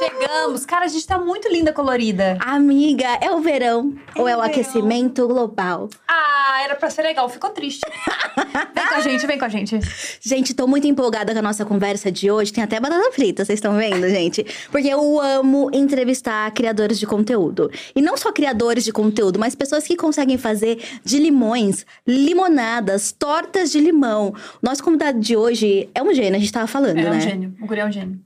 Chegamos! 0.00 0.64
Cara, 0.64 0.86
a 0.86 0.88
gente 0.88 1.06
tá 1.06 1.18
muito 1.18 1.46
linda, 1.52 1.72
colorida. 1.74 2.38
Amiga, 2.40 3.18
é 3.20 3.30
o 3.30 3.40
verão 3.40 3.94
ou 4.16 4.26
é 4.26 4.34
o 4.34 4.40
verão. 4.40 4.42
aquecimento 4.42 5.26
global? 5.28 5.90
Ah, 6.08 6.62
era 6.64 6.74
pra 6.74 6.88
ser 6.88 7.02
legal, 7.02 7.28
ficou 7.28 7.50
triste. 7.50 7.80
vem 8.74 8.86
com 8.88 8.94
a 8.94 9.00
gente, 9.00 9.26
vem 9.26 9.38
com 9.38 9.44
a 9.44 9.48
gente. 9.48 9.78
Gente, 10.22 10.54
tô 10.54 10.66
muito 10.66 10.86
empolgada 10.86 11.32
com 11.34 11.38
a 11.38 11.42
nossa 11.42 11.66
conversa 11.66 12.10
de 12.10 12.30
hoje. 12.30 12.50
Tem 12.50 12.64
até 12.64 12.80
batata 12.80 13.12
frita, 13.12 13.44
vocês 13.44 13.58
estão 13.58 13.76
vendo, 13.76 14.08
gente? 14.08 14.44
Porque 14.72 14.88
eu 14.88 15.20
amo 15.20 15.70
entrevistar 15.72 16.50
criadores 16.52 16.98
de 16.98 17.06
conteúdo. 17.06 17.70
E 17.94 18.00
não 18.00 18.16
só 18.16 18.32
criadores 18.32 18.84
de 18.84 18.92
conteúdo, 18.92 19.38
mas 19.38 19.54
pessoas 19.54 19.86
que 19.86 19.96
conseguem 19.96 20.38
fazer 20.38 20.82
de 21.04 21.18
limões, 21.18 21.84
limonadas, 22.06 23.12
tortas 23.12 23.70
de 23.70 23.78
limão. 23.80 24.34
Nosso 24.62 24.82
convidado 24.82 25.20
de 25.20 25.36
hoje 25.36 25.90
é 25.94 26.02
um 26.02 26.14
gênio, 26.14 26.36
a 26.36 26.38
gente 26.40 26.52
tava 26.52 26.66
falando, 26.66 26.98
É 26.98 27.02
né? 27.02 27.10
um 27.10 27.20
gênio, 27.20 27.54
o 27.60 27.66
guri 27.66 27.80
é 27.80 27.84
um 27.86 27.92
gênio. 27.92 28.18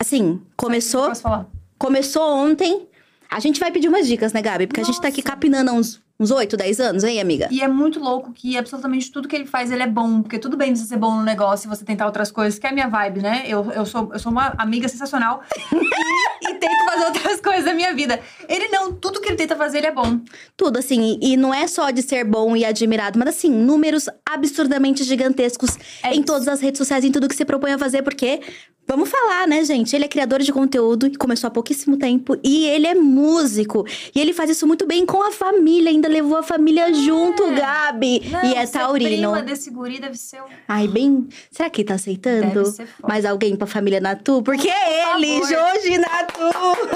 Assim, 0.00 0.40
começou, 0.56 1.08
Posso 1.08 1.22
falar? 1.22 1.46
começou 1.78 2.22
ontem. 2.22 2.86
A 3.30 3.40
gente 3.40 3.60
vai 3.60 3.70
pedir 3.70 3.88
umas 3.88 4.06
dicas, 4.06 4.32
né, 4.32 4.40
Gabi? 4.40 4.66
Porque 4.66 4.80
a 4.80 4.84
gente 4.84 5.00
tá 5.00 5.08
aqui 5.08 5.18
Nossa. 5.18 5.32
capinando 5.32 5.70
há 5.70 5.74
uns, 5.74 6.00
uns 6.18 6.30
8, 6.30 6.56
10 6.56 6.80
anos, 6.80 7.04
hein, 7.04 7.20
amiga? 7.20 7.46
E 7.50 7.60
é 7.60 7.68
muito 7.68 8.00
louco 8.00 8.32
que 8.32 8.56
absolutamente 8.56 9.12
tudo 9.12 9.28
que 9.28 9.36
ele 9.36 9.44
faz, 9.44 9.70
ele 9.70 9.82
é 9.82 9.86
bom. 9.86 10.22
Porque 10.22 10.38
tudo 10.38 10.56
bem 10.56 10.74
você 10.74 10.84
ser 10.86 10.96
bom 10.96 11.14
no 11.16 11.22
negócio 11.22 11.66
e 11.66 11.68
você 11.68 11.84
tentar 11.84 12.06
outras 12.06 12.30
coisas, 12.30 12.58
que 12.58 12.66
é 12.66 12.70
a 12.70 12.72
minha 12.72 12.88
vibe, 12.88 13.20
né? 13.20 13.42
Eu, 13.46 13.70
eu, 13.72 13.84
sou, 13.84 14.08
eu 14.14 14.18
sou 14.18 14.32
uma 14.32 14.54
amiga 14.56 14.88
sensacional 14.88 15.42
e, 16.42 16.50
e 16.50 16.54
tento 16.54 16.84
fazer 16.86 17.04
outras 17.04 17.40
coisas 17.42 17.64
da 17.66 17.74
minha 17.74 17.92
vida. 17.92 18.18
Ele 18.48 18.68
não, 18.68 18.94
tudo 18.94 19.20
que 19.20 19.28
ele 19.28 19.36
tenta 19.36 19.54
fazer, 19.56 19.78
ele 19.78 19.88
é 19.88 19.92
bom. 19.92 20.20
Tudo, 20.56 20.78
assim, 20.78 21.18
e 21.20 21.32
e 21.32 21.36
não 21.36 21.52
é 21.52 21.66
só 21.66 21.90
de 21.90 22.00
ser 22.00 22.24
bom 22.24 22.56
e 22.56 22.64
admirado, 22.64 23.18
mas 23.18 23.28
assim, 23.28 23.50
números 23.50 24.08
absurdamente 24.24 25.04
gigantescos 25.04 25.76
É 26.02 26.08
em 26.10 26.12
isso. 26.14 26.22
todas 26.24 26.48
as 26.48 26.60
redes 26.62 26.78
sociais, 26.78 27.04
em 27.04 27.12
tudo 27.12 27.28
que 27.28 27.36
se 27.36 27.44
propõe 27.44 27.72
a 27.72 27.78
fazer, 27.78 28.00
porque, 28.00 28.40
vamos 28.88 29.10
falar, 29.10 29.46
né, 29.46 29.62
gente? 29.64 29.94
Ele 29.94 30.06
é 30.06 30.08
criador 30.08 30.40
de 30.40 30.50
conteúdo 30.52 31.06
e 31.06 31.14
começou 31.16 31.46
há 31.48 31.50
pouquíssimo 31.50 31.98
tempo, 31.98 32.36
e 32.42 32.64
ele 32.66 32.86
é 32.86 32.94
músico. 32.94 33.86
E 34.14 34.20
ele 34.20 34.32
faz 34.32 34.48
isso 34.50 34.66
muito 34.66 34.86
bem 34.86 35.04
com 35.04 35.22
a 35.22 35.30
família, 35.30 35.90
ainda 35.90 36.08
levou 36.08 36.38
a 36.38 36.42
família 36.42 36.92
junto, 36.94 37.50
Gabi. 37.52 38.22
Não, 38.30 38.44
e 38.44 38.54
é 38.54 38.66
taurino. 38.66 39.32
prima 39.32 39.42
desse 39.42 39.70
guri 39.70 40.00
deve 40.00 40.16
ser 40.16 40.40
um... 40.42 40.46
Ai, 40.66 40.88
bem. 40.88 41.28
Será 41.50 41.68
que 41.68 41.82
ele 41.82 41.88
tá 41.88 41.94
aceitando? 41.94 42.46
Deve 42.46 42.64
ser 42.66 42.86
foda. 42.86 43.08
Mais 43.12 43.24
alguém 43.24 43.54
pra 43.56 43.66
família 43.66 44.00
Natu? 44.00 44.42
Porque 44.42 44.68
é 44.68 45.14
ele. 45.14 45.44
Jorge 45.44 45.98
Natu! 45.98 46.40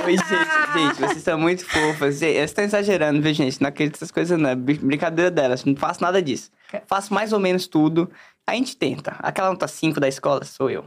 Oi, 0.04 0.16
gente, 0.16 0.78
gente, 0.78 1.00
vocês 1.00 1.22
são 1.22 1.38
muito 1.38 1.64
fofas. 1.66 2.16
Vocês 2.16 2.36
estão 2.50 2.64
exagerando, 2.64 3.20
viu, 3.20 3.34
gente? 3.34 3.60
Não 3.60 3.68
acredito 3.68 3.94
nessas 3.96 4.10
coisas, 4.10 4.38
não. 4.38 4.48
É 4.50 4.54
brin- 4.54 4.78
brincadeira 4.82 5.30
delas. 5.30 5.64
Não 5.64 5.76
faço 5.76 6.00
nada 6.02 6.22
disso. 6.22 6.50
Faço 6.86 7.12
mais 7.12 7.32
ou 7.32 7.38
menos 7.38 7.66
tudo. 7.66 8.10
A 8.46 8.54
gente 8.54 8.76
tenta. 8.76 9.14
Aquela 9.18 9.50
nota 9.50 9.68
5 9.68 10.00
da 10.00 10.08
escola 10.08 10.42
sou 10.44 10.70
eu. 10.70 10.84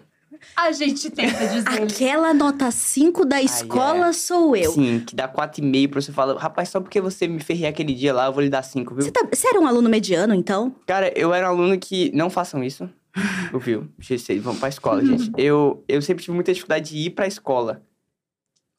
A 0.55 0.71
gente 0.71 1.09
tenta 1.11 1.47
dizer. 1.47 1.67
Aquela 1.83 2.33
nota 2.33 2.69
5 2.71 3.25
da 3.25 3.41
escola 3.41 4.07
é. 4.09 4.13
sou 4.13 4.55
eu. 4.55 4.71
Sim, 4.71 5.03
que 5.05 5.15
dá 5.15 5.27
4,5 5.27 5.89
pra 5.89 6.01
você 6.01 6.11
falar, 6.11 6.37
rapaz, 6.37 6.69
só 6.69 6.79
porque 6.79 6.99
você 7.01 7.27
me 7.27 7.39
ferrei 7.39 7.67
aquele 7.67 7.93
dia 7.93 8.13
lá, 8.13 8.25
eu 8.27 8.33
vou 8.33 8.41
lhe 8.43 8.49
dar 8.49 8.63
5, 8.63 8.93
viu? 8.95 9.03
Você, 9.03 9.11
tá- 9.11 9.27
você 9.31 9.47
era 9.47 9.59
um 9.59 9.67
aluno 9.67 9.89
mediano, 9.89 10.33
então? 10.33 10.73
Cara, 10.87 11.11
eu 11.17 11.33
era 11.33 11.47
um 11.47 11.55
aluno 11.55 11.77
que 11.79 12.11
não 12.13 12.29
façam 12.29 12.63
isso. 12.63 12.89
Viu? 13.61 13.87
Vocês 13.97 14.43
vão 14.43 14.55
pra 14.57 14.67
escola, 14.67 14.99
gente. 15.05 15.31
Eu, 15.37 15.83
eu 15.87 16.01
sempre 16.01 16.21
tive 16.23 16.35
muita 16.35 16.51
dificuldade 16.53 16.89
de 16.89 16.97
ir 16.97 17.09
pra 17.11 17.25
escola. 17.27 17.81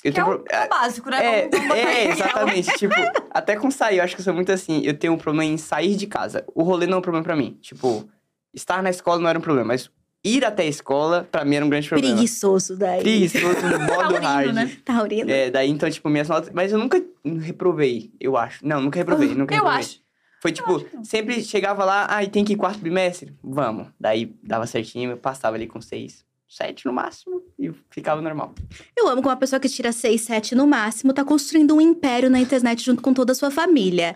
Eu 0.04 0.12
Que 0.12 0.20
é 0.20 0.22
tenho 0.24 0.36
o, 0.36 0.38
pro- 0.40 0.54
é 0.54 0.66
o 0.66 0.68
básico, 0.68 1.08
né? 1.10 1.24
É, 1.24 1.48
Vamos- 1.48 1.66
vamos 1.68 1.76
é, 1.84 2.08
exatamente. 2.10 2.72
tipo, 2.78 2.94
até 3.30 3.56
com 3.56 3.70
sair, 3.70 3.96
eu 3.98 4.04
acho 4.04 4.14
que 4.14 4.20
eu 4.20 4.24
sou 4.24 4.34
muito 4.34 4.52
assim. 4.52 4.82
Eu 4.84 4.92
tenho 4.96 5.14
um 5.14 5.18
problema 5.18 5.44
em 5.44 5.56
sair 5.56 5.96
de 5.96 6.06
casa. 6.06 6.44
O 6.54 6.62
rolê 6.62 6.86
não 6.86 6.96
é 6.96 6.98
um 6.98 7.02
problema 7.02 7.24
pra 7.24 7.34
mim. 7.34 7.56
Tipo, 7.62 8.06
estar 8.54 8.82
na 8.82 8.90
escola 8.90 9.18
não 9.20 9.28
era 9.28 9.38
um 9.38 9.42
problema, 9.42 9.68
mas 9.68 9.90
ir 10.26 10.44
até 10.44 10.64
a 10.64 10.66
escola, 10.66 11.28
pra 11.30 11.44
mim, 11.44 11.56
era 11.56 11.64
um 11.64 11.68
grande 11.68 11.88
problema. 11.88 12.14
Preguiçoso 12.14 12.76
daí. 12.76 13.00
Preguiçoso, 13.00 13.62
no 13.62 13.78
modo 13.80 13.86
Taurino, 13.86 14.22
hard. 14.22 14.54
né? 14.54 14.76
Taurino. 14.84 15.30
É, 15.30 15.50
daí, 15.50 15.70
então, 15.70 15.88
tipo, 15.90 16.08
minhas 16.08 16.28
notas... 16.28 16.50
Mas 16.52 16.72
eu 16.72 16.78
nunca 16.78 17.02
reprovei, 17.40 18.10
eu 18.20 18.36
acho. 18.36 18.66
Não, 18.66 18.80
nunca 18.80 18.98
reprovei, 18.98 19.28
nunca 19.28 19.54
Eu 19.54 19.58
reprovei. 19.58 19.80
acho. 19.80 20.00
Foi 20.42 20.52
tipo, 20.52 20.84
sempre 21.02 21.42
chegava 21.42 21.84
lá, 21.84 22.06
ah, 22.10 22.22
e 22.22 22.28
tem 22.28 22.44
que 22.44 22.52
ir 22.52 22.56
quarto 22.56 22.80
trimestre? 22.80 23.32
Vamos. 23.42 23.88
Daí, 23.98 24.34
dava 24.42 24.66
certinho, 24.66 25.12
eu 25.12 25.16
passava 25.16 25.56
ali 25.56 25.66
com 25.66 25.80
seis, 25.80 26.24
sete 26.46 26.86
no 26.86 26.92
máximo, 26.92 27.42
e 27.58 27.72
ficava 27.90 28.20
normal. 28.20 28.54
Eu 28.96 29.08
amo 29.08 29.22
como 29.22 29.30
uma 29.30 29.36
pessoa 29.36 29.58
que 29.58 29.68
tira 29.68 29.92
6, 29.92 30.20
7 30.20 30.54
no 30.54 30.66
máximo 30.66 31.12
tá 31.12 31.24
construindo 31.24 31.74
um 31.74 31.80
império 31.80 32.30
na 32.30 32.38
internet 32.38 32.84
junto 32.84 33.02
com 33.02 33.12
toda 33.12 33.32
a 33.32 33.34
sua 33.34 33.50
família. 33.50 34.14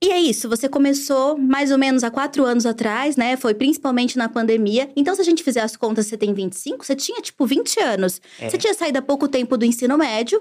E 0.00 0.12
é 0.12 0.20
isso, 0.20 0.48
você 0.48 0.68
começou 0.68 1.36
mais 1.36 1.72
ou 1.72 1.78
menos 1.78 2.04
há 2.04 2.10
quatro 2.10 2.44
anos 2.44 2.64
atrás, 2.64 3.16
né? 3.16 3.36
Foi 3.36 3.52
principalmente 3.52 4.16
na 4.16 4.28
pandemia. 4.28 4.88
Então, 4.94 5.12
se 5.14 5.20
a 5.20 5.24
gente 5.24 5.42
fizer 5.42 5.60
as 5.60 5.76
contas, 5.76 6.06
você 6.06 6.16
tem 6.16 6.32
25, 6.32 6.84
você 6.84 6.94
tinha 6.94 7.20
tipo 7.20 7.44
20 7.44 7.80
anos. 7.80 8.20
É. 8.38 8.48
Você 8.48 8.56
tinha 8.56 8.72
saído 8.74 8.98
há 8.98 9.02
pouco 9.02 9.26
tempo 9.26 9.56
do 9.56 9.64
ensino 9.64 9.98
médio 9.98 10.40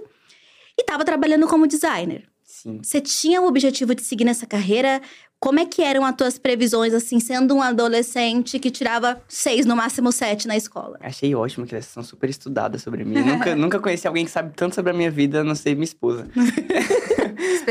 e 0.77 0.83
tava 0.83 1.03
trabalhando 1.03 1.47
como 1.47 1.65
designer. 1.65 2.25
Sim. 2.43 2.79
Você 2.83 3.01
tinha 3.01 3.41
o 3.41 3.47
objetivo 3.47 3.95
de 3.95 4.03
seguir 4.03 4.25
nessa 4.25 4.45
carreira? 4.45 5.01
Como 5.39 5.59
é 5.59 5.65
que 5.65 5.83
eram 5.83 6.05
as 6.05 6.15
tuas 6.15 6.37
previsões, 6.37 6.93
assim, 6.93 7.19
sendo 7.19 7.55
um 7.55 7.61
adolescente 7.61 8.57
que 8.57 8.71
tirava 8.71 9.21
seis, 9.27 9.65
no 9.65 9.75
máximo 9.75 10.11
sete 10.11 10.47
na 10.47 10.57
escola? 10.57 10.97
Achei 10.99 11.33
ótimo 11.35 11.65
que 11.65 11.75
elas 11.75 11.85
são 11.85 12.03
super 12.03 12.29
estudadas 12.29 12.81
sobre 12.81 13.03
mim. 13.03 13.21
Nunca, 13.21 13.53
nunca 13.57 13.79
conheci 13.79 14.07
alguém 14.07 14.25
que 14.25 14.31
sabe 14.31 14.53
tanto 14.55 14.75
sobre 14.75 14.91
a 14.91 14.93
minha 14.93 15.11
vida, 15.11 15.41
a 15.41 15.43
não 15.43 15.53
ser 15.53 15.75
minha 15.75 15.83
esposa. 15.83 16.27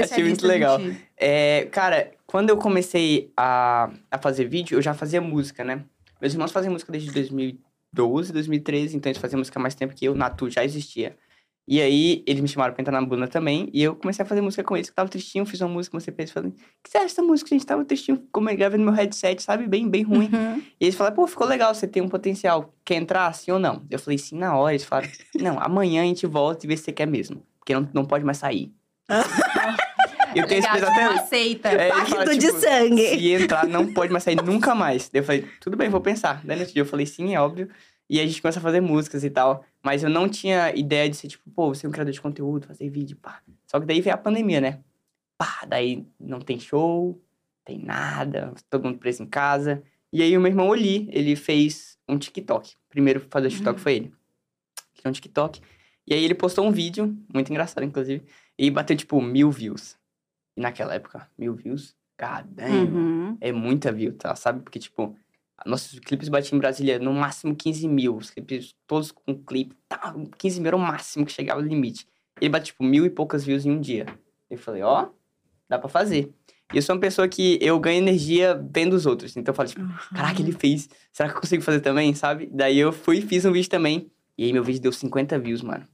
Achei 0.02 0.24
muito 0.24 0.46
legal. 0.46 0.80
É, 1.16 1.66
cara, 1.70 2.12
quando 2.26 2.50
eu 2.50 2.56
comecei 2.56 3.32
a, 3.36 3.90
a 4.10 4.18
fazer 4.18 4.46
vídeo, 4.46 4.76
eu 4.76 4.82
já 4.82 4.94
fazia 4.94 5.20
música, 5.20 5.64
né? 5.64 5.84
Meus 6.20 6.32
irmãos 6.32 6.52
fazem 6.52 6.70
música 6.70 6.90
desde 6.90 7.10
2012, 7.12 8.32
2013, 8.32 8.96
então 8.96 9.10
eles 9.10 9.20
faziam 9.20 9.38
música 9.38 9.58
há 9.58 9.62
mais 9.62 9.74
tempo 9.74 9.94
que 9.94 10.04
eu. 10.04 10.14
Natu 10.14 10.48
já 10.48 10.64
existia. 10.64 11.16
E 11.68 11.80
aí, 11.80 12.22
eles 12.26 12.40
me 12.40 12.46
chamaram 12.46 12.72
pra 12.72 12.80
entrar 12.80 12.92
na 13.00 13.04
banda 13.04 13.26
também. 13.26 13.68
E 13.72 13.82
eu 13.82 13.96
comecei 13.96 14.22
a 14.22 14.26
fazer 14.26 14.40
música 14.40 14.62
com 14.62 14.76
eles, 14.76 14.88
que 14.88 14.94
tava 14.94 15.08
tristinho. 15.08 15.44
Fiz 15.44 15.60
uma 15.60 15.68
música, 15.68 15.96
mostrei 15.96 16.14
pra 16.14 16.22
eles. 16.22 16.32
Falei, 16.32 16.50
o 16.50 16.52
que 16.52 16.88
você 16.88 16.98
acha 16.98 17.06
dessa 17.06 17.22
música? 17.22 17.50
Gente 17.50 17.66
tava 17.66 17.84
tristinho, 17.84 18.22
como 18.30 18.48
eu 18.48 18.56
gravei 18.56 18.78
no 18.78 18.84
meu 18.84 18.94
headset, 18.94 19.42
sabe? 19.42 19.66
Bem, 19.66 19.88
bem 19.88 20.04
ruim. 20.04 20.30
Uhum. 20.32 20.62
E 20.80 20.84
eles 20.84 20.94
falaram, 20.94 21.16
pô, 21.16 21.26
ficou 21.26 21.46
legal, 21.46 21.74
você 21.74 21.88
tem 21.88 22.00
um 22.00 22.08
potencial. 22.08 22.72
Quer 22.84 22.94
entrar, 22.94 23.32
sim 23.34 23.50
ou 23.50 23.58
não? 23.58 23.84
Eu 23.90 23.98
falei, 23.98 24.16
sim, 24.16 24.38
na 24.38 24.56
hora. 24.56 24.74
Eles 24.74 24.84
falaram, 24.84 25.10
não, 25.34 25.58
amanhã 25.58 26.02
a 26.02 26.06
gente 26.06 26.24
volta 26.24 26.64
e 26.64 26.68
vê 26.68 26.76
se 26.76 26.84
você 26.84 26.92
quer 26.92 27.06
mesmo. 27.06 27.44
Porque 27.58 27.74
não, 27.74 27.88
não 27.92 28.04
pode 28.04 28.24
mais 28.24 28.38
sair. 28.38 28.72
Eu 30.34 30.46
tenho 30.46 30.58
esse 30.58 30.72
Legal, 30.72 30.90
até 30.90 31.04
aceita. 31.04 31.68
É, 31.70 31.88
ele 31.88 31.88
Pacto 31.90 32.10
fala, 32.10 32.24
de 32.36 32.46
tipo, 32.46 32.60
sangue. 32.60 33.08
Se 33.08 33.32
entrar, 33.32 33.66
não 33.66 33.92
pode 33.92 34.12
mais 34.12 34.24
sair 34.24 34.36
nunca 34.36 34.74
mais. 34.74 35.08
Daí 35.08 35.20
eu 35.20 35.24
falei, 35.24 35.48
tudo 35.60 35.76
bem, 35.76 35.88
vou 35.88 36.00
pensar. 36.00 36.44
Daí 36.44 36.58
outro 36.58 36.72
dia 36.72 36.82
eu 36.82 36.86
falei, 36.86 37.06
sim, 37.06 37.34
é 37.34 37.40
óbvio. 37.40 37.68
E 38.08 38.20
a 38.20 38.26
gente 38.26 38.40
começa 38.40 38.58
a 38.58 38.62
fazer 38.62 38.80
músicas 38.80 39.24
e 39.24 39.30
tal. 39.30 39.64
Mas 39.82 40.02
eu 40.02 40.10
não 40.10 40.28
tinha 40.28 40.74
ideia 40.74 41.08
de 41.08 41.16
ser, 41.16 41.28
tipo, 41.28 41.48
pô, 41.50 41.74
você 41.74 41.86
é 41.86 41.88
um 41.88 41.92
criador 41.92 42.12
de 42.12 42.20
conteúdo, 42.20 42.66
fazer 42.66 42.88
vídeo, 42.88 43.16
pá. 43.16 43.40
Só 43.66 43.80
que 43.80 43.86
daí 43.86 44.00
veio 44.00 44.14
a 44.14 44.18
pandemia, 44.18 44.60
né? 44.60 44.80
Pá, 45.38 45.64
daí 45.66 46.06
não 46.18 46.40
tem 46.40 46.58
show, 46.58 47.20
tem 47.64 47.78
nada, 47.78 48.52
todo 48.70 48.84
mundo 48.84 48.98
preso 48.98 49.22
em 49.22 49.26
casa. 49.26 49.82
E 50.12 50.22
aí 50.22 50.36
o 50.36 50.40
meu 50.40 50.50
irmão 50.50 50.68
Oli, 50.68 51.08
ele 51.12 51.36
fez 51.36 51.98
um 52.08 52.16
TikTok. 52.16 52.74
Primeiro 52.88 53.20
fazer 53.28 53.48
o 53.48 53.50
TikTok 53.50 53.80
foi 53.80 53.94
ele. 53.96 54.12
Criou 54.94 55.10
um 55.10 55.12
TikTok. 55.12 55.60
E 56.06 56.14
aí 56.14 56.24
ele 56.24 56.34
postou 56.34 56.64
um 56.64 56.70
vídeo, 56.70 57.16
muito 57.32 57.50
engraçado, 57.50 57.84
inclusive. 57.84 58.24
E 58.58 58.70
bateu, 58.70 58.96
tipo, 58.96 59.20
mil 59.20 59.50
views. 59.50 59.96
E 60.56 60.60
naquela 60.60 60.94
época, 60.94 61.28
mil 61.38 61.54
views, 61.54 61.94
damn, 62.46 62.88
Uhum. 62.96 63.38
é 63.40 63.52
muita 63.52 63.92
view, 63.92 64.12
tá? 64.14 64.34
Sabe? 64.34 64.62
Porque, 64.62 64.78
tipo, 64.78 65.14
nossos 65.66 65.98
clipes 65.98 66.28
batiam 66.28 66.56
em 66.56 66.60
Brasília 66.60 66.98
no 66.98 67.12
máximo 67.12 67.54
15 67.54 67.86
mil. 67.88 68.16
Os 68.16 68.30
clipes 68.30 68.74
todos 68.86 69.12
com 69.12 69.34
clipe, 69.34 69.76
tá? 69.88 70.14
15 70.38 70.60
mil 70.60 70.68
era 70.68 70.76
o 70.76 70.80
máximo 70.80 71.26
que 71.26 71.32
chegava 71.32 71.60
no 71.60 71.68
limite. 71.68 72.06
Ele 72.40 72.48
bate, 72.50 72.66
tipo, 72.66 72.82
mil 72.84 73.04
e 73.04 73.10
poucas 73.10 73.44
views 73.44 73.66
em 73.66 73.70
um 73.70 73.80
dia. 73.80 74.06
Eu 74.48 74.58
falei, 74.58 74.82
ó, 74.82 75.08
dá 75.68 75.78
pra 75.78 75.88
fazer. 75.88 76.32
E 76.72 76.76
eu 76.78 76.82
sou 76.82 76.94
uma 76.94 77.00
pessoa 77.00 77.28
que 77.28 77.58
eu 77.60 77.78
ganho 77.78 77.98
energia 77.98 78.60
vendo 78.72 78.94
os 78.94 79.06
outros. 79.06 79.36
Então 79.36 79.52
eu 79.52 79.56
falo, 79.56 79.68
tipo, 79.68 79.82
caraca, 80.14 80.40
ele 80.40 80.52
fez. 80.52 80.88
Será 81.12 81.28
que 81.28 81.36
eu 81.36 81.40
consigo 81.40 81.62
fazer 81.62 81.80
também, 81.80 82.14
sabe? 82.14 82.48
Daí 82.52 82.78
eu 82.78 82.92
fui 82.92 83.18
e 83.18 83.22
fiz 83.22 83.44
um 83.44 83.52
vídeo 83.52 83.68
também. 83.70 84.10
E 84.36 84.44
aí 84.44 84.52
meu 84.52 84.64
vídeo 84.64 84.80
deu 84.82 84.92
50 84.92 85.38
views, 85.38 85.62
mano. 85.62 85.86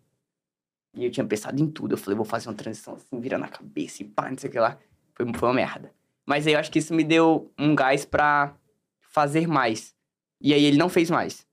E 0.94 1.05
eu 1.05 1.11
tinha 1.11 1.25
pensado 1.25 1.61
em 1.61 1.67
tudo. 1.71 1.94
Eu 1.94 1.99
falei, 1.99 2.17
vou 2.17 2.25
fazer 2.25 2.49
uma 2.49 2.55
transição 2.55 2.94
assim, 2.94 3.21
virando 3.21 3.44
a 3.44 3.49
cabeça 3.49 4.03
e 4.03 4.06
pá, 4.06 4.31
não 4.31 4.39
sei 4.39 4.50
o 4.50 4.53
que 4.53 4.59
lá. 4.59 4.79
Foi, 5.15 5.33
foi 5.33 5.49
uma 5.49 5.55
merda. 5.55 5.93
Mas 6.27 6.47
aí 6.47 6.53
eu 6.53 6.59
acho 6.59 6.71
que 6.71 6.79
isso 6.79 6.94
me 6.94 7.05
deu 7.05 7.53
um 7.59 7.75
gás 7.75 8.05
pra 8.05 8.55
fazer 9.00 9.47
mais. 9.47 9.94
E 10.41 10.53
aí 10.53 10.65
ele 10.65 10.77
não 10.77 10.89
fez 10.89 11.11
mais. 11.11 11.47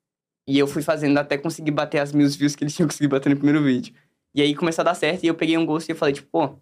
E 0.47 0.57
eu 0.57 0.67
fui 0.67 0.81
fazendo 0.81 1.17
até 1.17 1.37
conseguir 1.37 1.71
bater 1.71 1.99
as 1.99 2.11
mil 2.11 2.27
views 2.27 2.55
que 2.55 2.63
ele 2.63 2.71
tinha 2.73 2.87
conseguido 2.87 3.15
bater 3.15 3.29
no 3.29 3.35
primeiro 3.35 3.63
vídeo. 3.63 3.93
E 4.33 4.41
aí 4.41 4.55
começou 4.55 4.81
a 4.81 4.85
dar 4.85 4.93
certo 4.95 5.23
e 5.23 5.27
eu 5.27 5.35
peguei 5.35 5.57
um 5.57 5.65
gosto 5.65 5.89
e 5.89 5.91
eu 5.91 5.95
falei, 5.95 6.13
tipo, 6.13 6.27
pô, 6.31 6.55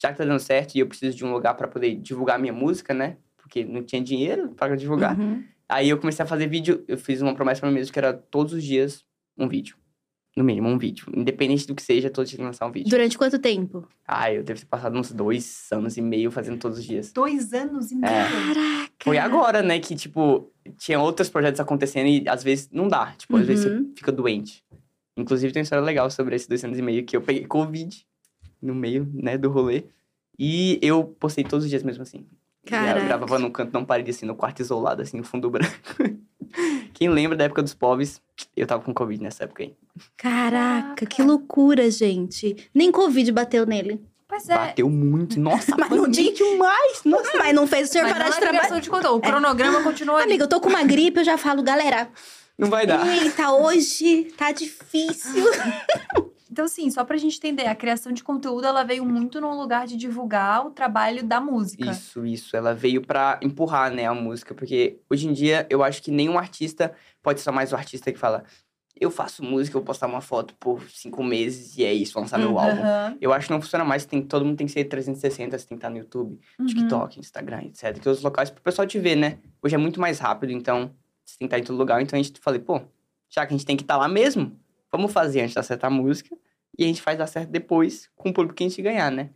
já 0.00 0.12
que 0.12 0.18
tá 0.18 0.24
dando 0.24 0.40
certo 0.40 0.74
e 0.74 0.80
eu 0.80 0.86
preciso 0.86 1.16
de 1.16 1.24
um 1.24 1.32
lugar 1.32 1.54
pra 1.54 1.68
poder 1.68 1.94
divulgar 1.96 2.38
minha 2.38 2.52
música, 2.52 2.92
né? 2.92 3.16
Porque 3.36 3.64
não 3.64 3.82
tinha 3.82 4.02
dinheiro 4.02 4.50
pra 4.50 4.74
divulgar. 4.76 5.18
Uhum. 5.18 5.44
Aí 5.68 5.88
eu 5.88 5.98
comecei 5.98 6.22
a 6.22 6.26
fazer 6.26 6.46
vídeo, 6.46 6.84
eu 6.86 6.98
fiz 6.98 7.22
uma 7.22 7.34
promessa 7.34 7.60
pra 7.60 7.70
mim 7.70 7.76
mesmo 7.76 7.92
que 7.92 7.98
era 7.98 8.12
todos 8.12 8.52
os 8.52 8.62
dias 8.62 9.04
um 9.36 9.48
vídeo. 9.48 9.76
No 10.36 10.42
mínimo, 10.42 10.68
um 10.68 10.76
vídeo. 10.76 11.06
Independente 11.14 11.66
do 11.66 11.74
que 11.76 11.82
seja, 11.82 12.10
todos 12.10 12.28
os 12.30 12.36
dias 12.36 12.44
lançar 12.44 12.66
um 12.66 12.72
vídeo. 12.72 12.90
Durante 12.90 13.16
quanto 13.16 13.38
tempo? 13.38 13.86
Ah, 14.06 14.32
eu 14.32 14.42
devo 14.42 14.58
ter 14.60 14.66
passado 14.66 14.98
uns 14.98 15.12
dois 15.12 15.68
anos 15.70 15.96
e 15.96 16.02
meio 16.02 16.30
fazendo 16.30 16.58
todos 16.58 16.78
os 16.78 16.84
dias. 16.84 17.12
Dois 17.12 17.52
anos 17.52 17.92
e 17.92 17.94
meio. 17.94 18.12
É. 18.12 18.24
Caraca. 18.28 18.92
Foi 19.02 19.16
agora, 19.18 19.62
né, 19.62 19.78
que, 19.78 19.94
tipo, 19.94 20.50
tinha 20.76 20.98
outros 20.98 21.28
projetos 21.28 21.60
acontecendo 21.60 22.08
e 22.08 22.28
às 22.28 22.42
vezes 22.42 22.68
não 22.72 22.88
dá. 22.88 23.12
Tipo, 23.16 23.36
às 23.36 23.46
vezes 23.46 23.64
você 23.64 23.70
Uhum. 23.76 23.92
fica 23.96 24.10
doente. 24.10 24.64
Inclusive, 25.16 25.52
tem 25.52 25.60
uma 25.60 25.64
história 25.64 25.84
legal 25.84 26.10
sobre 26.10 26.34
esses 26.34 26.48
dois 26.48 26.64
anos 26.64 26.76
e 26.78 26.82
meio 26.82 27.04
que 27.04 27.16
eu 27.16 27.22
peguei 27.22 27.46
Covid 27.46 28.04
no 28.60 28.74
meio, 28.74 29.08
né, 29.14 29.38
do 29.38 29.48
rolê. 29.50 29.84
E 30.36 30.80
eu 30.82 31.04
postei 31.04 31.44
todos 31.44 31.64
os 31.64 31.70
dias 31.70 31.84
mesmo 31.84 32.02
assim. 32.02 32.26
Caraca. 32.66 32.98
Eu 32.98 33.04
gravava 33.06 33.38
num 33.38 33.50
canto, 33.50 33.72
não 33.72 33.84
parede, 33.84 34.10
assim, 34.10 34.26
no 34.26 34.34
quarto 34.34 34.60
isolado, 34.60 35.00
assim, 35.02 35.16
no 35.18 35.22
fundo 35.22 35.48
branco. 35.52 35.70
Quem 36.94 37.08
lembra 37.08 37.36
da 37.36 37.44
época 37.44 37.62
dos 37.62 37.74
pobres, 37.74 38.22
eu 38.56 38.66
tava 38.66 38.82
com 38.82 38.94
Covid 38.94 39.22
nessa 39.22 39.44
época 39.44 39.64
aí. 39.64 39.74
Caraca, 40.16 41.04
que 41.04 41.22
loucura, 41.22 41.90
gente. 41.90 42.68
Nem 42.72 42.90
Covid 42.90 43.30
bateu 43.32 43.66
nele. 43.66 44.00
Pois 44.26 44.48
é. 44.48 44.54
Bateu 44.54 44.88
muito. 44.88 45.38
Nossa, 45.38 45.74
Mas 45.78 45.90
não 45.90 46.04
pandemia 46.04 46.32
demais. 46.32 47.00
Nossa. 47.04 47.36
Mas 47.36 47.54
não 47.54 47.66
fez 47.66 47.88
o 47.88 47.92
senhor 47.92 48.04
Mas 48.04 48.12
parar 48.12 48.30
de 48.30 48.36
é 48.36 48.40
trabalhar. 48.40 48.80
de 48.80 48.90
conteúdo. 48.90 49.16
O 49.16 49.20
cronograma 49.20 49.82
continua 49.82 50.16
ali. 50.16 50.24
Amiga, 50.24 50.44
eu 50.44 50.48
tô 50.48 50.60
com 50.60 50.68
uma 50.68 50.82
gripe, 50.84 51.20
eu 51.20 51.24
já 51.24 51.36
falo, 51.36 51.62
galera. 51.62 52.08
Não 52.56 52.70
vai 52.70 52.86
dar. 52.86 53.06
Eita, 53.06 53.50
hoje 53.52 54.32
tá 54.36 54.52
difícil. 54.52 55.44
Então, 56.54 56.66
assim, 56.66 56.88
só 56.88 57.04
pra 57.04 57.16
gente 57.16 57.36
entender, 57.36 57.66
a 57.66 57.74
criação 57.74 58.12
de 58.12 58.22
conteúdo, 58.22 58.64
ela 58.64 58.84
veio 58.84 59.04
muito 59.04 59.40
num 59.40 59.58
lugar 59.58 59.88
de 59.88 59.96
divulgar 59.96 60.64
o 60.64 60.70
trabalho 60.70 61.24
da 61.24 61.40
música. 61.40 61.90
Isso, 61.90 62.24
isso. 62.24 62.56
Ela 62.56 62.72
veio 62.72 63.02
pra 63.02 63.40
empurrar, 63.42 63.90
né, 63.92 64.06
a 64.06 64.14
música. 64.14 64.54
Porque 64.54 65.00
hoje 65.10 65.26
em 65.26 65.32
dia, 65.32 65.66
eu 65.68 65.82
acho 65.82 66.00
que 66.00 66.12
nenhum 66.12 66.38
artista 66.38 66.94
pode 67.20 67.40
ser 67.40 67.50
mais 67.50 67.72
o 67.72 67.74
artista 67.74 68.12
que 68.12 68.18
fala 68.20 68.44
eu 69.00 69.10
faço 69.10 69.42
música, 69.42 69.76
eu 69.76 69.80
vou 69.80 69.86
postar 69.86 70.06
uma 70.06 70.20
foto 70.20 70.54
por 70.54 70.88
cinco 70.88 71.24
meses 71.24 71.76
e 71.76 71.84
é 71.84 71.92
isso, 71.92 72.16
lançar 72.16 72.38
meu 72.38 72.56
álbum. 72.56 72.82
Aham. 72.82 73.18
Eu 73.20 73.32
acho 73.32 73.48
que 73.48 73.52
não 73.52 73.60
funciona 73.60 73.84
mais, 73.84 74.06
tem, 74.06 74.22
todo 74.22 74.44
mundo 74.44 74.56
tem 74.56 74.68
que 74.68 74.72
ser 74.72 74.84
360, 74.84 75.58
você 75.58 75.66
tem 75.66 75.76
que 75.76 75.80
estar 75.80 75.90
no 75.90 75.96
YouTube, 75.96 76.38
Uhum. 76.60 76.66
TikTok, 76.66 77.18
Instagram, 77.18 77.62
etc. 77.64 77.98
Que 77.98 78.08
outros 78.08 78.22
locais 78.22 78.50
pro 78.50 78.62
pessoal 78.62 78.86
te 78.86 79.00
ver, 79.00 79.16
né? 79.16 79.38
Hoje 79.60 79.74
é 79.74 79.78
muito 79.78 80.00
mais 80.00 80.20
rápido, 80.20 80.52
então 80.52 80.92
você 81.24 81.36
tem 81.36 81.48
que 81.48 81.56
estar 81.56 81.58
em 81.58 81.64
todo 81.64 81.76
lugar. 81.76 82.00
Então 82.00 82.16
a 82.16 82.22
gente 82.22 82.38
falei, 82.40 82.60
pô, 82.60 82.80
já 83.28 83.44
que 83.44 83.52
a 83.52 83.56
gente 83.56 83.66
tem 83.66 83.76
que 83.76 83.82
estar 83.82 83.96
lá 83.96 84.06
mesmo, 84.06 84.56
vamos 84.92 85.12
fazer 85.12 85.40
antes 85.40 85.54
de 85.54 85.58
acertar 85.58 85.90
a 85.90 85.94
música 85.94 86.36
e 86.78 86.84
a 86.84 86.86
gente 86.86 87.02
faz 87.02 87.18
dar 87.18 87.26
certo 87.26 87.50
depois 87.50 88.10
com 88.16 88.30
o 88.30 88.32
público 88.32 88.54
que 88.54 88.64
a 88.64 88.68
gente 88.68 88.82
ganhar, 88.82 89.10
né? 89.10 89.30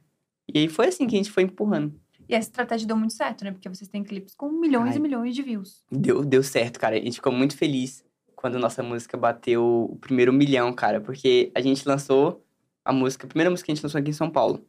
E 0.53 0.59
aí 0.61 0.69
foi 0.69 0.89
assim 0.89 1.07
que 1.07 1.15
a 1.15 1.19
gente 1.19 1.31
foi 1.31 1.43
empurrando. 1.43 2.01
E 2.29 2.35
essa 2.35 2.49
estratégia 2.49 2.87
deu 2.87 2.97
muito 2.97 3.15
certo, 3.15 3.45
né? 3.45 3.53
Porque 3.53 3.69
vocês 3.69 3.89
têm 3.89 4.05
clipes 4.05 4.35
com 4.35 4.51
milhões 4.51 4.91
Ai. 4.91 4.97
e 4.97 5.01
milhões 5.01 5.35
de 5.35 5.43
views. 5.43 5.83
Deu, 5.91 6.25
deu 6.25 6.43
certo, 6.43 6.79
cara. 6.79 6.97
A 6.97 7.01
gente 7.01 7.15
ficou 7.15 7.33
muito 7.33 7.57
feliz 7.57 8.05
quando 8.37 8.59
nossa 8.59 8.83
música 8.83 9.17
bateu 9.17 9.89
o 9.91 9.97
primeiro 9.97 10.33
milhão, 10.33 10.73
cara. 10.73 11.01
Porque 11.01 11.51
a 11.55 11.61
gente 11.61 11.89
lançou 11.89 12.45
a 12.85 12.93
música, 12.93 13.27
a 13.27 13.29
primeira 13.29 13.51
música 13.51 13.67
que 13.67 13.73
a 13.73 13.75
gente 13.75 13.83
lançou 13.83 13.99
aqui 13.99 14.11
em 14.11 14.15
São 14.15 14.31
Paulo. 14.31 14.67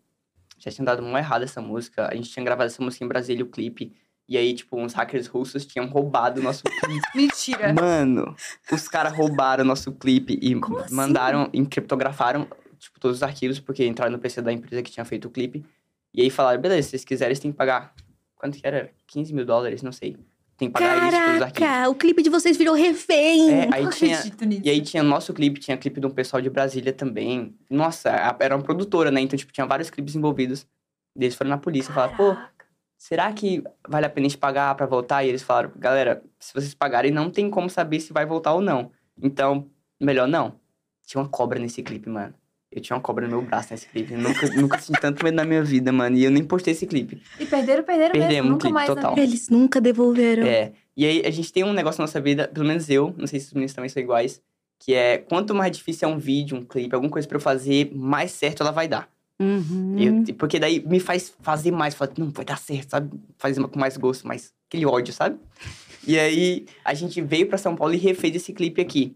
Já 0.57 0.71
tinha 0.71 0.85
dado 0.85 1.01
uma 1.01 1.19
errada 1.19 1.43
essa 1.43 1.61
música. 1.61 2.07
A 2.09 2.15
gente 2.15 2.29
tinha 2.29 2.43
gravado 2.43 2.67
essa 2.67 2.81
música 2.81 3.03
em 3.03 3.07
Brasília, 3.07 3.43
o 3.43 3.49
clipe. 3.49 3.93
E 4.29 4.37
aí, 4.37 4.53
tipo, 4.53 4.79
uns 4.79 4.93
hackers 4.93 5.25
russos 5.25 5.65
tinham 5.65 5.87
roubado 5.87 6.39
o 6.39 6.43
nosso 6.43 6.61
clipe. 6.63 7.01
Mentira! 7.15 7.73
Mano, 7.73 8.35
os 8.71 8.87
caras 8.87 9.11
roubaram 9.11 9.63
o 9.63 9.67
nosso 9.67 9.91
clipe 9.91 10.37
e 10.39 10.53
Como 10.53 10.77
assim? 10.77 10.93
mandaram, 10.93 11.49
encriptografaram, 11.51 12.47
tipo, 12.77 12.99
todos 12.99 13.17
os 13.17 13.23
arquivos, 13.23 13.59
porque 13.59 13.83
entraram 13.87 14.11
no 14.11 14.19
PC 14.19 14.39
da 14.43 14.53
empresa 14.53 14.83
que 14.83 14.91
tinha 14.91 15.03
feito 15.03 15.25
o 15.27 15.31
clipe. 15.31 15.65
E 16.13 16.21
aí 16.21 16.29
falaram, 16.29 16.61
beleza, 16.61 16.83
se 16.83 16.89
vocês 16.91 17.03
quiserem, 17.05 17.33
vocês 17.33 17.39
têm 17.41 17.51
que 17.51 17.57
pagar. 17.57 17.91
Quanto 18.35 18.57
que 18.59 18.65
era? 18.67 18.91
15 19.07 19.33
mil 19.33 19.45
dólares, 19.45 19.81
não 19.81 19.91
sei. 19.91 20.15
Tem 20.57 20.67
que 20.67 20.73
pagar 20.73 21.07
isso 21.07 21.25
pelos 21.25 21.41
arquivos. 21.41 21.67
Caraca, 21.67 21.89
o 21.89 21.95
clipe 21.95 22.21
de 22.21 22.29
vocês 22.29 22.55
virou 22.55 22.75
refém. 22.75 23.51
É, 23.51 23.69
aí 23.73 23.83
Não 23.83 23.89
tinha, 23.89 24.15
acredito 24.17 24.45
nisso. 24.45 24.61
e 24.63 24.69
aí 24.69 24.81
tinha 24.81 25.01
nosso 25.01 25.33
clipe, 25.33 25.59
tinha 25.59 25.75
clipe 25.77 25.99
de 25.99 26.05
um 26.05 26.11
pessoal 26.11 26.39
de 26.41 26.49
Brasília 26.51 26.93
também. 26.93 27.55
Nossa, 27.69 28.09
era 28.39 28.55
uma 28.55 28.61
produtora, 28.63 29.09
né? 29.09 29.21
Então, 29.21 29.37
tipo, 29.39 29.51
tinha 29.51 29.65
vários 29.65 29.89
clipes 29.89 30.15
envolvidos. 30.15 30.67
E 31.17 31.23
eles 31.23 31.33
foram 31.35 31.49
na 31.49 31.57
polícia 31.57 31.89
e 31.91 31.93
falaram, 31.95 32.15
pô, 32.15 32.35
Caraca. 32.35 32.58
Será 32.99 33.31
que 33.31 33.63
vale 33.87 34.05
a 34.05 34.09
pena 34.09 34.27
a 34.27 34.29
gente 34.29 34.37
pagar 34.37 34.75
pra 34.75 34.85
voltar? 34.85 35.23
E 35.23 35.29
eles 35.29 35.41
falaram, 35.41 35.71
galera, 35.77 36.21
se 36.37 36.53
vocês 36.53 36.73
pagarem, 36.73 37.09
não 37.09 37.31
tem 37.31 37.49
como 37.49 37.69
saber 37.69 38.01
se 38.01 38.11
vai 38.11 38.25
voltar 38.25 38.53
ou 38.53 38.61
não. 38.61 38.91
Então, 39.19 39.67
melhor 39.99 40.27
não. 40.27 40.59
Tinha 41.07 41.21
uma 41.21 41.29
cobra 41.29 41.57
nesse 41.57 41.81
clipe, 41.81 42.09
mano. 42.09 42.33
Eu 42.71 42.81
tinha 42.81 42.95
uma 42.95 43.01
cobra 43.01 43.25
no 43.25 43.31
meu 43.37 43.41
braço 43.41 43.69
nesse 43.71 43.87
clipe. 43.87 44.13
Eu 44.13 44.19
nunca, 44.19 44.47
nunca 44.53 44.77
senti 44.77 44.99
tanto 45.01 45.23
medo 45.23 45.33
na 45.33 45.45
minha 45.45 45.63
vida, 45.63 45.91
mano. 45.91 46.15
E 46.15 46.23
eu 46.23 46.29
nem 46.29 46.43
postei 46.43 46.73
esse 46.73 46.85
clipe. 46.85 47.19
E 47.39 47.45
perderam, 47.45 47.83
perderam 47.83 48.11
Perdemos 48.11 48.33
mesmo. 48.33 48.47
um 48.47 48.51
Nunca 48.51 48.61
clipe 48.61 48.73
mais 48.73 48.89
na 48.89 48.95
total. 48.95 49.17
Eles 49.17 49.49
nunca 49.49 49.81
devolveram. 49.81 50.45
É. 50.45 50.73
E 50.95 51.05
aí, 51.05 51.23
a 51.25 51.31
gente 51.31 51.51
tem 51.51 51.63
um 51.63 51.73
negócio 51.73 51.99
na 51.99 52.03
nossa 52.03 52.19
vida, 52.19 52.47
pelo 52.49 52.67
menos 52.67 52.89
eu, 52.89 53.15
não 53.17 53.25
sei 53.25 53.39
se 53.39 53.47
os 53.47 53.53
meninos 53.53 53.73
também 53.73 53.89
são 53.89 54.03
iguais, 54.03 54.41
que 54.77 54.93
é 54.93 55.17
quanto 55.17 55.55
mais 55.55 55.75
difícil 55.75 56.07
é 56.07 56.11
um 56.11 56.19
vídeo, 56.19 56.57
um 56.57 56.65
clipe, 56.65 56.93
alguma 56.93 57.11
coisa 57.11 57.27
pra 57.27 57.37
eu 57.37 57.41
fazer, 57.41 57.89
mais 57.95 58.31
certo 58.31 58.61
ela 58.61 58.71
vai 58.71 58.87
dar. 58.87 59.09
Uhum. 59.41 59.95
Eu- 60.27 60.35
porque 60.35 60.59
daí 60.59 60.79
me 60.85 60.99
faz 60.99 61.33
fazer 61.41 61.71
mais, 61.71 61.95
falar, 61.95 62.11
não, 62.17 62.29
vai 62.29 62.43
dar 62.45 62.57
certo, 62.57 62.89
sabe? 62.91 63.09
Fazer 63.37 63.61
com 63.67 63.79
mais 63.79 63.95
gosto, 63.97 64.27
mais 64.27 64.53
aquele 64.67 64.85
ódio, 64.85 65.13
sabe? 65.13 65.37
E 66.05 66.17
aí, 66.19 66.65
a 66.83 66.93
gente 66.93 67.21
veio 67.21 67.47
pra 67.47 67.57
São 67.57 67.75
Paulo 67.75 67.93
e 67.93 67.97
refez 67.97 68.35
esse 68.35 68.53
clipe 68.53 68.81
aqui. 68.81 69.15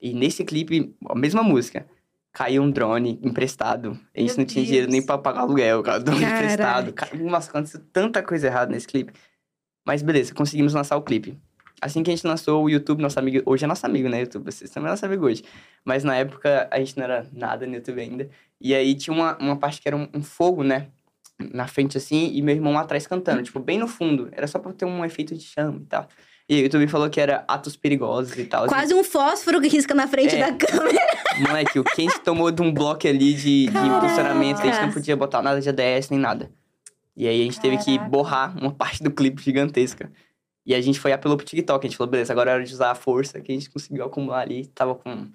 E 0.00 0.12
nesse 0.12 0.44
clipe, 0.44 0.94
a 1.08 1.14
mesma 1.14 1.42
música. 1.42 1.86
Caiu 2.32 2.62
um 2.62 2.70
drone 2.70 3.18
emprestado. 3.22 3.98
A 4.14 4.20
gente 4.20 4.28
Meu 4.30 4.38
não 4.38 4.44
tinha 4.44 4.62
dinheiro 4.62 4.86
nem 4.88 5.00
Deus. 5.00 5.06
pra 5.06 5.16
pagar 5.16 5.40
aluguel, 5.40 5.82
cara. 5.82 6.00
Drone 6.00 6.20
Caraca. 6.20 6.36
emprestado. 6.44 6.94
Nossa, 7.24 7.48
aconteceu 7.48 7.80
tanta 7.90 8.22
coisa 8.22 8.46
errada 8.48 8.70
nesse 8.70 8.86
clipe. 8.86 9.10
Mas 9.86 10.02
beleza, 10.02 10.34
conseguimos 10.34 10.74
lançar 10.74 10.98
o 10.98 11.02
clipe. 11.02 11.38
Assim 11.80 12.02
que 12.02 12.10
a 12.10 12.14
gente 12.14 12.26
lançou 12.26 12.62
o 12.64 12.68
YouTube, 12.68 13.00
nosso 13.00 13.18
amigo. 13.18 13.42
Hoje 13.46 13.64
é 13.64 13.66
nosso 13.66 13.86
amigo, 13.86 14.08
né, 14.10 14.20
YouTube? 14.20 14.44
Vocês 14.44 14.70
também 14.70 14.88
é 14.88 14.90
nosso 14.90 15.06
amigo 15.06 15.24
hoje. 15.24 15.44
Mas 15.82 16.04
na 16.04 16.14
época 16.16 16.68
a 16.70 16.78
gente 16.78 16.96
não 16.98 17.04
era 17.04 17.26
nada 17.32 17.66
no 17.66 17.74
YouTube 17.74 18.00
ainda. 18.02 18.28
E 18.60 18.74
aí 18.74 18.94
tinha 18.94 19.14
uma, 19.14 19.36
uma 19.38 19.56
parte 19.56 19.80
que 19.80 19.88
era 19.88 19.96
um, 19.96 20.08
um 20.14 20.22
fogo, 20.22 20.62
né? 20.62 20.88
Na 21.52 21.66
frente 21.68 21.98
assim, 21.98 22.30
e 22.34 22.40
meu 22.40 22.54
irmão 22.54 22.72
lá 22.72 22.80
atrás 22.80 23.06
cantando, 23.06 23.42
tipo, 23.42 23.60
bem 23.60 23.78
no 23.78 23.86
fundo. 23.86 24.28
Era 24.32 24.46
só 24.46 24.58
pra 24.58 24.72
ter 24.72 24.86
um 24.86 25.04
efeito 25.04 25.34
de 25.36 25.44
chama 25.44 25.80
e 25.82 25.86
tal. 25.86 26.08
E 26.48 26.54
aí 26.54 26.60
o 26.60 26.64
YouTube 26.64 26.86
falou 26.88 27.10
que 27.10 27.20
era 27.20 27.44
atos 27.48 27.76
perigosos 27.76 28.38
e 28.38 28.44
tal. 28.44 28.66
Quase 28.68 28.94
um 28.94 29.02
fósforo 29.04 29.60
que 29.60 29.68
risca 29.68 29.92
na 29.94 30.06
frente 30.06 30.34
É. 30.36 30.38
da 30.50 30.52
câmera. 30.56 30.98
Moleque, 31.46 31.78
o 31.78 31.84
gente 31.98 32.18
tomou 32.20 32.50
de 32.50 32.62
um 32.62 32.72
bloco 32.72 33.06
ali 33.06 33.34
de, 33.34 33.66
de 33.66 33.72
Caraca. 33.72 33.96
impulsionamento, 33.96 34.60
a 34.62 34.64
gente 34.64 34.80
não 34.80 34.92
podia 34.92 35.16
botar 35.16 35.42
nada 35.42 35.60
de 35.60 35.68
ADS 35.68 36.08
nem 36.10 36.18
nada. 36.20 36.50
E 37.16 37.26
aí 37.26 37.40
a 37.42 37.44
gente 37.44 37.60
teve 37.60 37.76
que 37.78 37.96
Caraca. 37.96 38.10
borrar 38.10 38.56
uma 38.58 38.72
parte 38.72 39.02
do 39.02 39.10
clipe 39.10 39.42
gigantesca. 39.42 40.10
E 40.64 40.74
a 40.74 40.80
gente 40.80 40.98
foi 40.98 41.12
apelou 41.12 41.36
pro 41.36 41.44
TikTok, 41.46 41.84
a 41.86 41.88
gente 41.88 41.96
falou, 41.98 42.10
beleza, 42.10 42.32
agora 42.32 42.50
é 42.50 42.54
hora 42.54 42.64
de 42.64 42.72
usar 42.72 42.90
a 42.92 42.94
força 42.94 43.40
que 43.40 43.52
a 43.52 43.54
gente 43.54 43.68
conseguiu 43.68 44.04
acumular 44.04 44.40
ali. 44.40 44.66
Tava 44.68 44.94
com 44.94 45.28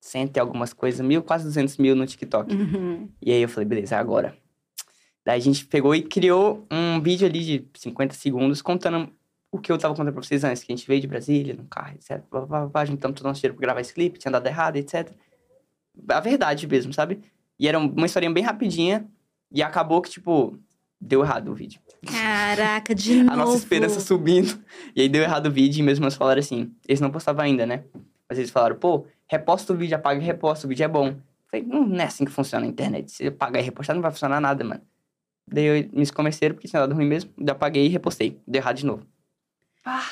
cento 0.00 0.36
e 0.36 0.40
algumas 0.40 0.72
coisas, 0.72 1.00
mil, 1.00 1.22
quase 1.22 1.44
200 1.44 1.76
mil 1.78 1.94
no 1.94 2.06
TikTok. 2.06 2.54
Uhum. 2.54 3.08
E 3.20 3.32
aí 3.32 3.42
eu 3.42 3.48
falei, 3.48 3.68
beleza, 3.68 3.96
é 3.96 3.98
agora. 3.98 4.36
Daí 5.24 5.38
a 5.38 5.42
gente 5.42 5.66
pegou 5.66 5.94
e 5.94 6.02
criou 6.02 6.66
um 6.70 7.00
vídeo 7.00 7.26
ali 7.26 7.44
de 7.44 7.68
50 7.74 8.14
segundos 8.14 8.62
contando 8.62 9.12
o 9.50 9.58
que 9.58 9.72
eu 9.72 9.78
tava 9.78 9.94
contando 9.94 10.12
pra 10.12 10.22
vocês 10.22 10.44
antes, 10.44 10.62
que 10.62 10.72
a 10.72 10.76
gente 10.76 10.86
veio 10.86 11.00
de 11.00 11.06
Brasília, 11.06 11.54
no 11.54 11.64
carro, 11.64 11.94
etc. 11.94 12.22
Blá, 12.30 12.46
blá, 12.46 12.66
blá, 12.66 12.84
juntamos 12.84 13.16
todo 13.16 13.26
o 13.26 13.28
nosso 13.28 13.40
dinheiro 13.40 13.56
pra 13.56 13.62
gravar 13.62 13.80
esse 13.80 13.92
clipe, 13.92 14.18
tinha 14.18 14.32
dado 14.32 14.46
errado, 14.46 14.76
etc. 14.76 15.10
A 16.08 16.20
verdade 16.20 16.66
mesmo, 16.66 16.92
sabe? 16.92 17.20
E 17.58 17.66
era 17.66 17.78
uma 17.78 18.06
historinha 18.06 18.32
bem 18.32 18.44
rapidinha 18.44 19.06
e 19.50 19.62
acabou 19.62 20.00
que, 20.00 20.10
tipo, 20.10 20.58
deu 21.00 21.22
errado 21.22 21.50
o 21.50 21.54
vídeo. 21.54 21.80
Caraca, 22.06 22.94
de 22.94 23.22
novo. 23.22 23.32
A 23.32 23.36
nossa 23.36 23.56
esperança 23.56 24.00
subindo. 24.00 24.62
E 24.94 25.02
aí 25.02 25.08
deu 25.08 25.22
errado 25.22 25.46
o 25.46 25.50
vídeo 25.50 25.80
e 25.80 25.82
mesmo 25.82 26.04
eles 26.04 26.14
falaram 26.14 26.40
assim, 26.40 26.72
eles 26.86 27.00
não 27.00 27.10
postavam 27.10 27.44
ainda, 27.44 27.66
né? 27.66 27.84
Mas 28.28 28.38
eles 28.38 28.50
falaram, 28.50 28.76
pô, 28.76 29.06
reposta 29.30 29.72
o 29.72 29.76
vídeo, 29.76 29.96
apaga 29.96 30.20
e 30.20 30.24
reposta, 30.24 30.66
o 30.66 30.68
vídeo 30.68 30.84
é 30.84 30.88
bom. 30.88 31.14
Falei, 31.50 31.66
"Hum, 31.66 31.86
não 31.86 32.00
é 32.00 32.04
assim 32.04 32.24
que 32.24 32.30
funciona 32.32 32.66
a 32.66 32.68
internet. 32.68 33.10
Se 33.10 33.26
apagar 33.28 33.62
e 33.62 33.64
repostar, 33.64 33.94
não 33.94 34.02
vai 34.02 34.10
funcionar 34.10 34.40
nada, 34.40 34.62
mano. 34.64 34.80
Daí 35.50 35.64
eu, 35.64 35.88
me 35.92 36.06
convenceram 36.10 36.54
porque 36.54 36.68
tinha 36.68 36.80
dado 36.80 36.94
ruim 36.94 37.06
mesmo. 37.06 37.30
Daí 37.38 37.48
eu 37.48 37.52
apaguei 37.52 37.86
e 37.86 37.88
repostei. 37.88 38.38
Deu 38.46 38.60
errado 38.60 38.76
de 38.76 38.86
novo. 38.86 39.06
Ah, 39.84 40.02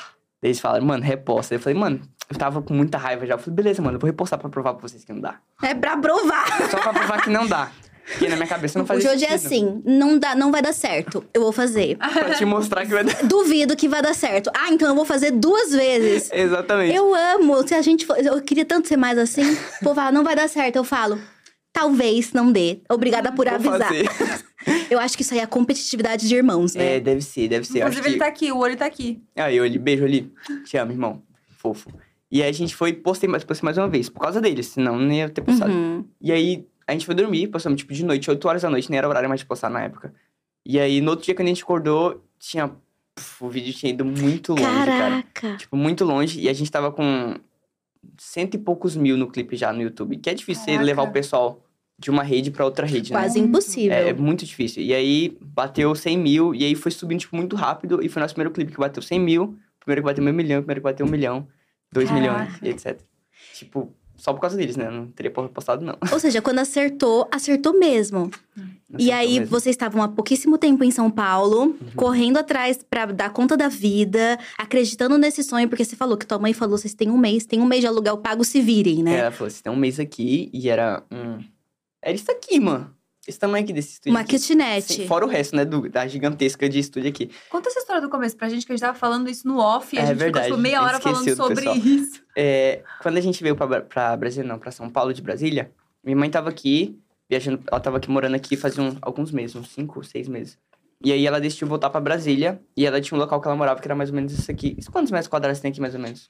Daí 0.41 0.49
eles 0.49 0.59
falaram, 0.59 0.85
mano, 0.85 1.03
reposta. 1.03 1.53
Eu 1.55 1.59
falei, 1.59 1.77
mano, 1.77 2.01
eu 2.29 2.37
tava 2.37 2.61
com 2.61 2.73
muita 2.73 2.97
raiva 2.97 3.25
já. 3.25 3.35
Eu 3.35 3.39
falei, 3.39 3.55
beleza, 3.55 3.81
mano, 3.81 3.95
eu 3.97 3.99
vou 3.99 4.07
repostar 4.07 4.39
pra 4.39 4.49
provar 4.49 4.73
pra 4.73 4.81
vocês 4.87 5.03
que 5.03 5.13
não 5.13 5.21
dá. 5.21 5.39
É 5.63 5.73
pra 5.75 5.95
provar. 5.97 6.45
Só 6.71 6.79
pra 6.81 6.93
provar 6.93 7.21
que 7.23 7.29
não 7.29 7.47
dá. 7.47 7.71
Porque 8.07 8.27
na 8.29 8.35
minha 8.37 8.47
cabeça 8.47 8.79
não 8.79 8.85
Jojo 8.85 9.07
é 9.07 9.17
sentido. 9.17 9.33
assim, 9.33 9.81
não, 9.85 10.17
dá, 10.17 10.33
não 10.33 10.49
vai 10.49 10.61
dar 10.61 10.73
certo. 10.73 11.25
Eu 11.33 11.41
vou 11.41 11.51
fazer. 11.51 11.97
Pra 11.99 12.35
te 12.35 12.45
mostrar 12.45 12.85
que 12.85 12.91
vai 12.93 13.03
dar. 13.03 13.21
Duvido 13.27 13.75
que 13.75 13.87
vai 13.89 14.01
dar 14.01 14.13
certo. 14.13 14.49
Ah, 14.55 14.71
então 14.71 14.87
eu 14.87 14.95
vou 14.95 15.03
fazer 15.03 15.31
duas 15.31 15.71
vezes. 15.71 16.29
Exatamente. 16.31 16.95
Eu 16.95 17.13
amo. 17.13 17.67
Se 17.67 17.73
a 17.73 17.81
gente 17.81 18.05
for, 18.05 18.17
eu 18.17 18.41
queria 18.41 18.65
tanto 18.65 18.87
ser 18.87 18.97
mais 18.97 19.17
assim. 19.17 19.43
O 19.81 19.83
povo 19.83 19.95
fala, 19.95 20.11
não 20.11 20.23
vai 20.23 20.35
dar 20.35 20.47
certo. 20.47 20.77
Eu 20.77 20.85
falo, 20.85 21.19
talvez 21.73 22.31
não 22.31 22.51
dê. 22.51 22.79
Obrigada 22.89 23.31
por 23.31 23.45
Vou 23.45 23.55
avisar. 23.55 23.89
fazer. 23.89 24.09
Eu 24.89 24.99
acho 24.99 25.15
que 25.15 25.21
isso 25.21 25.33
aí 25.33 25.39
é 25.39 25.43
a 25.43 25.47
competitividade 25.47 26.27
de 26.27 26.35
irmãos, 26.35 26.73
né? 26.75 26.95
É, 26.95 26.99
deve 26.99 27.21
ser, 27.21 27.47
deve 27.47 27.65
ser. 27.65 27.79
Inclusive, 27.79 28.07
ele 28.07 28.13
que... 28.15 28.19
tá 28.19 28.27
aqui, 28.27 28.51
o 28.51 28.57
olho 28.57 28.75
tá 28.75 28.85
aqui. 28.85 29.21
Aí, 29.35 29.59
Oli, 29.61 29.77
beijo, 29.77 30.03
Oli. 30.03 30.33
Te 30.65 30.77
amo, 30.77 30.91
irmão. 30.91 31.21
Fofo. 31.57 31.89
E 32.29 32.43
aí 32.43 32.49
a 32.49 32.53
gente 32.53 32.75
foi, 32.75 32.91
postei 32.91 33.29
mais, 33.29 33.43
postei 33.43 33.65
mais 33.65 33.77
uma 33.77 33.87
vez, 33.87 34.09
por 34.09 34.19
causa 34.19 34.41
deles, 34.41 34.67
senão 34.67 34.97
não 34.97 35.11
ia 35.11 35.29
ter 35.29 35.41
postado. 35.41 35.71
Uhum. 35.71 36.03
E 36.21 36.31
aí 36.31 36.67
a 36.87 36.93
gente 36.93 37.05
foi 37.05 37.13
dormir, 37.13 37.47
postamos 37.47 37.77
tipo 37.77 37.93
de 37.93 38.03
noite, 38.05 38.29
8 38.29 38.47
horas 38.47 38.61
da 38.61 38.69
noite, 38.69 38.89
nem 38.89 38.97
era 38.97 39.07
horário 39.07 39.27
mais 39.27 39.41
de 39.41 39.45
postar 39.45 39.69
na 39.69 39.83
época. 39.83 40.13
E 40.65 40.79
aí 40.79 41.01
no 41.01 41.11
outro 41.11 41.25
dia, 41.25 41.35
quando 41.35 41.47
a 41.47 41.49
gente 41.49 41.63
acordou, 41.63 42.23
tinha. 42.39 42.69
puf, 43.13 43.43
o 43.43 43.49
vídeo 43.49 43.73
tinha 43.73 43.91
ido 43.91 44.05
muito 44.05 44.53
longe, 44.53 44.63
cara. 44.63 45.23
Caraca. 45.23 45.57
Tipo, 45.57 45.75
muito 45.75 46.05
longe. 46.05 46.39
E 46.39 46.49
a 46.49 46.53
gente 46.53 46.71
tava 46.71 46.91
com 46.91 47.35
cento 48.17 48.55
e 48.55 48.57
poucos 48.57 48.95
mil 48.95 49.17
no 49.17 49.29
clipe 49.29 49.55
já 49.55 49.73
no 49.73 49.81
YouTube. 49.81 50.17
Que 50.17 50.29
é 50.29 50.33
difícil 50.33 50.63
você 50.63 50.71
Caraca. 50.71 50.85
levar 50.85 51.03
o 51.03 51.11
pessoal 51.11 51.63
de 51.99 52.11
uma 52.11 52.21
rede 52.23 52.51
pra 52.51 52.63
outra 52.63 52.85
rede, 52.85 53.11
né? 53.11 53.19
Quase 53.19 53.39
impossível. 53.39 53.97
É, 53.97 54.09
é 54.09 54.13
muito 54.13 54.45
difícil. 54.45 54.83
E 54.83 54.93
aí, 54.93 55.37
bateu 55.41 55.93
100 55.95 56.17
mil, 56.17 56.53
e 56.53 56.63
aí 56.63 56.75
foi 56.75 56.91
subindo, 56.91 57.21
tipo, 57.21 57.35
muito 57.35 57.55
rápido. 57.55 58.03
E 58.03 58.07
foi 58.07 58.21
nosso 58.21 58.35
primeiro 58.35 58.53
clipe 58.53 58.71
que 58.71 58.77
bateu 58.77 59.01
100 59.01 59.19
mil, 59.19 59.57
primeiro 59.79 60.01
que 60.01 60.05
bateu 60.05 60.23
meio 60.23 60.35
milhão, 60.35 60.61
primeiro 60.61 60.81
que 60.81 60.83
bateu 60.83 61.05
um 61.05 61.09
milhão, 61.09 61.47
dois 61.91 62.07
Caraca. 62.07 62.21
milhões, 62.43 62.61
e 62.61 62.69
etc. 62.69 63.01
Tipo, 63.55 63.91
só 64.17 64.33
por 64.33 64.41
causa 64.41 64.57
deles, 64.57 64.75
né? 64.75 64.89
Não 64.89 65.07
teria 65.07 65.31
postado, 65.31 65.85
não. 65.85 65.95
Ou 66.11 66.19
seja, 66.19 66.41
quando 66.41 66.59
acertou, 66.59 67.27
acertou 67.31 67.77
mesmo. 67.77 68.29
Não 68.89 68.99
E 68.99 69.11
aí, 69.11 69.39
mesmo. 69.39 69.47
vocês 69.47 69.73
estavam 69.75 70.01
há 70.01 70.07
pouquíssimo 70.07 70.57
tempo 70.57 70.83
em 70.83 70.91
São 70.91 71.09
Paulo, 71.11 71.65
Uhum. 71.67 71.75
correndo 71.95 72.37
atrás 72.37 72.79
pra 72.89 73.05
dar 73.05 73.29
conta 73.31 73.55
da 73.55 73.67
vida, 73.67 74.37
acreditando 74.57 75.17
nesse 75.17 75.43
sonho, 75.43 75.69
porque 75.69 75.85
você 75.85 75.95
falou 75.95 76.17
que 76.17 76.25
tua 76.25 76.39
mãe 76.39 76.51
falou: 76.53 76.77
vocês 76.77 76.93
têm 76.93 77.09
um 77.11 77.17
mês, 77.17 77.45
tem 77.45 77.61
um 77.61 77.65
mês 77.65 77.81
de 77.81 77.87
aluguel 77.87 78.17
pago, 78.17 78.43
se 78.43 78.59
virem, 78.61 79.03
né? 79.03 79.17
Ela 79.19 79.31
falou, 79.31 79.49
você 79.51 79.61
tem 79.61 79.71
um 79.71 79.75
mês 79.75 79.99
aqui, 79.99 80.49
e 80.53 80.69
era 80.69 81.03
um... 81.11 81.39
Era 82.01 82.15
isso 82.15 82.31
aqui, 82.31 82.59
mano. 82.59 82.93
Esse 83.27 83.37
tamanho 83.37 83.63
aqui 83.65 83.73
desse 83.73 83.93
estúdio 83.93 84.11
Uma 84.11 84.21
aqui. 84.21 84.39
kitnet. 84.39 84.81
Sim, 84.93 85.05
fora 85.07 85.25
o 85.25 85.27
resto, 85.27 85.53
né? 85.55 85.65
Do, 85.65 85.89
da 85.89 86.07
gigantesca 86.07 86.69
de 86.69 86.79
estúdio 86.79 87.09
aqui. 87.09 87.29
Conta 87.49 87.67
essa 87.69 87.79
história 87.79 88.01
do 88.01 88.09
começo 88.09 88.37
pra 88.37 88.47
gente, 88.47 88.65
que 88.65 88.71
a 88.71 88.75
gente 88.75 88.81
tava 88.81 88.97
falando 88.97 89.29
isso 89.29 89.45
no 89.47 89.57
off. 89.59 89.93
E 89.95 89.99
a 89.99 90.03
É 90.03 90.05
gente 90.07 90.17
verdade, 90.17 90.45
ficou 90.45 90.57
tipo, 90.57 90.63
meia 90.63 90.79
a 90.79 90.83
hora 90.85 90.99
falando 91.01 91.35
sobre 91.35 91.55
pessoal. 91.55 91.75
isso. 91.75 92.23
É, 92.37 92.83
quando 93.01 93.17
a 93.17 93.21
gente 93.21 93.43
veio 93.43 93.55
pra, 93.55 93.81
pra 93.81 94.15
Brasília, 94.15 94.47
não, 94.47 94.57
pra 94.57 94.71
São 94.71 94.89
Paulo 94.89 95.13
de 95.13 95.21
Brasília, 95.21 95.71
minha 96.03 96.15
mãe 96.15 96.29
tava 96.29 96.49
aqui, 96.49 96.97
viajando, 97.29 97.61
ela 97.69 97.81
tava 97.81 97.97
aqui 97.97 98.09
morando 98.09 98.35
aqui 98.35 98.55
fazia 98.55 98.81
um- 98.81 98.95
alguns 99.01 99.29
meses, 99.31 99.55
uns 99.57 99.69
cinco, 99.73 100.01
seis 100.05 100.29
meses. 100.29 100.57
E 101.03 101.11
aí 101.11 101.27
ela 101.27 101.39
decidiu 101.41 101.67
voltar 101.67 101.89
pra 101.89 101.99
Brasília, 101.99 102.61
e 102.77 102.85
ela 102.85 102.99
tinha 103.01 103.15
um 103.17 103.19
local 103.19 103.41
que 103.41 103.47
ela 103.47 103.57
morava 103.57 103.79
que 103.81 103.87
era 103.87 103.93
mais 103.95 104.09
ou 104.09 104.15
menos 104.15 104.31
isso 104.31 104.49
aqui. 104.49 104.73
Isso 104.77 104.89
quantos 104.89 105.11
metros 105.11 105.27
quadrados 105.27 105.59
tem 105.59 105.69
aqui, 105.69 105.81
mais 105.81 105.93
ou 105.93 105.99
menos? 105.99 106.29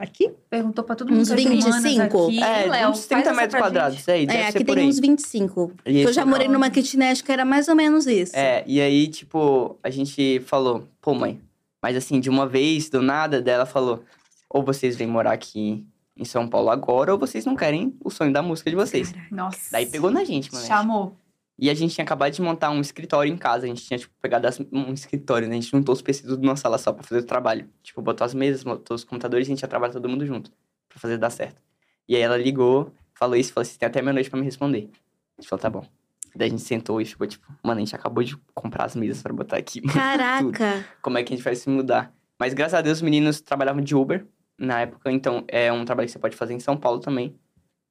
Aqui? 0.00 0.32
Perguntou 0.48 0.82
pra 0.82 0.96
todo 0.96 1.10
mundo. 1.10 1.20
Uns 1.20 1.28
que 1.28 1.34
é 1.34 1.36
de 1.36 1.46
humanas 1.48 1.82
25? 1.82 2.24
Aqui. 2.26 2.42
é, 2.42 2.66
Léo, 2.66 2.88
uns 2.90 2.96
faz 2.96 3.06
30 3.06 3.20
essa 3.30 3.32
metros 3.40 3.60
quadrados, 3.60 4.08
aí, 4.08 4.26
deve 4.26 4.38
É, 4.38 4.50
ser 4.50 4.56
aqui 4.58 4.64
por 4.64 4.74
tem 4.74 4.84
aí. 4.84 4.88
uns 4.88 4.98
25. 4.98 5.72
E 5.84 6.00
eu 6.00 6.12
já 6.12 6.24
morei 6.24 6.46
local- 6.46 6.60
numa 6.60 6.70
kitnet 6.70 7.22
que 7.22 7.30
era 7.30 7.44
mais 7.44 7.68
ou 7.68 7.74
menos 7.74 8.06
isso. 8.06 8.34
É, 8.34 8.64
e 8.66 8.80
aí, 8.80 9.08
tipo, 9.08 9.76
a 9.82 9.90
gente 9.90 10.40
falou, 10.46 10.88
pô, 11.02 11.14
mãe, 11.14 11.38
mas 11.82 11.96
assim, 11.96 12.18
de 12.18 12.30
uma 12.30 12.46
vez, 12.46 12.88
do 12.88 13.02
nada, 13.02 13.42
dela 13.42 13.66
falou, 13.66 14.02
ou 14.48 14.62
vocês 14.62 14.96
vêm 14.96 15.06
morar 15.06 15.32
aqui 15.32 15.84
em 16.16 16.24
São 16.24 16.48
Paulo 16.48 16.70
agora, 16.70 17.12
ou 17.12 17.18
vocês 17.18 17.44
não 17.44 17.54
querem 17.56 17.94
o 18.04 18.10
sonho 18.10 18.32
da 18.32 18.42
música 18.42 18.68
de 18.70 18.76
vocês. 18.76 19.12
Nossa. 19.30 19.68
Daí 19.72 19.86
pegou 19.86 20.10
na 20.10 20.24
gente, 20.24 20.52
mano. 20.52 20.66
Chamou. 20.66 21.16
E 21.60 21.68
a 21.68 21.74
gente 21.74 21.94
tinha 21.94 22.04
acabado 22.04 22.32
de 22.32 22.40
montar 22.40 22.70
um 22.70 22.80
escritório 22.80 23.30
em 23.30 23.36
casa. 23.36 23.66
A 23.66 23.68
gente 23.68 23.84
tinha, 23.84 23.98
tipo, 23.98 24.14
pegado 24.18 24.48
um 24.72 24.94
escritório, 24.94 25.46
né? 25.46 25.56
A 25.56 25.60
gente 25.60 25.70
juntou 25.70 25.92
os 25.92 26.00
PCs 26.00 26.26
tudo 26.26 26.42
numa 26.42 26.56
sala 26.56 26.78
só 26.78 26.90
pra 26.90 27.02
fazer 27.02 27.20
o 27.20 27.26
trabalho. 27.26 27.68
Tipo, 27.82 28.00
botou 28.00 28.24
as 28.24 28.32
mesas, 28.32 28.64
botou 28.64 28.94
os 28.94 29.04
computadores 29.04 29.46
e 29.46 29.50
a 29.50 29.54
gente 29.54 29.60
ia 29.60 29.68
trabalhar 29.68 29.92
todo 29.92 30.08
mundo 30.08 30.24
junto. 30.24 30.50
Pra 30.88 30.98
fazer 30.98 31.18
dar 31.18 31.28
certo. 31.28 31.60
E 32.08 32.16
aí 32.16 32.22
ela 32.22 32.38
ligou, 32.38 32.94
falou 33.12 33.36
isso, 33.36 33.52
falou 33.52 33.62
assim, 33.62 33.78
tem 33.78 33.86
até 33.86 34.00
meia-noite 34.00 34.30
pra 34.30 34.38
me 34.38 34.44
responder. 34.44 34.88
A 35.36 35.42
gente 35.42 35.50
falou, 35.50 35.60
tá 35.60 35.68
bom. 35.68 35.86
Daí 36.34 36.48
a 36.48 36.50
gente 36.50 36.62
sentou 36.62 36.98
e 36.98 37.04
ficou, 37.04 37.26
tipo, 37.26 37.46
mano, 37.62 37.78
a 37.78 37.84
gente 37.84 37.94
acabou 37.94 38.24
de 38.24 38.38
comprar 38.54 38.86
as 38.86 38.96
mesas 38.96 39.22
pra 39.22 39.32
botar 39.32 39.58
aqui. 39.58 39.82
Caraca. 39.82 40.86
Como 41.02 41.18
é 41.18 41.22
que 41.22 41.34
a 41.34 41.36
gente 41.36 41.44
vai 41.44 41.54
se 41.54 41.68
mudar? 41.68 42.10
Mas 42.38 42.54
graças 42.54 42.74
a 42.74 42.80
Deus 42.80 42.98
os 42.98 43.02
meninos 43.02 43.42
trabalhavam 43.42 43.82
de 43.82 43.94
Uber 43.94 44.26
na 44.58 44.80
época. 44.80 45.12
Então, 45.12 45.44
é 45.46 45.70
um 45.70 45.84
trabalho 45.84 46.06
que 46.06 46.12
você 46.12 46.18
pode 46.18 46.36
fazer 46.36 46.54
em 46.54 46.60
São 46.60 46.74
Paulo 46.74 47.00
também. 47.00 47.38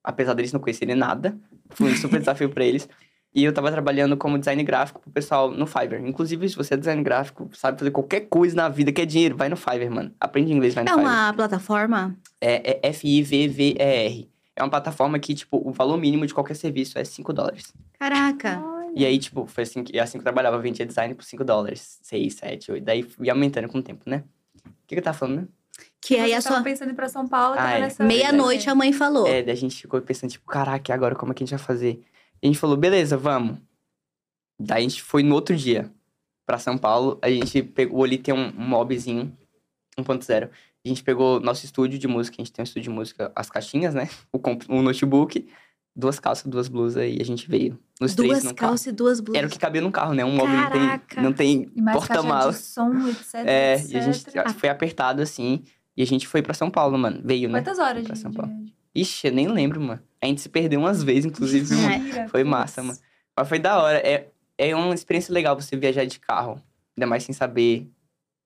Apesar 0.04 0.34
deles 0.34 0.52
não 0.52 0.60
conhecerem 0.60 0.96
nada. 0.96 1.38
Foi 1.70 1.92
um 1.92 1.96
super 1.96 2.20
desafio 2.20 2.50
pra 2.50 2.66
eles. 2.66 2.90
E 3.34 3.44
eu 3.44 3.54
tava 3.54 3.72
trabalhando 3.72 4.18
como 4.18 4.40
design 4.40 4.64
gráfico 4.64 5.00
pro 5.02 5.12
pessoal 5.12 5.52
no 5.52 5.68
Fiverr. 5.68 6.04
Inclusive, 6.06 6.50
se 6.50 6.56
você 6.56 6.74
é 6.74 6.78
design 6.78 7.04
gráfico, 7.04 7.48
sabe 7.54 7.78
fazer 7.78 7.92
qualquer 7.92 8.22
coisa 8.22 8.56
na 8.56 8.68
vida 8.70 8.92
que 8.92 9.02
é 9.02 9.06
dinheiro, 9.06 9.38
vai 9.38 9.48
no 9.50 9.56
Fiverr, 9.56 9.92
mano. 9.92 10.12
Aprende 10.20 10.52
inglês, 10.52 10.74
vai 10.74 10.84
no 10.84 10.90
É 10.90 10.94
Fiverr. 10.94 11.08
uma 11.08 11.34
plataforma? 11.34 12.16
É, 12.42 12.80
é 12.86 12.90
F-I-V-V-E-R. 12.90 14.30
É 14.56 14.64
uma 14.64 14.70
plataforma 14.70 15.18
que, 15.20 15.34
tipo, 15.36 15.62
o 15.64 15.72
valor 15.72 15.98
mínimo 15.98 16.26
de 16.26 16.34
qualquer 16.34 16.56
serviço 16.56 16.98
é 16.98 17.04
5 17.04 17.32
dólares. 17.32 17.74
Caraca. 17.98 18.62
E 18.96 19.06
aí, 19.06 19.18
tipo, 19.20 19.46
foi 19.46 19.64
assim 19.64 19.84
que, 19.84 19.98
assim 20.00 20.14
que 20.14 20.22
eu 20.22 20.24
trabalhava, 20.24 20.58
eu 20.58 20.62
vendia 20.62 20.86
design 20.86 21.14
por 21.14 21.24
5 21.24 21.44
dólares. 21.46 22.00
6, 22.02 22.34
7, 22.34 22.72
8. 22.74 22.84
Daí 22.84 23.04
fui 23.04 23.30
aumentando 23.30 23.68
com 23.70 23.78
o 23.78 23.84
tempo, 23.84 24.10
né? 24.10 24.24
O 24.66 24.70
que, 24.88 24.96
que 24.96 25.00
eu 25.00 25.04
tava 25.04 25.18
falando, 25.18 25.42
né? 25.42 25.48
Que 26.02 26.16
aí 26.18 26.34
a 26.34 26.42
tava 26.42 26.56
sua. 26.56 26.64
pensando 26.64 26.90
em 26.90 26.94
ir 26.94 26.96
pra 26.96 27.08
São 27.08 27.28
Paulo, 27.28 27.56
Ah, 27.58 27.74
é. 27.78 28.04
Meia-noite 28.04 28.70
a 28.70 28.76
mãe 28.76 28.92
falou. 28.92 29.28
É, 29.28 29.44
daí 29.44 29.54
a 29.54 29.56
gente 29.58 29.80
ficou 29.80 30.02
pensando, 30.02 30.32
tipo, 30.32 30.46
caraca, 30.50 30.92
e 30.92 30.94
agora 30.94 31.16
como 31.16 31.32
é 31.32 31.36
que 31.36 31.44
a 31.44 31.46
gente 31.46 31.56
vai 31.58 31.66
fazer? 31.66 32.02
E 32.42 32.48
a 32.48 32.48
gente 32.48 32.60
falou, 32.60 32.78
beleza, 32.78 33.18
vamos. 33.18 33.58
Daí 34.60 34.80
a 34.86 34.90
gente 34.90 35.02
foi 35.02 35.24
no 35.24 35.36
outro 35.36 35.56
dia 35.56 35.92
pra 36.46 36.58
São 36.58 36.78
Paulo. 36.78 37.18
A 37.22 37.30
gente 37.30 37.64
pegou 37.64 38.04
ali, 38.04 38.18
tem 38.18 38.34
um, 38.34 38.48
um 38.48 38.68
mobzinho 38.68 39.36
1.0. 39.98 40.50
A 40.86 40.88
gente 40.88 41.04
pegou 41.04 41.40
nosso 41.40 41.66
estúdio 41.66 42.00
de 42.00 42.08
música, 42.08 42.36
a 42.40 42.44
gente 42.44 42.54
tem 42.54 42.64
um 42.64 42.66
estúdio 42.66 42.84
de 42.84 42.96
música, 42.96 43.32
as 43.36 43.50
caixinhas, 43.50 43.94
né? 43.94 44.10
O, 44.32 44.40
o 44.70 44.82
notebook, 44.82 45.48
duas 45.96 46.20
calças, 46.20 46.46
duas 46.46 46.68
blusas 46.70 47.04
e 47.04 47.22
a 47.22 47.26
gente 47.26 47.50
veio. 47.50 47.78
Nos 48.00 48.16
Duas 48.16 48.40
três 48.40 48.52
calças 48.54 48.88
e 48.88 48.92
duas 48.94 49.20
blusas. 49.20 49.38
Era 49.38 49.48
o 49.48 49.50
que 49.50 49.60
cabia 49.60 49.82
no 49.82 49.92
carro, 49.92 50.14
né? 50.14 50.24
Um 50.24 50.36
móvel 50.36 50.56
não 50.56 50.70
tem, 50.70 51.24
não 51.24 51.34
tem 51.34 51.70
porta-mala. 51.94 52.54
som, 52.54 52.92
etc, 53.10 53.36
É, 53.46 53.74
etc. 53.76 53.92
e 53.92 53.98
a 53.98 54.02
gente 54.02 54.54
foi 54.58 54.70
apertado 54.70 55.22
assim. 55.22 55.64
E 55.98 56.02
a 56.02 56.06
gente 56.06 56.28
foi 56.28 56.42
pra 56.42 56.54
São 56.54 56.72
Paulo, 56.72 56.98
mano. 56.98 57.22
Veio, 57.24 57.50
né? 57.50 57.60
Quantas 57.60 57.78
horas 57.78 58.04
pra 58.06 58.14
de, 58.14 58.20
São 58.20 58.32
Paulo. 58.32 58.52
Ixi, 58.96 59.28
eu 59.28 59.34
nem 59.34 59.50
lembro, 59.50 59.82
mano. 59.82 60.02
A 60.22 60.26
gente 60.28 60.42
se 60.42 60.50
perdeu 60.50 60.80
umas 60.80 61.02
vezes, 61.04 61.26
inclusive. 61.26 61.74
É. 62.18 62.28
Foi 62.28 62.44
massa, 62.44 62.84
mano. 62.84 62.98
Mas 63.36 63.48
foi 63.48 63.60
da 63.60 63.82
hora. 63.82 63.98
É, 64.00 64.28
é 64.58 64.76
uma 64.76 64.94
experiência 64.94 65.34
legal 65.34 65.56
você 65.60 65.76
viajar 65.78 66.06
de 66.06 66.20
carro. 66.20 66.62
Ainda 66.98 67.08
mais 67.08 67.24
sem 67.24 67.34
saber. 67.34 67.88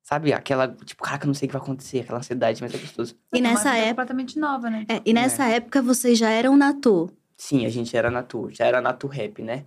Sabe, 0.04 0.34
aquela. 0.34 0.68
Tipo, 0.68 1.02
caraca, 1.02 1.26
eu 1.26 1.28
não 1.28 1.34
sei 1.34 1.48
o 1.48 1.50
que 1.50 1.54
vai 1.58 1.62
acontecer, 1.62 2.02
aquela 2.02 2.20
ansiedade, 2.20 2.62
mas 2.62 2.74
é 2.74 2.78
gostoso. 2.78 3.16
E 3.34 3.38
É 3.38 3.42
nessa 3.42 3.70
época. 3.76 3.90
completamente 3.90 4.38
nova, 4.38 4.70
né? 4.70 4.86
É, 4.90 5.02
e 5.06 5.14
nessa 5.14 5.46
época 5.48 5.82
vocês 5.82 6.18
já 6.20 6.30
eram 6.30 6.56
Natu. 6.58 7.10
Sim, 7.38 7.66
a 7.66 7.70
gente 7.70 7.96
era 7.98 8.12
Natu. 8.12 8.50
Já 8.52 8.66
era 8.66 8.82
Natu 8.82 9.08
Rap, 9.08 9.42
né? 9.42 9.64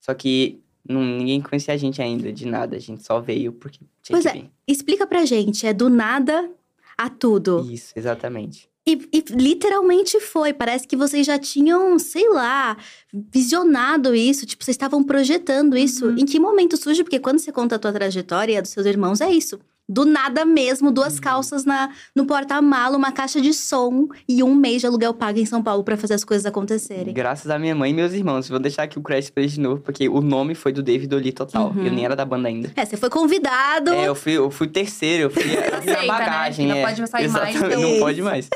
Só 0.00 0.14
que 0.14 0.60
não, 0.88 1.04
ninguém 1.04 1.42
conhecia 1.42 1.74
a 1.74 1.76
gente 1.76 2.00
ainda, 2.00 2.32
de 2.32 2.46
nada. 2.46 2.76
A 2.76 2.80
gente 2.80 3.04
só 3.04 3.20
veio 3.20 3.52
porque 3.52 3.80
tinha 4.02 4.14
Pois 4.18 4.22
que 4.22 4.28
é. 4.30 4.32
vir. 4.42 4.50
Explica 4.66 5.06
pra 5.06 5.26
gente, 5.26 5.66
é 5.66 5.72
do 5.74 5.90
nada 5.90 6.50
a 6.96 7.10
tudo. 7.10 7.68
Isso, 7.70 7.92
exatamente. 7.96 8.69
E, 8.86 9.08
e 9.12 9.24
literalmente 9.30 10.18
foi. 10.20 10.52
Parece 10.52 10.86
que 10.86 10.96
vocês 10.96 11.26
já 11.26 11.38
tinham, 11.38 11.98
sei 11.98 12.28
lá, 12.28 12.76
visionado 13.12 14.14
isso. 14.14 14.46
Tipo, 14.46 14.64
vocês 14.64 14.74
estavam 14.74 15.04
projetando 15.04 15.76
isso. 15.76 16.06
Uhum. 16.06 16.16
Em 16.18 16.24
que 16.24 16.40
momento 16.40 16.76
surge? 16.76 17.04
Porque 17.04 17.20
quando 17.20 17.38
você 17.38 17.52
conta 17.52 17.76
a 17.76 17.78
tua 17.78 17.92
trajetória 17.92 18.54
e 18.54 18.56
a 18.56 18.60
dos 18.60 18.70
seus 18.70 18.86
irmãos, 18.86 19.20
é 19.20 19.30
isso. 19.30 19.60
Do 19.92 20.04
nada 20.04 20.44
mesmo, 20.44 20.92
duas 20.92 21.16
Uhum. 21.16 21.20
calças 21.20 21.64
na, 21.64 21.90
no 22.14 22.24
porta-mala, 22.24 22.96
uma 22.96 23.10
caixa 23.10 23.40
de 23.40 23.52
som 23.52 24.06
e 24.28 24.40
um 24.42 24.54
mês 24.54 24.80
de 24.82 24.86
aluguel 24.86 25.12
pago 25.12 25.40
em 25.40 25.44
São 25.44 25.60
Paulo 25.62 25.82
pra 25.82 25.96
fazer 25.96 26.14
as 26.14 26.22
coisas 26.22 26.46
acontecerem. 26.46 27.12
Graças 27.12 27.50
à 27.50 27.58
minha 27.58 27.74
mãe 27.74 27.90
e 27.90 27.94
meus 27.94 28.12
irmãos. 28.12 28.48
Vou 28.48 28.60
deixar 28.60 28.84
aqui 28.84 28.98
o 28.98 29.02
crédito 29.02 29.32
pra 29.32 29.42
eles 29.42 29.54
de 29.54 29.60
novo, 29.60 29.80
porque 29.82 30.08
o 30.08 30.20
nome 30.20 30.54
foi 30.54 30.72
do 30.72 30.80
David 30.80 31.12
Oli 31.12 31.32
total. 31.32 31.72
Uhum. 31.76 31.84
Eu 31.86 31.92
nem 31.92 32.04
era 32.04 32.14
da 32.14 32.24
banda 32.24 32.46
ainda. 32.46 32.72
É, 32.76 32.84
você 32.84 32.96
foi 32.96 33.10
convidado. 33.10 33.90
É, 33.92 34.06
eu 34.06 34.14
fui, 34.14 34.32
eu 34.34 34.48
fui 34.50 34.68
terceiro, 34.68 35.24
eu 35.24 35.30
fui, 35.30 35.42
eu 35.42 35.46
fui 35.62 35.72
a 35.72 35.78
Aceita, 35.78 36.00
né? 36.02 36.06
bagagem. 36.06 36.66
Que 36.68 36.72
não 36.72 36.78
é. 36.80 36.84
pode 36.86 37.06
sair 37.08 37.28
mais, 37.28 37.54
Exatamente, 37.56 37.76
então- 37.76 37.90
Não 37.92 37.98
pode 37.98 38.22
mais. 38.22 38.48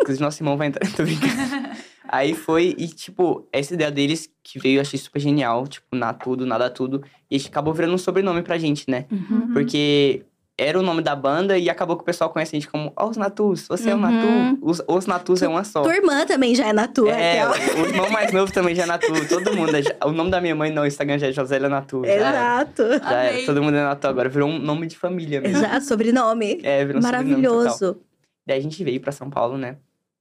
Inclusive, 0.00 0.24
nosso 0.24 0.42
irmão 0.42 0.56
vai 0.56 0.68
entrar, 0.68 0.80
tô 0.96 1.02
brincando. 1.02 1.30
Aí 2.12 2.34
foi, 2.34 2.74
e 2.76 2.88
tipo, 2.88 3.46
essa 3.52 3.72
ideia 3.74 3.88
deles 3.90 4.28
que 4.42 4.58
veio, 4.58 4.78
eu 4.78 4.80
achei 4.80 4.98
super 4.98 5.20
genial. 5.20 5.66
Tipo, 5.68 5.86
na 5.94 6.12
tudo, 6.12 6.44
nada 6.44 6.68
tudo. 6.68 7.04
E 7.30 7.36
a 7.36 7.38
gente 7.38 7.48
acabou 7.48 7.72
virando 7.72 7.94
um 7.94 7.98
sobrenome 7.98 8.42
pra 8.42 8.58
gente, 8.58 8.90
né? 8.90 9.04
Uhum. 9.12 9.52
Porque 9.52 10.24
era 10.62 10.78
o 10.78 10.82
nome 10.82 11.00
da 11.00 11.16
banda 11.16 11.56
e 11.56 11.70
acabou 11.70 11.96
que 11.96 12.02
o 12.02 12.04
pessoal 12.04 12.28
conhece 12.28 12.54
a 12.54 12.60
gente 12.60 12.68
como 12.68 12.92
Ó, 12.94 13.08
os 13.08 13.16
Natus, 13.16 13.66
você 13.66 13.88
é 13.90 13.94
o 13.94 13.96
Uhum. 13.96 14.02
Natu. 14.02 14.58
Os, 14.60 14.82
os 14.86 15.06
Natus 15.06 15.40
é 15.40 15.48
uma 15.48 15.64
só. 15.64 15.82
Tua 15.82 15.96
irmã 15.96 16.26
também 16.26 16.54
já 16.54 16.66
é 16.66 16.72
na 16.72 16.86
tua. 16.86 17.10
É, 17.10 17.40
aquela. 17.40 17.80
o 17.82 17.86
irmão 17.86 18.10
mais 18.10 18.30
novo 18.32 18.52
também 18.52 18.74
já 18.74 18.82
é 18.82 18.86
Natu. 18.86 19.06
Todo 19.28 19.56
mundo. 19.56 19.74
É, 19.74 20.06
o 20.06 20.12
nome 20.12 20.30
da 20.30 20.40
minha 20.40 20.54
mãe 20.54 20.70
no 20.70 20.84
Instagram 20.86 21.18
já 21.18 21.28
é 21.28 21.32
Josélia 21.32 21.68
Natu. 21.68 22.04
Já. 22.04 22.12
Exato. 22.12 22.82
já 22.88 22.94
era. 23.12 23.30
Amei. 23.30 23.46
Todo 23.46 23.62
mundo 23.62 23.76
é 23.76 23.82
Natu 23.82 24.06
agora. 24.06 24.28
Virou 24.28 24.50
um 24.50 24.58
nome 24.58 24.86
de 24.86 24.98
família 24.98 25.40
mesmo. 25.40 25.56
Exato, 25.56 25.84
sobrenome. 25.86 26.60
É, 26.62 26.84
virou 26.84 26.98
um 27.00 27.02
sobrenome. 27.02 27.30
Maravilhoso. 27.30 28.00
Daí 28.46 28.58
a 28.58 28.62
gente 28.62 28.84
veio 28.84 29.00
pra 29.00 29.12
São 29.12 29.30
Paulo, 29.30 29.56
né? 29.56 29.76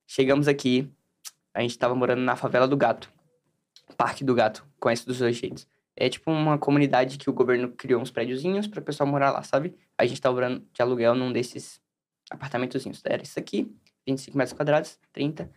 Chegamos 0.08 0.48
aqui, 0.48 0.90
a 1.54 1.62
gente 1.62 1.78
tava 1.78 1.94
morando 1.96 2.22
na 2.22 2.36
favela 2.36 2.68
do 2.68 2.78
Gato. 2.78 3.10
Parque 3.98 4.24
do 4.24 4.34
Gato, 4.34 4.64
conhece 4.80 5.06
dos 5.06 5.20
dois 5.20 5.36
jeitos. 5.36 5.68
É 6.00 6.08
tipo 6.08 6.32
uma 6.32 6.58
comunidade 6.58 7.18
que 7.18 7.30
o 7.30 7.34
governo 7.34 7.74
criou 7.74 8.02
uns 8.02 8.10
prédiozinhos 8.10 8.68
pra 8.68 8.82
pessoal 8.82 9.08
morar 9.08 9.32
lá, 9.32 9.44
sabe? 9.44 9.76
A 9.98 10.06
gente 10.06 10.22
tava 10.22 10.34
morando 10.34 10.66
de 10.72 10.82
aluguel 10.82 11.14
num 11.14 11.30
desses 11.30 11.82
apartamentozinhos. 12.32 13.02
Era 13.04 13.22
isso 13.22 13.38
aqui, 13.38 13.70
25 14.08 14.38
metros 14.38 14.56
quadrados, 14.56 14.98
30. 15.12 15.52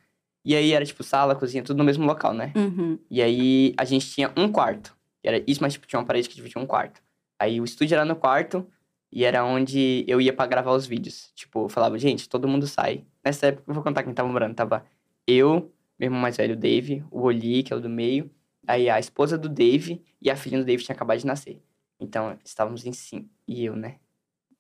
E 0.45 0.57
aí 0.57 0.73
era 0.73 0.85
tipo 0.85 1.05
sala, 1.05 1.37
cozinha, 1.37 1.63
tudo 1.63 1.79
no 1.79 1.85
mesmo 1.85 2.05
local, 2.05 2.35
né? 2.35 2.53
Uhum. 2.57 2.99
E 3.09 3.23
aí 3.23 3.73
a 3.77 3.85
gente 3.85 4.11
tinha 4.11 4.33
um 4.37 4.51
quarto. 4.51 4.97
Era 5.23 5.41
isso, 5.47 5.63
mas 5.63 5.75
tipo, 5.75 5.87
tinha 5.87 6.01
uma 6.01 6.07
parede 6.07 6.29
que 6.29 6.35
dividia 6.35 6.61
um 6.61 6.67
quarto. 6.67 7.01
Aí 7.39 7.61
o 7.61 7.65
estúdio 7.65 7.95
era 7.95 8.05
no 8.05 8.17
quarto 8.17 8.67
e 9.13 9.25
era 9.25 9.45
onde 9.45 10.05
eu 10.09 10.21
ia 10.21 10.33
pra 10.33 10.47
gravar 10.47 10.73
os 10.73 10.87
vídeos. 10.87 11.31
Tipo, 11.37 11.67
eu 11.67 11.69
falava, 11.69 11.97
gente, 12.01 12.29
todo 12.29 12.49
mundo 12.49 12.67
sai. 12.67 13.05
Nessa 13.25 13.47
época, 13.47 13.71
eu 13.71 13.75
vou 13.75 13.83
contar 13.85 14.03
quem 14.03 14.13
tava 14.13 14.29
morando. 14.29 14.57
Tava 14.57 14.85
eu, 15.25 15.73
meu 15.97 16.09
irmão 16.09 16.21
mais 16.21 16.37
velho, 16.37 16.55
o 16.55 16.57
Dave, 16.57 17.05
o 17.13 17.21
Oli, 17.21 17.63
que 17.63 17.73
é 17.73 17.77
o 17.77 17.81
do 17.81 17.89
meio. 17.89 18.29
Aí 18.67 18.89
a 18.89 18.99
esposa 18.99 19.37
do 19.37 19.49
Dave 19.49 20.03
e 20.21 20.31
a 20.31 20.37
filha 20.37 20.59
do 20.59 20.65
Dave 20.65 20.83
tinha 20.85 20.95
acabado 20.95 21.19
de 21.19 21.27
nascer. 21.27 21.61
Então, 21.99 22.37
estávamos 22.45 22.85
em 22.87 22.93
cinco. 22.93 23.29
E 23.47 23.65
eu, 23.65 23.75
né? 23.77 23.97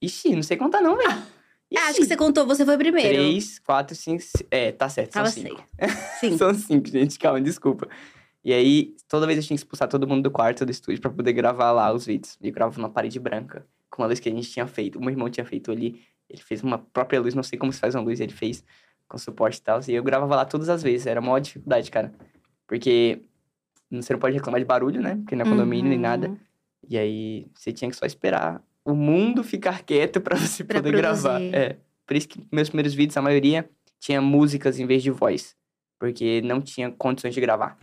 Ixi, 0.00 0.34
não 0.34 0.42
sei 0.42 0.56
contar 0.56 0.80
não, 0.80 0.96
velho. 0.96 1.10
Ah, 1.74 1.86
acho 1.88 2.00
que 2.00 2.04
você 2.04 2.16
contou, 2.16 2.46
você 2.46 2.64
foi 2.66 2.76
primeiro. 2.76 3.08
Três, 3.08 3.58
quatro, 3.58 3.96
cinco... 3.96 4.20
ci- 4.22 4.46
É, 4.50 4.72
tá 4.72 4.88
certo, 4.88 5.12
são 5.14 5.22
Tava 5.22 5.32
cinco. 5.32 5.64
Sim. 6.20 6.36
São 6.36 6.52
cinco, 6.52 6.88
gente, 6.88 7.18
calma, 7.18 7.40
desculpa. 7.40 7.88
E 8.44 8.52
aí, 8.52 8.94
toda 9.08 9.26
vez 9.26 9.38
eu 9.38 9.44
tinha 9.44 9.56
que 9.56 9.60
expulsar 9.62 9.88
todo 9.88 10.06
mundo 10.06 10.22
do 10.24 10.30
quarto 10.30 10.66
do 10.66 10.70
estúdio 10.70 11.00
pra 11.00 11.10
poder 11.10 11.32
gravar 11.32 11.70
lá 11.72 11.92
os 11.92 12.04
vídeos. 12.04 12.36
E 12.42 12.48
eu 12.48 12.52
gravava 12.52 12.76
numa 12.78 12.90
parede 12.90 13.18
branca, 13.18 13.64
com 13.88 14.02
uma 14.02 14.08
luz 14.08 14.20
que 14.20 14.28
a 14.28 14.32
gente 14.32 14.50
tinha 14.50 14.66
feito. 14.66 14.98
O 14.98 15.00
meu 15.00 15.10
irmão 15.10 15.30
tinha 15.30 15.46
feito 15.46 15.70
ali. 15.72 16.02
Ele 16.28 16.42
fez 16.42 16.62
uma 16.62 16.76
própria 16.78 17.20
luz, 17.20 17.34
não 17.34 17.42
sei 17.42 17.58
como 17.58 17.72
se 17.72 17.78
faz 17.78 17.94
uma 17.94 18.02
luz, 18.02 18.20
ele 18.20 18.32
fez 18.32 18.62
com 19.08 19.16
suporte 19.16 19.58
e 19.58 19.62
tal. 19.62 19.80
E 19.88 19.92
eu 19.94 20.02
gravava 20.02 20.34
lá 20.36 20.44
todas 20.44 20.68
as 20.68 20.82
vezes. 20.82 21.06
Era 21.06 21.20
uma 21.20 21.40
dificuldade, 21.40 21.90
cara. 21.90 22.12
Porque 22.66 23.22
você 24.00 24.12
não 24.12 24.20
pode 24.20 24.34
reclamar 24.34 24.60
de 24.60 24.64
barulho, 24.66 25.00
né? 25.00 25.16
Porque 25.16 25.36
não 25.36 25.44
é 25.44 25.48
condomínio 25.48 25.90
nem 25.90 25.98
nada. 25.98 26.28
Uhum. 26.28 26.36
E 26.88 26.96
aí, 26.98 27.46
você 27.54 27.72
tinha 27.72 27.90
que 27.90 27.96
só 27.96 28.06
esperar 28.06 28.62
o 28.84 28.94
mundo 28.94 29.44
ficar 29.44 29.82
quieto 29.82 30.20
pra 30.20 30.34
você 30.36 30.64
Pra 30.64 30.78
poder 30.78 30.96
gravar. 30.96 31.38
produzir. 31.38 31.54
É. 31.54 31.76
Por 32.06 32.16
isso 32.16 32.28
que 32.28 32.44
meus 32.50 32.68
primeiros 32.68 32.94
vídeos, 32.94 33.16
a 33.16 33.22
maioria, 33.22 33.68
tinha 34.00 34.20
músicas 34.20 34.78
em 34.78 34.86
vez 34.86 35.02
de 35.02 35.10
voz. 35.10 35.56
Porque 35.98 36.40
não 36.42 36.60
tinha 36.60 36.90
condições 36.90 37.34
de 37.34 37.40
gravar. 37.40 37.78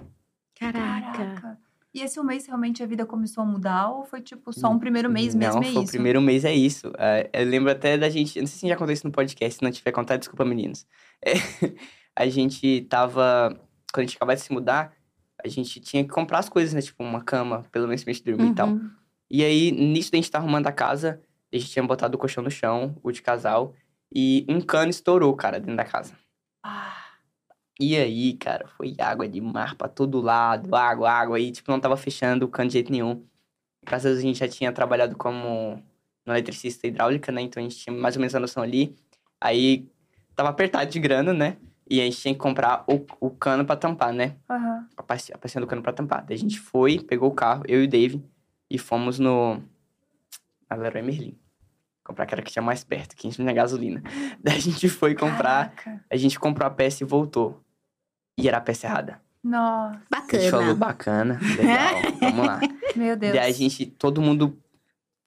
Caraca. 0.59 1.11
Caraca. 1.17 1.59
E 1.93 2.01
esse 2.01 2.19
um 2.19 2.23
mês 2.23 2.45
realmente 2.45 2.83
a 2.83 2.85
vida 2.85 3.05
começou 3.05 3.43
a 3.43 3.47
mudar 3.47 3.89
ou 3.89 4.05
foi 4.05 4.21
tipo 4.21 4.53
só 4.53 4.69
um 4.69 4.77
primeiro 4.77 5.09
mês 5.09 5.33
mesmo 5.33 5.55
não, 5.55 5.67
é 5.67 5.71
foi 5.71 5.81
isso? 5.81 5.89
o 5.89 5.91
primeiro 5.91 6.21
mês 6.21 6.45
é 6.45 6.53
isso. 6.53 6.91
É, 6.99 7.29
eu 7.33 7.45
lembro 7.45 7.71
até 7.71 7.97
da 7.97 8.09
gente... 8.09 8.39
Não 8.39 8.45
sei 8.45 8.59
se 8.59 8.67
já 8.67 8.75
aconteceu 8.75 8.93
isso 8.93 9.07
no 9.07 9.11
podcast. 9.11 9.57
Se 9.57 9.63
não 9.63 9.71
tiver 9.71 9.91
contado, 9.91 10.19
desculpa, 10.19 10.45
meninos. 10.45 10.85
É, 11.25 11.31
a 12.15 12.27
gente 12.27 12.81
tava... 12.81 13.59
Quando 13.91 14.03
a 14.03 14.07
gente 14.07 14.17
acabava 14.17 14.35
de 14.35 14.43
se 14.43 14.53
mudar, 14.53 14.93
a 15.43 15.47
gente 15.47 15.79
tinha 15.79 16.03
que 16.03 16.09
comprar 16.09 16.39
as 16.39 16.49
coisas, 16.49 16.73
né? 16.73 16.81
Tipo, 16.81 17.03
uma 17.03 17.21
cama, 17.23 17.65
pelo 17.71 17.87
menos 17.87 18.03
pra 18.03 18.13
gente 18.13 18.25
dormir 18.25 18.51
e 18.51 18.55
tal. 18.55 18.69
Uhum. 18.69 18.91
E 19.29 19.43
aí, 19.43 19.71
nisso 19.71 20.11
da 20.11 20.17
gente 20.17 20.31
tá 20.31 20.37
arrumando 20.39 20.67
a 20.67 20.71
casa, 20.71 21.21
a 21.53 21.57
gente 21.57 21.69
tinha 21.69 21.83
botado 21.83 22.15
o 22.15 22.19
colchão 22.19 22.43
no 22.43 22.49
chão, 22.49 22.95
o 23.03 23.11
de 23.11 23.21
casal, 23.21 23.75
e 24.13 24.45
um 24.49 24.59
cano 24.59 24.89
estourou, 24.89 25.35
cara, 25.35 25.59
dentro 25.59 25.75
da 25.75 25.85
casa. 25.85 26.13
Ah, 26.63 26.95
E 27.79 27.95
aí, 27.95 28.33
cara, 28.33 28.67
foi 28.67 28.95
água 28.99 29.27
de 29.27 29.39
mar 29.39 29.75
pra 29.75 29.87
todo 29.87 30.19
lado, 30.19 30.75
água, 30.75 31.09
água, 31.09 31.39
e 31.39 31.51
tipo, 31.51 31.71
não 31.71 31.79
tava 31.79 31.95
fechando 31.95 32.45
o 32.45 32.49
cano 32.49 32.67
de 32.67 32.73
jeito 32.73 32.91
nenhum. 32.91 33.23
Graças 33.85 34.07
a 34.07 34.09
Deus 34.09 34.19
a 34.19 34.27
gente 34.27 34.39
já 34.39 34.47
tinha 34.47 34.71
trabalhado 34.73 35.15
como 35.15 35.81
no 36.25 36.33
eletricista 36.33 36.87
hidráulica, 36.87 37.31
né? 37.31 37.41
Então 37.41 37.61
a 37.61 37.63
gente 37.63 37.77
tinha 37.77 37.95
mais 37.95 38.15
ou 38.15 38.19
menos 38.19 38.35
a 38.35 38.39
noção 38.39 38.61
ali. 38.61 38.95
Aí 39.39 39.87
tava 40.35 40.49
apertado 40.49 40.91
de 40.91 40.99
grana, 40.99 41.33
né? 41.33 41.57
E 41.89 41.99
a 41.99 42.03
gente 42.05 42.17
tinha 42.17 42.33
que 42.33 42.39
comprar 42.39 42.83
o, 42.87 43.03
o 43.19 43.29
cano 43.31 43.65
pra 43.65 43.75
tampar, 43.75 44.13
né? 44.13 44.35
aham. 44.49 44.87
a 44.95 45.01
pastinha 45.03 45.35
a 45.35 45.39
pastinha 45.39 45.61
do 45.61 45.67
cano 45.67 45.81
pra 45.81 45.91
tampar. 45.91 46.23
Daí 46.25 46.35
a 46.35 46.39
gente 46.39 46.59
foi, 46.59 46.99
pegou 46.99 47.29
o 47.29 47.33
carro, 47.33 47.63
eu 47.67 47.81
e 47.81 47.85
o 47.85 47.89
Dave, 47.89 48.23
e 48.69 48.77
fomos 48.77 49.17
no. 49.17 49.59
Na 50.69 50.75
Leroy 50.75 51.01
Merlin. 51.01 51.37
Comprar 52.03 52.23
aquela 52.25 52.41
que 52.43 52.51
tinha 52.51 52.61
mais 52.61 52.83
perto, 52.83 53.15
que 53.15 53.27
a 53.27 53.29
gente 53.29 53.41
tinha 53.41 53.53
gasolina. 53.53 54.03
Daí 54.43 54.55
a 54.57 54.61
gente 54.61 54.87
foi 54.89 55.15
comprar, 55.15 55.71
Caraca. 55.75 56.05
a 56.11 56.15
gente 56.15 56.39
comprou 56.39 56.67
a 56.67 56.69
peça 56.71 57.03
e 57.03 57.07
voltou. 57.07 57.59
E 58.37 58.47
era 58.47 58.57
a 58.57 58.61
peça 58.61 58.85
errada. 58.87 59.21
Nossa, 59.43 59.99
A 60.11 60.35
gente 60.37 60.51
falou, 60.51 60.75
Bacana. 60.75 61.35
bacana, 61.35 61.39
legal, 61.57 62.19
vamos 62.19 62.45
lá. 62.45 62.59
meu 62.95 63.15
Deus. 63.15 63.33
Daí 63.33 63.49
a 63.49 63.53
gente, 63.53 63.85
todo 63.85 64.21
mundo. 64.21 64.57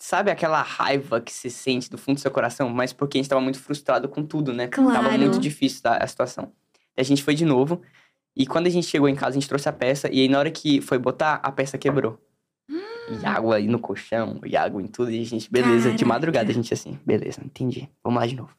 Sabe 0.04 0.32
aquela 0.32 0.60
raiva 0.62 1.20
que 1.20 1.32
se 1.32 1.48
sente 1.48 1.88
do 1.88 1.96
fundo 1.96 2.16
do 2.16 2.20
seu 2.20 2.30
coração? 2.32 2.68
Mas 2.68 2.92
porque 2.92 3.18
a 3.18 3.20
gente 3.22 3.28
tava 3.28 3.40
muito 3.40 3.60
frustrado 3.60 4.08
com 4.08 4.24
tudo, 4.26 4.52
né? 4.52 4.66
Tava 4.66 4.90
Claro. 4.98 5.16
muito 5.16 5.38
difícil 5.38 5.80
a 5.84 6.04
situação. 6.04 6.46
Daí 6.96 7.02
a 7.02 7.04
gente 7.04 7.22
foi 7.22 7.36
de 7.36 7.44
novo. 7.44 7.80
E 8.34 8.44
quando 8.44 8.66
a 8.66 8.68
gente 8.70 8.88
chegou 8.88 9.08
em 9.08 9.14
casa, 9.14 9.28
a 9.28 9.34
gente 9.34 9.46
trouxe 9.48 9.68
a 9.68 9.72
peça. 9.72 10.08
E 10.12 10.20
aí, 10.22 10.28
na 10.28 10.40
hora 10.40 10.50
que 10.50 10.80
foi 10.80 10.98
botar, 10.98 11.34
a 11.34 11.52
peça 11.52 11.78
quebrou. 11.78 12.18
E 12.68 13.24
água 13.24 13.54
aí 13.54 13.68
no 13.68 13.78
colchão, 13.78 14.40
e 14.44 14.56
água 14.56 14.82
em 14.82 14.88
tudo. 14.88 15.08
E 15.12 15.20
a 15.22 15.24
gente, 15.24 15.48
beleza. 15.48 15.90
De 15.92 15.98
Caraca. 15.98 16.06
madrugada, 16.06 16.50
a 16.50 16.54
gente 16.54 16.74
assim, 16.74 16.98
beleza, 17.06 17.40
entendi. 17.44 17.88
Vamos 18.02 18.20
lá 18.20 18.26
de 18.26 18.34
novo. 18.34 18.56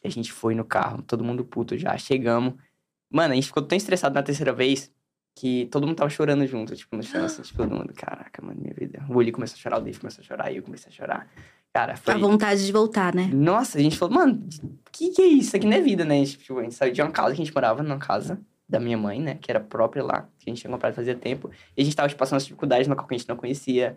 E 0.00 0.06
a 0.06 0.10
gente 0.12 0.30
foi 0.32 0.54
no 0.54 0.64
carro, 0.64 1.02
todo 1.02 1.24
mundo 1.24 1.44
puto 1.44 1.76
já. 1.76 1.98
Chegamos. 1.98 2.54
Mano, 3.10 3.32
a 3.32 3.34
gente 3.34 3.48
ficou 3.48 3.64
tão 3.64 3.76
estressado 3.76 4.14
na 4.14 4.22
terceira 4.22 4.52
vez 4.52 4.92
que 5.34 5.66
todo 5.66 5.86
mundo 5.86 5.96
tava 5.96 6.10
chorando 6.10 6.46
junto, 6.46 6.76
tipo, 6.76 6.96
no 6.96 7.02
chão, 7.02 7.24
assim, 7.24 7.42
tipo, 7.42 7.58
todo 7.62 7.74
mundo, 7.74 7.92
caraca, 7.94 8.40
mano, 8.40 8.60
minha 8.60 8.74
vida. 8.74 9.04
O 9.08 9.16
Willi 9.16 9.32
começou 9.32 9.56
a 9.56 9.58
chorar, 9.58 9.78
o 9.78 9.80
Dave 9.80 9.98
começou 9.98 10.22
a 10.22 10.24
chorar, 10.24 10.52
eu 10.52 10.62
comecei 10.62 10.90
a 10.90 10.94
chorar. 10.94 11.28
Cara, 11.72 11.96
foi. 11.96 12.14
A 12.14 12.18
vontade 12.18 12.64
de 12.64 12.72
voltar, 12.72 13.12
né? 13.14 13.28
Nossa, 13.32 13.78
a 13.78 13.82
gente 13.82 13.98
falou, 13.98 14.14
mano, 14.14 14.46
que 14.92 15.10
que 15.10 15.20
é 15.20 15.26
isso? 15.26 15.48
Isso 15.48 15.56
aqui 15.56 15.66
não 15.66 15.76
é 15.76 15.80
vida, 15.80 16.04
né? 16.04 16.14
A 16.14 16.18
gente, 16.18 16.38
tipo, 16.38 16.58
a 16.58 16.62
gente 16.62 16.74
saiu 16.74 16.92
de 16.92 17.02
uma 17.02 17.10
casa 17.10 17.34
que 17.34 17.42
a 17.42 17.44
gente 17.44 17.52
morava 17.52 17.82
numa 17.82 17.98
casa 17.98 18.40
da 18.68 18.78
minha 18.78 18.96
mãe, 18.96 19.20
né? 19.20 19.36
Que 19.40 19.50
era 19.50 19.58
própria 19.58 20.04
lá, 20.04 20.28
que 20.38 20.48
a 20.48 20.50
gente 20.50 20.60
tinha 20.60 20.70
comprado 20.70 20.94
fazia 20.94 21.16
tempo. 21.16 21.50
E 21.76 21.82
a 21.82 21.84
gente 21.84 21.96
tava, 21.96 22.08
tipo, 22.08 22.18
passando 22.18 22.36
as 22.36 22.44
dificuldades 22.44 22.86
no 22.86 22.94
qual 22.94 23.08
que 23.08 23.14
a 23.14 23.18
gente 23.18 23.28
não 23.28 23.36
conhecia. 23.36 23.96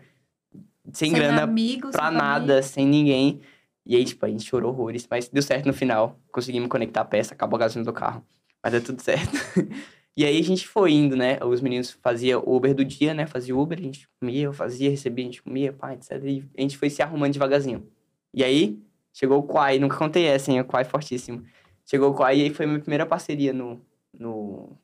Sem, 0.91 1.13
grana 1.13 1.43
amigos, 1.43 1.91
pra 1.91 2.07
sem 2.07 2.17
nada, 2.17 2.39
família. 2.39 2.63
sem 2.63 2.87
ninguém. 2.87 3.41
E 3.85 3.95
aí, 3.95 4.03
tipo, 4.03 4.25
a 4.25 4.29
gente 4.29 4.43
chorou 4.43 4.71
horrores, 4.71 5.07
mas 5.09 5.29
deu 5.29 5.43
certo 5.43 5.67
no 5.67 5.73
final. 5.73 6.19
Conseguimos 6.31 6.69
conectar 6.69 7.01
a 7.01 7.05
peça, 7.05 7.35
acabou 7.35 7.57
a 7.57 7.59
gasolina 7.59 7.85
do 7.85 7.93
carro. 7.93 8.25
Mas 8.63 8.71
deu 8.71 8.83
tudo 8.83 9.01
certo. 9.01 9.37
e 10.17 10.25
aí 10.25 10.39
a 10.39 10.43
gente 10.43 10.67
foi 10.67 10.93
indo, 10.93 11.15
né? 11.15 11.37
Os 11.45 11.61
meninos 11.61 11.91
faziam 11.91 12.41
Uber 12.43 12.73
do 12.73 12.83
dia, 12.83 13.13
né? 13.13 13.27
Fazia 13.27 13.55
Uber, 13.55 13.77
a 13.77 13.81
gente 13.83 14.09
comia, 14.19 14.45
eu 14.45 14.53
fazia, 14.53 14.89
recebia, 14.89 15.23
a 15.23 15.27
gente 15.27 15.43
comia, 15.43 15.71
pá, 15.71 15.93
etc. 15.93 16.11
E 16.23 16.43
a 16.57 16.61
gente 16.61 16.75
foi 16.75 16.89
se 16.89 17.03
arrumando 17.03 17.33
devagarzinho. 17.33 17.87
E 18.33 18.43
aí, 18.43 18.79
chegou 19.13 19.37
o 19.37 19.43
Quai, 19.43 19.77
nunca 19.77 19.95
contei 19.95 20.25
essa, 20.25 20.51
hein? 20.51 20.59
O 20.59 20.65
Quai 20.65 20.83
fortíssimo. 20.83 21.45
Chegou 21.85 22.09
o 22.09 22.15
Quai 22.15 22.39
e 22.39 22.43
aí 22.45 22.49
foi 22.49 22.65
minha 22.65 22.79
primeira 22.79 23.05
parceria 23.05 23.53
no. 23.53 23.79
no... 24.11 24.75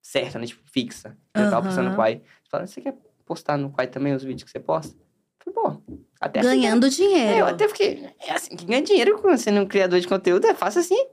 Certo, 0.00 0.38
né? 0.38 0.46
Tipo, 0.46 0.62
fixa. 0.64 1.18
Eu 1.34 1.50
tava 1.50 1.66
postando 1.66 1.90
no. 1.90 1.96
Quai. 1.96 2.22
Falaram, 2.48 2.68
você 2.68 2.80
quer 2.80 2.96
postar 3.26 3.56
no 3.56 3.70
Quai 3.70 3.88
também 3.88 4.14
os 4.14 4.22
vídeos 4.22 4.44
que 4.44 4.50
você 4.52 4.60
posta? 4.60 4.96
Eu 5.44 5.52
falei, 5.52 5.78
pô, 5.78 5.98
até 6.20 6.42
Ganhando 6.42 6.86
é, 6.86 6.88
eu 6.88 6.92
dinheiro. 6.92 7.46
até 7.46 7.66
fiquei. 7.66 8.08
É 8.20 8.34
assim 8.34 8.54
que 8.54 8.66
ganha 8.66 8.82
dinheiro 8.82 9.20
sendo 9.36 9.62
um 9.62 9.66
criador 9.66 9.98
de 9.98 10.06
conteúdo, 10.06 10.46
é 10.46 10.54
fácil 10.54 10.80
assim. 10.80 11.08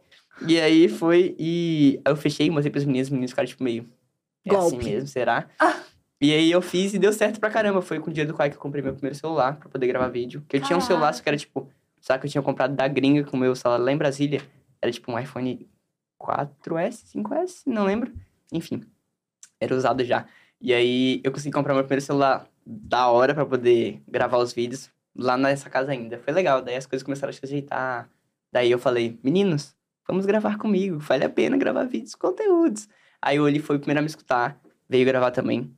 E 0.46 0.60
aí 0.60 0.88
foi, 0.88 1.36
e 1.40 2.00
eu 2.06 2.16
fechei, 2.16 2.50
mostrei 2.50 2.72
pros 2.72 2.86
meninos, 2.86 3.08
os 3.08 3.12
meninos 3.12 3.32
ficaram 3.32 3.48
tipo 3.48 3.64
meio. 3.64 3.86
É 4.46 4.56
assim 4.56 4.72
Golpe. 4.72 4.86
mesmo, 4.86 5.08
será? 5.08 5.48
Ah. 5.60 5.80
E 6.20 6.34
aí 6.34 6.52
eu 6.52 6.62
fiz 6.62 6.94
e 6.94 7.00
deu 7.00 7.14
certo 7.14 7.40
pra 7.40 7.50
caramba. 7.50 7.82
Foi 7.82 8.00
com 8.00 8.10
o 8.10 8.14
dinheiro 8.14 8.32
do 8.32 8.36
Quai 8.36 8.50
que 8.50 8.56
eu 8.56 8.60
comprei 8.60 8.84
meu 8.84 8.94
primeiro 8.94 9.16
celular 9.16 9.56
pra 9.58 9.70
poder 9.70 9.88
gravar 9.88 10.08
vídeo. 10.08 10.44
Que 10.48 10.58
eu 10.58 10.62
tinha 10.62 10.78
um 10.78 10.82
celular, 10.82 11.14
só 11.14 11.22
que 11.22 11.30
era 11.30 11.38
tipo. 11.38 11.70
Sabe 12.00 12.22
que 12.22 12.28
eu 12.28 12.32
tinha 12.32 12.42
comprado 12.42 12.76
da 12.76 12.88
gringa 12.88 13.24
com 13.24 13.36
o 13.36 13.40
meu 13.40 13.56
celular 13.56 13.78
lá 13.78 13.92
em 13.92 13.98
Brasília? 13.98 14.42
Era 14.82 14.92
tipo 14.92 15.12
um 15.12 15.20
iPhone 15.20 15.68
4S, 16.20 17.14
5S, 17.14 17.64
não 17.66 17.86
lembro. 17.86 18.14
Enfim, 18.52 18.84
era 19.60 19.76
usado 19.76 20.04
já. 20.04 20.26
E 20.60 20.74
aí 20.74 21.22
eu 21.24 21.32
consegui 21.32 21.54
comprar 21.54 21.74
meu 21.74 21.84
primeiro 21.84 22.04
celular 22.04 22.48
da 22.66 23.08
hora 23.10 23.34
pra 23.34 23.46
poder 23.46 24.02
gravar 24.08 24.38
os 24.38 24.54
vídeos 24.54 24.90
lá 25.16 25.38
nessa 25.38 25.70
casa 25.70 25.92
ainda. 25.92 26.18
Foi 26.20 26.34
legal, 26.34 26.62
daí 26.62 26.76
as 26.76 26.86
coisas 26.86 27.04
começaram 27.04 27.30
a 27.30 27.34
se 27.34 27.40
ajeitar. 27.44 28.10
Daí 28.52 28.72
eu 28.72 28.80
falei, 28.80 29.20
meninos, 29.24 29.76
vamos 30.08 30.26
gravar 30.26 30.58
comigo, 30.58 30.98
vale 31.00 31.26
a 31.26 31.30
pena 31.30 31.58
gravar 31.58 31.84
vídeos, 31.86 32.16
conteúdos. 32.16 32.88
Aí 33.22 33.40
o 33.40 33.44
Oli 33.44 33.60
foi 33.60 33.76
o 33.76 33.80
primeiro 33.80 34.00
a 34.00 34.02
me 34.02 34.08
escutar, 34.08 34.60
veio 34.88 35.06
gravar 35.06 35.32
também. 35.32 35.72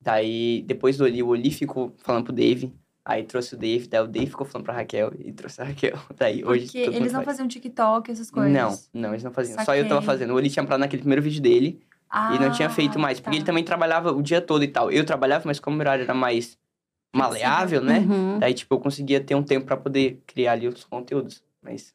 Daí, 0.00 0.62
depois 0.66 0.96
do 0.96 1.04
Oli, 1.04 1.22
o 1.22 1.28
Oli 1.28 1.50
ficou 1.50 1.94
falando 1.98 2.24
pro 2.24 2.32
Dave, 2.32 2.72
aí 3.04 3.22
trouxe 3.24 3.54
o 3.54 3.58
Dave, 3.58 3.86
daí 3.88 4.00
o 4.02 4.06
Dave 4.06 4.26
ficou 4.26 4.46
falando 4.46 4.64
pra 4.66 4.74
Raquel 4.74 5.12
e 5.18 5.32
trouxe 5.32 5.60
a 5.62 5.64
Raquel. 5.64 5.98
Daí 6.16 6.44
hoje 6.44 6.64
Porque 6.66 6.78
eles 6.78 7.12
não 7.12 7.20
faz. 7.22 7.36
faziam 7.36 7.48
TikTok, 7.48 8.10
essas 8.10 8.30
coisas. 8.30 8.52
Não, 8.52 8.78
não, 9.02 9.10
eles 9.10 9.24
não 9.24 9.32
faziam. 9.32 9.62
Só 9.64 9.74
eu 9.74 9.84
tava 9.84 10.00
Saquei. 10.02 10.06
fazendo. 10.06 10.30
O 10.32 10.36
Oli 10.36 10.50
tinha 10.50 10.62
parado 10.64 10.80
naquele 10.80 11.00
primeiro 11.02 11.22
vídeo 11.22 11.40
dele 11.42 11.80
e 12.34 12.38
não 12.38 12.50
tinha 12.52 12.68
feito 12.70 12.96
Ah, 12.98 13.00
mais. 13.02 13.18
Porque 13.18 13.30
tá. 13.30 13.36
ele 13.36 13.44
também 13.46 13.64
trabalhava 13.64 14.12
o 14.12 14.22
dia 14.22 14.40
todo 14.40 14.62
e 14.62 14.68
tal. 14.68 14.90
Eu 14.90 15.04
trabalhava, 15.04 15.44
mas 15.46 15.58
como 15.58 15.76
o 15.76 15.80
horário 15.80 16.02
era 16.04 16.14
mais 16.14 16.56
maleável, 17.14 17.82
né? 17.82 17.98
Uhum. 18.00 18.38
Daí, 18.38 18.54
tipo, 18.54 18.74
eu 18.74 18.78
conseguia 18.80 19.20
ter 19.20 19.34
um 19.34 19.42
tempo 19.42 19.66
pra 19.66 19.76
poder 19.76 20.22
criar 20.26 20.52
ali 20.52 20.66
outros 20.66 20.84
conteúdos. 20.84 21.42
Mas 21.62 21.94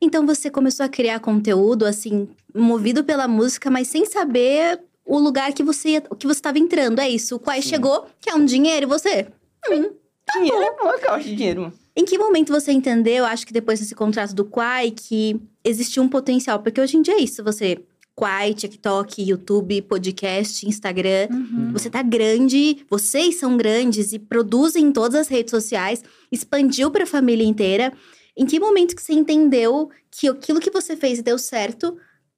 Então 0.00 0.26
você 0.26 0.50
começou 0.50 0.84
a 0.84 0.88
criar 0.88 1.20
conteúdo, 1.20 1.86
assim, 1.86 2.28
movido 2.54 3.02
pela 3.04 3.26
música, 3.26 3.70
mas 3.70 3.88
sem 3.88 4.04
saber 4.04 4.80
o 5.04 5.18
lugar 5.18 5.52
que 5.52 5.62
você 5.62 6.00
que 6.18 6.26
você 6.26 6.38
estava 6.38 6.58
entrando. 6.58 6.98
É 6.98 7.08
isso. 7.08 7.36
O 7.36 7.38
Quai 7.38 7.62
chegou, 7.62 8.06
quer 8.20 8.34
um 8.34 8.44
dinheiro, 8.44 8.86
e 8.86 8.88
você? 8.88 9.28
dinheiro 9.68 10.62
é 10.62 10.76
bom, 10.76 10.90
eu 10.90 11.00
gosto 11.00 11.24
de 11.24 11.36
dinheiro. 11.36 11.72
Em 11.96 12.04
que 12.04 12.18
momento 12.18 12.52
você 12.52 12.72
entendeu, 12.72 13.24
acho 13.24 13.46
que 13.46 13.52
depois 13.52 13.78
desse 13.78 13.94
contrato 13.94 14.34
do 14.34 14.44
Quai, 14.44 14.90
que 14.90 15.40
existia 15.62 16.02
um 16.02 16.08
potencial? 16.08 16.58
Porque 16.58 16.80
hoje 16.80 16.96
em 16.96 17.02
dia 17.02 17.14
é 17.14 17.20
isso, 17.20 17.42
você... 17.42 17.84
Quai, 18.16 18.54
TikTok, 18.54 19.20
YouTube, 19.20 19.82
podcast, 19.82 20.68
Instagram. 20.68 21.26
Uhum. 21.32 21.72
Você 21.72 21.90
tá 21.90 22.00
grande, 22.00 22.86
vocês 22.88 23.40
são 23.40 23.56
grandes 23.56 24.12
e 24.12 24.20
produzem 24.20 24.84
em 24.84 24.92
todas 24.92 25.22
as 25.22 25.26
redes 25.26 25.50
sociais, 25.50 26.00
expandiu 26.30 26.92
pra 26.92 27.06
família 27.06 27.44
inteira. 27.44 27.92
Em 28.36 28.46
que 28.46 28.58
momento 28.58 28.96
que 28.96 29.02
você 29.02 29.12
entendeu 29.12 29.90
que 30.10 30.28
aquilo 30.28 30.60
que 30.60 30.70
você 30.70 30.96
fez 30.96 31.18
e 31.18 31.22
deu 31.22 31.38
certo 31.38 31.96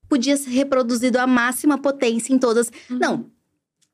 podia 0.08 0.36
ser 0.36 0.50
reproduzido 0.50 1.18
à 1.18 1.26
máxima 1.26 1.78
potência 1.78 2.32
em 2.32 2.38
todas? 2.38 2.70
Uhum. 2.90 2.98
Não. 2.98 3.30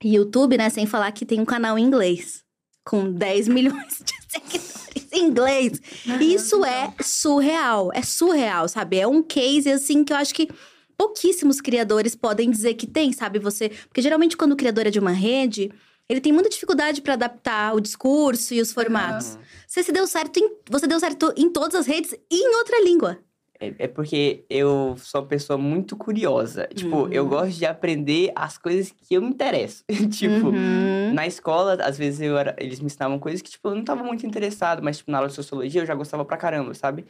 YouTube, 0.02 0.58
né, 0.58 0.68
sem 0.68 0.84
falar 0.84 1.12
que 1.12 1.24
tem 1.24 1.40
um 1.40 1.44
canal 1.44 1.78
em 1.78 1.84
inglês 1.84 2.42
com 2.84 3.12
10 3.12 3.48
milhões 3.48 4.02
de 4.04 4.12
seguidores 4.28 5.12
em 5.12 5.26
inglês. 5.26 5.80
Isso 6.20 6.64
é 6.64 6.92
surreal, 7.00 7.90
é 7.94 8.02
surreal, 8.02 8.68
sabe? 8.68 8.98
É 8.98 9.06
um 9.06 9.22
case 9.22 9.70
assim 9.70 10.02
que 10.02 10.12
eu 10.12 10.16
acho 10.16 10.34
que 10.34 10.48
pouquíssimos 10.96 11.60
criadores 11.60 12.14
podem 12.14 12.50
dizer 12.50 12.74
que 12.74 12.86
tem, 12.86 13.12
sabe? 13.12 13.38
Você, 13.38 13.68
porque 13.68 14.02
geralmente 14.02 14.36
quando 14.36 14.52
o 14.52 14.56
criador 14.56 14.86
é 14.86 14.90
de 14.90 14.98
uma 14.98 15.12
rede, 15.12 15.70
ele 16.08 16.20
tem 16.20 16.32
muita 16.32 16.48
dificuldade 16.48 17.00
pra 17.00 17.14
adaptar 17.14 17.74
o 17.74 17.80
discurso 17.80 18.54
e 18.54 18.60
os 18.60 18.72
formatos. 18.72 19.38
Você 19.72 19.82
se 19.82 19.90
deu 19.90 20.06
certo 20.06 20.36
em, 20.36 20.50
você 20.68 20.86
deu 20.86 21.00
certo 21.00 21.32
em 21.34 21.48
todas 21.50 21.74
as 21.74 21.86
redes 21.86 22.12
e 22.30 22.36
em 22.46 22.56
outra 22.56 22.78
língua. 22.84 23.18
É, 23.58 23.72
é 23.78 23.88
porque 23.88 24.44
eu 24.50 24.94
sou 24.98 25.22
uma 25.22 25.26
pessoa 25.26 25.56
muito 25.56 25.96
curiosa. 25.96 26.68
Tipo, 26.74 27.08
eu 27.10 27.22
Uhum. 27.22 27.30
gosto 27.30 27.56
de 27.56 27.64
aprender 27.64 28.30
as 28.36 28.58
coisas 28.58 28.90
que 28.92 29.14
eu 29.14 29.22
me 29.22 29.28
interesso. 29.30 29.82
tipo, 30.42 30.48
Uhum. 30.48 31.14
na 31.14 31.26
escola, 31.26 31.78
às 31.82 31.96
vezes 31.96 32.20
eu 32.20 32.36
era- 32.36 32.54
eles 32.58 32.80
me 32.80 32.84
ensinavam 32.86 33.18
coisas 33.18 33.40
que, 33.40 33.48
tipo, 33.50 33.66
eu 33.70 33.74
não 33.74 33.82
tava 33.82 34.04
muito 34.04 34.26
interessado, 34.26 34.82
mas, 34.82 34.98
tipo, 34.98 35.10
na 35.10 35.16
aula 35.16 35.30
de 35.30 35.34
sociologia 35.34 35.80
eu 35.80 35.86
já 35.86 35.94
gostava 35.94 36.22
pra 36.22 36.36
caramba, 36.36 36.74
sabe? 36.74 37.06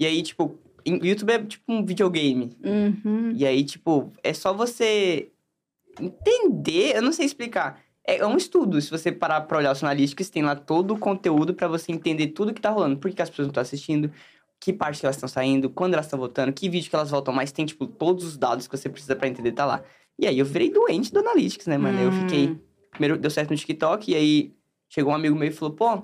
E 0.00 0.06
aí, 0.06 0.22
tipo, 0.22 0.58
YouTube 0.86 1.30
é 1.32 1.44
tipo 1.44 1.64
um 1.70 1.84
videogame. 1.84 2.56
Uhum. 2.64 3.32
E 3.34 3.44
aí, 3.44 3.62
tipo, 3.62 4.10
é 4.24 4.32
só 4.32 4.54
você 4.54 5.28
entender, 6.00 6.96
eu 6.96 7.02
não 7.02 7.12
sei 7.12 7.26
explicar. 7.26 7.78
É 8.06 8.18
é 8.18 8.26
um 8.26 8.36
estudo, 8.36 8.80
se 8.80 8.90
você 8.90 9.10
parar 9.10 9.40
pra 9.42 9.58
olhar 9.58 9.72
os 9.72 9.82
analíticos, 9.82 10.28
tem 10.30 10.42
lá 10.42 10.54
todo 10.54 10.94
o 10.94 10.98
conteúdo 10.98 11.52
pra 11.54 11.66
você 11.68 11.90
entender 11.92 12.28
tudo 12.28 12.54
que 12.54 12.60
tá 12.60 12.70
rolando. 12.70 12.96
Por 12.98 13.10
que 13.10 13.20
as 13.20 13.28
pessoas 13.30 13.46
não 13.46 13.50
estão 13.50 13.62
assistindo, 13.62 14.12
que 14.60 14.72
parte 14.72 15.00
que 15.00 15.06
elas 15.06 15.16
estão 15.16 15.28
saindo, 15.28 15.68
quando 15.68 15.94
elas 15.94 16.06
estão 16.06 16.18
voltando, 16.18 16.52
que 16.52 16.68
vídeo 16.68 16.88
que 16.88 16.94
elas 16.96 17.10
voltam 17.10 17.34
mais. 17.34 17.50
Tem, 17.52 17.66
tipo, 17.66 17.86
todos 17.86 18.24
os 18.24 18.36
dados 18.36 18.66
que 18.68 18.76
você 18.76 18.88
precisa 18.88 19.16
pra 19.16 19.26
entender 19.28 19.52
tá 19.52 19.64
lá. 19.66 19.82
E 20.18 20.26
aí 20.26 20.38
eu 20.38 20.44
virei 20.46 20.70
doente 20.70 21.12
do 21.12 21.18
Analytics, 21.18 21.66
né, 21.66 21.76
mano? 21.76 21.98
Eu 22.00 22.08
Hum. 22.08 22.12
fiquei... 22.12 22.58
Primeiro 22.90 23.18
deu 23.18 23.30
certo 23.30 23.50
no 23.50 23.56
TikTok, 23.56 24.10
e 24.10 24.14
aí 24.14 24.54
chegou 24.88 25.12
um 25.12 25.14
amigo 25.16 25.36
meu 25.36 25.48
e 25.48 25.52
falou, 25.52 25.74
pô, 25.74 26.02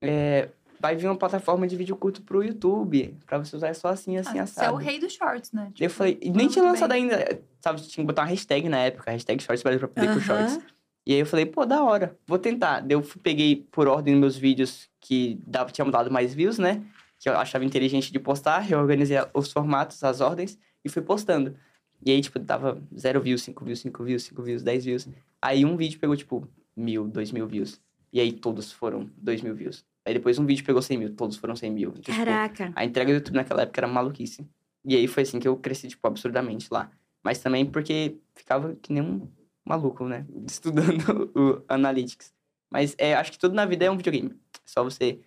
é, 0.00 0.48
vai 0.80 0.96
vir 0.96 1.06
uma 1.06 1.16
plataforma 1.16 1.66
de 1.66 1.76
vídeo 1.76 1.94
curto 1.94 2.22
pro 2.22 2.42
YouTube, 2.42 3.14
pra 3.26 3.36
você 3.38 3.54
usar 3.54 3.74
só 3.74 3.88
assim, 3.88 4.16
assim, 4.16 4.38
Ah, 4.38 4.46
Você 4.46 4.64
é 4.64 4.70
o 4.70 4.76
rei 4.76 4.98
dos 4.98 5.12
shorts, 5.12 5.52
né? 5.52 5.66
Eu 5.68 5.72
Tipo, 5.74 5.90
falei, 5.90 6.18
e 6.22 6.30
nem 6.30 6.48
tinha 6.48 6.64
lançado 6.64 6.90
bem. 6.92 7.02
ainda, 7.02 7.42
sabe? 7.60 7.82
Tinha 7.82 8.02
que 8.02 8.06
botar 8.06 8.22
uma 8.22 8.28
hashtag 8.28 8.66
na 8.70 8.78
época, 8.78 9.10
hashtag 9.10 9.42
Shorts 9.42 9.62
pra 9.62 9.76
poder 9.88 10.06
ir 10.06 10.10
pro 10.12 10.20
Shorts. 10.20 10.58
E 11.06 11.12
aí 11.12 11.20
eu 11.20 11.26
falei, 11.26 11.46
pô, 11.46 11.66
da 11.66 11.82
hora, 11.82 12.16
vou 12.26 12.38
tentar. 12.38 12.80
Daí 12.80 12.92
eu 12.96 13.02
peguei 13.22 13.66
por 13.70 13.88
ordem 13.88 14.14
meus 14.14 14.36
vídeos 14.36 14.88
que 15.00 15.38
dava, 15.46 15.70
tinham 15.70 15.90
dado 15.90 16.10
mais 16.10 16.32
views, 16.32 16.58
né? 16.58 16.82
Que 17.18 17.28
eu 17.28 17.36
achava 17.36 17.64
inteligente 17.64 18.12
de 18.12 18.18
postar, 18.18 18.60
reorganizei 18.60 19.16
os 19.34 19.52
formatos, 19.52 20.02
as 20.04 20.20
ordens 20.20 20.58
e 20.84 20.88
fui 20.88 21.02
postando. 21.02 21.56
E 22.04 22.10
aí, 22.10 22.20
tipo, 22.20 22.38
dava 22.38 22.80
zero 22.96 23.20
views, 23.20 23.42
cinco 23.42 23.64
views, 23.64 23.80
cinco 23.80 24.02
views, 24.02 24.22
cinco 24.24 24.42
views, 24.42 24.62
10 24.62 24.84
views. 24.84 25.08
Aí 25.40 25.64
um 25.64 25.76
vídeo 25.76 25.98
pegou, 26.00 26.16
tipo, 26.16 26.48
mil, 26.76 27.06
dois 27.06 27.30
mil 27.30 27.46
views. 27.46 27.80
E 28.12 28.20
aí 28.20 28.32
todos 28.32 28.72
foram 28.72 29.08
dois 29.16 29.40
mil 29.40 29.54
views. 29.54 29.84
Aí 30.04 30.14
depois 30.14 30.38
um 30.38 30.44
vídeo 30.44 30.64
pegou 30.64 30.82
100 30.82 30.98
mil, 30.98 31.14
todos 31.14 31.36
foram 31.36 31.54
100 31.54 31.70
mil. 31.70 31.90
Então, 31.90 32.02
tipo, 32.02 32.16
Caraca. 32.16 32.72
a 32.74 32.84
entrega 32.84 33.12
do 33.12 33.16
YouTube 33.16 33.36
naquela 33.36 33.62
época 33.62 33.80
era 33.80 33.86
maluquice. 33.86 34.46
E 34.84 34.96
aí 34.96 35.06
foi 35.06 35.22
assim 35.22 35.38
que 35.38 35.46
eu 35.46 35.56
cresci, 35.56 35.88
tipo, 35.88 36.06
absurdamente 36.06 36.68
lá. 36.70 36.90
Mas 37.22 37.38
também 37.38 37.64
porque 37.64 38.16
ficava 38.34 38.74
que 38.82 38.92
nem 38.92 39.02
um 39.02 39.28
maluco, 39.64 40.06
né? 40.06 40.26
Estudando 40.46 41.30
o 41.34 41.62
Analytics. 41.68 42.32
Mas 42.70 42.94
é, 42.98 43.14
acho 43.14 43.32
que 43.32 43.38
tudo 43.38 43.54
na 43.54 43.66
vida 43.66 43.84
é 43.84 43.90
um 43.90 43.96
videogame. 43.96 44.30
É 44.30 44.60
só 44.64 44.82
você 44.82 45.18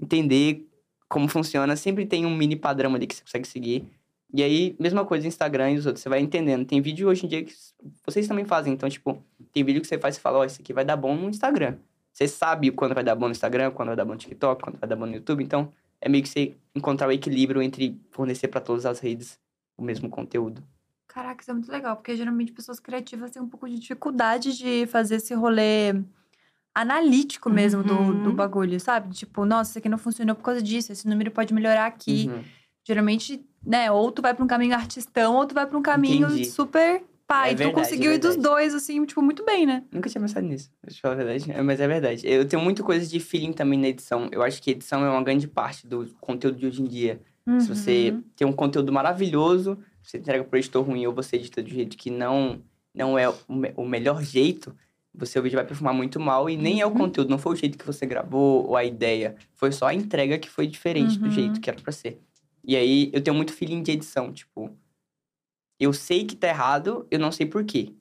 entender 0.00 0.66
como 1.08 1.28
funciona. 1.28 1.74
Sempre 1.76 2.06
tem 2.06 2.26
um 2.26 2.36
mini 2.36 2.56
padrão 2.56 2.94
ali 2.94 3.06
que 3.06 3.14
você 3.14 3.22
consegue 3.22 3.48
seguir. 3.48 3.90
E 4.32 4.42
aí, 4.42 4.76
mesma 4.78 5.04
coisa 5.04 5.26
Instagram 5.26 5.72
e 5.72 5.78
os 5.78 5.86
outros. 5.86 6.02
Você 6.02 6.08
vai 6.08 6.20
entendendo. 6.20 6.64
Tem 6.64 6.80
vídeo 6.80 7.08
hoje 7.08 7.26
em 7.26 7.28
dia 7.28 7.44
que 7.44 7.52
vocês 8.06 8.28
também 8.28 8.44
fazem. 8.44 8.72
Então, 8.72 8.88
tipo, 8.88 9.22
tem 9.52 9.64
vídeo 9.64 9.80
que 9.80 9.88
você 9.88 9.98
faz 9.98 10.16
e 10.16 10.20
fala, 10.20 10.38
ó, 10.38 10.44
isso 10.44 10.60
aqui 10.60 10.72
vai 10.72 10.84
dar 10.84 10.96
bom 10.96 11.16
no 11.16 11.28
Instagram. 11.28 11.76
Você 12.12 12.28
sabe 12.28 12.70
quando 12.70 12.94
vai 12.94 13.02
dar 13.02 13.14
bom 13.14 13.26
no 13.26 13.32
Instagram, 13.32 13.70
quando 13.70 13.88
vai 13.88 13.96
dar 13.96 14.04
bom 14.04 14.12
no 14.12 14.18
TikTok, 14.18 14.62
quando 14.62 14.78
vai 14.78 14.88
dar 14.88 14.96
bom 14.96 15.06
no 15.06 15.14
YouTube. 15.14 15.42
Então, 15.42 15.72
é 16.00 16.08
meio 16.08 16.22
que 16.22 16.28
você 16.28 16.54
encontrar 16.74 17.08
o 17.08 17.12
equilíbrio 17.12 17.60
entre 17.60 18.00
fornecer 18.10 18.48
para 18.48 18.60
todas 18.60 18.86
as 18.86 19.00
redes 19.00 19.38
o 19.76 19.82
mesmo 19.82 20.08
conteúdo. 20.08 20.62
Caraca, 21.12 21.42
isso 21.42 21.50
é 21.50 21.54
muito 21.54 21.70
legal, 21.72 21.96
porque 21.96 22.16
geralmente 22.16 22.52
pessoas 22.52 22.78
criativas 22.78 23.32
têm 23.32 23.42
um 23.42 23.48
pouco 23.48 23.68
de 23.68 23.78
dificuldade 23.78 24.56
de 24.56 24.86
fazer 24.86 25.16
esse 25.16 25.34
rolê 25.34 25.92
analítico 26.74 27.50
mesmo 27.50 27.82
do, 27.82 27.94
Uhum. 27.94 28.22
do 28.22 28.32
bagulho, 28.32 28.78
sabe? 28.78 29.12
Tipo, 29.14 29.44
nossa, 29.44 29.70
isso 29.72 29.78
aqui 29.78 29.88
não 29.88 29.98
funcionou 29.98 30.36
por 30.36 30.42
causa 30.44 30.62
disso, 30.62 30.92
esse 30.92 31.08
número 31.08 31.30
pode 31.30 31.52
melhorar 31.52 31.86
aqui. 31.86 32.30
Uhum. 32.30 32.42
Geralmente, 32.86 33.44
né, 33.64 33.90
ou 33.90 34.10
tu 34.12 34.22
vai 34.22 34.34
pra 34.34 34.44
um 34.44 34.48
caminho 34.48 34.74
artistão, 34.74 35.34
ou 35.36 35.46
tu 35.46 35.54
vai 35.54 35.66
pra 35.66 35.76
um 35.76 35.82
caminho 35.82 36.28
Entendi. 36.28 36.44
super 36.46 37.02
pá. 37.26 37.48
É 37.48 37.52
e 37.52 37.54
tu 37.54 37.58
verdade, 37.58 37.74
conseguiu 37.74 38.10
é 38.12 38.14
ir 38.14 38.18
dos 38.18 38.36
verdade. 38.36 38.48
dois, 38.54 38.74
assim, 38.74 39.04
tipo, 39.04 39.20
muito 39.20 39.44
bem, 39.44 39.66
né? 39.66 39.82
Nunca 39.92 40.08
tinha 40.08 40.20
pensado 40.22 40.46
nisso, 40.46 40.70
deixa 40.82 40.98
eu 40.98 41.02
falar 41.02 41.14
a 41.14 41.16
verdade. 41.24 41.50
É, 41.50 41.60
mas 41.62 41.80
é 41.80 41.88
verdade. 41.88 42.26
Eu 42.26 42.46
tenho 42.46 42.62
muita 42.62 42.82
coisa 42.84 43.04
de 43.06 43.18
feeling 43.20 43.52
também 43.52 43.78
na 43.78 43.88
edição. 43.88 44.28
Eu 44.32 44.42
acho 44.42 44.62
que 44.62 44.70
edição 44.70 45.04
é 45.04 45.10
uma 45.10 45.22
grande 45.22 45.48
parte 45.48 45.86
do 45.86 46.06
conteúdo 46.20 46.56
de 46.56 46.66
hoje 46.66 46.82
em 46.82 46.86
dia. 46.86 47.20
Se 47.58 47.66
você 47.68 48.12
Uhum. 48.14 48.22
tem 48.36 48.46
um 48.46 48.52
conteúdo 48.52 48.92
maravilhoso, 48.92 49.76
você 50.02 50.18
entrega 50.18 50.44
pro 50.44 50.58
editor 50.58 50.84
ruim 50.84 51.06
ou 51.06 51.12
você 51.14 51.36
edita 51.36 51.62
de 51.62 51.72
jeito 51.74 51.96
que 51.96 52.10
não, 52.10 52.62
não 52.94 53.18
é 53.18 53.28
o, 53.28 53.34
me- 53.48 53.72
o 53.76 53.86
melhor 53.86 54.22
jeito, 54.22 54.74
o 55.18 55.26
seu 55.26 55.42
vídeo 55.42 55.56
vai 55.56 55.64
performar 55.66 55.92
muito 55.94 56.18
mal 56.20 56.48
e 56.48 56.56
nem 56.56 56.80
é 56.80 56.86
o 56.86 56.88
Uhum. 56.90 56.96
conteúdo, 56.98 57.28
não 57.30 57.38
foi 57.38 57.52
o 57.52 57.56
jeito 57.56 57.76
que 57.78 57.84
você 57.86 58.06
gravou 58.06 58.66
ou 58.68 58.76
a 58.76 58.84
ideia. 58.84 59.36
Foi 59.56 59.72
só 59.72 59.86
a 59.86 59.94
entrega 59.94 60.38
que 60.38 60.48
foi 60.48 60.66
diferente 60.66 61.18
do 61.18 61.24
Uhum. 61.26 61.30
jeito 61.30 61.60
que 61.60 61.68
era 61.68 61.80
pra 61.80 61.92
ser. 61.92 62.20
E 62.64 62.76
aí 62.76 63.10
eu 63.12 63.22
tenho 63.22 63.34
muito 63.36 63.52
feeling 63.52 63.82
de 63.82 63.92
edição, 63.92 64.32
tipo, 64.32 64.70
eu 65.78 65.92
sei 65.92 66.24
que 66.24 66.36
tá 66.36 66.48
errado, 66.48 67.06
eu 67.10 67.18
não 67.18 67.32
sei 67.32 67.46
por 67.46 67.64
quê. 67.64 67.94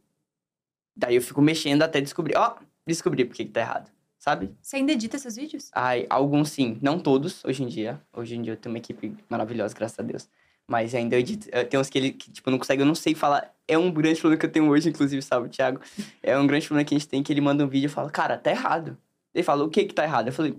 Daí 0.95 1.15
eu 1.15 1.21
fico 1.21 1.41
mexendo 1.41 1.81
até 1.81 2.01
descobrir, 2.01 2.35
ó, 2.37 2.55
descobri 2.85 3.23
por 3.25 3.35
que 3.35 3.45
que 3.45 3.51
tá 3.51 3.61
errado, 3.61 3.89
sabe? 4.17 4.53
Você 4.61 4.75
ainda 4.75 4.91
edita 4.91 5.15
esses 5.15 5.35
vídeos? 5.37 5.69
Ai, 5.73 6.05
alguns 6.09 6.49
sim, 6.49 6.77
não 6.81 6.99
todos, 6.99 7.43
hoje 7.45 7.63
em 7.63 7.67
dia. 7.67 8.01
Hoje 8.11 8.35
em 8.35 8.41
dia 8.41 8.53
eu 8.53 8.57
tenho 8.57 8.73
uma 8.75 8.79
equipe 8.79 9.15
maravilhosa, 9.29 9.73
graças 9.73 9.97
a 9.97 10.03
Deus. 10.03 10.29
Mas 10.69 10.93
ainda 10.93 11.15
eu 11.15 11.19
edito. 11.19 11.47
eh, 11.51 11.63
Tem 11.63 11.79
uns 11.79 11.89
que 11.89 11.97
ele, 11.97 12.11
que, 12.11 12.29
tipo, 12.31 12.49
não 12.51 12.59
consegue, 12.59 12.83
eu 12.83 12.85
não 12.85 12.93
sei 12.93 13.15
falar. 13.15 13.51
É 13.67 13.75
um 13.75 13.91
grande 13.91 14.19
problema 14.19 14.39
que 14.39 14.45
eu 14.45 14.51
tenho 14.51 14.69
hoje, 14.69 14.87
inclusive, 14.87 15.21
sabe, 15.21 15.49
Thiago? 15.49 15.81
É 16.21 16.37
um 16.37 16.45
grande 16.45 16.67
problema 16.67 16.85
que 16.87 16.93
a 16.93 16.97
gente 16.97 17.07
tem, 17.07 17.23
que 17.23 17.33
ele 17.33 17.41
manda 17.41 17.65
um 17.65 17.67
vídeo 17.67 17.87
e 17.87 17.89
fala, 17.89 18.09
cara, 18.11 18.37
tá 18.37 18.51
errado. 18.51 18.95
Ele 19.33 19.43
fala, 19.43 19.63
o 19.63 19.69
que 19.69 19.83
que 19.85 19.93
tá 19.93 20.03
errado? 20.03 20.27
Eu 20.27 20.33
falei, 20.33 20.55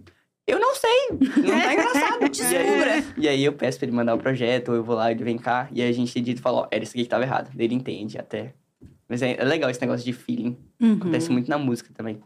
eu 0.47 0.59
não 0.59 0.75
sei, 0.75 1.09
não 1.13 1.61
tá 1.63 1.73
engraçado. 1.73 2.25
e, 2.43 2.57
aí, 2.57 3.05
e 3.17 3.29
aí 3.29 3.45
eu 3.45 3.53
peço 3.53 3.79
pra 3.79 3.87
ele 3.87 3.97
mandar 3.97 4.15
o 4.15 4.19
projeto, 4.19 4.71
ou 4.71 4.75
eu 4.75 4.83
vou 4.83 4.97
lá, 4.97 5.13
ele 5.13 5.23
vem 5.23 5.39
cá, 5.39 5.69
e 5.71 5.81
aí 5.81 5.89
a 5.89 5.93
gente 5.93 6.17
edita 6.19 6.41
e 6.41 6.43
fala, 6.43 6.63
ó, 6.63 6.69
era 6.73 6.83
isso 6.83 6.93
aqui 6.93 7.05
que 7.05 7.09
tava 7.09 7.23
errado. 7.23 7.51
Daí 7.55 7.67
ele 7.67 7.75
entende 7.77 8.19
até. 8.19 8.53
Mas 9.09 9.23
é, 9.23 9.37
é 9.39 9.45
legal 9.45 9.71
esse 9.71 9.81
negócio 9.81 10.05
de 10.05 10.13
feeling. 10.13 10.57
Uhum. 10.81 10.95
Acontece 10.95 11.31
muito 11.31 11.49
na 11.49 11.59
música 11.59 11.91
também. 11.95 12.21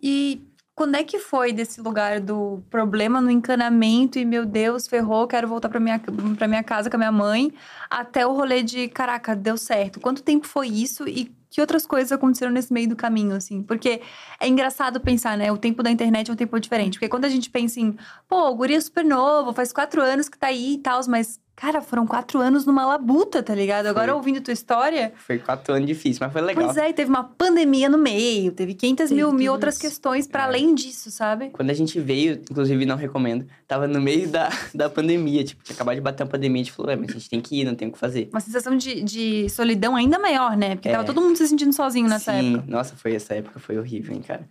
E 0.00 0.42
quando 0.78 0.94
é 0.94 1.02
que 1.02 1.18
foi 1.18 1.52
desse 1.52 1.80
lugar 1.80 2.20
do 2.20 2.62
problema 2.70 3.20
no 3.20 3.32
encanamento 3.32 4.16
e, 4.16 4.24
meu 4.24 4.46
Deus, 4.46 4.86
ferrou, 4.86 5.26
quero 5.26 5.48
voltar 5.48 5.68
pra 5.68 5.80
minha, 5.80 6.00
pra 6.38 6.46
minha 6.46 6.62
casa 6.62 6.88
com 6.88 6.94
a 6.94 6.98
minha 6.98 7.10
mãe, 7.10 7.52
até 7.90 8.24
o 8.24 8.32
rolê 8.32 8.62
de, 8.62 8.86
caraca, 8.86 9.34
deu 9.34 9.56
certo. 9.56 9.98
Quanto 9.98 10.22
tempo 10.22 10.46
foi 10.46 10.68
isso 10.68 11.08
e 11.08 11.34
que 11.50 11.60
outras 11.60 11.84
coisas 11.84 12.12
aconteceram 12.12 12.52
nesse 12.52 12.72
meio 12.72 12.88
do 12.88 12.94
caminho, 12.94 13.34
assim? 13.34 13.60
Porque 13.60 14.00
é 14.38 14.46
engraçado 14.46 15.00
pensar, 15.00 15.36
né? 15.36 15.50
O 15.50 15.58
tempo 15.58 15.82
da 15.82 15.90
internet 15.90 16.30
é 16.30 16.32
um 16.32 16.36
tempo 16.36 16.60
diferente. 16.60 16.92
Porque 16.92 17.08
quando 17.08 17.24
a 17.24 17.28
gente 17.28 17.50
pensa 17.50 17.80
em, 17.80 17.96
pô, 18.28 18.48
o 18.48 18.54
guri 18.54 18.74
é 18.74 18.80
super 18.80 19.04
novo, 19.04 19.52
faz 19.52 19.72
quatro 19.72 20.00
anos 20.00 20.28
que 20.28 20.38
tá 20.38 20.46
aí 20.46 20.74
e 20.74 20.78
tal, 20.78 21.00
mas, 21.08 21.40
cara, 21.60 21.80
foram 21.80 22.06
quatro 22.06 22.38
anos 22.40 22.64
numa 22.64 22.86
labuta, 22.86 23.42
tá 23.42 23.52
ligado? 23.54 23.86
Agora, 23.86 24.08
Foi. 24.08 24.14
ouvindo 24.16 24.40
tua 24.40 24.52
história, 24.52 25.12
Foi 25.16 25.38
quatro 25.38 25.74
anos 25.74 25.86
difícil, 25.88 26.20
mas 26.22 26.32
foi 26.32 26.40
legal. 26.40 26.64
Pois 26.64 26.76
é, 26.76 26.88
e 26.90 26.92
teve 26.92 27.10
uma 27.10 27.24
pandemia 27.24 27.88
no 27.88 27.98
meio, 27.98 28.52
teve 28.52 28.74
500 28.74 29.10
mil, 29.10 29.26
Teve 29.30 29.38
mil 29.38 29.52
outras 29.52 29.76
questões 29.76 30.26
pra 30.26 30.42
É. 30.42 30.44
além 30.44 30.74
disso, 30.74 31.10
sabe? 31.10 31.50
Quando 31.50 31.70
a 31.70 31.74
gente 31.74 31.98
veio, 31.98 32.40
inclusive 32.50 32.86
não 32.86 32.96
recomendo, 32.96 33.44
tava 33.66 33.88
no 33.88 34.00
meio 34.00 34.28
da, 34.28 34.50
da 34.72 34.88
pandemia, 34.88 35.42
tipo, 35.42 35.62
tinha 35.64 35.74
acabado 35.74 35.96
de 35.96 36.00
bater 36.00 36.22
uma 36.22 36.30
pandemia, 36.30 36.62
a 36.62 36.64
gente 36.64 36.72
falou, 36.72 36.92
é, 36.92 36.96
mas 36.96 37.10
a 37.10 37.12
gente 37.14 37.28
tem 37.28 37.40
que 37.40 37.60
ir, 37.60 37.64
não 37.64 37.74
tem 37.74 37.88
o 37.88 37.92
que 37.92 37.98
fazer. 37.98 38.28
Uma 38.32 38.40
sensação 38.40 38.76
de, 38.76 39.02
de 39.02 39.48
solidão 39.48 39.96
ainda 39.96 40.18
maior, 40.18 40.56
né? 40.56 40.76
Porque 40.76 40.88
É. 40.88 40.92
tava 40.92 41.04
todo 41.04 41.20
mundo 41.20 41.36
se 41.36 41.48
sentindo 41.48 41.72
sozinho 41.72 42.08
nessa 42.08 42.32
Sim, 42.38 42.54
época. 42.54 42.70
nossa, 42.70 42.94
foi 42.94 43.14
essa 43.14 43.34
época, 43.34 43.58
foi 43.58 43.76
horrível, 43.78 44.14
hein, 44.14 44.22
cara. 44.26 44.48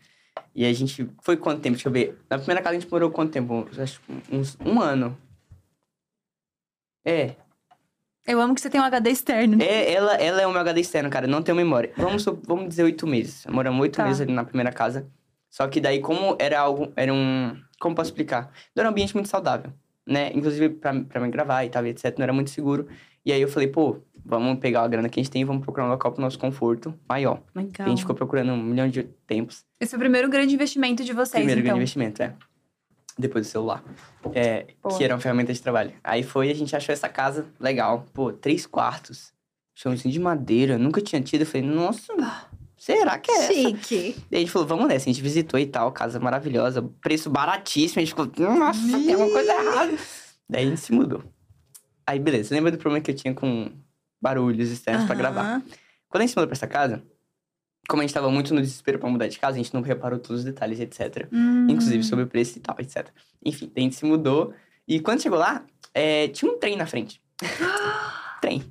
E 0.53 0.65
a 0.65 0.73
gente. 0.73 1.07
Foi 1.21 1.37
quanto 1.37 1.61
tempo? 1.61 1.75
Deixa 1.75 1.87
eu 1.87 1.91
ver. 1.93 2.17
Na 2.29 2.37
primeira 2.37 2.61
casa 2.61 2.75
a 2.75 2.79
gente 2.79 2.91
morou 2.91 3.09
quanto 3.11 3.31
tempo? 3.31 3.67
Acho 3.77 3.99
que 4.01 4.35
uns 4.35 4.57
um 4.65 4.81
ano. 4.81 5.15
É. 7.09 7.35
Eu 8.27 8.41
amo 8.41 8.53
que 8.53 8.59
você 8.59 8.69
tem 8.69 8.81
um 8.81 8.83
HD 8.83 9.09
externo. 9.09 9.57
É, 9.63 9.93
ela, 9.93 10.15
ela 10.15 10.41
é 10.41 10.47
um 10.47 10.51
HD 10.51 10.81
externo, 10.81 11.09
cara. 11.09 11.25
Não 11.27 11.41
tenho 11.41 11.55
memória. 11.55 11.91
Vamos, 11.95 12.25
vamos 12.45 12.67
dizer 12.67 12.83
oito 12.83 13.07
meses. 13.07 13.45
Moramos 13.49 13.79
oito 13.81 13.95
Tá. 13.95 14.03
meses 14.03 14.19
ali 14.21 14.33
na 14.33 14.43
primeira 14.43 14.71
casa. 14.71 15.07
Só 15.49 15.65
que 15.69 15.79
daí, 15.79 16.01
como 16.01 16.35
era 16.37 16.59
algo. 16.59 16.91
Era 16.95 17.13
um. 17.13 17.57
Como 17.79 17.95
posso 17.95 18.09
explicar? 18.09 18.51
Não 18.75 18.81
era 18.81 18.89
um 18.89 18.91
ambiente 18.91 19.13
muito 19.15 19.29
saudável, 19.29 19.71
né? 20.05 20.31
Inclusive 20.33 20.69
pra, 20.69 20.93
pra 21.01 21.21
mim 21.21 21.29
gravar 21.31 21.63
e 21.63 21.69
tal, 21.69 21.85
etc. 21.85 22.17
Não 22.17 22.23
era 22.23 22.33
muito 22.33 22.49
seguro. 22.49 22.87
E 23.25 23.31
aí 23.31 23.41
eu 23.41 23.47
falei, 23.47 23.67
pô, 23.69 23.97
vamos 24.25 24.59
pegar 24.59 24.81
a 24.81 24.87
grana 24.87 25.07
que 25.07 25.19
a 25.19 25.23
gente 25.23 25.31
tem 25.31 25.41
e 25.41 25.45
vamos 25.45 25.63
procurar 25.63 25.85
um 25.85 25.89
local 25.89 26.11
pro 26.11 26.21
nosso 26.21 26.37
conforto 26.39 26.93
maior. 27.07 27.41
Legal. 27.55 27.85
A 27.87 27.89
gente 27.89 27.99
ficou 28.01 28.15
procurando 28.15 28.51
um 28.51 28.61
milhão 28.61 28.89
de 28.89 29.03
tempos. 29.25 29.63
Esse 29.79 29.95
é 29.95 29.97
o 29.97 29.99
primeiro 29.99 30.29
grande 30.29 30.53
investimento 30.53 31.03
de 31.03 31.13
vocês, 31.13 31.31
Primeiro 31.31 31.59
então. 31.61 31.75
grande 31.75 31.79
investimento, 31.79 32.23
é. 32.23 32.33
Depois 33.17 33.47
do 33.47 33.49
celular. 33.49 33.83
É, 34.33 34.67
que 34.95 35.03
era 35.03 35.15
uma 35.15 35.19
ferramenta 35.19 35.51
de 35.51 35.61
trabalho. 35.61 35.93
Aí 36.03 36.21
foi, 36.21 36.51
a 36.51 36.53
gente 36.53 36.75
achou 36.75 36.93
essa 36.93 37.09
casa 37.09 37.45
legal. 37.59 38.05
Pô, 38.13 38.31
três 38.31 38.65
quartos. 38.65 39.33
Chãozinho 39.73 40.11
de 40.11 40.19
madeira. 40.19 40.77
Nunca 40.77 41.01
tinha 41.01 41.21
tido. 41.21 41.41
Eu 41.41 41.47
falei, 41.47 41.65
nossa, 41.65 42.13
será 42.77 43.17
que 43.17 43.31
é 43.31 43.37
essa? 43.37 43.53
Chique. 43.53 44.15
Daí 44.29 44.37
a 44.37 44.39
gente 44.39 44.51
falou, 44.51 44.67
vamos 44.67 44.87
nessa. 44.87 45.09
A 45.09 45.13
gente 45.13 45.21
visitou 45.21 45.59
e 45.59 45.65
tal, 45.65 45.91
casa 45.91 46.19
maravilhosa. 46.19 46.83
Preço 47.01 47.29
baratíssimo. 47.29 47.99
A 47.99 48.05
gente 48.05 48.09
ficou, 48.09 48.29
nossa, 48.55 48.79
tem 48.79 49.15
uma 49.15 49.29
coisa 49.29 49.51
errada. 49.51 49.97
Daí 50.47 50.65
a 50.65 50.69
gente 50.69 50.81
se 50.81 50.91
mudou. 50.91 51.23
Aí, 52.05 52.19
beleza. 52.19 52.53
Lembra 52.53 52.71
do 52.71 52.77
problema 52.77 53.03
que 53.03 53.11
eu 53.11 53.15
tinha 53.15 53.33
com 53.33 53.71
barulhos 54.21 54.69
externos 54.69 55.05
pra 55.05 55.15
gravar? 55.15 55.41
Aham. 55.41 55.63
Quando 56.07 56.21
a 56.21 56.25
gente 56.25 56.33
se 56.33 56.37
mudou 56.37 56.47
pra 56.47 56.55
essa 56.55 56.67
casa, 56.67 57.03
como 57.87 58.01
a 58.01 58.05
gente 58.05 58.13
tava 58.13 58.29
muito 58.29 58.53
no 58.53 58.61
desespero 58.61 58.99
pra 58.99 59.09
mudar 59.09 59.27
de 59.27 59.39
casa, 59.39 59.55
a 59.55 59.57
gente 59.57 59.73
não 59.73 59.81
reparou 59.81 60.19
todos 60.19 60.39
os 60.39 60.45
detalhes, 60.45 60.79
etc. 60.79 61.27
Hum. 61.31 61.67
Inclusive 61.69 62.03
sobre 62.03 62.25
o 62.25 62.27
preço 62.27 62.57
e 62.57 62.61
tal, 62.61 62.75
etc. 62.79 63.07
Enfim, 63.43 63.71
a 63.75 63.79
gente 63.79 63.95
se 63.95 64.05
mudou. 64.05 64.53
E 64.87 64.99
quando 64.99 65.21
chegou 65.21 65.39
lá, 65.39 65.63
é, 65.93 66.27
tinha 66.27 66.51
um 66.51 66.57
trem 66.59 66.75
na 66.75 66.85
frente. 66.85 67.21
trem. 68.41 68.63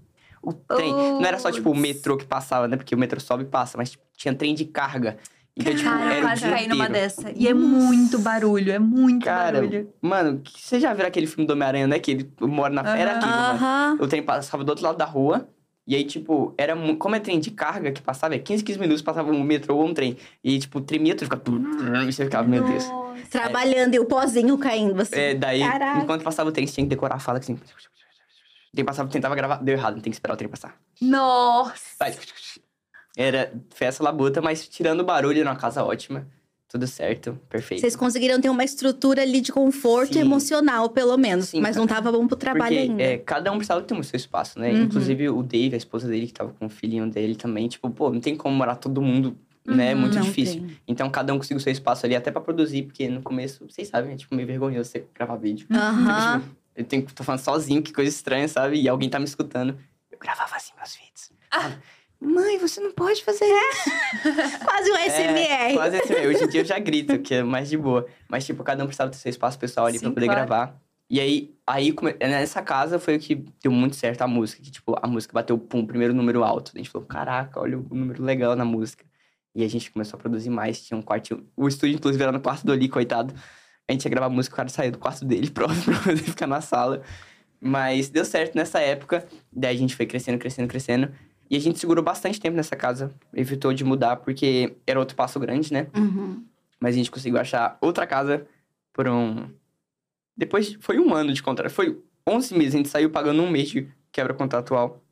O 0.42 0.52
trem. 0.52 0.92
Não 0.92 1.24
era 1.24 1.38
só, 1.38 1.50
tipo, 1.50 1.70
o 1.70 1.74
metrô 1.76 2.16
que 2.16 2.24
passava, 2.24 2.68
né? 2.68 2.76
Porque 2.76 2.94
o 2.94 2.98
metrô 2.98 3.18
sobe 3.18 3.44
e 3.44 3.46
passa, 3.46 3.76
mas 3.76 3.90
tipo, 3.90 4.04
tinha 4.16 4.34
trem 4.34 4.54
de 4.54 4.64
carga. 4.64 5.16
Então, 5.56 5.74
tipo, 5.74 5.88
Cara, 5.88 6.04
eu 6.04 6.10
era 6.10 6.18
o 6.18 6.28
quase 6.28 6.42
caí 6.42 6.68
numa 6.68 6.88
dessa. 6.88 7.32
E 7.34 7.48
é 7.48 7.54
muito 7.54 8.18
barulho, 8.18 8.70
é 8.70 8.78
muito 8.78 9.24
Cara, 9.24 9.60
barulho. 9.60 9.90
mano, 10.02 10.42
você 10.44 10.78
já 10.78 10.92
viu 10.92 11.06
aquele 11.06 11.26
filme 11.26 11.46
do 11.46 11.54
Homem-Aranha, 11.54 11.86
né? 11.86 11.98
Que 11.98 12.10
ele 12.10 12.32
mora 12.42 12.74
na... 12.74 12.96
Era 12.96 13.12
Aham. 13.12 13.18
aquilo, 13.18 13.60
mano. 13.60 14.04
O 14.04 14.06
trem 14.06 14.22
passava 14.22 14.62
do 14.62 14.68
outro 14.68 14.84
lado 14.84 14.98
da 14.98 15.06
rua. 15.06 15.48
E 15.86 15.94
aí, 15.94 16.04
tipo, 16.04 16.52
era 16.58 16.74
como 16.96 17.14
é 17.14 17.20
trem 17.20 17.38
de 17.38 17.52
carga 17.52 17.92
que 17.92 18.02
passava, 18.02 18.34
é 18.34 18.38
15, 18.38 18.64
15 18.64 18.78
minutos 18.78 19.02
passava 19.02 19.30
um 19.30 19.42
metrô 19.44 19.76
ou 19.76 19.86
um 19.86 19.94
trem. 19.94 20.16
E, 20.42 20.58
tipo, 20.58 20.80
tremia, 20.80 21.14
tu 21.14 21.24
ficava. 21.24 21.42
E 22.06 22.12
você 22.12 22.24
ficava, 22.24 22.48
meu 22.48 22.64
Deus. 22.64 22.84
Trabalhando 23.30 23.94
e 23.94 24.00
o 24.00 24.04
pozinho 24.04 24.58
caindo 24.58 25.00
assim. 25.00 25.14
É, 25.14 25.34
daí, 25.34 25.60
Caraca. 25.60 26.00
enquanto 26.00 26.22
passava 26.24 26.48
o 26.48 26.52
trem, 26.52 26.66
você 26.66 26.74
tinha 26.74 26.84
que 26.84 26.90
decorar 26.90 27.16
a 27.16 27.18
fala 27.20 27.38
assim. 27.38 27.54
O 27.54 27.58
trem 28.74 28.84
passava, 28.84 29.08
tentava 29.08 29.36
gravar, 29.36 29.62
deu 29.62 29.76
errado, 29.76 29.94
tem 30.02 30.10
que 30.10 30.16
esperar 30.16 30.34
o 30.34 30.36
trem 30.36 30.50
passar. 30.50 30.76
Nossa. 31.00 31.94
Vai. 32.00 32.16
Era 33.16 33.52
festa 33.72 34.02
labuta, 34.02 34.42
mas 34.42 34.68
tirando 34.68 35.00
o 35.00 35.04
barulho, 35.04 35.40
era 35.40 35.48
uma 35.48 35.56
casa 35.56 35.84
ótima. 35.84 36.26
Tudo 36.68 36.86
certo, 36.86 37.38
perfeito. 37.48 37.80
Vocês 37.80 37.94
conseguiram 37.94 38.40
ter 38.40 38.50
uma 38.50 38.64
estrutura 38.64 39.22
ali 39.22 39.40
de 39.40 39.52
conforto 39.52 40.14
Sim. 40.14 40.20
emocional, 40.20 40.90
pelo 40.90 41.16
menos. 41.16 41.50
Sim, 41.50 41.60
mas 41.60 41.76
não 41.76 41.86
tava 41.86 42.10
bom 42.10 42.26
pro 42.26 42.36
trabalho 42.36 42.74
Porque 42.76 42.90
ainda. 42.90 43.02
é, 43.02 43.18
cada 43.18 43.52
um 43.52 43.56
precisava 43.56 43.82
ter 43.82 43.94
o 43.96 44.02
seu 44.02 44.16
espaço, 44.16 44.58
né? 44.58 44.72
Uhum. 44.72 44.82
Inclusive 44.82 45.28
o 45.30 45.42
Dave, 45.44 45.74
a 45.74 45.78
esposa 45.78 46.08
dele, 46.08 46.26
que 46.26 46.32
tava 46.32 46.52
com 46.58 46.66
o 46.66 46.68
filhinho 46.68 47.08
dele 47.08 47.36
também. 47.36 47.68
Tipo, 47.68 47.88
pô, 47.90 48.10
não 48.12 48.20
tem 48.20 48.34
como 48.36 48.54
morar 48.56 48.74
todo 48.76 49.00
mundo, 49.00 49.36
né? 49.64 49.92
É 49.92 49.94
Uhum. 49.94 50.00
muito 50.00 50.18
difícil. 50.20 50.60
tem. 50.60 50.76
Então 50.88 51.08
cada 51.08 51.32
um 51.32 51.36
conseguiu 51.38 51.58
o 51.58 51.60
seu 51.60 51.72
espaço 51.72 52.04
ali, 52.04 52.16
até 52.16 52.32
pra 52.32 52.40
produzir, 52.40 52.82
porque 52.82 53.08
no 53.08 53.22
começo, 53.22 53.64
vocês 53.68 53.86
sabem, 53.86 54.12
é 54.12 54.16
tipo 54.16 54.34
meio 54.34 54.48
vergonhoso 54.48 54.90
você 54.90 55.04
gravar 55.14 55.36
vídeo. 55.36 55.68
Tipo, 55.70 56.56
eu 56.74 56.84
tenho, 56.84 57.06
tô 57.06 57.22
falando 57.24 57.40
sozinho, 57.40 57.80
que 57.80 57.92
coisa 57.92 58.10
estranha, 58.10 58.46
sabe? 58.48 58.78
E 58.80 58.88
alguém 58.88 59.08
tá 59.08 59.18
me 59.20 59.24
escutando. 59.24 59.78
Eu 60.10 60.18
gravava 60.18 60.56
assim 60.56 60.72
meus 60.76 60.94
vídeos. 60.96 61.30
Falava, 61.50 61.80
Mãe, 62.20 62.58
você 62.58 62.80
não 62.80 62.92
pode 62.92 63.22
fazer 63.22 63.44
isso. 63.44 63.90
Quase 64.64 64.90
um 64.90 64.96
SMR. 64.96 65.38
É, 65.38 65.74
quase 65.74 65.96
assim. 65.98 66.14
Hoje 66.26 66.44
em 66.44 66.48
dia 66.48 66.60
eu 66.62 66.64
já 66.64 66.78
grito, 66.78 67.18
que 67.18 67.34
é 67.34 67.42
mais 67.42 67.68
de 67.68 67.76
boa. 67.76 68.06
Mas, 68.28 68.44
tipo, 68.46 68.64
cada 68.64 68.82
um 68.82 68.86
precisava 68.86 69.10
ter 69.10 69.18
seu 69.18 69.30
espaço 69.30 69.58
pessoal 69.58 69.86
ali 69.86 69.98
pra 69.98 70.08
Sim, 70.08 70.14
poder 70.14 70.26
claro. 70.26 70.46
gravar. 70.46 70.80
E 71.10 71.20
aí, 71.20 71.54
aí 71.66 71.92
come- 71.92 72.16
nessa 72.20 72.62
casa 72.62 72.98
foi 72.98 73.16
o 73.16 73.20
que 73.20 73.34
deu 73.62 73.70
muito 73.70 73.94
certo 73.96 74.22
a 74.22 74.26
música. 74.26 74.62
Que, 74.62 74.70
tipo, 74.70 74.96
a 75.00 75.06
música 75.06 75.32
bateu, 75.34 75.58
pum, 75.58 75.86
primeiro 75.86 76.14
número 76.14 76.42
alto. 76.42 76.72
A 76.74 76.78
gente 76.78 76.88
falou, 76.90 77.06
caraca, 77.06 77.60
olha 77.60 77.78
o 77.78 77.86
número 77.94 78.22
legal 78.24 78.56
na 78.56 78.64
música. 78.64 79.04
E 79.54 79.62
a 79.62 79.68
gente 79.68 79.90
começou 79.90 80.16
a 80.16 80.20
produzir 80.20 80.50
mais. 80.50 80.82
Tinha 80.82 80.96
um 80.98 81.02
quarto... 81.02 81.44
O 81.56 81.68
estúdio, 81.68 81.96
inclusive, 81.96 82.22
era 82.22 82.32
no 82.32 82.40
quarto 82.40 82.64
do 82.66 82.72
Oli, 82.72 82.88
coitado. 82.88 83.34
A 83.88 83.92
gente 83.92 84.04
ia 84.04 84.10
gravar 84.10 84.28
música, 84.30 84.54
o 84.54 84.56
cara 84.56 84.68
saiu 84.68 84.90
do 84.92 84.98
quarto 84.98 85.24
dele 85.24 85.48
próprio 85.52 85.82
pra 85.84 85.98
poder 86.00 86.16
ficar 86.22 86.46
na 86.46 86.60
sala. 86.60 87.02
Mas 87.60 88.08
deu 88.08 88.24
certo 88.24 88.54
nessa 88.54 88.80
época. 88.80 89.24
Daí 89.52 89.76
a 89.76 89.78
gente 89.78 89.94
foi 89.94 90.06
crescendo, 90.06 90.38
crescendo, 90.38 90.68
crescendo. 90.68 91.12
E 91.48 91.56
a 91.56 91.60
gente 91.60 91.78
segurou 91.78 92.02
bastante 92.02 92.40
tempo 92.40 92.56
nessa 92.56 92.76
casa. 92.76 93.14
Evitou 93.32 93.72
de 93.72 93.84
mudar, 93.84 94.16
porque 94.16 94.76
era 94.86 94.98
outro 94.98 95.16
passo 95.16 95.38
grande, 95.38 95.72
né? 95.72 95.88
Uhum. 95.96 96.44
Mas 96.80 96.94
a 96.94 96.98
gente 96.98 97.10
conseguiu 97.10 97.38
achar 97.38 97.78
outra 97.80 98.06
casa 98.06 98.46
por 98.92 99.08
um... 99.08 99.48
Depois, 100.36 100.74
foi 100.80 100.98
um 100.98 101.14
ano 101.14 101.32
de 101.32 101.42
contrato. 101.42 101.72
Foi 101.72 102.02
11 102.28 102.54
meses, 102.56 102.74
a 102.74 102.78
gente 102.78 102.88
saiu 102.88 103.10
pagando 103.10 103.42
um 103.42 103.50
mês 103.50 103.68
de 103.68 103.88
quebra 104.10 104.34
contratual. 104.34 105.02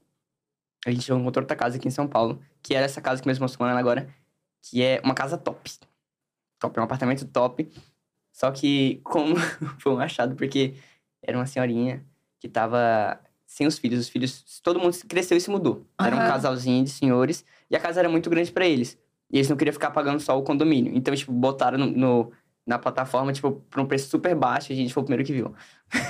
A 0.84 0.90
gente 0.90 1.10
encontrou 1.10 1.42
outra 1.42 1.56
casa 1.56 1.76
aqui 1.76 1.88
em 1.88 1.90
São 1.90 2.06
Paulo, 2.06 2.42
que 2.62 2.74
era 2.74 2.84
essa 2.84 3.00
casa 3.00 3.22
que 3.22 3.28
mesmo 3.28 3.46
estou 3.46 3.64
morando 3.64 3.78
agora, 3.78 4.08
que 4.62 4.82
é 4.82 5.00
uma 5.02 5.14
casa 5.14 5.38
top. 5.38 5.70
Top, 6.58 6.76
é 6.76 6.80
um 6.80 6.84
apartamento 6.84 7.26
top. 7.26 7.70
Só 8.32 8.50
que, 8.50 9.00
como 9.04 9.36
foi 9.80 9.92
um 9.92 10.00
achado, 10.00 10.34
porque 10.34 10.74
era 11.22 11.38
uma 11.38 11.46
senhorinha 11.46 12.04
que 12.40 12.48
tava 12.48 13.18
sem 13.54 13.66
os 13.68 13.78
filhos. 13.78 14.00
Os 14.00 14.08
filhos, 14.08 14.60
todo 14.62 14.80
mundo 14.80 14.96
cresceu 15.08 15.36
e 15.36 15.40
se 15.40 15.48
mudou. 15.48 15.86
Era 16.00 16.16
um 16.16 16.18
casalzinho 16.18 16.82
de 16.82 16.90
senhores, 16.90 17.44
e 17.70 17.76
a 17.76 17.80
casa 17.80 18.00
era 18.00 18.08
muito 18.08 18.28
grande 18.28 18.50
pra 18.50 18.66
eles. 18.66 18.98
E 19.32 19.36
eles 19.38 19.48
não 19.48 19.56
queriam 19.56 19.72
ficar 19.72 19.90
pagando 19.92 20.18
só 20.20 20.36
o 20.38 20.42
condomínio. 20.42 20.92
Então, 20.94 21.14
tipo, 21.14 21.30
botaram 21.32 21.78
no, 21.78 21.86
no- 21.86 22.32
na 22.66 22.78
plataforma, 22.78 23.32
tipo, 23.32 23.52
por 23.70 23.80
um 23.80 23.86
preço 23.86 24.08
super 24.08 24.34
baixo. 24.34 24.72
E 24.72 24.74
a 24.74 24.76
gente 24.76 24.92
foi 24.92 25.02
o 25.02 25.04
primeiro 25.06 25.24
que 25.24 25.32
viu. 25.32 25.54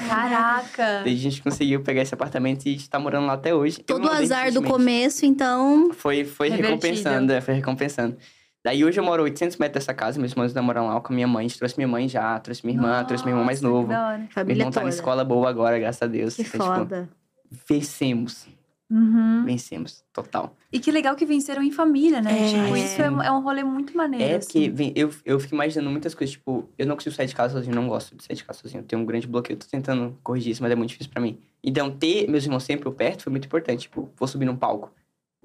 Caraca. 0.08 1.02
A 1.04 1.08
gente 1.08 1.42
conseguiu 1.42 1.82
pegar 1.82 2.02
esse 2.02 2.14
apartamento 2.14 2.64
e 2.66 2.70
a 2.70 2.72
gente 2.72 2.88
tá 2.88 2.98
morando 2.98 3.26
lá 3.26 3.34
até 3.34 3.54
hoje. 3.54 3.78
Todo 3.82 4.06
o 4.06 4.10
azar 4.10 4.52
do 4.52 4.62
começo, 4.62 5.26
então. 5.26 5.92
Foi, 5.92 6.24
foi 6.24 6.48
Revertido. 6.48 6.68
recompensando, 6.74 7.32
é, 7.32 7.40
foi 7.40 7.54
recompensando. 7.54 8.16
Daí 8.64 8.82
hoje 8.84 8.98
eu 8.98 9.04
moro 9.04 9.22
800 9.24 9.58
metros 9.58 9.84
dessa 9.84 9.92
casa, 9.92 10.18
meus 10.18 10.32
irmãos 10.32 10.46
ainda 10.48 10.62
moram 10.62 10.86
lá 10.86 10.98
com 11.00 11.12
a 11.12 11.14
minha 11.14 11.26
mãe. 11.28 11.44
A 11.44 11.48
gente 11.48 11.58
trouxe 11.58 11.76
minha 11.76 11.88
mãe 11.88 12.08
já, 12.08 12.38
trouxe 12.40 12.64
minha 12.64 12.78
irmã, 12.78 13.04
trouxe 13.04 13.22
meu 13.24 13.32
irmão 13.32 13.44
mais 13.44 13.60
Nossa, 13.60 13.72
que 13.74 13.78
novo. 13.80 13.88
da 13.88 14.06
hora. 14.06 14.28
Meu 14.46 14.56
irmão 14.56 14.70
tá 14.70 14.80
toda. 14.80 14.84
na 14.84 14.88
escola 14.90 15.24
boa 15.24 15.48
agora, 15.50 15.78
graças 15.78 16.00
a 16.02 16.06
Deus. 16.06 16.34
Que 16.34 16.42
Então, 16.42 16.60
tipo, 16.60 16.74
foda. 16.74 17.08
Vencemos, 17.68 18.46
Uhum. 18.90 19.44
vencemos, 19.44 20.04
total. 20.12 20.54
E 20.70 20.78
que 20.78 20.92
legal 20.92 21.16
que 21.16 21.24
venceram 21.24 21.62
em 21.62 21.70
família, 21.72 22.20
né? 22.20 22.30
É. 22.32 22.48
Tipo, 22.64 22.76
isso 22.76 23.00
é, 23.00 23.06
é 23.06 23.30
um 23.30 23.42
rolê 23.42 23.64
muito 23.64 23.96
maneiro. 23.96 24.24
É 24.24 24.36
assim. 24.36 24.70
porque 24.70 24.92
eu, 24.94 25.10
eu 25.24 25.40
fico 25.40 25.54
imaginando 25.54 25.90
muitas 25.90 26.14
coisas, 26.14 26.32
tipo, 26.36 26.68
eu 26.78 26.86
não 26.86 26.94
consigo 26.94 27.14
sair 27.14 27.26
de 27.26 27.34
casa 27.34 27.54
sozinho, 27.54 27.74
não 27.74 27.88
gosto 27.88 28.14
de 28.14 28.22
sair 28.22 28.36
de 28.36 28.44
casa 28.44 28.60
sozinho. 28.60 28.82
Eu 28.82 28.86
tenho 28.86 29.02
um 29.02 29.06
grande 29.06 29.26
bloqueio, 29.26 29.58
tô 29.58 29.66
tentando 29.66 30.16
corrigir 30.22 30.52
isso, 30.52 30.62
mas 30.62 30.70
é 30.70 30.74
muito 30.74 30.90
difícil 30.90 31.12
pra 31.12 31.20
mim. 31.22 31.38
Então, 31.62 31.90
ter 31.90 32.28
meus 32.28 32.44
irmãos 32.44 32.62
sempre 32.62 32.90
perto 32.92 33.22
foi 33.24 33.30
muito 33.30 33.46
importante. 33.46 33.82
Tipo, 33.82 34.10
vou 34.16 34.28
subir 34.28 34.44
num 34.44 34.56
palco. 34.56 34.92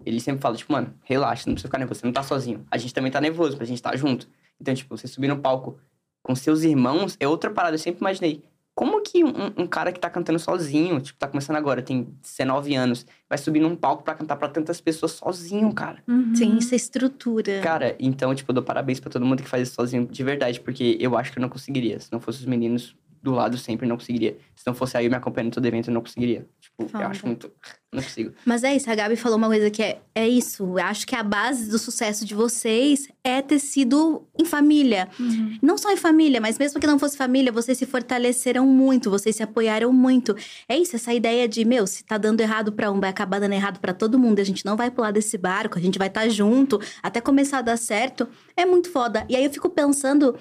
Ele 0.06 0.20
sempre 0.20 0.42
fala, 0.42 0.56
tipo, 0.56 0.72
mano, 0.72 0.94
relaxa, 1.04 1.44
não 1.48 1.54
precisa 1.56 1.68
ficar 1.70 1.78
nervoso, 1.80 2.02
você 2.02 2.06
não 2.06 2.14
tá 2.14 2.24
sozinho. 2.24 2.66
A 2.70 2.78
gente 2.78 2.94
também 2.94 3.12
tá 3.12 3.20
nervoso, 3.20 3.54
mas 3.58 3.68
a 3.68 3.72
gente 3.72 3.82
tá 3.82 3.96
junto. 3.96 4.28
Então, 4.60 4.74
tipo, 4.76 4.96
você 4.96 5.08
subir 5.08 5.28
no 5.28 5.40
palco 5.40 5.80
com 6.22 6.36
seus 6.36 6.64
irmãos 6.64 7.16
é 7.20 7.28
outra 7.28 7.50
parada, 7.50 7.76
eu 7.76 7.80
sempre 7.80 8.02
imaginei. 8.02 8.44
Como 8.80 9.02
que 9.02 9.26
um, 9.26 9.34
um 9.58 9.68
cara 9.68 9.92
que 9.92 10.00
tá 10.00 10.10
cantando 10.10 10.40
sozinho, 10.40 11.02
tipo, 11.02 11.20
tá 11.20 11.28
começando 11.28 11.58
agora, 11.58 11.82
tem 11.82 12.08
19 12.22 12.76
anos, 12.76 13.06
vai 13.28 13.38
subir 13.38 13.60
num 13.60 13.76
palco 13.76 14.06
pra 14.06 14.16
cantar 14.16 14.38
pra 14.38 14.48
tantas 14.48 14.80
pessoas 14.80 15.12
sozinho, 15.12 15.74
cara? 15.74 16.02
Uhum. 16.08 16.32
Tem 16.32 16.58
essa 16.58 16.78
estrutura. 16.78 17.60
Cara, 17.60 17.98
então, 18.00 18.34
tipo, 18.34 18.52
eu 18.52 18.54
dou 18.54 18.64
parabéns 18.64 19.02
pra 19.02 19.10
todo 19.10 19.26
mundo 19.26 19.44
que 19.44 19.50
faz 19.50 19.64
isso 19.68 19.76
sozinho, 19.76 20.08
de 20.08 20.24
verdade, 20.24 20.62
porque 20.62 20.96
eu 20.98 21.18
acho 21.18 21.34
que 21.34 21.40
eu 21.40 21.42
não 21.42 21.50
conseguiria. 21.50 22.00
Se 22.00 22.10
não 22.10 22.22
fosse 22.22 22.40
os 22.40 22.46
meninos 22.46 22.96
do 23.22 23.32
lado 23.32 23.58
sempre, 23.58 23.86
eu 23.86 23.90
não 23.90 23.98
conseguiria. 23.98 24.38
Se 24.56 24.66
não 24.66 24.74
fosse 24.74 24.96
aí 24.96 25.10
me 25.10 25.16
acompanhando 25.16 25.48
em 25.48 25.56
todo 25.56 25.66
evento, 25.66 25.90
eu 25.90 25.94
não 25.94 26.00
conseguiria. 26.00 26.48
Tipo, 26.62 26.88
Foda. 26.88 27.04
eu 27.04 27.10
acho 27.10 27.28
muito. 27.28 27.52
Não 27.92 28.04
consigo. 28.04 28.34
Mas 28.46 28.64
é 28.64 28.76
isso, 28.76 28.90
a 28.90 28.94
Gabi 28.94 29.16
falou 29.16 29.38
uma 29.38 29.48
coisa 29.48 29.72
que 29.72 29.82
é, 29.82 30.00
é 30.14 30.28
isso. 30.28 30.64
Eu 30.64 30.78
acho 30.78 31.08
que 31.08 31.16
a 31.16 31.24
base 31.24 31.72
do 31.72 31.80
sucesso 31.80 32.24
de 32.24 32.36
vocês 32.36 33.10
é 33.24 33.42
ter 33.42 33.58
sido 33.58 34.28
em 34.38 34.46
família. 34.46 35.10
Uhum. 35.20 35.58
Não 35.60 35.76
só 35.76 35.92
em 35.92 35.98
família, 35.98 36.40
mas 36.40 36.60
mesmo 36.60 36.80
que 36.80 36.86
não 36.86 37.00
fosse 37.00 37.18
família, 37.18 37.52
vocês 37.52 37.78
se 37.80 37.88
fortaleceram 37.88 38.68
muito, 38.68 39.10
vocês 39.10 39.36
se 39.36 39.42
apoiaram 39.42 39.92
muito. 39.92 40.36
É 40.68 40.78
isso, 40.78 40.96
essa 40.96 41.12
ideia 41.12 41.48
de, 41.48 41.66
meu, 41.66 41.88
se 41.88 42.04
tá 42.04 42.20
dando 42.20 42.42
errado 42.42 42.72
pra 42.72 42.92
um, 42.92 43.00
vai 43.00 43.10
acabar 43.10 43.40
dando 43.40 43.54
errado 43.54 43.80
pra 43.80 43.94
todo 43.94 44.20
mundo. 44.20 44.40
A 44.40 44.44
gente 44.44 44.64
não 44.64 44.78
vai 44.78 44.92
pular 44.92 45.12
desse 45.12 45.36
barco, 45.36 45.80
a 45.80 45.82
gente 45.82 45.98
vai 45.98 46.10
estar 46.10 46.30
junto 46.30 46.80
até 47.02 47.20
começar 47.20 47.58
a 47.58 47.64
dar 47.64 47.78
certo. 47.78 48.28
É 48.56 48.68
muito 48.68 48.92
foda. 48.92 49.26
E 49.28 49.36
aí 49.36 49.44
eu 49.44 49.52
fico 49.52 49.68
pensando 49.68 50.38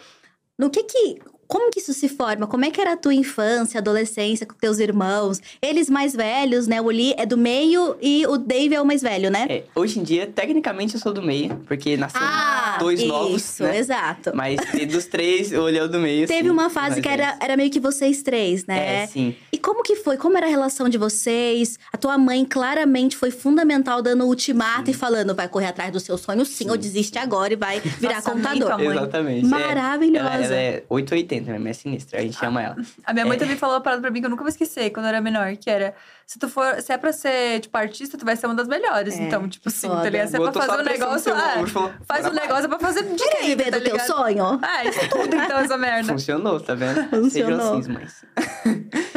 no 0.59 0.69
que 0.69 0.83
que. 0.83 1.19
Como 1.49 1.71
que 1.71 1.81
isso 1.81 1.95
se 1.95 2.09
forma? 2.09 2.47
Como 2.47 2.65
é 2.65 2.71
que 2.71 2.79
era 2.79 2.93
a 2.93 2.97
tua 2.97 3.15
infância, 3.15 3.79
adolescência 3.79 4.47
com 4.47 4.55
teus 4.55 4.79
irmãos? 4.79 5.41
Eles 5.63 5.89
mais 5.89 6.15
velhos, 6.15 6.67
né? 6.67 6.79
O 6.81 6.89
Lee 6.89 7.15
é 7.17 7.25
do 7.25 7.39
meio 7.39 7.97
e 8.03 8.27
o 8.27 8.37
Dave 8.37 8.75
é 8.75 8.81
o 8.81 8.85
mais 8.85 9.01
velho, 9.01 9.31
né? 9.31 9.47
É, 9.49 9.63
hoje 9.75 9.99
em 9.99 10.03
dia, 10.03 10.27
tecnicamente, 10.27 10.95
eu 10.95 11.01
sou 11.01 11.13
do 11.13 11.23
meio, 11.23 11.57
porque 11.67 11.97
nasceram 11.97 12.27
ah, 12.27 12.77
dois 12.79 13.01
isso, 13.01 13.09
novos, 13.09 13.59
né? 13.61 13.79
exato. 13.79 14.33
Mas 14.35 14.61
dos 14.87 15.07
três, 15.07 15.51
eu 15.51 15.63
olhei 15.63 15.81
o 15.81 15.89
do 15.89 15.99
meio, 15.99 16.27
Teve 16.27 16.45
sim, 16.45 16.51
uma 16.51 16.69
fase 16.69 17.01
que 17.01 17.09
era, 17.09 17.39
era 17.41 17.57
meio 17.57 17.71
que 17.71 17.81
vocês 17.81 18.23
três, 18.23 18.67
né? 18.67 19.05
É, 19.05 19.07
sim. 19.07 19.35
E 19.51 19.57
como 19.57 19.83
que 19.83 19.97
foi? 19.97 20.19
Como 20.19 20.37
era 20.37 20.47
a 20.47 20.51
relação 20.51 20.89
de 20.89 20.99
vocês? 20.99 21.79
A 21.91 21.97
tua 21.97 22.19
mãe 22.19 22.45
claramente 22.45 23.17
foi 23.17 23.31
fundamental 23.31 24.03
dando 24.03 24.25
o 24.25 24.29
ultimato 24.29 24.91
e 24.91 24.95
falando: 24.95 25.35
vai 25.35 25.49
correr 25.49 25.67
atrás 25.67 25.91
do 25.91 26.01
seu 26.01 26.19
sonho 26.19 26.45
sim, 26.45 26.69
ou 26.69 26.77
desiste 26.77 27.19
agora 27.19 27.55
e 27.55 27.57
vai 27.57 27.81
virar 27.81 28.17
Nossa, 28.17 28.31
contador. 28.31 28.77
mãe. 28.79 28.89
Exatamente. 28.89 29.47
é. 29.47 29.49
Maravilhosa. 29.49 30.29
Ela, 30.29 30.45
ela 30.45 30.55
é 30.57 30.85
880, 30.89 31.38
minha 31.41 31.59
mãe 31.61 31.71
é 31.71 31.75
sinistra, 31.75 32.19
a 32.19 32.23
gente 32.23 32.37
chama 32.39 32.63
ela. 32.63 32.77
A 33.05 33.13
minha 33.13 33.25
mãe 33.27 33.37
É. 33.37 33.41
também 33.41 33.57
falou 33.57 33.77
uma 33.77 33.81
parada 33.81 34.03
pra 34.03 34.11
mim 34.11 34.21
que 34.21 34.27
eu 34.27 34.31
nunca 34.31 34.43
vou 34.43 34.49
esquecer 34.49 34.91
quando 34.91 35.07
eu 35.07 35.11
era 35.11 35.21
menor, 35.21 35.57
que 35.57 35.69
era 35.71 35.95
se 36.27 36.39
tu 36.39 36.49
for, 36.49 36.81
se 36.83 36.93
é 36.93 36.99
pra 36.99 37.13
ser, 37.13 37.61
tipo, 37.61 37.77
artista, 37.79 38.19
tu 38.19 38.25
vai 38.25 38.37
ser 38.37 38.47
uma 38.47 38.55
das 38.55 38.69
melhores. 38.69 39.19
É, 39.19 39.23
então, 39.23 39.49
tipo 39.49 39.69
assim, 39.69 39.89
foda. 39.89 40.03
tá 40.03 40.11
ligado? 40.11 40.29
Se 40.29 40.37
é 40.37 40.41
pra 40.41 40.53
fazer 40.53 40.81
um 40.81 40.85
negócio, 40.85 41.35
ah, 41.35 41.65
faz 42.07 42.27
um 42.27 42.31
"Bora, 42.31 42.41
negócio 42.43 42.65
é 42.65 42.69
pra 42.69 42.79
fazer 42.79 43.03
Quer 43.05 43.15
direito, 43.17 43.47
viver 43.47 43.71
tá 43.71 43.79
do 43.79 43.85
teu 43.85 44.01
sonho? 44.01 44.59
Ah, 44.63 44.85
isso 44.85 45.09
tudo 45.09 45.35
então, 45.37 45.59
essa 45.59 45.79
merda. 45.79 46.13
Funcionou, 46.13 46.61
tá 46.61 46.75
vendo? 46.75 47.09
Funcionou. 47.09 47.31
Sejam 47.31 47.79
assim, 47.79 47.93
mães. 47.93 48.25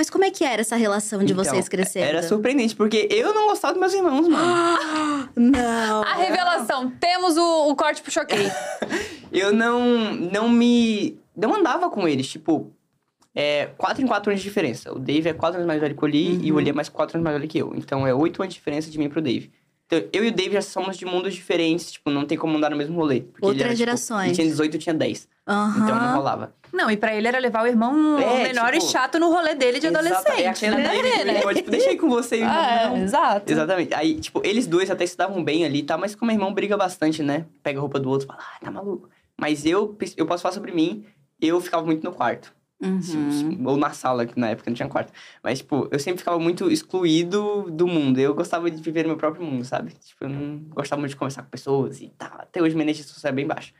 Mas 0.02 0.10
como 0.10 0.26
é 0.26 0.32
que 0.32 0.44
era 0.44 0.62
essa 0.62 0.76
relação 0.76 1.24
de 1.24 1.32
Então, 1.32 1.46
vocês 1.46 1.70
crescendo? 1.70 2.06
Era 2.06 2.24
surpreendente, 2.24 2.76
porque 2.76 3.08
eu 3.12 3.36
não 3.36 3.46
gostava 3.46 3.76
dos 3.76 3.80
meus 3.80 3.94
irmãos, 3.94 4.28
mano. 4.28 5.30
Não. 5.38 6.02
A 6.02 6.16
revelação. 6.16 6.90
Temos 7.00 7.38
o, 7.38 7.70
o 7.70 7.76
corte 7.76 8.02
pro 8.02 8.12
choquei. 8.12 8.48
eu 9.32 9.54
não, 9.54 10.16
não 10.16 10.50
me. 10.50 11.20
Não 11.38 11.54
andava 11.54 11.88
com 11.88 12.08
eles, 12.08 12.28
tipo. 12.28 12.72
É, 13.36 13.68
4 13.78 14.04
em 14.04 14.08
4 14.08 14.32
anos 14.32 14.42
de 14.42 14.50
diferença. 14.50 14.92
O 14.92 14.98
Dave 14.98 15.30
é 15.30 15.34
4 15.34 15.58
anos 15.58 15.68
mais 15.68 15.80
velho 15.80 15.96
que 15.96 16.04
o 16.04 16.08
Lee 16.08 16.40
e 16.42 16.52
o 16.52 16.56
Lee 16.56 16.72
é 16.72 16.74
mais 16.74 16.90
4 16.90 17.18
anos 17.18 17.24
mais 17.24 17.38
velho 17.38 17.48
que 17.48 17.60
eu. 17.60 17.72
Então 17.76 18.08
é 18.08 18.12
8 18.12 18.42
anos 18.42 18.56
de 18.56 18.60
diferença 18.60 18.90
de 18.90 18.98
mim 18.98 19.08
pro 19.08 19.22
Dave. 19.22 19.52
Então 19.86 20.04
eu 20.12 20.26
e 20.26 20.30
o 20.30 20.32
Dave 20.34 20.54
já 20.54 20.64
somos 20.64 20.98
de 20.98 21.06
mundos 21.06 21.36
diferentes, 21.36 21.92
tipo, 21.92 22.10
não 22.10 22.26
tem 22.26 22.40
como 22.40 22.58
andar 22.58 22.72
no 22.72 22.76
mesmo 22.76 22.96
rolê. 22.96 23.22
Porque 23.22 23.46
Outras 23.46 23.62
era, 23.62 23.70
tipo, 23.70 23.86
gerações. 23.86 24.26
ele 24.26 24.36
tinha 24.36 24.48
18, 24.48 24.76
eu 24.78 24.80
tinha 24.80 24.96
10. 24.96 25.28
Aham. 25.48 25.84
Então 25.84 25.96
não 26.00 26.16
rolava. 26.16 26.54
Não, 26.72 26.90
e 26.90 26.96
pra 26.96 27.14
ele 27.14 27.28
era 27.28 27.38
levar 27.40 27.64
o 27.64 27.68
irmão 27.68 28.18
É, 28.18 28.44
menor 28.44 28.72
tipo, 28.72 28.86
e 28.86 28.90
chato 28.90 29.20
no 29.20 29.30
rolê 29.30 29.54
dele 29.56 29.80
de 29.80 29.88
Exata- 29.88 30.08
adolescente. 30.08 30.66
É 30.66 30.72
né? 30.72 30.84
Dave, 30.88 31.24
né? 31.26 31.42
eu, 31.44 31.54
tipo, 31.54 31.70
deixei 31.72 31.98
com 31.98 32.08
você 32.10 32.38
e 32.38 32.40
o 32.42 32.44
irmão, 32.44 32.56
Ah, 32.58 32.88
não. 32.90 32.96
é, 32.98 33.04
exato. 33.04 33.52
Exatamente. 33.52 33.94
Aí, 33.94 34.20
tipo, 34.20 34.42
eles 34.46 34.68
dois 34.68 34.90
até 34.90 35.06
se 35.06 35.18
davam 35.18 35.44
bem 35.44 35.66
ali, 35.66 35.84
tá? 35.84 35.98
Mas 35.98 36.16
como 36.16 36.28
meu 36.32 36.36
irmão 36.40 36.54
briga 36.54 36.78
bastante, 36.78 37.22
né? 37.22 37.46
Pega 37.62 37.80
a 37.80 37.82
roupa 37.82 38.00
do 38.00 38.10
outro 38.10 38.26
e 38.26 38.28
fala, 38.28 38.40
ah, 38.42 38.64
tá 38.64 38.72
maluco. 38.72 39.10
Mas 39.38 39.66
eu, 39.66 39.98
eu 40.16 40.26
posso 40.26 40.44
falar 40.44 40.54
sobre 40.54 40.72
mim, 40.72 41.04
eu 41.42 41.60
ficava 41.60 41.84
muito 41.86 42.04
no 42.04 42.14
quarto. 42.14 42.54
Uhum. 42.82 43.62
Ou 43.66 43.78
na 43.78 43.92
sala, 43.92 44.26
que 44.26 44.40
na 44.40 44.50
época 44.50 44.70
não 44.70 44.76
tinha 44.76 44.88
quarto. 44.88 45.12
Mas, 45.44 45.60
tipo, 45.60 45.88
eu 45.92 46.00
sempre 46.00 46.20
ficava 46.20 46.40
muito 46.40 46.72
excluído 46.72 47.66
do 47.70 47.86
mundo. 47.86 48.18
Eu 48.20 48.34
gostava 48.34 48.72
de 48.72 48.82
viver 48.82 49.04
no 49.04 49.10
meu 49.10 49.18
próprio 49.18 49.44
mundo, 49.46 49.64
sabe? 49.66 49.92
Tipo, 50.04 50.24
eu 50.26 50.30
não 50.30 50.58
gostava 50.70 51.00
muito 51.00 51.12
de 51.12 51.16
conversar 51.18 51.44
com 51.44 51.50
pessoas 51.50 52.00
e 52.02 52.08
tal. 52.18 52.32
Até 52.40 52.62
hoje 52.62 52.74
minha 52.76 52.86
energia 52.86 53.04
social 53.04 53.32
é 53.32 53.36
bem 53.36 53.46
baixa. 53.46 53.72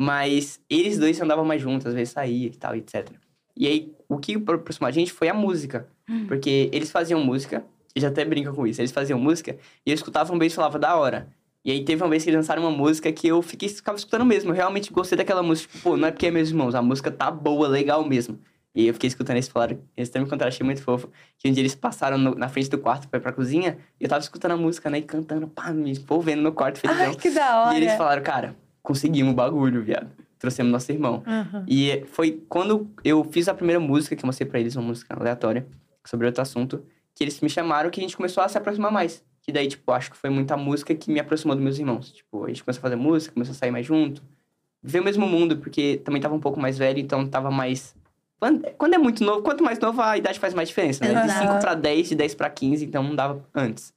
Mas 0.00 0.60
eles 0.68 0.98
dois 0.98 1.20
andavam 1.20 1.44
mais 1.44 1.62
juntos, 1.62 1.86
às 1.86 1.94
vezes 1.94 2.12
saía 2.12 2.46
e 2.48 2.50
tal, 2.56 2.74
etc. 2.74 3.08
E 3.56 3.66
aí, 3.66 3.92
o 4.08 4.18
que 4.18 4.34
aproximou 4.34 4.88
a 4.88 4.90
gente 4.92 5.12
foi 5.12 5.28
a 5.28 5.34
música. 5.34 5.86
Porque 6.28 6.68
eles 6.72 6.90
faziam 6.90 7.22
música, 7.22 7.64
eles 7.94 8.04
até 8.06 8.24
brincam 8.24 8.54
com 8.54 8.66
isso, 8.66 8.80
eles 8.80 8.90
faziam 8.92 9.18
música, 9.18 9.56
e 9.86 9.90
eu 9.90 9.94
escutava 9.94 10.32
um 10.34 10.38
beijo 10.38 10.54
e 10.54 10.56
falava, 10.56 10.78
da 10.78 10.96
hora. 10.96 11.28
E 11.64 11.70
aí 11.70 11.82
teve 11.82 12.02
uma 12.02 12.10
vez 12.10 12.22
que 12.22 12.28
eles 12.28 12.36
lançaram 12.38 12.62
uma 12.62 12.70
música 12.70 13.10
que 13.10 13.26
eu 13.26 13.40
fiquei, 13.40 13.68
ficava 13.70 13.96
escutando 13.96 14.24
mesmo. 14.24 14.50
Eu 14.50 14.54
realmente 14.54 14.92
gostei 14.92 15.16
daquela 15.16 15.42
música. 15.42 15.72
Tipo, 15.72 15.82
pô, 15.90 15.96
não 15.96 16.08
é 16.08 16.10
porque 16.10 16.26
é 16.26 16.30
meus 16.30 16.50
irmãos, 16.50 16.74
a 16.74 16.82
música 16.82 17.10
tá 17.10 17.30
boa, 17.30 17.66
legal 17.66 18.04
mesmo. 18.06 18.38
E 18.74 18.86
eu 18.86 18.92
fiquei 18.92 19.08
escutando 19.08 19.36
eles 19.36 19.48
falaram, 19.48 19.78
eles 19.96 20.10
também 20.10 20.24
me 20.24 20.30
contaram, 20.30 20.48
achei 20.48 20.64
muito 20.66 20.82
fofo. 20.82 21.08
Que 21.38 21.48
um 21.48 21.52
dia 21.52 21.62
eles 21.62 21.74
passaram 21.74 22.18
no- 22.18 22.34
na 22.34 22.48
frente 22.50 22.68
do 22.68 22.76
quarto 22.76 23.08
pra 23.08 23.18
ir 23.18 23.22
pra 23.22 23.32
cozinha, 23.32 23.78
e 23.98 24.04
eu 24.04 24.10
tava 24.10 24.20
escutando 24.20 24.50
a 24.52 24.56
música, 24.58 24.90
né, 24.90 24.98
e 24.98 25.02
cantando, 25.02 25.48
pá, 25.48 25.72
me 25.72 25.92
envolvendo 25.92 26.42
no 26.42 26.52
quarto, 26.52 26.80
felizão. 26.80 27.06
Ai, 27.06 27.14
que 27.14 27.30
da 27.30 27.62
hora. 27.62 27.72
E 27.74 27.76
eles 27.78 27.92
falaram, 27.96 28.22
cara, 28.22 28.56
conseguimos 28.84 29.32
o 29.32 29.34
bagulho, 29.34 29.82
viado. 29.82 30.10
Trouxemos 30.38 30.70
nosso 30.70 30.92
irmão. 30.92 31.24
Uhum. 31.26 31.64
E 31.66 32.04
foi 32.08 32.44
quando 32.48 32.88
eu 33.02 33.24
fiz 33.24 33.48
a 33.48 33.54
primeira 33.54 33.80
música, 33.80 34.14
que 34.14 34.22
eu 34.22 34.26
mostrei 34.26 34.46
pra 34.46 34.60
eles, 34.60 34.76
uma 34.76 34.86
música 34.86 35.16
aleatória, 35.18 35.66
sobre 36.04 36.26
outro 36.26 36.42
assunto, 36.42 36.84
que 37.14 37.24
eles 37.24 37.40
me 37.40 37.48
chamaram 37.48 37.90
que 37.90 37.98
a 37.98 38.02
gente 38.02 38.16
começou 38.16 38.44
a 38.44 38.48
se 38.48 38.58
aproximar 38.58 38.92
mais. 38.92 39.24
Que 39.40 39.50
daí, 39.50 39.66
tipo, 39.66 39.90
acho 39.90 40.10
que 40.10 40.16
foi 40.16 40.30
muita 40.30 40.56
música 40.56 40.94
que 40.94 41.10
me 41.10 41.18
aproximou 41.18 41.56
dos 41.56 41.64
meus 41.64 41.78
irmãos. 41.78 42.12
Tipo, 42.12 42.44
a 42.44 42.48
gente 42.48 42.62
começou 42.62 42.80
a 42.80 42.82
fazer 42.82 42.96
música, 42.96 43.32
começou 43.32 43.52
a 43.52 43.56
sair 43.56 43.70
mais 43.70 43.86
junto. 43.86 44.22
Ver 44.82 45.00
o 45.00 45.04
mesmo 45.04 45.26
mundo, 45.26 45.56
porque 45.56 46.00
também 46.04 46.20
tava 46.20 46.34
um 46.34 46.40
pouco 46.40 46.60
mais 46.60 46.76
velho, 46.76 46.98
então 46.98 47.26
tava 47.26 47.50
mais... 47.50 47.96
Quando, 48.38 48.94
é 48.94 48.98
muito 48.98 49.24
novo, 49.24 49.42
quanto 49.42 49.64
mais 49.64 49.78
novo, 49.78 50.02
a 50.02 50.18
idade 50.18 50.38
faz 50.38 50.52
mais 50.52 50.68
diferença, 50.68 51.02
né? 51.02 51.14
De 51.14 51.30
Exato. 51.30 51.52
5 51.52 51.60
pra 51.60 51.74
10, 51.74 52.08
de 52.10 52.14
10 52.14 52.34
pra 52.34 52.50
15, 52.50 52.84
então 52.84 53.02
não 53.02 53.16
dava 53.16 53.42
antes. 53.54 53.94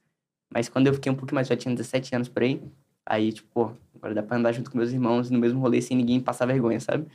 Mas 0.50 0.70
quando 0.70 0.86
eu 0.86 0.94
fiquei 0.94 1.12
um 1.12 1.14
pouco 1.14 1.34
mais 1.34 1.46
velho, 1.46 1.60
tinha 1.60 1.74
17 1.74 2.14
anos 2.14 2.28
por 2.28 2.42
aí, 2.42 2.62
aí, 3.04 3.32
tipo, 3.32 3.76
agora 3.98 4.14
dá 4.14 4.22
pra 4.22 4.36
andar 4.36 4.52
junto 4.52 4.70
com 4.70 4.78
meus 4.78 4.90
irmãos 4.90 5.30
no 5.30 5.38
mesmo 5.38 5.60
rolê 5.60 5.82
sem 5.82 5.96
ninguém 5.96 6.20
passar 6.20 6.46
vergonha, 6.46 6.80
sabe? 6.80 7.06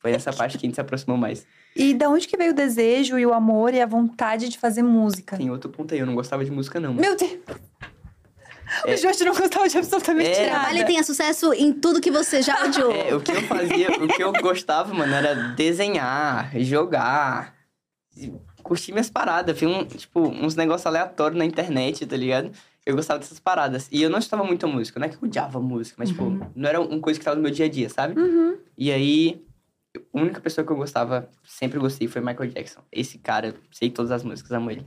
Foi 0.00 0.12
nessa 0.12 0.32
parte 0.34 0.58
que 0.58 0.66
a 0.66 0.68
gente 0.68 0.74
se 0.76 0.80
aproximou 0.80 1.16
mais. 1.16 1.46
E 1.74 1.94
da 1.94 2.08
onde 2.08 2.28
que 2.28 2.36
veio 2.36 2.52
o 2.52 2.54
desejo 2.54 3.18
e 3.18 3.24
o 3.24 3.32
amor 3.32 3.72
e 3.72 3.80
a 3.80 3.86
vontade 3.86 4.48
de 4.48 4.58
fazer 4.58 4.82
música? 4.82 5.36
Tem 5.36 5.50
outro 5.50 5.70
ponto 5.70 5.94
aí, 5.94 6.00
eu 6.00 6.06
não 6.06 6.14
gostava 6.14 6.44
de 6.44 6.50
música, 6.50 6.78
não. 6.78 6.92
Meu 6.94 7.16
Deus! 7.16 7.38
É. 8.86 8.94
O 8.94 8.96
Jorge 8.96 9.22
não 9.24 9.34
gostava 9.34 9.68
de 9.68 9.76
absolutamente 9.76 10.30
É. 10.30 10.46
nada. 10.46 10.60
Trabalha 10.60 10.80
e 10.80 10.84
tenha 10.86 11.02
sucesso 11.02 11.52
em 11.52 11.72
tudo 11.72 12.00
que 12.00 12.10
você 12.10 12.40
já 12.40 12.64
odiou. 12.64 12.90
É, 12.90 13.14
o 13.14 13.20
que 13.20 13.30
eu 13.32 13.42
fazia, 13.42 13.90
o 13.90 14.08
que 14.08 14.22
eu 14.22 14.32
gostava, 14.32 14.94
mano, 14.94 15.12
era 15.14 15.34
desenhar, 15.54 16.50
jogar, 16.58 17.54
curtir 18.62 18.92
minhas 18.92 19.10
paradas. 19.10 19.58
Vi 19.58 19.66
um, 19.66 19.84
tipo, 19.84 20.20
uns 20.26 20.54
negócios 20.56 20.86
aleatórios 20.86 21.38
na 21.38 21.44
internet, 21.44 22.06
tá 22.06 22.16
ligado? 22.16 22.50
Eu 22.84 22.96
gostava 22.96 23.20
dessas 23.20 23.38
paradas. 23.38 23.88
E 23.92 24.02
eu 24.02 24.10
não 24.10 24.18
estudava 24.18 24.46
muita 24.46 24.66
música, 24.66 24.98
não 24.98 25.06
é 25.06 25.08
que 25.08 25.16
eu 25.16 25.22
odiava 25.22 25.60
música, 25.60 25.96
mas, 25.98 26.08
tipo, 26.08 26.24
não 26.54 26.68
era 26.68 26.80
uma 26.80 27.00
coisa 27.00 27.18
que 27.18 27.24
tava 27.24 27.36
no 27.36 27.42
meu 27.42 27.50
dia 27.50 27.66
a 27.66 27.68
dia, 27.68 27.88
sabe? 27.88 28.20
Uhum. 28.20 28.58
E 28.76 28.90
aí, 28.90 29.44
a 29.96 30.20
única 30.20 30.40
pessoa 30.40 30.66
que 30.66 30.72
eu 30.72 30.76
gostava, 30.76 31.28
sempre 31.44 31.78
gostei, 31.78 32.08
foi 32.08 32.20
Michael 32.20 32.50
Jackson. 32.50 32.80
Esse 32.90 33.18
cara, 33.18 33.54
sei 33.70 33.90
todas 33.90 34.10
as 34.10 34.24
músicas, 34.24 34.50
amo 34.52 34.70
ele. 34.70 34.84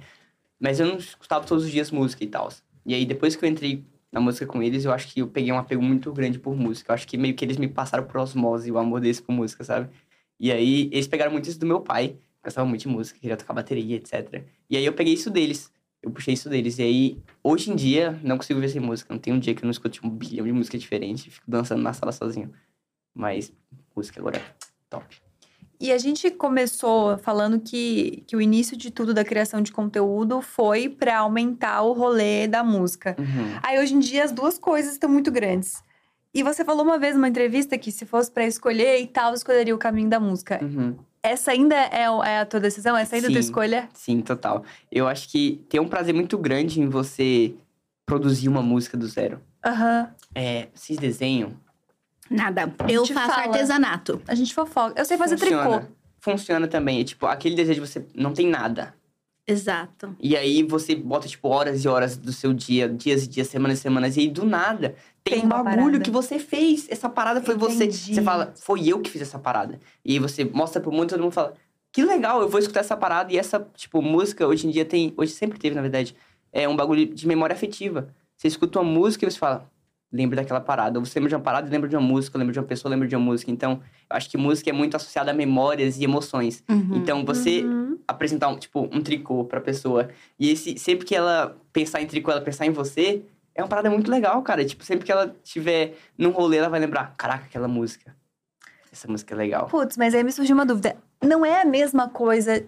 Mas 0.60 0.80
eu 0.80 0.88
não 0.88 0.98
escutava 0.98 1.46
todos 1.46 1.66
os 1.66 1.72
dias 1.72 1.92
música 1.92 2.24
e 2.24 2.28
tal. 2.28 2.50
E 2.86 2.94
aí, 2.94 3.06
depois 3.06 3.36
que 3.36 3.46
eu 3.46 3.50
entrei 3.50 3.86
na 4.12 4.20
música 4.20 4.46
com 4.46 4.62
eles, 4.62 4.84
eu 4.86 4.92
acho 4.92 5.08
que 5.14 5.22
eu 5.22 5.28
peguei 5.28 5.52
um 5.52 5.58
apego 5.58 5.82
muito 5.82 6.12
grande 6.12 6.40
por 6.40 6.56
música. 6.56 6.92
Eu 6.92 6.96
acho 6.96 7.08
que 7.08 7.18
meio 7.18 7.34
que 7.34 7.46
eles 7.46 7.58
me 7.58 7.68
passaram 7.68 8.04
por 8.06 8.18
osmose 8.18 8.72
o 8.72 8.78
amor 8.78 9.00
deles 9.00 9.22
por 9.22 9.32
música, 9.32 9.64
sabe? 9.64 9.90
E 10.40 10.52
aí, 10.52 10.90
eles 10.92 11.08
pegaram 11.08 11.32
muito 11.32 11.48
isso 11.48 11.60
do 11.60 11.66
meu 11.66 11.80
pai. 11.80 12.18
Gostava 12.44 12.68
muito 12.68 12.82
de 12.82 12.88
música, 12.88 13.20
queria 13.20 13.38
tocar 13.38 13.54
bateria, 13.54 13.96
etc. 13.96 14.44
E 14.70 14.76
aí, 14.76 14.86
eu 14.86 14.94
peguei 14.94 15.14
isso 15.14 15.30
deles. 15.30 15.72
Eu 16.06 16.12
puxei 16.12 16.36
isso 16.36 16.48
deles. 16.48 16.78
E 16.78 16.84
aí, 16.84 17.18
hoje 17.44 17.72
em 17.72 17.76
dia, 17.76 18.20
não 18.24 18.38
consigo 18.38 18.60
ver 18.60 18.70
sem 18.70 18.80
música. 18.80 19.12
Não 19.12 19.20
tem 19.20 19.34
um 19.34 19.40
dia 19.40 19.56
que 19.56 19.64
eu 19.64 19.66
não 19.66 19.72
escute 19.72 20.06
um 20.06 20.10
bilhão 20.10 20.46
de 20.46 20.52
música 20.52 20.78
diferente. 20.78 21.32
Fico 21.32 21.50
dançando 21.50 21.82
na 21.82 21.94
sala 21.94 22.12
sozinho. 22.12 22.54
Mas, 23.12 23.52
música 23.96 24.20
agora, 24.20 24.40
top. 24.88 25.18
E 25.80 25.92
a 25.92 25.98
gente 25.98 26.30
começou 26.30 27.18
falando 27.18 27.60
que, 27.60 28.24
que 28.28 28.36
o 28.36 28.42
início 28.42 28.78
de 28.78 28.92
tudo 28.92 29.16
da 29.16 29.26
criação 29.26 29.62
de 29.62 29.72
conteúdo 29.72 30.42
foi 30.42 30.88
pra 30.88 31.18
aumentar 31.18 31.82
o 31.82 31.94
rolê 31.94 32.48
da 32.48 32.64
música. 32.64 33.16
Uhum. 33.18 33.60
Aí 33.64 33.80
hoje 33.80 33.96
em 33.96 34.00
dia 34.00 34.24
as 34.24 34.32
duas 34.32 34.60
coisas 34.60 34.94
estão 34.94 35.10
muito 35.10 35.32
grandes. 35.32 35.84
E 36.34 36.44
você 36.44 36.64
falou 36.64 36.84
uma 36.84 37.00
vez 37.00 37.16
numa 37.16 37.28
entrevista 37.28 37.78
que 37.78 37.92
se 37.92 38.06
fosse 38.06 38.30
pra 38.30 38.46
escolher 38.46 39.00
e 39.02 39.08
tal, 39.08 39.34
escolheria 39.34 39.74
o 39.74 39.78
caminho 39.78 40.10
da 40.10 40.20
música. 40.20 40.60
Uhum. 40.62 40.96
Essa 41.26 41.52
ainda 41.52 41.76
é, 41.76 42.04
é 42.04 42.40
a 42.40 42.46
tua 42.46 42.60
decisão? 42.60 42.96
Essa 42.96 43.16
ainda 43.16 43.28
é 43.28 43.30
a 43.30 43.32
tua 43.34 43.42
Sim. 43.42 43.48
escolha? 43.48 43.90
Sim, 43.94 44.22
total. 44.22 44.64
Eu 44.92 45.08
acho 45.08 45.28
que 45.30 45.66
tem 45.68 45.80
um 45.80 45.88
prazer 45.88 46.14
muito 46.14 46.38
grande 46.38 46.80
em 46.80 46.88
você 46.88 47.56
produzir 48.06 48.48
uma 48.48 48.62
música 48.62 48.96
do 48.96 49.08
zero. 49.08 49.42
Aham. 49.66 50.14
É, 50.36 50.68
vocês 50.74 51.00
desenham? 51.00 51.54
Nada. 52.30 52.72
Eu 52.88 53.06
faço 53.08 53.32
fala. 53.32 53.44
artesanato. 53.48 54.22
A 54.28 54.36
gente 54.36 54.54
fofoca. 54.54 55.00
Eu 55.00 55.04
sei 55.04 55.18
fazer 55.18 55.36
Funciona. 55.38 55.80
tricô. 55.80 55.94
Funciona 56.20 56.68
também. 56.68 57.02
É 57.02 57.04
tipo, 57.04 57.26
aquele 57.26 57.56
desejo 57.56 57.82
de 57.82 57.88
você 57.88 58.06
não 58.14 58.32
tem 58.32 58.48
nada. 58.48 58.94
Exato. 59.48 60.16
E 60.20 60.36
aí 60.36 60.62
você 60.62 60.96
bota, 60.96 61.28
tipo, 61.28 61.48
horas 61.48 61.84
e 61.84 61.88
horas 61.88 62.18
do 62.18 62.32
seu 62.32 62.54
dia, 62.54 62.88
dias 62.88 63.24
e 63.24 63.28
dias, 63.28 63.48
semanas 63.48 63.80
e 63.80 63.82
semanas, 63.82 64.18
e 64.18 64.22
aí 64.22 64.30
do 64.30 64.46
nada 64.46 64.96
tem, 65.26 65.40
Tem 65.42 65.46
um 65.46 65.50
bagulho 65.50 66.00
que 66.02 66.12
você 66.12 66.38
fez. 66.38 66.88
Essa 66.90 67.10
parada 67.10 67.42
foi 67.42 67.56
você. 67.56 67.86
Entendi. 67.86 68.14
Você 68.14 68.22
fala, 68.22 68.54
foi 68.56 68.88
eu 68.88 69.00
que 69.00 69.10
fiz 69.10 69.22
essa 69.24 69.40
parada. 69.40 69.80
E 70.06 70.14
aí 70.14 70.20
você 70.20 70.46
mostra 70.46 70.80
pro 70.80 70.92
mundo 70.92 71.06
e 71.06 71.08
todo 71.10 71.22
mundo 71.24 71.32
fala, 71.32 71.56
que 71.92 72.04
legal, 72.04 72.42
eu 72.42 72.48
vou 72.48 72.60
escutar 72.60 72.82
essa 72.82 72.96
parada. 72.96 73.34
E 73.34 73.38
essa, 73.38 73.60
tipo, 73.76 74.02
música 74.02 74.46
hoje 74.48 74.68
em 74.68 74.70
dia 74.70 74.86
tem. 74.86 75.14
Hoje 75.18 75.32
sempre 75.32 75.58
teve, 75.58 75.76
na 75.76 75.82
verdade, 75.82 76.16
é 76.54 76.70
um 76.70 76.76
bagulho 76.76 77.06
de 77.08 77.28
memória 77.28 77.54
afetiva. 77.56 78.08
Você 78.38 78.48
escuta 78.48 78.80
uma 78.80 78.90
música 78.90 79.26
e 79.26 79.32
você 79.32 79.38
fala, 79.40 79.68
lembra 80.12 80.36
daquela 80.36 80.62
parada. 80.62 81.00
Ou 81.00 81.06
você 81.06 81.18
lembra 81.18 81.30
de 81.30 81.36
uma 81.36 81.42
parada 81.42 81.68
e 81.68 81.72
lembra 81.72 81.90
de 81.90 81.96
uma 81.96 82.06
música, 82.08 82.38
lembra 82.38 82.54
de 82.54 82.60
uma 82.60 82.66
pessoa, 82.66 82.92
lembra 82.92 83.08
de 83.08 83.16
uma 83.16 83.26
música. 83.26 83.50
Então, 83.50 83.82
eu 84.10 84.16
acho 84.18 84.30
que 84.30 84.38
música 84.38 84.70
é 84.70 84.74
muito 84.74 84.96
associada 84.96 85.32
a 85.32 85.34
memórias 85.34 85.98
e 85.98 86.04
emoções. 86.04 86.64
Uhum. 86.70 86.98
Então, 86.98 87.26
você 87.26 87.64
Uhum. 87.64 87.98
apresentar, 88.08 88.50
um, 88.50 88.58
tipo, 88.58 88.82
um 88.92 89.02
tricô 89.02 89.44
pra 89.46 89.60
pessoa. 89.60 90.10
E 90.40 90.52
esse, 90.52 90.78
sempre 90.78 91.04
que 91.06 91.16
ela 91.16 91.58
pensar 91.74 92.00
em 92.02 92.06
tricô, 92.06 92.30
ela 92.30 92.42
pensar 92.42 92.66
em 92.68 92.72
você, 92.72 93.24
é 93.56 93.64
uma 93.64 93.70
parada 93.70 93.90
muito 93.90 94.12
legal, 94.12 94.42
cara. 94.44 94.66
Tipo, 94.66 94.84
sempre 94.84 95.06
que 95.06 95.12
ela 95.12 95.34
estiver 95.44 95.98
num 96.18 96.30
rolê, 96.32 96.58
ela 96.58 96.70
vai 96.70 96.80
lembrar, 96.80 97.16
caraca, 97.18 97.46
aquela 97.46 97.68
música. 97.68 98.14
Essa 98.92 99.08
música 99.08 99.34
é 99.34 99.38
legal. 99.38 99.68
Putz, 99.68 99.98
mas 99.98 100.14
aí 100.14 100.24
me 100.24 100.32
surgiu 100.32 100.56
uma 100.56 100.66
dúvida. 100.66 100.98
não 101.24 101.46
é 101.46 101.62
a 101.62 101.66
mesma 101.66 102.10
coisa. 102.10 102.66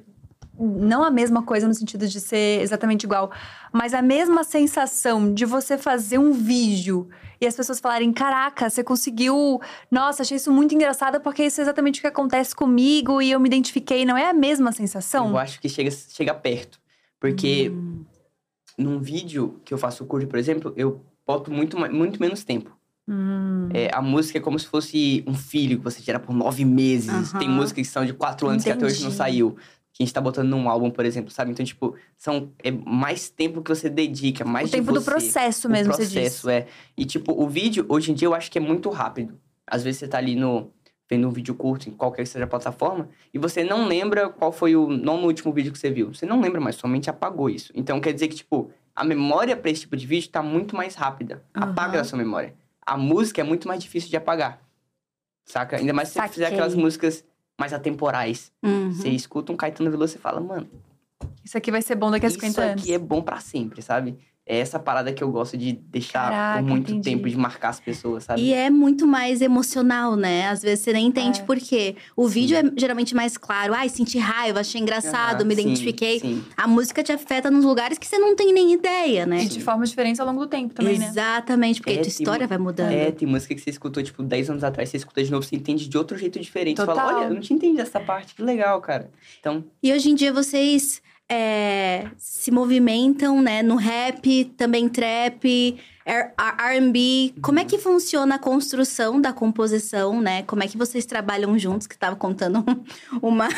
Não 0.59 1.03
a 1.03 1.11
mesma 1.11 1.43
coisa 1.43 1.67
no 1.67 1.73
sentido 1.73 2.07
de 2.07 2.19
ser 2.19 2.61
exatamente 2.61 3.03
igual, 3.03 3.31
mas 3.71 3.93
a 3.93 4.01
mesma 4.01 4.43
sensação 4.43 5.31
de 5.31 5.45
você 5.45 5.77
fazer 5.77 6.17
um 6.17 6.31
vídeo 6.31 7.07
e 7.39 7.45
as 7.45 7.55
pessoas 7.55 7.79
falarem: 7.79 8.11
Caraca, 8.11 8.67
você 8.67 8.83
conseguiu. 8.83 9.61
Nossa, 9.91 10.23
achei 10.23 10.37
isso 10.37 10.51
muito 10.51 10.73
engraçado 10.73 11.21
porque 11.21 11.43
isso 11.45 11.61
é 11.61 11.63
exatamente 11.63 11.99
o 11.99 12.01
que 12.01 12.07
acontece 12.07 12.55
comigo 12.55 13.21
e 13.21 13.29
eu 13.29 13.39
me 13.39 13.47
identifiquei. 13.47 14.03
Não 14.03 14.17
é 14.17 14.29
a 14.29 14.33
mesma 14.33 14.71
sensação? 14.71 15.29
Eu 15.29 15.37
acho 15.37 15.61
que 15.61 15.69
chega, 15.69 15.91
chega 15.91 16.33
perto. 16.33 16.79
Porque 17.19 17.71
num 18.77 18.99
vídeo 18.99 19.59
que 19.65 19.73
eu 19.73 19.77
faço 19.77 20.05
curto, 20.05 20.27
por 20.27 20.37
exemplo, 20.37 20.73
eu 20.77 21.01
boto 21.25 21.51
muito, 21.51 21.77
muito 21.93 22.19
menos 22.19 22.43
tempo. 22.43 22.75
Hum. 23.09 23.69
É, 23.73 23.89
a 23.93 24.01
música 24.01 24.37
é 24.37 24.41
como 24.41 24.59
se 24.59 24.67
fosse 24.67 25.23
um 25.25 25.33
filho 25.33 25.77
que 25.77 25.83
você 25.83 26.01
gera 26.01 26.19
por 26.19 26.33
nove 26.35 26.65
meses. 26.65 27.31
Aham. 27.33 27.39
Tem 27.39 27.49
músicas 27.49 27.85
que 27.87 27.91
são 27.91 28.05
de 28.05 28.13
quatro 28.13 28.47
anos 28.47 28.63
que 28.63 28.69
até 28.69 28.85
hoje 28.85 28.95
não 29.01 29.07
Entendi. 29.07 29.15
saiu. 29.17 29.55
Que 29.93 30.03
a 30.03 30.05
gente 30.05 30.13
tá 30.13 30.21
botando 30.21 30.49
num 30.49 30.69
álbum, 30.69 30.91
por 30.91 31.05
exemplo, 31.05 31.31
sabe? 31.31 31.51
Então, 31.51 31.65
tipo, 31.65 31.95
são, 32.17 32.51
é 32.63 32.69
mais 32.69 33.29
tempo 33.29 33.63
que 33.63 33.69
você 33.69 33.89
dedica, 33.89 34.45
mais 34.45 34.67
O 34.69 34.71
tempo 34.71 34.87
de 34.91 34.93
do 34.93 35.01
você. 35.01 35.09
processo 35.09 35.67
O 35.67 35.71
mesmo, 35.71 35.91
você 35.93 36.03
processo, 36.03 36.47
diz. 36.47 36.47
é. 36.47 36.67
E, 36.95 37.03
tipo, 37.05 37.31
o 37.31 37.47
vídeo, 37.49 37.85
hoje 37.89 38.11
em 38.11 38.13
dia, 38.13 38.27
eu 38.27 38.35
acho 38.35 38.51
que 38.51 38.57
é 38.59 38.61
muito 38.61 38.89
rápido. 38.89 39.39
Às 39.65 39.83
vezes 39.83 39.99
você 39.99 40.07
tá 40.07 40.17
ali 40.19 40.35
no... 40.35 40.69
Vendo 41.09 41.27
um 41.27 41.31
vídeo 41.31 41.55
curto, 41.55 41.87
em 41.89 41.93
qualquer 41.93 42.23
que 42.23 42.29
seja 42.29 42.43
a 42.45 42.47
plataforma, 42.47 43.07
e 43.33 43.37
você 43.39 43.63
não 43.63 43.87
lembra 43.87 44.27
qual 44.29 44.51
foi 44.51 44.75
o 44.75 44.87
nono 44.89 45.25
último 45.25 45.53
vídeo 45.53 45.71
que 45.71 45.79
você 45.79 45.89
viu. 45.89 46.13
Você 46.13 46.25
não 46.25 46.41
lembra 46.41 46.59
mais, 46.59 46.75
somente 46.75 47.09
apagou 47.09 47.49
isso. 47.49 47.71
Então, 47.73 48.01
quer 48.01 48.11
dizer 48.13 48.27
que, 48.27 48.35
tipo, 48.35 48.69
a 48.93 49.03
memória 49.05 49.55
pra 49.55 49.71
esse 49.71 49.81
tipo 49.81 49.95
de 49.95 50.05
vídeo 50.05 50.29
tá 50.29 50.43
muito 50.43 50.75
mais 50.75 50.95
rápida. 50.95 51.43
Apaga 51.53 51.89
Aham. 51.89 51.97
da 51.99 52.03
sua 52.03 52.17
memória. 52.17 52.53
A 52.85 52.97
música 52.97 53.39
é 53.39 53.43
muito 53.43 53.67
mais 53.67 53.81
difícil 53.81 54.09
de 54.09 54.17
apagar. 54.17 54.61
Saca? 55.45 55.77
Ainda 55.77 55.93
mais 55.93 56.09
se 56.09 56.15
você 56.15 56.27
fizer 56.27 56.43
Saquei. 56.45 56.57
aquelas 56.57 56.75
músicas 56.75 57.23
mais 57.57 57.71
atemporais. 57.71 58.51
Uhum. 58.61 58.91
Você 58.91 59.07
escuta 59.09 59.51
um 59.51 59.55
Caetano 59.55 59.89
Veloso 59.89 60.17
e 60.17 60.19
fala, 60.19 60.41
mano, 60.41 60.67
Isso 61.43 61.57
aqui 61.57 61.71
vai 61.71 61.81
ser 61.81 61.95
bom 61.95 62.11
daqui 62.11 62.25
a 62.25 62.29
50 62.29 62.47
isso 62.51 62.61
anos. 62.61 62.81
aqui 62.83 62.93
é 62.93 62.99
bom 62.99 63.21
pra 63.21 63.39
sempre, 63.39 63.81
sabe? 63.81 64.17
É 64.49 64.59
essa 64.59 64.79
parada 64.79 65.11
que 65.11 65.21
eu 65.21 65.29
gosto 65.29 65.57
de 65.57 65.73
deixar 65.73 66.29
Caraca, 66.31 66.59
por 66.63 66.69
muito 66.69 66.91
entendi. 66.91 67.09
tempo, 67.09 67.29
de 67.29 67.35
marcar 67.37 67.67
as 67.69 67.81
pessoas, 67.81 68.23
sabe? 68.23 68.41
E 68.41 68.53
é 68.53 68.69
muito 68.69 69.05
mais 69.05 69.41
emocional, 69.41 70.15
né? 70.15 70.47
Às 70.47 70.61
vezes 70.61 70.85
você 70.85 70.93
nem 70.93 71.05
entende 71.07 71.41
É. 71.41 71.43
por 71.43 71.57
quê. 71.57 71.97
O 72.15 72.29
vídeo 72.29 72.55
é 72.55 72.63
geralmente 72.77 73.13
mais 73.13 73.35
claro. 73.37 73.73
Ai, 73.73 73.89
senti 73.89 74.17
raiva, 74.17 74.61
achei 74.61 74.79
engraçado, 74.79 75.41
Aham, 75.41 75.47
me 75.49 75.53
sim, 75.55 75.61
identifiquei. 75.63 76.19
Sim, 76.21 76.45
A 76.55 76.65
música 76.65 77.03
te 77.03 77.11
afeta 77.11 77.51
nos 77.51 77.65
lugares 77.65 77.97
que 77.97 78.07
você 78.07 78.17
não 78.17 78.37
tem 78.37 78.53
nem 78.53 78.71
ideia, 78.71 79.25
né? 79.25 79.43
E 79.43 79.47
de 79.49 79.59
formas 79.59 79.89
diferentes 79.89 80.19
ao 80.21 80.25
longo 80.25 80.39
do 80.39 80.47
tempo 80.47 80.73
também, 80.73 80.97
né? 80.97 81.07
Exatamente, 81.07 81.81
porque 81.81 81.93
É, 81.93 81.97
a 81.99 82.01
tua 82.03 82.07
história 82.07 82.47
vai 82.47 82.57
mudando. 82.57 82.91
É, 82.93 83.11
tem 83.11 83.27
música 83.27 83.53
que 83.53 83.59
você 83.59 83.69
escutou, 83.69 84.01
tipo, 84.01 84.23
10 84.23 84.49
anos 84.49 84.63
atrás, 84.63 84.87
você 84.87 84.95
escuta 84.95 85.21
de 85.21 85.29
novo, 85.29 85.43
você 85.45 85.57
entende 85.57 85.89
de 85.89 85.97
outro 85.97 86.17
jeito 86.17 86.39
diferente. 86.39 86.77
Você 86.77 86.85
fala, 86.85 87.01
Total. 87.01 87.17
olha, 87.17 87.25
eu 87.25 87.33
não 87.33 87.41
tinha 87.41 87.57
entendido 87.57 87.81
essa 87.81 87.99
parte, 87.99 88.33
que 88.33 88.41
legal, 88.41 88.79
cara. 88.79 89.11
Então, 89.41 89.63
E 89.83 89.91
hoje 89.91 90.09
em 90.09 90.15
dia 90.15 90.31
vocês 90.31 91.01
é, 91.29 92.09
se 92.17 92.51
movimentam, 92.51 93.41
né? 93.41 93.61
No 93.61 93.75
rap, 93.75 94.45
também 94.57 94.87
trap, 94.87 95.77
R&B. 96.05 97.33
Como 97.41 97.59
é 97.59 97.65
que 97.65 97.77
funciona 97.77 98.35
a 98.35 98.39
construção 98.39 99.19
da 99.19 99.33
composição, 99.33 100.21
né? 100.21 100.43
Como 100.43 100.63
é 100.63 100.67
que 100.67 100.77
vocês 100.77 101.05
trabalham 101.05 101.57
juntos? 101.59 101.85
Que 101.85 101.97
tava 101.97 102.15
contando 102.15 102.59
um, 102.59 103.19
uma, 103.21 103.49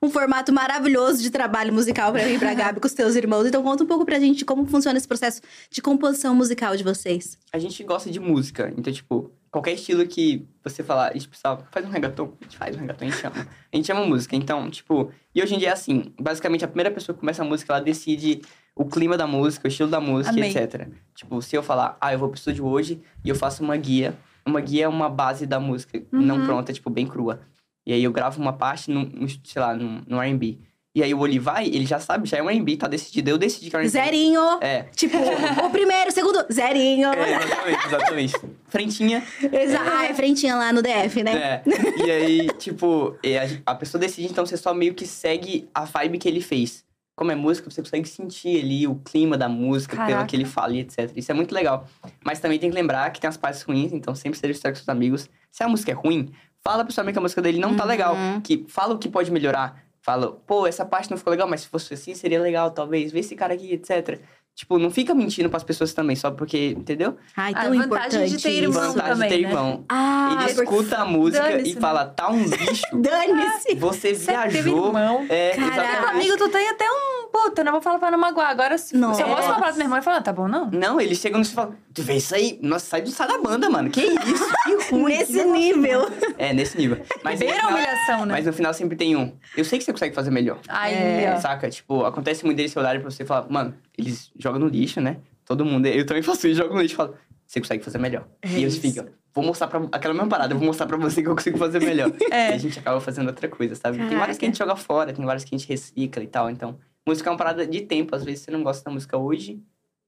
um 0.00 0.08
formato 0.08 0.52
maravilhoso 0.52 1.22
de 1.22 1.30
trabalho 1.30 1.72
musical 1.72 2.12
pra 2.12 2.24
mim 2.24 2.34
e 2.34 2.38
pra 2.38 2.54
Gabi 2.54 2.80
com 2.80 2.86
os 2.86 2.94
teus 2.94 3.14
irmãos. 3.14 3.46
Então 3.46 3.62
conta 3.62 3.84
um 3.84 3.86
pouco 3.86 4.06
pra 4.06 4.18
gente 4.18 4.44
como 4.44 4.64
funciona 4.66 4.96
esse 4.96 5.06
processo 5.06 5.42
de 5.70 5.82
composição 5.82 6.34
musical 6.34 6.74
de 6.76 6.82
vocês. 6.82 7.36
a 7.52 7.58
gente 7.58 7.84
gosta 7.84 8.10
de 8.10 8.18
música. 8.18 8.72
Então, 8.76 8.92
tipo, 8.92 9.30
qualquer 9.50 9.72
estilo 9.72 10.06
que 10.06 10.46
você 10.62 10.82
falar, 10.82 11.08
a 11.10 11.12
gente 11.12 11.28
precisa, 11.28 11.58
faz 11.70 11.86
um 11.86 11.90
reggaeton, 11.90 12.32
a 12.40 12.44
gente 12.44 12.56
faz 12.56 12.76
um 12.76 12.80
reggaeton, 12.80 13.04
a 13.04 13.08
gente 13.08 13.20
chama. 13.20 13.36
A 13.72 13.76
gente 13.76 13.86
chama 13.86 14.06
música. 14.06 14.36
Então, 14.36 14.70
tipo, 14.70 15.10
e 15.34 15.42
hoje 15.42 15.54
em 15.54 15.58
dia 15.58 15.68
é 15.68 15.72
assim, 15.72 16.12
basicamente 16.20 16.64
a 16.64 16.68
primeira 16.68 16.90
pessoa 16.90 17.14
que 17.14 17.20
começa 17.20 17.42
a 17.42 17.44
música, 17.44 17.72
ela 17.72 17.82
decide 17.82 18.42
o 18.76 18.84
clima 18.84 19.16
da 19.16 19.26
música, 19.26 19.66
o 19.66 19.68
estilo 19.68 19.90
da 19.90 20.00
música, 20.00 20.30
Amei. 20.36 20.50
etc. 20.50 20.88
Tipo, 21.14 21.42
se 21.42 21.56
eu 21.56 21.62
falar, 21.62 21.96
ah, 22.00 22.12
eu 22.12 22.18
vou 22.18 22.28
pro 22.28 22.38
estúdio 22.38 22.64
hoje 22.66 23.00
e 23.24 23.28
eu 23.28 23.34
faço 23.34 23.62
uma 23.64 23.76
guia. 23.76 24.16
Uma 24.46 24.60
guia 24.60 24.84
é 24.84 24.88
uma 24.88 25.08
base 25.10 25.46
da 25.46 25.58
música, 25.60 26.00
não 26.12 26.36
Uhum. 26.38 26.46
pronta, 26.46 26.72
tipo, 26.72 26.88
bem 26.88 27.06
crua. 27.06 27.40
E 27.86 27.92
aí 27.92 28.04
eu 28.04 28.12
gravo 28.12 28.40
uma 28.40 28.52
parte, 28.52 28.90
no, 28.90 29.28
sei 29.44 29.60
lá, 29.60 29.74
no, 29.74 30.02
no 30.06 30.20
R&B. 30.22 30.58
E 30.94 31.02
aí 31.02 31.14
o 31.14 31.18
Oli 31.20 31.38
vai, 31.38 31.66
ele 31.66 31.86
já 31.86 32.00
sabe, 32.00 32.28
já 32.28 32.38
é 32.38 32.42
um 32.42 32.50
R&B, 32.50 32.76
tá 32.76 32.88
decidido. 32.88 33.30
Eu 33.30 33.38
decidi 33.38 33.70
que 33.70 33.76
é 33.76 33.80
R&B. 33.80 33.90
Zerinho! 33.90 34.42
É. 34.60 34.84
Tipo, 34.94 35.16
o 35.64 35.70
primeiro, 35.70 36.08
o 36.08 36.12
segundo, 36.12 36.44
zerinho! 36.52 37.12
É, 37.12 37.44
exatamente, 37.44 37.86
exatamente. 37.86 38.34
Frentinha, 38.66 39.22
Exa 39.52 39.80
Ah, 39.80 40.06
é 40.06 40.14
frentinha 40.14 40.56
lá 40.56 40.72
no 40.72 40.82
DF, 40.82 41.22
né? 41.22 41.36
É. 41.36 41.62
E 42.04 42.10
aí, 42.10 42.48
tipo, 42.58 43.16
é, 43.22 43.60
a, 43.64 43.74
pessoa 43.74 44.00
decide, 44.00 44.28
então 44.28 44.44
você 44.44 44.56
só 44.56 44.74
meio 44.74 44.94
que 44.94 45.06
segue 45.06 45.68
a 45.74 45.84
vibe 45.84 46.18
que 46.18 46.28
ele 46.28 46.40
fez. 46.40 46.84
Como 47.14 47.32
é 47.32 47.34
música, 47.34 47.68
você 47.68 47.82
consegue 47.82 48.08
sentir 48.08 48.60
ali 48.60 48.86
o 48.86 48.94
clima 48.96 49.36
da 49.36 49.48
música, 49.48 49.96
pelo 49.96 50.08
Caraca. 50.08 50.26
que 50.26 50.36
ele 50.36 50.44
fala 50.44 50.74
e 50.74 50.80
etc. 50.80 51.10
Isso 51.16 51.30
é 51.30 51.34
muito 51.34 51.52
legal. 51.52 51.86
Mas 52.24 52.38
também 52.38 52.58
tem 52.58 52.70
que 52.70 52.76
lembrar 52.76 53.10
que 53.10 53.20
tem 53.20 53.28
as 53.28 53.36
partes 53.36 53.62
ruins, 53.62 53.92
então 53.92 54.14
sempre 54.14 54.38
seja 54.38 54.52
com 54.52 54.76
seus 54.76 54.88
amigos. 54.88 55.28
Se 55.50 55.62
a 55.62 55.68
música 55.68 55.90
é 55.90 55.94
ruim, 55.94 56.30
fala 56.62 56.84
pro 56.84 56.92
seu 56.92 57.02
amigo 57.02 57.14
que 57.14 57.18
a 57.18 57.22
música 57.22 57.42
dele 57.42 57.58
não 57.58 57.74
tá 57.74 57.84
legal. 57.84 58.16
Que 58.42 58.64
fala 58.68 58.94
o 58.94 58.98
que 58.98 59.08
pode 59.08 59.32
melhorar. 59.32 59.87
Fala, 60.08 60.32
pô, 60.46 60.66
essa 60.66 60.86
parte 60.86 61.10
não 61.10 61.18
ficou 61.18 61.30
legal, 61.30 61.46
mas 61.46 61.60
se 61.60 61.68
fosse 61.68 61.92
assim, 61.92 62.14
seria 62.14 62.40
legal, 62.40 62.70
talvez. 62.70 63.12
Vê 63.12 63.18
esse 63.18 63.36
cara 63.36 63.52
aqui, 63.52 63.74
etc. 63.74 64.18
Tipo, 64.58 64.76
não 64.76 64.90
fica 64.90 65.14
mentindo 65.14 65.48
pras 65.48 65.62
pessoas 65.62 65.92
também, 65.94 66.16
só 66.16 66.32
porque, 66.32 66.74
entendeu? 66.76 67.16
Ai, 67.36 67.52
A 67.54 67.62
tão 67.62 67.70
vantagem 67.70 67.84
importante 67.86 68.30
de 68.36 68.42
ter 68.42 68.50
isso. 68.50 68.62
irmão 68.64 68.82
Vantagem 68.92 69.12
também, 69.12 69.28
de 69.28 69.34
ter 69.36 69.42
né? 69.42 69.48
irmão. 69.48 69.84
Ah, 69.88 70.36
ele 70.40 70.50
escuta 70.50 70.96
a 70.98 71.04
música 71.04 71.60
e 71.60 71.74
né? 71.74 71.80
fala, 71.80 72.06
tá 72.06 72.28
um 72.28 72.42
bicho. 72.42 72.82
Dane-se! 72.92 73.76
Você 73.76 74.14
Você 74.16 74.32
teve 74.32 74.62
viajou. 74.62 74.86
irmão. 74.88 75.26
É, 75.28 75.50
Caraca. 75.54 76.10
Amigo, 76.10 76.36
tu 76.36 76.48
tem 76.48 76.68
até 76.70 76.84
um. 76.90 77.28
Puta, 77.30 77.62
não 77.62 77.70
vou 77.70 77.80
falar 77.80 78.00
pra 78.00 78.10
não 78.10 78.18
magoar. 78.18 78.50
Agora, 78.50 78.76
se, 78.76 78.88
se 78.88 78.96
eu 78.96 79.10
posso 79.28 79.42
falar 79.46 79.60
pro 79.60 79.74
meu 79.74 79.82
irmão, 79.82 79.96
ele 79.98 80.04
fala, 80.04 80.20
tá 80.20 80.32
bom, 80.32 80.48
não? 80.48 80.68
Não, 80.72 81.00
ele 81.00 81.14
chega 81.14 81.36
no 81.38 81.44
e 81.44 81.46
fala, 81.46 81.76
tu 81.94 82.02
vê 82.02 82.14
isso 82.14 82.34
aí? 82.34 82.58
Nossa, 82.60 82.86
sai 82.86 83.02
do 83.02 83.10
sai 83.10 83.28
da 83.28 83.38
banda, 83.38 83.70
mano. 83.70 83.90
Que 83.90 84.00
isso? 84.02 84.48
Que 84.64 84.90
ruim. 84.90 85.12
Nesse 85.18 85.44
nível. 85.44 86.00
ruim." 86.08 86.34
É, 86.36 86.52
nesse 86.52 86.76
nível. 86.76 86.98
Mas, 87.22 87.38
Beira 87.38 87.54
no 87.54 87.60
a 87.60 87.62
final- 87.66 87.78
humilhação, 87.78 88.26
né? 88.26 88.34
mas 88.34 88.46
no 88.46 88.52
final 88.52 88.74
sempre 88.74 88.96
tem 88.96 89.14
um. 89.14 89.32
Eu 89.56 89.64
sei 89.64 89.78
que 89.78 89.84
você 89.84 89.92
consegue 89.92 90.14
fazer 90.16 90.30
melhor. 90.32 90.58
Aí, 90.68 90.94
É. 90.94 91.36
Saca? 91.40 91.70
Tipo, 91.70 92.04
acontece 92.04 92.44
muito 92.44 92.56
deles 92.56 92.72
se 92.72 92.78
olharem 92.78 93.00
pra 93.00 93.08
você 93.10 93.22
e 93.22 93.26
falar, 93.26 93.46
mano, 93.48 93.74
eles 93.96 94.30
jogam 94.48 94.60
no 94.60 94.68
lixo, 94.68 95.00
né? 95.00 95.18
Todo 95.44 95.64
mundo. 95.64 95.86
Eu 95.86 96.04
também 96.06 96.22
faço 96.22 96.46
isso, 96.48 96.58
jogo 96.60 96.74
no 96.74 96.80
lixo 96.82 96.94
e 96.94 96.96
falo, 96.96 97.14
você 97.46 97.60
consegue 97.60 97.82
fazer 97.84 97.98
melhor. 97.98 98.26
É 98.42 98.48
e 98.48 98.62
eles 98.62 98.76
ficam, 98.76 99.06
vou 99.34 99.44
mostrar 99.44 99.68
pra. 99.68 99.80
Aquela 99.92 100.14
mesma 100.14 100.28
parada, 100.28 100.52
eu 100.54 100.58
vou 100.58 100.66
mostrar 100.66 100.86
pra 100.86 100.96
você 100.96 101.22
que 101.22 101.28
eu 101.28 101.34
consigo 101.34 101.56
fazer 101.58 101.80
melhor. 101.80 102.10
É. 102.30 102.50
E 102.50 102.54
a 102.54 102.58
gente 102.58 102.78
acaba 102.78 103.00
fazendo 103.00 103.28
outra 103.28 103.48
coisa, 103.48 103.74
sabe? 103.74 103.96
Tem 103.96 104.06
Caraca. 104.06 104.18
várias 104.20 104.38
que 104.38 104.44
a 104.44 104.48
gente 104.48 104.58
joga 104.58 104.76
fora, 104.76 105.12
tem 105.12 105.24
várias 105.24 105.44
que 105.44 105.54
a 105.54 105.58
gente 105.58 105.68
recicla 105.68 106.22
e 106.22 106.26
tal. 106.26 106.50
Então, 106.50 106.78
música 107.06 107.28
é 107.28 107.32
uma 107.32 107.38
parada 107.38 107.66
de 107.66 107.80
tempo. 107.82 108.14
Às 108.14 108.24
vezes 108.24 108.40
você 108.44 108.50
não 108.50 108.62
gosta 108.62 108.84
da 108.84 108.90
música 108.90 109.16
hoje, 109.16 109.60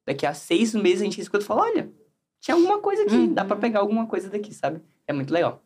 daqui 0.06 0.26
a 0.26 0.34
seis 0.34 0.74
meses 0.74 1.00
a 1.02 1.04
gente 1.04 1.20
escuta 1.20 1.44
e 1.44 1.46
fala, 1.46 1.62
olha, 1.62 1.90
tinha 2.40 2.54
alguma 2.54 2.78
coisa 2.78 3.02
aqui, 3.02 3.14
Uhum. 3.14 3.32
dá 3.34 3.44
pra 3.44 3.56
pegar 3.56 3.80
alguma 3.80 4.06
coisa 4.06 4.28
daqui, 4.30 4.52
sabe? 4.54 4.80
É 5.06 5.12
muito 5.12 5.32
legal. 5.32 5.62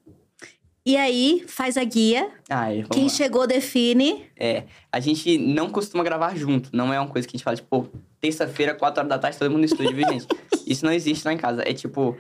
E 0.87 0.99
aí, 0.99 1.43
faz 1.49 1.79
a 1.79 1.85
guia. 1.85 2.31
Ah, 2.49 2.71
é, 2.73 2.83
Quem 2.83 3.05
lá. 3.05 3.09
chegou 3.09 3.47
define. 3.47 4.27
É, 4.39 4.65
a 4.93 5.01
gente 5.01 5.39
não 5.39 5.71
costuma 5.71 6.05
gravar 6.05 6.37
junto. 6.37 6.69
Não 6.75 6.93
é 6.93 7.01
uma 7.01 7.09
coisa 7.09 7.27
que 7.27 7.35
a 7.35 7.37
gente 7.39 7.45
fala, 7.45 7.57
tipo, 7.57 7.89
terça-feira, 8.25 8.75
quatro 8.75 9.01
horas 9.01 9.11
da 9.11 9.19
tarde, 9.19 9.39
todo 9.39 9.51
mundo 9.51 9.61
no 9.61 9.67
estúdio, 9.67 9.95
viu, 9.95 10.09
gente? 10.09 10.27
Isso 10.67 10.83
não 10.83 10.93
existe 10.93 11.27
lá 11.27 11.33
em 11.35 11.37
casa. 11.37 11.63
É 11.67 11.75
tipo, 11.75 12.17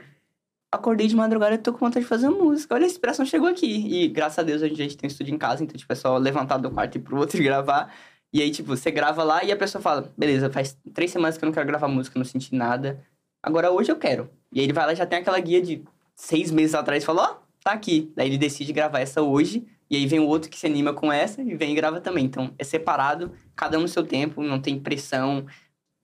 acordei 0.70 1.06
de 1.06 1.16
madrugada 1.16 1.54
e 1.54 1.58
tô 1.58 1.72
com 1.72 1.78
vontade 1.78 2.04
de 2.04 2.08
fazer 2.08 2.28
música. 2.28 2.74
Olha, 2.74 2.84
a 2.84 2.86
inspiração 2.86 3.24
chegou 3.24 3.48
aqui. 3.48 3.66
E 3.66 4.08
graças 4.08 4.38
a 4.38 4.42
Deus 4.42 4.62
a 4.62 4.68
gente, 4.68 4.98
tem 4.98 5.08
um 5.08 5.10
estúdio 5.10 5.34
em 5.34 5.38
casa, 5.38 5.64
então, 5.64 5.76
tipo, 5.76 5.90
é 5.90 5.96
só 5.96 6.18
levantar 6.18 6.58
do 6.58 6.70
quarto 6.70 6.96
e 6.96 7.00
pro 7.00 7.16
outro 7.16 7.38
e 7.40 7.42
gravar. 7.42 7.90
E 8.30 8.42
aí, 8.42 8.50
tipo, 8.50 8.76
você 8.76 8.90
grava 8.90 9.22
lá 9.22 9.42
e 9.44 9.50
a 9.50 9.56
pessoa 9.56 9.80
fala, 9.80 10.12
beleza, 10.16 10.50
faz 10.50 10.76
três 10.92 11.10
semanas 11.10 11.38
que 11.38 11.44
eu 11.44 11.46
não 11.46 11.54
quero 11.54 11.66
gravar 11.66 11.88
música, 11.88 12.18
não 12.18 12.26
senti 12.26 12.54
nada. 12.54 13.02
Agora 13.42 13.70
hoje 13.70 13.90
eu 13.90 13.96
quero. 13.96 14.28
E 14.52 14.60
aí 14.60 14.66
ele 14.66 14.72
vai 14.74 14.86
lá 14.86 14.94
já 14.94 15.06
tem 15.06 15.20
aquela 15.20 15.38
guia 15.40 15.62
de 15.62 15.82
seis 16.14 16.50
meses 16.50 16.74
atrás 16.74 17.02
e 17.02 17.06
fala, 17.06 17.22
ó, 17.22 17.36
tá 17.62 17.72
aqui. 17.72 18.12
Daí 18.14 18.28
ele 18.28 18.38
decide 18.38 18.74
gravar 18.74 19.00
essa 19.00 19.22
hoje. 19.22 19.66
E 19.88 19.96
aí 19.96 20.06
vem 20.06 20.18
o 20.18 20.26
outro 20.26 20.50
que 20.50 20.58
se 20.58 20.66
anima 20.66 20.92
com 20.92 21.12
essa 21.12 21.42
e 21.42 21.54
vem 21.54 21.72
e 21.72 21.74
grava 21.74 22.00
também. 22.00 22.24
Então 22.24 22.52
é 22.58 22.64
separado, 22.64 23.32
cada 23.54 23.78
um 23.78 23.82
no 23.82 23.88
seu 23.88 24.04
tempo, 24.04 24.42
não 24.42 24.60
tem 24.60 24.78
pressão. 24.80 25.46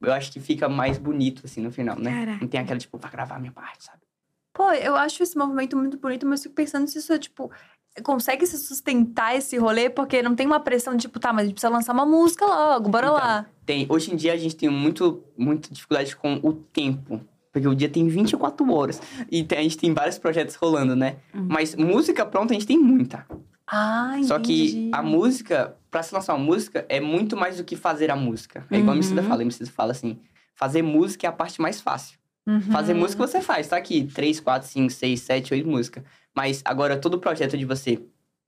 Eu 0.00 0.12
acho 0.12 0.32
que 0.32 0.40
fica 0.40 0.68
mais 0.68 0.98
bonito, 0.98 1.42
assim, 1.44 1.60
no 1.60 1.70
final, 1.70 1.98
né? 1.98 2.10
Caraca. 2.10 2.38
Não 2.40 2.48
tem 2.48 2.60
aquela, 2.60 2.78
tipo, 2.78 2.96
vai 2.98 3.10
gravar 3.10 3.36
a 3.36 3.38
minha 3.38 3.52
parte, 3.52 3.84
sabe? 3.84 3.98
Pô, 4.52 4.70
eu 4.72 4.96
acho 4.96 5.22
esse 5.22 5.36
movimento 5.36 5.76
muito 5.76 5.98
bonito, 5.98 6.26
mas 6.26 6.40
eu 6.40 6.44
fico 6.44 6.54
pensando 6.54 6.86
se 6.88 6.98
isso 6.98 7.12
é, 7.12 7.18
tipo, 7.18 7.50
consegue 8.02 8.46
se 8.46 8.58
sustentar 8.58 9.36
esse 9.36 9.56
rolê, 9.58 9.90
porque 9.90 10.22
não 10.22 10.34
tem 10.34 10.46
uma 10.46 10.60
pressão 10.60 10.94
de, 10.94 11.02
tipo, 11.02 11.20
tá, 11.20 11.32
mas 11.32 11.42
a 11.42 11.44
gente 11.46 11.54
precisa 11.54 11.72
lançar 11.72 11.92
uma 11.92 12.06
música 12.06 12.44
logo, 12.46 12.88
bora 12.88 13.06
Então, 13.06 13.18
lá. 13.18 13.46
Tem, 13.66 13.86
hoje 13.88 14.12
em 14.12 14.16
dia 14.16 14.32
a 14.32 14.36
gente 14.36 14.56
tem 14.56 14.68
muito, 14.68 15.22
muita 15.36 15.72
dificuldade 15.72 16.16
com 16.16 16.40
o 16.42 16.52
tempo. 16.52 17.20
Porque 17.52 17.66
o 17.66 17.74
dia 17.74 17.88
tem 17.88 18.06
24 18.06 18.72
horas. 18.72 19.02
E 19.30 19.44
a 19.50 19.62
gente 19.62 19.76
tem 19.76 19.92
vários 19.92 20.18
projetos 20.18 20.54
rolando, 20.54 20.94
né? 20.94 21.16
Mas 21.34 21.74
música 21.74 22.24
pronta 22.24 22.52
a 22.52 22.54
gente 22.54 22.66
tem 22.66 22.78
muita. 22.78 23.26
Ah, 23.70 24.10
entendi. 24.14 24.26
Só 24.28 24.38
que 24.40 24.90
a 24.92 25.02
música, 25.02 25.76
pra 25.90 26.02
se 26.02 26.12
lançar 26.14 26.34
uma 26.34 26.44
música, 26.44 26.84
é 26.88 26.98
muito 27.00 27.36
mais 27.36 27.56
do 27.58 27.64
que 27.64 27.76
fazer 27.76 28.10
a 28.10 28.16
música. 28.16 28.66
É 28.70 28.78
igual 28.78 28.92
a 28.92 28.96
Emicida 28.96 29.22
Uhum. 29.22 29.28
fala. 29.28 29.40
A 29.40 29.44
Emicida 29.44 29.70
fala 29.70 29.92
assim, 29.92 30.18
fazer 30.54 30.82
música 30.82 31.26
é 31.26 31.30
a 31.30 31.32
parte 31.32 31.60
mais 31.60 31.80
fácil. 31.80 32.18
Uhum. 32.46 32.60
Fazer 32.62 32.94
música 32.94 33.26
você 33.26 33.40
faz, 33.40 33.68
tá 33.68 33.76
aqui. 33.76 34.04
3, 34.12 34.40
4, 34.40 34.68
5, 34.68 34.90
6, 34.90 35.20
7, 35.20 35.54
8 35.54 35.68
músicas. 35.68 36.02
Mas 36.34 36.62
agora 36.64 36.96
todo 36.96 37.14
o 37.14 37.18
projeto 37.18 37.56
de 37.56 37.64
você 37.64 37.96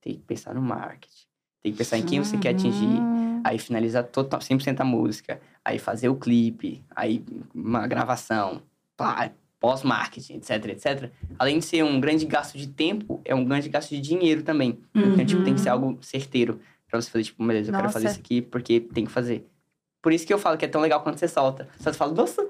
tem 0.01 0.15
que 0.15 0.23
pensar 0.23 0.55
no 0.55 0.63
marketing. 0.63 1.27
Tem 1.63 1.71
que 1.73 1.79
pensar 1.79 1.99
em 1.99 2.03
quem 2.03 2.19
você 2.19 2.37
quer 2.37 2.51
atingir. 2.51 2.85
Hum. 2.85 3.41
Aí 3.45 3.59
finalizar 3.59 4.03
total, 4.05 4.41
100% 4.41 4.81
a 4.81 4.85
música. 4.85 5.41
Aí 5.65 5.79
fazer 5.79 6.09
o 6.09 6.17
clipe. 6.17 6.85
Aí 6.97 7.25
uma 7.55 7.87
gravação. 7.87 8.63
pá, 8.97 9.31
Pós-marketing, 9.63 10.35
etc, 10.35 10.51
etc. 10.67 11.11
Além 11.39 11.61
de 11.61 11.65
ser 11.65 11.85
um 11.85 12.01
grande 12.01 12.27
gasto 12.27 12.59
de 12.59 12.67
tempo, 12.67 13.21
é 13.25 13.33
um 13.35 13.45
grande 13.45 13.69
gasto 13.69 13.91
de 13.91 14.01
dinheiro 14.01 14.43
também. 14.43 14.81
Então, 14.93 15.25
tipo, 15.25 15.45
tem 15.45 15.55
que 15.55 15.61
ser 15.61 15.69
algo 15.69 15.97
certeiro. 16.03 16.61
Pra 16.89 17.01
você 17.01 17.09
fazer, 17.09 17.25
tipo, 17.25 17.47
beleza, 17.47 17.71
eu 17.71 17.75
quero 17.75 17.89
fazer 17.89 18.07
Nossa. 18.07 18.19
isso 18.19 18.21
aqui 18.21 18.43
porque 18.43 18.81
tem 18.81 19.07
que 19.07 19.13
fazer. 19.13 19.49
Por 20.03 20.13
isso 20.13 20.27
que 20.27 20.35
eu 20.35 20.39
falo 20.39 20.59
que 20.59 20.65
é 20.65 20.69
tão 20.69 20.81
legal 20.81 21.01
quando 21.01 21.17
você 21.17 21.29
solta. 21.29 21.69
Você 21.79 21.93
fala, 21.93 22.13
nossa, 22.13 22.47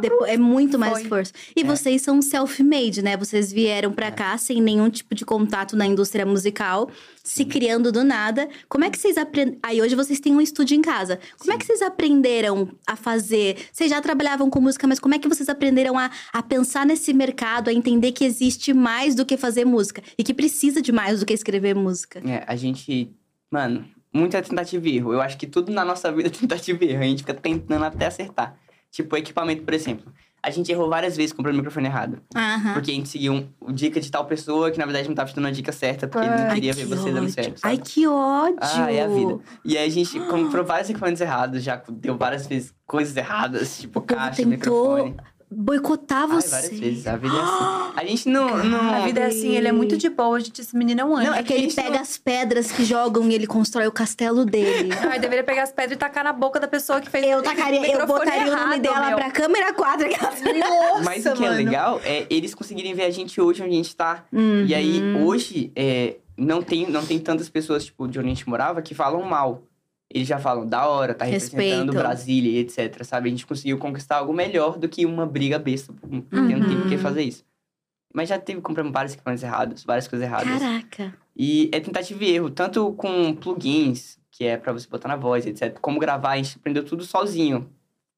Depo- 0.00 0.24
é 0.24 0.36
muito 0.36 0.78
mais 0.78 0.92
Foi. 0.94 1.02
esforço. 1.02 1.32
E 1.54 1.60
É. 1.60 1.64
vocês 1.64 2.00
são 2.02 2.20
self-made, 2.22 3.02
né? 3.02 3.16
Vocês 3.16 3.52
vieram 3.52 3.92
pra 3.92 4.10
cá 4.10 4.36
sem 4.38 4.60
nenhum 4.60 4.88
tipo 4.90 5.14
de 5.14 5.24
contato 5.24 5.76
na 5.76 5.86
indústria 5.86 6.24
musical, 6.26 6.90
se 7.22 7.44
criando 7.44 7.92
do 7.92 8.02
nada. 8.02 8.48
Como 8.68 8.82
é 8.84 8.90
que 8.90 8.98
vocês 8.98 9.16
aprenderam? 9.18 9.58
Aí 9.62 9.80
hoje 9.82 9.94
vocês 9.94 10.18
têm 10.18 10.34
um 10.34 10.40
estúdio 10.40 10.74
em 10.76 10.82
casa. 10.82 11.20
Como 11.38 11.50
é 11.52 11.54
Sim. 11.54 11.58
que 11.58 11.66
vocês 11.66 11.82
aprenderam 11.82 12.68
a 12.86 12.96
fazer? 12.96 13.56
Vocês 13.72 13.90
já 13.90 14.00
trabalhavam 14.00 14.48
com 14.50 14.60
música, 14.60 14.86
mas 14.86 14.98
como 14.98 15.14
é 15.14 15.18
que 15.18 15.28
vocês 15.28 15.48
aprenderam 15.48 15.98
a, 15.98 16.10
a 16.32 16.42
pensar 16.42 16.84
nesse 16.86 17.12
mercado, 17.12 17.68
a 17.68 17.72
entender 17.72 18.12
que 18.12 18.24
existe 18.24 18.72
mais 18.72 19.14
do 19.14 19.24
que 19.24 19.36
fazer 19.36 19.64
música 19.64 20.02
e 20.18 20.24
que 20.24 20.32
precisa 20.34 20.80
de 20.82 20.90
mais 20.92 21.20
do 21.20 21.26
que 21.26 21.32
escrever 21.34 21.74
música? 21.74 22.20
É, 22.28 22.42
a 22.46 22.56
gente. 22.56 23.12
Mano, 23.50 23.84
muita 24.12 24.42
tentativa 24.42 24.88
e 24.88 24.96
erro. 24.96 25.12
Eu 25.12 25.20
acho 25.20 25.36
que 25.36 25.46
tudo 25.46 25.70
na 25.70 25.84
nossa 25.84 26.10
vida 26.10 26.28
é 26.28 26.32
tentativa 26.32 26.84
e 26.84 26.88
erro. 26.90 27.02
A 27.02 27.06
gente 27.06 27.18
fica 27.18 27.34
tentando 27.34 27.84
até 27.84 28.06
acertar. 28.06 28.58
Tipo, 28.94 29.16
equipamento, 29.16 29.64
por 29.64 29.74
exemplo. 29.74 30.12
A 30.40 30.50
gente 30.50 30.70
errou 30.70 30.88
várias 30.88 31.16
vezes 31.16 31.32
comprando 31.32 31.54
o 31.54 31.56
microfone 31.56 31.86
errado. 31.86 32.22
Aham. 32.32 32.74
Porque 32.74 32.92
a 32.92 32.94
gente 32.94 33.08
seguiu 33.08 33.32
um, 33.32 33.48
o 33.58 33.72
dica 33.72 33.98
de 33.98 34.08
tal 34.08 34.24
pessoa 34.24 34.70
que, 34.70 34.78
na 34.78 34.84
verdade, 34.84 35.08
não 35.08 35.16
tava 35.16 35.28
te 35.30 35.34
dando 35.34 35.48
a 35.48 35.50
dica 35.50 35.72
certa, 35.72 36.06
porque 36.06 36.24
ele 36.24 36.36
não 36.36 36.44
Ai, 36.44 36.54
queria 36.54 36.72
que 36.74 36.84
ver 36.84 36.96
você 36.96 37.10
dando 37.10 37.22
ódio. 37.24 37.30
certo. 37.34 37.60
Ai, 37.64 37.76
Sabe? 37.76 37.88
que 37.90 38.06
ódio! 38.06 38.58
Ah, 38.60 38.92
é 38.92 39.02
a 39.02 39.08
vida. 39.08 39.40
E 39.64 39.76
aí 39.76 39.84
a 39.86 39.90
gente 39.90 40.20
comprou 40.30 40.64
vários 40.64 40.88
equipamentos 40.90 41.20
errados, 41.20 41.60
já 41.64 41.82
deu 41.88 42.16
várias 42.16 42.46
vezes 42.46 42.72
coisas 42.86 43.16
erradas, 43.16 43.80
tipo 43.80 44.00
povo 44.00 44.06
caixa, 44.06 44.36
tentou 44.36 44.50
microfone. 44.50 45.16
Boicotar 45.56 46.22
Ai, 46.22 46.40
você. 46.40 46.48
várias 46.48 46.78
vezes. 46.78 47.06
A 47.06 47.16
vida 47.16 47.34
é 47.34 47.40
assim. 47.40 47.84
A 47.96 48.04
gente 48.04 48.28
não. 48.28 48.56
não... 48.64 48.94
A 48.94 49.00
vida 49.06 49.20
é 49.20 49.26
assim, 49.26 49.54
ele 49.54 49.68
é 49.68 49.72
muito 49.72 49.96
de 49.96 50.08
boa, 50.08 50.38
gente. 50.40 50.60
Esse 50.60 50.76
menino 50.76 51.00
é 51.00 51.04
um 51.04 51.16
anjo. 51.16 51.30
Não, 51.30 51.36
É 51.36 51.42
que 51.42 51.52
ele 51.52 51.72
pega 51.72 52.00
as 52.00 52.18
pedras 52.18 52.72
que 52.72 52.84
jogam 52.84 53.28
e 53.30 53.34
ele 53.34 53.46
constrói 53.46 53.86
o 53.86 53.92
castelo 53.92 54.44
dele. 54.44 54.90
Ai, 55.08 55.18
deveria 55.20 55.44
pegar 55.44 55.62
as 55.62 55.72
pedras 55.72 55.92
e 55.92 55.98
tacar 55.98 56.24
na 56.24 56.32
boca 56.32 56.58
da 56.58 56.66
pessoa 56.66 57.00
que 57.00 57.08
fez 57.08 57.24
Eu 57.24 57.38
o 57.38 57.42
tacaria, 57.42 57.86
eu 57.92 58.06
botaria 58.06 58.42
o 58.42 58.56
nome 58.56 58.76
errado, 58.76 58.82
dela 58.82 59.06
meu. 59.08 59.16
pra 59.16 59.30
câmera 59.30 59.72
4. 59.72 60.06
aquelas- 60.06 60.40
Nossa, 60.40 61.02
Mas 61.04 61.24
o 61.26 61.32
que 61.34 61.44
é 61.44 61.48
mano. 61.50 61.56
legal 61.64 62.00
é 62.04 62.26
eles 62.28 62.54
conseguirem 62.54 62.92
ver 62.94 63.04
a 63.04 63.10
gente 63.10 63.40
hoje 63.40 63.62
onde 63.62 63.72
a 63.72 63.76
gente 63.76 63.94
tá. 63.94 64.24
Uhum. 64.32 64.64
E 64.66 64.74
aí, 64.74 65.00
hoje, 65.24 65.70
é, 65.76 66.16
não, 66.36 66.62
tem, 66.62 66.90
não 66.90 67.04
tem 67.06 67.18
tantas 67.20 67.48
pessoas, 67.48 67.84
tipo, 67.84 68.08
de 68.08 68.18
onde 68.18 68.26
a 68.28 68.30
gente 68.34 68.48
morava, 68.48 68.82
que 68.82 68.94
falam 68.94 69.22
mal. 69.22 69.62
Eles 70.14 70.28
já 70.28 70.38
falam 70.38 70.64
da 70.64 70.86
hora, 70.86 71.12
tá 71.12 71.24
representando 71.24 71.60
Respeitam. 71.90 71.94
Brasília 71.94 72.50
e 72.52 72.58
etc, 72.58 73.02
sabe? 73.02 73.28
A 73.28 73.30
gente 73.32 73.44
conseguiu 73.44 73.76
conquistar 73.78 74.18
algo 74.18 74.32
melhor 74.32 74.78
do 74.78 74.88
que 74.88 75.04
uma 75.04 75.26
briga 75.26 75.58
besta, 75.58 75.92
porque 75.92 76.14
não 76.16 76.22
tem 76.68 76.76
Uhum. 76.76 76.82
por 76.82 76.88
que 76.88 76.96
fazer 76.96 77.22
isso. 77.24 77.44
Mas 78.14 78.28
já 78.28 78.38
teve 78.38 78.60
comprando 78.60 78.92
vários 78.92 79.14
equipamentos 79.14 79.42
errados, 79.42 79.82
várias 79.82 80.06
coisas 80.06 80.24
erradas. 80.24 80.60
Caraca. 80.60 81.12
E 81.36 81.68
é 81.72 81.80
tentativa 81.80 82.22
e 82.22 82.30
erro, 82.30 82.48
tanto 82.48 82.92
com 82.92 83.34
plugins, 83.34 84.16
que 84.30 84.44
é 84.44 84.56
pra 84.56 84.72
você 84.72 84.86
botar 84.88 85.08
na 85.08 85.16
voz, 85.16 85.46
etc. 85.46 85.76
Como 85.80 85.98
gravar, 85.98 86.30
a 86.30 86.36
gente 86.36 86.56
aprendeu 86.58 86.84
tudo 86.84 87.04
sozinho. 87.04 87.68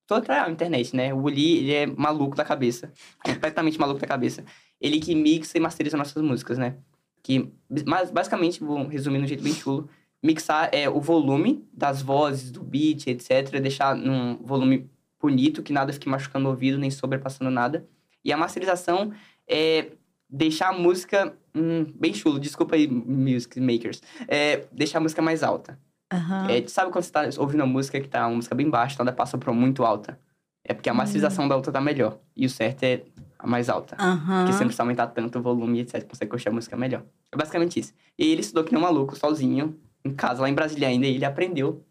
Toda 0.07 0.45
a 0.45 0.51
internet, 0.51 0.95
né? 0.95 1.15
O 1.15 1.23
Uli, 1.23 1.57
ele 1.59 1.73
é 1.73 1.87
maluco 1.87 2.37
da 2.37 2.45
cabeça. 2.45 2.93
Completamente 3.25 3.81
maluco 3.81 3.99
da 3.99 4.07
cabeça. 4.07 4.45
Ele 4.79 5.01
que 5.01 5.15
mixa 5.15 5.57
e 5.57 5.61
masteriza 5.61 5.97
nossas 5.97 6.23
músicas, 6.23 6.59
né? 6.59 6.77
Que, 7.23 7.51
mas, 7.87 8.11
basicamente, 8.11 8.63
vou 8.63 8.87
resumir 8.87 9.19
de 9.19 9.25
um 9.25 9.29
jeito 9.29 9.43
bem 9.43 9.55
chulo. 9.55 9.89
Mixar 10.27 10.69
é 10.73 10.89
o 10.89 11.01
volume 11.01 11.65
das 11.73 12.03
vozes, 12.03 12.51
do 12.51 12.63
beat, 12.63 13.07
etc. 13.07 13.61
Deixar 13.61 13.95
num 13.95 14.37
volume 14.43 14.91
bonito, 15.21 15.63
que 15.63 15.73
nada 15.73 15.93
fique 15.93 16.09
machucando 16.09 16.47
o 16.47 16.51
ouvido, 16.51 16.79
nem 16.79 16.91
sobrepassando 16.91 17.51
nada. 17.51 17.87
E 18.25 18.33
a 18.33 18.37
masterização 18.37 19.13
é 19.49 19.93
deixar 20.29 20.71
a 20.71 20.73
música... 20.73 21.33
Hum, 21.55 21.87
bem 21.95 22.13
chulo, 22.13 22.39
desculpa 22.39 22.75
aí, 22.75 22.87
music 22.87 23.59
makers. 23.61 24.03
É 24.29 24.65
deixar 24.73 24.99
a 24.99 25.01
música 25.01 25.23
mais 25.23 25.43
alta. 25.43 25.79
Aham. 26.13 26.49
É, 26.51 26.67
sabe 26.69 26.93
quando 26.93 27.05
você 27.05 27.13
tá 27.13 27.23
ouvindo 27.39 27.61
uma 27.61 27.67
música 27.67 28.01
que 28.01 28.09
tá 28.09 28.27
uma 28.27 28.37
música 28.37 28.55
bem 28.55 28.69
baixa, 28.69 29.01
ela 29.01 29.13
passa 29.13 29.39
pra 29.39 29.53
muito 29.53 29.85
alta? 29.85 30.19
É 30.65 30.75
porque 30.75 30.91
a 30.91 30.95
masterização 30.95 31.47
da 31.47 31.57
outra 31.57 31.73
tá 31.73 31.81
melhor. 31.81 32.19
E 32.37 32.45
o 32.45 32.51
certo 32.51 32.83
é 32.83 33.03
a 33.39 33.47
mais 33.47 33.69
alta. 33.69 33.97
Aham. 33.99 34.41
Porque 34.41 34.53
você 34.53 34.61
não 34.61 34.67
precisa 34.67 34.83
aumentar 34.83 35.07
tanto 35.09 35.39
o 35.39 35.43
volume, 35.43 35.81
etc. 35.81 36.05
Consegue 36.05 36.31
curtir 36.31 36.49
a 36.49 36.53
música 36.53 36.77
melhor. 36.77 37.05
É 37.33 37.37
basicamente 37.37 37.79
isso. 37.79 37.95
E 38.19 38.33
ele 38.33 38.41
estudou 38.41 38.65
que 38.65 38.73
nem 38.73 38.81
um 38.81 38.85
maluco, 38.85 39.17
sozinho, 39.17 39.79
em 40.07 40.15
casa, 40.15 40.43
lá 40.43 40.49
em 40.49 40.55
Brasília 40.55 40.89
ainda, 40.89 41.07
e 41.07 41.15
ele 41.17 41.25
aprendeu. 41.25 41.83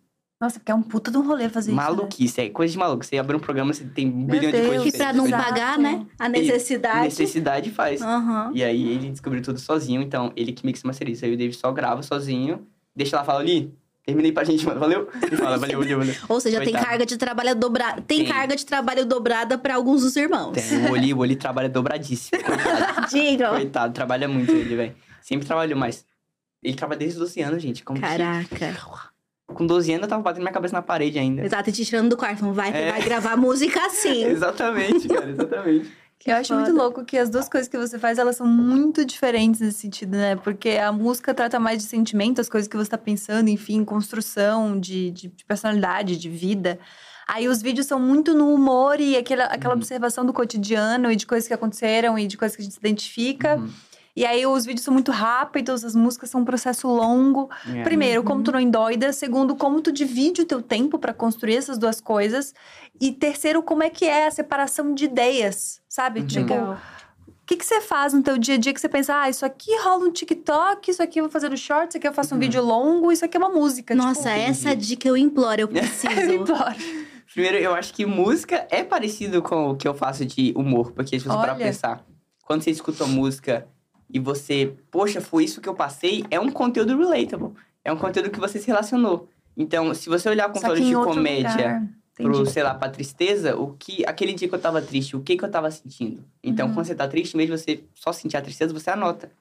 Nossa, 0.42 0.60
porque 0.60 0.72
é 0.72 0.76
um 0.76 0.82
puta 0.82 1.10
de 1.10 1.18
um 1.18 1.26
rolê 1.26 1.48
fazer 1.48 1.72
isso. 1.72 1.80
né? 1.80 1.84
Maluquice, 1.88 2.42
é 2.42 2.50
coisa 2.50 2.72
de 2.74 2.78
maluco. 2.78 3.06
Você 3.06 3.18
abre 3.18 3.36
um 3.38 3.40
programa, 3.40 3.74
você 3.74 3.86
tem 3.86 4.08
um 4.08 4.26
bilhão 4.26 4.52
de 4.52 4.62
coisas 4.68 4.86
E 4.94 4.98
pra 4.98 5.14
não 5.14 5.30
pagar, 5.30 5.78
né? 5.80 6.06
A 6.20 6.28
necessidade. 6.28 7.06
Necessidade 7.06 7.72
faz. 7.72 8.02
Aham. 8.02 8.52
E 8.54 8.62
aí 8.64 8.90
ele 8.90 9.12
descobriu 9.12 9.42
tudo 9.42 9.60
sozinho, 9.60 10.02
então 10.02 10.34
ele 10.36 10.52
que 10.52 10.66
mixa 10.66 10.82
e 10.84 10.88
masteriza. 10.88 11.26
Aí 11.26 11.34
o 11.34 11.38
David 11.38 11.56
só 11.56 11.72
grava 11.72 12.04
sozinho, 12.04 12.68
deixa 12.94 13.16
lá 13.16 13.24
e 13.24 13.26
fala, 13.26 13.40
ali, 13.40 13.74
terminei 14.06 14.34
pra 14.34 14.44
gente, 14.44 14.66
mano. 14.66 14.78
Valeu? 14.80 15.08
Ele 15.24 15.38
fala, 15.38 15.58
valeu, 15.58 15.80
valeu, 15.80 15.98
valeu. 16.00 16.16
Ou 16.28 16.40
seja, 16.42 16.58
tem 16.60 16.66
Coitado. 16.74 16.86
carga 16.86 17.06
de 17.06 17.18
trabalho 17.18 17.56
dobrada. 17.56 18.02
Tem, 18.02 18.20
Tem. 18.20 18.28
carga 18.28 18.56
de 18.58 18.66
trabalho 18.66 19.06
dobrada 19.06 19.58
pra 19.58 19.76
alguns 19.76 20.02
dos 20.04 20.16
irmãos. 20.18 20.52
Tem, 20.52 20.86
o 20.86 20.92
Oli, 20.92 21.14
o 21.14 21.20
Oli 21.20 21.36
trabalha 21.38 21.70
dobradíssimo. 21.70 22.44
Coitado, 22.44 23.08
Diga. 23.10 23.50
Coitado, 23.52 23.94
trabalha 23.94 24.28
muito 24.28 24.52
ele, 24.52 24.76
velho. 24.76 24.96
Sempre 25.22 25.48
trabalhou, 25.48 25.80
mas 25.80 26.06
ele 26.68 26.76
trabalha 26.76 27.00
desde 27.00 27.18
os 27.18 27.28
12 27.30 27.42
anos, 27.42 27.62
gente. 27.62 27.84
Como 27.84 28.00
que- 28.00 28.06
Caraca. 28.06 28.76
Com 29.48 29.66
12 29.66 29.92
anos 29.92 30.04
eu 30.04 30.10
tava 30.10 30.24
batendo 30.24 30.42
minha 30.44 30.54
cabeça 30.54 30.74
na 30.74 30.82
parede 30.82 31.20
ainda. 31.20 31.44
Exato, 31.46 31.70
e 31.70 31.74
te 31.74 31.86
tirando 31.86 32.10
do 32.10 32.18
quarto. 32.18 32.52
Vai, 32.52 32.72
É. 32.76 32.92
vai 32.92 33.02
gravar 33.04 33.38
música 33.38 33.80
assim. 33.86 34.24
Exatamente, 34.26 35.08
cara, 35.08 35.30
exatamente. 35.30 35.92
Eu 36.26 36.36
acho 36.38 36.56
muito 36.56 36.72
foda. 36.72 36.82
louco 36.82 37.06
que 37.06 37.18
as 37.20 37.30
duas 37.30 37.48
coisas 37.48 37.68
que 37.70 37.78
você 37.78 38.00
faz, 38.00 38.18
elas 38.18 38.36
são 38.38 38.48
muito 38.48 39.06
diferentes 39.06 39.62
nesse 39.62 39.78
sentido, 39.80 40.14
né? 40.18 40.36
Porque 40.38 40.70
a 40.72 40.92
música 40.92 41.36
trata 41.36 41.60
mais 41.60 41.78
de 41.84 41.84
sentimento, 41.88 42.42
as 42.42 42.50
coisas 42.50 42.68
que 42.68 42.76
você 42.76 42.90
tá 42.90 42.98
pensando, 42.98 43.48
enfim, 43.48 43.84
construção 43.86 44.80
de, 44.80 45.12
de, 45.12 45.28
de 45.28 45.46
personalidade, 45.46 46.18
de 46.18 46.28
vida. 46.30 46.80
Aí 47.28 47.48
os 47.48 47.62
vídeos 47.62 47.86
são 47.86 48.00
muito 48.00 48.34
no 48.34 48.52
humor 48.52 49.00
e 49.00 49.16
aquela, 49.16 49.44
aquela 49.46 49.74
Uhum. 49.76 49.80
observação 49.82 50.26
do 50.26 50.34
cotidiano 50.34 51.12
e 51.12 51.16
de 51.16 51.28
coisas 51.28 51.48
que 51.48 51.54
aconteceram 51.54 52.18
e 52.18 52.26
de 52.26 52.38
coisas 52.38 52.56
que 52.56 52.62
a 52.62 52.66
gente 52.66 52.74
se 52.74 52.80
identifica. 52.80 53.58
Uhum. 53.58 53.70
E 54.16 54.26
aí 54.26 54.46
os 54.46 54.66
vídeos 54.66 54.84
são 54.86 54.94
muito 54.94 55.12
rápidos, 55.12 55.84
as 55.84 55.94
músicas 55.94 56.30
são 56.30 56.42
um 56.42 56.46
processo 56.46 56.88
longo. 56.88 57.50
É. 57.74 57.84
Primeiro, 57.84 58.24
como 58.24 58.42
tu 58.44 58.52
não 58.52 58.60
endoida. 58.60 59.12
Segundo, 59.12 59.56
como 59.56 59.82
tu 59.82 59.92
divide 59.92 60.42
o 60.42 60.46
teu 60.46 60.62
tempo 60.62 60.98
pra 60.98 61.14
construir 61.14 61.58
essas 61.58 61.78
duas 61.78 62.00
coisas. 62.00 62.54
E 63.02 63.12
terceiro, 63.12 63.62
como 63.62 63.84
é 63.84 63.90
que 63.90 64.06
é 64.06 64.28
a 64.28 64.32
separação 64.32 64.94
de 64.94 65.04
ideias, 65.06 65.82
sabe? 65.90 66.22
Uhum. 66.22 66.28
Tipo, 66.28 66.54
o 66.54 66.78
que, 67.46 67.58
que 67.58 67.66
você 67.66 67.82
faz 67.82 68.14
no 68.14 68.24
teu 68.24 68.38
dia 68.38 68.56
a 68.56 68.58
dia 68.58 68.74
que 68.74 68.80
você 68.80 68.88
pensa, 68.88 69.20
ah, 69.22 69.30
isso 69.30 69.46
aqui 69.46 69.70
rola 69.84 70.06
um 70.06 70.12
TikTok, 70.12 70.90
isso 70.90 71.04
aqui 71.04 71.20
eu 71.20 71.26
vou 71.26 71.32
fazer 71.32 71.50
no 71.50 71.58
short, 71.58 71.90
isso 71.90 71.98
aqui 71.98 72.08
eu 72.08 72.14
faço 72.14 72.34
um 72.34 72.38
Uhum. 72.38 72.42
vídeo 72.42 72.64
longo, 72.64 73.12
isso 73.12 73.26
aqui 73.26 73.36
é 73.36 73.40
uma 73.40 73.50
música. 73.50 73.94
Nossa, 73.94 74.32
entendi. 74.32 74.50
essa 74.50 74.76
dica 74.76 75.08
eu 75.10 75.18
imploro, 75.18 75.60
eu 75.62 75.68
preciso. 75.68 76.08
tipo, 76.16 76.34
embora. 76.52 76.76
Primeiro, 77.34 77.58
eu 77.58 77.76
acho 77.76 77.94
que 77.94 78.06
música 78.06 78.66
é 78.72 78.82
parecido 78.82 79.42
com 79.42 79.72
o 79.72 79.76
que 79.76 79.86
eu 79.86 79.94
faço 79.94 80.26
de 80.26 80.54
humor. 80.56 80.94
Porque 80.94 81.20
se 81.20 81.26
você 81.26 81.30
parar 81.30 81.44
pra 81.44 81.54
Olha. 81.56 81.66
pensar, 81.66 82.06
quando 82.46 82.62
você 82.64 82.72
escuta 82.72 83.06
música 83.06 83.68
e 84.10 84.20
você, 84.20 84.74
poxa, 84.92 85.20
foi 85.22 85.44
isso 85.44 85.62
que 85.62 85.70
eu 85.70 85.76
passei, 85.76 86.24
é 86.30 86.40
um 86.40 86.50
conteúdo 86.52 86.98
relatable. 86.98 87.52
É 87.84 87.92
um 87.92 87.98
conteúdo 87.98 88.30
que 88.32 88.40
você 88.40 88.60
se 88.60 88.68
relacionou. 88.68 89.30
Então, 89.56 89.94
se 89.94 90.10
você 90.10 90.28
olhar 90.30 90.50
em 90.50 90.86
de 90.90 90.94
comédia 90.96 91.52
lugar. 91.52 91.88
pro, 92.16 92.30
Entendi. 92.30 92.52
sei 92.52 92.64
lá, 92.64 92.74
pra 92.74 92.90
tristeza, 92.90 93.56
o 93.58 93.74
que 93.78 94.04
aquele 94.06 94.34
dia 94.34 94.48
que 94.50 94.56
eu 94.56 94.60
tava 94.60 94.82
triste, 94.82 95.16
o 95.16 95.22
que 95.22 95.38
que 95.38 95.46
eu 95.46 95.50
tava 95.52 95.70
sentindo. 95.72 96.24
Então, 96.44 96.68
Uhum. 96.68 96.74
quando 96.74 96.86
você 96.88 96.96
tá 96.96 97.08
triste, 97.08 97.38
mesmo 97.38 97.58
você 97.58 97.84
só 97.94 98.12
sentir 98.12 98.38
a 98.38 98.42
tristeza, 98.42 98.74
você 98.74 98.90
anota. 98.90 99.32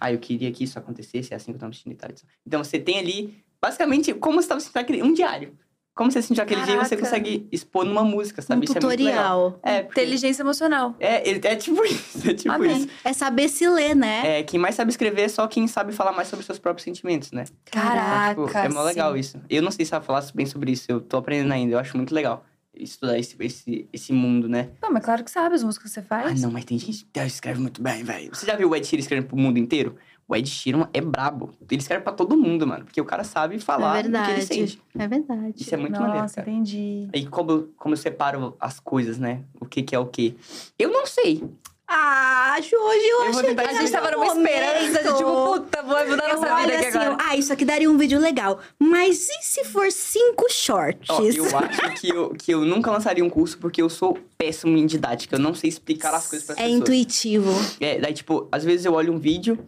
Ah, 0.00 0.12
eu 0.12 0.18
queria 0.18 0.50
que 0.52 0.64
isso 0.64 0.78
acontecesse, 0.78 1.32
é 1.32 1.36
assim 1.36 1.52
que 1.52 1.56
eu 1.56 1.60
me 1.68 1.74
sentindo 1.74 1.92
e 1.92 1.96
tal. 1.96 2.10
e 2.10 2.14
tal. 2.14 2.22
Então, 2.46 2.62
você 2.64 2.78
tem 2.78 2.98
ali, 2.98 3.42
basicamente, 3.60 4.12
como 4.14 4.40
você 4.40 4.48
tava 4.48 4.60
sentindo 4.60 4.78
aquele... 4.78 5.02
Um 5.02 5.12
diário. 5.12 5.52
Como 5.94 6.10
você 6.10 6.20
sentiu 6.20 6.42
aquele 6.42 6.62
dia, 6.62 6.74
você 6.76 6.96
Caraca. 6.96 7.02
consegue 7.02 7.46
expor 7.52 7.84
numa 7.84 8.02
música, 8.02 8.42
sabe? 8.42 8.62
Um 8.62 8.64
Isso 8.64 8.76
é 8.76 8.80
muito 8.80 9.04
legal. 9.04 9.52
tutorial. 9.52 9.60
É, 9.62 9.82
porque... 9.82 10.00
Inteligência 10.00 10.42
emocional. 10.42 10.96
É, 10.98 11.30
é, 11.30 11.40
é 11.52 11.56
tipo 11.56 11.82
isso, 11.86 12.28
é 12.28 12.34
tipo 12.34 12.52
Amém. 12.52 12.78
isso. 12.78 12.88
É 13.04 13.12
saber 13.12 13.48
se 13.48 13.68
ler, 13.68 13.94
né? 13.94 14.40
É, 14.40 14.42
quem 14.42 14.58
mais 14.58 14.74
sabe 14.74 14.90
escrever 14.90 15.22
é 15.22 15.28
só 15.28 15.46
quem 15.46 15.68
sabe 15.68 15.92
falar 15.92 16.10
mais 16.12 16.26
sobre 16.26 16.44
seus 16.44 16.58
próprios 16.58 16.82
sentimentos, 16.84 17.30
né? 17.30 17.44
Caraca, 17.70 18.44
Tipo, 18.44 18.58
é 18.58 18.68
mó 18.68 18.82
legal 18.82 19.12
sim. 19.14 19.20
isso. 19.20 19.40
Eu 19.48 19.62
não 19.62 19.70
sei 19.70 19.84
se 19.84 19.94
ela 19.94 20.02
falar 20.02 20.24
bem 20.34 20.46
sobre 20.46 20.72
isso, 20.72 20.86
eu 20.88 21.00
tô 21.00 21.16
aprendendo 21.18 21.52
ainda, 21.52 21.74
eu 21.74 21.78
acho 21.78 21.96
muito 21.96 22.12
legal 22.14 22.44
estudar 22.76 23.16
esse, 23.16 23.36
esse, 23.38 23.88
esse 23.92 24.12
mundo, 24.12 24.48
né? 24.48 24.70
Não, 24.82 24.90
mas 24.92 25.04
claro 25.04 25.22
que 25.22 25.30
sabe 25.30 25.54
as 25.54 25.62
músicas 25.62 25.90
que 25.90 25.94
você 25.94 26.00
Ah, 26.00 26.22
faz. 26.22 26.42
não, 26.42 26.50
mas 26.50 26.64
tem 26.64 26.76
gente 26.76 27.04
que 27.12 27.20
escreve 27.20 27.60
muito 27.60 27.80
bem, 27.80 28.02
velho. 28.02 28.34
Você 28.34 28.44
já 28.44 28.56
viu 28.56 28.68
o 28.68 28.74
Ed 28.74 28.84
Sheeran 28.84 29.00
escrevendo 29.00 29.28
pro 29.28 29.36
mundo 29.36 29.58
inteiro? 29.58 29.94
O 30.26 30.34
Ed 30.34 30.48
Sheeran 30.48 30.88
é 30.92 31.00
brabo. 31.00 31.50
Ele 31.70 31.80
escreve 31.80 32.02
pra 32.02 32.12
todo 32.12 32.36
mundo, 32.36 32.66
mano. 32.66 32.84
Porque 32.84 33.00
o 33.00 33.04
cara 33.04 33.24
sabe 33.24 33.58
falar 33.58 33.98
é 33.98 34.00
o 34.00 34.02
que 34.02 34.08
ele 34.08 34.12
verdade. 34.18 34.46
sente. 34.46 34.82
É 34.98 35.06
verdade. 35.06 35.54
Isso 35.56 35.74
é 35.74 35.76
muito 35.76 36.00
maneiro, 36.00 36.22
Nossa, 36.22 36.36
cara. 36.36 36.50
entendi. 36.50 37.08
E 37.12 37.26
como, 37.26 37.68
como 37.76 37.92
eu 37.92 37.98
separo 37.98 38.56
as 38.58 38.80
coisas, 38.80 39.18
né? 39.18 39.42
O 39.60 39.66
que 39.66 39.82
que 39.82 39.94
é 39.94 39.98
o 39.98 40.06
que. 40.06 40.34
Eu 40.78 40.90
não 40.90 41.04
sei. 41.06 41.44
Ah, 41.86 42.56
Jorge, 42.62 42.74
eu, 43.06 43.24
Eu 43.26 43.32
vou 43.32 43.40
achei 43.40 43.54
que 43.54 43.60
A 43.60 43.72
gente 43.74 43.92
tava 43.92 44.08
um 44.08 44.10
numa 44.12 44.26
esperança 44.28 45.02
de 45.02 45.16
tipo, 45.18 45.30
puta, 45.60 45.82
vai 45.82 46.08
mudar 46.08 46.30
Eu 46.30 46.40
nossa 46.40 46.56
vida 46.56 46.74
aqui 46.74 46.86
assim, 46.86 46.98
agora. 46.98 47.16
ah, 47.22 47.36
isso 47.36 47.52
aqui 47.52 47.64
daria 47.66 47.90
um 47.90 47.98
vídeo 47.98 48.18
legal. 48.18 48.58
Mas 48.78 49.28
e 49.28 49.42
se 49.42 49.64
for 49.64 49.92
cinco 49.92 50.46
shorts? 50.50 51.10
Ó, 51.10 51.20
eu 51.20 51.44
acho 51.58 51.94
que 52.00 52.08
eu, 52.08 52.30
que 52.30 52.54
eu 52.54 52.64
nunca 52.64 52.90
lançaria 52.90 53.22
um 53.22 53.28
curso 53.28 53.58
porque 53.58 53.82
eu 53.82 53.90
sou 53.90 54.18
péssimo 54.38 54.74
em 54.78 54.86
didática. 54.86 55.36
Eu 55.36 55.40
não 55.40 55.52
sei 55.54 55.68
explicar 55.68 56.14
as 56.14 56.26
coisas 56.26 56.46
pras 56.46 56.58
é 56.58 56.62
pessoas. 56.62 56.80
intuitivo. 56.80 57.50
É, 57.78 57.98
daí, 58.00 58.14
tipo, 58.14 58.48
às 58.50 58.64
vezes 58.64 58.86
eu 58.86 58.94
olho 58.94 59.12
um 59.12 59.18
vídeo. 59.18 59.58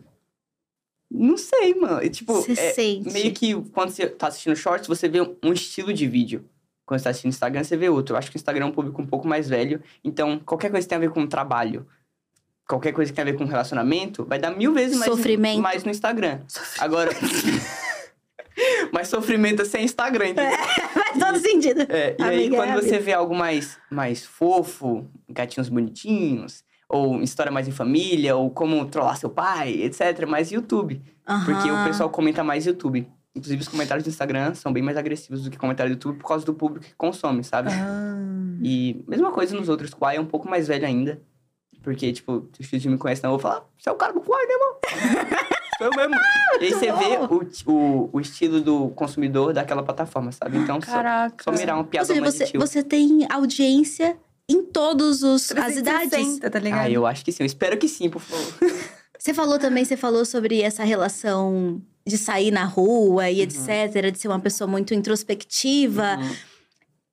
Não 1.11 1.37
sei, 1.37 1.75
mano. 1.75 2.03
E, 2.03 2.11
tipo, 2.11 2.35
Você 2.35 2.53
é, 2.53 2.73
sente. 2.73 3.13
meio 3.13 3.33
que 3.33 3.55
quando 3.73 3.91
você 3.91 4.09
tá 4.09 4.27
assistindo 4.29 4.57
shorts, 4.57 4.89
você 4.89 5.09
vê 5.09 5.21
um 5.21 5.53
estilo 5.53 5.93
de 5.93 6.07
vídeo. 6.07 6.45
Quando 6.85 7.01
você 7.01 7.05
tá 7.05 7.11
assistindo 7.11 7.31
Instagram, 7.31 7.65
você 7.65 7.77
vê 7.77 7.89
outro. 7.89 8.15
Eu 8.15 8.19
acho 8.19 8.31
que 8.31 8.37
o 8.37 8.39
Instagram 8.39 8.67
é 8.67 8.69
um 8.69 8.73
público 8.73 9.01
um 9.01 9.07
pouco 9.07 9.27
mais 9.27 9.49
velho. 9.49 9.83
Então, 10.05 10.39
qualquer 10.39 10.71
coisa 10.71 10.85
que 10.85 10.89
tem 10.89 10.97
a 10.97 11.01
ver 11.01 11.11
com 11.11 11.27
trabalho, 11.27 11.87
qualquer 12.69 12.93
coisa 12.93 13.11
que 13.11 13.17
tem 13.17 13.23
a 13.23 13.33
ver 13.33 13.37
com 13.37 13.45
relacionamento, 13.45 14.25
vai 14.25 14.39
dar 14.39 14.51
mil 14.51 14.73
vezes 14.73 14.99
mais, 14.99 15.11
Sofrimento. 15.11 15.61
mais 15.61 15.85
no 15.85 15.91
Instagram. 15.91 16.41
Agora. 16.79 17.11
Mas 18.91 19.09
sofrimento 19.09 19.63
é 19.63 19.65
sem 19.67 19.85
Instagram, 19.85 20.29
entendeu? 20.29 20.57
Faz 20.57 21.19
todo 21.19 21.39
sentido. 21.39 21.83
É, 21.91 22.17
e 22.19 22.23
aí, 22.23 22.37
Amiga, 22.37 22.57
quando 22.57 22.71
é 22.71 22.75
você 22.81 22.99
vê 22.99 23.13
algo 23.13 23.35
mais, 23.35 23.79
mais 23.91 24.25
fofo, 24.25 25.07
gatinhos 25.29 25.69
bonitinhos, 25.69 26.65
ou 26.89 27.21
história 27.23 27.51
mais 27.51 27.67
em 27.67 27.73
família, 27.73 28.37
ou 28.37 28.51
como 28.51 28.85
trollar 28.87 29.17
seu 29.17 29.31
pai, 29.31 29.83
etc., 29.83 30.27
mais 30.27 30.51
YouTube. 30.51 31.03
Porque 31.45 31.71
o 31.71 31.85
pessoal 31.85 32.09
comenta 32.09 32.45
mais 32.45 32.67
YouTube. 32.67 33.09
Inclusive, 33.35 33.61
os 33.61 33.69
comentários 33.69 34.05
do 34.05 34.09
Instagram 34.09 34.55
são 34.55 34.73
bem 34.73 34.83
mais 34.83 34.97
agressivos 34.97 35.43
do 35.43 35.51
que 35.51 35.59
comentários 35.59 35.95
do 35.95 35.99
YouTube 35.99 36.19
por 36.19 36.29
causa 36.29 36.47
do 36.47 36.55
público 36.55 36.87
que 36.87 36.95
consome, 36.95 37.45
sabe? 37.45 37.71
Ah. 37.71 38.17
E 38.63 39.05
mesma 39.07 39.31
coisa 39.31 39.55
nos 39.55 39.69
outros. 39.69 39.93
O 39.93 39.97
Quai 39.97 40.17
é 40.17 40.21
um 40.21 40.25
pouco 40.25 40.49
mais 40.49 40.69
velho 40.69 40.87
ainda. 40.87 41.21
Porque, 41.83 42.13
tipo, 42.13 42.49
os 42.59 42.67
filhos 42.67 42.87
me 42.87 42.97
conhecem, 42.97 43.23
não 43.25 43.31
eu 43.31 43.39
vou 43.39 43.41
falar, 43.41 43.65
você 43.79 43.89
é 43.89 43.93
o 43.93 43.97
cara 43.97 44.13
do 44.13 44.21
Quai, 44.21 44.45
né, 44.47 44.55
mano? 44.59 45.27
Sou 45.79 45.87
eu 45.87 45.97
mesmo. 45.97 46.15
e 46.61 46.65
aí 46.65 46.73
você 46.73 46.93
vê 46.93 47.19
o, 47.19 47.73
o, 47.73 48.11
o 48.13 48.21
estilo 48.21 48.61
do 48.61 48.89
consumidor 48.91 49.53
daquela 49.53 49.83
plataforma, 49.83 50.33
sabe? 50.33 50.57
Então, 50.57 50.81
só, 50.81 50.93
Caraca. 50.93 51.45
só 51.45 51.53
mirar 51.53 51.77
uma 51.77 51.83
Ou 51.83 51.89
piada 51.89 52.07
seja, 52.07 52.21
mais 52.21 52.35
você, 52.35 52.59
você 52.59 52.83
tem 52.83 53.27
audiência 53.31 54.17
em 54.49 54.63
todos 54.65 55.23
os 55.23 55.51
as 55.53 55.77
idades. 55.77 56.11
360, 56.11 56.51
tá 56.51 56.59
ligado? 56.59 56.81
Ah, 56.87 56.91
eu 56.91 57.07
acho 57.07 57.25
que 57.25 57.33
sim. 57.33 57.43
Eu 57.43 57.47
espero 57.47 57.77
que 57.77 57.89
sim, 57.89 58.09
por 58.09 58.21
favor. 58.23 58.55
Você 59.19 59.33
falou 59.35 59.59
também, 59.59 59.85
você 59.85 59.97
falou 59.97 60.25
sobre 60.25 60.61
essa 60.61 60.85
relação 60.85 61.81
de 62.07 62.17
sair 62.19 62.51
na 62.53 62.65
rua 62.65 63.25
Uhum. 63.25 63.29
e 63.31 63.41
etc, 63.41 64.13
de 64.13 64.19
ser 64.19 64.29
uma 64.29 64.39
pessoa 64.39 64.69
muito 64.69 64.95
introspectiva. 64.95 66.17
Uhum. 66.19 66.37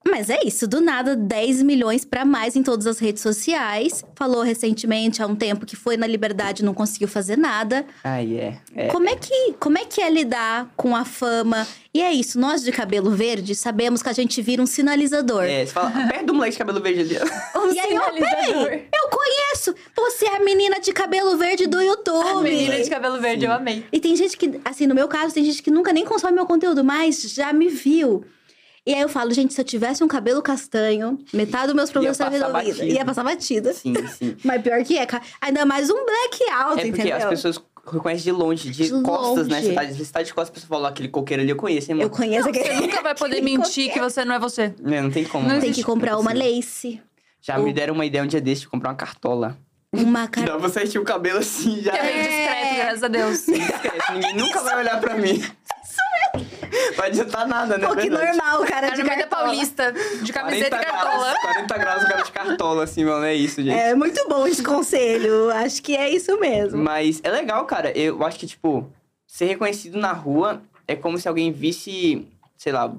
Mas 0.05 0.29
é 0.29 0.39
isso, 0.45 0.67
do 0.67 0.81
nada 0.81 1.15
10 1.15 1.63
milhões 1.63 2.03
pra 2.03 2.25
mais 2.25 2.55
em 2.55 2.63
todas 2.63 2.85
as 2.85 2.99
redes 2.99 3.21
sociais. 3.21 4.03
Falou 4.15 4.41
recentemente 4.41 5.23
há 5.23 5.27
um 5.27 5.35
tempo 5.35 5.65
que 5.65 5.75
foi 5.75 5.95
na 5.95 6.05
liberdade 6.05 6.61
e 6.61 6.65
não 6.65 6.73
conseguiu 6.73 7.07
fazer 7.07 7.37
nada. 7.37 7.85
Ai, 8.03 8.37
é. 8.37 8.57
é. 8.75 8.87
Como 8.87 9.07
é 9.07 9.15
que 9.15 9.53
como 9.59 9.77
é 9.77 9.85
que 9.85 10.01
é 10.01 10.09
lidar 10.09 10.71
com 10.75 10.95
a 10.95 11.05
fama? 11.05 11.65
E 11.93 12.01
é 12.01 12.11
isso, 12.11 12.39
nós 12.39 12.63
de 12.63 12.71
cabelo 12.71 13.11
verde 13.11 13.53
sabemos 13.53 14.01
que 14.01 14.09
a 14.09 14.13
gente 14.13 14.41
vira 14.41 14.61
um 14.61 14.65
sinalizador. 14.65 15.43
É, 15.43 15.65
você 15.65 15.71
fala, 15.71 15.91
perto 15.91 16.25
do 16.25 16.33
moleque 16.33 16.53
de 16.53 16.57
cabelo 16.57 16.81
verde 16.81 16.99
ali. 17.01 17.17
Um 17.55 17.71
E 17.71 17.79
aí, 17.79 17.97
ó, 17.97 18.11
peraí, 18.11 18.89
eu 18.93 19.09
conheço! 19.09 19.75
Você 19.95 20.25
é 20.25 20.37
a 20.37 20.39
menina 20.39 20.79
de 20.79 20.91
cabelo 20.91 21.37
verde 21.37 21.67
do 21.67 21.79
YouTube. 21.79 22.27
A 22.27 22.41
menina 22.41 22.81
de 22.81 22.89
cabelo 22.89 23.21
verde, 23.21 23.41
Sim. 23.41 23.47
eu 23.47 23.53
amei. 23.53 23.85
E 23.91 23.99
tem 23.99 24.15
gente 24.15 24.35
que, 24.37 24.59
assim, 24.65 24.85
no 24.85 24.95
meu 24.95 25.07
caso, 25.07 25.33
tem 25.33 25.45
gente 25.45 25.61
que 25.61 25.71
nunca 25.71 25.93
nem 25.93 26.03
consome 26.03 26.33
meu 26.33 26.45
conteúdo, 26.45 26.83
mas 26.83 27.21
já 27.21 27.53
me 27.53 27.69
viu. 27.69 28.25
E 28.85 28.93
aí 28.93 28.99
eu 29.01 29.07
falo, 29.07 29.31
gente, 29.31 29.53
se 29.53 29.61
eu 29.61 29.65
tivesse 29.65 30.03
um 30.03 30.07
cabelo 30.09 30.41
castanho, 30.41 31.17
metade 31.33 31.67
dos 31.67 31.75
meus 31.75 31.89
problemas 31.89 32.19
Ia 32.19 32.25
estariam 32.25 32.51
passar 32.51 32.65
resolvidos. 32.65 32.93
Ia 32.97 33.05
passar 33.05 33.23
batida. 33.23 33.73
Sim, 33.73 33.93
sim. 34.07 34.35
Mas 34.43 34.61
pior 34.61 34.83
que 34.83 34.97
é, 34.97 35.07
ainda 35.39 35.65
mais 35.65 35.89
um 35.89 36.05
blackout, 36.05 36.79
É 36.81 36.85
porque 36.85 36.87
entendeu? 36.89 37.15
as 37.15 37.25
pessoas 37.25 37.61
reconhecem 37.89 38.23
de 38.25 38.31
longe, 38.33 38.69
de, 38.69 38.83
De 38.89 39.01
costas, 39.01 39.47
né? 39.47 39.55
longe. 39.61 39.67
Você 39.69 39.73
tá, 39.73 39.85
você 39.85 40.11
tá 40.11 40.21
de 40.21 40.33
costas, 40.33 40.49
a 40.49 40.53
pessoa 40.53 40.67
fala, 40.69 40.87
"Ó, 40.87 40.91
aquele 40.91 41.07
coqueiro 41.07 41.43
ali 41.43 41.49
eu 41.51 41.55
conheço, 41.55 41.91
hein, 41.91 41.97
Eu 41.97 42.07
mano? 42.09 42.09
conheço 42.09 42.49
Você 42.51 42.59
aquele... 42.59 42.79
nunca 42.81 43.01
vai 43.01 43.15
poder 43.15 43.39
mentir 43.43 43.85
qualquer. 43.85 43.93
que 43.93 43.99
você 44.01 44.25
não 44.25 44.35
é 44.35 44.39
você. 44.39 44.73
Não, 44.81 45.03
não 45.03 45.11
tem 45.11 45.23
como. 45.23 45.47
Não 45.47 45.55
né? 45.55 45.61
Tem 45.61 45.71
que 45.71 45.83
comprar 45.83 46.11
é 46.11 46.15
uma 46.17 46.33
lace, 46.33 47.01
Já 47.41 47.57
me 47.57 47.71
deram 47.71 47.93
uma 47.93 48.05
ideia 48.05 48.21
um 48.23 48.27
dia 48.27 48.41
desse 48.41 48.61
de 48.61 48.67
comprar 48.67 48.89
uma 48.89 48.95
cartola. 48.97 49.57
uma 49.93 50.25
dá 50.27 50.43
pra 50.43 50.57
você 50.57 50.81
vestir 50.81 50.99
o 50.99 51.03
cabelo 51.05 51.39
assim, 51.39 51.81
já 51.81 51.91
Que 51.93 51.97
é 51.99 52.03
meio 52.03 52.17
é. 52.17 52.21
discreto, 52.27 52.75
graças 52.75 53.03
a 53.03 53.07
Deus. 53.07 53.47
Esquece, 53.47 54.11
ninguém 54.13 54.35
nunca 54.35 54.61
vai 54.61 54.77
olhar 54.79 54.99
pra 54.99 55.15
mim. 55.15 55.41
Vai 56.95 57.09
adiantar 57.09 57.47
nada, 57.47 57.77
né? 57.77 57.87
Pô, 57.87 57.95
que 57.95 58.09
Verdade. 58.09 58.37
normal, 58.37 58.63
cara 58.65 58.89
de 58.89 59.03
cartola. 59.03 59.43
Paulista, 59.43 59.91
de 59.91 60.33
camiseta 60.33 60.67
e 60.67 60.69
40 60.69 60.85
cartola. 60.85 61.23
graus, 61.23 61.41
40 61.41 61.77
graus 61.77 62.03
o 62.03 62.07
cara 62.07 62.21
de 62.21 62.31
cartola, 62.31 62.83
assim, 62.83 63.05
mano. 63.05 63.25
É 63.25 63.33
isso, 63.33 63.61
gente. 63.61 63.77
É 63.77 63.95
muito 63.95 64.27
bom 64.27 64.47
esse 64.47 64.63
conselho, 64.63 65.49
acho 65.51 65.81
que 65.81 65.95
é 65.95 66.09
isso 66.09 66.39
mesmo. 66.39 66.81
Mas 66.81 67.19
é 67.23 67.29
legal, 67.29 67.65
cara. 67.65 67.91
Eu 67.97 68.23
acho 68.23 68.39
que, 68.39 68.47
tipo, 68.47 68.89
ser 69.27 69.45
reconhecido 69.45 69.97
na 69.97 70.11
rua 70.11 70.61
é 70.87 70.95
como 70.95 71.17
se 71.17 71.27
alguém 71.27 71.51
visse, 71.51 72.27
sei 72.57 72.71
lá, 72.71 72.93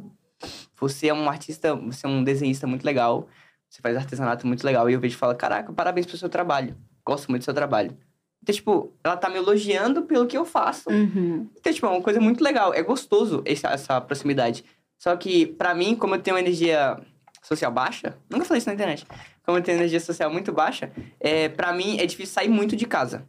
você 0.76 1.08
é 1.08 1.14
um 1.14 1.28
artista, 1.28 1.74
você 1.74 2.06
é 2.06 2.08
um 2.08 2.22
desenhista 2.22 2.66
muito 2.66 2.84
legal, 2.84 3.28
você 3.68 3.80
faz 3.80 3.96
artesanato 3.96 4.46
muito 4.46 4.64
legal. 4.64 4.88
E 4.88 4.92
eu 4.92 5.00
vejo 5.00 5.14
e 5.14 5.18
falo, 5.18 5.34
caraca, 5.34 5.72
parabéns 5.72 6.06
pelo 6.06 6.18
seu 6.18 6.28
trabalho. 6.28 6.76
Gosto 7.06 7.28
muito 7.28 7.42
do 7.42 7.44
seu 7.44 7.54
trabalho. 7.54 7.96
Então, 8.44 8.54
tipo, 8.54 8.92
ela 9.02 9.16
tá 9.16 9.30
me 9.30 9.36
elogiando 9.38 10.02
pelo 10.02 10.26
que 10.26 10.36
eu 10.36 10.44
faço. 10.44 10.90
Uhum. 10.90 11.48
Então, 11.58 11.72
tipo, 11.72 11.86
é 11.86 11.88
uma 11.88 12.02
coisa 12.02 12.20
muito 12.20 12.44
legal. 12.44 12.74
É 12.74 12.82
gostoso 12.82 13.42
esse- 13.46 13.66
essa 13.66 13.98
proximidade. 14.02 14.62
Só 14.98 15.16
que, 15.16 15.46
pra 15.46 15.74
mim, 15.74 15.96
como 15.96 16.14
eu 16.14 16.20
tenho 16.20 16.36
uma 16.36 16.40
energia 16.42 16.98
social 17.42 17.72
baixa, 17.72 18.18
nunca 18.28 18.44
falei 18.44 18.58
isso 18.58 18.68
na 18.68 18.74
internet. 18.74 19.06
Como 19.46 19.56
eu 19.56 19.62
tenho 19.62 19.78
energia 19.78 19.98
social 19.98 20.30
muito 20.30 20.52
baixa, 20.52 20.92
é, 21.18 21.48
pra 21.48 21.72
mim 21.72 21.96
é 21.98 22.04
difícil 22.04 22.34
sair 22.34 22.48
muito 22.48 22.76
de 22.76 22.84
casa. 22.86 23.24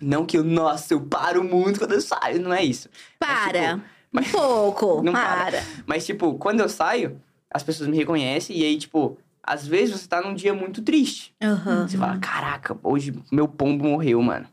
Não 0.00 0.26
que 0.26 0.36
eu, 0.36 0.42
nossa, 0.42 0.94
eu 0.94 1.00
paro 1.00 1.44
muito 1.44 1.78
quando 1.78 1.92
eu 1.92 2.00
saio, 2.00 2.40
não 2.42 2.52
é 2.52 2.64
isso. 2.64 2.88
Para. 3.20 3.80
Mas, 4.10 4.28
Um 4.28 4.32
pouco. 4.32 5.00
Não 5.06 5.12
para. 5.12 5.44
para. 5.52 5.62
Mas, 5.86 6.04
tipo, 6.04 6.34
quando 6.38 6.58
eu 6.60 6.68
saio, 6.68 7.20
as 7.48 7.62
pessoas 7.62 7.88
me 7.88 7.96
reconhecem 7.96 8.56
e 8.58 8.64
aí, 8.64 8.76
tipo, 8.76 9.16
às 9.46 9.66
vezes 9.66 10.00
você 10.00 10.08
tá 10.08 10.22
num 10.22 10.34
dia 10.34 10.54
muito 10.54 10.82
triste. 10.82 11.34
Aham. 11.42 11.86
Você 11.86 11.98
fala, 11.98 12.18
caraca, 12.18 12.76
hoje 12.82 13.14
meu 13.30 13.46
pombo 13.46 13.84
morreu, 13.84 14.20
mano. 14.22 14.46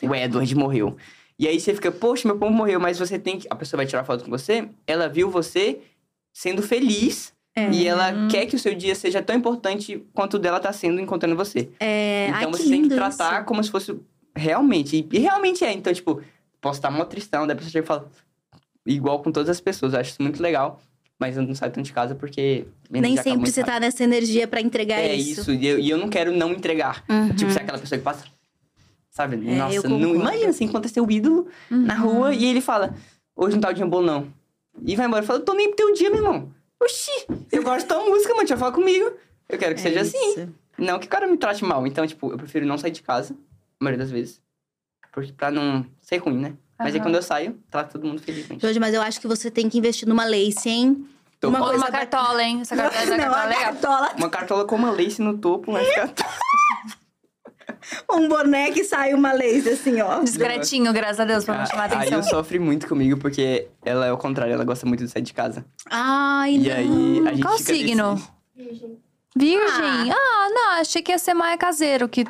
O 0.00 0.14
Edward 0.14 0.54
morreu. 0.54 0.96
E 1.38 1.46
aí 1.46 1.58
você 1.58 1.74
fica, 1.74 1.90
poxa, 1.90 2.26
meu 2.26 2.38
pombo 2.38 2.56
morreu, 2.56 2.80
mas 2.80 2.98
você 2.98 3.18
tem 3.18 3.38
que. 3.38 3.46
A 3.50 3.54
pessoa 3.54 3.78
vai 3.78 3.86
tirar 3.86 4.04
foto 4.04 4.24
com 4.24 4.30
você, 4.30 4.68
ela 4.86 5.08
viu 5.08 5.30
você 5.30 5.80
sendo 6.32 6.62
feliz. 6.62 7.36
É. 7.54 7.70
E 7.72 7.88
ela 7.88 8.28
quer 8.28 8.46
que 8.46 8.54
o 8.54 8.58
seu 8.58 8.72
dia 8.72 8.94
seja 8.94 9.20
tão 9.20 9.34
importante 9.34 10.06
quanto 10.14 10.34
o 10.34 10.38
dela 10.38 10.60
tá 10.60 10.72
sendo 10.72 11.00
encontrando 11.00 11.34
você. 11.34 11.68
É, 11.80 12.28
então 12.28 12.38
ai, 12.38 12.46
você 12.46 12.68
tem 12.68 12.82
que 12.82 12.94
tratar 12.94 13.38
isso. 13.38 13.44
como 13.46 13.62
se 13.64 13.70
fosse 13.70 13.98
realmente. 14.36 14.96
E, 14.96 15.16
e 15.16 15.18
realmente 15.18 15.64
é. 15.64 15.72
Então, 15.72 15.92
tipo, 15.92 16.22
posso 16.60 16.78
estar 16.78 16.90
mó 16.90 17.04
tristão, 17.04 17.44
daí 17.48 17.54
a 17.54 17.56
pessoa 17.56 17.72
chega 17.72 17.84
e 17.84 17.88
fala. 17.88 18.08
Igual 18.86 19.20
com 19.20 19.32
todas 19.32 19.48
as 19.48 19.60
pessoas. 19.60 19.92
Eu 19.92 19.98
acho 20.00 20.10
isso 20.10 20.22
muito 20.22 20.40
legal. 20.40 20.80
Mas 21.18 21.36
eu 21.36 21.42
não 21.42 21.54
saio 21.54 21.72
tanto 21.72 21.84
de 21.86 21.92
casa 21.92 22.14
porque. 22.14 22.64
Nem 22.88 23.16
sempre 23.16 23.50
você 23.50 23.60
rápido. 23.60 23.74
tá 23.74 23.80
nessa 23.80 24.04
energia 24.04 24.46
pra 24.46 24.60
entregar 24.60 24.98
É 25.00 25.14
isso. 25.14 25.40
isso. 25.40 25.52
E 25.52 25.66
eu, 25.66 25.78
e 25.78 25.90
eu 25.90 25.98
não 25.98 26.08
quero 26.08 26.30
não 26.30 26.52
entregar. 26.52 27.04
Uhum. 27.08 27.34
Tipo, 27.34 27.50
ser 27.50 27.60
aquela 27.60 27.78
pessoa 27.78 27.98
que 27.98 28.04
passa. 28.04 28.24
Sabe? 29.10 29.34
É, 29.48 29.56
Nossa, 29.56 29.88
não 29.88 30.14
imagina 30.14 30.50
assim, 30.50 30.64
encontra 30.66 30.88
seu 30.88 31.10
ídolo 31.10 31.48
na 31.68 31.96
Uhum. 31.96 32.00
rua 32.12 32.34
e 32.34 32.44
ele 32.44 32.60
fala: 32.60 32.94
Hoje 33.34 33.54
não 33.56 33.60
tá 33.60 33.70
o 33.70 33.72
dia 33.72 33.84
bom, 33.86 34.00
não. 34.00 34.32
E 34.80 34.94
vai 34.94 35.06
embora. 35.06 35.24
Fala, 35.24 35.40
tô 35.40 35.54
nem 35.54 35.66
pro 35.68 35.76
teu 35.76 35.92
dia, 35.92 36.08
meu 36.08 36.18
irmão. 36.20 36.52
Oxi, 36.80 37.10
eu 37.50 37.64
gosto 37.64 37.80
de 37.80 37.86
tua 37.86 38.04
música, 38.04 38.28
mano. 38.28 38.40
Deixa 38.42 38.54
eu 38.54 38.58
falar 38.58 38.70
comigo. 38.72 39.10
Eu 39.48 39.58
quero 39.58 39.74
que 39.74 39.80
É 39.80 39.82
seja 39.84 40.00
assim. 40.02 40.30
isso. 40.30 40.48
Não 40.78 41.00
que 41.00 41.06
o 41.06 41.10
cara 41.10 41.26
me 41.26 41.36
trate 41.36 41.64
mal. 41.64 41.84
Então, 41.84 42.06
tipo, 42.06 42.30
eu 42.30 42.36
prefiro 42.38 42.64
não 42.64 42.78
sair 42.78 42.92
de 42.92 43.02
casa, 43.02 43.34
a 43.80 43.84
maioria 43.84 44.04
das 44.04 44.12
vezes. 44.12 44.40
Porque 45.12 45.32
pra 45.32 45.50
não 45.50 45.84
ser 46.00 46.18
ruim, 46.18 46.38
né? 46.38 46.54
Mas 46.78 46.94
aí 46.94 47.00
quando 47.00 47.16
eu 47.16 47.22
saio, 47.22 47.58
trato 47.70 47.92
todo 47.92 48.06
mundo 48.06 48.22
felizmente. 48.22 48.62
Jorge, 48.62 48.78
mas 48.78 48.94
eu 48.94 49.02
acho 49.02 49.20
que 49.20 49.26
você 49.26 49.50
tem 49.50 49.68
que 49.68 49.78
investir 49.78 50.06
numa 50.08 50.24
lace, 50.24 50.68
hein? 50.68 51.06
Tô 51.40 51.48
uma 51.48 51.58
coisa 51.60 51.76
uma 51.84 51.90
cartola, 51.90 52.42
hein? 52.42 52.60
Essa 52.62 52.76
cartola, 52.76 53.02
essa 53.02 53.10
Não, 53.16 53.24
cartola 53.24 53.40
a 53.40 53.44
é 53.44 53.48
legal. 53.48 53.62
cartola, 53.64 54.12
Uma 54.16 54.30
cartola 54.30 54.64
com 54.64 54.76
uma 54.76 54.90
lace 54.90 55.20
no 55.22 55.38
topo, 55.38 55.72
vai 55.72 55.84
ficar. 55.84 56.12
um 58.10 58.28
boné 58.28 58.70
que 58.70 58.84
sai 58.84 59.14
uma 59.14 59.32
lace, 59.32 59.68
assim, 59.68 60.00
ó. 60.00 60.20
Discretinho, 60.22 60.92
graças 60.92 61.20
a 61.20 61.24
Deus, 61.24 61.44
pra 61.44 61.58
não 61.58 61.66
chamar 61.66 61.84
Aí 61.92 61.96
atenção. 61.98 62.18
eu 62.18 62.22
sofre 62.24 62.58
muito 62.58 62.86
comigo, 62.88 63.18
porque 63.18 63.68
ela 63.84 64.06
é 64.06 64.12
o 64.12 64.16
contrário, 64.18 64.52
ela 64.52 64.64
gosta 64.64 64.84
muito 64.86 65.04
de 65.04 65.10
sair 65.10 65.22
de 65.22 65.32
casa. 65.32 65.64
Ai, 65.90 66.54
E 66.54 66.58
não. 66.58 66.76
aí 66.76 67.28
a 67.28 67.32
gente 67.34 67.42
Qual 67.42 67.58
signo? 67.58 68.14
nesse- 68.56 68.98
Virgem? 69.36 70.10
Ah. 70.12 70.48
não, 70.50 70.70
achei 70.80 71.00
que 71.02 71.12
ia 71.12 71.18
ser 71.18 71.34
mais 71.34 71.56
caseiro, 71.58 72.08
que 72.08 72.24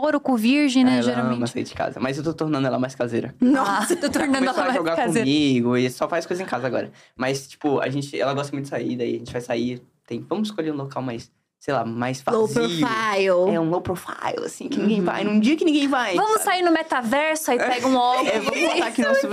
touro 0.00 0.20
com 0.20 0.36
virgem, 0.36 0.84
né, 0.84 0.98
ela 0.98 1.12
ama 1.12 1.22
geralmente. 1.22 1.50
sair 1.50 1.64
de 1.64 1.74
casa. 1.74 2.00
Mas 2.00 2.16
eu 2.18 2.24
tô 2.24 2.32
tornando 2.32 2.66
ela 2.66 2.78
mais 2.78 2.94
caseira. 2.94 3.34
Nossa. 3.40 3.94
Ah, 3.94 3.96
tô 4.00 4.08
tornando 4.08 4.44
ela 4.46 4.52
a 4.52 4.64
mais 4.64 4.74
jogar 4.74 4.96
caseira. 4.96 5.26
comigo 5.26 5.76
e 5.76 5.90
só 5.90 6.08
faz 6.08 6.26
coisa 6.26 6.42
em 6.42 6.46
casa 6.46 6.66
agora. 6.66 6.90
Mas, 7.16 7.48
tipo, 7.48 7.80
a 7.80 7.88
gente, 7.88 8.18
ela 8.18 8.34
gosta 8.34 8.52
muito 8.52 8.64
de 8.64 8.70
sair, 8.70 8.96
daí 8.96 9.16
a 9.16 9.18
gente 9.18 9.32
vai 9.32 9.40
sair, 9.40 9.82
tem, 10.06 10.24
vamos 10.28 10.48
escolher 10.48 10.72
um 10.72 10.76
local 10.76 11.02
mais 11.02 11.30
sei 11.60 11.74
lá, 11.74 11.84
mais 11.84 12.20
vazio. 12.20 12.40
Low 12.40 12.48
profile. 12.48 13.54
É 13.54 13.60
um 13.60 13.68
low 13.68 13.80
profile, 13.80 14.44
assim, 14.44 14.68
que 14.68 14.78
ninguém 14.78 15.02
vai. 15.02 15.24
Num 15.24 15.40
dia 15.40 15.56
que 15.56 15.64
ninguém 15.64 15.88
vai. 15.88 16.14
Vamos 16.14 16.32
sabe? 16.42 16.44
sair 16.44 16.62
no 16.62 16.70
metaverso, 16.70 17.50
aí 17.50 17.58
pega 17.58 17.86
um 17.88 17.96
óculos. 17.98 18.28
É, 18.32 18.38
vamos 18.40 18.60
botar 18.60 18.86
aqui 18.86 19.02
nosso. 19.02 19.26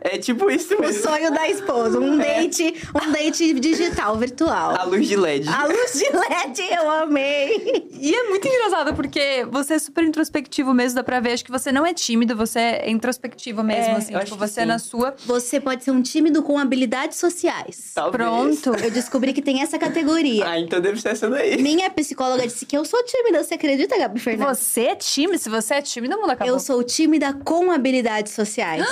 É 0.00 0.18
tipo 0.18 0.50
isso 0.50 0.74
O 0.74 0.80
mesmo. 0.80 1.02
sonho 1.02 1.30
da 1.32 1.48
esposa. 1.48 1.98
Um 2.00 2.16
date, 2.16 2.74
um 2.94 3.12
date 3.12 3.52
digital, 3.60 4.16
virtual. 4.16 4.74
A 4.78 4.84
luz 4.84 5.06
de 5.06 5.16
LED. 5.16 5.48
A 5.48 5.66
luz 5.66 5.92
de 5.92 6.04
LED, 6.10 6.62
eu 6.74 6.90
amei. 6.90 7.88
E 7.92 8.14
é 8.14 8.28
muito 8.28 8.46
engraçado, 8.48 8.94
porque 8.94 9.46
você 9.50 9.74
é 9.74 9.78
super 9.78 10.02
introspectivo 10.04 10.72
mesmo, 10.72 10.96
dá 10.96 11.04
pra 11.04 11.20
ver. 11.20 11.32
Acho 11.32 11.44
que 11.44 11.50
você 11.52 11.70
não 11.70 11.84
é 11.84 11.92
tímido, 11.92 12.34
você 12.34 12.58
é 12.58 12.90
introspectivo 12.90 13.62
mesmo, 13.62 13.92
É, 13.94 13.96
assim. 13.96 14.12
eu 14.12 14.18
acho 14.18 14.26
Tipo, 14.32 14.38
que 14.42 14.48
você 14.50 14.60
é 14.62 14.64
na 14.64 14.78
sua. 14.78 15.14
Você 15.26 15.60
pode 15.60 15.84
ser 15.84 15.90
um 15.90 16.00
tímido 16.02 16.42
com 16.42 16.58
habilidades 16.58 17.18
sociais. 17.18 17.92
Talvez. 17.94 18.16
Pronto. 18.16 18.74
Eu 18.82 18.90
descobri 18.90 19.32
que 19.32 19.42
tem 19.42 19.60
essa 19.62 19.78
categoria. 19.78 20.48
Ah, 20.48 20.58
então 20.58 20.80
deve 20.80 21.00
ser 21.00 21.10
essa 21.10 21.28
daí. 21.28 21.65
Minha 21.66 21.90
psicóloga 21.90 22.46
disse 22.46 22.64
que 22.64 22.76
eu 22.76 22.84
sou 22.84 23.02
tímida. 23.02 23.42
Você 23.42 23.54
acredita, 23.54 23.98
Gabi 23.98 24.20
Fernandes? 24.20 24.58
Você 24.58 24.82
é 24.82 24.94
tímido? 24.94 25.36
Se 25.36 25.48
você 25.48 25.74
é 25.74 25.82
tímido, 25.82 26.14
o 26.16 26.20
mundo 26.20 26.30
acabou. 26.30 26.54
Eu 26.54 26.60
sou 26.60 26.80
tímida 26.84 27.32
com 27.32 27.72
habilidades 27.72 28.32
sociais. 28.32 28.84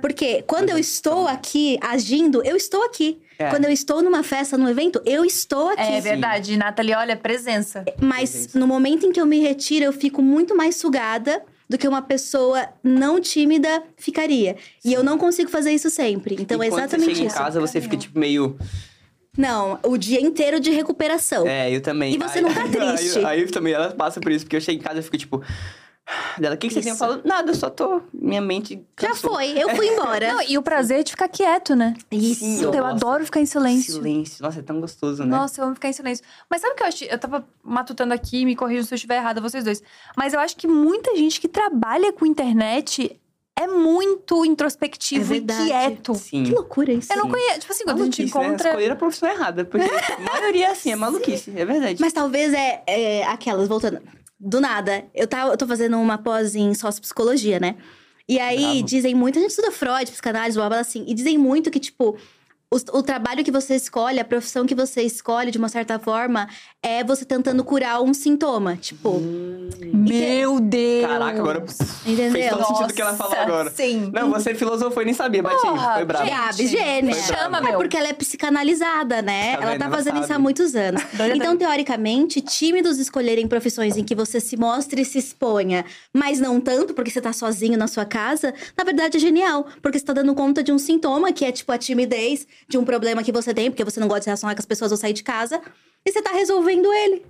Porque 0.00 0.42
quando 0.46 0.70
eu 0.70 0.78
estou 0.78 1.28
aqui 1.28 1.78
agindo, 1.82 2.42
eu 2.42 2.56
estou 2.56 2.82
aqui. 2.84 3.20
É. 3.38 3.50
Quando 3.50 3.66
eu 3.66 3.70
estou 3.70 4.00
numa 4.02 4.22
festa, 4.22 4.56
num 4.56 4.68
evento, 4.68 5.02
eu 5.04 5.26
estou 5.26 5.68
aqui. 5.68 5.82
É 5.82 6.00
verdade, 6.00 6.56
Nathalie, 6.56 6.94
olha, 6.94 7.16
presença. 7.16 7.84
Mas 8.00 8.54
no 8.54 8.66
momento 8.66 9.04
em 9.04 9.12
que 9.12 9.20
eu 9.20 9.26
me 9.26 9.40
retiro, 9.40 9.84
eu 9.84 9.92
fico 9.92 10.22
muito 10.22 10.56
mais 10.56 10.76
sugada 10.76 11.42
do 11.68 11.76
que 11.76 11.86
uma 11.86 12.00
pessoa 12.00 12.66
não 12.82 13.20
tímida 13.20 13.82
ficaria. 13.96 14.56
E 14.84 14.92
eu 14.92 15.02
não 15.02 15.18
consigo 15.18 15.50
fazer 15.50 15.72
isso 15.72 15.90
sempre. 15.90 16.36
Então 16.40 16.62
e 16.62 16.66
é 16.66 16.70
quando 16.70 16.80
exatamente 16.80 17.08
você 17.10 17.14
chega 17.14 17.26
isso. 17.26 17.36
em 17.36 17.38
casa, 17.38 17.60
você 17.60 17.80
fica, 17.80 17.96
tipo, 17.96 18.18
meio... 18.18 18.56
Não, 19.36 19.78
o 19.82 19.96
dia 19.96 20.20
inteiro 20.20 20.60
de 20.60 20.70
recuperação. 20.70 21.46
É, 21.46 21.74
eu 21.74 21.80
também. 21.80 22.14
E 22.14 22.18
você 22.18 22.40
não 22.40 22.52
tá 22.52 22.62
triste. 22.68 23.18
Aí, 23.18 23.24
aí 23.26 23.40
eu 23.42 23.50
também, 23.50 23.72
ela 23.72 23.90
passa 23.90 24.20
por 24.20 24.30
isso. 24.30 24.44
Porque 24.44 24.56
eu 24.56 24.60
chego 24.60 24.78
em 24.80 24.82
casa 24.82 25.00
e 25.00 25.02
fico, 25.02 25.16
tipo... 25.18 25.42
Dela, 26.38 26.54
o 26.54 26.58
que, 26.58 26.68
que 26.68 26.74
você 26.74 26.82
tem? 26.82 26.90
Eu 26.90 26.96
falo, 26.96 27.22
nada, 27.24 27.50
eu 27.50 27.54
só 27.54 27.70
tô... 27.70 28.02
Minha 28.12 28.40
mente 28.40 28.74
Já 29.00 29.08
cansou. 29.08 29.34
foi, 29.34 29.50
eu 29.58 29.70
fui 29.70 29.86
embora. 29.92 30.34
Não, 30.34 30.42
e 30.42 30.58
o 30.58 30.62
prazer 30.62 31.02
de 31.02 31.12
ficar 31.12 31.28
quieto, 31.28 31.74
né? 31.74 31.94
Isso. 32.10 32.40
Sim, 32.40 32.62
eu 32.62 32.70
gosto. 32.70 32.84
adoro 32.84 33.24
ficar 33.24 33.40
em 33.40 33.46
silêncio. 33.46 33.94
Silêncio. 33.94 34.42
Nossa, 34.42 34.60
é 34.60 34.62
tão 34.62 34.80
gostoso, 34.80 35.24
né? 35.24 35.30
Nossa, 35.30 35.60
eu 35.60 35.64
amo 35.64 35.74
ficar 35.74 35.88
em 35.88 35.92
silêncio. 35.94 36.24
Mas 36.48 36.60
sabe 36.60 36.74
o 36.74 36.76
que 36.76 36.82
eu 36.82 36.86
acho? 36.86 37.04
Eu 37.04 37.18
tava 37.18 37.46
matutando 37.62 38.12
aqui, 38.12 38.44
me 38.44 38.54
corrijam 38.54 38.84
se 38.84 38.92
eu 38.92 38.96
estiver 38.96 39.16
errada, 39.16 39.40
vocês 39.40 39.64
dois. 39.64 39.82
Mas 40.16 40.34
eu 40.34 40.40
acho 40.40 40.56
que 40.56 40.66
muita 40.68 41.16
gente 41.16 41.40
que 41.40 41.48
trabalha 41.48 42.12
com 42.12 42.26
internet 42.26 43.18
é 43.58 43.66
muito 43.66 44.44
É 44.44 44.46
introspectivo 44.48 45.34
e 45.34 45.38
verdade. 45.38 45.66
quieto. 45.66 46.14
Sim. 46.14 46.44
Que 46.44 46.52
loucura 46.52 46.92
isso. 46.92 47.12
Eu 47.12 47.18
não 47.18 47.30
conheço. 47.30 47.60
Tipo 47.60 47.72
assim, 47.72 47.84
quando 47.84 48.00
a 48.00 48.04
gente 48.04 48.18
Maluquice, 48.18 48.38
né? 48.38 48.46
encontra. 48.46 48.68
Escolheram 48.70 48.94
a 48.94 48.98
profissão 48.98 49.28
errada. 49.28 49.64
Porque 49.64 49.86
a 50.12 50.18
maioria 50.20 50.66
é 50.66 50.70
assim, 50.70 50.90
é 50.90 50.96
maluquice. 50.96 51.52
É 51.54 51.64
verdade. 51.64 52.00
Mas 52.00 52.12
talvez 52.12 52.52
é, 52.52 52.82
é 52.86 53.24
aquelas, 53.26 53.68
voltando. 53.68 54.00
Do 54.38 54.60
nada, 54.60 55.06
eu, 55.14 55.26
tava, 55.26 55.52
eu 55.52 55.56
tô 55.56 55.66
fazendo 55.66 55.96
uma 55.96 56.18
pós 56.18 56.54
em 56.54 56.74
sociopsicologia, 56.74 57.58
né? 57.60 57.76
E 58.28 58.38
aí 58.40 58.58
Bravo. 58.60 58.82
dizem 58.82 59.14
muito, 59.14 59.38
a 59.38 59.42
gente 59.42 59.50
estuda 59.50 59.70
Freud, 59.70 60.10
psicanálise, 60.10 60.56
blá 60.58 60.68
blá 60.68 60.80
assim, 60.80 61.04
e 61.06 61.14
dizem 61.14 61.38
muito 61.38 61.70
que, 61.70 61.78
tipo, 61.78 62.16
o, 62.74 62.98
o 62.98 63.02
trabalho 63.02 63.44
que 63.44 63.52
você 63.52 63.76
escolhe, 63.76 64.18
a 64.18 64.24
profissão 64.24 64.66
que 64.66 64.74
você 64.74 65.02
escolhe, 65.02 65.50
de 65.50 65.58
uma 65.58 65.68
certa 65.68 65.98
forma, 65.98 66.48
é 66.82 67.04
você 67.04 67.24
tentando 67.24 67.62
curar 67.62 68.02
um 68.02 68.12
sintoma. 68.12 68.76
Tipo, 68.76 69.20
Meu 69.92 70.58
Deus! 70.58 71.06
Caraca, 71.06 71.38
agora 71.38 71.64
Entendeu? 72.04 72.32
fez 72.32 72.50
todo 72.50 72.66
sentido 72.66 72.90
o 72.90 72.94
que 72.94 73.00
ela 73.02 73.14
falou 73.14 73.32
Nossa, 73.32 73.42
agora. 73.42 73.70
Sim. 73.70 74.10
Não, 74.12 74.30
você 74.30 74.54
filosofou 74.54 75.02
e 75.02 75.06
nem 75.06 75.14
sabia, 75.14 75.42
Batinho. 75.42 75.76
Foi 75.76 76.04
bravo. 76.04 76.24
gente. 76.26 76.36
Gabi, 76.36 76.66
gênia. 76.66 77.02
Me 77.02 77.14
chama, 77.14 77.58
É 77.68 77.72
porque 77.72 77.96
ela 77.96 78.08
é 78.08 78.12
psicanalizada, 78.12 79.22
né? 79.22 79.56
Tá 79.56 79.62
ela 79.62 79.78
tá 79.78 79.90
fazendo 79.90 80.22
isso 80.22 80.32
há 80.32 80.38
muitos 80.38 80.74
anos. 80.74 81.02
Então, 81.34 81.56
teoricamente, 81.56 82.40
tímidos 82.40 82.98
escolherem 82.98 83.46
profissões 83.48 83.96
em 83.96 84.04
que 84.04 84.14
você 84.14 84.40
se 84.40 84.56
mostre 84.56 85.02
e 85.02 85.04
se 85.04 85.18
exponha, 85.18 85.84
mas 86.12 86.38
não 86.38 86.60
tanto 86.60 86.94
porque 86.94 87.10
você 87.10 87.20
tá 87.20 87.32
sozinho 87.32 87.76
na 87.76 87.86
sua 87.86 88.04
casa, 88.04 88.54
na 88.76 88.84
verdade 88.84 89.16
é 89.16 89.20
genial. 89.20 89.66
Porque 89.82 89.98
você 89.98 90.04
tá 90.04 90.12
dando 90.12 90.34
conta 90.34 90.62
de 90.62 90.70
um 90.72 90.78
sintoma, 90.78 91.32
que 91.32 91.44
é 91.44 91.52
tipo 91.52 91.70
a 91.72 91.78
timidez, 91.78 92.46
de 92.68 92.78
um 92.78 92.84
problema 92.84 93.22
que 93.22 93.32
você 93.32 93.52
tem, 93.54 93.70
porque 93.70 93.84
você 93.84 94.00
não 94.00 94.08
gosta 94.08 94.20
de 94.20 94.24
se 94.24 94.30
relacionar 94.30 94.54
com 94.54 94.60
as 94.60 94.66
pessoas 94.66 94.90
ou 94.92 94.96
sair 94.96 95.12
de 95.12 95.22
casa, 95.22 95.60
e 96.04 96.12
você 96.12 96.20
tá 96.22 96.32
resolvendo 96.32 96.92
ele. 96.92 97.24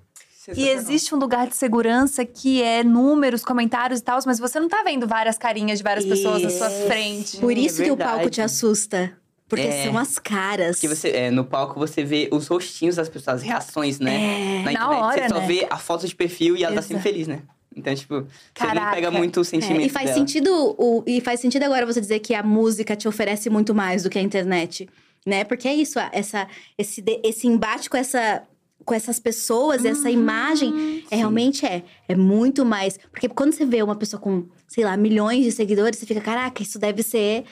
E 0.57 0.69
existe 0.69 1.15
um 1.15 1.19
lugar 1.19 1.47
de 1.47 1.57
segurança 1.57 2.23
que 2.25 2.63
é 2.63 2.85
números, 2.85 3.43
comentários 3.43 4.01
e 4.01 4.03
tal, 4.03 4.19
mas 4.27 4.39
você 4.39 4.61
não 4.61 4.69
tá 4.69 4.83
vendo 4.83 5.07
várias 5.07 5.39
carinhas 5.39 5.79
de 5.79 5.83
várias 5.85 6.05
pessoas 6.05 6.43
na 6.43 6.51
sua 6.51 6.69
Isso. 6.69 6.87
frente. 6.87 7.37
Por 7.39 7.53
é 7.53 7.55
isso 7.61 7.83
que 7.83 7.91
o 7.91 7.97
palco 7.97 8.29
te 8.29 8.43
assusta. 8.43 9.13
Porque 9.49 9.67
É. 9.67 9.85
são 9.85 9.97
as 9.99 10.19
caras. 10.19 10.77
Porque 10.81 10.89
você, 10.95 11.09
é, 11.11 11.31
no 11.31 11.45
palco 11.45 11.79
você 11.79 12.03
vê 12.05 12.29
os 12.33 12.47
rostinhos 12.49 12.97
das 12.97 13.09
pessoas, 13.09 13.37
as 13.37 13.43
reações, 13.43 13.99
né? 14.01 14.15
É. 14.15 14.59
Na 14.59 14.65
Na 14.65 14.73
internet 14.73 15.03
hora, 15.03 15.23
você 15.23 15.29
só 15.35 15.41
né? 15.41 15.47
vê 15.47 15.67
a 15.71 15.79
foto 15.79 16.07
de 16.07 16.15
perfil 16.15 16.57
e 16.57 16.65
ela 16.65 16.75
tá 16.75 16.81
Exato. 16.81 16.89
sempre 16.89 17.03
feliz, 17.03 17.27
né? 17.29 17.43
Então, 17.77 17.95
tipo, 17.95 18.21
você 18.23 18.27
Caraca. 18.55 18.81
não 18.87 18.93
pega 18.95 19.11
muito 19.11 19.39
o 19.39 19.41
É, 19.41 19.45
sentimento 19.45 19.87
e 19.87 19.89
faz 19.89 20.07
dela. 20.07 20.19
sentido 20.19 20.75
o, 20.79 21.03
e 21.07 21.21
faz 21.21 21.41
sentido 21.41 21.63
agora 21.65 21.85
você 21.87 22.01
dizer 22.01 22.21
que 22.21 22.35
a 22.35 22.43
música 22.43 22.95
te 22.97 23.09
oferece 23.09 23.49
muito 23.51 23.75
mais 23.75 24.03
do 24.03 24.11
que 24.11 24.19
a 24.19 24.23
internet, 24.23 24.89
né? 25.27 25.45
Porque 25.45 25.69
é 25.69 25.75
isso, 25.75 25.99
essa 26.13 26.47
esse 26.77 27.03
esse 27.23 27.47
embate 27.47 27.89
com 27.89 27.97
essa 27.97 28.47
com 28.85 28.95
essas 28.95 29.19
pessoas, 29.19 29.85
essa 29.85 30.11
imagem, 30.11 31.05
é, 31.11 31.17
realmente 31.17 31.65
é. 31.65 31.83
É 32.07 32.15
muito 32.15 32.65
mais. 32.65 32.99
Porque 33.11 33.29
quando 33.29 33.53
você 33.53 33.65
vê 33.65 33.83
uma 33.83 33.97
pessoa 33.97 34.21
com, 34.21 34.47
sei 34.69 34.85
lá, 34.85 34.97
milhões 34.97 35.45
de 35.45 35.53
seguidores, 35.53 35.99
você 35.99 36.07
fica, 36.07 36.21
caraca, 36.21 36.63
isso 36.63 36.79
deve 36.79 37.03
ser 37.03 37.45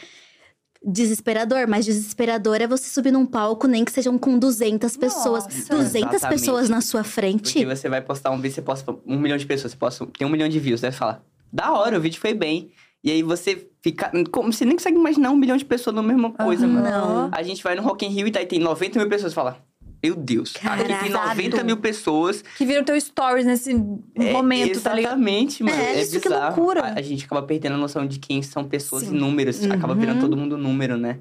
desesperador. 0.84 1.66
Mas 1.66 1.86
desesperador 1.86 2.60
é 2.60 2.66
você 2.66 2.88
subir 2.88 3.12
num 3.12 3.24
palco, 3.24 3.66
nem 3.66 3.84
que 3.84 3.92
sejam 3.92 4.18
com 4.18 4.38
200 4.38 4.96
pessoas. 4.96 5.44
Nossa. 5.44 5.74
200 5.74 6.16
Exatamente. 6.16 6.28
pessoas 6.28 6.68
na 6.68 6.80
sua 6.80 7.02
frente. 7.02 7.54
Porque 7.54 7.66
você 7.66 7.88
vai 7.88 8.02
postar 8.02 8.30
um 8.30 8.40
vídeo, 8.40 8.54
você 8.54 8.62
posta 8.62 8.94
um 9.06 9.18
milhão 9.18 9.38
de 9.38 9.46
pessoas, 9.46 9.72
você 9.72 9.78
posta, 9.78 10.06
tem 10.18 10.26
um 10.26 10.30
milhão 10.30 10.48
de 10.48 10.58
views, 10.58 10.80
deve 10.80 10.96
falar, 10.96 11.24
da 11.52 11.72
hora, 11.72 11.98
o 11.98 12.00
vídeo 12.00 12.20
foi 12.20 12.34
bem. 12.34 12.70
E 13.04 13.10
aí 13.10 13.22
você 13.22 13.68
fica. 13.82 14.10
Como 14.30 14.52
você 14.52 14.64
nem 14.64 14.76
consegue 14.76 14.96
imaginar 14.96 15.30
um 15.30 15.36
milhão 15.36 15.56
de 15.56 15.64
pessoas 15.64 15.94
na 15.96 16.02
mesma 16.02 16.30
coisa, 16.30 16.64
Aham. 16.66 16.72
mano. 16.74 16.90
Não. 16.90 17.28
A 17.32 17.42
gente 17.42 17.62
vai 17.62 17.74
no 17.74 17.82
Rock 17.82 18.06
in 18.06 18.10
Rio 18.10 18.26
e 18.26 18.30
daí 18.30 18.46
tem 18.46 18.58
90 18.60 18.98
mil 18.98 19.08
pessoas. 19.08 19.34
Fala, 19.34 19.58
meu 20.04 20.14
Deus, 20.14 20.54
aqui 20.64 20.84
tem 20.84 21.10
Caraca. 21.10 21.28
90 21.34 21.64
mil 21.64 21.76
pessoas. 21.78 22.42
Que 22.56 22.64
viram 22.64 22.84
teu 22.84 23.00
stories 23.00 23.44
nesse 23.46 23.72
É, 24.14 24.32
momento, 24.32 24.80
tá 24.80 24.94
ligado? 24.94 25.12
Exatamente, 25.14 25.64
mano. 25.64 25.76
É, 25.76 25.94
É, 25.96 26.02
isso 26.02 26.20
que 26.20 26.28
bizarro. 26.28 26.56
loucura. 26.56 26.82
A, 26.82 26.98
a 26.98 27.02
gente 27.02 27.24
acaba 27.24 27.42
perdendo 27.42 27.74
a 27.74 27.78
noção 27.78 28.06
de 28.06 28.18
quem 28.20 28.40
são 28.42 28.64
pessoas 28.64 29.02
Sim. 29.04 29.16
e 29.16 29.18
números. 29.18 29.62
Acaba 29.64 29.94
virando 29.94 30.16
Uhum. 30.16 30.20
todo 30.30 30.36
mundo 30.36 30.56
número, 30.56 30.96
né? 30.96 31.18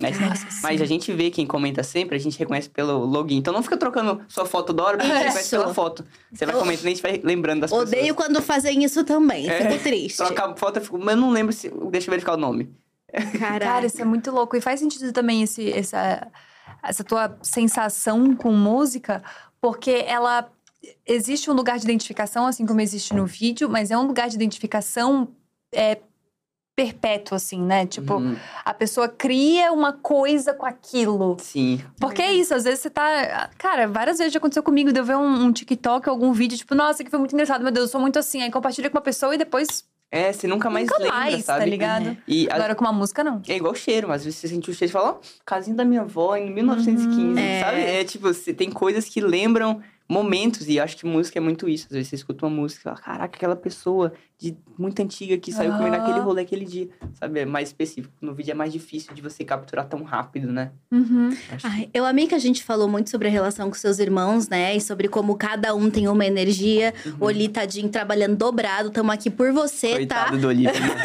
Mas, 0.00 0.20
Nossa, 0.20 0.46
mas 0.62 0.76
sim. 0.76 0.82
a 0.82 0.86
gente 0.86 1.10
vê 1.14 1.30
quem 1.30 1.46
comenta 1.46 1.82
sempre, 1.82 2.16
a 2.16 2.18
gente 2.18 2.38
reconhece 2.38 2.68
pelo 2.68 2.98
login. 3.06 3.36
Então 3.38 3.52
não 3.52 3.62
fica 3.62 3.78
trocando 3.78 4.20
sua 4.28 4.44
foto 4.44 4.72
da 4.74 4.84
hora, 4.84 4.98
porque 4.98 5.08
você 5.10 5.18
reconhece 5.18 5.40
Isso. 5.46 5.50
pela 5.56 5.72
foto. 5.72 6.04
Você 6.30 6.44
vai 6.44 6.54
Eu- 6.54 6.58
comentando 6.58 6.84
e 6.84 6.88
a 6.88 6.90
gente 6.90 7.02
vai 7.02 7.20
lembrando 7.24 7.60
das 7.62 7.72
Odeio 7.72 8.02
pessoas. 8.02 8.12
quando 8.16 8.42
fazem 8.42 8.84
isso 8.84 9.04
também. 9.04 9.48
É. 9.48 9.70
Fico 9.70 9.82
triste. 9.82 10.18
Trocar 10.18 10.50
a 10.50 10.56
foto, 10.56 10.76
eu 10.78 10.82
fico, 10.82 10.98
mas 10.98 11.14
eu 11.14 11.20
não 11.20 11.30
lembro 11.30 11.50
se. 11.52 11.70
Deixa 11.90 12.08
eu 12.08 12.10
verificar 12.12 12.34
o 12.34 12.36
nome. 12.36 12.70
Caraca. 13.38 13.58
Cara, 13.64 13.86
isso 13.86 14.02
é 14.02 14.04
muito 14.04 14.30
louco. 14.30 14.54
E 14.54 14.60
faz 14.60 14.80
sentido 14.80 15.10
também 15.14 15.42
esse, 15.42 15.72
essa, 15.72 16.28
essa 16.82 17.02
tua 17.02 17.38
sensação 17.40 18.36
com 18.36 18.52
música, 18.52 19.22
porque 19.60 20.04
ela. 20.06 20.50
Existe 21.06 21.50
um 21.50 21.54
lugar 21.54 21.78
de 21.78 21.84
identificação, 21.84 22.46
assim 22.46 22.64
como 22.64 22.80
existe 22.80 23.12
no 23.14 23.26
vídeo, 23.26 23.68
mas 23.68 23.90
é 23.90 23.96
um 23.98 24.06
lugar 24.06 24.28
de 24.28 24.36
identificação 24.36 25.28
é, 25.74 25.98
perpétuo, 26.76 27.34
assim, 27.34 27.60
né? 27.62 27.86
Tipo, 27.86 28.16
Uhum. 28.16 28.36
a 28.64 28.74
pessoa 28.74 29.08
cria 29.08 29.72
uma 29.72 29.94
coisa 29.94 30.52
com 30.52 30.66
aquilo. 30.66 31.36
Sim. 31.40 31.80
Porque 31.98 32.20
é 32.20 32.34
isso, 32.34 32.54
às 32.54 32.64
vezes 32.64 32.80
você 32.80 32.90
tá. 32.90 33.48
Cara, 33.56 33.88
várias 33.88 34.18
vezes 34.18 34.32
já 34.32 34.38
aconteceu 34.38 34.62
comigo 34.62 34.92
de 34.92 35.00
eu 35.00 35.04
ver 35.04 35.16
um, 35.16 35.44
um 35.46 35.52
TikTok, 35.52 36.06
algum 36.08 36.32
vídeo, 36.34 36.58
tipo, 36.58 36.74
nossa, 36.74 37.02
que 37.02 37.08
foi 37.10 37.18
muito 37.18 37.32
engraçado, 37.32 37.62
meu 37.62 37.72
Deus, 37.72 37.86
eu 37.86 37.92
sou 37.92 38.00
muito 38.00 38.18
assim. 38.18 38.42
Aí 38.42 38.50
compartilha 38.50 38.90
com 38.90 38.98
uma 38.98 39.02
pessoa 39.02 39.34
e 39.34 39.38
depois 39.38 39.84
É, 40.12 40.32
você 40.32 40.46
nunca 40.46 40.68
mais 40.70 40.86
nunca 40.86 41.02
lembra, 41.02 41.16
mais, 41.18 41.44
sabe? 41.46 41.60
tá 41.60 41.66
ligado? 41.66 42.16
E 42.28 42.46
Agora 42.50 42.74
com 42.74 42.84
uma 42.84 42.92
música, 42.92 43.24
não. 43.24 43.40
é 43.48 43.56
igual 43.56 43.74
cheiro, 43.74 44.12
às 44.12 44.22
vezes 44.24 44.38
você 44.38 44.46
sente 44.48 44.70
o 44.70 44.74
cheiro 44.74 44.90
e 44.90 44.92
fala, 44.92 45.12
ó, 45.12 45.16
casinha 45.46 45.74
da 45.74 45.84
minha 45.84 46.02
avó 46.02 46.36
em 46.36 46.50
1915, 46.52 47.40
É. 47.40 47.60
sabe? 47.60 47.80
É 47.80 48.04
tipo, 48.04 48.28
você 48.32 48.52
tem 48.54 48.70
coisas 48.70 49.06
que 49.06 49.20
lembram 49.20 49.80
momentos, 50.08 50.68
e 50.68 50.78
acho 50.78 50.96
que 50.96 51.04
música 51.06 51.38
é 51.38 51.40
muito 51.40 51.68
isso. 51.68 51.86
Às 51.90 51.92
vezes 51.92 52.08
você 52.08 52.16
escuta 52.16 52.46
uma 52.46 52.54
música 52.54 52.80
e 52.80 52.84
fala, 52.84 52.96
caraca, 52.96 53.36
aquela 53.36 53.56
pessoa 53.56 54.12
de 54.38 54.54
muito 54.78 55.00
antiga 55.00 55.36
que 55.38 55.50
saiu 55.50 55.72
comigo 55.72 55.88
Aham. 55.88 55.98
naquele 55.98 56.20
rolê 56.20 56.42
aquele 56.42 56.64
dia, 56.66 56.88
sabe? 57.14 57.40
É 57.40 57.44
mais 57.46 57.70
específico. 57.70 58.12
No 58.20 58.34
vídeo 58.34 58.50
é 58.52 58.54
mais 58.54 58.70
difícil 58.72 59.14
de 59.14 59.22
você 59.22 59.42
capturar 59.44 59.86
tão 59.88 60.02
rápido, 60.02 60.52
né? 60.52 60.72
Uhum. 60.92 61.30
Ai, 61.64 61.88
eu 61.94 62.04
amei 62.04 62.26
que 62.26 62.34
a 62.34 62.38
gente 62.38 62.62
falou 62.62 62.86
muito 62.86 63.08
sobre 63.08 63.28
a 63.28 63.30
relação 63.30 63.68
com 63.68 63.74
seus 63.74 63.98
irmãos, 63.98 64.48
né? 64.48 64.76
E 64.76 64.80
sobre 64.80 65.08
como 65.08 65.34
cada 65.36 65.74
um 65.74 65.90
tem 65.90 66.06
uma 66.06 66.26
energia. 66.26 66.92
O 67.18 67.24
Oli, 67.24 67.48
tadinho, 67.48 67.88
trabalhando 67.88 68.36
dobrado. 68.36 68.90
Tamo 68.90 69.10
aqui 69.10 69.30
por 69.30 69.52
você, 69.52 69.92
Coitado 69.92 70.32
tá? 70.32 70.36
do 70.36 70.48
Olívio, 70.48 70.80
né? 70.80 71.02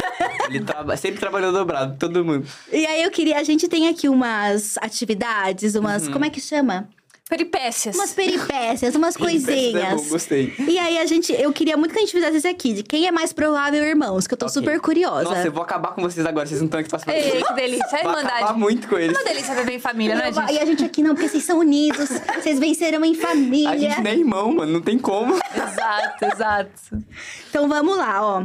Ele 0.48 0.60
traba- 0.60 0.94
sempre 0.98 1.18
trabalhou 1.18 1.52
dobrado, 1.52 1.96
todo 1.98 2.22
mundo. 2.24 2.46
E 2.70 2.84
aí 2.86 3.02
eu 3.02 3.10
queria... 3.10 3.38
A 3.38 3.42
gente 3.44 3.66
tem 3.66 3.88
aqui 3.88 4.08
umas 4.10 4.76
atividades, 4.78 5.74
umas... 5.74 6.06
Uhum. 6.06 6.12
Como 6.12 6.24
é 6.26 6.30
que 6.30 6.40
chama? 6.40 6.86
Peripécias. 7.32 7.94
Umas 7.96 8.12
peripécias, 8.12 8.94
umas 8.94 9.16
É 9.16 9.18
bom, 9.18 9.24
coisinhas. 9.24 10.08
gostei. 10.08 10.52
E 10.58 10.78
aí 10.78 10.98
a 10.98 11.06
gente, 11.06 11.32
eu 11.32 11.50
queria 11.50 11.76
muito 11.78 11.92
que 11.92 11.98
a 11.98 12.00
gente 12.02 12.12
fizesse 12.12 12.36
esse 12.36 12.46
aqui, 12.48 12.74
de 12.74 12.82
quem 12.82 13.06
é 13.06 13.10
mais 13.10 13.32
provável, 13.32 13.82
irmãos, 13.82 14.26
que 14.26 14.34
eu 14.34 14.38
tô 14.38 14.44
Ok. 14.46 14.60
super 14.60 14.78
curiosa. 14.80 15.24
Nossa, 15.24 15.46
eu 15.46 15.52
vou 15.52 15.62
acabar 15.62 15.94
com 15.94 16.02
vocês 16.02 16.26
agora, 16.26 16.46
vocês 16.46 16.60
não 16.60 16.66
estão 16.66 16.80
aqui 16.80 16.90
pra 16.90 16.98
saber. 16.98 17.12
Ei, 17.36 17.42
que 17.42 17.52
delícia. 17.54 17.96
É 17.96 18.02
Vou 18.02 18.12
acabar 18.12 18.34
irmandade. 18.34 18.58
muito 18.58 18.86
com 18.86 18.98
É 18.98 19.04
eles. 19.04 19.16
uma 19.16 19.24
delícia 19.24 19.54
viver 19.54 19.72
em 19.74 19.78
família, 19.78 20.14
né, 20.14 20.28
E 20.30 20.32
gente? 20.34 20.58
a 20.58 20.64
gente 20.66 20.84
aqui 20.84 21.02
não, 21.02 21.14
porque 21.14 21.28
vocês 21.28 21.44
são 21.44 21.58
unidos, 21.60 22.10
vocês 22.42 22.58
vencerão 22.58 23.02
em 23.04 23.14
família. 23.14 23.70
A 23.70 23.76
gente 23.78 24.00
nem 24.02 24.12
é 24.12 24.16
irmão, 24.18 24.52
mano, 24.54 24.70
não 24.72 24.82
tem 24.82 24.98
como. 24.98 25.34
Exato, 25.54 26.24
exato. 26.34 27.04
Então 27.48 27.66
vamos 27.66 27.96
lá, 27.96 28.20
ó. 28.22 28.44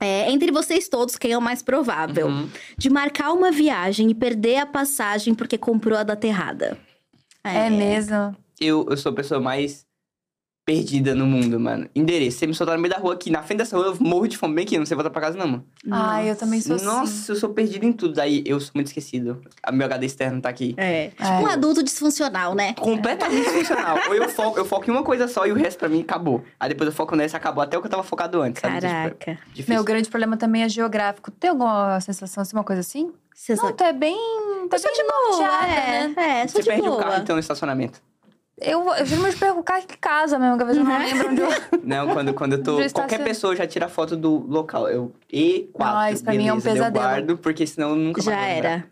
É, 0.00 0.30
entre 0.32 0.50
vocês 0.50 0.88
todos, 0.88 1.16
quem 1.16 1.30
é 1.32 1.38
o 1.38 1.42
mais 1.42 1.62
provável? 1.62 2.26
Uhum. 2.26 2.48
De 2.76 2.88
marcar 2.90 3.32
uma 3.32 3.52
viagem 3.52 4.10
e 4.10 4.14
perder 4.14 4.56
a 4.56 4.66
passagem 4.66 5.34
porque 5.34 5.56
comprou 5.58 5.96
a 5.96 6.02
data 6.02 6.26
errada. 6.26 6.76
É, 7.44 7.70
mesmo. 7.70 8.36
Eu, 8.60 8.86
eu 8.90 8.96
sou 8.96 9.12
a 9.12 9.14
pessoa 9.14 9.40
mais 9.40 9.86
perdida 10.66 11.14
no 11.16 11.26
mundo, 11.26 11.58
mano. 11.58 11.88
Endereço. 11.96 12.38
Você 12.38 12.46
me 12.46 12.54
soltar 12.54 12.76
no 12.76 12.82
meio 12.82 12.94
da 12.94 13.00
rua 13.00 13.14
aqui, 13.14 13.28
na 13.28 13.42
frente 13.42 13.58
dessa 13.58 13.76
rua, 13.76 13.86
eu 13.86 13.96
morro 13.98 14.28
de 14.28 14.36
fome 14.36 14.54
bem 14.54 14.64
aqui. 14.64 14.78
Não 14.78 14.86
sei 14.86 14.94
voltar 14.94 15.10
pra 15.10 15.20
casa, 15.22 15.36
não, 15.36 15.48
mano. 15.48 15.66
Ai, 15.90 16.30
eu 16.30 16.36
também 16.36 16.60
sou 16.60 16.76
Nossa, 16.76 17.02
assim. 17.02 17.32
eu 17.32 17.36
sou 17.36 17.48
perdido 17.48 17.84
em 17.84 17.92
tudo. 17.92 18.20
Aí 18.20 18.44
eu 18.46 18.60
sou 18.60 18.70
muito 18.74 18.86
esquecido. 18.88 19.42
A 19.64 19.72
meu 19.72 19.84
HD 19.86 20.06
externo 20.06 20.40
tá 20.40 20.48
aqui. 20.48 20.74
É. 20.76 21.08
Tipo 21.08 21.24
É. 21.24 21.40
um 21.40 21.46
adulto 21.46 21.82
disfuncional, 21.82 22.54
né? 22.54 22.74
Completamente 22.74 23.42
disfuncional. 23.46 23.98
Ou 24.06 24.14
eu 24.14 24.28
foco, 24.28 24.58
eu 24.58 24.64
foco 24.64 24.88
em 24.88 24.92
uma 24.92 25.02
coisa 25.02 25.26
só 25.26 25.44
e 25.44 25.50
o 25.50 25.56
resto 25.56 25.78
pra 25.78 25.88
mim 25.88 26.02
acabou. 26.02 26.44
Aí 26.60 26.68
depois 26.68 26.86
eu 26.86 26.94
foco 26.94 27.16
nessa, 27.16 27.36
acabou 27.38 27.64
até 27.64 27.76
o 27.76 27.80
que 27.80 27.86
eu 27.86 27.90
tava 27.90 28.04
focado 28.04 28.40
antes. 28.40 28.60
sabe? 28.60 28.74
Tipo, 28.76 28.86
Caraca. 28.92 29.38
Difícil. 29.52 29.74
Meu 29.74 29.82
grande 29.82 30.08
problema 30.08 30.36
também 30.36 30.62
é 30.62 30.68
geográfico. 30.68 31.32
Tem 31.32 31.50
alguma 31.50 32.00
sensação 32.00 32.42
assim, 32.42 32.54
uma 32.54 32.62
coisa 32.64 32.80
assim? 32.80 33.10
Você 33.34 33.56
Não, 33.56 33.72
tu 33.72 33.82
é 33.82 33.92
bem. 33.92 34.16
Tá 34.70 34.78
sou 34.78 34.90
bem 34.90 35.00
de 35.02 35.10
boa, 35.10 35.30
norteada, 35.30 35.66
é. 35.72 36.08
né? 36.08 36.40
É, 36.42 36.46
Você 36.48 36.62
de 36.62 36.68
perde 36.68 36.82
boa. 36.82 36.94
o 36.96 36.98
carro 36.98 37.22
então 37.22 37.36
no 37.36 37.40
estacionamento. 37.40 38.00
Eu, 38.62 38.86
eu 38.94 39.06
geralmente 39.06 39.38
perco 39.38 39.60
o 39.60 39.62
carro 39.62 39.82
em 39.82 39.96
casa 39.98 40.38
mesmo, 40.38 40.56
que 40.58 40.62
às 40.64 40.68
vezes 40.68 40.82
eu 40.82 40.88
não 40.88 40.96
Uhum. 40.98 41.04
lembro 41.06 41.30
onde 41.30 41.40
eu. 41.40 41.48
Não, 41.82 42.08
quando, 42.12 42.34
quando 42.34 42.52
eu 42.54 42.62
tô. 42.62 42.76
Qualquer 42.92 43.24
pessoa 43.24 43.56
já 43.56 43.66
tira 43.66 43.88
foto 43.88 44.16
do 44.16 44.46
local. 44.46 44.86
Eu. 44.88 45.12
E4. 45.32 45.70
Ah, 45.80 46.12
isso 46.12 46.22
pra 46.22 46.34
mim 46.34 46.46
é 46.46 46.52
um 46.52 46.58
beleza, 46.60 46.70
pesadelo. 46.84 47.04
Eu 47.04 47.10
guardo, 47.10 47.38
porque 47.38 47.66
senão 47.66 47.90
eu 47.90 47.96
nunca 47.96 48.20
Já 48.20 48.36
era. 48.38 48.84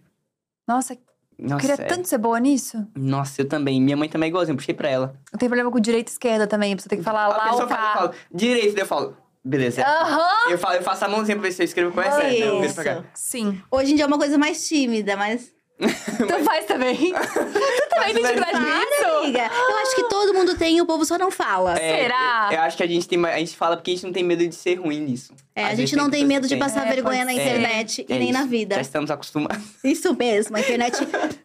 Nossa, 0.66 0.94
eu 0.94 0.98
Nossa, 1.38 1.60
queria 1.60 1.74
é. 1.84 1.86
tanto 1.86 2.08
ser 2.08 2.16
boa 2.16 2.40
nisso. 2.40 2.86
Nossa, 2.96 3.42
eu 3.42 3.48
também. 3.48 3.78
Minha 3.80 3.96
mãe 3.96 4.08
também 4.08 4.28
é 4.28 4.30
igualzinha, 4.30 4.54
eu 4.54 4.56
puxei 4.56 4.74
pra 4.74 4.88
ela. 4.88 5.14
Eu 5.30 5.38
tenho 5.38 5.50
problema 5.50 5.70
com 5.70 5.78
direita 5.78 6.10
e 6.10 6.12
esquerda 6.12 6.46
também, 6.46 6.74
você 6.74 6.88
ter 6.88 6.96
que 6.96 7.02
falar 7.02 7.24
a 7.26 7.28
lá 7.28 7.44
pessoa 7.50 7.66
o 7.66 7.68
fala, 7.68 7.88
eu 7.90 7.98
falo, 7.98 8.14
direito, 8.32 8.72
daí 8.74 8.82
eu 8.82 8.86
falo, 8.86 9.16
beleza. 9.44 9.82
Aham! 9.86 10.50
Eu, 10.50 10.58
falo, 10.58 10.74
eu 10.76 10.82
faço 10.82 11.04
a 11.04 11.08
mãozinha 11.08 11.36
pra 11.36 11.42
ver 11.46 11.52
se 11.52 11.60
eu 11.62 11.64
escrevo 11.64 11.92
com 11.92 12.00
essa. 12.00 12.22
Não, 12.22 12.28
eu 12.30 12.60
viro 12.62 12.72
pra 12.74 12.84
cá. 12.84 13.04
Sim. 13.14 13.60
Hoje 13.70 13.92
em 13.92 13.96
dia 13.96 14.04
é 14.04 14.08
uma 14.08 14.18
coisa 14.18 14.38
mais 14.38 14.66
tímida, 14.66 15.14
mas. 15.14 15.52
Tu 16.18 16.44
faz 16.44 16.64
também. 16.66 16.96
tu 17.14 17.88
também 17.90 18.14
tem 18.14 18.22
dificuldade 18.22 18.56
é- 18.56 18.60
nisso? 18.60 19.18
Amiga, 19.22 19.50
eu 19.70 19.76
acho 19.78 19.94
que 19.94 20.08
todo 20.08 20.34
mundo 20.34 20.56
tem 20.56 20.76
e 20.76 20.80
o 20.80 20.86
povo 20.86 21.04
só 21.04 21.16
não 21.16 21.30
fala. 21.30 21.74
É, 21.78 22.02
Será? 22.02 22.48
Eu, 22.50 22.56
eu 22.56 22.62
acho 22.62 22.76
que 22.76 22.82
a 22.82 22.86
gente 22.86 23.06
tem 23.06 23.18
mais- 23.18 23.36
a 23.36 23.38
gente 23.38 23.56
fala 23.56 23.76
porque 23.76 23.92
a 23.92 23.94
gente 23.94 24.04
não 24.04 24.12
tem 24.12 24.24
medo 24.24 24.46
de 24.46 24.54
ser 24.54 24.74
ruim 24.76 25.00
nisso. 25.00 25.32
É, 25.54 25.62
Às 25.62 25.66
a 25.66 25.70
vezes 25.70 25.90
gente 25.90 25.98
não 25.98 26.10
tem 26.10 26.24
medo 26.24 26.46
de 26.48 26.56
passar 26.56 26.86
É, 26.86 26.90
vergonha 26.90 27.24
na 27.24 27.32
internet 27.32 28.04
É 28.08 28.14
e 28.14 28.18
nem 28.18 28.30
isso. 28.30 28.38
na 28.38 28.44
vida. 28.46 28.74
Já 28.76 28.80
estamos 28.80 29.10
acostumados. 29.10 29.58
Isso 29.84 30.14
mesmo, 30.14 30.56
a 30.56 30.60
internet. 30.60 30.96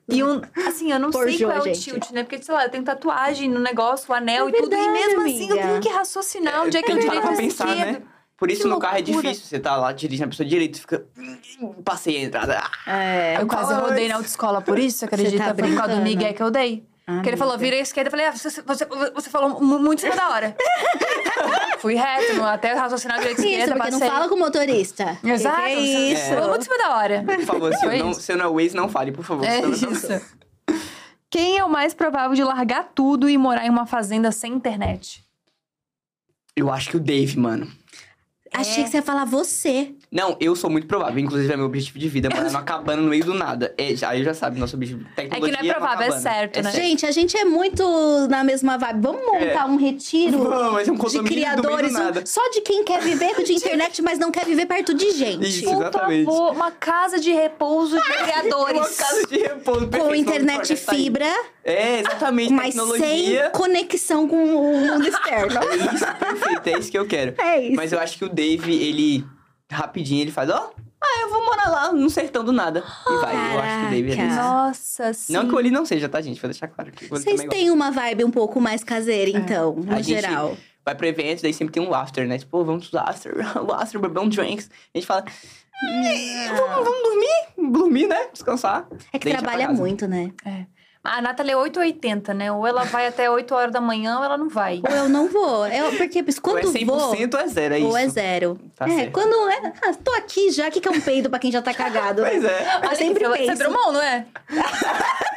E 0.09 0.23
um, 0.23 0.41
assim, 0.67 0.91
eu 0.91 0.99
não 0.99 1.11
sei 1.11 1.37
qual 1.39 1.51
é 1.51 1.57
a 1.57 1.61
o 1.61 1.63
gente. 1.65 1.79
tilt, 1.81 2.11
né? 2.11 2.23
Porque, 2.23 2.41
sei 2.43 2.53
lá, 2.53 2.63
eu 2.65 2.69
tenho 2.69 2.83
tatuagem 2.83 3.49
no 3.49 3.59
negócio, 3.59 4.11
o 4.11 4.13
anel 4.15 4.47
É 4.47 4.49
e 4.49 4.53
tudo. 4.53 4.73
E 4.73 4.77
verdade, 4.77 4.91
mesmo 4.93 5.21
assim, 5.21 5.47
eu 5.49 5.53
amiga. 5.53 5.67
tenho 5.67 5.81
que 5.81 5.89
raciocinar 5.89 6.63
onde 6.63 6.77
é 6.77 6.81
que 6.81 6.91
é 6.91 6.95
parar 6.95 7.01
direito 7.05 7.21
pra 7.27 7.35
pensar, 7.37 7.69
esquerdo. 7.69 7.91
né? 7.99 8.01
Por 8.43 8.51
isso 8.51 8.63
Que 8.63 8.67
no 8.67 8.77
carro 8.77 8.97
é 8.97 9.01
difícil. 9.01 9.45
Você 9.45 9.57
tá 9.57 9.77
lá 9.77 9.93
dirigindo 9.93 10.25
a 10.25 10.29
pessoa 10.31 10.45
direito, 10.45 10.81
fica. 10.81 11.05
Passei 11.85 12.17
a 12.17 12.21
entrada. 12.23 12.61
Ah, 12.85 12.93
É. 13.01 13.37
Eu 13.41 13.47
quase 13.47 13.73
rodei 13.73 14.09
na 14.09 14.15
autoescola 14.15 14.61
por 14.61 14.77
isso, 14.77 14.97
você 14.97 15.05
acredita? 15.05 15.37
tá 15.37 15.55
Foi 15.55 15.63
por 15.69 15.77
causa 15.77 15.95
do 15.95 16.01
brincando. 16.01 16.03
migué 16.03 16.33
que 16.33 16.43
eu 16.43 16.51
dei. 16.51 16.85
Porque 17.05 17.29
ele 17.29 17.37
falou, 17.37 17.57
vira 17.57 17.77
à 17.77 17.79
esquerda. 17.79 18.07
Eu 18.09 18.11
falei, 18.11 18.25
ah, 18.25 18.31
você, 18.33 18.49
você, 18.49 18.85
você 19.13 19.29
falou 19.29 19.61
mu- 19.61 19.79
muito 19.79 19.99
em 19.99 20.01
cima 20.01 20.15
da 20.15 20.29
hora. 20.29 20.55
Fui 21.79 21.95
reto, 21.95 22.43
até 22.43 22.73
raciocinar 22.73 23.17
direito 23.19 23.39
Isso, 23.39 23.47
esquerda, 23.49 23.75
porque 23.75 23.91
não 23.91 23.99
passei. 23.99 24.13
fala 24.13 24.27
com 24.29 24.35
o 24.35 24.39
motorista. 24.39 25.17
Exato. 25.23 25.55
Que 25.61 25.67
que 25.67 25.71
é 25.71 25.75
você- 25.75 26.13
isso? 26.13 26.29
Falou 26.33 26.49
muito 26.49 26.61
em 26.61 26.63
cima 26.65 26.77
da 26.77 26.97
hora. 26.97 27.23
Por 27.23 27.45
favor, 27.45 27.73
se 27.73 27.85
não, 27.85 28.11
isso. 28.11 28.21
se 28.21 28.31
eu 28.33 28.37
não 28.37 28.45
é 28.45 28.63
Waze, 28.63 28.75
não 28.75 28.89
fale, 28.89 29.11
por 29.13 29.23
favor. 29.23 29.45
É 29.45 29.61
não- 29.61 29.71
isso. 29.71 30.21
Quem 31.29 31.57
é 31.57 31.63
o 31.63 31.69
mais 31.69 31.93
provável 31.93 32.35
de 32.35 32.43
largar 32.43 32.89
tudo 32.93 33.29
e 33.29 33.37
morar 33.37 33.65
em 33.65 33.69
uma 33.69 33.85
fazenda 33.85 34.31
sem 34.31 34.51
internet? 34.53 35.23
Eu 36.55 36.71
acho 36.71 36.89
que 36.91 36.97
o 36.97 36.99
Dave, 36.99 37.37
mano. 37.39 37.69
Achei 38.53 38.83
que 38.83 38.89
você 38.89 38.97
ia 38.97 39.03
falar 39.03 39.25
você. 39.25 39.95
Não, 40.13 40.37
eu 40.39 40.55
sou 40.55 40.69
muito 40.69 40.85
provável. 40.85 41.17
Inclusive, 41.17 41.51
é 41.51 41.57
meu 41.57 41.65
objetivo 41.65 41.97
de 41.97 42.07
vida, 42.07 42.29
mano. 42.33 42.51
Não 42.51 42.59
acabando 42.59 43.01
no 43.01 43.09
meio 43.09 43.25
do 43.25 43.33
nada. 43.33 43.73
É, 43.77 43.95
já, 43.95 44.09
aí 44.09 44.23
já 44.23 44.33
sabe, 44.33 44.59
nosso 44.59 44.75
objetivo. 44.75 45.03
É 45.17 45.23
que 45.23 45.29
Tecnologia 45.31 45.63
não 45.63 45.69
é 45.69 45.73
provável, 45.73 46.13
é 46.13 46.19
certo, 46.19 46.61
né? 46.61 46.71
Gente, 46.71 47.05
a 47.05 47.11
gente 47.11 47.35
é 47.35 47.43
muito 47.43 47.83
na 48.29 48.43
mesma 48.43 48.77
vibe. 48.77 49.01
Vamos 49.01 49.21
montar 49.25 49.65
um 49.65 49.75
retiro 49.75 50.37
Vamos, 50.43 50.73
mas 50.73 50.87
é 50.87 50.91
um 50.91 50.95
de 50.95 51.01
condomínio 51.01 51.23
do 51.23 51.33
meio 51.35 51.55
do 51.55 51.61
criadores. 51.63 51.91
um- 51.95 51.97
nada. 51.99 52.23
só 52.25 52.41
de 52.51 52.61
quem 52.61 52.83
quer 52.83 53.01
viver 53.01 53.43
de 53.43 53.53
internet, 53.57 54.01
mas 54.03 54.19
não 54.19 54.29
quer 54.31 54.45
viver 54.45 54.67
perto 54.67 54.93
de 54.93 55.09
gente. 55.11 55.47
Isso. 55.49 55.63
Por 55.63 55.81
Exatamente. 55.81 56.25
favor, 56.25 56.51
uma 56.53 56.69
casa 56.71 57.19
de 57.19 57.31
repouso 57.33 57.99
de 57.99 58.07
Uma 58.11 58.23
criadores. 58.23 58.95
casa 58.95 59.25
de 59.27 59.37
repouso 59.39 59.81
Com 59.81 59.87
perfeito, 59.87 60.15
internet 60.15 60.75
tá 60.75 60.91
aí. 60.91 60.97
fibra, 61.03 61.33
É, 61.63 61.99
exatamente. 62.01 62.53
mas 62.53 62.73
sem 62.75 62.83
Tecnologia. 62.85 63.49
conexão 63.51 64.27
com 64.27 64.43
o 64.43 64.79
mundo 64.79 65.07
externo. 65.07 65.59
É 65.63 65.75
isso, 65.95 66.05
perfeito. 66.19 66.67
É 66.67 66.79
isso 66.79 66.91
que 66.91 66.97
eu 66.99 67.07
quero. 67.07 67.33
É 67.41 67.59
isso. 67.63 67.75
Mas 67.75 67.91
eu 67.91 67.99
acho 67.99 68.17
que 68.17 68.25
o 68.25 68.29
Dave, 68.29 68.71
ele... 68.75 69.25
Rapidinho, 69.71 70.21
ele 70.21 70.31
faz, 70.31 70.49
ó... 70.49 70.71
ah, 71.01 71.21
eu 71.21 71.29
vou 71.29 71.45
morar 71.45 71.69
lá 71.69 71.91
no 71.91 72.09
sertão 72.09 72.43
do 72.43 72.51
nada. 72.51 72.83
E 73.07 73.15
vai. 73.17 73.55
Eu 73.55 73.59
acho 73.59 73.79
que 73.79 73.85
o 73.85 73.89
Dave 73.89 74.11
é 74.11 74.15
Caraca. 74.15 74.33
isso. 74.33 74.41
Nossa, 74.43 75.13
sim. 75.13 75.33
Não 75.33 75.47
que 75.47 75.53
o 75.53 75.57
Oli 75.57 75.71
não 75.71 75.85
seja, 75.85 76.07
tá, 76.07 76.21
gente? 76.21 76.39
Vou 76.39 76.49
deixar 76.49 76.67
claro 76.67 76.91
que 76.91 77.07
Vocês 77.07 77.43
têm 77.45 77.71
uma 77.71 77.89
vibe 77.91 78.23
um 78.23 78.31
pouco 78.31 78.61
mais 78.61 78.83
caseira, 78.83 79.31
então, 79.31 79.75
no 79.75 79.91
A 79.93 80.01
gente- 80.01 80.21
geral. 80.21 80.55
Vai 80.85 80.93
pra 80.95 81.07
eventos, 81.07 81.41
daí 81.41 81.53
sempre 81.53 81.73
tem 81.73 81.81
um 81.81 81.93
after, 81.93 82.27
né? 82.27 82.37
Tipo, 82.37 82.63
vamos 82.65 82.89
pro 82.89 82.99
after, 82.99 83.33
o 83.65 83.71
after, 83.73 84.01
beber 84.01 84.19
um 84.19 84.27
drinks. 84.27 84.69
A 84.93 84.97
gente 84.97 85.07
fala, 85.07 85.23
"Eh, 85.25 86.49
vamos, 86.57 86.85
vamos 86.85 87.03
dormir, 87.03 87.71
dormir, 87.71 88.07
né? 88.07 88.27
Descansar. 88.33 88.85
É 89.13 89.17
que 89.17 89.23
Daí 89.25 89.33
gente 89.33 89.43
trabalha 89.43 89.69
muito, 89.69 90.07
né? 90.07 90.31
A 91.05 91.21
Nathalie 91.21 91.51
é 91.51 91.57
880, 91.57 92.33
né? 92.33 92.49
Ou 92.49 92.65
ela 92.65 92.85
vai 92.85 93.07
até 93.07 93.29
8 93.29 93.53
horas 93.53 93.73
da 93.73 93.81
manhã 93.81 94.19
ou 94.19 94.23
ela 94.23 94.37
não 94.37 94.47
vai. 94.47 94.81
Ou 94.89 94.95
eu 94.95 95.09
não 95.09 95.27
vou. 95.27 95.67
Eu, 95.67 95.91
porque 95.97 96.19
Ou 96.19 96.41
quando 96.41 96.59
é 96.59 96.61
100% 96.63 96.85
vou. 96.85 96.97
ou 96.97 97.39
é 97.39 97.47
zero, 97.47 97.73
é 97.73 97.79
isso. 97.79 97.87
Ou 97.87 97.97
é 97.97 98.07
zero. 98.07 98.59
Tá 98.73 98.85
é, 98.85 98.95
certo. 98.95 99.11
quando 99.11 99.49
é. 99.49 99.73
Ah, 99.83 99.93
tô 100.01 100.13
aqui 100.13 100.49
já, 100.49 100.69
o 100.69 100.71
que, 100.71 100.79
que 100.79 100.87
é 100.87 100.91
um 100.91 101.01
peido 101.01 101.29
pra 101.29 101.39
quem 101.39 101.51
já 101.51 101.61
tá 101.61 101.73
cagado? 101.73 102.21
Pois 102.33 102.45
é. 102.45 102.79
Eu 102.89 102.95
sempre 102.95 103.25
Você 103.27 103.43
é 103.43 103.47
penso. 103.47 103.63
Drummond, 103.63 103.93
não 103.93 104.01
é? 104.01 104.25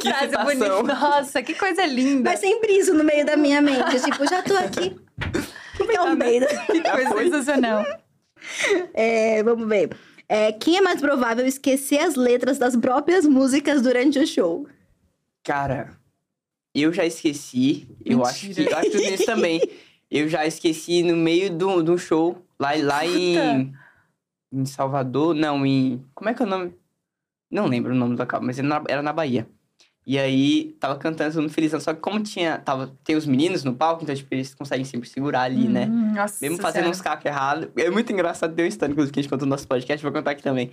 Que 0.00 0.12
Frase 0.12 0.36
bonita. 0.36 0.94
Nossa, 0.94 1.42
que 1.42 1.54
coisa 1.54 1.84
linda. 1.84 2.30
Mas 2.30 2.38
sempre 2.38 2.72
isso 2.72 2.94
no 2.94 3.02
meio 3.02 3.26
da 3.26 3.36
minha 3.36 3.60
mente. 3.60 4.00
Tipo, 4.00 4.28
já 4.28 4.42
tô 4.42 4.56
aqui. 4.56 4.96
Que, 5.76 5.84
que 5.84 5.96
é 5.96 6.02
um 6.02 6.16
peido? 6.16 6.46
Que 6.46 6.80
coisa 6.80 7.16
sensacional. 7.16 7.84
É, 8.94 9.42
vamos 9.42 9.66
ver. 9.68 9.90
É, 10.28 10.52
quem 10.52 10.76
é 10.76 10.80
mais 10.82 11.00
provável 11.00 11.46
esquecer 11.46 12.00
as 12.00 12.14
letras 12.14 12.58
das 12.58 12.76
próprias 12.76 13.26
músicas 13.26 13.80
durante 13.80 14.18
o 14.18 14.26
show? 14.26 14.68
Cara, 15.42 15.98
eu 16.74 16.92
já 16.92 17.04
esqueci. 17.04 17.88
Eu 18.04 18.24
acho 18.24 18.52
que. 18.52 18.60
Eu 18.60 18.76
acho 18.76 18.90
que 18.90 18.98
meninos 18.98 19.24
também. 19.24 19.60
Eu 20.10 20.28
já 20.28 20.46
esqueci 20.46 21.02
no 21.02 21.16
meio 21.16 21.50
do, 21.50 21.82
do 21.82 21.98
show. 21.98 22.44
Lá, 22.58 22.70
lá 22.82 23.06
em. 23.06 23.72
Em 24.52 24.64
Salvador. 24.66 25.34
Não, 25.34 25.64
em. 25.64 26.04
Como 26.14 26.28
é 26.28 26.34
que 26.34 26.42
é 26.42 26.46
o 26.46 26.48
nome? 26.48 26.74
Não 27.50 27.66
lembro 27.66 27.92
o 27.92 27.96
nome 27.96 28.14
do 28.14 28.18
local, 28.18 28.42
mas 28.42 28.58
era 28.58 28.68
na, 28.68 28.84
era 28.86 29.02
na 29.02 29.12
Bahia. 29.12 29.48
E 30.08 30.18
aí, 30.18 30.74
tava 30.80 30.96
cantando 30.96 31.34
todo 31.34 31.42
mundo 31.42 31.52
felizão. 31.52 31.78
Só 31.78 31.92
que 31.92 32.00
como 32.00 32.18
tinha. 32.22 32.56
Tava, 32.56 32.90
tem 33.04 33.14
os 33.14 33.26
meninos 33.26 33.62
no 33.62 33.74
palco, 33.74 34.02
então, 34.02 34.14
tipo, 34.14 34.34
eles 34.34 34.54
conseguem 34.54 34.82
sempre 34.82 35.06
segurar 35.06 35.42
ali, 35.42 35.68
né? 35.68 35.84
Hum, 35.84 36.14
Nossa, 36.14 36.38
Mesmo 36.40 36.56
fazendo 36.56 36.84
sério. 36.84 36.90
uns 36.90 37.02
cacos 37.02 37.26
errados. 37.26 37.68
É 37.76 37.90
muito 37.90 38.10
engraçado, 38.10 38.58
uma 38.58 38.66
história, 38.66 38.90
inclusive, 38.90 39.12
que 39.12 39.20
a 39.20 39.22
gente 39.22 39.30
contou 39.30 39.44
no 39.44 39.50
nosso 39.50 39.68
podcast, 39.68 40.02
vou 40.02 40.10
contar 40.10 40.30
aqui 40.30 40.42
também. 40.42 40.70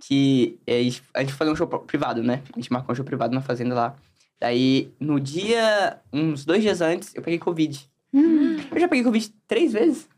Que 0.00 0.58
é, 0.66 0.78
a 0.78 1.20
gente 1.20 1.32
foi 1.32 1.36
fazer 1.36 1.50
um 1.50 1.56
show 1.56 1.66
privado, 1.66 2.22
né? 2.22 2.40
A 2.50 2.58
gente 2.58 2.72
marcou 2.72 2.94
um 2.94 2.96
show 2.96 3.04
privado 3.04 3.34
na 3.34 3.42
fazenda 3.42 3.74
lá. 3.74 3.94
Daí, 4.40 4.90
no 4.98 5.20
dia, 5.20 5.98
uns 6.10 6.46
dois 6.46 6.62
dias 6.62 6.80
antes, 6.80 7.14
eu 7.14 7.20
peguei 7.20 7.38
Covid. 7.38 7.86
Eu 8.14 8.80
já 8.80 8.88
peguei 8.88 9.04
Covid 9.04 9.34
três 9.46 9.70
vezes. 9.70 10.08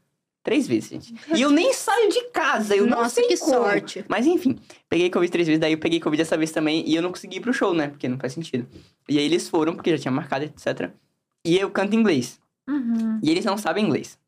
Três 0.43 0.67
vezes, 0.67 0.89
gente. 0.89 1.15
E 1.35 1.43
eu 1.43 1.51
nem 1.51 1.73
saio 1.75 2.09
de 2.09 2.31
casa, 2.31 2.75
eu 2.75 2.87
não 2.87 3.03
Nossa, 3.03 3.17
sei 3.17 3.29
que 3.29 3.37
como. 3.37 3.53
sorte. 3.53 4.05
Mas 4.09 4.27
enfim, 4.27 4.59
peguei 4.89 5.11
Covid 5.11 5.31
três 5.31 5.47
vezes, 5.47 5.61
daí 5.61 5.73
eu 5.73 5.79
peguei 5.79 6.01
Covid 6.01 6.23
dessa 6.23 6.37
vez 6.37 6.51
também 6.51 6.83
e 6.87 6.95
eu 6.95 7.03
não 7.03 7.11
consegui 7.11 7.37
ir 7.37 7.41
pro 7.41 7.53
show, 7.53 7.75
né? 7.75 7.89
Porque 7.89 8.09
não 8.09 8.19
faz 8.19 8.33
sentido. 8.33 8.67
E 9.07 9.19
aí 9.19 9.25
eles 9.25 9.49
foram, 9.49 9.75
porque 9.75 9.91
já 9.91 9.99
tinha 9.99 10.13
marcado, 10.13 10.45
etc. 10.45 10.91
E 11.45 11.59
eu 11.59 11.71
canto 11.71 11.95
inglês. 11.95 12.41
Uhum. 12.67 13.21
E 13.23 13.31
eles 13.31 13.45
não 13.45 13.59
sabem 13.59 13.85
inglês. 13.85 14.19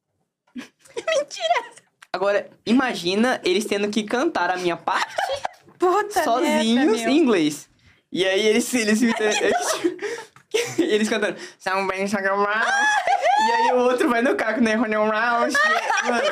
Mentira! 0.55 1.73
Agora, 2.13 2.51
imagina 2.67 3.41
eles 3.43 3.65
tendo 3.65 3.89
que 3.89 4.03
cantar 4.03 4.51
a 4.51 4.59
minha 4.59 4.77
parte 4.77 5.17
Puta 5.79 6.23
sozinhos 6.23 6.97
merda, 7.01 7.11
em 7.11 7.17
inglês. 7.17 7.71
E 8.13 8.27
aí 8.27 8.47
eles, 8.47 8.73
eles, 8.75 9.01
eles, 9.03 9.19
eles 10.79 11.09
cantando. 11.09 11.39
São 11.59 11.87
bem 11.87 12.07
E 13.49 13.51
aí 13.53 13.73
o 13.75 13.79
outro 13.79 14.09
vai 14.09 14.23
no 14.23 14.35
carro, 14.35 14.61
né? 14.61 14.75
Running 14.75 14.95
around. 14.95 15.55
E, 15.55 16.07
mano, 16.11 16.23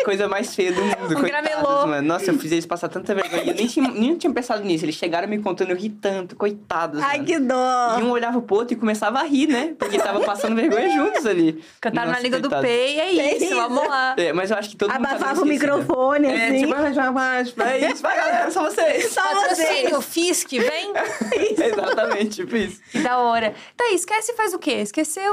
a 0.00 0.04
coisa 0.04 0.28
mais 0.28 0.54
feia 0.54 0.72
do 0.72 0.82
mundo. 0.84 1.16
Um 1.16 1.20
coitados, 1.20 1.86
mano. 1.86 2.02
Nossa, 2.06 2.30
eu 2.30 2.38
fiz 2.38 2.52
eles 2.52 2.66
passar 2.66 2.88
tanta 2.88 3.14
vergonha. 3.14 3.42
E 3.44 3.48
eu 3.48 3.54
nem 3.54 3.66
tinha, 3.66 3.88
nem 3.90 4.16
tinha 4.16 4.32
pensado 4.32 4.62
nisso. 4.64 4.84
Eles 4.84 4.94
chegaram 4.94 5.26
me 5.28 5.38
contando, 5.38 5.70
eu 5.70 5.76
ri 5.76 5.88
tanto, 5.88 6.36
coitados. 6.36 7.00
Ai, 7.02 7.16
mano. 7.18 7.24
que 7.26 7.38
dó. 7.38 7.98
E 7.98 8.02
um 8.02 8.10
olhava 8.10 8.40
pro 8.42 8.56
outro 8.56 8.74
e 8.74 8.76
começava 8.76 9.20
a 9.20 9.22
rir, 9.22 9.46
né? 9.46 9.74
Porque 9.78 9.98
tava 9.98 10.20
passando 10.20 10.54
vergonha 10.56 10.90
juntos 10.94 11.24
ali. 11.26 11.62
Cantaram 11.80 12.06
na 12.08 12.12
Nossa, 12.12 12.22
língua 12.22 12.40
do 12.40 12.48
coitados. 12.50 12.70
P 12.70 12.76
e 12.94 13.00
é 13.00 13.16
É 13.16 13.36
isso, 13.36 13.44
isso. 13.46 13.54
vamos 13.56 13.88
lá. 13.88 14.14
É, 14.18 14.32
mas 14.32 14.50
eu 14.50 14.56
acho 14.56 14.70
que 14.70 14.76
todo 14.76 14.92
mundo 14.92 15.02
tá 15.02 15.10
Abafava 15.14 15.42
o 15.42 15.46
microfone, 15.46 16.28
É, 16.28 16.46
assim. 16.48 16.58
tipo, 16.58 16.70
mais, 16.70 17.54
mais, 17.54 17.54
é 17.58 17.90
isso, 17.90 18.02
vai 18.02 18.16
galera, 18.16 18.50
só 18.50 18.62
vocês. 18.62 19.10
Só 19.12 19.22
você. 19.22 19.64
Patrocínio, 19.64 20.00
Fisk, 20.00 20.50
vem. 20.50 20.92
Exatamente, 21.64 22.36
tipo 22.36 22.56
isso. 22.56 22.80
Que 22.90 22.98
da 23.00 23.18
hora. 23.18 23.54
Tá, 23.76 23.84
esquece 23.92 24.32
e 24.32 24.34
faz 24.36 24.52
o 24.54 24.58
quê? 24.58 24.72
Esqueceu 24.72 25.32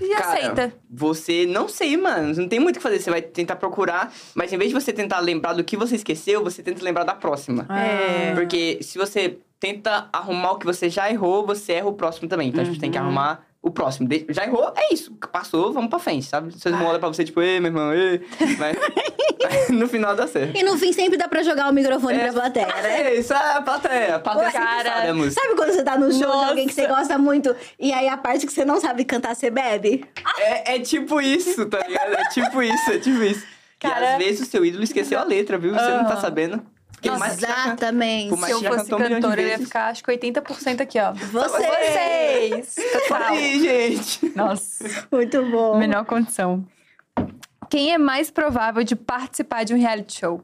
e 0.00 0.14
Cara, 0.14 0.32
aceita. 0.32 0.74
Você 0.90 1.46
não 1.46 1.68
sei, 1.68 1.96
mano. 1.96 2.34
Não 2.34 2.48
tem 2.48 2.58
muito 2.58 2.76
o 2.76 2.78
que 2.78 2.82
fazer. 2.82 3.00
Você 3.00 3.10
vai 3.10 3.22
tentar 3.22 3.56
procurar, 3.56 4.12
mas 4.34 4.52
em 4.52 4.58
vez 4.58 4.70
de 4.70 4.74
você 4.74 4.92
tentar 4.92 5.20
lembrar 5.20 5.52
do 5.52 5.64
que 5.64 5.76
você 5.76 5.96
esqueceu, 5.96 6.42
você 6.42 6.62
tenta 6.62 6.82
lembrar 6.84 7.04
da 7.04 7.14
próxima. 7.14 7.66
É. 7.70 8.34
Porque 8.34 8.78
se 8.82 8.98
você 8.98 9.38
tenta 9.58 10.08
arrumar 10.12 10.52
o 10.52 10.58
que 10.58 10.66
você 10.66 10.88
já 10.88 11.10
errou, 11.10 11.46
você 11.46 11.74
erra 11.74 11.88
o 11.88 11.92
próximo 11.92 12.28
também. 12.28 12.48
Então 12.48 12.62
a 12.62 12.64
gente 12.64 12.80
tem 12.80 12.90
que 12.90 12.98
arrumar 12.98 13.44
o 13.62 13.70
próximo. 13.70 14.08
Já 14.30 14.44
errou, 14.44 14.72
é 14.74 14.92
isso. 14.92 15.12
Passou, 15.30 15.72
vamos 15.72 15.90
pra 15.90 15.98
frente, 15.98 16.24
sabe? 16.24 16.50
Vocês 16.52 16.74
não 16.74 16.86
olham 16.86 16.98
pra 16.98 17.08
você, 17.08 17.24
tipo, 17.24 17.42
ei, 17.42 17.60
meu 17.60 17.68
irmão, 17.68 17.92
ei. 17.92 18.22
Mas 18.58 18.76
no 19.70 19.88
final 19.88 20.14
dá 20.16 20.26
certo. 20.26 20.56
E 20.56 20.62
no 20.62 20.76
fim 20.78 20.92
sempre 20.92 21.16
dá 21.16 21.28
pra 21.28 21.42
jogar 21.42 21.68
o 21.68 21.72
microfone 21.72 22.18
pra 22.18 22.32
plateia, 22.32 22.66
né? 22.66 23.00
É 23.02 23.14
isso, 23.16 23.32
é 23.32 23.56
a 23.56 23.62
plateia. 23.62 24.16
A 24.16 24.18
plateia 24.18 24.50
Cara, 24.52 24.90
sabe 24.94 25.08
a 25.08 25.14
música. 25.14 25.40
Sabe 25.42 25.54
quando 25.56 25.72
você 25.72 25.82
tá 25.82 25.98
no 25.98 26.12
show 26.12 26.20
de 26.44 26.48
alguém 26.48 26.66
que 26.66 26.74
você 26.74 26.86
Nossa. 26.86 27.00
gosta 27.00 27.18
muito 27.18 27.54
e 27.78 27.92
aí 27.92 28.08
a 28.08 28.16
parte 28.16 28.46
que 28.46 28.52
você 28.52 28.64
não 28.64 28.80
sabe 28.80 29.04
cantar, 29.04 29.34
você 29.34 29.50
bebe? 29.50 30.04
É, 30.38 30.76
é 30.76 30.80
tipo 30.80 31.20
isso, 31.20 31.66
tá 31.66 31.78
ligado? 31.86 32.14
É 32.14 32.28
tipo 32.28 32.62
isso, 32.62 32.90
é 32.90 32.98
tipo 32.98 33.22
isso. 33.22 33.44
Cara- 33.78 34.00
E 34.00 34.12
às 34.12 34.18
vezes 34.18 34.46
o 34.46 34.50
seu 34.50 34.64
ídolo 34.64 34.84
esqueceu 34.84 35.18
a 35.18 35.24
letra, 35.24 35.56
viu? 35.58 35.72
Você 35.72 35.90
não 35.90 36.04
tá 36.04 36.16
sabendo. 36.16 36.62
Nossa, 37.02 37.18
mais- 37.18 37.38
Exatamente. 37.42 38.28
Por 38.28 38.38
mais 38.38 38.54
Se 38.54 38.62
eu 38.64 38.70
fosse 38.72 38.90
cantora, 38.90 39.40
eu 39.40 39.48
ia 39.48 39.58
ficar, 39.58 39.86
acho 39.88 40.04
que 40.04 40.10
80% 40.10 40.82
aqui, 40.82 40.98
ó. 41.00 41.12
Você. 41.14 41.56
Vocês! 41.56 42.74
Total. 43.08 43.36
Gente. 43.36 44.32
Nossa, 44.36 44.84
Muito 45.10 45.42
bom. 45.46 45.78
menor 45.78 46.04
condição. 46.04 46.62
Quem 47.70 47.92
é 47.92 47.98
mais 47.98 48.32
provável 48.32 48.82
de 48.82 48.96
participar 48.96 49.64
de 49.64 49.72
um 49.72 49.78
reality 49.78 50.18
show? 50.18 50.42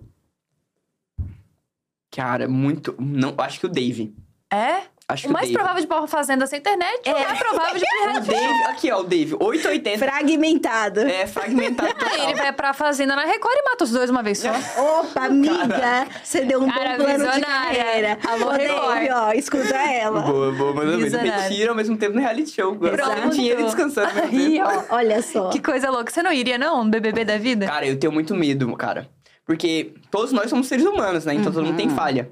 Cara, 2.09 2.49
muito. 2.49 2.95
Não, 3.01 3.35
acho 3.37 3.59
que 3.59 3.67
o 3.67 3.69
Dave. 3.69 4.15
É? 4.51 4.85
Acho 5.09 5.29
O 5.29 5.33
mais 5.33 5.49
o 5.49 5.53
provável 5.53 5.81
de 5.81 5.87
pôr 5.87 6.05
fazenda 6.09 6.49
sem 6.49 6.59
internet 6.59 7.01
é. 7.05 7.15
o 7.15 7.21
mais 7.21 7.39
provável 7.39 7.75
de 7.79 7.85
show. 7.87 8.21
Dave, 8.23 8.65
aqui, 8.65 8.91
ó, 8.91 8.99
o 9.01 9.05
Dave. 9.05 9.37
880. 9.39 9.99
Fragmentado. 10.05 11.01
É 11.03 11.27
fragmentado 11.29 11.95
Aí 12.11 12.31
ele 12.31 12.35
vai 12.35 12.53
pra 12.53 12.75
fazenda 12.75 13.15
na 13.15 13.23
Record 13.25 13.55
e 13.57 13.63
mata 13.71 13.85
os 13.85 13.93
dois 13.93 14.11
uma 14.11 14.21
vez 14.21 14.39
só. 14.39 14.51
Opa, 15.01 15.27
amiga, 15.27 16.09
você 16.25 16.45
deu 16.45 16.61
um 16.61 16.69
Cara, 16.69 16.97
bom 16.99 17.05
plano 17.05 17.31
de 17.31 17.41
carreira. 17.41 18.19
Alô, 18.27 18.51
Dave, 18.51 18.65
Record. 18.65 19.09
ó, 19.13 19.33
escuta 19.33 19.77
ela. 19.77 20.21
Boa, 20.23 20.51
boa, 20.51 20.75
mas 20.75 20.85
também. 20.87 21.05
Visionário. 21.05 21.43
Retira 21.43 21.71
ao 21.71 21.77
mesmo 21.77 21.97
tempo 21.97 22.15
no 22.17 22.21
reality 22.21 22.51
show. 22.51 22.75
Ganhando 22.75 23.31
dinheiro 23.31 23.61
e 23.61 23.65
descansando. 23.65 24.11
Aí, 24.25 24.61
ó. 24.61 24.83
Olha 24.97 25.23
só. 25.23 25.51
Que 25.51 25.61
coisa 25.61 25.89
louca. 25.89 26.11
Você 26.11 26.21
não 26.21 26.33
iria, 26.33 26.59
não? 26.59 26.83
No 26.83 26.91
BBB 26.91 27.25
da 27.25 27.39
vida? 27.39 27.67
Cara, 27.67 27.87
eu 27.87 27.97
tenho 27.97 28.13
muito 28.13 28.35
medo, 28.35 28.75
cara. 28.77 29.09
Porque 29.45 29.95
todos 30.11 30.33
nós 30.33 30.51
somos 30.51 30.67
seres 30.67 30.85
humanos, 30.85 31.25
né? 31.25 31.35
Então 31.35 31.53
todo 31.53 31.63
mundo 31.63 31.71
Uhum. 31.71 31.77
tem 31.77 31.89
falha. 31.91 32.29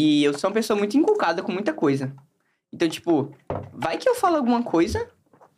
E 0.00 0.22
eu 0.22 0.38
sou 0.38 0.48
uma 0.48 0.54
pessoa 0.54 0.78
muito 0.78 0.96
inculcada 0.96 1.42
com 1.42 1.50
muita 1.50 1.72
coisa. 1.72 2.12
Então, 2.72 2.88
tipo, 2.88 3.34
vai 3.72 3.96
que 3.96 4.08
eu 4.08 4.14
falo 4.14 4.36
alguma 4.36 4.62
coisa 4.62 5.08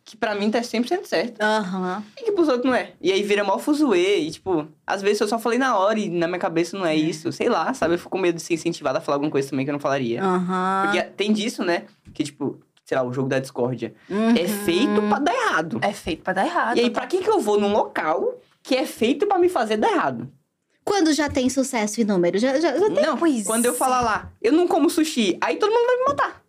que 0.03 0.17
pra 0.17 0.33
mim 0.33 0.49
tá 0.49 0.61
100% 0.61 1.05
certo. 1.05 1.39
Aham. 1.39 2.03
E 2.17 2.23
que 2.23 2.31
pros 2.31 2.47
outros 2.47 2.65
não 2.65 2.73
é. 2.73 2.93
E 2.99 3.11
aí 3.11 3.21
vira 3.21 3.43
mal 3.43 3.59
fuzuê. 3.59 4.17
E, 4.17 4.31
tipo, 4.31 4.67
às 4.87 4.99
vezes 4.99 5.21
eu 5.21 5.27
só 5.27 5.37
falei 5.37 5.59
na 5.59 5.77
hora 5.77 5.99
e 5.99 6.09
na 6.09 6.27
minha 6.27 6.39
cabeça 6.39 6.75
não 6.75 6.83
é 6.83 6.95
isso. 6.95 7.31
Sei 7.31 7.47
lá, 7.47 7.71
sabe? 7.75 7.93
Eu 7.93 7.99
fico 7.99 8.09
com 8.09 8.17
medo 8.17 8.37
de 8.37 8.41
ser 8.41 8.55
incentivado 8.55 8.97
a 8.97 9.01
falar 9.01 9.17
alguma 9.17 9.29
coisa 9.29 9.47
também 9.47 9.63
que 9.63 9.69
eu 9.69 9.73
não 9.73 9.79
falaria. 9.79 10.23
Aham. 10.23 10.85
Porque 10.85 11.03
tem 11.03 11.31
disso, 11.31 11.63
né? 11.63 11.83
Que, 12.11 12.23
tipo, 12.23 12.59
sei 12.83 12.97
lá, 12.97 13.03
o 13.03 13.13
jogo 13.13 13.29
da 13.29 13.37
discórdia. 13.37 13.93
Uhum. 14.09 14.31
É 14.31 14.47
feito 14.47 15.01
pra 15.07 15.19
dar 15.19 15.35
errado. 15.35 15.79
É 15.83 15.93
feito 15.93 16.23
pra 16.23 16.33
dar 16.33 16.47
errado. 16.47 16.77
E 16.77 16.79
aí, 16.79 16.89
pra 16.89 17.05
que 17.05 17.19
que 17.19 17.29
eu 17.29 17.39
vou 17.39 17.59
num 17.59 17.71
local 17.71 18.39
que 18.63 18.75
é 18.75 18.87
feito 18.87 19.27
pra 19.27 19.37
me 19.37 19.49
fazer 19.49 19.77
dar 19.77 19.91
errado? 19.91 20.27
Quando 20.83 21.13
já 21.13 21.29
tem 21.29 21.49
sucesso 21.49 22.01
e 22.01 22.03
número? 22.03 22.37
Já, 22.37 22.59
já, 22.59 22.77
já 22.77 22.89
tem. 22.89 23.03
Não, 23.03 23.17
Pois 23.17 23.45
quando 23.45 23.65
eu 23.65 23.73
falar 23.73 24.01
lá, 24.01 24.31
eu 24.41 24.51
não 24.51 24.67
como 24.67 24.89
sushi, 24.89 25.37
aí 25.41 25.57
todo 25.57 25.71
mundo 25.71 25.85
vai 25.85 25.97
me 25.97 26.03
matar. 26.05 26.41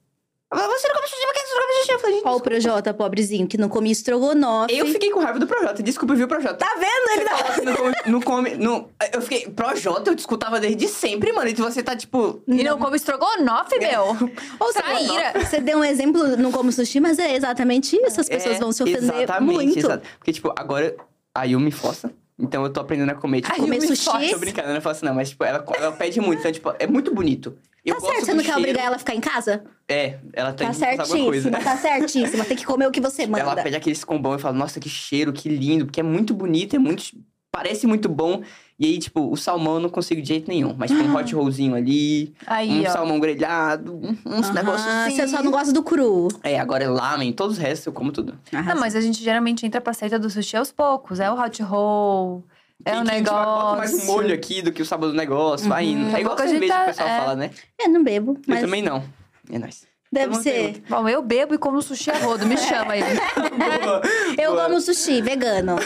Você 0.54 0.88
não 0.88 0.94
come 0.96 1.08
sushi, 1.08 1.22
por 1.24 1.32
que 1.32 1.40
você 1.40 1.54
não 1.54 1.62
come 1.62 1.74
sushi? 1.78 1.92
Eu 1.92 1.98
falei, 1.98 2.16
gente, 2.16 2.28
Ó 2.28 2.36
o 2.36 2.40
Projota, 2.40 2.94
pobrezinho, 2.94 3.46
que 3.46 3.56
não 3.56 3.70
comia 3.70 3.92
estrogonofe. 3.92 4.76
eu 4.76 4.86
fiquei 4.86 5.10
com 5.10 5.18
raiva 5.20 5.38
do 5.38 5.46
Projota. 5.46 5.82
Desculpa, 5.82 6.14
viu, 6.14 6.28
Projota? 6.28 6.56
Tá 6.56 6.74
vendo? 6.78 7.10
Ele 7.14 7.24
tá... 7.24 7.62
Não 7.62 7.74
come, 7.74 7.94
não 8.06 8.20
come. 8.20 8.54
Não, 8.56 8.88
eu 9.14 9.22
fiquei. 9.22 9.48
Projota, 9.48 10.10
eu 10.10 10.14
te 10.14 10.18
escutava 10.18 10.60
desde 10.60 10.88
sempre, 10.88 11.32
mano. 11.32 11.48
E 11.48 11.54
você 11.54 11.82
tá 11.82 11.96
tipo. 11.96 12.42
E 12.46 12.62
não 12.62 12.78
come 12.78 12.96
estrogonofe, 12.96 13.78
meu. 13.78 14.08
Ou 14.60 14.72
Traíra. 14.74 15.32
Você 15.40 15.58
deu 15.58 15.78
um 15.78 15.84
exemplo, 15.84 16.36
não 16.36 16.52
como 16.52 16.70
sushi, 16.70 17.00
mas 17.00 17.18
é 17.18 17.34
exatamente 17.34 17.96
isso. 17.96 18.20
As 18.20 18.28
pessoas 18.28 18.56
é, 18.56 18.58
vão 18.58 18.72
se 18.72 18.82
ofender 18.82 19.22
exatamente, 19.22 19.54
muito. 19.54 19.78
exato. 19.78 20.06
Porque, 20.18 20.32
tipo, 20.34 20.52
agora 20.54 20.94
a 21.34 21.44
Yumi 21.44 21.70
força. 21.70 22.12
Então 22.42 22.64
eu 22.64 22.70
tô 22.70 22.80
aprendendo 22.80 23.10
a 23.10 23.14
comer, 23.14 23.40
tipo, 23.40 23.54
Comer 23.56 23.80
sushi? 23.80 24.04
força. 24.04 24.30
Tô 24.30 24.38
brincando, 24.38 24.68
eu 24.68 24.74
não 24.74 24.80
faço 24.80 25.04
não, 25.04 25.14
mas, 25.14 25.30
tipo, 25.30 25.44
ela, 25.44 25.64
ela 25.78 25.92
pede 25.92 26.20
muito. 26.20 26.40
Então, 26.40 26.50
tipo, 26.50 26.74
é 26.76 26.86
muito 26.88 27.14
bonito. 27.14 27.56
Eu 27.84 27.94
Tá 27.94 28.00
certo, 28.00 28.24
você 28.26 28.34
não 28.34 28.42
quer 28.44 28.56
obrigar 28.56 28.84
ela 28.84 28.96
a 28.96 28.98
ficar 28.98 29.14
em 29.14 29.20
casa? 29.20 29.62
É, 29.88 30.18
ela 30.32 30.52
tem 30.52 30.66
Tá 30.66 30.72
que 30.72 30.78
fazer 30.80 31.00
alguma 31.00 31.24
coisa. 31.26 31.50
certíssima, 31.50 31.60
tá 31.60 31.76
certíssima. 31.78 32.44
Tem 32.44 32.56
que 32.56 32.64
comer 32.66 32.86
o 32.86 32.90
que 32.90 33.00
você 33.00 33.26
manda. 33.26 33.40
Ela 33.40 33.56
pede 33.62 33.76
aqueles 33.76 34.02
combão 34.04 34.34
e 34.34 34.38
fala, 34.40 34.56
nossa, 34.56 34.80
que 34.80 34.88
cheiro, 34.88 35.32
que 35.32 35.48
lindo, 35.48 35.86
porque 35.86 36.00
é 36.00 36.02
muito 36.02 36.34
bonito, 36.34 36.74
é 36.74 36.78
muito. 36.80 37.04
Parece 37.50 37.86
muito 37.86 38.08
bom. 38.08 38.42
E 38.78 38.86
aí, 38.86 38.98
tipo, 38.98 39.30
o 39.30 39.36
salmão 39.36 39.74
eu 39.74 39.80
não 39.80 39.88
consigo 39.88 40.20
de 40.20 40.26
jeito 40.28 40.48
nenhum. 40.48 40.74
Mas, 40.76 40.90
tipo, 40.90 41.02
um 41.02 41.14
hot 41.14 41.34
rollzinho 41.34 41.74
ali, 41.74 42.34
Aí, 42.46 42.80
um 42.80 42.88
ó. 42.88 42.90
salmão 42.90 43.20
grelhado, 43.20 43.94
um- 43.94 44.16
uns 44.26 44.46
Aham, 44.46 44.52
negócios 44.54 44.86
assim. 44.88 45.16
Você 45.16 45.28
só 45.28 45.42
não 45.42 45.50
gosta 45.52 45.72
do 45.72 45.82
cru. 45.82 46.28
É, 46.42 46.58
agora 46.58 46.84
é 46.84 46.88
lamen, 46.88 47.32
todos 47.32 47.56
os 47.58 47.62
restos 47.62 47.86
eu 47.86 47.92
como 47.92 48.10
tudo. 48.10 48.36
Não, 48.50 48.80
mas 48.80 48.96
a 48.96 49.00
gente 49.00 49.22
geralmente 49.22 49.64
entra 49.64 49.80
pra 49.80 49.92
seita 49.92 50.18
do 50.18 50.28
sushi 50.28 50.56
aos 50.56 50.72
poucos. 50.72 51.20
É 51.20 51.30
o 51.30 51.38
hot 51.40 51.62
roll, 51.62 52.42
é 52.84 52.98
o 52.98 53.04
Tem 53.04 53.18
que, 53.18 53.22
tipo, 53.24 53.30
Bota 53.36 53.76
mais 53.76 53.90
um 53.92 53.96
negócio. 53.98 54.12
molho 54.12 54.34
aqui 54.34 54.62
do 54.62 54.72
que 54.72 54.82
o 54.82 54.86
sabor 54.86 55.10
do 55.10 55.14
negócio, 55.16 55.68
vai 55.68 55.84
indo. 55.86 56.06
A 56.14 56.18
É 56.18 56.20
igual 56.20 56.34
pouco 56.34 56.42
a 56.42 56.46
gente 56.46 56.66
cerveja 56.66 56.72
que 56.72 56.78
tá- 56.78 56.82
o 56.82 56.86
pessoal 56.86 57.08
é. 57.08 57.18
fala, 57.20 57.36
né? 57.36 57.50
É, 57.80 57.86
não 57.88 58.02
bebo. 58.02 58.32
Eu 58.34 58.40
Mas 58.48 58.60
também 58.60 58.82
não. 58.82 59.04
É 59.50 59.58
nóis. 59.58 59.86
deve 60.10 60.26
Todo 60.26 60.34
mundo 60.34 60.42
ser. 60.42 60.52
pergunta. 60.72 60.82
Bom, 60.96 61.08
eu 61.08 61.22
bebo 61.22 61.54
e 61.54 61.58
como 61.58 61.80
sushi 61.80 62.10
a 62.10 62.18
rodo. 62.18 62.46
Me 62.46 62.56
chama 62.56 62.94
aí. 62.94 63.02
Boa, 63.84 64.02
Eu 64.38 64.52
boa. 64.52 64.64
como 64.64 64.80
sushi, 64.80 65.22
vegano. 65.22 65.76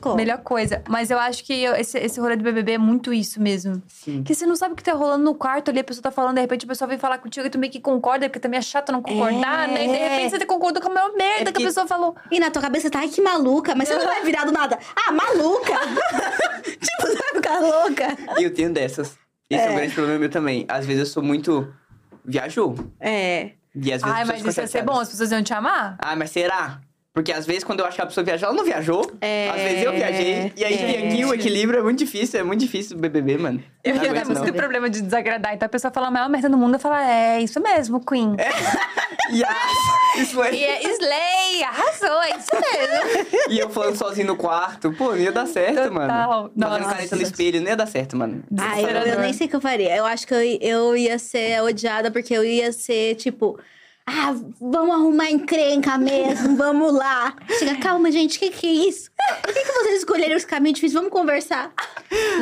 Pô, 0.00 0.14
melhor 0.14 0.38
coisa. 0.38 0.82
Mas 0.88 1.10
eu 1.10 1.18
acho 1.18 1.42
que 1.44 1.52
eu- 1.62 1.74
esse, 1.74 1.98
esse 1.98 2.20
rolê 2.20 2.36
do 2.36 2.42
BBB 2.44 2.72
é 2.72 2.78
muito 2.78 3.12
isso 3.12 3.40
mesmo. 3.40 3.82
Sim. 3.88 4.22
Que 4.22 4.34
você 4.34 4.44
não 4.46 4.54
sabe 4.56 4.74
o 4.74 4.76
que 4.76 4.82
tá 4.84 4.92
rolando 4.92 5.24
no 5.24 5.34
quarto 5.34 5.70
ali, 5.70 5.80
a 5.80 5.84
pessoa 5.84 6.02
tá 6.02 6.10
falando, 6.10 6.34
de 6.36 6.40
repente 6.42 6.64
a 6.64 6.68
pessoa 6.68 6.86
vem 6.88 6.98
falar 6.98 7.18
contigo 7.18 7.46
e 7.46 7.50
tu 7.50 7.58
meio 7.58 7.72
que 7.72 7.80
concorda, 7.80 8.28
porque 8.28 8.38
também 8.40 8.58
é 8.58 8.62
chato 8.62 8.92
não 8.92 9.00
concordar, 9.02 9.68
É. 9.68 9.72
né? 9.72 9.84
E 9.84 9.88
de 9.88 9.96
repente 9.96 10.30
você 10.38 10.46
concordou 10.46 10.82
com 10.82 10.90
a 10.90 10.94
maior 10.94 11.12
merda 11.14 11.46
que 11.46 11.52
porque- 11.52 11.62
a 11.64 11.66
pessoa 11.66 11.86
falou. 11.86 12.14
E 12.30 12.38
na 12.38 12.50
tua 12.50 12.62
cabeça 12.62 12.90
tá, 12.90 12.98
ai 13.00 13.08
que 13.08 13.20
maluca, 13.20 13.74
mas 13.74 13.88
você 13.88 13.94
não 13.96 14.04
vai 14.06 14.22
virar 14.22 14.44
do 14.44 14.52
nada. 14.52 14.78
Ah, 14.94 15.12
maluca! 15.12 15.72
tipo, 16.62 17.02
você 17.02 17.14
vai 17.14 17.34
ficar 17.34 17.60
louca. 17.60 18.16
E 18.38 18.44
eu 18.44 18.52
tenho 18.54 18.72
dessas. 18.72 19.16
Esse 19.50 19.66
é. 19.66 19.70
um 19.70 19.74
grande 19.76 19.94
problema 19.94 20.18
meu 20.18 20.30
também. 20.30 20.64
Às 20.68 20.86
vezes 20.86 21.00
eu 21.00 21.06
sou 21.06 21.22
muito. 21.22 21.72
Viajou. 22.24 22.74
É. 22.98 23.50
E 23.74 23.92
às 23.92 24.00
vezes 24.02 24.04
Ai, 24.16 24.24
mas 24.24 24.44
isso 24.44 24.60
ia 24.60 24.66
ser 24.66 24.82
bom, 24.82 24.98
as 25.00 25.08
pessoas 25.08 25.30
iam 25.32 25.42
te 25.42 25.52
amar? 25.52 25.96
Ah, 25.98 26.14
mas 26.16 26.30
será? 26.30 26.80
Porque 27.14 27.32
às 27.32 27.46
vezes 27.46 27.62
quando 27.62 27.78
eu 27.78 27.86
acho 27.86 27.94
que 27.94 28.02
a 28.02 28.06
pessoa 28.06 28.24
viajou, 28.24 28.48
ela 28.48 28.56
não 28.56 28.64
viajou. 28.64 29.08
É, 29.20 29.48
Às 29.48 29.62
vezes 29.62 29.82
eu 29.84 29.92
viajei. 29.92 30.52
E 30.56 30.64
aí 30.64 30.74
é. 30.74 31.06
aqui 31.06 31.24
o 31.24 31.32
equilíbrio 31.32 31.78
é 31.78 31.82
muito 31.84 32.00
difícil, 32.00 32.40
é 32.40 32.42
muito 32.42 32.58
difícil 32.58 32.96
o 32.96 33.00
BBB, 33.00 33.38
mano. 33.38 33.62
Eu 33.84 33.94
Não 33.94 34.02
ia 34.02 34.10
ter 34.12 34.18
aguento, 34.18 34.36
muito 34.36 34.54
problema 34.54 34.90
de 34.90 35.00
desagradar. 35.00 35.54
Então 35.54 35.64
a 35.64 35.68
pessoa 35.68 35.92
fala 35.92 36.08
a 36.08 36.10
maior 36.10 36.28
merda 36.28 36.48
do 36.48 36.58
mundo, 36.58 36.74
eu 36.74 36.80
falo, 36.80 36.96
é 36.96 37.40
isso 37.40 37.60
mesmo, 37.60 38.04
Queen. 38.04 38.34
Yes! 39.30 39.48
Isso 40.18 40.42
é. 40.42 40.54
E 40.54 40.64
é 40.64 40.82
Slay, 40.82 41.62
arrasou, 41.62 42.22
é 42.24 42.36
isso 42.36 42.50
mesmo. 42.52 43.44
E 43.48 43.58
eu 43.58 43.70
falando 43.70 43.96
sozinho 43.96 44.26
no 44.26 44.36
quarto, 44.36 44.92
pô, 44.92 45.12
não 45.12 45.18
ia 45.18 45.32
dar 45.32 45.46
certo, 45.46 45.88
Total. 45.88 45.92
mano. 45.92 46.52
Fazendo 46.58 46.78
Nossa. 46.82 46.94
careta 46.94 47.16
no 47.16 47.22
espelho, 47.22 47.60
não 47.62 47.68
ia 47.68 47.76
dar 47.76 47.86
certo, 47.86 48.16
mano. 48.16 48.42
Ai, 48.58 48.84
eu, 48.84 48.88
eu 48.88 49.20
nem 49.20 49.32
sei 49.32 49.46
o 49.46 49.50
que 49.50 49.56
eu 49.56 49.60
faria. 49.62 49.96
Eu 49.96 50.04
acho 50.04 50.26
que 50.26 50.34
eu, 50.34 50.40
eu 50.60 50.96
ia 50.96 51.18
ser 51.18 51.62
odiada 51.62 52.10
porque 52.10 52.34
eu 52.34 52.44
ia 52.44 52.70
ser 52.72 53.14
tipo. 53.14 53.58
Ah, 54.06 54.34
vamos 54.60 54.94
arrumar 54.94 55.30
encrenca 55.30 55.96
mesmo, 55.96 56.56
vamos 56.58 56.92
lá. 56.92 57.34
Chega, 57.58 57.76
calma, 57.76 58.10
gente, 58.10 58.36
o 58.36 58.40
que, 58.40 58.50
que 58.50 58.66
é 58.66 58.88
isso? 58.88 59.10
Por 59.42 59.54
que, 59.54 59.60
que 59.60 59.72
vocês 59.72 59.98
escolheram 59.98 60.36
esse 60.36 60.46
caminho 60.46 60.74
difícil? 60.74 60.98
Vamos 60.98 61.10
conversar. 61.10 61.72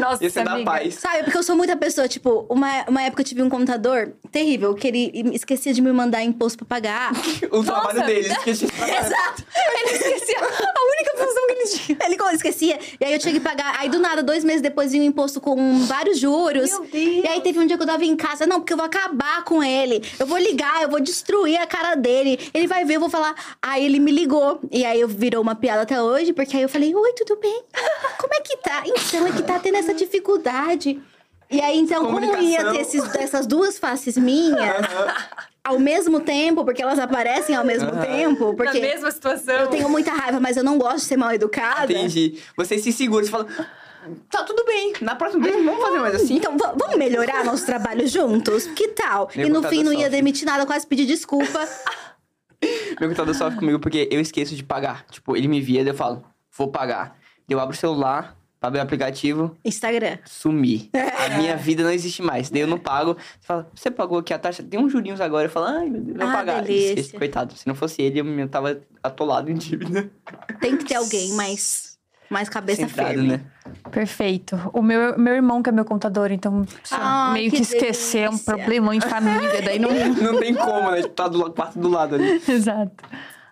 Nossa, 0.01 0.29
ser 0.29 0.45
da 0.45 0.55
amiga. 0.55 0.71
paz. 0.71 0.95
Sabe, 0.97 1.23
porque 1.23 1.39
eu 1.39 1.43
sou 1.43 1.55
muita 1.57 1.77
pessoa, 1.77 2.09
tipo, 2.09 2.47
uma, 2.51 2.85
uma 2.89 3.03
época 3.03 3.23
eu 3.23 3.27
tive 3.27 3.43
um 3.43 3.49
contador 3.49 4.13
terrível, 4.33 4.75
que 4.75 4.89
ele 4.89 5.31
esquecia 5.33 5.73
de 5.73 5.81
me 5.81 5.93
mandar 5.93 6.23
imposto 6.23 6.65
pra 6.65 6.77
pagar. 6.77 7.13
O 7.53 7.63
trabalho 7.63 8.03
que 8.05 8.51
a 8.51 8.55
gente 8.55 8.65
Exato. 8.65 9.45
Ele 9.55 9.91
esquecia 9.93 10.39
a 10.39 10.43
única 10.43 11.17
função 11.17 11.47
que 11.47 11.53
ele 11.53 11.69
tinha. 11.69 11.99
Ele 12.07 12.17
esquecia. 12.35 12.79
E 13.01 13.05
aí 13.05 13.13
eu 13.13 13.19
tinha 13.19 13.35
que 13.35 13.41
pagar. 13.41 13.77
Aí 13.79 13.89
do 13.89 13.99
nada, 13.99 14.23
dois 14.23 14.43
meses 14.43 14.63
depois, 14.63 14.93
vinha 14.93 15.03
um 15.03 15.07
imposto 15.07 15.41
com 15.41 15.81
vários 15.81 16.19
juros. 16.19 16.71
Meu 16.71 16.81
Deus. 16.81 17.25
E 17.25 17.29
aí 17.29 17.41
teve 17.41 17.59
um 17.59 17.67
dia 17.67 17.77
que 17.77 17.83
eu 17.83 17.87
tava 17.87 18.05
em 18.05 18.17
casa. 18.17 18.47
Não, 18.47 18.61
porque 18.61 18.73
eu 18.73 18.77
vou 18.77 18.87
acabar 18.87 19.45
com 19.45 19.63
ele. 19.63 20.03
Eu 20.19 20.27
vou 20.27 20.39
ligar, 20.39 20.83
eu 20.83 20.89
vou 20.89 21.01
destruir 21.01 21.52
a 21.57 21.67
cara 21.67 21.95
dele. 21.95 22.39
Ele 22.55 22.67
vai 22.67 22.85
ver, 22.85 22.97
eu 22.97 23.01
vou 23.01 23.11
falar. 23.11 23.35
Aí 23.61 23.85
ele 23.85 23.99
me 23.99 24.11
ligou. 24.11 24.61
E 24.71 24.85
aí 24.85 25.01
eu 25.01 25.09
virou 25.09 25.43
uma 25.43 25.55
piada 25.55 25.83
até 25.83 26.01
hoje, 26.01 26.33
porque 26.33 26.57
aí 26.57 26.63
eu 26.63 26.69
falei: 26.69 26.95
Oi, 26.95 27.13
tudo 27.15 27.37
bem? 27.41 27.63
Como 28.19 28.35
é 28.35 28.41
que 28.41 28.57
tá? 28.59 28.83
Então, 28.87 29.27
é 29.27 29.33
que 29.33 29.43
tá 29.43 29.59
tendo 29.59 29.77
essa 29.77 29.95
dificuldade. 29.95 31.01
E 31.51 31.61
aí, 31.61 31.79
então, 31.79 32.07
como 32.07 32.25
ia 32.41 32.73
ter 32.73 32.81
esses, 32.81 33.15
essas 33.17 33.47
duas 33.47 33.79
faces 33.79 34.17
minhas 34.17 34.87
ao 35.63 35.79
mesmo 35.79 36.19
tempo, 36.21 36.65
porque 36.65 36.83
elas 36.83 36.99
aparecem 36.99 37.55
ao 37.55 37.65
mesmo 37.65 37.91
tempo, 38.01 38.49
Na 38.49 38.55
porque 38.57 38.81
mesma 38.81 39.11
situação. 39.11 39.55
eu 39.57 39.67
tenho 39.69 39.89
muita 39.89 40.13
raiva, 40.13 40.41
mas 40.41 40.57
eu 40.57 40.65
não 40.65 40.79
gosto 40.79 41.01
de 41.01 41.05
ser 41.05 41.17
mal 41.19 41.31
educada. 41.33 41.93
Entendi. 41.93 42.39
Você 42.57 42.79
se 42.79 42.91
segura, 42.91 43.25
você 43.25 43.31
fala. 43.31 43.47
Tá 44.31 44.43
tudo 44.45 44.65
bem. 44.65 44.95
Na 45.01 45.15
próxima 45.15 45.45
vez 45.45 45.65
vamos 45.65 45.81
fazer 45.81 45.99
mais 46.01 46.15
assim. 46.15 46.37
Então, 46.37 46.57
va- 46.59 46.75
vamos 46.79 46.97
melhorar 46.97 47.45
nosso 47.45 47.65
trabalho 47.67 48.07
juntos? 48.09 48.67
Que 48.67 48.89
tal? 48.89 49.29
Meu 49.37 49.47
e 49.47 49.51
no 49.51 49.63
fim 49.63 49.83
não 49.83 49.93
ia 49.93 50.11
demitir 50.11 50.45
nada, 50.47 50.67
quase 50.67 50.87
pedir 50.87 51.07
desculpa. 51.07 51.67
Meu 53.01 53.09
contador 53.09 53.35
sofre 53.35 53.59
comigo 53.59 53.79
porque 53.81 54.09
eu 54.11 54.21
esqueço 54.21 54.55
de 54.55 54.63
pagar. 54.63 55.05
Tipo, 55.11 55.37
ele 55.37 55.49
me 55.49 55.61
via, 55.61 55.83
daí 55.83 55.93
eu 55.93 55.97
falo, 55.97 56.25
vou 56.57 56.69
pagar. 56.69 57.17
Eu 57.49 57.59
abro 57.59 57.75
o 57.75 57.79
celular, 57.79 58.37
abro 58.61 58.79
o 58.79 58.83
aplicativo, 58.83 59.57
Instagram. 59.65 60.19
sumi. 60.25 60.89
A 61.27 61.37
minha 61.39 61.57
vida 61.57 61.83
não 61.83 61.91
existe 61.91 62.23
mais. 62.23 62.51
Daí 62.51 62.61
eu 62.63 62.69
não 62.69 62.79
pago. 62.79 63.15
Você 63.15 63.47
fala, 63.47 63.71
você 63.75 63.91
pagou 63.91 64.19
aqui 64.19 64.33
a 64.33 64.39
taxa? 64.39 64.63
Tem 64.63 64.79
uns 64.79 64.93
jurinhos 64.93 65.21
agora. 65.21 65.47
Eu 65.47 65.51
falo, 65.51 65.67
ai, 65.67 65.89
meu 65.91 66.01
Deus, 66.01 66.17
vou 66.19 66.29
Ah, 66.29 66.33
pagar. 66.33 66.63
delícia. 66.63 66.91
Esqueci, 67.01 67.17
coitado. 67.19 67.55
Se 67.57 67.67
não 67.67 67.75
fosse 67.75 68.01
ele, 68.01 68.21
eu 68.21 68.25
me- 68.25 68.47
tava 68.47 68.81
atolado 69.03 69.51
em 69.51 69.55
dívida. 69.55 70.09
Tem 70.61 70.77
que 70.77 70.85
ter 70.85 70.95
alguém 71.03 71.33
mais, 71.33 71.92
mais 72.33 72.49
cabeça 72.49 72.87
Centrado, 72.89 73.11
firme. 73.15 73.29
né? 73.29 73.41
Perfeito. 73.91 74.59
O 74.73 74.83
meu, 74.83 75.19
meu 75.19 75.35
irmão 75.35 75.63
que 75.63 75.69
é 75.69 75.73
meu 75.73 75.85
contador, 75.85 76.33
então 76.33 76.65
Ah, 76.91 77.31
meio 77.33 77.51
que 77.51 77.57
que, 77.59 77.63
esquecer 77.63 78.21
é 78.23 78.31
um 78.31 78.39
problema 78.39 78.95
em 78.97 79.01
família, 79.01 79.63
daí 79.63 79.79
não. 79.79 79.91
Não 80.33 80.41
tem 80.41 80.55
como, 80.55 80.91
né? 80.91 81.03
Tipo, 81.03 81.15
tá 81.15 81.29
do 81.29 81.51
quarto 81.53 81.79
do 81.79 81.89
lado 81.89 82.15
ali. 82.17 82.43
Exato. 82.49 82.93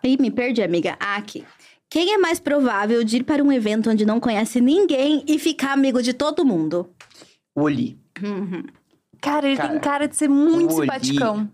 Ih, 0.03 0.17
me 0.21 0.31
perdi, 0.31 0.63
amiga. 0.63 0.97
Ah, 0.99 1.17
Aqui. 1.17 1.45
Quem 1.89 2.13
é 2.15 2.19
mais 2.19 2.39
provável 2.39 3.03
de 3.03 3.17
ir 3.19 3.25
para 3.25 3.43
um 3.43 3.51
evento 3.51 3.91
onde 3.91 4.07
não 4.07 4.21
conhece 4.21 4.61
ninguém 4.61 5.25
e 5.27 5.41
ficar 5.41 5.73
amigo 5.73 6.01
de 6.01 6.13
todo 6.13 6.45
mundo? 6.45 6.89
O 7.53 7.63
Oli. 7.63 7.99
Cara, 9.21 9.47
ele 9.49 9.57
Cara, 9.57 9.69
tem 9.69 9.79
cara 9.81 10.07
de 10.09 10.17
ser 10.17 10.29
muito 10.29 10.73
simpaticão. 10.73 11.51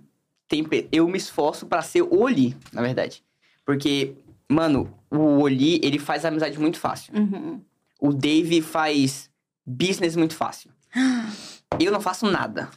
tem 0.47 0.65
eu 0.93 1.09
me 1.09 1.17
esforço 1.17 1.65
pra 1.67 1.81
ser 1.81 2.03
o 2.03 2.21
Oli, 2.21 2.55
na 2.71 2.83
verdade. 2.83 3.23
Porque, 3.65 4.15
mano, 4.49 4.93
o 5.11 5.41
Oli, 5.41 5.81
ele 5.83 5.99
faz 5.99 6.25
amizade 6.25 6.59
muito 6.59 6.79
fácil. 6.79 7.13
Uhum. 7.15 7.61
O 8.01 8.13
Dave 8.13 8.61
faz 8.63 9.31
business 9.67 10.17
muito 10.17 10.35
fácil. 10.35 10.71
Eu 11.81 11.91
não 11.93 12.01
faço 12.01 12.25
nada. 12.31 12.69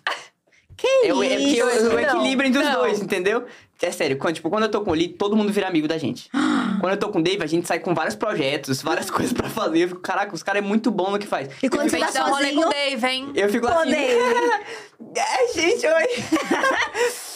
Que 0.76 0.88
É 1.06 1.14
o, 1.14 1.22
é 1.22 1.30
porque 1.38 1.62
eu, 1.62 1.70
isso? 1.70 1.86
eu 1.86 1.92
Não, 1.94 2.00
equilíbrio 2.00 2.48
entre 2.48 2.62
os 2.62 2.66
não. 2.68 2.74
dois, 2.76 3.02
entendeu? 3.02 3.46
É 3.82 3.92
sério, 3.92 4.18
quando, 4.18 4.36
tipo, 4.36 4.50
quando 4.50 4.64
eu 4.64 4.72
tô 4.72 4.82
com 4.82 4.90
o 4.90 4.94
Oli, 4.94 5.10
todo 5.10 5.36
mundo 5.36 5.52
vira 5.52 5.68
amigo 5.68 5.88
da 5.90 5.98
gente. 5.98 6.30
quando 6.80 6.94
eu 6.94 6.98
tô 6.98 7.10
com 7.10 7.20
o 7.20 7.24
Dave, 7.24 7.44
a 7.44 7.48
gente 7.48 7.68
sai 7.68 7.80
com 7.80 7.94
vários 7.94 8.16
projetos, 8.16 8.82
várias 8.82 9.12
coisas 9.12 9.32
pra 9.34 9.50
fazer. 9.50 9.84
Eu 9.84 9.88
fico, 9.90 10.00
caraca, 10.02 10.34
os 10.34 10.42
caras 10.42 10.64
é 10.64 10.66
muito 10.66 10.90
bom 10.90 11.12
no 11.12 11.20
que 11.20 11.28
faz. 11.28 11.50
E 11.62 11.70
quando 11.70 11.84
eu 11.84 11.90
você 11.90 12.00
tá 12.00 12.10
Dá 12.12 12.26
um 12.26 12.30
rolê 12.30 12.54
com 12.54 12.62
sozinho... 12.62 12.68
o 12.68 12.70
Dave, 12.72 13.08
hein? 13.08 13.32
eu 13.36 13.50
fico 13.50 13.68
Ô, 13.68 13.70
assim. 13.70 13.92
Dave. 13.92 14.20
é, 15.18 15.54
gente, 15.54 15.86
oi. 15.86 16.08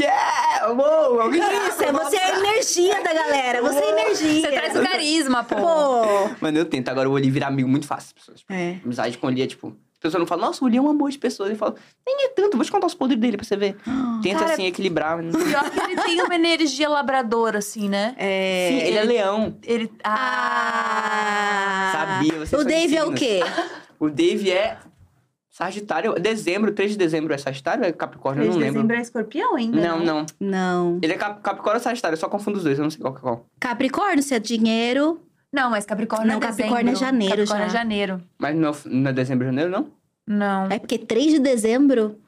yeah, 0.00 0.72
uou, 0.72 1.20
alguém 1.20 1.40
Isso, 1.40 1.82
é 1.82 1.92
você 1.92 2.16
é 2.16 2.24
a 2.24 2.38
energia 2.38 3.02
da 3.02 3.12
galera. 3.12 3.62
Você 3.62 3.78
é 3.78 3.90
energia. 3.90 4.40
Você 4.42 4.52
traz 4.52 4.76
o 4.76 4.82
carisma, 4.82 5.44
pô. 5.44 5.56
Pô. 5.56 6.30
Mano, 6.40 6.58
eu 6.58 6.64
tento. 6.64 6.88
Agora 6.88 7.08
o 7.08 7.12
Oli 7.12 7.30
vira 7.30 7.46
amigo 7.46 7.68
muito 7.68 7.86
fácil. 7.86 8.14
pessoas. 8.14 8.40
Tipo, 8.40 8.52
É. 8.52 8.78
Amizade 8.84 9.18
com 9.18 9.26
o 9.26 9.30
Oli 9.30 9.42
é 9.42 9.46
tipo. 9.46 9.76
As 9.94 9.98
pessoas 9.98 10.20
não 10.20 10.26
falam, 10.26 10.46
nossa, 10.48 10.62
o 10.62 10.66
Oli 10.68 10.76
é 10.76 10.80
um 10.80 10.90
amor 10.90 11.10
de 11.10 11.18
pessoa. 11.18 11.48
Ele 11.48 11.56
fala, 11.56 11.74
nem 12.06 12.26
é 12.26 12.28
tanto, 12.28 12.56
vou 12.56 12.64
te 12.64 12.70
contar 12.70 12.86
os 12.86 12.94
podres 12.94 13.18
dele 13.18 13.36
pra 13.38 13.46
você 13.46 13.56
ver. 13.56 13.76
Tenta 14.22 14.40
Cara, 14.40 14.52
assim 14.52 14.66
equilibrar. 14.66 15.18
Pior 15.18 15.70
que 15.70 15.80
ele 15.80 15.96
tem 16.02 16.22
uma 16.22 16.34
energia 16.34 16.86
labradora, 16.88 17.58
assim, 17.58 17.88
né? 17.88 18.14
É... 18.18 18.68
Sim, 18.70 18.78
ele 18.88 18.98
é 18.98 19.02
leão. 19.04 19.56
Ele. 19.64 19.90
Ah! 20.04 21.90
Sabia, 21.92 22.38
você 22.38 22.56
O 22.56 22.64
Dave 22.64 22.96
é 22.96 23.04
o 23.04 23.12
quê? 23.12 23.40
O 23.98 24.10
Dave 24.10 24.50
é 24.52 24.76
Sagitário. 25.56 26.12
Dezembro, 26.20 26.70
3 26.72 26.90
de 26.92 26.98
dezembro 26.98 27.32
é 27.32 27.38
Sagitário 27.38 27.82
ou 27.82 27.88
é 27.88 27.92
Capricórnio? 27.92 28.44
Eu 28.44 28.50
não 28.50 28.58
lembro. 28.58 28.94
é 28.94 29.00
escorpião 29.00 29.56
ainda. 29.56 29.80
Não, 29.80 30.04
não. 30.04 30.26
Não. 30.38 30.98
Ele 31.02 31.14
é 31.14 31.16
Cap- 31.16 31.40
Capricórnio 31.40 31.78
ou 31.78 31.82
Sagitário, 31.82 32.14
eu 32.14 32.20
só 32.20 32.28
confundo 32.28 32.58
os 32.58 32.64
dois, 32.64 32.78
eu 32.78 32.82
não 32.84 32.90
sei 32.90 33.00
qual 33.00 33.14
que 33.14 33.20
é 33.20 33.22
qual. 33.22 33.46
Capricórnio, 33.58 34.22
se 34.22 34.34
é 34.34 34.38
dinheiro. 34.38 35.18
Não, 35.50 35.70
mas 35.70 35.86
Capricórnio 35.86 36.26
Não, 36.28 36.36
é 36.36 36.40
dezembro. 36.40 36.56
Capricórnio 36.74 36.92
é 36.92 36.96
janeiro 36.96 37.32
Capricórnio 37.36 37.66
já. 37.70 37.72
é 37.72 37.78
janeiro. 37.78 38.20
Mas 38.38 38.54
não 38.54 38.68
é, 38.68 38.74
não 38.84 39.10
é 39.10 39.12
dezembro, 39.14 39.46
janeiro, 39.46 39.70
não? 39.70 39.90
Não. 40.26 40.66
É 40.70 40.78
porque 40.78 40.98
3 40.98 41.32
de 41.32 41.38
dezembro. 41.38 42.18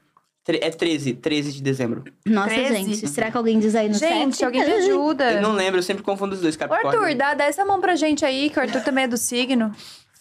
Tre- 0.43 0.59
É 0.63 0.71
13, 0.71 1.13
13 1.13 1.51
de 1.51 1.61
dezembro. 1.61 2.03
Nossa, 2.25 2.49
13? 2.49 2.73
gente. 2.73 3.07
Será 3.09 3.29
que 3.29 3.37
alguém 3.37 3.59
diz 3.59 3.75
aí 3.75 3.89
no 3.89 3.93
Gente, 3.93 4.37
chat? 4.37 4.45
alguém 4.45 4.65
me 4.65 4.73
ajuda. 4.73 5.33
Eu 5.33 5.41
não 5.43 5.51
lembro, 5.51 5.77
eu 5.77 5.83
sempre 5.83 6.01
confundo 6.01 6.33
os 6.33 6.41
dois, 6.41 6.55
Capricórnio. 6.55 6.99
Arthur, 6.99 7.15
dá, 7.15 7.35
dá 7.35 7.43
essa 7.43 7.63
mão 7.63 7.79
pra 7.79 7.95
gente 7.95 8.25
aí, 8.25 8.49
que 8.49 8.57
o 8.57 8.61
Arthur 8.63 8.81
também 8.81 9.03
é 9.03 9.07
do 9.07 9.17
signo. 9.17 9.71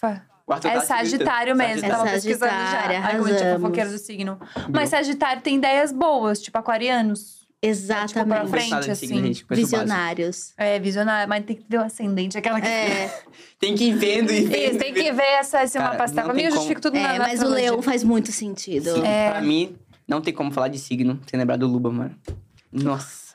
Arthur 0.02 0.20
É 0.50 0.58
tá 0.60 0.80
Sagitário 0.80 1.54
mesmo, 1.56 1.80
Sagitário. 1.80 1.96
tava 1.98 2.10
pesquisando 2.10 2.52
já. 2.52 2.58
Sagitária, 2.66 3.00
Ai, 3.00 3.12
como 3.16 3.24
a 3.24 3.28
gente 3.30 3.36
é 3.38 3.40
arrasamos. 3.42 3.60
fofoqueira 3.62 3.90
do 3.90 3.98
signo. 3.98 4.40
Mas 4.72 4.88
Sagitário 4.90 5.42
tem 5.42 5.56
ideias 5.56 5.92
boas, 5.92 6.40
tipo 6.40 6.56
aquarianos. 6.58 7.38
Exatamente. 7.60 8.08
Tipo, 8.14 8.26
pra 8.26 8.42
Não 8.44 8.48
frente, 8.48 8.68
signo, 8.68 8.92
assim. 8.92 9.06
gente, 9.26 9.44
conheço 9.44 9.44
o 9.44 9.48
básico. 9.48 9.64
Visionários. 9.80 10.52
É, 10.56 10.78
visionário, 10.78 11.28
mas 11.28 11.44
tem 11.44 11.56
que 11.56 11.64
ver 11.68 11.78
o 11.78 11.82
ascendente, 11.82 12.38
aquela 12.38 12.60
que... 12.60 12.68
É, 12.68 13.22
Tem 13.58 13.74
que 13.74 13.84
ir 13.88 13.94
vendo 13.96 14.30
e 14.32 14.42
vendo. 14.44 14.70
Isso, 14.70 14.78
tem 14.78 14.94
que 14.94 15.10
ver 15.12 15.22
essa, 15.40 15.64
esse 15.64 15.76
Cara, 15.76 15.90
mapa 15.90 16.04
astral. 16.04 16.26
Pra 16.26 16.34
mim, 16.34 16.42
eu 16.42 16.52
justifico 16.52 16.80
tudo 16.80 16.94
na 16.94 17.14
é 17.14 17.18
na 17.18 17.26
mas 17.26 17.42
o 17.42 17.48
leão 17.48 17.82
faz 17.82 18.04
muito 18.04 18.30
sentido. 18.30 18.94
Sim, 18.94 19.04
É. 19.04 19.30
pra 19.32 19.40
mim, 19.40 19.76
não 20.06 20.20
tem 20.20 20.32
como 20.32 20.52
falar 20.52 20.68
de 20.68 20.78
signo 20.78 21.18
sem 21.28 21.36
lembrar 21.36 21.56
do 21.56 21.66
Luba, 21.66 21.90
mano. 21.90 22.14
Nossa. 22.72 23.34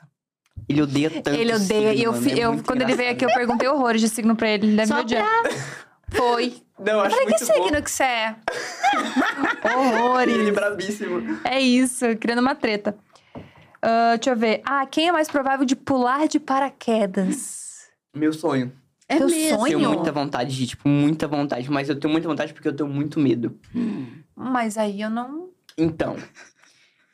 Ele 0.66 0.80
odeia 0.80 1.10
tanto 1.10 1.38
Ele 1.38 1.52
odeia. 1.52 1.90
signo, 1.90 1.92
e 1.92 2.02
eu, 2.04 2.12
mano, 2.12 2.22
fi- 2.24 2.40
é 2.40 2.44
eu- 2.46 2.62
quando 2.64 2.80
ele 2.80 2.94
veio 2.94 3.10
aqui, 3.10 3.24
engraçado. 3.24 3.38
eu 3.42 3.46
perguntei 3.46 3.68
horrores 3.68 4.00
de 4.00 4.08
signo 4.08 4.34
pra 4.34 4.48
ele. 4.48 4.68
Ele 4.68 4.76
deve 4.76 4.88
Só 4.88 4.94
me 4.94 5.00
odiar. 5.02 5.28
Foi. 6.16 6.54
Não, 6.78 6.86
eu 6.92 6.98
Eu 6.98 7.00
acho 7.02 7.16
falei, 7.16 7.34
que 7.34 7.44
bom. 7.44 7.52
signo 7.64 7.82
que 7.82 7.90
você 7.90 8.02
é? 8.02 8.36
Ele 9.64 9.72
é 9.72 9.76
horrores. 9.76 10.50
brabíssimo. 10.54 11.40
É 11.44 11.60
isso, 11.60 12.04
criando 12.20 12.40
uma 12.40 12.54
treta. 12.54 12.96
Ah, 13.82 14.14
deixa 14.16 14.30
eu 14.30 14.36
ver. 14.36 14.62
Ah, 14.64 14.84
quem 14.86 15.08
é 15.08 15.12
mais 15.12 15.28
provável 15.28 15.64
de 15.66 15.76
pular 15.76 16.26
de 16.26 16.40
paraquedas? 16.40 17.88
Meu 18.14 18.32
sonho. 18.32 18.72
É 19.08 19.18
Teu 19.18 19.26
mesmo. 19.28 19.58
sonho? 19.58 19.78
Tenho 19.78 19.92
muita 19.92 20.10
vontade 20.12 20.56
de, 20.56 20.66
tipo, 20.66 20.88
muita 20.88 21.28
vontade. 21.28 21.70
Mas 21.70 21.88
eu 21.88 21.96
tenho 21.98 22.10
muita 22.10 22.26
vontade 22.26 22.52
porque 22.54 22.68
eu 22.68 22.74
tenho 22.74 22.88
muito 22.88 23.20
medo. 23.20 23.58
Mas 24.34 24.78
aí 24.78 25.00
eu 25.02 25.10
não. 25.10 25.50
Então, 25.76 26.16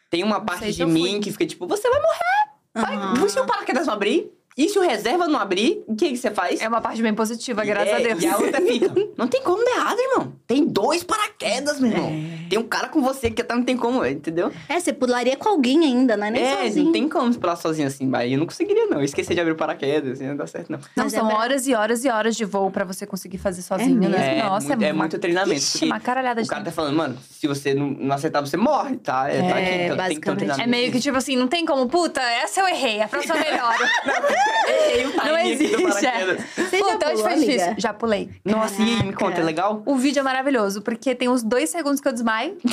tem 0.09 0.23
uma 0.23 0.41
parte 0.41 0.61
sei 0.65 0.71
se 0.73 0.77
de 0.77 0.83
eu 0.83 0.89
mim 0.89 1.11
fui. 1.13 1.21
que 1.21 1.33
fica 1.33 1.47
tipo, 1.47 1.67
você 1.67 1.89
vai 1.91 2.01
morrer. 2.01 2.31
Vai, 2.73 3.29
se 3.29 3.41
o 3.41 3.47
paraquedas 3.47 3.87
não 3.87 3.95
abrir? 3.95 4.31
E 4.59 4.69
se 4.69 4.79
o 4.79 4.83
reserva 4.83 5.27
não 5.29 5.39
abrir? 5.39 5.83
O 5.87 5.95
que, 5.97 6.11
que 6.11 6.17
você 6.17 6.31
faz? 6.31 6.61
É 6.61 6.69
uma 6.69 6.81
parte 6.81 7.01
bem 7.01 7.15
positiva, 7.15 7.65
graças 7.65 7.93
É, 7.93 7.97
a 7.97 7.99
Deus. 8.01 8.23
E 8.23 8.27
a 8.27 8.37
outra 8.37 8.61
fica, 8.61 8.93
não 9.17 9.27
tem 9.29 9.43
como 9.43 9.65
dar 9.65 9.71
errado, 9.77 9.99
irmão. 9.99 10.33
Tem 10.47 10.67
dois 10.67 11.03
paraquedas, 11.05 11.79
meu 11.81 11.91
irmão. 11.91 12.09
É. 12.11 12.49
Tem 12.51 12.59
um 12.59 12.65
cara 12.65 12.89
com 12.89 13.01
você 13.01 13.31
que 13.31 13.41
até 13.41 13.55
não 13.55 13.63
tem 13.63 13.77
como, 13.77 14.05
entendeu? 14.05 14.53
É, 14.69 14.79
você 14.79 14.93
pularia 14.93 15.37
com 15.37 15.49
alguém 15.49 15.85
ainda, 15.85 16.17
não 16.17 16.27
é 16.27 16.31
nem 16.31 16.43
é, 16.43 16.57
sozinho. 16.65 16.85
não 16.87 16.93
tem 16.93 17.09
como 17.09 17.33
pular 17.39 17.57
sozinho 17.57 17.87
assim. 17.87 18.07
Mas 18.07 18.31
eu 18.33 18.39
não 18.39 18.45
conseguiria, 18.47 18.87
não. 18.87 18.99
Eu 18.99 19.05
esqueci 19.05 19.35
de 19.35 19.41
abrir 19.41 19.53
o 19.53 19.57
paraquedas, 19.57 20.13
assim, 20.15 20.27
não 20.27 20.37
dá 20.37 20.47
certo, 20.47 20.71
não. 20.71 20.79
Não, 20.97 21.05
Mas 21.05 21.15
é 21.15 21.19
são 21.19 21.29
pra- 21.29 21.39
horas 21.39 21.67
e 21.69 21.75
horas 21.75 22.05
e 22.05 22.09
horas 22.11 22.37
de 22.37 22.45
voo 22.45 22.71
pra 22.71 22.85
você 22.85 23.07
conseguir 23.07 23.39
fazer 23.39 23.63
sozinho, 23.63 23.99
mesmo? 23.99 24.15
né? 24.17 24.39
É, 24.39 24.43
Nossa, 24.43 24.67
muito, 24.69 24.83
é 24.83 24.93
uma- 24.93 24.99
muito 25.05 25.19
treinamento. 25.19 25.59
Ixi, 25.61 25.85
uma 25.87 26.01
caralhada 26.01 26.41
o 26.41 26.45
de 26.45 26.51
cara 26.51 26.61
tá 26.61 26.65
tempo. 26.67 26.77
falando, 26.77 26.97
mano, 26.97 27.17
se 27.31 27.47
você 27.47 27.73
não, 27.73 27.87
não 27.91 28.15
acertar, 28.17 28.45
você 28.45 28.57
morre, 28.57 28.97
tá? 28.99 29.29
É, 29.31 29.41
tá 29.41 29.49
aqui, 29.57 29.59
É, 29.69 29.85
então 29.87 29.97
tem 29.97 30.15
que 30.17 30.21
ter 30.21 30.31
um 30.31 30.35
basicamente. 30.35 30.63
É 30.63 30.67
meio 30.67 30.93
que 30.93 31.01
tipo 31.01 31.17
assim, 31.17 31.37
não 31.37 31.47
tem 31.49 31.65
como, 31.65 31.87
puta, 31.89 32.21
essa 32.21 32.61
eu 32.61 32.69
errei, 32.69 33.01
a 33.01 33.09
próxima 33.09 33.37
eu 33.37 33.41
melhoro. 33.45 33.79
Errei 34.69 35.07
o 35.07 35.17
não 35.17 35.39
existe. 35.39 35.75
é. 35.77 35.91
já 35.91 36.19
hoje 36.19 36.99
pulou, 36.99 37.19
foi 37.19 37.35
difícil. 37.35 37.63
amiga? 37.63 37.75
Já 37.79 37.93
pulei. 37.95 38.31
Nossa, 38.45 38.81
e 38.81 38.85
aí, 38.85 39.03
me 39.05 39.13
conta, 39.13 39.41
é 39.41 39.45
legal? 39.45 39.83
O 39.87 39.97
vídeo 39.97 40.21
é 40.21 40.23
maravilhoso, 40.23 40.83
porque 40.83 41.15
tem 41.15 41.29
uns 41.29 41.43
dois 41.43 41.71
segundos 41.71 42.01
que 42.01 42.09
eu 42.09 42.13
desmaio. 42.13 42.57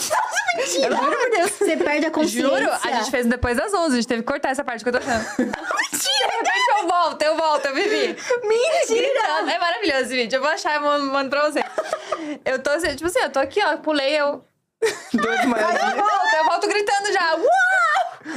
Mentira! 0.58 0.96
Juro 0.96 1.18
por 1.18 1.30
Deus. 1.30 1.52
Você 1.52 1.78
perde 1.78 2.06
a 2.08 2.12
consciência. 2.12 2.50
Juro, 2.50 2.72
a 2.72 2.92
gente 2.98 3.12
fez 3.12 3.26
depois 3.26 3.58
das 3.58 3.74
11, 3.74 3.92
a 3.92 3.96
gente 3.96 4.08
teve 4.08 4.22
que 4.22 4.28
cortar 4.28 4.50
essa 4.50 4.64
parte 4.64 4.84
que 4.84 4.90
eu 4.90 4.94
tô 4.94 5.00
achando. 5.00 5.26
Mentira! 5.38 6.28
De 6.28 6.50
repente 6.50 6.82
eu 6.82 6.88
volto, 6.88 7.22
eu 7.22 7.36
volto, 7.38 7.66
eu 7.68 7.74
vivi. 7.76 8.16
Mentira! 8.44 9.52
É 9.54 9.60
maravilhoso 9.60 10.02
esse 10.04 10.16
vídeo, 10.16 10.38
eu 10.38 10.42
vou 10.42 10.50
achar 10.50 10.76
e 10.76 10.80
mando, 10.80 11.30
pra 11.30 11.50
você. 11.50 11.64
Eu 12.46 12.60
tô, 12.60 12.70
assim, 12.72 12.90
tipo 12.96 13.06
assim, 13.06 13.20
eu 13.20 13.30
tô 13.32 13.40
aqui, 13.40 13.62
ó, 13.64 13.78
pulei, 13.78 14.20
eu... 14.20 14.44
Dois 15.14 15.42
Eu 15.44 15.50
maiores. 15.50 15.80
volto, 15.80 16.34
eu 16.38 16.46
volto 16.46 16.68
gritando 16.68 17.12
já. 17.12 17.34
Uau! 17.36 17.77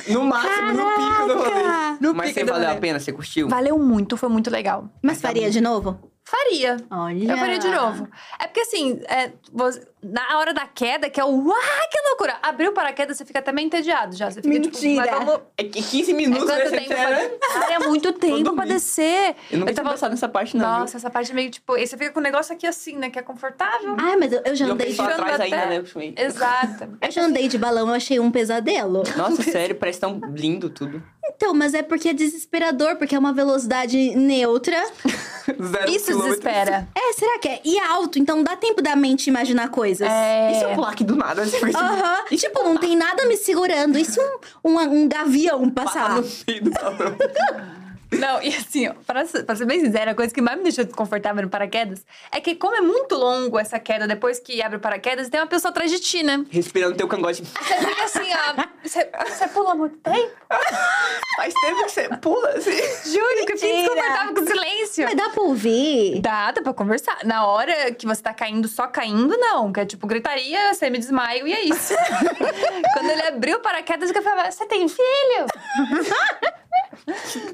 No 0.09 0.24
máximo, 0.24 0.72
no 0.72 0.84
pico 0.97 1.26
do 1.26 1.34
rolê. 1.38 1.97
No 2.01 2.14
Mas 2.14 2.28
pico 2.28 2.41
você 2.41 2.45
do 2.45 2.53
valeu 2.53 2.66
rolê. 2.68 2.76
a 2.78 2.80
pena? 2.80 3.01
Você 3.01 3.12
curtiu? 3.12 3.49
Valeu 3.49 3.78
muito, 3.78 4.16
foi 4.16 4.28
muito 4.28 4.51
legal. 4.51 4.88
Mas 5.03 5.20
faria 5.20 5.51
de 5.51 5.61
novo? 5.61 5.99
Faria. 6.24 6.76
Olha. 6.91 7.32
Eu 7.32 7.36
faria 7.38 7.59
de 7.59 7.68
novo. 7.68 8.09
É 8.38 8.47
porque 8.47 8.61
assim, 8.61 9.01
é, 9.09 9.32
você- 9.53 9.86
na 10.03 10.38
hora 10.38 10.53
da 10.55 10.66
queda, 10.66 11.09
que 11.11 11.20
é 11.20 11.24
o 11.24 11.28
uau, 11.46 11.57
que 11.90 11.98
loucura! 12.09 12.38
Abriu 12.42 12.70
o 12.70 12.74
paraquedas, 12.74 13.16
você 13.16 13.24
fica 13.24 13.38
até 13.38 13.53
meio 13.53 13.66
entediado 13.66 14.16
já. 14.16 14.30
Você 14.30 14.40
fica 14.42 14.48
Mentira. 14.55 15.03
tipo, 15.05 15.24
vamos. 15.24 15.40
É 15.59 15.64
que 15.64 15.82
15 15.82 16.11
É 16.11 16.14
minutos 16.14 16.46
quanto 16.46 16.70
né, 16.70 16.78
tempo 16.80 16.88
você- 16.88 17.28
pra... 17.38 17.48
Cara, 17.61 17.74
é 17.74 17.78
muito 17.80 18.12
tempo 18.12 18.55
pra 18.55 18.64
descer. 18.64 19.35
Eu 19.51 19.59
nunca 19.60 19.70
Eu 19.72 19.74
tava- 19.74 19.90
pensado 19.90 20.10
nessa 20.12 20.28
parte, 20.28 20.56
não. 20.56 20.81
Nossa, 20.81 20.97
essa 20.97 21.10
parte 21.10 21.31
é 21.31 21.35
meio 21.35 21.51
tipo. 21.51 21.77
E 21.77 21.86
você 21.86 21.97
fica 21.97 22.10
com 22.12 22.20
o 22.20 22.22
negócio 22.22 22.55
aqui 22.55 22.66
assim, 22.66 22.97
né? 22.97 23.10
Que 23.10 23.18
é 23.18 23.22
confortável. 23.22 23.97
Ai, 23.98 24.16
mas 24.16 24.32
eu, 24.32 24.40
eu 24.44 24.55
já 24.56 24.64
viu? 24.64 24.68
Eu 24.70 24.74
andei 24.74 24.93
de... 24.93 25.01
atrás 25.01 25.35
até- 25.35 25.44
ainda, 25.44 25.66
né? 25.66 26.14
Exato. 26.16 26.98
Eu 27.02 27.10
já 27.10 27.22
andei 27.22 27.48
de 27.48 27.59
balão, 27.59 27.89
eu 27.89 27.94
achei 27.94 28.20
um 28.20 28.31
pesadelo. 28.31 29.02
Nossa, 29.16 29.43
sério, 29.51 29.74
parece 29.74 29.98
tão 30.01 30.20
lindo 30.35 30.70
tudo. 30.70 31.02
Então, 31.24 31.52
mas 31.55 31.74
é 31.74 31.82
porque 31.82 32.09
é 32.10 32.12
desesperador, 32.12 32.97
porque 32.97 33.14
é 33.14 33.18
uma 33.18 33.32
velocidade 33.32 34.14
neutra. 34.16 34.77
Zero 35.51 35.90
Isso 35.90 36.06
quilômetros. 36.06 36.39
desespera. 36.39 36.89
É, 36.94 37.12
será 37.14 37.39
que 37.39 37.48
é? 37.48 37.60
E 37.64 37.77
é 37.78 37.85
alto, 37.85 38.18
então 38.18 38.43
dá 38.43 38.56
tempo 38.56 38.81
da 38.82 38.94
mente 38.94 39.28
imaginar 39.28 39.68
coisas. 39.70 39.89
É. 40.00 40.52
E 40.52 40.54
se 40.56 40.64
eu 40.64 40.74
pular 40.74 40.90
aqui 40.90 41.04
do 41.04 41.16
nada? 41.16 41.42
Assim, 41.42 41.56
Aham. 41.74 42.24
E 42.30 42.36
tipo, 42.36 42.62
não 42.62 42.76
tem 42.76 42.96
nada 42.96 43.24
me 43.26 43.36
segurando. 43.36 43.98
E 43.98 44.04
se 44.04 44.20
um, 44.20 44.38
um, 44.64 44.78
um 44.78 45.08
gavião 45.08 45.68
passar 45.70 45.90
passar? 45.90 46.16
no 46.16 46.28
meio 46.46 46.64
do. 46.64 47.80
Não, 48.12 48.43
e 48.43 48.49
assim, 48.49 48.89
ó, 48.89 48.95
pra, 49.07 49.24
ser- 49.24 49.45
pra 49.45 49.55
ser 49.55 49.65
bem 49.66 49.81
sincera, 49.81 50.11
a 50.11 50.15
coisa 50.15 50.35
que 50.35 50.41
mais 50.43 50.57
me 50.57 50.65
deixou 50.65 50.85
desconfortável 50.85 51.43
no 51.43 51.49
paraquedas 51.49 52.05
é 52.32 52.41
que, 52.41 52.55
como 52.57 52.74
é 52.77 52.81
muito 52.81 53.15
longo 53.15 53.59
essa 53.59 53.78
queda 53.78 54.07
depois 54.07 54.39
que 54.41 54.61
abre 54.62 54.78
o 54.78 54.81
paraquedas, 54.81 55.28
tem 55.28 55.41
uma 55.41 55.47
pessoa 55.47 55.70
atrás 55.70 55.91
de 55.91 56.01
ti, 56.01 56.23
né? 56.23 56.45
Respirando 56.51 56.97
teu 56.97 57.07
cangote. 57.07 57.43
Você 57.45 57.74
fica 57.77 58.05
assim, 58.05 58.28
ó. 58.35 58.65
Você, 58.82 59.11
você 59.28 59.49
pula 59.49 59.74
muito 59.74 59.97
tempo? 59.99 60.31
Faz 61.37 61.55
tempo 61.55 61.85
que 61.85 61.91
você 61.91 62.09
pula, 62.20 62.49
assim. 62.51 62.70
Juro 63.12 63.47
que 63.47 63.53
eu 63.53 63.59
fiquei 63.59 63.73
Mentira. 63.77 63.95
desconfortável 63.95 64.35
com 64.35 64.41
o 64.41 64.47
silêncio. 64.47 65.05
Mas 65.05 65.15
dá 65.16 65.31
pra 65.31 65.43
ouvir? 65.43 66.20
Dá, 66.20 66.51
dá 66.51 66.62
pra 66.62 66.74
conversar. 66.74 67.19
Na 67.24 67.47
hora 67.47 67.93
que 67.93 68.07
você 68.07 68.20
tá 68.23 68.35
caindo, 68.35 68.66
só 68.69 68.87
caindo, 68.89 69.37
não. 69.39 69.73
Que 69.73 69.81
é 69.81 69.87
tipo 69.87 70.07
gritaria, 70.07 70.74
você 70.74 70.91
me 70.91 70.99
desmaio 70.99 71.47
e 71.47 71.53
é 71.53 71.61
isso. 71.62 71.95
Quando 72.95 73.11
ele 73.11 73.23
abriu 73.23 73.57
o 73.59 73.61
paraquedas, 73.61 74.11
eu 74.11 74.23
falava, 74.23 74.51
você 74.51 74.66
tem 74.66 74.87
filho? 74.89 75.47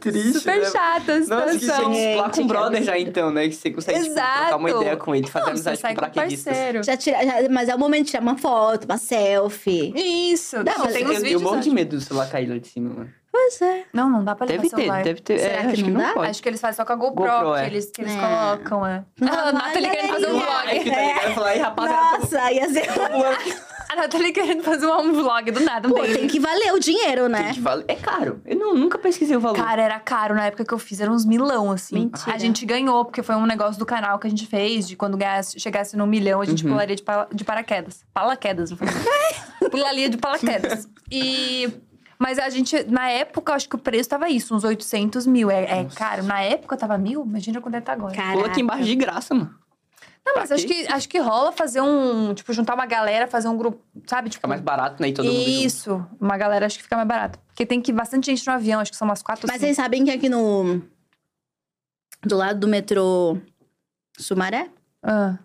Triste, 0.00 0.38
Super 0.38 0.58
né? 0.60 0.64
chata 0.70 1.12
a 1.14 1.18
Nossa, 1.20 1.46
que 1.52 1.58
situação. 1.60 1.92
você 1.94 2.12
pular 2.12 2.22
com 2.30 2.34
Gente, 2.34 2.40
um 2.40 2.42
que 2.42 2.44
brother 2.48 2.82
já, 2.82 2.98
então, 2.98 3.30
né? 3.30 3.48
Que 3.48 3.54
você 3.54 3.70
consegue 3.70 4.00
tipo, 4.02 4.14
trocar 4.14 4.56
uma 4.56 4.70
ideia 4.70 4.96
com 4.96 5.14
ele, 5.14 5.26
fazer 5.26 5.44
Não, 5.44 5.50
amizade 5.52 5.82
com 5.82 5.88
o 5.88 5.94
paraquedistas. 5.94 6.86
Já 6.86 6.96
tira, 6.96 7.24
já- 7.24 7.48
mas 7.50 7.68
é 7.68 7.74
o 7.74 7.78
momento 7.78 8.04
de 8.06 8.10
tirar 8.10 8.22
uma 8.22 8.36
foto, 8.38 8.84
uma 8.84 8.98
selfie. 8.98 9.92
Isso. 10.32 10.62
Dá 10.64 10.72
Não, 10.76 10.84
pra- 10.84 10.92
tem 10.92 11.02
eu, 11.02 11.08
uns 11.10 11.14
eu 11.16 11.22
vídeos. 11.22 11.42
morro 11.42 11.60
de 11.60 11.70
medo 11.70 11.96
do 11.96 12.00
celular 12.02 12.28
cair 12.30 12.48
lá 12.48 12.58
de 12.58 12.68
cima, 12.68 12.90
mano. 12.94 13.10
Pois 13.30 13.60
é. 13.60 13.84
Não, 13.92 14.08
não 14.08 14.24
dá 14.24 14.34
pra 14.34 14.46
levar 14.46 14.62
Deve 14.62 14.70
ter, 14.74 14.76
celular. 14.82 15.02
deve 15.04 15.20
ter. 15.20 15.38
Será 15.38 15.52
é, 15.54 15.60
que 15.60 15.66
acho 15.66 15.82
não 15.82 15.88
que 15.90 15.96
dá? 15.98 16.06
não 16.06 16.14
pode. 16.14 16.30
Acho 16.30 16.42
que 16.42 16.48
eles 16.48 16.60
fazem 16.60 16.76
só 16.76 16.84
com 16.86 16.92
a 16.92 16.96
GoPro, 16.96 17.24
GoPro, 17.26 17.52
que 17.54 17.60
é. 17.60 17.66
eles, 17.66 17.90
que 17.90 18.00
eles 18.00 18.14
É. 18.14 18.18
colocam, 18.18 18.86
é. 18.86 19.04
Não, 19.20 19.28
a 19.48 19.52
Nathalie 19.52 19.90
querendo 19.90 20.08
fazer 20.14 20.26
um 20.28 20.38
vlog. 20.38 20.46
Tá 20.46 20.72
ligado? 20.72 21.34
Falar, 21.34 21.48
aí, 21.50 21.58
rapaziada, 21.58 22.18
Nossa, 22.18 22.52
ia 22.52 22.68
ser. 22.70 22.86
Nathalie 23.96 24.32
querendo 24.32 24.62
fazer 24.62 24.86
um 24.86 25.12
vlog 25.12 25.50
do 25.50 25.60
nada, 25.60 25.88
Pô, 25.88 26.00
dele. 26.02 26.18
tem 26.18 26.28
que 26.28 26.38
valer 26.38 26.72
o 26.74 26.78
dinheiro, 26.78 27.28
né? 27.28 27.44
tem 27.44 27.54
que 27.54 27.60
valer. 27.60 27.84
É 27.88 27.94
caro. 27.94 28.40
Eu 28.44 28.56
não, 28.56 28.74
nunca 28.74 28.98
pesquisei 28.98 29.36
o 29.36 29.40
valor. 29.40 29.56
Cara, 29.56 29.82
era 29.82 29.98
caro 29.98 30.34
na 30.34 30.44
época 30.46 30.64
que 30.64 30.72
eu 30.74 30.78
fiz, 30.78 31.00
era 31.00 31.10
uns 31.10 31.24
milão, 31.24 31.70
assim. 31.72 31.94
Mentira. 32.00 32.34
A 32.34 32.38
gente 32.38 32.64
ganhou, 32.66 33.04
porque 33.04 33.22
foi 33.22 33.34
um 33.34 33.46
negócio 33.46 33.78
do 33.78 33.86
canal 33.86 34.18
que 34.18 34.26
a 34.26 34.30
gente 34.30 34.46
fez, 34.46 34.86
de 34.86 34.94
quando 34.96 35.16
ganhasse, 35.16 35.58
chegasse 35.58 35.96
no 35.96 36.06
milhão, 36.06 36.40
a 36.40 36.44
gente 36.44 36.64
Uhum. 36.64 36.72
pularia 36.72 36.94
de, 36.96 37.02
pa- 37.02 37.26
de 37.32 37.44
paraquedas. 37.44 38.04
Paraquedas, 38.14 38.70
eu 38.70 38.76
falei. 38.76 38.94
Pularia 39.70 40.08
de 40.08 40.16
paraquedas. 40.16 40.88
E. 41.10 41.68
Mas 42.18 42.38
a 42.38 42.48
gente, 42.48 42.82
na 42.84 43.10
época, 43.10 43.52
acho 43.52 43.68
que 43.68 43.74
o 43.76 43.78
preço 43.78 44.08
tava 44.08 44.28
isso, 44.30 44.54
uns 44.54 44.64
800 44.64 45.26
mil. 45.26 45.50
É, 45.50 45.80
é 45.80 45.86
caro. 45.94 46.22
Na 46.22 46.40
época 46.40 46.74
tava 46.76 46.96
mil, 46.96 47.22
imagina 47.26 47.60
quanto 47.60 47.74
é 47.74 47.80
que 47.80 47.86
tá 47.86 47.92
agora. 47.92 48.14
Caraca. 48.14 48.32
Pula 48.34 48.46
aqui 48.46 48.60
embaixo 48.62 48.84
de 48.84 48.94
graça, 48.94 49.34
mano. 49.34 49.54
Não, 50.26 50.34
mas 50.34 50.50
acho 50.50 50.66
que, 50.66 50.86
acho 50.88 51.08
que 51.08 51.18
rola 51.20 51.52
fazer 51.52 51.80
um. 51.80 52.34
Tipo, 52.34 52.52
juntar 52.52 52.74
uma 52.74 52.84
galera, 52.84 53.28
fazer 53.28 53.46
um 53.46 53.56
grupo, 53.56 53.80
sabe? 54.08 54.28
Tipo, 54.28 54.40
Fica 54.40 54.48
mais 54.48 54.60
barato, 54.60 55.00
né? 55.00 55.08
E 55.10 55.12
todo 55.14 55.24
mundo 55.26 55.38
junto. 55.38 55.48
Isso. 55.48 56.06
Uma 56.20 56.36
galera 56.36 56.66
acho 56.66 56.76
que 56.78 56.82
fica 56.82 56.96
mais 56.96 57.06
barato. 57.06 57.38
Porque 57.46 57.64
tem 57.64 57.80
que 57.80 57.92
bastante 57.92 58.26
gente 58.26 58.44
no 58.44 58.52
avião, 58.52 58.80
acho 58.80 58.90
que 58.90 58.96
são 58.96 59.06
umas 59.06 59.22
quatro, 59.22 59.46
Mas 59.46 59.54
cinco. 59.54 59.66
vocês 59.66 59.76
sabem 59.76 60.04
que 60.04 60.10
aqui 60.10 60.28
no. 60.28 60.82
Do 62.24 62.36
lado 62.36 62.58
do 62.58 62.66
metrô 62.66 63.38
Sumaré? 64.18 64.68
Ah. 65.00 65.38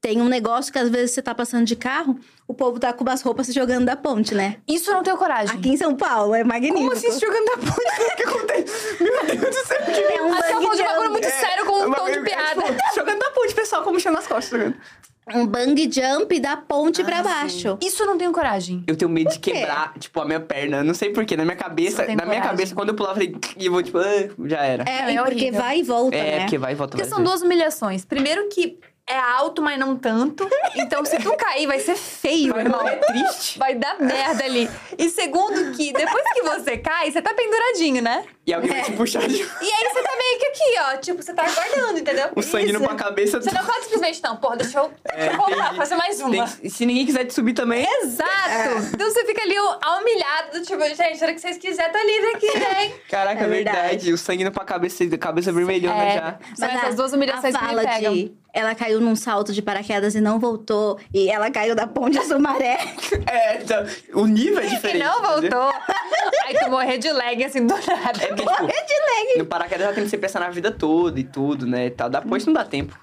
Tem 0.00 0.22
um 0.22 0.28
negócio 0.28 0.72
que 0.72 0.78
às 0.78 0.88
vezes 0.88 1.10
você 1.10 1.20
tá 1.22 1.34
passando 1.34 1.64
de 1.66 1.74
carro, 1.74 2.20
o 2.48 2.54
povo 2.54 2.78
tá 2.78 2.92
com 2.92 3.02
umas 3.02 3.22
roupas 3.22 3.46
se 3.46 3.52
jogando 3.52 3.86
da 3.86 3.96
ponte, 3.96 4.34
né? 4.34 4.56
Isso 4.68 4.90
eu 4.90 4.94
não 4.94 5.02
tenho 5.02 5.16
coragem. 5.16 5.56
Aqui 5.56 5.70
em 5.70 5.76
São 5.76 5.94
Paulo, 5.96 6.34
é 6.34 6.44
magnífico. 6.44 6.78
Como 6.78 6.92
assim 6.92 7.10
se 7.10 7.20
jogando 7.20 7.44
na 7.46 7.56
ponte? 7.58 8.12
O 8.12 8.16
que 8.16 8.22
acontece? 8.22 9.02
Meu 9.02 9.26
Deus 9.26 9.40
do 9.56 9.66
céu, 9.66 9.78
que 9.84 10.00
É 10.00 10.22
um 10.22 10.30
de 10.30 10.36
um 10.36 10.40
bagulho 10.40 10.76
jump. 10.76 11.08
muito 11.10 11.28
sério 11.30 11.66
com 11.66 11.82
um 11.82 11.92
tom 11.92 12.04
de 12.06 12.12
É, 12.18 12.22
piada. 12.22 12.62
tipo, 12.62 12.94
jogando 12.94 13.18
na 13.18 13.30
ponte, 13.30 13.54
pessoal, 13.54 13.82
como 13.82 13.98
chama 14.00 14.16
nas 14.16 14.26
costas. 14.26 14.50
jogando. 14.58 14.76
Um 15.34 15.44
bang 15.44 15.90
jump 15.92 16.38
da 16.38 16.56
ponte 16.56 17.02
pra 17.02 17.18
Ah, 17.18 17.22
baixo. 17.24 17.76
Isso 17.82 18.00
eu 18.04 18.06
não 18.06 18.16
tenho 18.16 18.30
coragem. 18.30 18.84
Eu 18.86 18.94
tenho 18.96 19.10
medo 19.10 19.28
de 19.32 19.40
quebrar, 19.40 19.92
tipo, 19.98 20.20
a 20.20 20.24
minha 20.24 20.38
perna. 20.38 20.84
Não 20.84 20.94
sei 20.94 21.10
porquê. 21.10 21.36
Na 21.36 21.44
minha 21.44 21.56
cabeça, 21.56 22.02
na 22.02 22.06
minha 22.14 22.18
coragem. 22.26 22.42
cabeça, 22.44 22.74
quando 22.76 22.90
eu 22.90 22.94
pulava, 22.94 23.14
eu 23.20 23.32
falei, 23.32 23.40
e 23.58 23.66
eu 23.66 23.72
vou, 23.72 23.82
tipo, 23.82 23.98
ah, 23.98 24.04
já 24.44 24.58
era. 24.64 24.84
É, 24.88 24.92
É, 25.10 25.14
é 25.14 25.22
porque 25.24 25.34
horrível. 25.42 25.60
vai 25.60 25.78
e 25.80 25.82
volta, 25.82 26.16
É, 26.16 26.22
né? 26.36 26.40
porque 26.42 26.58
vai 26.58 26.72
e 26.72 26.74
volta 26.76 26.96
Porque 26.96 27.08
são 27.08 27.18
vezes. 27.18 27.32
duas 27.32 27.42
humilhações. 27.42 28.04
Primeiro 28.04 28.48
que 28.50 28.78
é 29.08 29.16
alto, 29.18 29.62
mas 29.62 29.78
não 29.78 29.96
tanto. 29.96 30.48
Então, 30.74 31.04
se 31.04 31.16
tu 31.18 31.34
cair, 31.36 31.66
vai 31.66 31.78
ser 31.78 31.94
feio, 31.96 32.52
Vai 32.52 32.62
irmão. 32.64 32.80
triste. 33.06 33.58
Vai 33.58 33.74
dar 33.74 33.98
merda 34.00 34.44
ali. 34.44 34.68
E 34.98 35.08
segundo 35.10 35.72
que, 35.76 35.92
depois 35.92 36.24
que 36.34 36.42
você 36.42 36.76
cai, 36.78 37.10
você 37.10 37.22
tá 37.22 37.32
penduradinho, 37.32 38.02
né? 38.02 38.24
E 38.46 38.52
alguém 38.54 38.70
vai 38.70 38.82
te 38.82 38.92
puxar 38.92 39.26
de 39.26 39.36
E 39.36 39.40
aí 39.42 39.88
você 39.92 40.02
tá 40.02 40.12
meio 40.16 40.38
que 40.38 40.46
aqui, 40.46 40.74
ó. 40.80 40.96
Tipo, 40.98 41.22
você 41.22 41.32
tá 41.34 41.44
aguardando, 41.44 41.98
entendeu? 41.98 42.28
o 42.34 42.42
sangue 42.42 42.70
indo 42.70 42.80
pra 42.80 42.94
cabeça. 42.94 43.40
Você 43.40 43.50
não 43.52 43.64
pode 43.64 43.82
simplesmente, 43.84 44.22
não, 44.22 44.36
porra, 44.36 44.56
deixa 44.56 44.78
eu, 44.78 44.92
deixa 45.14 45.32
eu 45.32 45.36
voltar, 45.36 45.74
fazer 45.76 45.96
mais 45.96 46.20
uma. 46.20 46.46
Tem 46.48 46.68
se 46.70 46.84
ninguém 46.86 47.06
quiser 47.06 47.24
te 47.24 47.34
subir 47.34 47.54
também, 47.54 47.86
Exato! 48.02 48.88
Então 48.92 49.10
você 49.10 49.24
fica 49.24 49.42
ali 49.42 49.56
ó, 49.58 50.00
humilhado, 50.00 50.62
tipo, 50.62 50.82
gente, 50.94 51.22
hora 51.22 51.32
que 51.34 51.40
vocês 51.40 51.58
quiserem, 51.58 51.92
tá 51.92 52.02
livre 52.04 52.28
aqui, 52.34 52.54
né? 52.58 52.92
caraca, 53.08 53.40
É 53.40 53.44
é 53.44 53.48
verdade. 53.48 53.76
verdade. 53.80 54.12
O 54.12 54.18
sangue 54.18 54.42
indo 54.42 54.52
pra 54.52 54.64
cabeça, 54.64 55.04
cabeça 55.18 55.52
vermelhona 55.52 56.04
É. 56.04 56.14
já. 56.14 56.38
São 56.56 56.68
Mas 56.68 56.82
essas 56.82 56.94
duas 56.94 57.12
humilhações 57.12 57.54
a 57.54 57.58
que 57.58 57.64
me 57.64 57.70
fala 57.70 57.82
pegam. 57.82 58.14
de 58.14 58.32
ela 58.56 58.74
caiu 58.74 59.00
num 59.00 59.14
salto 59.14 59.52
de 59.52 59.60
paraquedas 59.60 60.14
e 60.14 60.20
não 60.20 60.38
voltou. 60.40 60.98
E 61.12 61.28
ela 61.28 61.50
caiu 61.50 61.74
da 61.74 61.86
ponte 61.86 62.20
Sumaré. 62.24 62.78
É, 63.28 63.60
então, 63.62 63.84
o 64.14 64.26
nível 64.26 64.60
é 64.60 64.66
E 64.66 64.70
diferente. 64.70 65.04
não 65.04 65.18
entendeu? 65.38 65.50
voltou. 65.50 65.72
Aí 66.44 66.54
tu 66.58 66.70
morrer 66.70 66.98
de 66.98 67.12
leg, 67.12 67.44
assim, 67.44 67.66
do 67.66 67.74
nada. 67.74 67.86
É 68.22 68.28
porque, 68.28 68.34
tipo, 68.42 68.44
Morrer 68.62 68.84
de 68.86 68.94
leg. 68.94 69.38
no 69.38 69.46
paraquedas 69.46 69.86
já 69.88 69.92
tem 69.92 70.04
que 70.04 70.10
ser 70.10 70.18
pensar 70.18 70.40
na 70.40 70.48
vida 70.50 70.70
toda 70.70 71.18
e 71.20 71.24
tudo, 71.24 71.66
né? 71.66 71.86
e 71.86 71.90
Tal. 71.90 72.08
Depois 72.08 72.46
não 72.46 72.52
dá 72.52 72.64
tempo. 72.64 72.98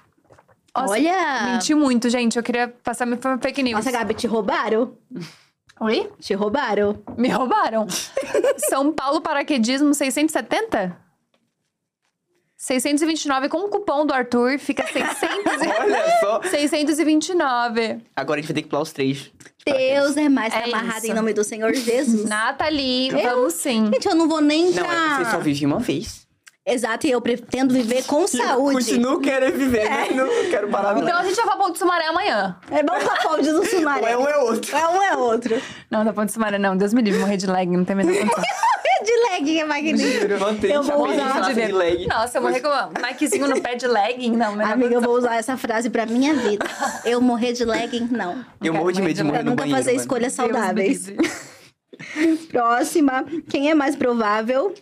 Nossa, 0.76 0.92
Olha. 0.94 1.52
Menti 1.52 1.74
muito, 1.74 2.10
gente. 2.10 2.36
Eu 2.36 2.42
queria 2.42 2.68
passar 2.82 3.06
minha 3.06 3.18
fake 3.40 3.62
news. 3.62 3.76
Nossa, 3.76 3.92
Gabi, 3.92 4.14
te 4.14 4.26
roubaram? 4.26 4.96
Oi? 5.80 6.10
Te 6.20 6.34
roubaram? 6.34 7.00
Me 7.16 7.28
roubaram. 7.28 7.86
São 8.68 8.92
Paulo 8.92 9.20
Paraquedismo 9.20 9.94
670? 9.94 10.96
629 12.68 13.50
com 13.50 13.58
o 13.58 13.68
cupom 13.68 14.06
do 14.06 14.14
Arthur, 14.14 14.58
fica 14.58 14.84
600 14.90 15.12
e- 15.62 15.68
Olha 15.68 16.20
só. 16.20 16.40
629. 16.44 17.98
Agora 18.16 18.38
a 18.38 18.42
gente 18.42 18.48
vai 18.48 18.54
ter 18.54 18.62
que 18.62 18.68
pular 18.68 18.80
os 18.82 18.90
três. 18.92 19.30
Deus 19.66 20.16
é 20.16 20.30
mais, 20.30 20.54
É 20.54 20.64
amarrado 20.64 20.98
isso. 20.98 21.06
em 21.10 21.14
nome 21.14 21.34
do 21.34 21.44
Senhor 21.44 21.74
Jesus. 21.74 22.24
Nathalie, 22.26 23.10
Eu? 23.10 23.18
vamos 23.20 23.52
sim. 23.54 23.90
Gente, 23.92 24.06
eu 24.08 24.14
não 24.14 24.26
vou 24.28 24.40
nem 24.40 24.70
Não, 24.72 24.82
pra... 24.82 25.20
é, 25.20 25.24
você 25.24 25.30
só 25.30 25.38
vive 25.40 25.66
uma 25.66 25.78
vez. 25.78 26.23
Exato, 26.66 27.06
e 27.06 27.10
eu 27.10 27.20
pretendo 27.20 27.74
viver 27.74 28.04
com 28.04 28.24
saúde. 28.28 28.76
Continuo 28.86 29.20
querendo 29.20 29.56
viver, 29.58 29.84
né? 29.88 30.08
Não 30.14 30.26
quero 30.50 30.68
parar, 30.68 30.94
não. 30.94 31.02
Então 31.02 31.18
a 31.18 31.22
gente 31.24 31.36
vai 31.36 31.44
pra 31.44 31.56
Ponte 31.56 31.78
Sumaré 31.78 32.06
amanhã. 32.06 32.56
É 32.70 32.82
bom 32.82 32.98
pra 32.98 33.16
ponte 33.16 33.50
do 33.50 33.58
Ou 33.58 33.66
Sumaré. 33.66 34.12
é 34.12 34.16
um 34.16 34.26
é 34.26 34.38
outro. 34.38 34.74
É 34.76 34.88
um 34.88 35.02
é 35.02 35.16
outro. 35.16 35.60
Não, 35.90 36.04
da 36.04 36.12
Ponte 36.12 36.32
Sumaré 36.32 36.58
não. 36.58 36.74
Deus 36.76 36.94
me 36.94 37.02
livre, 37.02 37.20
morrer 37.20 37.36
de 37.36 37.46
leg, 37.46 37.68
não 37.70 37.84
tem 37.84 37.94
menor 37.96 38.14
condição. 38.16 38.42
de 39.04 39.12
legging 39.28 39.58
é 39.58 39.64
magnífico. 39.66 40.38
Mantém, 40.40 40.70
Eu 40.70 40.82
vou 40.82 41.06
usar 41.10 41.52
de 41.52 41.72
leg. 41.72 42.06
Nossa, 42.06 42.38
eu 42.38 42.42
morrer 42.42 42.60
com 42.60 42.68
um 42.68 43.02
Nikezinho 43.02 43.46
no 43.48 43.60
pé 43.60 43.74
de 43.74 43.86
legging, 43.86 44.30
não. 44.34 44.52
Amiga, 44.52 44.64
eu 44.70 44.78
condição. 44.78 45.00
vou 45.02 45.16
usar 45.18 45.34
essa 45.36 45.58
frase 45.58 45.90
pra 45.90 46.06
minha 46.06 46.32
vida. 46.32 46.64
Eu 47.04 47.20
morrer 47.20 47.52
de 47.52 47.66
legging, 47.66 48.08
não. 48.10 48.42
Eu 48.62 48.72
morro 48.72 48.90
de 48.90 49.02
medo 49.02 49.12
de 49.14 49.22
morrer 49.22 49.38
Pra 49.40 49.44
no 49.44 49.50
nunca 49.50 49.62
banheiro, 49.64 49.78
fazer 49.78 49.90
mano. 49.90 50.00
escolhas 50.00 50.32
saudáveis. 50.32 51.12
Próxima. 52.50 53.26
Quem 53.50 53.70
é 53.70 53.74
mais 53.74 53.94
provável 53.94 54.72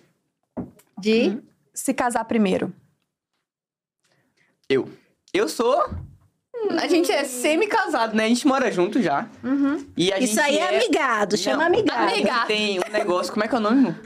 de... 0.96 1.36
Se 1.74 1.94
casar 1.94 2.24
primeiro. 2.24 2.72
Eu. 4.68 4.88
Eu 5.32 5.48
sou... 5.48 5.88
A 6.80 6.86
gente 6.86 7.10
é 7.10 7.24
semi-casado, 7.24 8.14
né? 8.14 8.24
A 8.24 8.28
gente 8.28 8.46
mora 8.46 8.70
junto 8.70 9.02
já. 9.02 9.28
E 9.96 10.12
a 10.12 10.18
Isso 10.18 10.34
gente 10.34 10.40
aí 10.40 10.58
é 10.58 10.76
amigado, 10.76 11.36
chama 11.36 11.58
Não, 11.58 11.66
amigado. 11.66 12.08
A 12.08 12.14
gente 12.14 12.46
tem 12.46 12.78
um 12.78 12.92
negócio... 12.92 13.32
Como 13.32 13.44
é 13.44 13.48
que 13.48 13.54
é 13.54 13.58
o 13.58 13.60
nome, 13.60 13.78
irmão? 13.78 13.96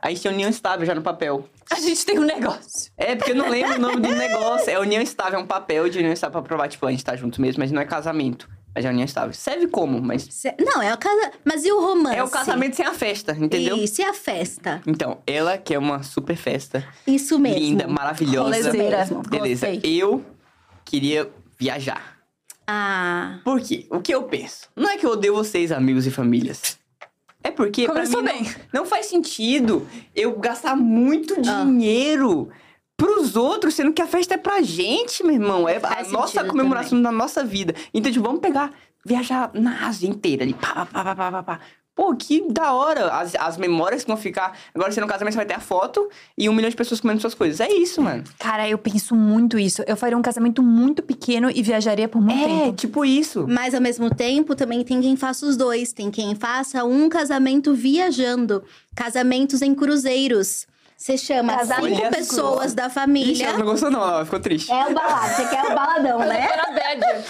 A 0.00 0.10
gente 0.10 0.22
tem 0.22 0.32
união 0.32 0.50
estável 0.50 0.86
já 0.86 0.94
no 0.94 1.02
papel. 1.02 1.48
A 1.70 1.76
gente 1.76 2.04
tem 2.04 2.18
um 2.18 2.24
negócio. 2.24 2.92
É, 2.96 3.16
porque 3.16 3.32
eu 3.32 3.36
não 3.36 3.48
lembro 3.48 3.76
o 3.76 3.80
nome 3.80 4.00
do 4.00 4.14
negócio. 4.14 4.70
É 4.70 4.78
união 4.78 5.00
estável, 5.02 5.40
é 5.40 5.42
um 5.42 5.46
papel 5.46 5.88
de 5.88 5.98
união 5.98 6.12
estável 6.12 6.40
pra 6.40 6.42
provar, 6.42 6.68
tipo, 6.68 6.86
a 6.86 6.90
gente 6.90 7.04
tá 7.04 7.16
junto 7.16 7.40
mesmo, 7.40 7.60
mas 7.60 7.72
não 7.72 7.80
é 7.80 7.86
casamento. 7.86 8.48
É 8.76 8.88
união 8.88 9.04
estável. 9.04 9.32
Serve 9.32 9.68
como, 9.68 10.00
mas... 10.02 10.22
Cê- 10.30 10.54
Não, 10.58 10.82
é 10.82 10.92
o 10.92 10.98
casa... 10.98 11.30
Mas 11.44 11.64
e 11.64 11.70
o 11.70 11.80
romance? 11.80 12.16
É 12.18 12.24
o 12.24 12.28
casamento 12.28 12.74
sem 12.74 12.84
a 12.84 12.92
festa, 12.92 13.32
entendeu? 13.38 13.76
Isso, 13.76 14.00
e 14.00 14.04
a 14.04 14.12
festa? 14.12 14.82
Então, 14.86 15.18
ela 15.26 15.56
que 15.56 15.72
é 15.74 15.78
uma 15.78 16.02
super 16.02 16.34
festa, 16.36 16.84
Isso 17.06 17.38
mesmo. 17.38 17.58
linda, 17.58 17.86
maravilhosa. 17.86 18.42
Rolezeira. 18.56 18.98
mesmo. 18.98 19.22
Beleza. 19.22 19.70
Gostei. 19.70 20.02
Eu 20.02 20.24
queria 20.84 21.30
viajar. 21.58 22.18
Ah... 22.66 23.38
Por 23.44 23.60
quê? 23.60 23.86
O 23.90 24.00
que 24.00 24.12
eu 24.12 24.24
penso? 24.24 24.68
Não 24.74 24.88
é 24.90 24.96
que 24.96 25.06
eu 25.06 25.10
odeio 25.10 25.34
vocês, 25.34 25.70
amigos 25.70 26.06
e 26.06 26.10
famílias. 26.10 26.76
É 27.42 27.50
porque 27.50 27.84
pra 27.84 27.94
Começou 27.94 28.22
mim 28.22 28.32
bem. 28.32 28.42
Não, 28.42 28.80
não 28.80 28.86
faz 28.86 29.06
sentido 29.06 29.86
eu 30.16 30.36
gastar 30.38 30.74
muito 30.74 31.34
Ah. 31.46 31.62
dinheiro 31.64 32.48
pros 32.96 33.36
outros, 33.36 33.74
sendo 33.74 33.92
que 33.92 34.02
a 34.02 34.06
festa 34.06 34.34
é 34.34 34.38
pra 34.38 34.62
gente, 34.62 35.22
meu 35.24 35.34
irmão. 35.34 35.68
É 35.68 35.76
a 35.76 35.80
Faz 35.80 36.10
nossa 36.12 36.32
sentido 36.32 36.50
comemoração 36.50 37.00
da 37.02 37.10
nossa 37.12 37.44
vida. 37.44 37.74
Então, 37.92 38.10
tipo, 38.10 38.24
vamos 38.24 38.40
pegar, 38.40 38.72
viajar 39.04 39.50
na 39.54 39.86
Ásia 39.86 40.08
inteira 40.08 40.44
ali. 40.44 40.54
Pá, 40.54 40.86
pá, 40.86 40.86
pá, 40.86 41.04
pá, 41.04 41.14
pá, 41.14 41.30
pá, 41.32 41.42
pá. 41.42 41.60
Pô, 41.96 42.12
que 42.16 42.44
da 42.50 42.72
hora. 42.72 43.06
As, 43.12 43.36
as 43.36 43.56
memórias 43.56 44.02
que 44.02 44.08
vão 44.08 44.16
ficar. 44.16 44.58
Agora 44.74 44.90
você 44.90 45.00
no 45.00 45.06
casamento 45.06 45.34
você 45.34 45.36
vai 45.36 45.46
ter 45.46 45.54
a 45.54 45.60
foto 45.60 46.08
e 46.36 46.48
um 46.48 46.52
milhão 46.52 46.68
de 46.68 46.74
pessoas 46.74 47.00
comendo 47.00 47.20
suas 47.20 47.34
coisas. 47.34 47.60
É 47.60 47.72
isso, 47.72 48.02
mano. 48.02 48.24
Cara, 48.36 48.68
eu 48.68 48.76
penso 48.76 49.14
muito 49.14 49.56
isso. 49.56 49.80
Eu 49.86 49.96
faria 49.96 50.18
um 50.18 50.22
casamento 50.22 50.60
muito 50.60 51.04
pequeno 51.04 51.48
e 51.54 51.62
viajaria 51.62 52.08
por 52.08 52.20
muito 52.20 52.36
É, 52.42 52.46
tempo. 52.64 52.72
tipo 52.76 53.04
isso. 53.04 53.46
Mas 53.48 53.74
ao 53.76 53.80
mesmo 53.80 54.12
tempo, 54.12 54.56
também 54.56 54.82
tem 54.82 55.00
quem 55.00 55.14
faça 55.14 55.46
os 55.46 55.56
dois. 55.56 55.92
Tem 55.92 56.10
quem 56.10 56.34
faça 56.34 56.82
um 56.84 57.08
casamento 57.08 57.72
viajando. 57.74 58.64
Casamentos 58.96 59.62
em 59.62 59.72
cruzeiros. 59.72 60.66
Você 60.96 61.18
chama 61.18 61.58
cinco 61.64 62.10
pessoas 62.10 62.72
da 62.72 62.84
Ixi, 62.86 62.94
família. 62.94 63.46
ela 63.48 63.58
não 63.58 63.66
gostou 63.66 63.90
não, 63.90 64.00
ela 64.02 64.24
ficou 64.24 64.40
triste. 64.40 64.70
É 64.72 64.86
o 64.86 64.94
balado, 64.94 65.34
você 65.34 65.48
quer 65.48 65.64
o 65.64 65.74
baladão, 65.74 66.18
né? 66.20 66.48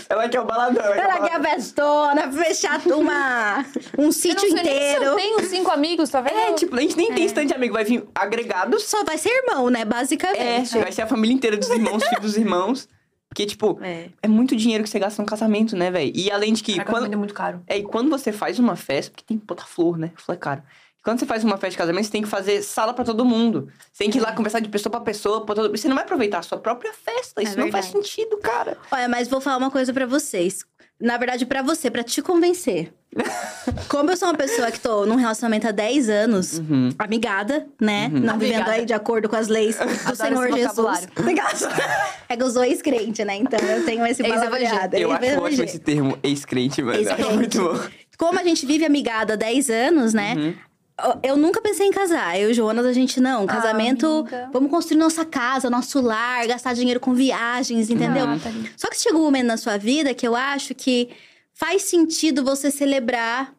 Ela 0.09 0.29
quer 0.29 0.41
o 0.41 0.45
baladão. 0.45 0.85
ela 0.85 0.97
Ela 0.97 1.29
quer 1.29 1.37
a 1.37 1.43
festona, 1.43 2.31
fechar 2.33 2.81
uma, 2.87 3.65
um 3.99 4.13
sítio 4.13 4.49
inteiro. 4.49 5.05
Eu 5.05 5.17
tenho 5.17 5.41
cinco 5.49 5.71
amigos, 5.71 6.11
tá 6.11 6.21
vendo? 6.21 6.37
É, 6.37 6.53
tipo, 6.53 6.77
a 6.77 6.81
gente 6.81 6.97
nem 6.97 7.13
tem 7.13 7.25
stand 7.25 7.47
de 7.47 7.55
amigo, 7.55 7.75
vai 7.75 7.85
vir 7.85 8.05
agregados. 8.15 8.85
Só 8.85 9.03
vai 9.03 9.19
ser 9.19 9.31
irmão, 9.31 9.71
né? 9.71 9.81
É, 9.81 9.85
Basicamente. 9.85 10.79
vai 10.79 10.93
ser 10.93 11.03
a 11.03 11.07
família 11.07 11.35
inteira 11.35 11.57
dos 11.57 11.69
irmãos, 11.71 12.03
filhos 12.07 12.21
dos 12.23 12.37
irmãos. 12.37 12.89
Porque, 13.29 13.47
tipo, 13.47 13.79
É. 13.83 14.11
é 14.23 14.29
muito 14.29 14.55
dinheiro 14.55 14.85
que 14.85 14.91
você 14.91 14.99
gasta 15.01 15.21
num 15.21 15.27
casamento, 15.27 15.75
né, 15.75 15.91
velho? 15.91 16.13
E 16.15 16.31
além 16.31 16.53
de 16.53 16.63
que. 16.63 16.75
Cara, 16.77 16.85
quando, 16.85 16.95
casamento 16.95 17.15
é 17.15 17.17
muito 17.19 17.35
caro. 17.35 17.63
é, 17.67 17.79
e 17.79 17.83
quando 17.83 18.09
você 18.09 18.31
faz 18.31 18.61
uma 18.61 18.77
festa, 18.77 19.11
porque 19.11 19.25
tem 19.27 19.37
que 19.39 19.45
botar 19.45 19.65
flor, 19.65 19.99
né? 19.99 20.13
Flor 20.15 20.37
é 20.37 20.39
caro. 20.39 20.63
Quando 21.05 21.19
você 21.21 21.27
faz 21.27 21.45
uma 21.45 21.57
festa 21.59 21.71
de 21.73 21.77
casamento, 21.77 22.07
você 22.07 22.11
tem 22.13 22.23
que 22.23 22.29
fazer 22.29 22.63
sala 22.63 22.95
pra 22.95 23.05
todo 23.05 23.25
mundo. 23.27 23.69
Você 23.93 24.05
tem 24.05 24.11
que 24.11 24.17
ir 24.17 24.23
lá 24.23 24.33
conversar 24.33 24.61
de 24.61 24.71
pessoa 24.71 24.91
pra 24.91 25.01
pessoa. 25.03 25.45
Pra 25.45 25.55
todo... 25.55 25.71
Você 25.77 25.87
não 25.87 25.95
vai 25.95 26.05
aproveitar 26.05 26.39
a 26.39 26.43
sua 26.43 26.57
própria 26.59 26.93
festa. 26.95 27.43
Isso 27.43 27.59
não 27.59 27.71
faz 27.71 27.85
sentido, 27.87 28.39
cara. 28.39 28.79
Olha, 28.91 29.07
mas 29.07 29.29
vou 29.29 29.39
falar 29.41 29.59
uma 29.59 29.71
coisa 29.71 29.93
pra 29.93 30.07
vocês. 30.07 30.65
Na 30.99 31.19
verdade, 31.19 31.45
pra 31.45 31.61
você, 31.61 31.91
pra 31.91 32.03
te 32.03 32.23
convencer. 32.23 32.91
Como 33.89 34.11
eu 34.11 34.17
sou 34.17 34.29
uma 34.29 34.35
pessoa 34.35 34.71
que 34.71 34.81
tô 34.81 35.05
num 35.05 35.17
relacionamento 35.17 35.69
há 35.69 35.73
10 35.73 36.09
anos, 36.09 36.59
Uhum. 36.59 36.89
amigada, 36.99 37.67
né? 37.81 38.09
Não 38.09 38.39
vivendo 38.39 38.69
aí 38.69 38.87
de 38.87 38.95
acordo 38.95 39.29
com 39.29 39.37
as 39.37 39.49
leis 39.49 39.77
do 39.77 39.83
Adoro 39.83 40.17
Senhor 40.17 40.53
Jesus. 40.53 41.07
É 42.29 42.37
que 42.37 42.43
eu 42.43 42.51
sou 42.51 42.65
ex-crente, 42.65 43.23
né? 43.25 43.37
Então 43.37 43.59
eu 43.61 43.85
tenho 43.85 44.07
esse 44.07 44.23
palavreado. 44.23 44.97
Eu 44.97 45.13
acho 45.13 45.39
ótimo 45.41 45.65
esse 45.65 45.79
termo 45.79 46.19
ex-crente. 46.23 46.81
Eu 46.81 46.89
acho 46.89 47.01
Ex-crente. 47.01 47.35
muito 47.35 47.61
bom. 47.63 47.79
Como 48.17 48.39
a 48.41 48.45
gente 48.45 48.65
vive 48.65 48.85
amigada 48.87 49.35
há 49.35 49.37
10 49.37 49.69
anos, 49.71 50.15
né? 50.15 50.35
Uhum. 50.35 50.55
Eu- 51.23 51.37
nunca 51.37 51.61
pensei 51.61 51.87
em 51.87 51.91
casar. 51.91 52.39
Eu 52.39 52.51
e 52.51 52.55
Jonas, 52.55 52.87
a 52.87 52.93
gente 52.93 53.21
não. 53.21 53.47
Casamento, 53.47 54.07
amiga. 54.07 54.49
vamos 54.53 54.71
construir 54.71 54.97
nossa 54.99 55.25
casa, 55.25 55.69
nosso 55.69 56.01
lar, 56.01 56.47
gastar 56.47 56.73
dinheiro 56.75 57.01
com 57.01 57.13
viagens, 57.15 57.91
entendeu? 57.91 58.27
Ah, 58.29 58.39
tá. 58.43 58.51
Só 58.77 58.89
que 58.89 58.97
chega 58.99 59.17
um 59.17 59.23
momento 59.23 59.47
na 59.47 59.57
sua 59.57 59.77
vida 59.77 60.15
que 60.15 60.27
eu 60.27 60.37
acho 60.37 60.75
que 60.75 61.11
faz 61.53 61.83
sentido 61.83 62.45
você 62.45 62.71
celebrar. 62.71 63.53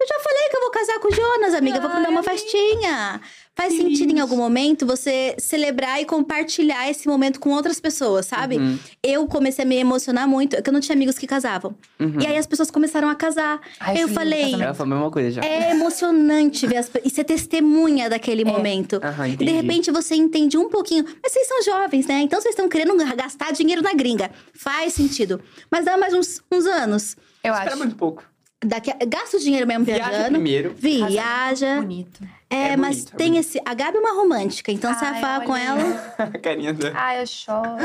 Eu 0.00 0.06
já 0.06 0.18
falei 0.20 0.48
que 0.48 0.56
eu 0.56 0.60
vou 0.60 0.70
casar 0.70 0.98
com 1.00 1.08
o 1.08 1.12
Jonas, 1.12 1.54
amiga. 1.54 1.80
vou 1.80 1.90
Ai, 1.90 2.02
dar 2.02 2.10
uma 2.10 2.22
festinha. 2.22 3.20
Faz 3.56 3.74
sentido 3.74 4.12
em 4.16 4.20
algum 4.20 4.36
momento 4.36 4.86
você 4.86 5.34
celebrar 5.40 6.00
e 6.00 6.04
compartilhar 6.04 6.88
esse 6.88 7.08
momento 7.08 7.40
com 7.40 7.50
outras 7.50 7.80
pessoas, 7.80 8.26
sabe? 8.26 8.58
Uhum. 8.58 8.78
Eu 9.02 9.26
comecei 9.26 9.64
a 9.64 9.66
me 9.66 9.76
emocionar 9.76 10.28
muito, 10.28 10.54
porque 10.54 10.70
eu 10.70 10.72
não 10.72 10.78
tinha 10.80 10.94
amigos 10.94 11.18
que 11.18 11.26
casavam. 11.26 11.74
Uhum. 11.98 12.20
E 12.20 12.26
aí 12.28 12.36
as 12.36 12.46
pessoas 12.46 12.70
começaram 12.70 13.08
a 13.08 13.16
casar. 13.16 13.60
Ai, 13.80 13.94
eu 13.94 14.02
filho, 14.02 14.14
falei, 14.14 14.38
casamento. 14.42 14.62
Ela 14.62 14.74
falou 14.74 14.92
a 14.92 14.96
mesma 14.98 15.10
coisa 15.10 15.30
já. 15.32 15.42
é 15.42 15.72
emocionante 15.72 16.64
ver 16.68 16.76
as 16.76 16.88
e 17.04 17.10
ser 17.10 17.24
testemunha 17.24 18.08
daquele 18.08 18.44
momento. 18.44 19.00
Aham, 19.02 19.26
E 19.26 19.36
de 19.36 19.50
repente 19.50 19.90
você 19.90 20.14
entende 20.14 20.56
um 20.56 20.68
pouquinho. 20.68 21.04
Mas 21.20 21.32
vocês 21.32 21.48
são 21.48 21.60
jovens, 21.64 22.06
né? 22.06 22.20
Então 22.20 22.40
vocês 22.40 22.52
estão 22.52 22.68
querendo 22.68 22.96
gastar 23.16 23.52
dinheiro 23.52 23.82
na 23.82 23.92
gringa. 23.94 24.30
Faz 24.54 24.92
sentido. 24.92 25.40
Mas 25.68 25.84
dá 25.84 25.96
mais 25.98 26.14
uns, 26.14 26.40
uns 26.52 26.64
anos. 26.66 27.16
Eu 27.42 27.52
Espera 27.52 27.70
acho. 27.70 27.78
muito 27.78 27.96
pouco. 27.96 28.22
Daqui 28.64 28.90
a- 28.90 28.96
gasta 29.06 29.36
o 29.36 29.40
dinheiro 29.40 29.66
mesmo 29.68 29.84
Viaja 29.84 30.08
viajando. 30.08 30.30
primeiro. 30.32 30.74
Viaja. 30.76 31.76
Bonito. 31.80 32.24
É, 32.50 32.68
É 32.70 32.76
mas 32.76 32.96
bonito, 32.96 33.14
é 33.14 33.16
tem 33.16 33.28
bonito. 33.28 33.40
esse. 33.46 33.60
A 33.64 33.74
Gabi 33.74 33.98
é 33.98 34.00
uma 34.00 34.14
romântica, 34.20 34.72
então 34.72 34.92
você 34.92 35.00
vai 35.04 35.14
Ai, 35.14 35.20
falar 35.20 35.40
com 35.44 35.52
olha. 35.52 35.62
ela. 35.62 36.14
A 36.18 36.38
carinha 36.38 36.72
da... 36.72 36.90
Ai, 36.94 37.22
eu 37.22 37.26
choro. 37.26 37.76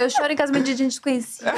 eu 0.00 0.08
choro 0.08 0.32
em 0.32 0.36
casamento 0.36 0.64
de 0.64 0.74
gente 0.76 0.92
desconhecida. 0.92 1.52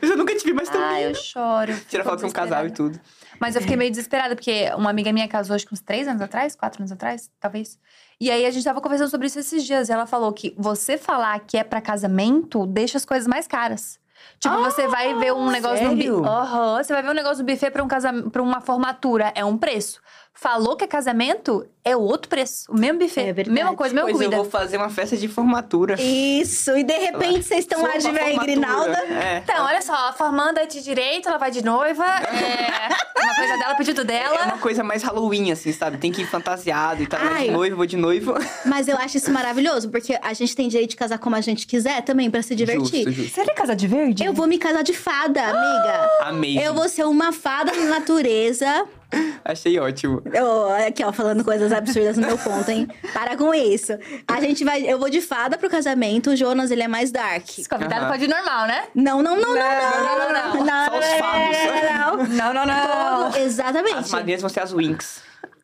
Eu 0.00 0.08
já 0.08 0.16
nunca 0.16 0.34
te 0.34 0.44
vi 0.44 0.54
mais 0.54 0.68
tão 0.70 0.80
Ai, 0.82 1.04
eu 1.04 1.08
linda. 1.08 1.18
choro. 1.20 1.76
Tira 1.88 2.04
foto 2.04 2.22
com 2.22 2.28
um 2.28 2.30
casal 2.32 2.66
e 2.66 2.70
tudo. 2.70 2.98
Mas 3.38 3.54
eu 3.56 3.60
fiquei 3.60 3.76
meio 3.76 3.90
desesperada, 3.90 4.34
porque 4.34 4.70
uma 4.78 4.88
amiga 4.88 5.12
minha 5.12 5.28
casou 5.28 5.54
acho 5.56 5.66
que 5.66 5.74
uns 5.74 5.80
três 5.80 6.06
anos 6.08 6.22
atrás, 6.22 6.54
quatro 6.56 6.80
anos 6.80 6.92
atrás, 6.92 7.30
talvez. 7.40 7.78
E 8.20 8.30
aí 8.30 8.46
a 8.46 8.50
gente 8.50 8.64
tava 8.64 8.80
conversando 8.80 9.10
sobre 9.10 9.26
isso 9.26 9.38
esses 9.40 9.62
dias. 9.64 9.88
E 9.88 9.92
ela 9.92 10.06
falou 10.06 10.32
que 10.32 10.54
você 10.56 10.96
falar 10.96 11.38
que 11.40 11.58
é 11.58 11.64
pra 11.64 11.80
casamento 11.82 12.64
deixa 12.64 12.96
as 12.96 13.04
coisas 13.04 13.26
mais 13.26 13.46
caras. 13.46 13.98
Tipo, 14.38 14.56
você 14.56 14.86
vai 14.88 15.14
ver 15.14 15.32
um 15.32 15.50
negócio 15.50 15.84
no 15.84 15.96
sério? 15.96 16.16
buffet. 16.18 16.30
Aham, 16.30 16.82
você 16.82 16.92
vai 16.92 17.02
ver 17.02 17.10
um 17.10 17.14
negócio 17.14 17.44
no 17.44 17.50
buffet 17.50 17.70
pra, 17.70 17.82
um 17.82 17.88
casam... 17.88 18.28
pra 18.30 18.42
uma 18.42 18.60
formatura. 18.60 19.32
É 19.34 19.44
um 19.44 19.56
preço. 19.56 20.00
Falou 20.36 20.76
que 20.76 20.82
é 20.84 20.86
casamento, 20.86 21.64
é 21.84 21.96
outro 21.96 22.28
preço. 22.28 22.70
O 22.70 22.76
mesmo 22.76 22.98
buffet. 22.98 23.20
É 23.28 23.32
verdade. 23.32 23.54
Mesma 23.54 23.76
coisa, 23.76 23.94
mesma 23.94 24.10
Pois 24.10 24.20
eu 24.20 24.28
comida. 24.30 24.42
vou 24.42 24.50
fazer 24.50 24.76
uma 24.76 24.90
festa 24.90 25.16
de 25.16 25.28
formatura. 25.28 25.94
Isso, 25.98 26.76
e 26.76 26.82
de 26.82 26.92
repente 26.92 27.44
vocês 27.44 27.60
estão 27.60 27.80
lá 27.80 27.96
de 27.96 28.02
formatura. 28.02 28.42
Grinalda. 28.42 28.98
É. 29.04 29.38
Então, 29.44 29.64
olha 29.64 29.80
só, 29.80 29.94
a 30.08 30.12
formanda 30.12 30.60
é 30.60 30.66
de 30.66 30.82
direito, 30.82 31.28
ela 31.28 31.38
vai 31.38 31.52
de 31.52 31.64
noiva. 31.64 32.04
É 32.04 32.88
uma 33.22 33.34
coisa 33.36 33.56
dela, 33.58 33.74
pedido 33.76 34.04
dela. 34.04 34.36
É 34.40 34.44
uma 34.46 34.58
coisa 34.58 34.82
mais 34.82 35.02
Halloween, 35.04 35.52
assim, 35.52 35.72
sabe? 35.72 35.98
Tem 35.98 36.10
que 36.10 36.22
ir 36.22 36.26
fantasiado 36.26 37.02
e 37.02 37.06
tal. 37.06 37.20
Vai 37.20 37.32
Ai. 37.32 37.44
de 37.44 37.50
noivo, 37.52 37.76
vou 37.76 37.86
de 37.86 37.96
noivo. 37.96 38.34
Mas 38.66 38.88
eu 38.88 38.96
acho 38.98 39.16
isso 39.16 39.30
maravilhoso, 39.30 39.88
porque 39.88 40.18
a 40.20 40.32
gente 40.32 40.54
tem 40.56 40.66
direito 40.68 40.90
de 40.90 40.96
casar 40.96 41.18
como 41.18 41.36
a 41.36 41.40
gente 41.40 41.64
quiser 41.64 42.02
também, 42.02 42.28
pra 42.28 42.42
se 42.42 42.56
divertir. 42.56 43.04
Justo, 43.04 43.12
justo. 43.12 43.34
Você 43.34 43.44
quer 43.44 43.54
casar 43.54 43.76
de 43.76 43.86
verde? 43.86 44.24
Eu 44.24 44.32
vou 44.32 44.48
me 44.48 44.58
casar 44.58 44.82
de 44.82 44.92
fada, 44.92 45.40
amiga. 45.42 46.10
Amei. 46.26 46.58
Eu 46.58 46.74
vou 46.74 46.88
ser 46.88 47.04
uma 47.04 47.30
fada 47.32 47.72
na 47.72 47.84
natureza. 48.00 48.84
Achei 49.44 49.78
ótimo. 49.78 50.22
Eu, 50.32 50.72
aqui, 50.86 51.04
ó, 51.04 51.12
falando 51.12 51.44
coisas 51.44 51.72
absurdas 51.72 52.16
no 52.16 52.26
meu 52.26 52.38
ponto, 52.38 52.68
hein? 52.70 52.88
Para 53.12 53.36
com 53.36 53.52
isso. 53.54 53.92
A 54.26 54.40
gente 54.40 54.64
vai. 54.64 54.82
Eu 54.82 54.98
vou 54.98 55.10
de 55.10 55.20
fada 55.20 55.58
pro 55.58 55.68
casamento. 55.68 56.30
O 56.30 56.36
Jonas, 56.36 56.70
ele 56.70 56.82
é 56.82 56.88
mais 56.88 57.10
dark. 57.10 57.46
Esse 57.58 57.68
convidado 57.68 58.02
Aham. 58.02 58.10
pode 58.10 58.24
ir 58.24 58.28
normal, 58.28 58.66
né? 58.66 58.84
Não, 58.94 59.22
não, 59.22 59.36
não, 59.36 59.54
não, 59.54 59.54
não. 59.54 60.04
não, 60.04 60.54
não, 60.54 60.64
não. 60.64 60.86
Só 60.86 60.98
os 60.98 61.06
fados. 61.18 62.28
Não, 62.28 62.54
não, 62.54 62.54
Não, 62.54 62.54
não, 62.54 62.66
não. 62.66 63.26
As 63.28 63.36
Exatamente. 63.36 64.10
madrinhas 64.10 64.40
vão 64.40 64.48
ser 64.50 64.60
as 64.60 64.72
Winx. 64.72 65.22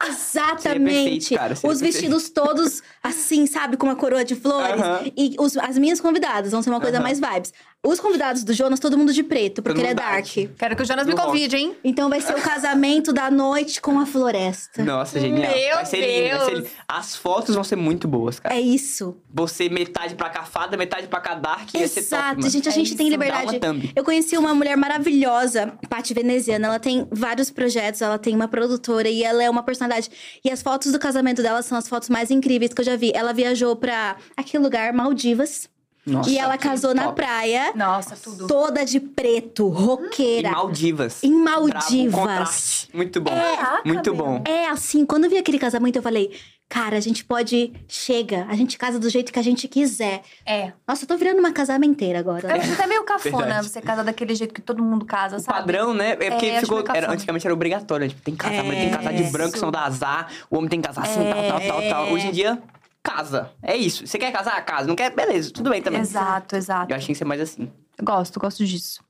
Exatamente. 0.09 0.85
perfeito, 0.95 1.35
cara, 1.39 1.55
seria 1.55 1.73
os 1.75 1.79
perfeito. 1.81 1.93
vestidos 1.93 2.31
todos 2.31 2.83
assim, 3.03 3.47
sabe, 3.47 3.77
com 3.77 3.85
uma 3.87 3.97
coroa 3.97 4.25
de 4.25 4.35
flores. 4.35 4.81
Aham. 4.81 5.01
E 5.17 5.37
os- 5.39 5.57
as 5.59 5.77
minhas 5.77 6.01
convidadas 6.01 6.53
vão 6.53 6.63
ser 6.63 6.71
uma 6.71 6.81
coisa 6.81 6.97
Aham. 6.97 7.03
mais 7.05 7.21
vibes. 7.21 7.53
Os 7.83 7.99
convidados 7.99 8.45
do 8.45 8.53
Jonas, 8.53 8.79
todo 8.79 8.99
mundo 8.99 9.11
de 9.11 9.23
preto, 9.23 9.63
porque 9.63 9.81
ele 9.81 9.89
é 9.89 9.95
dark. 9.95 10.27
Quero 10.59 10.77
que 10.77 10.83
o 10.83 10.85
Jonas 10.85 11.07
me 11.07 11.15
convide, 11.17 11.57
hein? 11.57 11.75
Então 11.83 12.11
vai 12.11 12.21
ser 12.21 12.35
o 12.37 12.43
casamento 12.43 13.11
da 13.11 13.31
noite 13.31 13.81
com 13.81 13.99
a 13.99 14.05
floresta. 14.05 14.85
Nossa, 14.85 15.19
genial. 15.19 15.51
Meu 15.51 15.77
vai 15.77 15.87
ser 15.87 15.97
lindo, 16.25 16.37
vai 16.37 16.45
ser 16.47 16.55
lindo. 16.57 16.69
As 16.87 17.17
fotos 17.17 17.55
vão 17.55 17.65
ser 17.65 17.77
muito 17.77 18.07
boas, 18.07 18.39
cara. 18.39 18.55
É 18.55 18.61
isso. 18.61 19.17
Você 19.33 19.71
metade 19.71 20.15
pra 20.15 20.29
cá 20.29 20.43
fada, 20.43 20.77
metade 20.77 21.07
pra 21.09 21.21
cá 21.21 21.35
dark, 21.35 21.73
ia 21.73 21.89
ser 21.89 22.03
top, 22.03 22.07
Exato, 22.17 22.37
mano. 22.41 22.51
gente, 22.51 22.69
a 22.69 22.71
É 22.71 22.75
gente 22.75 22.87
isso, 22.89 22.97
tem 22.99 23.07
dá 23.07 23.13
liberdade. 23.13 23.47
uma 23.57 23.61
thumb. 23.61 23.91
Eu 23.97 24.05
conheci 24.05 24.37
uma 24.37 24.55
mulher 24.55 24.77
maravilhosa, 24.77 25.73
Paty 25.89 26.13
Veneziana. 26.13 26.67
Ela 26.67 26.79
tem 26.79 27.09
vários 27.11 27.51
projetos, 27.51 28.03
ela 28.03 28.19
tem 28.19 28.35
uma 28.37 28.47
produtora 28.47 29.09
e 29.09 29.25
ela 29.25 29.43
é 29.43 29.49
uma 29.49 29.63
personalidade. 29.63 30.11
E 30.45 30.51
as 30.51 30.61
fotos 30.61 30.93
do 30.93 30.99
casamento 30.99 31.43
dela 31.43 31.63
são 31.63 31.79
as 31.79 31.89
fotos 31.89 32.11
mais 32.11 32.31
incríveis 32.31 32.75
que 32.75 32.83
eu 32.83 32.85
já 32.85 32.95
vi. 32.95 33.11
Ela 33.15 33.33
viajou 33.33 33.75
pra 33.75 34.17
aquele 34.37 34.63
lugar, 34.63 34.93
Maldivas. 34.93 35.67
Nossa, 36.07 36.31
e 36.31 36.39
ela 36.39 36.57
casou 36.57 36.95
na 36.95 37.05
top. 37.05 37.17
praia, 37.17 37.73
Nossa, 37.75 38.17
tudo. 38.17 38.47
toda 38.47 38.85
de 38.85 38.99
preto, 39.01 39.69
Em 39.69 39.73
roqueira. 39.73 40.51
Maldivas. 40.53 41.23
Em 41.23 41.43
Bravo, 41.45 41.69
Maldivas. 41.69 42.15
contraste. 42.15 42.89
Muito 42.95 43.21
bom. 43.21 43.31
Caraca, 43.31 43.83
muito 43.85 44.15
bom. 44.15 44.43
É 44.47 44.69
assim, 44.69 45.05
quando 45.05 45.25
eu 45.25 45.31
vi 45.31 45.37
aquele 45.39 45.59
casamento, 45.59 45.97
eu 45.97 46.03
falei, 46.03 46.31
cara, 46.69 46.97
a 46.97 47.01
gente 47.01 47.25
pode. 47.25 47.73
Chega, 47.87 48.47
a 48.49 48.55
gente 48.57 48.79
casa 48.79 48.99
do 48.99 49.09
jeito 49.11 49.31
que 49.33 49.39
a 49.39 49.43
gente 49.43 49.69
quiser. 49.69 50.23
É. 50.47 50.73
Nossa, 50.89 51.05
eu 51.05 51.09
tô 51.09 51.17
virando 51.19 51.39
uma 51.39 51.53
casamenteira 51.53 52.19
agora. 52.19 52.49
Eu 52.49 52.61
acho 52.61 52.73
até 52.73 52.87
meio 52.87 53.05
cafona 53.05 53.37
Verdade. 53.45 53.69
você 53.69 53.81
casar 53.83 54.03
daquele 54.03 54.35
jeito 54.35 54.55
que 54.55 54.63
todo 54.63 54.83
mundo 54.83 55.05
casa, 55.05 55.37
O 55.37 55.41
sabe? 55.41 55.59
padrão, 55.59 55.93
né? 55.93 56.17
É 56.19 56.31
porque 56.31 56.47
É, 56.47 56.61
ficou. 56.61 56.83
Era, 56.95 57.13
antigamente 57.13 57.47
era 57.47 57.53
obrigatório. 57.55 58.09
Tipo, 58.09 58.23
tem 58.23 58.35
que 58.35 58.41
casar, 58.41 58.61
a 58.61 58.65
mulher 58.65 58.81
tem 58.81 58.91
que 58.91 58.97
casar 58.97 59.13
de 59.13 59.23
É, 59.23 59.31
branco, 59.31 59.57
senão 59.59 59.71
dá 59.71 59.83
azar. 59.85 60.29
O 60.51 60.57
homem 60.57 60.69
tem 60.71 60.81
que 60.81 60.87
casar 60.89 61.03
assim, 61.03 61.21
tal, 61.31 61.43
tal, 61.43 61.61
tal, 61.61 61.83
tal. 61.91 62.13
Hoje 62.13 62.27
em 62.29 62.33
dia, 62.33 62.59
casa. 63.03 63.51
É 63.63 63.77
isso. 63.77 64.07
Você 64.07 64.19
quer 64.19 64.33
casar? 64.33 64.65
Casa. 64.65 64.87
Não 64.87 64.97
quer? 64.97 65.11
Beleza, 65.11 65.51
tudo 65.53 65.71
bem 65.71 65.83
também. 65.83 66.01
Exato, 66.01 66.57
exato. 66.57 66.93
Eu 66.93 66.97
achei 66.97 67.09
que 67.15 67.19
ser 67.19 67.25
mais 67.25 67.41
assim. 67.41 67.71
Gosto, 68.03 68.39
gosto 68.41 68.65
disso. 68.65 69.03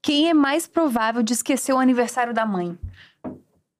Quem 0.00 0.28
é 0.28 0.34
mais 0.34 0.66
provável 0.66 1.22
de 1.22 1.32
esquecer 1.32 1.72
o 1.72 1.78
aniversário 1.78 2.34
da 2.34 2.44
mãe? 2.44 2.76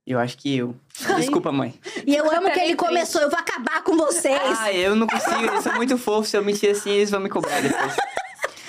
Eu 0.07 0.19
acho 0.19 0.37
que 0.37 0.57
eu. 0.57 0.75
Desculpa, 1.17 1.53
mãe. 1.53 1.75
E 2.07 2.15
eu 2.15 2.29
amo 2.31 2.51
que 2.51 2.59
ele 2.59 2.75
começou, 2.77 3.21
eu 3.21 3.31
vou 3.31 3.39
acabar 3.39 3.83
com 3.83 3.97
vocês. 3.97 4.59
Ah, 4.59 4.73
eu 4.73 4.97
não 4.97 5.07
consigo. 5.07 5.45
Eles 5.45 5.63
são 5.63 5.75
muito 5.77 5.97
fofos. 5.97 6.29
Se 6.29 6.37
eu 6.37 6.45
mentir 6.45 6.71
assim, 6.71 6.91
eles 6.91 7.11
vão 7.11 7.21
me 7.21 7.29
cobrar 7.29 7.61
depois. 7.61 7.97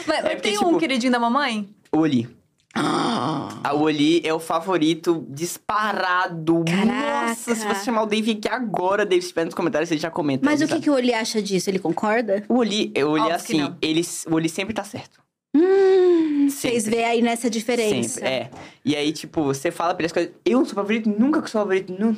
Mas, 0.06 0.20
porque, 0.22 0.36
tem 0.38 0.54
tipo- 0.54 0.68
um 0.68 0.78
queridinho 0.78 1.12
da 1.12 1.20
mamãe? 1.20 1.70
Oli. 1.92 2.30
A 2.76 3.74
Oli 3.74 4.22
é 4.26 4.34
o 4.34 4.40
favorito 4.40 5.26
disparado. 5.30 6.64
Caraca. 6.66 7.28
Nossa, 7.30 7.56
se 7.56 7.68
você 7.68 7.86
chamar 7.86 8.04
o 8.04 8.06
Dave 8.06 8.32
aqui 8.32 8.50
agora, 8.50 9.06
Dave, 9.06 9.22
se 9.22 9.30
tiver 9.30 9.46
nos 9.46 9.54
comentários, 9.54 9.92
ele 9.92 10.00
já 10.00 10.10
comenta. 10.10 10.44
Mas 10.46 10.62
o 10.62 10.68
que, 10.68 10.80
que 10.80 10.90
o 10.90 10.94
Oli 10.94 11.14
acha 11.14 11.42
disso? 11.42 11.70
Ele 11.70 11.80
concorda? 11.80 12.44
O 12.50 12.56
Oli, 12.58 12.92
o 12.98 13.00
Oli 13.10 13.22
Óbvio 13.22 13.28
que 13.28 13.32
assim, 13.62 13.76
ele, 13.82 14.02
o 14.30 14.34
Oli 14.36 14.50
sempre 14.50 14.74
tá 14.74 14.84
certo. 14.84 15.22
Hum. 15.56 16.48
Vocês 16.50 16.86
veem 16.86 17.06
aí 17.06 17.22
nessa 17.22 17.50
diferença. 17.50 18.16
Sempre, 18.16 18.30
é. 18.30 18.50
E 18.84 18.96
aí, 18.96 19.12
tipo, 19.14 19.44
você 19.44 19.70
fala 19.70 19.94
pra 19.94 20.02
ele 20.02 20.08
as 20.08 20.12
coisas. 20.12 20.32
Eu 20.44 20.58
não 20.60 20.66
sou 20.66 20.74
favorito, 20.76 21.10
nunca 21.10 21.42
que 21.42 21.50
sou 21.50 21.62
favorito, 21.62 21.96
não. 21.98 22.16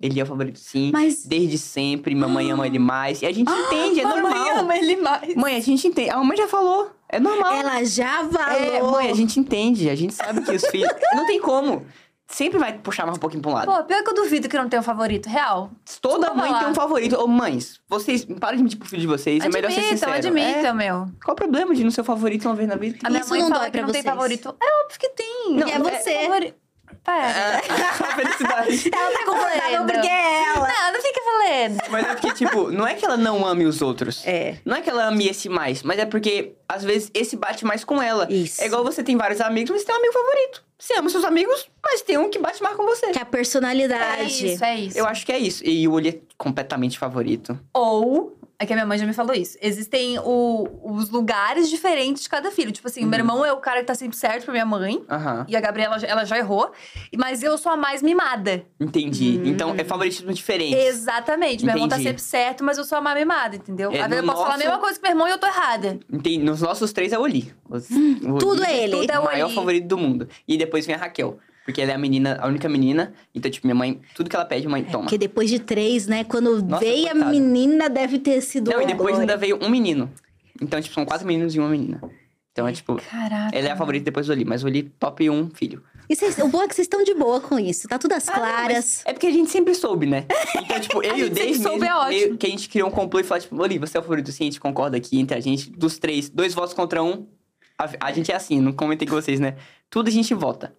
Ele 0.00 0.18
é 0.20 0.22
o 0.22 0.26
favorito, 0.26 0.58
sim. 0.58 0.90
Mas- 0.92 1.24
Desde 1.24 1.56
sempre, 1.56 2.14
mamãe 2.14 2.50
ama 2.50 2.66
ele 2.66 2.80
mais. 2.80 3.22
E 3.22 3.26
a 3.26 3.32
gente 3.32 3.50
entende, 3.50 4.00
é 4.00 4.02
normal. 4.02 4.32
Mamãe 4.32 4.50
ama 4.58 4.76
ele 4.76 4.96
mais. 4.96 5.34
Mãe, 5.36 5.56
a 5.56 5.60
gente 5.60 5.86
entende. 5.86 6.10
A 6.10 6.16
mamãe 6.18 6.36
já 6.36 6.48
falou. 6.48 6.90
É 7.14 7.20
normal. 7.20 7.54
Ela 7.54 7.84
já 7.84 8.22
É, 8.50 8.78
falou. 8.78 8.92
mãe, 8.92 9.10
a 9.10 9.14
gente 9.14 9.38
entende. 9.38 9.88
A 9.88 9.94
gente 9.94 10.12
sabe 10.14 10.42
que 10.42 10.50
os 10.52 10.64
filhos. 10.66 10.90
não 11.14 11.26
tem 11.26 11.40
como. 11.40 11.86
Sempre 12.26 12.58
vai 12.58 12.72
puxar 12.78 13.04
mais 13.04 13.18
um 13.18 13.20
pouquinho 13.20 13.42
pra 13.42 13.50
um 13.50 13.54
lado. 13.54 13.70
Pô, 13.70 13.84
pior 13.84 14.02
que 14.02 14.10
eu 14.10 14.14
duvido 14.14 14.48
que 14.48 14.56
não 14.56 14.66
tenha 14.68 14.80
um 14.80 14.82
favorito 14.82 15.28
real. 15.28 15.70
Toda 16.00 16.20
desculpa 16.20 16.34
mãe 16.42 16.50
lá. 16.50 16.58
tem 16.60 16.68
um 16.68 16.74
favorito. 16.74 17.16
Ô, 17.22 17.26
mães, 17.28 17.78
vocês. 17.86 18.24
Parem 18.40 18.56
de 18.56 18.62
mentir 18.64 18.78
pro 18.78 18.88
filho 18.88 19.02
de 19.02 19.06
vocês. 19.06 19.44
é 19.44 19.48
melhor 19.48 19.70
ser 19.70 19.80
Admitam, 19.80 19.98
sincero. 19.98 20.12
admitam, 20.14 20.70
É, 20.70 20.72
meu. 20.72 21.06
qual 21.22 21.34
o 21.34 21.36
problema 21.36 21.74
de 21.74 21.84
não 21.84 21.90
ser 21.90 22.00
o 22.00 22.04
favorito 22.04 22.46
uma 22.48 22.54
vez 22.54 22.66
na 22.68 22.76
vida? 22.76 22.98
A 23.04 23.10
minha 23.10 23.20
Isso 23.20 23.30
mãe 23.30 23.40
não 23.40 23.48
fala 23.48 23.60
dói 23.60 23.66
que 23.70 23.72
pra 23.72 23.82
não 23.82 23.92
tem 23.92 24.02
vocês. 24.02 24.14
favorito. 24.14 24.56
É 24.60 24.82
óbvio 24.84 24.98
que 24.98 25.08
tem. 25.10 25.54
Não, 25.54 25.68
é 25.68 25.78
você. 25.78 26.14
Favori... 26.22 26.54
Pera. 27.04 27.58
a 27.58 27.62
felicidade. 28.16 28.90
Ela 28.94 29.12
tá 29.12 29.24
confortável 29.24 29.60
Valendo. 29.60 29.92
porque 29.92 30.06
é 30.08 30.42
ela. 30.44 30.68
Não, 30.68 30.92
não 30.92 31.02
fica 31.02 31.20
valendo. 31.24 31.78
Mas 31.90 32.04
é 32.06 32.08
porque, 32.14 32.32
tipo, 32.32 32.70
não 32.70 32.86
é 32.86 32.94
que 32.94 33.04
ela 33.04 33.16
não 33.16 33.46
ame 33.46 33.64
os 33.66 33.82
outros. 33.82 34.26
É. 34.26 34.58
Não 34.64 34.76
é 34.76 34.80
que 34.80 34.88
ela 34.90 35.06
ame 35.08 35.26
esse 35.28 35.48
mais, 35.48 35.82
mas 35.82 35.98
é 35.98 36.06
porque, 36.06 36.54
às 36.68 36.82
vezes, 36.84 37.10
esse 37.12 37.36
bate 37.36 37.64
mais 37.64 37.84
com 37.84 38.00
ela. 38.00 38.26
Isso. 38.30 38.62
É 38.62 38.66
igual 38.66 38.82
você 38.84 39.02
tem 39.02 39.16
vários 39.16 39.40
amigos, 39.40 39.70
mas 39.70 39.80
você 39.80 39.86
tem 39.86 39.94
um 39.94 39.98
amigo 39.98 40.12
favorito. 40.14 40.64
Você 40.78 40.94
ama 40.98 41.08
seus 41.08 41.24
amigos, 41.24 41.68
mas 41.82 42.02
tem 42.02 42.18
um 42.18 42.28
que 42.30 42.38
bate 42.38 42.62
mais 42.62 42.76
com 42.76 42.84
você. 42.84 43.06
Que 43.10 43.18
é 43.18 43.22
a 43.22 43.22
É 43.22 43.24
personalidade. 43.24 44.52
isso, 44.52 44.64
é 44.64 44.76
isso. 44.76 44.98
Eu 44.98 45.06
acho 45.06 45.24
que 45.24 45.32
é 45.32 45.38
isso. 45.38 45.64
E 45.64 45.86
o 45.88 45.92
olho 45.92 46.08
é 46.10 46.18
completamente 46.36 46.98
favorito. 46.98 47.58
Ou, 47.72 48.36
é 48.58 48.66
que 48.66 48.72
a 48.72 48.76
minha 48.76 48.86
mãe 48.86 48.96
já 48.98 49.06
me 49.06 49.12
falou 49.12 49.34
isso. 49.34 49.58
Existem 49.60 50.18
o- 50.20 50.68
os 50.84 51.10
lugares 51.10 51.68
diferentes 51.68 52.22
de 52.22 52.28
cada 52.28 52.50
filho. 52.50 52.70
Tipo 52.72 52.86
assim, 52.88 53.02
Uhum. 53.02 53.08
meu 53.08 53.18
irmão 53.18 53.44
é 53.44 53.52
o 53.52 53.56
cara 53.58 53.80
que 53.80 53.86
tá 53.86 53.94
sempre 53.94 54.16
certo 54.16 54.44
pra 54.44 54.52
minha 54.52 54.64
mãe. 54.66 55.02
Aham. 55.10 55.44
E 55.48 55.56
a 55.56 55.60
Gabriela, 55.60 55.96
ela 56.04 56.24
já 56.24 56.38
errou. 56.38 56.70
Mas 57.16 57.42
eu 57.42 57.56
sou 57.58 57.72
a 57.72 57.76
mais 57.76 58.02
mimada. 58.02 58.64
Entendi. 58.80 59.38
Hum. 59.42 59.46
Então, 59.46 59.74
é 59.76 59.84
favoritismo 59.84 60.32
diferente. 60.32 60.76
Exatamente. 60.76 61.64
Meu 61.64 61.74
irmão 61.74 61.88
tá 61.88 61.96
sempre 61.98 62.22
certo, 62.22 62.62
mas 62.64 62.78
eu 62.78 62.84
sou 62.84 62.98
a 62.98 63.00
mais 63.00 63.18
mimada, 63.18 63.56
entendeu? 63.56 63.90
É, 63.92 64.00
Às 64.00 64.08
vezes 64.08 64.24
eu 64.24 64.30
posso 64.30 64.42
falar 64.42 64.54
a 64.54 64.56
nosso- 64.56 64.68
mesma 64.68 64.78
coisa 64.80 64.96
que 64.98 65.02
meu 65.02 65.10
irmão 65.12 65.28
e 65.28 65.30
eu 65.30 65.38
tô 65.38 65.46
errada. 65.46 65.98
Entendi. 66.12 66.38
Nos 66.44 66.60
nossos 66.62 66.92
três 66.92 67.12
é 67.12 67.18
o 67.18 67.22
Oli. 67.22 67.52
Os- 67.68 67.90
o 67.90 67.94
Oli 68.30 68.38
tudo 68.38 68.64
é 68.64 68.76
ele. 68.84 68.92
Tudo 69.00 69.10
é 69.10 69.18
o 69.18 69.22
o 69.22 69.24
maior 69.24 69.46
Oli. 69.46 69.54
favorito 69.54 69.86
do 69.86 69.98
mundo. 69.98 70.28
E 70.46 70.56
depois 70.56 70.86
vem 70.86 70.94
a 70.94 70.98
Raquel. 70.98 71.38
Porque 71.64 71.80
ela 71.80 71.92
é 71.92 71.94
a 71.94 71.98
menina, 71.98 72.38
a 72.40 72.46
única 72.46 72.68
menina. 72.68 73.14
Então, 73.34 73.50
tipo, 73.50 73.66
minha 73.66 73.74
mãe, 73.74 74.00
tudo 74.14 74.28
que 74.28 74.36
ela 74.36 74.44
pede, 74.44 74.68
mãe, 74.68 74.84
toma. 74.84 75.04
Porque 75.04 75.16
depois 75.18 75.48
de 75.48 75.58
três, 75.58 76.06
né? 76.06 76.22
Quando 76.24 76.62
Nossa, 76.62 76.84
veio 76.84 77.06
a 77.08 77.10
coitada. 77.12 77.30
menina, 77.30 77.88
deve 77.88 78.18
ter 78.18 78.40
sido. 78.42 78.70
Não, 78.70 78.82
e 78.82 78.86
depois 78.86 79.16
glória. 79.16 79.20
ainda 79.20 79.36
veio 79.36 79.58
um 79.62 79.68
menino. 79.70 80.12
Então, 80.60 80.80
tipo, 80.80 80.94
são 80.94 81.04
quatro 81.06 81.26
meninos 81.26 81.54
e 81.54 81.58
uma 81.58 81.68
menina. 81.70 82.00
Então, 82.52 82.68
é 82.68 82.72
tipo, 82.72 82.96
Caraca. 82.96 83.56
ela 83.56 83.68
é 83.68 83.70
a 83.72 83.76
favorita 83.76 84.04
depois 84.04 84.26
do 84.26 84.32
Oli, 84.32 84.44
mas 84.44 84.62
o 84.62 84.66
Oli 84.66 84.82
top 84.84 85.28
1 85.28 85.50
filho. 85.54 85.82
E 86.08 86.14
vocês- 86.14 86.38
o 86.38 86.46
bom 86.48 86.62
é 86.62 86.68
que 86.68 86.74
vocês 86.74 86.84
estão 86.84 87.02
de 87.02 87.14
boa 87.14 87.40
com 87.40 87.58
isso. 87.58 87.88
Tá 87.88 87.98
tudo 87.98 88.12
às 88.12 88.28
Ah, 88.28 88.32
não, 88.32 88.38
claras. 88.40 88.68
mas 88.68 89.02
é 89.06 89.12
porque 89.14 89.26
a 89.26 89.30
gente 89.32 89.50
sempre 89.50 89.74
soube, 89.74 90.06
né? 90.06 90.26
Então, 90.62 90.78
tipo, 90.78 91.02
eu 91.02 91.16
e 91.16 91.24
o 91.24 91.30
Dave 91.30 91.54
soube, 91.54 91.80
mesmo, 91.80 91.86
é 91.86 91.96
ótimo. 91.96 92.36
que 92.36 92.46
a 92.46 92.50
gente 92.50 92.68
criou 92.68 92.88
um 92.88 92.92
complô 92.92 93.18
e 93.20 93.24
falou, 93.24 93.42
tipo, 93.42 93.60
Oli, 93.60 93.78
você 93.78 93.96
é 93.96 94.00
o 94.00 94.02
favorito, 94.02 94.30
sim, 94.30 94.44
a 94.44 94.46
gente 94.46 94.60
concorda 94.60 94.96
aqui 94.98 95.18
entre 95.18 95.36
a 95.36 95.40
gente. 95.40 95.70
Dos 95.70 95.98
três, 95.98 96.28
dois 96.28 96.52
votos 96.54 96.74
contra 96.74 97.02
um. 97.02 97.26
A, 97.76 97.88
a 98.08 98.12
gente 98.12 98.30
é 98.30 98.36
assim, 98.36 98.60
não 98.60 98.72
comentei 98.72 99.08
com 99.08 99.14
vocês, 99.16 99.40
né? 99.40 99.56
Tudo 99.90 100.06
a 100.08 100.12
gente 100.12 100.32
vota. 100.34 100.72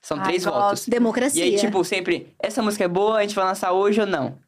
São 0.00 0.18
Ai, 0.18 0.24
três 0.24 0.44
gosto. 0.44 0.58
votos. 0.58 0.88
Democracia. 0.88 1.44
E 1.46 1.54
aí, 1.54 1.60
tipo, 1.60 1.84
sempre, 1.84 2.32
essa 2.38 2.62
música 2.62 2.84
é 2.84 2.88
boa, 2.88 3.18
a 3.18 3.22
gente 3.22 3.34
vai 3.34 3.44
lançar 3.44 3.72
hoje 3.72 4.00
ou 4.00 4.06
não? 4.06 4.38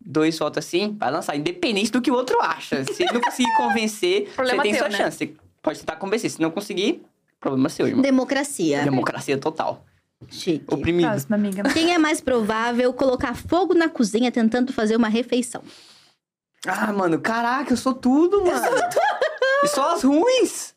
Dois 0.00 0.38
votos 0.38 0.58
assim, 0.64 0.96
vai 0.98 1.10
lançar, 1.10 1.36
independente 1.36 1.90
do 1.90 2.00
que 2.00 2.10
o 2.10 2.14
outro 2.14 2.40
acha. 2.40 2.84
Se 2.84 3.02
ele 3.02 3.12
não 3.12 3.20
conseguir 3.20 3.52
convencer, 3.56 4.30
Problema 4.34 4.62
você 4.62 4.62
tem 4.62 4.72
teu, 4.72 4.80
sua 4.80 4.88
né? 4.90 4.96
chance. 4.96 5.16
Você 5.18 5.32
pode 5.62 5.78
tentar 5.80 5.96
convencer. 5.96 6.30
Se 6.30 6.40
não 6.40 6.50
conseguir, 6.50 7.02
problema 7.40 7.68
seu, 7.68 7.86
irmão. 7.86 8.02
Democracia. 8.02 8.82
Democracia 8.84 9.36
total. 9.38 9.84
Chique. 10.28 10.64
Oprimido. 10.72 11.08
Próxima, 11.08 11.36
amiga. 11.36 11.62
Quem 11.72 11.92
é 11.94 11.98
mais 11.98 12.20
provável 12.20 12.92
colocar 12.92 13.34
fogo 13.34 13.74
na 13.74 13.88
cozinha 13.88 14.30
tentando 14.30 14.72
fazer 14.72 14.96
uma 14.96 15.08
refeição? 15.08 15.62
Ah, 16.66 16.92
mano, 16.92 17.20
caraca, 17.20 17.72
eu 17.72 17.76
sou 17.76 17.94
tudo, 17.94 18.44
mano. 18.44 18.76
e 19.64 19.68
só 19.68 19.94
as 19.94 20.02
ruins. 20.02 20.74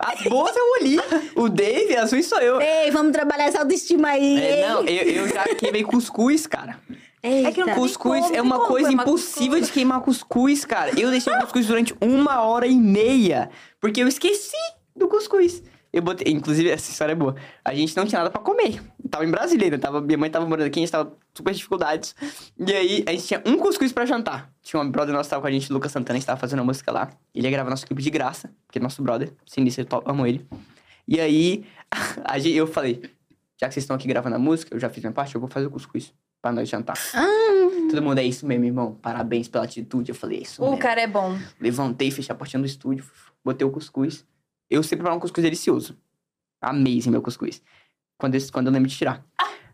As 0.00 0.22
boas 0.22 0.56
é 0.56 0.60
o 0.60 0.80
Oli. 0.80 0.98
O 1.36 1.48
Dave, 1.48 1.96
as 1.96 2.10
ruins 2.10 2.26
sou 2.26 2.38
eu. 2.38 2.60
Ei, 2.60 2.90
vamos 2.90 3.12
trabalhar 3.12 3.44
essa 3.44 3.60
autoestima 3.60 4.08
aí. 4.08 4.40
É, 4.40 4.68
não, 4.68 4.84
eu, 4.84 5.02
eu 5.04 5.28
já 5.28 5.44
queimei 5.54 5.84
cuscuz, 5.84 6.46
cara. 6.46 6.78
Eita. 7.22 7.48
É 7.48 7.52
que 7.52 7.60
não 7.64 7.74
Cuscuz 7.74 8.22
como, 8.22 8.36
é 8.36 8.40
uma 8.40 8.56
como 8.56 8.68
coisa 8.68 8.88
queimar 8.88 9.06
impossível 9.06 9.50
cuscuz. 9.50 9.66
de 9.66 9.72
queimar 9.72 10.00
cuscuz, 10.00 10.64
cara. 10.64 10.98
Eu 10.98 11.10
deixei 11.10 11.32
o 11.32 11.38
cuscuz 11.40 11.66
durante 11.66 11.94
uma 12.00 12.40
hora 12.42 12.66
e 12.66 12.74
meia. 12.74 13.50
Porque 13.78 14.02
eu 14.02 14.08
esqueci 14.08 14.56
do 14.96 15.06
cuscuz. 15.06 15.62
Eu 15.92 16.02
botei, 16.02 16.32
inclusive, 16.32 16.68
essa 16.70 16.90
história 16.90 17.12
é 17.12 17.16
boa. 17.16 17.34
A 17.64 17.74
gente 17.74 17.96
não 17.96 18.06
tinha 18.06 18.18
nada 18.20 18.30
pra 18.30 18.40
comer. 18.40 18.80
Tava 19.10 19.24
em 19.24 19.30
Brasília 19.30 19.64
ainda. 19.66 19.78
Tava, 19.78 20.00
minha 20.00 20.16
mãe 20.16 20.30
tava 20.30 20.46
morando 20.46 20.66
aqui, 20.66 20.78
a 20.78 20.82
gente 20.82 20.92
tava 20.92 21.12
super 21.34 21.52
dificuldades. 21.52 22.14
E 22.58 22.72
aí, 22.72 23.04
a 23.06 23.10
gente 23.10 23.26
tinha 23.26 23.42
um 23.44 23.56
cuscuz 23.58 23.90
pra 23.92 24.06
jantar. 24.06 24.52
Tinha 24.62 24.80
um 24.80 24.88
brother 24.90 25.12
nosso 25.12 25.28
que 25.28 25.30
tava 25.30 25.42
com 25.42 25.48
a 25.48 25.50
gente, 25.50 25.72
Lucas 25.72 25.90
Santana, 25.90 26.16
a 26.16 26.20
gente 26.20 26.26
tava 26.26 26.38
fazendo 26.38 26.60
uma 26.60 26.66
música 26.66 26.92
lá. 26.92 27.10
Ele 27.34 27.46
ia 27.46 27.50
gravar 27.50 27.70
nosso 27.70 27.84
clipe 27.86 28.02
de 28.02 28.10
graça, 28.10 28.52
porque 28.66 28.78
é 28.78 28.82
nosso 28.82 29.02
brother. 29.02 29.32
Sinistro, 29.46 29.84
eu 29.90 30.02
amo 30.06 30.24
ele. 30.26 30.46
E 31.08 31.18
aí, 31.20 31.64
a 32.24 32.38
gente, 32.38 32.54
eu 32.56 32.68
falei, 32.68 33.02
já 33.60 33.66
que 33.66 33.74
vocês 33.74 33.82
estão 33.82 33.96
aqui 33.96 34.06
gravando 34.06 34.36
a 34.36 34.38
música, 34.38 34.72
eu 34.74 34.78
já 34.78 34.88
fiz 34.88 35.02
minha 35.02 35.12
parte, 35.12 35.34
eu 35.34 35.40
vou 35.40 35.50
fazer 35.50 35.66
o 35.66 35.70
cuscuz 35.70 36.12
pra 36.40 36.52
nós 36.52 36.68
jantar. 36.68 36.96
Todo 37.90 38.00
mundo, 38.00 38.18
é 38.18 38.24
isso 38.24 38.46
mesmo, 38.46 38.64
irmão. 38.64 38.94
Parabéns 39.02 39.48
pela 39.48 39.64
atitude. 39.64 40.10
Eu 40.10 40.14
falei, 40.14 40.38
é 40.38 40.42
isso 40.42 40.62
O 40.62 40.66
mesmo. 40.66 40.78
cara 40.78 41.00
é 41.00 41.06
bom. 41.08 41.36
Levantei, 41.60 42.12
fechei 42.12 42.32
a 42.32 42.36
portinha 42.36 42.60
do 42.60 42.66
estúdio, 42.66 43.04
botei 43.44 43.66
o 43.66 43.70
cuscuz. 43.70 44.24
Eu 44.70 44.82
sempre 44.82 44.98
preparo 44.98 45.16
um 45.16 45.20
cuscuz 45.20 45.42
delicioso. 45.42 45.96
Amazing 46.60 47.10
meu 47.10 47.22
cuscuz. 47.22 47.62
Quando 48.18 48.34
eu, 48.34 48.40
quando 48.52 48.66
eu 48.68 48.72
lembro 48.72 48.88
de 48.88 48.96
tirar. 48.96 49.24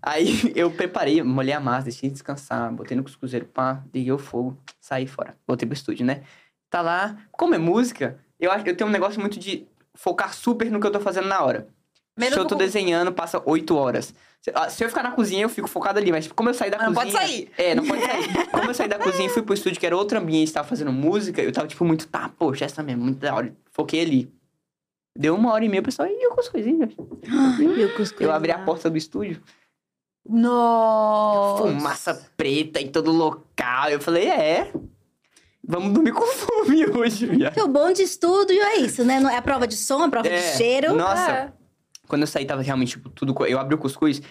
Aí 0.01 0.53
eu 0.55 0.71
preparei, 0.71 1.23
molhei 1.23 1.53
a 1.53 1.61
massa, 1.61 1.85
deixei 1.85 2.09
descansar, 2.09 2.73
botei 2.73 2.97
no 2.97 3.03
cuscuzeiro, 3.03 3.45
pá, 3.47 3.83
liguei 3.93 4.13
o 4.13 4.19
fogo, 4.19 4.57
saí 4.81 5.07
fora. 5.07 5.37
Voltei 5.47 5.67
pro 5.67 5.77
estúdio, 5.77 6.07
né? 6.07 6.23
Tá 6.71 6.81
lá. 6.81 7.17
Como 7.33 7.55
é 7.55 7.59
música, 7.59 8.19
eu, 8.39 8.51
acho, 8.51 8.67
eu 8.67 8.77
tenho 8.77 8.89
um 8.89 8.93
negócio 8.93 9.21
muito 9.21 9.39
de 9.39 9.67
focar 9.95 10.33
super 10.35 10.71
no 10.71 10.81
que 10.81 10.87
eu 10.87 10.93
tô 10.93 11.01
fazendo 11.01 11.29
na 11.29 11.43
hora. 11.43 11.69
Menos 12.17 12.35
se 12.35 12.41
eu 12.41 12.47
tô 12.47 12.55
no- 12.55 12.61
desenhando, 12.61 13.13
passa 13.13 13.43
oito 13.45 13.77
horas. 13.77 14.15
Se, 14.41 14.51
ah, 14.55 14.71
se 14.71 14.83
eu 14.83 14.89
ficar 14.89 15.03
na 15.03 15.11
cozinha, 15.11 15.43
eu 15.43 15.49
fico 15.49 15.69
focado 15.69 15.99
ali. 15.99 16.11
Mas 16.11 16.29
como 16.29 16.49
eu 16.49 16.55
saí 16.55 16.71
da 16.71 16.79
não 16.79 16.95
cozinha... 16.95 17.13
pode 17.13 17.27
sair. 17.27 17.51
É, 17.59 17.75
não 17.75 17.87
pode 17.87 18.03
sair. 18.03 18.47
como 18.51 18.71
eu 18.71 18.75
saí 18.75 18.89
da 18.89 18.99
cozinha 18.99 19.27
e 19.27 19.29
fui 19.29 19.43
pro 19.43 19.53
estúdio, 19.53 19.79
que 19.79 19.85
era 19.85 19.97
outro 19.97 20.19
ambiente, 20.19 20.53
tava 20.53 20.67
fazendo 20.67 20.93
música, 20.93 21.43
eu 21.43 21.53
tava, 21.53 21.67
tipo, 21.67 21.85
muito... 21.85 22.07
Tá, 22.07 22.29
poxa, 22.29 22.65
essa 22.65 22.83
mesmo, 22.83 23.05
muito 23.05 23.19
da 23.19 23.35
hora. 23.35 23.55
Foquei 23.71 24.01
ali. 24.01 24.33
Deu 25.19 25.35
uma 25.35 25.53
hora 25.53 25.65
e 25.65 25.69
meia, 25.69 25.81
o 25.81 25.85
pessoal... 25.85 26.09
E 26.09 26.23
eu 26.25 26.31
com 26.33 26.41
as 26.41 26.49
coisinhas? 26.49 26.91
Ai, 27.29 27.85
o 27.85 27.95
cuscuz 27.97 28.21
Eu 28.21 28.33
abri 28.33 28.51
a 28.53 28.59
porta 28.59 28.91
do 28.91 28.97
estúdio, 28.97 29.41
Nossa. 30.29 31.63
fumaça 31.63 32.31
preta 32.37 32.81
em 32.81 32.89
todo 32.89 33.11
local. 33.11 33.89
Eu 33.91 34.01
falei, 34.01 34.29
é... 34.29 34.73
Vamos 35.69 35.93
dormir 35.93 36.13
com 36.13 36.25
fome 36.27 36.87
hoje, 36.97 37.27
viado. 37.27 37.55
Porque 37.55 37.69
o 37.69 37.73
bom 37.73 37.93
de 37.93 38.03
estúdio 38.03 38.61
é 38.63 38.77
isso, 38.77 39.05
né? 39.05 39.19
Não 39.19 39.29
É 39.29 39.37
a 39.37 39.43
prova 39.43 39.67
de 39.67 39.77
som, 39.77 40.03
a 40.03 40.09
prova 40.09 40.29
É, 40.29 40.37
de 40.37 40.57
cheiro. 40.57 40.95
Nossa, 40.95 41.31
É. 41.33 41.53
quando 42.07 42.23
eu 42.23 42.27
saí, 42.29 42.45
tava 42.45 42.63
realmente, 42.63 42.91
tipo, 42.91 43.09
tudo... 43.09 43.35
Eu 43.47 43.59
abri 43.59 43.75
o 43.75 43.79
cuscuz, 43.79 44.23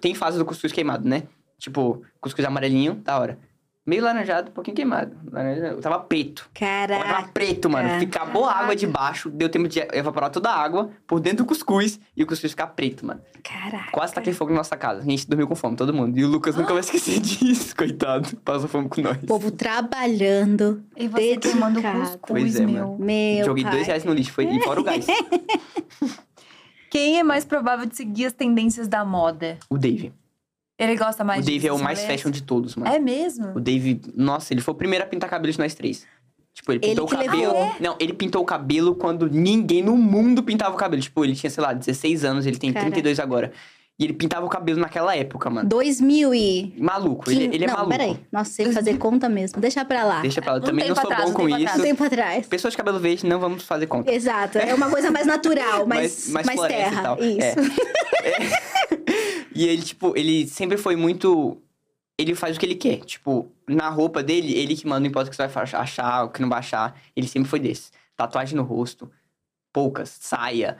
tem 0.00 0.14
fase 0.14 0.38
do 0.38 0.44
cuscuz 0.44 0.72
queimado, 0.72 1.06
né? 1.06 1.24
Tipo, 1.58 2.02
cuscuz 2.20 2.44
amarelinho, 2.46 2.94
da 2.94 3.18
hora. 3.18 3.38
Meio 3.86 4.04
laranjado, 4.04 4.50
um 4.50 4.52
pouquinho 4.52 4.76
queimado. 4.76 5.16
Laranja, 5.32 5.66
eu 5.68 5.80
tava 5.80 5.98
preto. 6.00 6.48
Tava 6.54 6.86
Caraca. 7.02 7.30
preto, 7.32 7.68
mano. 7.70 7.98
Ficar 7.98 8.26
boa 8.26 8.52
água 8.52 8.76
de 8.76 8.86
baixo, 8.86 9.30
deu 9.30 9.48
tempo 9.48 9.66
de 9.66 9.80
evaporar 9.94 10.30
toda 10.30 10.50
a 10.50 10.54
água 10.62 10.90
por 11.06 11.18
dentro 11.18 11.38
do 11.38 11.46
cuscuz 11.46 11.98
e 12.14 12.22
o 12.22 12.26
cuscuz 12.26 12.52
ficar 12.52 12.66
preto, 12.68 13.06
mano. 13.06 13.20
Caraca. 13.42 13.90
Quase 13.90 14.12
taquei 14.12 14.34
fogo 14.34 14.50
na 14.52 14.58
nossa 14.58 14.76
casa. 14.76 15.00
A 15.00 15.04
gente 15.04 15.26
dormiu 15.26 15.48
com 15.48 15.56
fome, 15.56 15.76
todo 15.76 15.94
mundo. 15.94 16.16
E 16.18 16.22
o 16.24 16.28
Lucas 16.28 16.56
nunca 16.56 16.72
vai 16.74 16.80
esquecer 16.80 17.18
disso, 17.20 17.74
coitado. 17.74 18.36
Passou 18.44 18.68
fome 18.68 18.88
com 18.88 19.00
nós. 19.00 19.16
O 19.22 19.26
povo 19.26 19.50
trabalhando. 19.50 20.84
E 20.94 21.08
você 21.08 21.38
queimando 21.38 21.78
o 21.78 21.82
Dedicado. 21.82 22.00
cuscuz, 22.04 22.20
Pois 22.42 22.56
é, 22.60 22.66
meu. 22.66 22.96
Meu 22.98 23.44
Joguei 23.46 23.64
pai. 23.64 23.72
dois 23.72 23.86
reais 23.86 24.04
no 24.04 24.12
lixo, 24.12 24.32
foi 24.32 24.44
e 24.44 24.62
fora 24.62 24.78
o 24.80 24.84
gás. 24.84 25.06
Quem 26.90 27.18
é 27.18 27.22
mais 27.22 27.44
provável 27.44 27.86
de 27.86 27.96
seguir 27.96 28.26
as 28.26 28.32
tendências 28.32 28.88
da 28.88 29.04
moda? 29.04 29.58
O 29.70 29.78
Dave. 29.78 30.12
Ele 30.80 30.96
gosta 30.96 31.22
mais 31.22 31.44
O 31.44 31.46
Dave 31.46 31.66
é 31.68 31.72
o 31.72 31.78
mais 31.78 32.02
fashion 32.04 32.30
de 32.30 32.42
todos, 32.42 32.74
mano. 32.74 32.90
É 32.90 32.98
mesmo? 32.98 33.52
O 33.54 33.60
Dave, 33.60 34.00
nossa, 34.16 34.54
ele 34.54 34.60
foi 34.62 34.72
o 34.72 34.76
primeiro 34.76 35.04
a 35.04 35.06
pintar 35.08 35.28
cabelo 35.28 35.52
de 35.52 35.58
nós 35.58 35.74
três. 35.74 36.06
Tipo, 36.54 36.72
ele 36.72 36.80
Ele 36.82 36.88
pintou 36.90 37.06
que 37.06 37.14
o 37.14 37.18
cabelo. 37.18 37.52
levou. 37.52 37.74
Não, 37.80 37.96
ele 38.00 38.12
pintou 38.12 38.42
o 38.42 38.44
cabelo 38.44 38.94
quando 38.94 39.28
ninguém 39.30 39.82
no 39.82 39.96
mundo 39.96 40.42
pintava 40.42 40.74
o 40.74 40.78
cabelo. 40.78 41.00
Tipo, 41.02 41.24
ele 41.24 41.34
tinha, 41.36 41.50
sei 41.50 41.62
lá, 41.62 41.72
16 41.72 42.24
anos, 42.24 42.46
ele 42.46 42.58
tem 42.58 42.72
Caraca. 42.72 42.90
32 42.90 43.20
agora. 43.20 43.52
E 44.00 44.04
ele 44.04 44.14
pintava 44.14 44.46
o 44.46 44.48
cabelo 44.48 44.80
naquela 44.80 45.14
época, 45.14 45.50
mano. 45.50 45.68
2000 45.68 46.34
e... 46.34 46.74
Maluco, 46.78 47.30
ele, 47.30 47.54
ele 47.54 47.64
é 47.64 47.66
não, 47.66 47.74
maluco. 47.74 47.90
peraí. 47.90 48.18
Nossa, 48.32 48.50
sei 48.50 48.72
fazer 48.72 48.96
conta 48.96 49.28
mesmo. 49.28 49.60
Deixa 49.60 49.84
pra 49.84 50.04
lá. 50.04 50.22
Deixa 50.22 50.40
pra 50.40 50.52
lá. 50.52 50.58
Eu 50.58 50.62
Um 50.62 50.66
também 50.66 50.88
não 50.88 50.94
sou 50.96 51.04
atrás, 51.04 51.24
bom 51.24 51.30
um 51.30 51.34
com 51.34 51.42
tempo 51.46 51.58
isso. 51.58 51.68
atrás. 51.68 51.82
Tempo 51.82 52.04
atrás. 52.04 52.46
Pessoas 52.46 52.72
de 52.72 52.78
cabelo 52.78 52.98
verde, 52.98 53.26
não 53.26 53.38
vamos 53.38 53.62
fazer 53.64 53.86
conta. 53.86 54.10
Exato. 54.10 54.56
É 54.56 54.72
uma 54.74 54.88
coisa 54.88 55.10
mais 55.10 55.26
natural, 55.26 55.84
mais, 55.86 56.30
mais, 56.30 56.46
mais, 56.46 56.60
e 56.62 56.66
terra. 56.68 57.02
tal. 57.02 57.18
Isso. 57.22 57.40
É. 58.22 58.30
É. 58.30 58.70
E 59.54 59.66
ele, 59.68 59.82
tipo, 59.82 60.16
ele 60.16 60.46
sempre 60.46 60.78
foi 60.78 60.96
muito. 60.96 61.60
Ele 62.18 62.34
faz 62.34 62.56
o 62.56 62.60
que 62.60 62.64
ele 62.64 62.76
quer. 62.76 63.00
Tipo, 63.00 63.50
na 63.68 63.90
roupa 63.90 64.22
dele, 64.22 64.54
ele 64.54 64.74
que 64.74 64.86
manda, 64.86 65.00
não 65.00 65.06
importa 65.08 65.28
o 65.28 65.30
que 65.30 65.36
você 65.36 65.46
vai 65.46 65.64
achar, 65.64 66.24
o 66.24 66.30
que 66.30 66.40
não 66.40 66.48
vai 66.48 66.60
achar. 66.60 66.98
Ele 67.14 67.28
sempre 67.28 67.50
foi 67.50 67.58
desse. 67.58 67.90
Tatuagem 68.16 68.56
no 68.56 68.62
rosto, 68.62 69.10
poucas, 69.72 70.16
saia, 70.20 70.78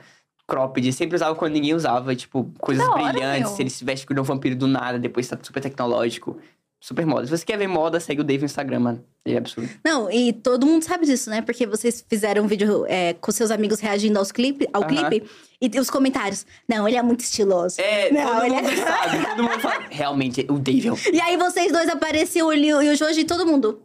cropped. 0.51 0.91
Sempre 0.93 1.15
usava 1.15 1.33
quando 1.35 1.53
ninguém 1.53 1.73
usava, 1.73 2.15
tipo, 2.15 2.51
coisas 2.59 2.85
Da 2.85 2.91
hora, 2.93 3.13
brilhantes. 3.13 3.51
meu. 3.51 3.59
Ele 3.61 3.69
se 3.69 3.85
veste 3.85 4.05
com 4.05 4.13
um 4.19 4.23
vampiro 4.23 4.55
do 4.55 4.67
nada, 4.67 4.99
depois 4.99 5.27
tá 5.27 5.37
super 5.41 5.61
tecnológico. 5.61 6.37
Super 6.83 7.05
moda. 7.05 7.27
Se 7.27 7.37
você 7.37 7.45
quer 7.45 7.57
ver 7.59 7.67
moda, 7.67 7.99
segue 7.99 8.21
o 8.21 8.23
Dave 8.23 8.39
no 8.41 8.45
Instagram, 8.47 8.79
mano. 8.79 9.05
Ele 9.23 9.35
é 9.35 9.37
absurdo. 9.37 9.69
Não, 9.85 10.09
e 10.11 10.33
todo 10.33 10.65
mundo 10.65 10.81
sabe 10.83 11.05
disso, 11.05 11.29
né? 11.29 11.39
Porque 11.43 11.67
vocês 11.67 12.03
fizeram 12.09 12.43
um 12.43 12.47
vídeo 12.47 12.85
é, 12.87 13.13
com 13.13 13.31
seus 13.31 13.51
amigos 13.51 13.79
reagindo 13.79 14.17
aos 14.17 14.31
clipe, 14.31 14.67
ao 14.73 14.81
Aham. 14.81 15.09
clipe. 15.09 15.29
E 15.61 15.79
os 15.79 15.91
comentários. 15.91 16.43
Não, 16.67 16.87
ele 16.87 16.97
é 16.97 17.03
muito 17.03 17.19
estiloso. 17.19 17.79
É, 17.79 18.11
Não, 18.11 18.33
todo 18.33 18.45
ele 18.45 18.55
é- 18.55 18.61
mundo 18.63 18.75
sabe. 18.77 19.25
Todo 19.27 19.43
mundo 19.43 19.59
fala. 19.59 19.83
Realmente, 19.91 20.43
o 20.49 20.57
Dave 20.57 20.87
é 20.87 20.91
o 20.91 20.97
E 21.13 21.21
aí 21.21 21.37
vocês 21.37 21.71
dois 21.71 21.87
apareciam 21.87 22.47
o 22.47 22.51
Liu 22.51 22.81
e 22.81 22.89
o 22.89 22.95
Joji 22.95 23.19
e 23.21 23.25
todo 23.25 23.45
mundo. 23.45 23.79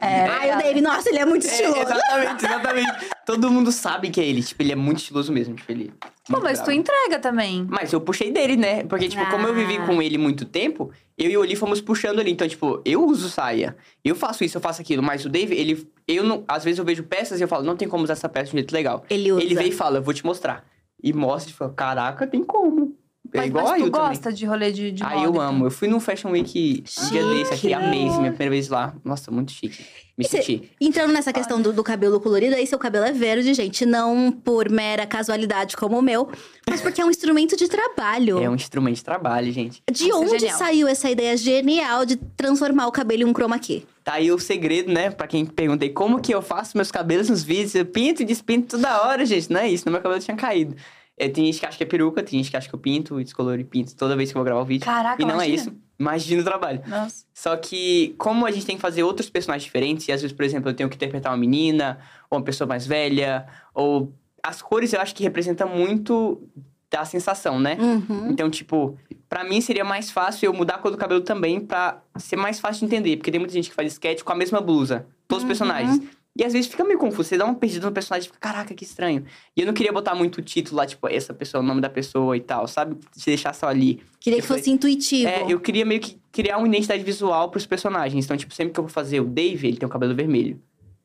É, 0.00 0.22
Ai, 0.26 0.54
o 0.56 0.58
Dave, 0.58 0.80
nossa, 0.80 1.08
ele 1.10 1.18
é 1.18 1.24
muito 1.26 1.46
É, 1.46 1.50
estiloso. 1.50 1.80
exatamente, 1.80 2.44
exatamente. 2.44 2.92
Todo 3.26 3.50
mundo 3.50 3.70
sabe 3.70 4.10
que 4.10 4.20
é 4.20 4.24
ele. 4.24 4.42
Tipo, 4.42 4.62
ele 4.62 4.72
é 4.72 4.76
muito 4.76 4.98
estiloso 4.98 5.30
mesmo. 5.32 5.54
Tipo, 5.54 5.70
ele. 5.70 5.92
é 6.02 6.32
Pô, 6.32 6.40
mas 6.40 6.58
tu 6.60 6.64
bravo. 6.64 6.80
entrega 6.80 7.18
também. 7.20 7.66
Mas 7.68 7.92
eu 7.92 8.00
puxei 8.00 8.32
dele, 8.32 8.56
né? 8.56 8.84
Porque, 8.84 9.08
tipo, 9.08 9.24
como 9.30 9.46
eu 9.46 9.54
vivi 9.54 9.76
Ah. 9.76 9.86
com 9.86 10.00
ele 10.02 10.16
muito 10.18 10.44
tempo, 10.46 10.90
eu 11.16 11.30
e 11.30 11.36
o 11.36 11.40
Oli 11.40 11.54
fomos 11.54 11.80
puxando 11.80 12.18
ele. 12.20 12.30
Então, 12.30 12.48
tipo, 12.48 12.80
eu 12.84 13.04
uso 13.04 13.28
saia. 13.28 13.76
Eu 14.02 14.16
faço 14.16 14.42
isso, 14.42 14.56
eu 14.56 14.60
faço 14.62 14.80
aquilo. 14.80 15.02
Mas 15.02 15.24
o 15.24 15.28
Dave, 15.28 15.54
ele. 15.54 15.86
Eu 16.08 16.24
não. 16.24 16.42
Às 16.48 16.64
vezes 16.64 16.78
eu 16.78 16.84
vejo 16.84 17.04
peças 17.04 17.38
e 17.38 17.44
eu 17.44 17.48
falo, 17.48 17.62
não 17.62 17.76
tem 17.76 17.86
como 17.86 18.02
usar 18.02 18.14
essa 18.14 18.28
peça 18.28 18.46
de 18.46 18.56
um 18.56 18.58
jeito 18.58 18.72
legal. 18.72 19.04
Ele 19.10 19.30
usa. 19.30 19.42
Ele 19.42 19.54
vem 19.54 19.68
e 19.68 19.72
fala, 19.72 19.98
eu 19.98 20.02
vou 20.02 20.14
te 20.14 20.24
mostrar. 20.24 20.64
E 21.02 21.12
mostra 21.12 21.52
e 21.52 21.54
fala, 21.54 21.72
caraca, 21.74 22.26
tem 22.26 22.42
como. 22.42 22.96
É 23.34 23.46
igual 23.46 23.64
mas 23.64 23.72
a 23.72 23.76
tu 23.76 23.80
eu 23.86 23.90
também. 23.90 24.08
gosta 24.08 24.32
de 24.32 24.44
rolê 24.46 24.70
de, 24.72 24.92
de 24.92 25.02
Ah, 25.02 25.10
moda, 25.10 25.24
eu 25.24 25.30
então? 25.30 25.40
amo. 25.42 25.66
Eu 25.66 25.70
fui 25.70 25.88
no 25.88 25.98
Fashion 26.00 26.30
Week 26.30 26.84
um 27.02 27.08
dia 27.10 27.24
desse 27.24 27.54
aqui, 27.54 27.72
amei, 27.72 28.04
minha 28.04 28.30
primeira 28.30 28.50
vez 28.50 28.68
lá. 28.68 28.94
Nossa, 29.04 29.30
muito 29.30 29.52
chique. 29.52 29.84
Me 30.18 30.26
cê- 30.26 30.42
senti. 30.42 30.70
Entrando 30.78 31.10
nessa 31.12 31.32
questão 31.32 31.60
do, 31.62 31.72
do 31.72 31.82
cabelo 31.82 32.20
colorido, 32.20 32.54
aí 32.54 32.66
seu 32.66 32.78
cabelo 32.78 33.06
é 33.06 33.12
verde, 33.12 33.54
gente. 33.54 33.86
Não 33.86 34.30
por 34.30 34.68
mera 34.70 35.06
casualidade 35.06 35.74
como 35.74 35.98
o 35.98 36.02
meu, 36.02 36.28
mas 36.68 36.82
porque 36.82 37.00
é 37.00 37.04
um 37.04 37.10
instrumento 37.10 37.56
de 37.56 37.66
trabalho. 37.66 38.38
É 38.38 38.50
um 38.50 38.54
instrumento 38.54 38.96
de 38.96 39.04
trabalho, 39.04 39.50
gente. 39.50 39.82
De 39.90 40.12
onde 40.12 40.38
genial. 40.38 40.58
saiu 40.58 40.86
essa 40.86 41.08
ideia 41.10 41.34
genial 41.34 42.04
de 42.04 42.16
transformar 42.16 42.86
o 42.88 42.92
cabelo 42.92 43.22
em 43.22 43.24
um 43.24 43.32
chroma 43.32 43.58
key? 43.58 43.86
Tá 44.04 44.14
aí 44.14 44.30
o 44.30 44.38
segredo, 44.38 44.92
né? 44.92 45.10
Pra 45.10 45.26
quem 45.26 45.46
perguntei 45.46 45.88
como 45.88 46.20
que 46.20 46.34
eu 46.34 46.42
faço 46.42 46.76
meus 46.76 46.90
cabelos 46.90 47.30
nos 47.30 47.42
vídeos. 47.42 47.74
Eu 47.74 47.86
pinto 47.86 48.20
e 48.20 48.24
despinto 48.26 48.76
toda 48.76 49.02
hora, 49.06 49.24
gente. 49.24 49.50
Não 49.50 49.60
é 49.60 49.68
isso, 49.70 49.84
no 49.86 49.92
meu 49.92 50.02
cabelo 50.02 50.20
tinha 50.20 50.36
caído. 50.36 50.76
É, 51.16 51.28
tem 51.28 51.44
gente 51.46 51.60
que 51.60 51.66
acha 51.66 51.76
que 51.76 51.84
é 51.84 51.86
peruca, 51.86 52.22
tem 52.22 52.38
gente 52.38 52.50
que 52.50 52.56
acha 52.56 52.68
que 52.68 52.74
eu 52.74 52.78
pinto 52.78 53.22
descoloro 53.22 53.60
e 53.60 53.64
pinto 53.64 53.94
toda 53.94 54.16
vez 54.16 54.30
que 54.30 54.36
eu 54.36 54.40
vou 54.40 54.44
gravar 54.44 54.62
o 54.62 54.64
vídeo. 54.64 54.84
Caraca, 54.84 55.22
e 55.22 55.24
não 55.24 55.40
é 55.40 55.48
imagina. 55.48 55.54
isso. 55.54 55.76
Imagina 55.98 56.40
o 56.40 56.44
trabalho. 56.44 56.82
Nossa. 56.86 57.24
Só 57.32 57.56
que, 57.56 58.14
como 58.18 58.44
a 58.44 58.50
gente 58.50 58.66
tem 58.66 58.76
que 58.76 58.82
fazer 58.82 59.02
outros 59.02 59.30
personagens 59.30 59.64
diferentes, 59.64 60.08
e 60.08 60.12
às 60.12 60.20
vezes, 60.20 60.36
por 60.36 60.44
exemplo, 60.44 60.70
eu 60.70 60.74
tenho 60.74 60.88
que 60.88 60.96
interpretar 60.96 61.30
uma 61.30 61.38
menina, 61.38 61.98
ou 62.28 62.38
uma 62.38 62.44
pessoa 62.44 62.66
mais 62.66 62.86
velha, 62.86 63.46
ou. 63.74 64.12
As 64.42 64.60
cores 64.60 64.92
eu 64.92 65.00
acho 65.00 65.14
que 65.14 65.22
representam 65.22 65.68
muito 65.68 66.42
da 66.90 67.04
sensação, 67.04 67.60
né? 67.60 67.78
Uhum. 67.80 68.28
Então, 68.30 68.50
tipo, 68.50 68.98
pra 69.28 69.44
mim 69.44 69.60
seria 69.60 69.84
mais 69.84 70.10
fácil 70.10 70.46
eu 70.46 70.52
mudar 70.52 70.74
a 70.74 70.78
cor 70.78 70.90
do 70.90 70.96
cabelo 70.96 71.20
também 71.20 71.60
pra 71.60 72.02
ser 72.16 72.36
mais 72.36 72.58
fácil 72.58 72.80
de 72.80 72.86
entender. 72.86 73.16
Porque 73.16 73.30
tem 73.30 73.38
muita 73.38 73.54
gente 73.54 73.70
que 73.70 73.74
faz 73.74 73.92
sketch 73.92 74.22
com 74.22 74.32
a 74.32 74.34
mesma 74.34 74.60
blusa. 74.60 75.06
Todos 75.28 75.44
os 75.44 75.48
personagens. 75.48 76.02
E 76.36 76.44
às 76.44 76.52
vezes 76.54 76.70
fica 76.70 76.82
meio 76.82 76.98
confuso. 76.98 77.28
Você 77.28 77.36
dá 77.36 77.44
uma 77.44 77.54
perdida 77.54 77.84
no 77.86 77.92
personagem 77.92 78.26
e 78.26 78.32
fica, 78.32 78.38
caraca, 78.40 78.74
que 78.74 78.84
estranho. 78.84 79.24
E 79.56 79.60
eu 79.60 79.66
não 79.66 79.74
queria 79.74 79.92
botar 79.92 80.14
muito 80.14 80.40
título 80.40 80.78
lá, 80.78 80.86
tipo, 80.86 81.06
essa 81.08 81.34
pessoa, 81.34 81.62
o 81.62 81.66
nome 81.66 81.80
da 81.82 81.90
pessoa 81.90 82.34
e 82.36 82.40
tal, 82.40 82.66
sabe? 82.66 82.96
Se 83.12 83.26
deixar 83.26 83.54
só 83.54 83.66
ali. 83.68 84.02
Queria 84.18 84.38
Eu 84.38 84.42
que 84.42 84.48
falei- 84.48 84.62
fosse 84.62 84.70
intuitivo. 84.70 85.28
É, 85.28 85.44
eu 85.52 85.60
queria 85.60 85.84
meio 85.84 86.00
que 86.00 86.18
criar 86.32 86.56
uma 86.56 86.66
identidade 86.66 87.02
visual 87.02 87.50
pros 87.50 87.66
personagens. 87.66 88.24
Então, 88.24 88.36
tipo, 88.36 88.54
sempre 88.54 88.72
que 88.72 88.80
eu 88.80 88.84
vou 88.84 88.90
fazer 88.92 89.20
o 89.20 89.24
Dave, 89.24 89.68
ele 89.68 89.76
tem 89.76 89.86
o 89.86 89.90
cabelo 89.92 90.14
vermelho. 90.14 90.58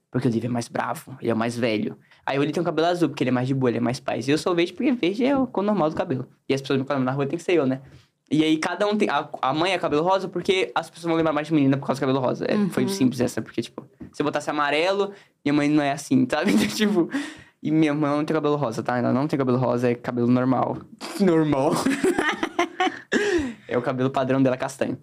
Porque 0.10 0.30
o 0.30 0.32
Dave 0.32 0.46
é 0.46 0.50
mais 0.50 0.70
bravo, 0.70 1.18
ele 1.22 1.30
é 1.30 1.34
mais 1.34 1.58
velho. 1.58 1.98
Aí 2.26 2.38
ele 2.38 2.54
tem 2.54 2.62
o 2.62 2.66
cabelo 2.66 2.88
azul, 2.88 3.10
porque 3.10 3.24
ele 3.24 3.30
é 3.30 3.34
mais 3.34 3.48
de 3.50 3.54
boa, 3.54 3.70
ele 3.70 3.78
é 3.80 3.82
mais 3.82 4.00
paz. 4.00 4.28
E 4.28 4.32
eu 4.32 4.38
sou 4.38 4.56
verde 4.56 4.72
porque 4.72 4.92
verde 4.94 5.26
é 5.26 5.38
o 5.38 5.46
cor 5.46 5.62
normal 5.64 5.90
do 5.90 5.96
cabelo. 5.96 6.26
E 6.48 6.54
as 6.54 6.62
pessoas 6.62 6.80
me 6.80 6.86
falam 6.86 7.04
na 7.04 7.12
rua 7.12 7.26
tem 7.28 7.38
que 7.38 7.44
ser 7.44 7.54
eu, 7.54 7.66
né? 7.68 7.82
E 8.30 8.44
aí 8.44 8.58
cada 8.58 8.86
um 8.88 8.98
tem. 8.98 9.10
A, 9.10 9.28
a 9.42 9.54
mãe 9.54 9.72
é 9.72 9.80
cabelo 9.80 10.04
rosa 10.04 10.28
porque 10.28 10.72
as 10.76 10.90
pessoas 10.90 11.06
vão 11.08 11.16
lembrar 11.16 11.32
mais 11.32 11.48
de 11.48 11.54
menina 11.54 11.78
por 11.78 11.88
causa 11.88 12.00
do 12.00 12.02
cabelo 12.02 12.20
rosa. 12.20 12.46
É, 12.46 12.70
Foi 12.70 12.88
simples 12.88 13.22
essa, 13.22 13.42
porque, 13.42 13.62
tipo, 13.62 13.86
se 14.12 14.22
eu 14.22 14.26
botasse 14.26 14.50
amarelo, 14.50 15.14
minha 15.46 15.54
mãe 15.54 15.70
não 15.70 15.82
é 15.82 15.92
assim, 15.92 16.28
sabe? 16.30 16.52
Então, 16.58 16.68
tipo. 16.68 17.10
E 17.62 17.72
minha 17.72 17.94
mãe 17.94 18.12
não 18.12 18.24
tem 18.24 18.36
cabelo 18.36 18.56
rosa, 18.56 18.84
tá? 18.84 18.98
Ela 18.98 19.12
não 19.12 19.28
tem 19.28 19.40
cabelo 19.40 19.58
rosa, 19.58 19.90
é 19.90 19.96
cabelo 19.96 20.28
normal. 20.28 20.78
Normal. 21.20 21.72
é 23.68 23.78
o 23.78 23.82
cabelo 23.82 24.10
padrão 24.10 24.42
dela 24.42 24.56
castanho. 24.56 24.98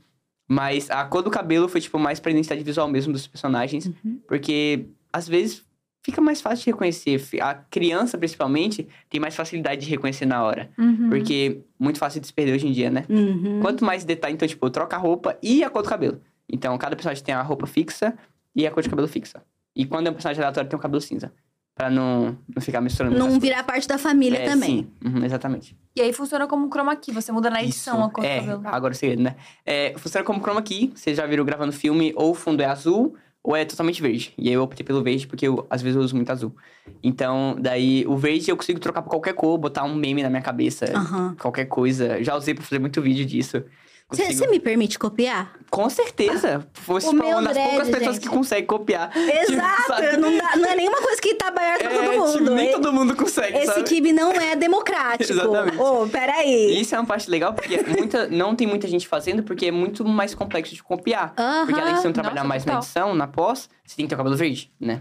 Mas 0.48 0.90
a 0.90 1.04
cor 1.04 1.22
do 1.22 1.30
cabelo 1.30 1.68
foi, 1.68 1.80
tipo, 1.80 1.98
mais 1.98 2.20
pra 2.20 2.30
identidade 2.30 2.62
visual 2.62 2.86
mesmo 2.86 3.12
dos 3.12 3.26
personagens. 3.26 3.90
Porque, 4.28 4.86
às 5.12 5.26
vezes, 5.26 5.64
fica 6.04 6.20
mais 6.20 6.40
fácil 6.40 6.64
de 6.64 6.70
reconhecer. 6.70 7.18
A 7.40 7.54
criança, 7.54 8.18
principalmente, 8.18 8.86
tem 9.08 9.18
mais 9.18 9.34
facilidade 9.34 9.80
de 9.80 9.90
reconhecer 9.90 10.26
na 10.26 10.44
hora. 10.44 10.70
Uhum. 10.78 11.08
Porque 11.08 11.62
muito 11.78 11.98
fácil 11.98 12.20
de 12.20 12.26
se 12.26 12.32
perder 12.32 12.52
hoje 12.52 12.68
em 12.68 12.72
dia, 12.72 12.90
né? 12.90 13.04
Uhum. 13.08 13.60
Quanto 13.60 13.84
mais 13.84 14.04
detalhe, 14.04 14.34
então, 14.34 14.46
tipo, 14.46 14.68
troca 14.68 14.96
a 14.96 14.98
roupa 14.98 15.36
e 15.42 15.64
a 15.64 15.70
cor 15.70 15.82
do 15.82 15.88
cabelo. 15.88 16.20
Então, 16.48 16.76
cada 16.76 16.94
personagem 16.94 17.24
tem 17.24 17.34
a 17.34 17.40
roupa 17.42 17.66
fixa 17.66 18.14
e 18.54 18.66
a 18.66 18.70
cor 18.70 18.82
de 18.82 18.90
cabelo 18.90 19.08
fixa. 19.08 19.42
E 19.74 19.86
quando 19.86 20.06
é 20.06 20.10
um 20.10 20.12
personagem 20.12 20.42
aleatório, 20.42 20.68
tem 20.68 20.78
o 20.78 20.82
cabelo 20.82 21.00
cinza. 21.00 21.32
Pra 21.74 21.90
não, 21.90 22.38
não 22.54 22.62
ficar 22.62 22.80
misturando. 22.80 23.18
Não 23.18 23.40
virar 23.40 23.64
parte 23.64 23.88
da 23.88 23.98
família 23.98 24.38
coisas. 24.38 24.56
É, 24.56 24.60
também. 24.60 24.88
Sim, 25.02 25.08
Uhum, 25.08 25.24
exatamente. 25.24 25.76
E 25.96 26.00
aí 26.00 26.12
funciona 26.12 26.46
como 26.46 26.66
um 26.66 26.70
chroma 26.70 26.94
key. 26.94 27.12
Você 27.12 27.32
muda 27.32 27.50
na 27.50 27.60
edição 27.64 27.96
Isso. 27.96 28.04
a 28.04 28.10
cor 28.10 28.24
é, 28.24 28.40
do 28.40 28.46
cabelo. 28.46 28.62
agora 28.66 28.92
o 28.92 28.96
segredo, 28.96 29.22
né? 29.22 29.34
É, 29.66 29.92
funciona 29.98 30.24
como 30.24 30.40
chroma 30.40 30.62
key. 30.62 30.92
Vocês 30.94 31.16
já 31.16 31.26
viram 31.26 31.44
gravando 31.44 31.72
filme, 31.72 32.12
ou 32.14 32.30
o 32.30 32.34
fundo 32.34 32.60
é 32.62 32.66
azul, 32.66 33.16
ou 33.44 33.54
é 33.54 33.62
totalmente 33.66 34.00
verde. 34.00 34.32
E 34.38 34.48
aí 34.48 34.54
eu 34.54 34.62
optei 34.62 34.84
pelo 34.84 35.02
verde, 35.02 35.26
porque 35.26 35.46
eu, 35.46 35.66
às 35.68 35.82
vezes 35.82 35.96
eu 35.96 36.02
uso 36.02 36.16
muito 36.16 36.32
azul. 36.32 36.56
Então, 37.02 37.54
daí, 37.60 38.06
o 38.06 38.16
verde 38.16 38.50
eu 38.50 38.56
consigo 38.56 38.80
trocar 38.80 39.02
por 39.02 39.10
qualquer 39.10 39.34
cor, 39.34 39.58
botar 39.58 39.84
um 39.84 39.94
meme 39.94 40.22
na 40.22 40.30
minha 40.30 40.40
cabeça, 40.40 40.86
Aham. 40.96 41.36
qualquer 41.38 41.66
coisa. 41.66 42.24
Já 42.24 42.34
usei 42.34 42.54
pra 42.54 42.64
fazer 42.64 42.78
muito 42.78 43.02
vídeo 43.02 43.26
disso. 43.26 43.62
Você 44.10 44.26
Consigo- 44.26 44.50
me 44.50 44.60
permite 44.60 44.98
copiar? 44.98 45.54
Com 45.70 45.88
certeza. 45.90 46.68
Meu 47.12 47.38
uma 47.38 47.42
das 47.42 47.54
dread, 47.54 47.70
poucas 47.70 47.88
pessoas 47.88 48.14
gente. 48.16 48.22
que 48.22 48.28
consegue 48.28 48.66
copiar. 48.66 49.10
Exato! 49.16 49.94
Tipo, 50.02 50.20
não, 50.20 50.36
dá- 50.36 50.56
não 50.56 50.66
é 50.70 50.76
nenhuma 50.76 51.00
coisa 51.02 51.20
que 51.20 51.34
tá 51.34 51.48
aberta 51.48 51.88
pra 51.88 51.92
É, 51.92 52.04
todo 52.10 52.18
mundo. 52.18 52.32
tipo, 52.38 52.50
nem 52.50 52.70
todo 52.70 52.92
mundo 52.92 53.16
consegue, 53.16 53.56
Esse 53.58 53.66
sabe? 53.66 53.82
kibe 53.84 54.12
não 54.12 54.30
é 54.32 54.54
democrático. 54.54 55.24
Exatamente. 55.32 55.78
Ô, 55.80 56.06
peraí. 56.06 56.80
Isso 56.80 56.94
é 56.94 56.98
uma 57.00 57.06
parte 57.06 57.28
legal, 57.30 57.54
porque 57.54 57.82
muita, 57.82 58.28
não 58.28 58.54
tem 58.54 58.66
muita 58.66 58.86
gente 58.86 59.08
fazendo, 59.08 59.42
porque 59.42 59.66
é 59.66 59.72
muito 59.72 60.04
mais 60.04 60.34
complexo 60.34 60.74
de 60.74 60.82
copiar. 60.82 61.32
Aham. 61.36 61.66
Porque 61.66 61.80
além 61.80 61.94
de 61.94 62.00
você 62.00 62.06
não 62.06 62.12
trabalhar 62.14 62.36
Nossa, 62.44 62.48
mais 62.48 62.64
na 62.64 62.74
edição, 62.74 63.14
na 63.14 63.26
pós, 63.26 63.68
você 63.84 63.96
tem 63.96 64.04
que 64.04 64.10
ter 64.10 64.14
o 64.14 64.18
cabelo 64.18 64.36
verde, 64.36 64.70
né? 64.78 65.00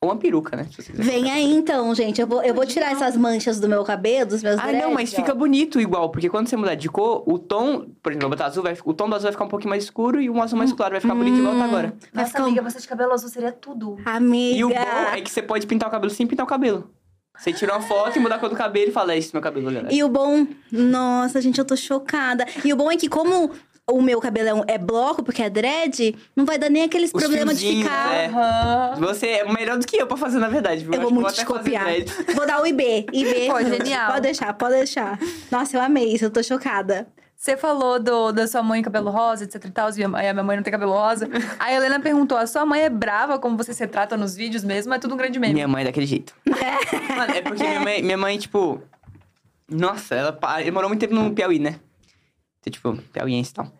Ou 0.00 0.10
uma 0.10 0.16
peruca, 0.16 0.56
né? 0.56 0.64
Vem 0.94 1.28
aí 1.28 1.52
então, 1.52 1.92
gente. 1.92 2.20
Eu 2.20 2.26
vou, 2.28 2.40
eu 2.44 2.54
vou 2.54 2.64
tirar 2.64 2.92
essas 2.92 3.16
manchas 3.16 3.58
do 3.58 3.68
meu 3.68 3.82
cabelo, 3.82 4.26
dos 4.30 4.44
meus 4.44 4.56
Ah, 4.60 4.66
dreads, 4.66 4.80
não, 4.86 4.94
mas 4.94 5.12
ó. 5.12 5.16
fica 5.16 5.34
bonito 5.34 5.80
igual, 5.80 6.08
porque 6.10 6.28
quando 6.28 6.46
você 6.46 6.56
mudar 6.56 6.76
de 6.76 6.88
cor, 6.88 7.24
o 7.26 7.36
tom, 7.36 7.86
por 8.00 8.12
exemplo, 8.12 8.26
eu 8.26 8.30
botar 8.30 8.46
azul, 8.46 8.62
vai, 8.62 8.76
o 8.84 8.94
tom 8.94 9.08
do 9.08 9.16
azul 9.16 9.24
vai 9.24 9.32
ficar 9.32 9.44
um 9.44 9.48
pouquinho 9.48 9.70
mais 9.70 9.82
escuro 9.82 10.20
e 10.20 10.30
o 10.30 10.40
azul 10.40 10.56
mais 10.56 10.72
claro 10.72 10.92
vai 10.92 11.00
ficar 11.00 11.16
bonito 11.16 11.38
igual 11.38 11.56
tá 11.58 11.64
agora. 11.64 11.88
Vai 12.12 12.22
Nossa, 12.22 12.26
ficar 12.28 12.42
um- 12.44 12.46
amiga, 12.46 12.62
você 12.62 12.78
de 12.78 12.86
cabelo 12.86 13.12
azul 13.12 13.28
seria 13.28 13.50
tudo. 13.50 13.98
Amiga. 14.04 14.56
E 14.58 14.64
o 14.64 14.68
bom 14.68 14.74
é 15.14 15.20
que 15.20 15.30
você 15.32 15.42
pode 15.42 15.66
pintar 15.66 15.88
o 15.88 15.92
cabelo 15.92 16.10
sem 16.12 16.28
pintar 16.28 16.46
o 16.46 16.48
cabelo. 16.48 16.88
Você 17.36 17.52
tira 17.52 17.72
uma 17.72 17.80
foto 17.80 18.16
e 18.16 18.20
muda 18.20 18.34
a 18.34 18.38
cor 18.40 18.48
do 18.48 18.56
cabelo 18.56 18.88
e 18.90 18.92
fala, 18.92 19.12
é 19.14 19.18
esse 19.18 19.32
meu 19.32 19.40
cabelo, 19.40 19.66
galera. 19.66 19.94
E 19.94 20.02
o 20.02 20.08
bom. 20.08 20.44
Nossa, 20.72 21.40
gente, 21.40 21.58
eu 21.58 21.64
tô 21.64 21.76
chocada. 21.76 22.44
E 22.64 22.72
o 22.72 22.76
bom 22.76 22.90
é 22.90 22.96
que, 22.96 23.08
como 23.08 23.52
o 23.90 24.02
meu 24.02 24.20
cabelo 24.20 24.64
é, 24.66 24.76
bloco, 24.76 25.22
porque 25.22 25.42
é 25.42 25.50
dread, 25.50 26.14
não 26.36 26.44
vai 26.44 26.58
dar 26.58 26.68
nem 26.68 26.84
aqueles 26.84 27.10
Os 27.12 27.22
problemas 27.22 27.58
de 27.58 27.82
ficar. 27.82 28.14
é. 28.14 28.26
Aham. 28.26 28.94
Você 29.00 29.26
é 29.26 29.52
melhor 29.52 29.78
do 29.78 29.86
que 29.86 29.96
eu 29.96 30.06
pra 30.06 30.16
fazer, 30.16 30.38
na 30.38 30.48
verdade. 30.48 30.84
viu? 30.84 30.92
Eu 30.92 31.00
acho 31.00 31.10
vou 31.10 31.20
muito 31.20 31.34
te 31.34 31.44
copiar. 31.44 31.86
Vou 32.34 32.46
dar 32.46 32.60
o 32.60 32.66
IB. 32.66 33.06
IB. 33.12 33.46
Pô, 33.50 33.60
genial. 33.62 34.12
Pode 34.12 34.20
deixar, 34.22 34.52
pode 34.54 34.74
deixar. 34.74 35.18
Nossa, 35.50 35.76
eu 35.76 35.80
amei 35.80 36.12
isso, 36.12 36.24
eu 36.24 36.30
tô 36.30 36.42
chocada. 36.42 37.06
Você 37.34 37.56
falou 37.56 38.00
do, 38.00 38.32
da 38.32 38.48
sua 38.48 38.64
mãe 38.64 38.82
cabelo 38.82 39.10
rosa, 39.10 39.44
etc 39.44 39.64
e 39.64 39.70
tal, 39.70 39.88
e 39.96 40.02
a 40.02 40.08
minha 40.08 40.42
mãe 40.42 40.56
não 40.56 40.62
tem 40.64 40.72
cabelo 40.72 40.92
rosa. 40.92 41.28
A 41.60 41.72
Helena 41.72 42.00
perguntou, 42.00 42.36
a 42.36 42.48
sua 42.48 42.66
mãe 42.66 42.82
é 42.82 42.90
brava 42.90 43.38
como 43.38 43.56
você 43.56 43.72
se 43.72 43.86
trata 43.86 44.16
nos 44.16 44.34
vídeos 44.34 44.64
mesmo? 44.64 44.92
É 44.92 44.98
tudo 44.98 45.14
um 45.14 45.16
grande 45.16 45.38
meme. 45.38 45.54
Minha 45.54 45.68
mãe 45.68 45.82
é 45.82 45.84
daquele 45.86 46.04
jeito. 46.06 46.34
Mano, 46.44 47.32
é 47.32 47.40
porque 47.40 47.62
minha 47.62 47.80
mãe, 47.80 48.02
minha 48.02 48.16
mãe, 48.16 48.36
tipo. 48.38 48.82
Nossa, 49.70 50.16
ela, 50.16 50.36
ela 50.60 50.72
morou 50.72 50.88
muito 50.90 51.00
tempo 51.00 51.14
no 51.14 51.30
Piauí, 51.32 51.60
né? 51.60 51.76
Então, 52.60 52.72
tipo, 52.72 52.96
piauiense 53.12 53.50
e 53.50 53.54
tal. 53.54 53.72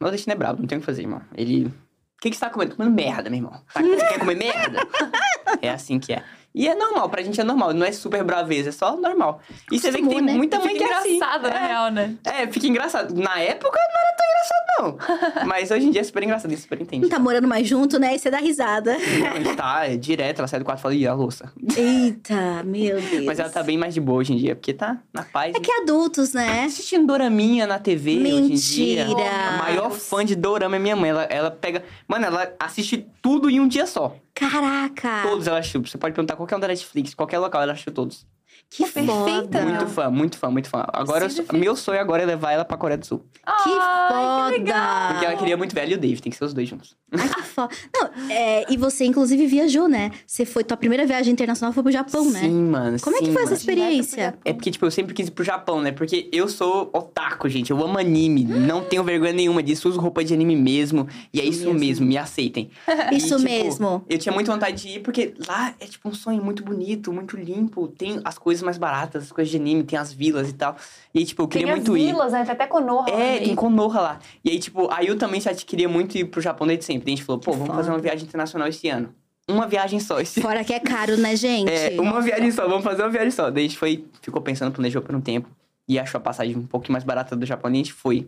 O 0.00 0.10
destino 0.10 0.32
é 0.32 0.36
bravo, 0.36 0.60
não 0.60 0.66
tem 0.66 0.78
o 0.78 0.80
que 0.80 0.86
fazer, 0.86 1.02
irmão. 1.02 1.22
Ele. 1.36 1.66
O 1.66 1.72
que, 2.20 2.30
que 2.30 2.36
você 2.36 2.40
tá 2.40 2.50
comendo? 2.50 2.74
Comendo 2.76 2.94
merda, 2.94 3.28
meu 3.28 3.38
irmão. 3.38 3.62
Tá- 3.72 3.82
Você 3.82 3.96
quer 4.08 4.18
comer 4.18 4.36
merda? 4.36 4.78
é 5.60 5.70
assim 5.70 5.98
que 6.00 6.12
é. 6.14 6.24
E 6.54 6.68
é 6.68 6.74
normal, 6.76 7.08
pra 7.08 7.20
gente 7.20 7.40
é 7.40 7.42
normal, 7.42 7.74
não 7.74 7.84
é 7.84 7.90
super 7.90 8.22
braveza, 8.22 8.68
é 8.68 8.72
só 8.72 8.96
normal. 8.96 9.40
E 9.72 9.78
você 9.78 9.90
vê 9.90 10.00
que 10.00 10.06
tem 10.08 10.20
né? 10.22 10.34
muita 10.34 10.60
Fica 10.60 10.68
mãe 10.68 10.78
que 10.78 10.84
é 10.84 10.94
assim. 10.94 11.16
engraçado, 11.16 11.42
na 11.48 11.54
É. 11.60 11.66
real, 11.66 11.90
né? 11.90 12.14
É, 12.24 12.46
fica 12.46 12.66
engraçado. 12.68 13.12
Na 13.12 13.40
época 13.40 13.76
não 13.76 14.00
era 14.00 14.16
tão 14.16 14.26
engraçado, 14.28 15.34
não. 15.42 15.46
Mas 15.48 15.70
hoje 15.72 15.86
em 15.86 15.90
dia 15.90 16.00
é 16.00 16.04
super 16.04 16.22
engraçado, 16.22 16.52
e 16.52 16.56
super 16.56 16.80
entende. 16.80 17.02
Não 17.02 17.08
tá 17.08 17.18
morando 17.18 17.48
mais 17.48 17.66
junto, 17.66 17.98
né? 17.98 18.14
E 18.14 18.20
você 18.20 18.30
dá 18.30 18.38
risada. 18.38 18.96
Gente 19.00 19.56
tá 19.56 19.84
é, 19.86 19.96
direto, 19.96 20.38
ela 20.38 20.46
sai 20.46 20.60
do 20.60 20.64
quarto 20.64 20.78
e 20.78 20.82
fala, 20.82 20.94
ih, 20.94 21.06
a 21.08 21.14
louça. 21.14 21.52
Eita, 21.76 22.62
meu 22.62 23.00
Deus. 23.00 23.24
Mas 23.24 23.40
ela 23.40 23.50
tá 23.50 23.62
bem 23.62 23.76
mais 23.76 23.92
de 23.92 24.00
boa 24.00 24.18
hoje 24.20 24.32
em 24.32 24.36
dia, 24.36 24.54
porque 24.54 24.72
tá 24.72 24.98
na 25.12 25.24
paz. 25.24 25.56
É 25.56 25.58
que 25.58 25.72
adultos, 25.72 26.32
né? 26.34 26.64
assistindo 26.66 27.04
Doraminha 27.04 27.66
na 27.66 27.80
TV 27.80 28.12
hoje 28.18 28.28
em 28.28 28.54
dia. 28.54 29.04
Mentira. 29.06 29.28
A 29.54 29.56
maior 29.58 29.90
fã 29.90 30.24
de 30.24 30.36
Dorama 30.36 30.76
é 30.76 30.78
minha 30.78 30.94
mãe. 30.94 31.10
Ela, 31.10 31.24
ela 31.24 31.50
pega. 31.50 31.82
Mano, 32.06 32.26
ela 32.26 32.52
assiste 32.60 33.06
tudo 33.20 33.50
em 33.50 33.58
um 33.58 33.66
dia 33.66 33.86
só. 33.86 34.14
Caraca. 34.34 35.22
Todos 35.22 35.46
ela 35.46 35.58
assistiu. 35.58 35.80
Você 35.84 35.96
pode 35.96 36.14
perguntar 36.14 36.36
qualquer 36.36 36.56
um 36.56 36.60
da 36.60 36.68
Netflix, 36.68 37.14
qualquer 37.14 37.38
local, 37.38 37.62
ela 37.62 37.72
assistiu 37.72 37.92
todos. 37.92 38.26
Que 38.76 38.82
Perfeita. 38.90 39.62
Muito 39.64 39.86
fã, 39.86 40.10
muito 40.10 40.36
fã, 40.36 40.50
muito 40.50 40.68
fã. 40.68 40.84
Agora, 40.92 41.28
eu 41.28 41.58
meu 41.58 41.76
sonho 41.76 42.00
agora 42.00 42.24
é 42.24 42.26
levar 42.26 42.50
ela 42.50 42.64
pra 42.64 42.76
Coreia 42.76 42.98
do 42.98 43.06
Sul. 43.06 43.24
Que 43.62 43.70
foda. 43.70 44.50
que 44.50 44.58
legal. 44.58 45.12
Porque 45.12 45.26
ela 45.26 45.36
queria 45.36 45.56
muito 45.56 45.72
velho 45.72 45.92
e 45.92 45.94
o 45.94 45.98
Dave, 45.98 46.20
tem 46.20 46.32
que 46.32 46.36
ser 46.36 46.44
os 46.44 46.52
dois 46.52 46.68
juntos. 46.68 46.96
Ai, 47.12 47.28
que 47.28 47.42
foda. 47.42 47.72
Não, 47.94 48.10
é, 48.28 48.64
e 48.68 48.76
você, 48.76 49.04
inclusive, 49.04 49.46
viajou, 49.46 49.86
né? 49.86 50.10
Você 50.26 50.44
foi, 50.44 50.64
tua 50.64 50.76
primeira 50.76 51.06
viagem 51.06 51.32
internacional 51.32 51.72
foi 51.72 51.84
pro 51.84 51.92
Japão, 51.92 52.28
né? 52.32 52.40
Sim, 52.40 52.64
mano. 52.64 52.98
Como 53.00 53.14
é 53.14 53.20
que 53.20 53.26
sim, 53.26 53.32
foi 53.32 53.42
essa 53.42 53.52
mano. 53.52 53.60
experiência? 53.60 54.34
É 54.44 54.52
porque, 54.52 54.72
tipo, 54.72 54.84
eu 54.84 54.90
sempre 54.90 55.14
quis 55.14 55.28
ir 55.28 55.30
pro 55.30 55.44
Japão, 55.44 55.80
né? 55.80 55.92
Porque 55.92 56.28
eu 56.32 56.48
sou 56.48 56.90
otaku, 56.92 57.48
gente. 57.48 57.70
Eu 57.70 57.80
amo 57.80 57.96
anime. 57.96 58.42
Não 58.42 58.82
tenho 58.82 59.04
vergonha 59.04 59.32
nenhuma 59.32 59.62
disso. 59.62 59.88
Uso 59.88 60.00
roupa 60.00 60.24
de 60.24 60.34
anime 60.34 60.56
mesmo. 60.56 61.06
E 61.32 61.40
é 61.40 61.44
isso 61.44 61.72
mesmo, 61.72 62.04
me 62.04 62.18
aceitem. 62.18 62.70
E, 63.12 63.16
Isso 63.16 63.36
tipo, 63.36 63.42
mesmo. 63.42 64.04
Eu 64.08 64.18
tinha 64.18 64.32
muita 64.32 64.50
vontade 64.50 64.82
de 64.82 64.88
ir, 64.96 65.00
porque 65.00 65.34
lá 65.46 65.74
é, 65.78 65.84
tipo, 65.84 66.08
um 66.08 66.14
sonho 66.14 66.42
muito 66.42 66.64
bonito, 66.64 67.12
muito 67.12 67.36
limpo. 67.36 67.86
Tem 67.88 68.20
as 68.24 68.38
coisas 68.38 68.63
mais 68.64 68.78
baratas, 68.78 69.24
as 69.24 69.32
coisas 69.32 69.50
de 69.50 69.56
anime, 69.56 69.84
tem 69.84 69.98
as 69.98 70.12
vilas 70.12 70.48
e 70.50 70.52
tal. 70.54 70.76
E 71.14 71.18
aí, 71.20 71.24
tipo, 71.26 71.42
eu 71.42 71.48
queria 71.48 71.66
Tem 71.66 71.76
muito 71.76 71.92
as 71.92 71.98
ir. 71.98 72.06
vilas, 72.06 72.32
né? 72.32 72.42
Tem 72.44 72.52
até 72.52 72.66
Konoha. 72.66 73.02
lá 73.10 73.20
É, 73.20 73.38
no 73.40 73.46
tem. 73.46 73.54
Konoha 73.54 74.00
lá. 74.00 74.18
E 74.44 74.50
aí, 74.50 74.58
tipo, 74.58 74.90
aí 74.90 75.06
eu 75.06 75.16
também 75.18 75.40
já 75.40 75.54
queria 75.54 75.88
muito 75.88 76.16
ir 76.16 76.24
pro 76.24 76.40
Japão 76.40 76.66
desde 76.66 76.84
sempre. 76.84 77.04
Daí 77.04 77.14
a 77.14 77.16
gente 77.16 77.24
falou, 77.26 77.40
pô, 77.40 77.52
Que 77.52 77.58
vamos 77.58 77.74
fazer 77.74 77.90
uma 77.90 77.96
foda. 77.98 78.08
viagem 78.08 78.26
internacional 78.26 78.66
esse 78.68 78.88
ano. 78.88 79.14
Uma 79.46 79.66
viagem 79.66 80.00
só 80.00 80.20
esse 80.20 80.40
ano. 80.40 80.48
Fora 80.48 80.64
que 80.64 80.72
é 80.72 80.80
caro, 80.80 81.16
né, 81.18 81.36
gente? 81.36 81.70
É, 81.70 82.00
uma 82.00 82.20
viagem 82.22 82.50
só, 82.50 82.66
vamos 82.66 82.82
fazer 82.82 83.02
uma 83.02 83.10
viagem 83.10 83.30
só. 83.30 83.50
Daí 83.50 83.64
a 83.64 83.68
gente 83.68 83.78
foi, 83.78 84.04
ficou 84.22 84.40
pensando, 84.40 84.72
planejou 84.72 85.02
por 85.02 85.14
um 85.14 85.20
tempo. 85.20 85.48
E 85.86 85.98
achou 85.98 86.18
a 86.18 86.22
passagem 86.22 86.56
um 86.56 86.66
pouquinho 86.66 86.92
mais 86.92 87.04
barata 87.04 87.36
do 87.36 87.44
Japão. 87.44 87.70
E 87.70 87.74
a 87.74 87.76
gente 87.76 87.92
foi. 87.92 88.26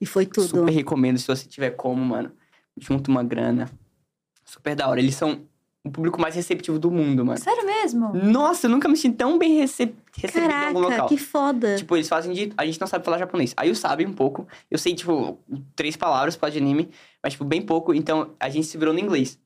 E 0.00 0.06
foi 0.06 0.26
tudo. 0.26 0.46
Super 0.48 0.72
recomendo 0.72 1.18
se 1.18 1.26
você 1.26 1.46
tiver 1.48 1.70
como, 1.70 2.04
mano. 2.04 2.30
Junta 2.80 3.10
uma 3.10 3.24
grana. 3.24 3.68
Super 4.44 4.76
da 4.76 4.88
hora. 4.88 5.00
Eles 5.00 5.16
são 5.16 5.40
o 5.84 5.90
público 5.90 6.20
mais 6.20 6.34
receptivo 6.34 6.78
do 6.78 6.90
mundo, 6.90 7.24
mano. 7.24 7.38
Sério 7.38 7.64
mesmo? 7.64 8.12
Nossa, 8.14 8.66
eu 8.66 8.70
nunca 8.70 8.88
me 8.88 8.96
senti 8.96 9.16
tão 9.16 9.38
bem 9.38 9.58
rece... 9.58 9.94
recebido 10.16 10.50
em 10.50 10.54
algum 10.54 10.80
Caraca, 10.82 10.94
local. 11.02 11.08
que 11.08 11.16
foda. 11.16 11.76
Tipo, 11.76 11.96
eles 11.96 12.08
fazem 12.08 12.32
de. 12.32 12.52
A 12.56 12.66
gente 12.66 12.80
não 12.80 12.86
sabe 12.86 13.04
falar 13.04 13.18
japonês. 13.18 13.54
Aí 13.56 13.68
eu 13.68 13.74
sabe 13.74 14.04
um 14.04 14.12
pouco. 14.12 14.46
Eu 14.70 14.76
sei, 14.76 14.94
tipo, 14.94 15.38
três 15.74 15.96
palavras 15.96 16.36
para 16.36 16.50
de 16.50 16.58
anime, 16.58 16.90
mas, 17.22 17.32
tipo, 17.34 17.44
bem 17.44 17.62
pouco. 17.62 17.94
Então 17.94 18.30
a 18.38 18.48
gente 18.48 18.66
se 18.66 18.76
virou 18.76 18.92
no 18.92 19.00
inglês. 19.00 19.38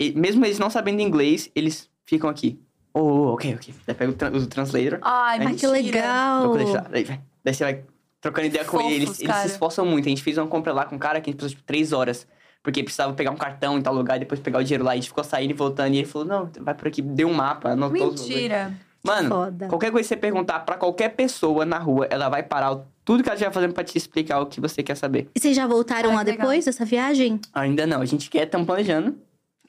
E, 0.00 0.12
mesmo 0.12 0.44
eles 0.44 0.58
não 0.58 0.70
sabendo 0.70 1.00
inglês, 1.02 1.50
eles 1.54 1.88
ficam 2.04 2.28
aqui. 2.30 2.58
Oh, 2.92 3.00
oh, 3.00 3.32
ok, 3.34 3.54
ok. 3.54 3.74
Daí 3.86 3.94
pega 3.94 4.10
o, 4.10 4.14
tra- 4.14 4.30
o 4.32 4.46
translator. 4.46 4.98
Ai, 5.02 5.38
mentira. 5.38 5.56
que 5.58 5.66
legal. 5.66 6.56
Daí. 6.90 7.20
Daí 7.44 7.54
você 7.54 7.64
vai 7.64 7.84
trocando 8.20 8.48
ideia 8.48 8.64
com 8.64 8.78
Fofos, 8.78 8.92
eles. 8.92 9.20
Eles 9.20 9.30
cara. 9.30 9.42
se 9.42 9.52
esforçam 9.52 9.86
muito. 9.86 10.06
A 10.06 10.08
gente 10.08 10.22
fez 10.22 10.36
uma 10.38 10.46
compra 10.48 10.72
lá 10.72 10.84
com 10.86 10.96
um 10.96 10.98
cara 10.98 11.20
que 11.20 11.28
a 11.28 11.32
gente 11.32 11.38
precisou, 11.38 11.56
tipo, 11.56 11.66
três 11.66 11.92
horas. 11.92 12.26
Porque 12.62 12.82
precisava 12.82 13.12
pegar 13.14 13.30
um 13.30 13.36
cartão 13.36 13.78
em 13.78 13.82
tal 13.82 13.94
lugar 13.94 14.16
e 14.16 14.20
depois 14.20 14.38
pegar 14.40 14.58
o 14.58 14.62
dinheiro 14.64 14.84
lá. 14.84 14.92
E 14.94 14.98
a 14.98 15.00
gente 15.00 15.08
ficou 15.08 15.24
saindo 15.24 15.50
e 15.50 15.54
voltando. 15.54 15.94
E 15.94 15.98
ele 15.98 16.06
falou, 16.06 16.28
não, 16.28 16.50
vai 16.60 16.74
por 16.74 16.88
aqui. 16.88 17.00
Deu 17.00 17.28
um 17.28 17.32
mapa, 17.34 17.70
anotou. 17.70 18.08
Mentira. 18.10 18.72
Mano, 19.02 19.30
Foda. 19.30 19.66
qualquer 19.68 19.90
coisa 19.90 20.06
que 20.06 20.14
você 20.14 20.20
perguntar 20.20 20.60
pra 20.60 20.76
qualquer 20.76 21.08
pessoa 21.10 21.64
na 21.64 21.78
rua, 21.78 22.06
ela 22.10 22.28
vai 22.28 22.42
parar 22.42 22.78
tudo 23.02 23.22
que 23.22 23.28
ela 23.30 23.34
estiver 23.34 23.50
fazendo 23.50 23.72
pra 23.72 23.82
te 23.82 23.96
explicar 23.96 24.40
o 24.40 24.46
que 24.46 24.60
você 24.60 24.82
quer 24.82 24.94
saber. 24.94 25.30
E 25.34 25.40
vocês 25.40 25.56
já 25.56 25.66
voltaram 25.66 26.10
Ai, 26.10 26.16
lá 26.16 26.24
que 26.24 26.30
legal. 26.32 26.46
depois 26.48 26.64
dessa 26.66 26.84
viagem? 26.84 27.40
Ainda 27.54 27.86
não, 27.86 28.02
a 28.02 28.04
gente 28.04 28.28
quer, 28.28 28.42
estamos 28.44 28.66
planejando 28.66 29.16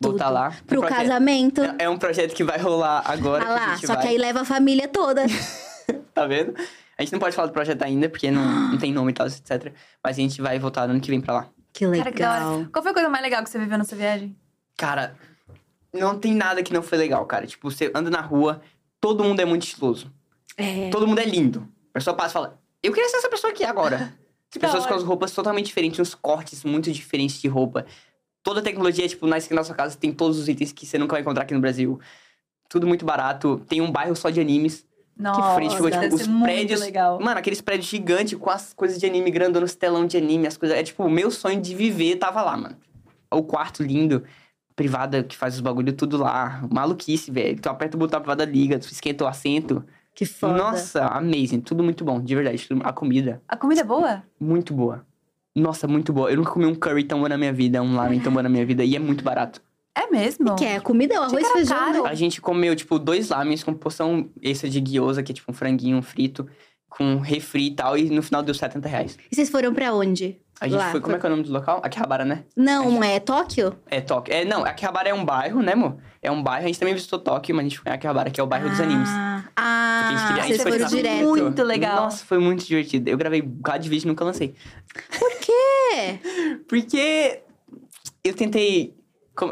voltar 0.02 0.30
lá. 0.30 0.52
Pro 0.68 0.80
Um 0.80 0.82
projeto- 0.82 0.98
casamento. 1.00 1.62
É, 1.64 1.76
é 1.86 1.90
um 1.90 1.98
projeto 1.98 2.34
que 2.36 2.44
vai 2.44 2.58
rolar 2.60 3.04
agora. 3.06 3.44
Ah 3.44 3.46
que 3.46 3.52
a 3.52 3.56
lá, 3.68 3.74
gente 3.76 3.88
só 3.88 3.94
vai, 3.94 4.02
que 4.04 4.08
aí 4.10 4.18
leva 4.18 4.42
a 4.42 4.46
família 4.46 4.88
toda. 4.90 5.24
Tá 6.14 6.26
vendo? 6.28 6.54
A 6.98 7.02
gente 7.04 7.14
não 7.14 7.20
pode 7.20 7.36
falar 7.36 7.48
do 7.48 7.54
projeto 7.54 7.82
ainda, 7.84 8.08
porque 8.10 8.30
não, 8.30 8.44
não 8.72 8.78
tem 8.78 8.92
nome 8.94 9.12
e 9.12 9.14
tal, 9.14 9.28
etc. 9.28 9.72
Mas 10.04 10.18
a 10.18 10.22
gente 10.22 10.42
vai 10.42 10.60
voltar 10.60 10.88
no 10.88 10.94
ano 10.94 11.02
que 11.02 11.10
vem 11.10 11.22
pra 11.22 11.34
lá. 11.34 11.48
Que 11.74 11.86
Cara, 11.86 12.12
que 12.12 12.20
da 12.20 12.34
legal. 12.34 12.54
hora. 12.54 12.70
Qual 12.72 12.84
foi 12.84 12.92
a 12.92 12.94
coisa 12.94 13.10
mais 13.10 13.24
legal 13.24 13.44
que 13.44 13.50
você 13.50 13.60
viveu 13.60 13.78
nessa 13.78 13.96
viagem? 13.96 14.36
Cara, 14.78 15.16
não 15.94 16.18
tem 16.18 16.34
nada 16.34 16.64
que 16.64 16.74
não 16.74 16.82
foi 16.82 16.98
legal, 16.98 17.26
cara. 17.26 17.48
Tipo, 17.48 17.70
você 17.70 17.92
anda 17.94 18.10
na 18.10 18.22
rua, 18.22 18.62
todo 19.00 19.24
mundo 19.24 19.40
é 19.40 19.46
muito 19.46 19.64
estiloso. 19.64 20.12
É. 20.58 20.90
Todo 20.90 21.08
mundo 21.08 21.20
é 21.20 21.26
lindo. 21.26 21.68
A 21.90 21.94
pessoa 21.94 22.16
passa 22.16 22.30
e 22.30 22.34
fala, 22.34 22.62
eu 22.84 22.92
queria 22.94 23.10
ser 23.10 23.18
essa 23.18 23.30
pessoa 23.30 23.52
aqui 23.52 23.64
agora. 23.64 24.14
Da 24.54 24.68
Pessoas 24.68 24.86
com 24.86 24.94
as 24.94 25.04
roupas 25.04 25.32
totalmente 25.32 25.68
diferentes, 25.68 25.98
uns 25.98 26.14
cortes 26.14 26.66
muito 26.66 26.92
diferentes 26.92 27.40
de 27.42 27.48
roupa. 27.48 27.86
Toda 28.44 28.60
a 28.60 28.64
tecnologia, 28.64 29.08
tipo, 29.08 29.26
na 29.26 29.38
esquina 29.38 29.62
da 29.62 29.64
sua 29.64 29.74
casa 29.74 29.96
tem 29.98 30.12
todos 30.12 30.38
os 30.38 30.50
itens 30.50 30.74
que 30.74 30.86
você 30.86 30.98
nunca 30.98 31.14
vai 31.14 31.22
encontrar 31.22 31.44
aqui 31.44 31.54
no 31.54 31.62
Brasil. 31.62 31.98
Tudo 32.68 32.86
muito 32.86 33.06
barato. 33.06 33.62
Tem 33.70 33.80
um 33.80 33.90
bairro 33.90 34.14
só 34.14 34.30
de 34.30 34.42
animes. 34.42 34.86
Nossa, 35.22 35.56
frente 35.56 35.76
ficou, 35.76 35.90
tipo, 35.90 36.02
deve 36.02 36.16
os 36.16 36.28
prédios- 36.28 36.80
legal. 36.82 37.20
Mano, 37.20 37.40
aqueles 37.40 37.62
prédios 37.62 37.88
gigantes 37.90 38.38
com 38.38 38.50
as 38.50 38.74
coisas 38.74 38.98
de 39.00 39.06
anime 39.06 39.30
grandonas, 39.32 39.76
telão 39.76 40.06
de 40.06 40.18
anime, 40.18 40.48
as 40.48 40.58
coisas. 40.58 40.78
É 40.78 40.84
tipo, 40.84 41.04
o 41.04 41.10
meu 41.10 41.30
sonho 41.32 41.62
de 41.62 41.76
viver 41.76 42.16
tava 42.18 42.42
lá, 42.42 42.58
mano. 42.58 42.76
O 43.32 43.44
quarto 43.44 43.84
lindo, 43.84 44.24
privada 44.76 45.24
que 45.24 45.38
faz 45.38 45.54
os 45.56 45.62
bagulho 45.62 45.94
tudo 45.94 46.18
lá. 46.18 46.62
Maluquice, 46.72 47.32
velho. 47.32 47.60
Tu 47.60 47.70
aperta 47.70 47.96
o 47.96 48.00
botão, 48.00 48.18
a 48.18 48.22
privada 48.22 48.46
liga, 48.46 48.80
tu 48.80 48.88
esquenta 48.88 49.24
o 49.24 49.28
assento. 49.28 49.84
Que 50.14 50.26
foda. 50.26 50.58
Nossa, 50.58 51.06
amazing. 51.06 51.62
Tudo 51.62 51.84
muito 51.84 52.04
bom, 52.04 52.20
de 52.20 52.36
verdade. 52.36 52.68
Tudo- 52.68 52.82
A 52.84 52.92
comida, 52.92 53.42
A 53.48 53.56
comida 53.56 53.82
é 53.82 53.84
boa? 53.84 54.24
muito 54.40 54.74
boa. 54.74 55.06
Nossa, 55.56 55.88
muito 55.88 56.12
boa. 56.12 56.30
Eu 56.32 56.38
nunca 56.38 56.52
comi 56.52 56.66
um 56.66 56.76
curry 56.76 57.04
tão 57.04 57.20
bom 57.22 57.28
na 57.28 57.38
minha 57.38 57.54
vida, 57.54 57.82
um 57.82 57.96
ramen 57.96 58.20
tão 58.20 58.32
bom 58.34 58.42
na 58.42 58.50
minha 58.50 58.66
vida. 58.66 58.84
E 58.84 58.96
é 58.96 59.00
muito 59.00 59.24
barato. 59.24 59.62
É 59.96 60.08
mesmo? 60.10 60.56
Que 60.56 60.66
é? 60.66 60.80
Comida 60.80 61.16
é 61.16 61.20
o 61.20 61.24
arroz 61.24 61.46
e 61.48 61.54
feijão. 61.54 62.04
né? 62.04 62.10
A 62.10 62.16
gente 62.16 62.40
comeu, 62.42 62.76
tipo, 62.76 62.98
dois 62.98 63.30
lamens 63.30 63.64
com 63.64 63.74
porção 63.74 64.30
extra 64.42 64.70
de 64.70 64.80
gyoza, 64.80 65.22
que 65.22 65.32
é 65.32 65.36
tipo 65.36 65.52
um 65.52 65.54
franguinho 65.54 66.02
frito, 66.02 66.48
com 66.90 67.18
refri 67.18 67.68
e 67.68 67.76
tal. 67.76 67.98
E 67.98 68.10
no 68.10 68.24
final 68.24 68.42
deu 68.42 68.54
70 68.56 68.88
reais. 68.88 69.18
E 69.32 69.36
vocês 69.36 69.50
foram 69.50 69.74
pra 69.74 69.94
onde? 69.94 70.40
A 70.62 70.68
gente 70.68 70.78
Lá. 70.78 70.92
foi, 70.92 71.02
como 71.02 71.16
é 71.16 71.20
que 71.20 71.26
é 71.26 71.28
o 71.28 71.32
nome 71.32 71.44
do 71.44 71.52
local? 71.52 71.82
Akihabara, 71.84 72.24
né? 72.24 72.44
Não, 72.56 73.04
é 73.04 73.20
Tóquio? 73.20 73.76
É 73.88 74.00
Tóquio. 74.00 74.32
É, 74.32 74.46
não, 74.46 74.64
Akihabara 74.64 75.10
é 75.10 75.14
um 75.14 75.26
bairro, 75.26 75.60
né, 75.62 75.74
amor? 75.74 75.98
É 76.22 76.30
um 76.32 76.42
bairro. 76.44 76.66
A 76.66 76.68
gente 76.68 76.78
também 76.80 76.94
visitou 76.94 77.18
Tóquio, 77.18 77.56
mas 77.56 77.66
a 77.66 77.70
gente 77.70 77.80
foi 77.80 77.92
em 77.92 77.96
Akihabara, 77.96 78.30
que 78.30 78.40
é 78.40 78.44
o 78.44 78.48
bairro 78.48 78.70
dos 78.70 78.80
animes. 78.80 79.10
Ah, 79.10 79.44
Porque 79.48 79.58
a 79.64 80.12
gente 80.12 80.22
ah 80.22 80.28
queria- 80.28 80.44
a 80.44 80.46
vocês 80.46 80.62
gente 80.62 80.90
foi 80.90 80.98
direto. 81.02 81.28
Muito 81.28 81.64
legal. 81.64 82.04
Nossa, 82.04 82.24
foi 82.24 82.38
muito 82.38 82.64
divertido. 82.64 83.10
Eu 83.10 83.18
gravei 83.18 83.42
um 83.42 83.48
bocado 83.48 83.84
de 83.84 83.90
vídeo 83.90 84.06
e 84.06 84.08
nunca 84.08 84.24
lancei. 84.24 84.54
Por 85.18 85.32
quê? 85.40 86.20
Porque 86.70 87.42
eu 88.24 88.34
tentei... 88.36 88.94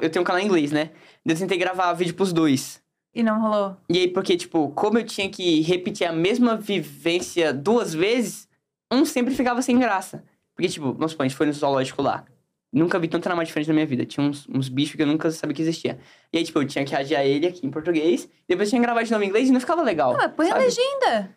Eu 0.01 0.09
tenho 0.09 0.21
um 0.21 0.25
canal 0.25 0.41
em 0.41 0.45
inglês, 0.45 0.71
né? 0.71 0.91
Eu 1.25 1.35
tentei 1.35 1.57
gravar 1.57 1.93
vídeo 1.93 2.13
pros 2.13 2.31
dois. 2.31 2.81
E 3.13 3.23
não 3.23 3.41
rolou? 3.41 3.77
E 3.89 3.97
aí, 3.97 4.07
porque, 4.07 4.37
tipo, 4.37 4.69
como 4.69 4.99
eu 4.99 5.03
tinha 5.03 5.29
que 5.29 5.61
repetir 5.61 6.07
a 6.07 6.13
mesma 6.13 6.55
vivência 6.55 7.51
duas 7.53 7.93
vezes, 7.93 8.47
um 8.91 9.03
sempre 9.03 9.33
ficava 9.33 9.61
sem 9.61 9.79
graça. 9.79 10.23
Porque, 10.55 10.69
tipo, 10.69 10.93
vamos 10.93 11.11
supor, 11.11 11.25
a 11.25 11.27
gente 11.27 11.37
foi 11.37 11.47
no 11.47 11.53
zoológico 11.53 12.01
lá. 12.01 12.25
Nunca 12.71 12.99
vi 12.99 13.07
tanto 13.07 13.27
animal 13.27 13.43
diferente 13.43 13.67
na 13.67 13.73
minha 13.73 13.85
vida. 13.85 14.05
Tinha 14.05 14.25
uns, 14.25 14.47
uns 14.47 14.69
bichos 14.69 14.95
que 14.95 15.01
eu 15.01 15.07
nunca 15.07 15.31
sabia 15.31 15.55
que 15.55 15.61
existia. 15.61 15.97
E 16.31 16.37
aí, 16.37 16.43
tipo, 16.43 16.59
eu 16.59 16.67
tinha 16.67 16.85
que 16.85 16.91
reagir 16.91 17.17
a 17.17 17.25
ele 17.25 17.47
aqui 17.47 17.65
em 17.65 17.71
português. 17.71 18.29
Depois 18.47 18.67
eu 18.67 18.71
tinha 18.71 18.81
que 18.81 18.85
gravar 18.85 19.01
de 19.01 19.11
novo 19.11 19.23
em 19.23 19.27
inglês 19.27 19.49
e 19.49 19.51
não 19.51 19.59
ficava 19.59 19.81
legal. 19.81 20.15
Ah, 20.19 20.29
põe 20.29 20.51
a 20.51 20.55
legenda. 20.55 21.35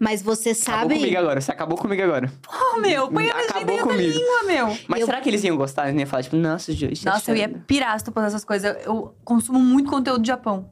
Mas 0.00 0.22
você 0.22 0.50
Acabou 0.50 0.80
sabe. 0.80 0.94
comigo 0.96 1.18
agora. 1.18 1.40
Você 1.40 1.50
acabou 1.52 1.78
comigo 1.78 2.02
agora. 2.02 2.32
Oh, 2.48 2.78
meu, 2.80 3.08
põe 3.08 3.30
a 3.30 3.36
legenda 3.36 3.54
Acabou 3.58 3.78
comigo. 3.78 4.12
língua, 4.18 4.42
meu. 4.46 4.78
Mas 4.88 5.00
Eu- 5.00 5.06
será 5.06 5.20
que 5.20 5.28
eles 5.28 5.44
iam 5.44 5.56
gostar? 5.56 5.88
Eles 5.88 6.00
iam 6.00 6.06
falar, 6.08 6.22
tipo, 6.24 6.36
nossa, 6.36 6.72
isso 6.72 6.84
é 6.84 7.10
Nossa, 7.10 7.30
eu 7.30 7.36
ia 7.36 7.48
chato." 7.48 7.60
pirar 7.66 7.98
se 7.98 8.04
tu 8.04 8.12
essas 8.26 8.44
coisas. 8.44 8.76
Eu, 8.84 9.14
consumo 9.24 9.58
muito 9.60 9.88
conteúdo 9.90 10.20
do 10.22 10.26
Japão. 10.26 10.70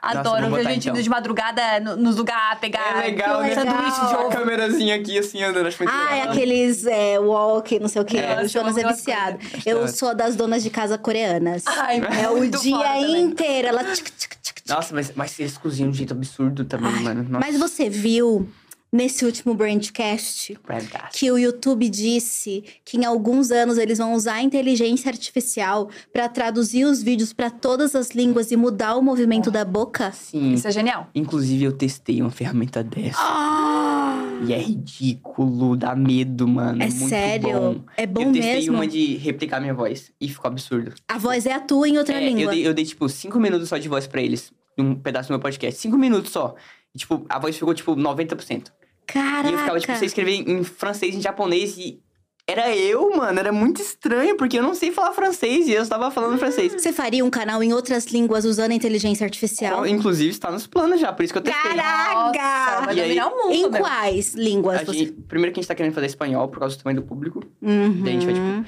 Adoro 0.00 0.50
ver 0.50 0.64
gente 0.64 0.80
então. 0.82 0.94
indo 0.94 1.02
de 1.02 1.08
madrugada 1.08 1.80
no- 1.80 1.96
nos 1.96 2.16
lugares, 2.16 2.58
pegar 2.60 2.98
É 2.98 3.06
legal, 3.06 3.40
né? 3.40 3.54
sanduíche 3.54 4.06
de 4.06 4.14
ovo. 4.14 4.28
câmerazinha 4.28 4.96
aqui, 4.96 5.18
assim, 5.18 5.42
andando. 5.42 5.66
Acho 5.66 5.82
muito 5.82 5.90
Ah, 5.96 6.08
é 6.10 6.14
legal. 6.16 6.32
aqueles 6.34 6.86
é, 6.86 7.18
walk, 7.18 7.78
não 7.80 7.88
sei 7.88 8.02
o 8.02 8.04
quê. 8.04 8.18
É, 8.18 8.42
o 8.42 8.46
Jonas 8.46 8.76
é 8.76 8.86
viciado. 8.86 9.38
Eu 9.64 9.88
sou 9.88 10.14
das 10.14 10.36
donas 10.36 10.62
de 10.62 10.68
casa 10.68 10.98
coreanas. 10.98 11.64
Ai, 11.66 12.02
É 12.22 12.28
o 12.28 12.36
muito 12.36 12.60
dia 12.60 12.76
foda 12.76 12.98
inteiro. 13.18 13.68
Ela. 13.68 13.82
tchic, 13.84 14.12
tchic. 14.12 14.34
Nossa, 14.68 14.94
mas, 14.94 15.12
mas 15.14 15.38
eles 15.38 15.58
cozinham 15.58 15.90
de 15.90 15.94
um 15.94 15.98
jeito 15.98 16.12
absurdo 16.14 16.64
também, 16.64 16.90
Ai, 16.92 17.02
mano. 17.02 17.22
Nossa, 17.24 17.46
Mas 17.46 17.58
você 17.58 17.88
viu 17.90 18.48
nesse 18.90 19.24
último 19.24 19.54
Brandcast 19.54 20.56
Brandcast. 20.64 21.18
que 21.18 21.30
o 21.30 21.36
YouTube 21.36 21.88
disse 21.88 22.62
que 22.84 22.96
em 22.96 23.04
alguns 23.04 23.50
anos 23.50 23.76
eles 23.76 23.98
vão 23.98 24.14
usar 24.14 24.34
a 24.34 24.42
inteligência 24.42 25.10
artificial 25.10 25.90
para 26.12 26.28
traduzir 26.28 26.84
os 26.84 27.02
vídeos 27.02 27.32
para 27.32 27.50
todas 27.50 27.94
as 27.96 28.10
línguas 28.12 28.52
e 28.52 28.56
mudar 28.56 28.94
o 28.96 29.02
movimento 29.02 29.50
da 29.50 29.64
boca? 29.64 30.12
Sim. 30.12 30.52
Isso 30.54 30.68
é 30.68 30.70
genial. 30.70 31.10
Inclusive, 31.14 31.64
eu 31.64 31.72
testei 31.72 32.22
uma 32.22 32.30
ferramenta 32.30 32.84
dessa. 32.84 33.18
Ah, 33.20 34.23
E 34.46 34.52
é 34.52 34.58
ridículo, 34.58 35.76
dá 35.76 35.94
medo, 35.94 36.46
mano. 36.46 36.82
é 36.82 36.86
muito 36.86 37.08
sério? 37.08 37.48
Bom. 37.48 37.80
É 37.96 38.06
bom 38.06 38.22
eu 38.22 38.32
testei 38.32 38.54
mesmo? 38.56 38.74
uma 38.74 38.86
de 38.86 39.16
replicar 39.16 39.60
minha 39.60 39.72
voz 39.74 40.12
e 40.20 40.28
ficou 40.28 40.48
absurdo. 40.48 40.92
A 41.08 41.16
voz 41.18 41.46
é 41.46 41.52
a 41.52 41.60
tua 41.60 41.88
em 41.88 41.96
outra 41.98 42.14
É, 42.14 42.22
eu, 42.22 42.26
língua. 42.34 42.52
dei, 42.52 42.66
eu 42.66 42.74
dei, 42.74 42.84
tipo, 42.84 43.08
cinco 43.08 43.38
minutos 43.40 43.68
só 43.68 43.78
de 43.78 43.88
voz 43.88 44.06
pra 44.06 44.20
eles. 44.20 44.52
Um 44.78 44.94
pedaço 44.94 45.28
do 45.28 45.32
meu 45.32 45.40
podcast. 45.40 45.80
Cinco 45.80 45.96
minutos 45.96 46.30
só. 46.32 46.54
E, 46.94 46.98
tipo, 46.98 47.24
a 47.28 47.38
voz 47.38 47.56
ficou, 47.56 47.72
tipo, 47.72 47.94
90%. 47.96 48.70
Caraca! 49.06 49.48
E 49.48 49.52
eu 49.52 49.58
ficava, 49.58 49.80
tipo, 49.80 49.94
você 49.94 50.06
escrever 50.06 50.32
em 50.48 50.62
francês, 50.64 51.14
em 51.14 51.20
japonês 51.20 51.76
e... 51.78 52.02
Era 52.46 52.76
eu, 52.76 53.10
mano. 53.16 53.38
Era 53.38 53.50
muito 53.52 53.80
estranho, 53.80 54.36
porque 54.36 54.58
eu 54.58 54.62
não 54.62 54.74
sei 54.74 54.92
falar 54.92 55.12
francês 55.12 55.66
e 55.66 55.72
eu 55.72 55.82
estava 55.82 56.10
falando 56.10 56.38
francês. 56.38 56.72
Você 56.74 56.92
faria 56.92 57.24
um 57.24 57.30
canal 57.30 57.62
em 57.62 57.72
outras 57.72 58.04
línguas 58.06 58.44
usando 58.44 58.72
a 58.72 58.74
inteligência 58.74 59.24
artificial? 59.24 59.86
Inclusive, 59.86 60.30
está 60.30 60.50
nos 60.50 60.66
planos 60.66 61.00
já, 61.00 61.10
por 61.12 61.22
isso 61.22 61.32
que 61.32 61.38
eu 61.38 61.42
testei. 61.42 61.70
Nossa, 61.74 61.82
Caraca! 62.32 62.84
vai 62.86 62.96
E 62.96 63.00
aí- 63.00 63.08
dominar 63.16 63.28
o 63.28 63.36
mundo, 63.48 63.54
Em 63.54 63.70
quais 63.80 64.34
línguas 64.34 64.80
A 64.82 64.84
você... 64.84 64.98
gente- 64.98 65.12
primeiro 65.26 65.54
que 65.54 65.60
a 65.60 65.62
gente 65.62 65.68
tá 65.68 65.74
querendo 65.74 65.94
fazer 65.94 66.06
espanhol, 66.06 66.46
por 66.48 66.58
causa 66.58 66.76
do 66.76 66.82
tamanho 66.82 67.00
do 67.00 67.06
público. 67.06 67.42
Uhum. 67.62 68.02
Daí 68.02 68.16
a 68.16 68.20
gente 68.20 68.26
vai, 68.26 68.34
tipo, 68.34 68.64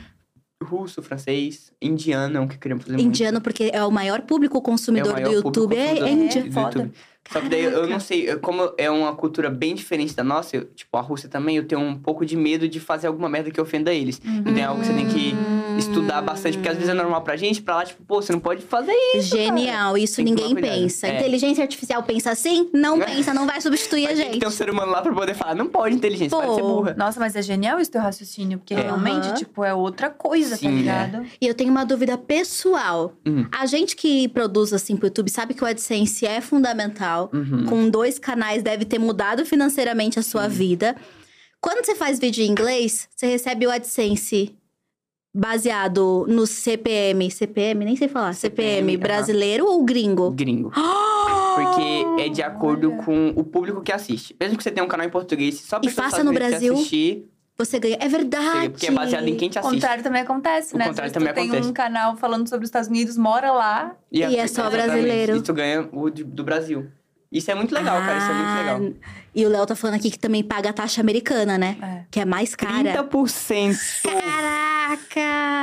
russo, 0.65 1.03
francês, 1.03 1.71
indiano 1.81 2.39
é 2.39 2.41
um 2.41 2.49
que 2.49 2.57
queremos 2.59 2.83
fazer 2.85 2.97
muito. 2.97 3.07
Indiano, 3.09 3.43
porque 3.43 3.71
é 3.75 3.85
o 3.85 3.91
maior 3.91 4.23
público 4.23 4.61
consumidor 4.63 5.09
É 5.09 5.11
o 5.11 5.15
maior 5.17 5.29
do 5.29 5.35
YouTube, 5.35 5.77
público 5.77 6.05
é, 6.07 6.13
é 6.13 6.43
do 6.43 6.53
foda. 6.53 6.79
YouTube. 6.79 6.93
Só 7.33 7.41
que 7.41 7.49
daí 7.49 7.65
eu 7.65 7.87
não 7.89 7.99
sei, 8.01 8.31
eu- 8.31 8.39
como 8.41 8.73
é 8.79 8.91
uma 8.91 9.15
cultura 9.15 9.51
bem 9.51 9.75
diferente 9.75 10.15
da 10.15 10.23
nossa, 10.25 10.57
eu- 10.57 10.65
tipo, 10.67 10.97
a 10.97 11.01
Rússia 11.01 11.29
também, 11.29 11.57
eu 11.57 11.65
tenho 11.65 11.81
um 11.81 11.97
pouco 11.99 12.25
de 12.25 12.37
medo 12.37 12.69
de 12.69 12.79
fazer 12.81 13.07
alguma 13.09 13.29
merda 13.29 13.51
que 13.51 13.61
ofenda 13.61 13.93
eles. 13.93 14.21
Então 14.25 14.57
é 14.57 14.63
algo 14.65 14.81
que 14.81 14.87
você 14.87 14.93
tem 14.95 15.07
que 15.07 15.35
estudar 15.79 16.23
bastante, 16.23 16.57
porque 16.57 16.69
às 16.69 16.77
vezes 16.77 16.89
é 16.91 16.95
normal 16.95 17.23
pra 17.23 17.37
gente, 17.37 17.61
pra 17.61 17.77
lá, 17.77 17.85
tipo, 17.85 18.03
pô, 18.05 18.23
você 18.23 18.33
não 18.33 18.41
pode 18.41 18.63
fazer 18.63 18.93
isso. 19.15 19.37
Genial, 19.37 19.99
isso 19.99 20.17
Tem 20.17 20.25
que 20.27 20.31
ninguém 20.31 20.55
pensa. 20.55 21.07
É. 21.09 21.17
Inteligência 21.19 21.63
artificial 21.63 22.03
pensa 22.03 22.31
assim? 22.31 22.71
Não 22.73 22.99
pensa, 23.01 23.35
não 23.35 23.47
vai 23.47 23.61
substituir 23.61 24.05
a 24.07 24.09
tem 24.09 24.17
que 24.17 24.23
gente. 24.25 24.39
ter 24.41 24.47
um 24.47 24.51
ser 24.51 24.71
humano 24.71 24.93
lá 24.93 25.03
pra 25.03 25.13
poder 25.13 25.35
falar, 25.35 25.55
não 25.55 25.67
pode 25.67 25.95
inteligência, 25.95 26.37
pode 26.37 26.55
ser 26.55 26.61
Pô, 26.63 26.69
burra. 26.77 26.95
Nossa, 26.97 27.21
mas 27.21 27.37
é 27.37 27.43
genial 27.43 27.79
esse 27.81 27.91
teu 27.91 28.01
raciocínio, 28.01 28.59
porque 28.59 28.75
É. 28.75 28.81
realmente, 28.81 29.27
Aham. 29.29 29.35
tipo, 29.35 29.65
é 29.65 29.75
outra 29.75 30.09
coisa, 30.11 30.51
tá 30.51 30.57
Sim, 30.57 30.77
ligado? 30.79 31.25
E 31.41 31.47
eu 31.47 31.55
tenho 31.55 31.71
uma 31.71 31.85
dúvida 31.85 32.17
pessoal. 32.17 33.13
Uhum. 33.27 33.47
A 33.53 33.67
gente 33.67 33.95
que 33.97 34.29
produz 34.29 34.73
assim 34.73 34.97
pro 34.97 35.07
YouTube 35.09 35.31
sabe 35.31 35.53
que 35.55 35.63
o 35.63 35.67
AdSense 35.67 36.25
é 36.27 36.41
fundamental. 36.41 37.16
Uhum. 37.25 37.65
Com 37.67 37.89
dois 37.91 38.19
canais 38.19 38.63
deve 38.63 38.85
ter 38.85 38.99
mudado 38.99 39.45
financeiramente 39.45 40.19
a 40.19 40.23
sua 40.23 40.47
vida. 40.49 40.95
Quando 41.61 41.85
você 41.85 41.95
faz 41.95 42.19
vídeo 42.19 42.45
em 42.45 42.49
inglês, 42.51 43.09
você 43.15 43.27
recebe 43.27 43.67
o 43.67 43.71
AdSense 43.71 44.55
baseado 45.35 46.25
no 46.29 46.47
CPM. 46.47 47.31
CPM? 47.31 47.85
Nem 47.85 47.97
sei 47.97 48.09
falar. 48.09 48.33
CPM, 48.35 48.71
CPM, 48.93 48.97
brasileiro 48.97 49.67
ou 49.67 49.85
gringo? 49.85 50.31
Gringo. 50.31 50.73
Porque 51.57 52.23
é 52.23 52.29
de 52.29 52.43
acordo 52.43 52.93
com 53.05 53.29
o 53.35 53.43
público 53.45 53.81
que 53.83 53.91
assiste. 53.93 54.37
Mesmo 54.39 54.57
que 54.59 54.63
você 54.63 54.71
tenha 54.71 54.85
um 54.85 54.89
canal 54.89 55.07
em 55.07 55.11
português, 55.11 55.61
só 55.61 55.79
pra 55.81 55.89
E 55.91 55.93
faça 55.93 56.23
no 56.23 56.33
Brasil. 56.33 56.75
assistir, 56.75 57.27
Você 57.59 57.79
ganha. 57.79 57.97
É 57.99 58.09
verdade. 58.09 58.69
porque 58.69 58.87
é 58.87 58.91
baseado 58.91 59.27
em 59.27 59.35
quem 59.37 59.49
te 59.49 59.57
O 59.57 59.61
assiste. 59.61 59.75
contrário 59.75 60.03
também 60.05 60.21
acontece, 60.21 60.75
O 60.75 60.79
né? 60.79 60.89
contrário 60.89 61.11
Às 61.11 61.13
vezes 61.13 61.13
também 61.15 61.33
tu 61.33 61.37
tem 61.37 61.45
acontece. 61.49 61.69
um 61.69 61.73
canal 61.73 62.15
falando 62.17 62.47
sobre 62.49 62.65
os 62.65 62.69
Estados 62.69 62.89
Unidos, 62.91 63.17
mora 63.17 63.51
lá. 63.53 63.97
E 64.13 64.23
é 64.23 64.29
só 64.47 64.69
exatamente. 64.69 64.73
brasileiro. 64.87 65.37
E 65.39 65.43
tu 65.43 65.55
ganha 65.55 65.89
o 65.91 66.11
do 66.11 66.45
Brasil. 66.45 66.87
Isso 67.31 67.51
é 67.51 67.55
muito 67.55 67.75
legal, 67.75 67.99
cara. 68.01 68.19
Isso 68.19 68.31
é 68.31 68.35
muito 68.35 68.57
legal. 68.59 68.81
Ah, 69.03 69.11
E 69.35 69.45
o 69.45 69.49
Léo 69.49 69.67
tá 69.67 69.75
falando 69.77 69.97
aqui 69.97 70.11
que 70.11 70.19
também 70.19 70.43
paga 70.45 70.71
a 70.71 70.73
taxa 70.73 71.01
americana, 71.01 71.59
né? 71.59 71.77
É. 71.83 72.03
Que 72.11 72.21
é 72.21 72.25
mais 72.25 72.55
cara. 72.55 73.05
30%. 73.05 73.77
Caraca! 74.03 75.21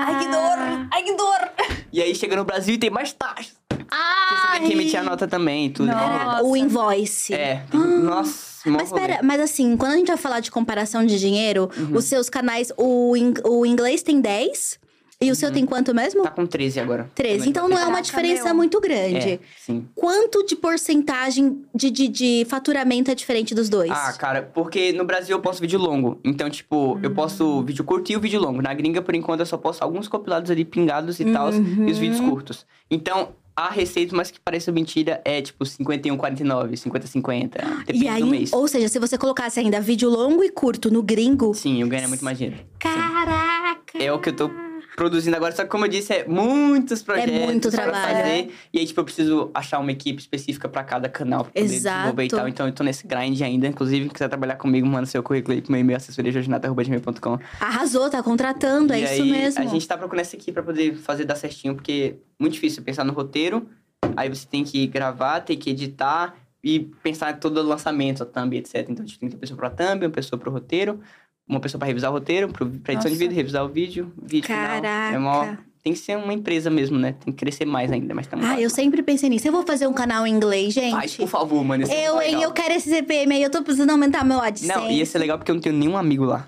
Ai, 0.08 0.20
que 0.20 0.28
dor! 0.28 0.88
Ai, 0.92 1.04
que 1.04 1.16
dor! 1.16 1.52
E 1.92 2.02
aí 2.02 2.14
chega 2.16 2.36
no 2.36 2.44
Brasil 2.44 2.76
e 2.76 2.78
tem 2.78 2.90
mais 2.90 3.14
taxas. 3.14 3.54
Porque 3.70 3.86
você 3.88 4.48
tem 4.60 4.68
que 4.68 4.74
emitir 4.74 5.00
a 5.00 5.04
nota 5.04 5.28
também 5.28 5.68
e 5.68 5.70
tudo. 5.70 5.88
Nossa. 5.88 6.44
O 6.44 6.56
invoice. 6.58 7.34
É. 7.34 7.64
tem- 7.70 7.80
Nossa, 7.80 8.70
mó 8.70 8.78
Mas 8.80 8.92
pera, 8.92 9.20
mas 9.24 9.40
assim, 9.42 9.78
quando 9.78 9.94
a 9.94 9.98
gente 9.98 10.08
vai 10.08 10.18
falar 10.18 10.40
de 10.40 10.50
comparação 10.52 11.06
de 11.06 11.20
dinheiro, 11.20 11.70
Uhum. 11.78 11.98
os 11.98 12.06
seus 12.06 12.30
canais, 12.30 12.72
o, 12.78 13.16
in- 13.16 13.34
o 13.46 13.66
inglês 13.66 14.02
tem 14.02 14.20
10 14.20 14.80
e 15.24 15.32
o 15.32 15.36
seu 15.36 15.52
tem 15.52 15.66
quanto 15.66 15.94
mesmo? 15.94 16.24
Tá 16.24 16.32
com 16.32 16.46
13 16.46 16.80
agora. 16.80 17.10
13. 17.16 17.38
Também. 17.38 17.50
Então 17.50 17.70
não 17.70 17.78
é 17.78 17.86
uma 17.86 18.02
diferença 18.02 18.46
meu. 18.46 18.56
muito 18.56 18.80
grande. 18.80 19.32
É, 19.34 19.40
sim. 19.58 19.88
Quanto 19.96 20.46
de 20.46 20.56
porcentagem 20.56 21.64
de, 21.74 21.90
de, 21.90 22.08
de 22.08 22.46
faturamento 22.50 23.12
é 23.12 23.16
diferente 23.16 23.56
dos 23.56 23.70
dois? 23.70 23.92
Ah, 23.92 24.14
cara, 24.14 24.42
porque 24.54 24.92
no 24.94 25.06
Brasil 25.06 25.36
eu 25.36 25.42
posto 25.42 25.62
vídeo 25.62 25.80
longo. 25.80 26.20
Então, 26.24 26.50
tipo, 26.50 27.00
eu 27.02 27.12
posto 27.12 27.64
vídeo 27.64 27.84
curto 27.84 28.12
e 28.12 28.16
o 28.16 28.20
vídeo 28.20 28.40
longo. 28.40 28.62
Na 28.62 28.74
gringa, 28.74 29.02
por 29.02 29.16
enquanto, 29.16 29.40
eu 29.42 29.46
só 29.46 29.58
posto 29.58 29.82
alguns 29.82 30.08
compilados 30.08 30.50
ali 30.52 30.66
pingados 30.66 31.20
e 31.20 31.26
tal, 31.26 31.50
e 31.54 31.92
os 31.92 31.98
vídeos 31.98 32.20
curtos. 32.20 32.66
Então, 32.90 33.30
a 33.56 33.70
receita, 33.70 34.16
mas 34.16 34.32
que 34.32 34.40
pareça 34.40 34.72
mentira, 34.72 35.22
é 35.24 35.42
tipo 35.42 35.64
51, 35.66 36.18
49, 36.18 36.78
50, 36.78 37.08
50. 37.08 37.60
Depende 37.86 38.04
e 38.04 38.08
aí, 38.08 38.22
do 38.22 38.28
mês. 38.28 38.52
ou 38.52 38.68
seja, 38.68 38.88
se 38.88 39.00
você 39.00 39.18
colocasse 39.18 39.60
ainda 39.60 39.80
vídeo 39.80 40.10
longo 40.10 40.44
e 40.44 40.50
curto 40.50 40.90
no 40.92 41.04
gringo, 41.04 41.54
Sim, 41.54 41.82
eu 41.82 41.88
ganho 41.88 42.08
muito 42.10 42.24
mais 42.26 42.38
dinheiro. 42.38 42.60
caraca! 42.80 43.98
É 44.00 44.12
o 44.12 44.20
que 44.20 44.30
eu 44.30 44.36
tô 44.36 44.50
produzindo 44.96 45.36
agora, 45.36 45.56
só 45.56 45.64
que 45.64 45.70
como 45.70 45.86
eu 45.86 45.90
disse, 45.90 46.14
é 46.14 46.28
muitos 46.28 47.02
projetos 47.02 47.34
muito 47.34 47.70
pra 47.72 47.84
trabalho. 47.84 48.16
fazer. 48.18 48.52
E 48.72 48.80
aí, 48.80 48.86
tipo, 48.86 49.00
eu 49.00 49.04
preciso 49.06 49.52
achar 49.54 49.80
uma 49.80 49.92
equipe 49.92 50.22
específica 50.22 50.70
pra 50.70 50.84
cada 50.84 51.10
canal 51.10 51.44
pra 51.44 51.52
poder 51.54 51.66
Exato. 51.66 51.96
desenvolver 51.98 52.24
e 52.24 52.28
tal. 52.30 52.48
Então, 52.48 52.68
eu 52.68 52.74
tô 52.74 52.84
nesse 52.84 53.08
grind 53.08 53.42
ainda. 53.42 53.68
Inclusive, 53.68 54.10
quiser 54.10 54.28
trabalhar 54.30 54.56
comigo, 54.56 54.86
manda 54.88 55.06
seu 55.06 55.24
currículo 55.24 55.54
aí 55.56 55.62
pro 55.62 55.72
meu 55.72 55.82
e-mail, 55.82 55.98
assessoriajorginata.com. 55.98 57.40
Arrasou, 57.60 58.10
tá 58.10 58.22
contratando, 58.24 58.94
é 58.94 59.00
e 59.00 59.04
isso 59.04 59.22
aí, 59.24 59.32
mesmo. 59.32 59.64
a 59.64 59.68
gente 59.68 59.88
tá 59.88 59.98
procurando 59.98 60.22
essa 60.22 60.36
aqui 60.36 60.52
pra 60.52 60.64
poder 60.64 60.96
fazer 60.96 61.26
dar 61.26 61.36
certinho, 61.36 61.76
porque 61.76 62.16
é 62.18 62.44
muito 62.44 62.54
difícil 62.54 62.84
pensar 62.84 63.04
no 63.04 63.14
roteiro. 63.14 63.68
Aí 64.16 64.30
você 64.30 64.46
tem 64.46 64.64
que 64.64 64.86
gravar, 64.88 65.40
tem 65.42 65.58
que 65.58 65.70
editar 65.70 66.36
e 66.64 66.80
pensar 67.02 67.32
em 67.34 67.38
todo 67.38 67.58
o 67.58 67.64
lançamento, 67.64 68.24
a 68.24 68.26
thumb, 68.26 68.56
etc. 68.58 68.88
Então 68.90 69.04
a 69.04 69.08
gente 69.08 69.20
tem 69.20 69.30
que 69.30 69.36
ter 69.36 69.38
uma 69.38 69.42
pessoa 69.42 69.58
pra 69.58 69.70
thumb, 69.70 70.06
uma 70.06 70.12
pessoa 70.12 70.40
pro 70.40 70.52
roteiro, 70.52 71.00
uma 71.48 71.60
pessoa 71.60 71.80
pra 71.80 71.88
revisar 71.88 72.10
o 72.10 72.14
roteiro, 72.14 72.48
pro, 72.50 72.66
pra 72.68 72.94
edição 72.94 73.10
de 73.12 73.16
Nossa. 73.16 73.20
vídeo, 73.20 73.36
revisar 73.36 73.66
o 73.66 73.68
vídeo, 73.70 74.12
vídeo 74.22 74.48
final. 74.48 74.82
Caraca. 74.82 75.16
É 75.16 75.20
mó- 75.20 75.56
Tem 75.84 75.92
que 75.92 76.00
ser 76.00 76.16
uma 76.18 76.34
empresa 76.34 76.70
mesmo, 76.70 76.98
né? 76.98 77.14
Tem 77.24 77.34
que 77.34 77.40
crescer 77.40 77.66
mais 77.66 77.92
ainda, 77.92 78.14
mas 78.16 78.26
estamos 78.26 78.46
Ah, 78.46 78.60
eu 78.60 78.70
sempre 78.70 79.04
pensei 79.04 79.28
nisso. 79.30 79.46
Eu 79.48 79.52
vou 79.52 79.64
fazer 79.64 79.86
um 79.86 79.92
canal 79.94 80.26
em 80.26 80.32
inglês, 80.34 80.74
gente. 80.74 81.18
Por 81.18 81.28
favor, 81.28 81.62
mano. 81.64 81.84
é 81.90 82.08
Eu, 82.08 82.16
muito 82.16 82.28
hein, 82.30 82.42
eu 82.42 82.52
quero 82.52 82.74
esse 82.74 82.90
CPM 82.90 83.34
aí, 83.36 83.44
eu 83.44 83.50
tô 83.52 83.62
precisando 83.62 83.90
aumentar 83.90 84.24
meu 84.24 84.40
AdSense. 84.40 84.74
Não, 84.74 84.90
ia 84.90 85.06
ser 85.06 85.20
legal 85.20 85.38
porque 85.38 85.52
eu 85.52 85.56
não 85.56 85.62
tenho 85.62 85.76
nenhum 85.76 85.98
amigo 85.98 86.24
lá. 86.24 86.48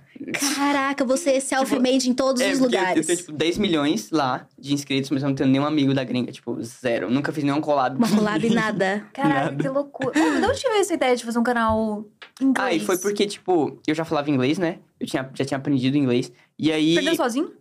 Caraca, 0.55 1.03
você 1.05 1.31
é 1.31 1.39
self-made 1.39 2.09
em 2.09 2.13
todos 2.13 2.41
É, 2.41 2.51
os 2.51 2.59
lugares. 2.59 2.97
Eu 2.97 3.05
tenho, 3.05 3.17
tipo, 3.17 3.31
10 3.31 3.57
milhões 3.57 4.09
lá 4.11 4.47
de 4.57 4.73
inscritos, 4.73 5.09
mas 5.09 5.21
eu 5.23 5.29
não 5.29 5.35
tenho 5.35 5.49
nenhum 5.49 5.65
amigo 5.65 5.93
da 5.93 6.03
gringa. 6.03 6.31
Tipo, 6.31 6.61
zero. 6.63 7.09
Nunca 7.09 7.31
fiz 7.31 7.43
nenhum 7.43 7.61
collab. 7.61 7.97
Uma 7.97 8.09
collab 8.09 8.49
nada. 8.49 9.05
Caralho, 9.13 9.51
Nada. 9.51 9.63
que 9.63 9.69
loucura. 9.69 10.11
De 10.13 10.45
onde 10.45 10.61
veio 10.61 10.81
essa 10.81 10.93
ideia 10.93 11.15
de 11.15 11.23
fazer 11.25 11.39
um 11.39 11.43
canal 11.43 12.05
em 12.41 12.45
inglês? 12.45 12.67
Ah, 12.67 12.73
e 12.73 12.79
foi 12.79 12.97
porque, 12.97 13.25
tipo, 13.27 13.79
eu 13.87 13.93
já 13.95 14.05
falava 14.05 14.29
inglês, 14.29 14.57
né? 14.57 14.79
Eu 14.99 15.07
tinha, 15.07 15.29
já 15.33 15.45
tinha 15.45 15.57
aprendido 15.57 15.97
inglês. 15.97 16.31
E 16.57 16.71
aí. 16.71 16.95
Perdeu 16.95 17.15
sozinho? 17.15 17.51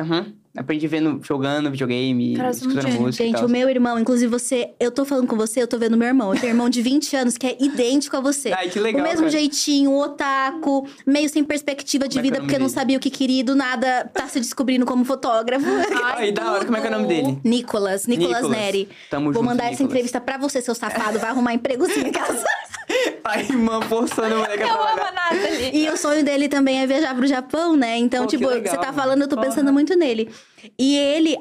Aham. 0.00 0.32
Aprendi 0.58 0.86
vendo, 0.86 1.20
jogando 1.22 1.70
videogame, 1.70 2.36
Cara, 2.36 2.50
escutando 2.50 2.88
música 3.00 3.22
e 3.22 3.26
Gente, 3.26 3.36
tal. 3.36 3.46
o 3.46 3.48
meu 3.48 3.68
irmão, 3.68 3.98
inclusive 3.98 4.30
você, 4.30 4.70
eu 4.80 4.90
tô 4.90 5.04
falando 5.04 5.26
com 5.26 5.36
você, 5.36 5.62
eu 5.62 5.68
tô 5.68 5.78
vendo 5.78 5.96
meu 5.96 6.08
irmão. 6.08 6.34
Eu 6.34 6.40
tenho 6.40 6.52
um 6.52 6.56
irmão 6.56 6.68
de 6.68 6.82
20 6.82 7.16
anos 7.16 7.36
que 7.38 7.46
é 7.46 7.56
idêntico 7.60 8.16
a 8.16 8.20
você. 8.20 8.52
Ai, 8.52 8.68
que 8.68 8.78
legal, 8.80 9.00
o 9.00 9.04
mesmo 9.04 9.20
cara. 9.26 9.30
jeitinho, 9.30 9.92
otaku, 9.96 10.86
meio 11.06 11.28
sem 11.28 11.44
perspectiva 11.44 12.08
de 12.08 12.16
Como 12.16 12.20
é 12.20 12.22
que 12.22 12.28
é 12.28 12.30
vida, 12.30 12.38
nome 12.40 12.48
porque 12.52 12.58
não 12.62 12.68
sabia 12.68 12.96
o 12.96 13.00
que 13.00 13.10
queria 13.10 13.40
e 13.40 13.42
do 13.42 13.54
nada 13.54 14.10
tá 14.12 14.26
se 14.26 14.40
descobrindo 14.40 14.84
como 14.84 15.04
fotógrafo. 15.04 15.64
Ai, 16.04 16.32
da 16.32 16.52
hora. 16.52 16.64
Como 16.64 16.76
é 16.76 16.80
que 16.80 16.86
é 16.86 16.90
o 16.90 16.92
nome 16.92 17.06
dele? 17.06 17.38
Nicolas, 17.44 18.06
Nicolas, 18.06 18.42
Nicolas. 18.42 18.50
Neri. 18.50 18.88
Tamo 19.10 19.26
Vou 19.26 19.34
junto, 19.34 19.44
mandar 19.44 19.64
essa 19.64 19.70
Nicolas. 19.72 19.90
entrevista 19.90 20.20
pra 20.20 20.36
você, 20.38 20.60
seu 20.60 20.74
safado. 20.74 21.18
Vai 21.18 21.30
arrumar 21.30 21.54
empregozinho 21.54 22.06
em 22.08 22.12
casa. 22.12 22.44
A 23.24 23.40
irmã 23.40 23.80
forçando 23.82 24.34
o 24.36 24.38
moleque 24.38 24.62
a 24.62 24.66
Eu 24.66 24.72
amo 24.74 24.82
trabalhar. 24.94 25.08
a 25.30 25.34
Nathalie. 25.34 25.70
E 25.74 25.90
o 25.90 25.96
sonho 25.96 26.24
dele 26.24 26.48
também 26.48 26.80
é 26.80 26.86
viajar 26.86 27.14
pro 27.14 27.26
Japão, 27.26 27.76
né? 27.76 27.96
Então, 27.98 28.22
Pô, 28.24 28.28
tipo, 28.30 28.46
legal, 28.48 28.74
você 28.74 28.80
tá 28.80 28.92
falando, 28.92 29.22
eu 29.22 29.28
tô 29.28 29.36
pensando 29.38 29.72
muito 29.72 29.94
nele. 29.96 30.30
E 30.78 30.96
ele. 30.96 31.38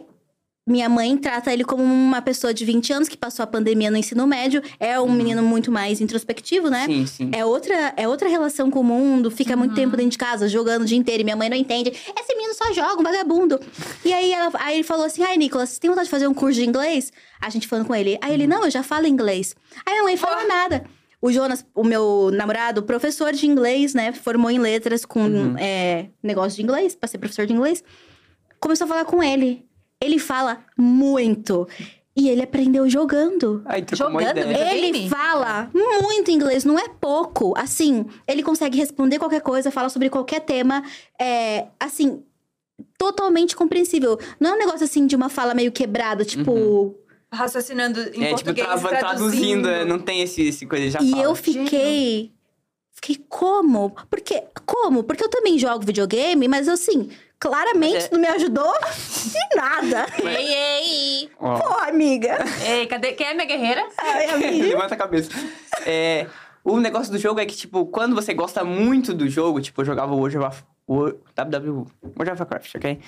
Minha 0.70 0.90
mãe 0.90 1.16
trata 1.16 1.54
ele 1.54 1.64
como 1.64 1.82
uma 1.82 2.22
pessoa 2.22 2.54
de 2.54 2.66
20 2.66 2.92
anos 2.92 3.08
que 3.08 3.16
passou 3.16 3.42
a 3.42 3.48
pandemia 3.48 3.90
no 3.90 3.96
ensino 3.96 4.28
médio. 4.28 4.62
É 4.78 5.00
um 5.00 5.10
menino 5.10 5.42
muito 5.42 5.72
mais 5.72 6.02
introspectivo, 6.02 6.70
né? 6.70 6.84
Sim, 6.86 7.06
sim. 7.08 7.32
É 7.34 7.46
outra, 7.46 7.94
é 7.96 8.06
outra 8.06 8.28
relação 8.28 8.70
com 8.70 8.82
o 8.82 8.84
mundo, 8.84 9.32
fica 9.32 9.56
muito 9.56 9.76
tempo 9.76 9.96
dentro 9.96 10.12
de 10.12 10.18
casa, 10.18 10.50
jogando 10.50 10.82
o 10.82 10.86
dia 10.86 10.98
inteiro. 10.98 11.22
E 11.22 11.24
minha 11.24 11.38
mãe 11.38 11.50
não 11.50 11.56
entende. 11.56 11.90
Esse 11.90 12.36
menino 12.36 12.54
só 12.54 12.74
joga, 12.74 13.00
um 13.00 13.04
vagabundo. 13.04 13.58
E 14.04 14.12
aí, 14.12 14.34
ela- 14.34 14.52
aí 14.56 14.76
ele 14.76 14.84
falou 14.84 15.06
assim: 15.06 15.24
Ai, 15.24 15.38
Nicolas, 15.38 15.70
você 15.70 15.80
tem 15.80 15.90
vontade 15.90 16.08
de 16.08 16.12
fazer 16.12 16.28
um 16.28 16.34
curso 16.34 16.60
de 16.60 16.66
inglês? 16.68 17.14
A 17.40 17.50
gente 17.50 17.66
falando 17.66 17.86
com 17.88 17.96
ele. 17.96 18.18
Aí 18.22 18.34
ele, 18.34 18.46
não, 18.46 18.66
eu 18.66 18.70
já 18.70 18.84
falo 18.84 19.08
inglês. 19.08 19.56
Aí 19.86 19.94
minha 19.94 20.04
mãe 20.04 20.18
falou 20.18 20.46
nada. 20.50 20.84
O 21.22 21.32
Jonas, 21.32 21.66
o 21.74 21.84
meu 21.84 22.30
namorado, 22.32 22.84
professor 22.84 23.34
de 23.34 23.48
inglês, 23.48 23.94
né? 23.94 24.12
Formou 24.14 24.52
em 24.52 24.60
letras 24.60 25.04
com 25.04 25.56
é, 25.58 26.10
negócio 26.22 26.56
de 26.56 26.64
inglês, 26.64 26.96
pra 26.96 27.08
ser 27.08 27.18
professor 27.18 27.46
de 27.46 27.54
inglês. 27.54 27.84
Começou 28.60 28.86
a 28.86 28.88
falar 28.88 29.06
com 29.06 29.24
ele. 29.24 29.66
Ele 30.00 30.20
fala 30.20 30.64
muito. 30.78 31.68
E 32.16 32.30
ele 32.30 32.42
aprendeu 32.42 32.90
jogando. 32.90 33.62
Ai, 33.66 33.84
trocou 33.84 34.10
uma 34.10 34.22
Jogando? 34.22 34.40
Ele 34.40 35.08
fala 35.08 35.70
muito 36.02 36.32
inglês, 36.32 36.66
não 36.66 36.78
é 36.78 36.88
pouco. 36.90 37.54
Assim, 37.56 38.06
ele 38.28 38.42
consegue 38.42 38.78
responder 38.78 39.20
qualquer 39.20 39.42
coisa, 39.42 39.70
fala 39.70 39.90
sobre 39.90 40.10
qualquer 40.10 40.42
tema. 40.42 40.84
É, 41.20 41.68
assim, 41.80 42.24
totalmente 42.98 43.56
compreensível. 43.56 44.20
Não 44.40 44.52
é 44.52 44.54
um 44.54 44.58
negócio 44.58 44.84
assim 44.84 45.06
de 45.06 45.16
uma 45.16 45.30
fala 45.30 45.54
meio 45.54 45.72
quebrada, 45.72 46.26
tipo. 46.26 46.96
Raciocinando 47.32 48.00
em 48.00 48.04
É, 48.04 48.10
tipo, 48.10 48.30
português, 48.30 48.68
trava- 48.68 48.90
traduzindo, 48.90 49.68
é, 49.70 49.84
não 49.84 50.00
tem 50.00 50.22
esse, 50.22 50.42
esse 50.48 50.66
coisa, 50.66 50.90
já 50.90 51.00
e 51.02 51.12
fala. 51.12 51.24
eu 51.24 51.36
fiquei. 51.36 52.32
Fiquei 52.94 53.24
como? 53.30 53.92
Porque. 54.10 54.44
Como? 54.66 55.04
Porque 55.04 55.24
eu 55.24 55.30
também 55.30 55.60
jogo 55.60 55.86
videogame, 55.86 56.48
mas 56.48 56.68
assim, 56.68 57.10
claramente 57.38 58.06
é- 58.06 58.10
não 58.12 58.20
me 58.20 58.28
ajudou 58.28 58.74
em 59.54 59.56
nada. 59.56 60.06
Ei, 60.24 60.54
ei! 60.54 61.30
Ó. 61.40 61.60
Pô, 61.60 61.74
amiga. 61.84 62.38
Ei, 62.66 62.88
cadê? 62.88 63.12
Quem 63.12 63.28
é 63.28 63.34
minha 63.34 63.46
guerreira? 63.46 63.86
Ai, 63.98 64.30
amiga. 64.30 64.66
Levanta 64.76 64.94
a 64.96 64.98
cabeça. 64.98 65.30
É, 65.86 66.28
o 66.64 66.80
negócio 66.80 67.12
do 67.12 67.20
jogo 67.20 67.40
é 67.40 67.46
que, 67.46 67.56
tipo, 67.56 67.86
quando 67.88 68.16
você 68.16 68.34
gosta 68.34 68.64
muito 68.64 69.14
do 69.14 69.28
jogo, 69.30 69.62
tipo, 69.62 69.82
eu 69.82 69.86
jogava 69.86 70.14
o 70.14 70.18
World 70.18 70.38
of, 70.40 70.64
World, 70.90 71.20
WW, 71.36 71.86
World 72.18 72.32
of 72.32 72.42
Warcraft, 72.42 72.76
ok? 72.76 73.00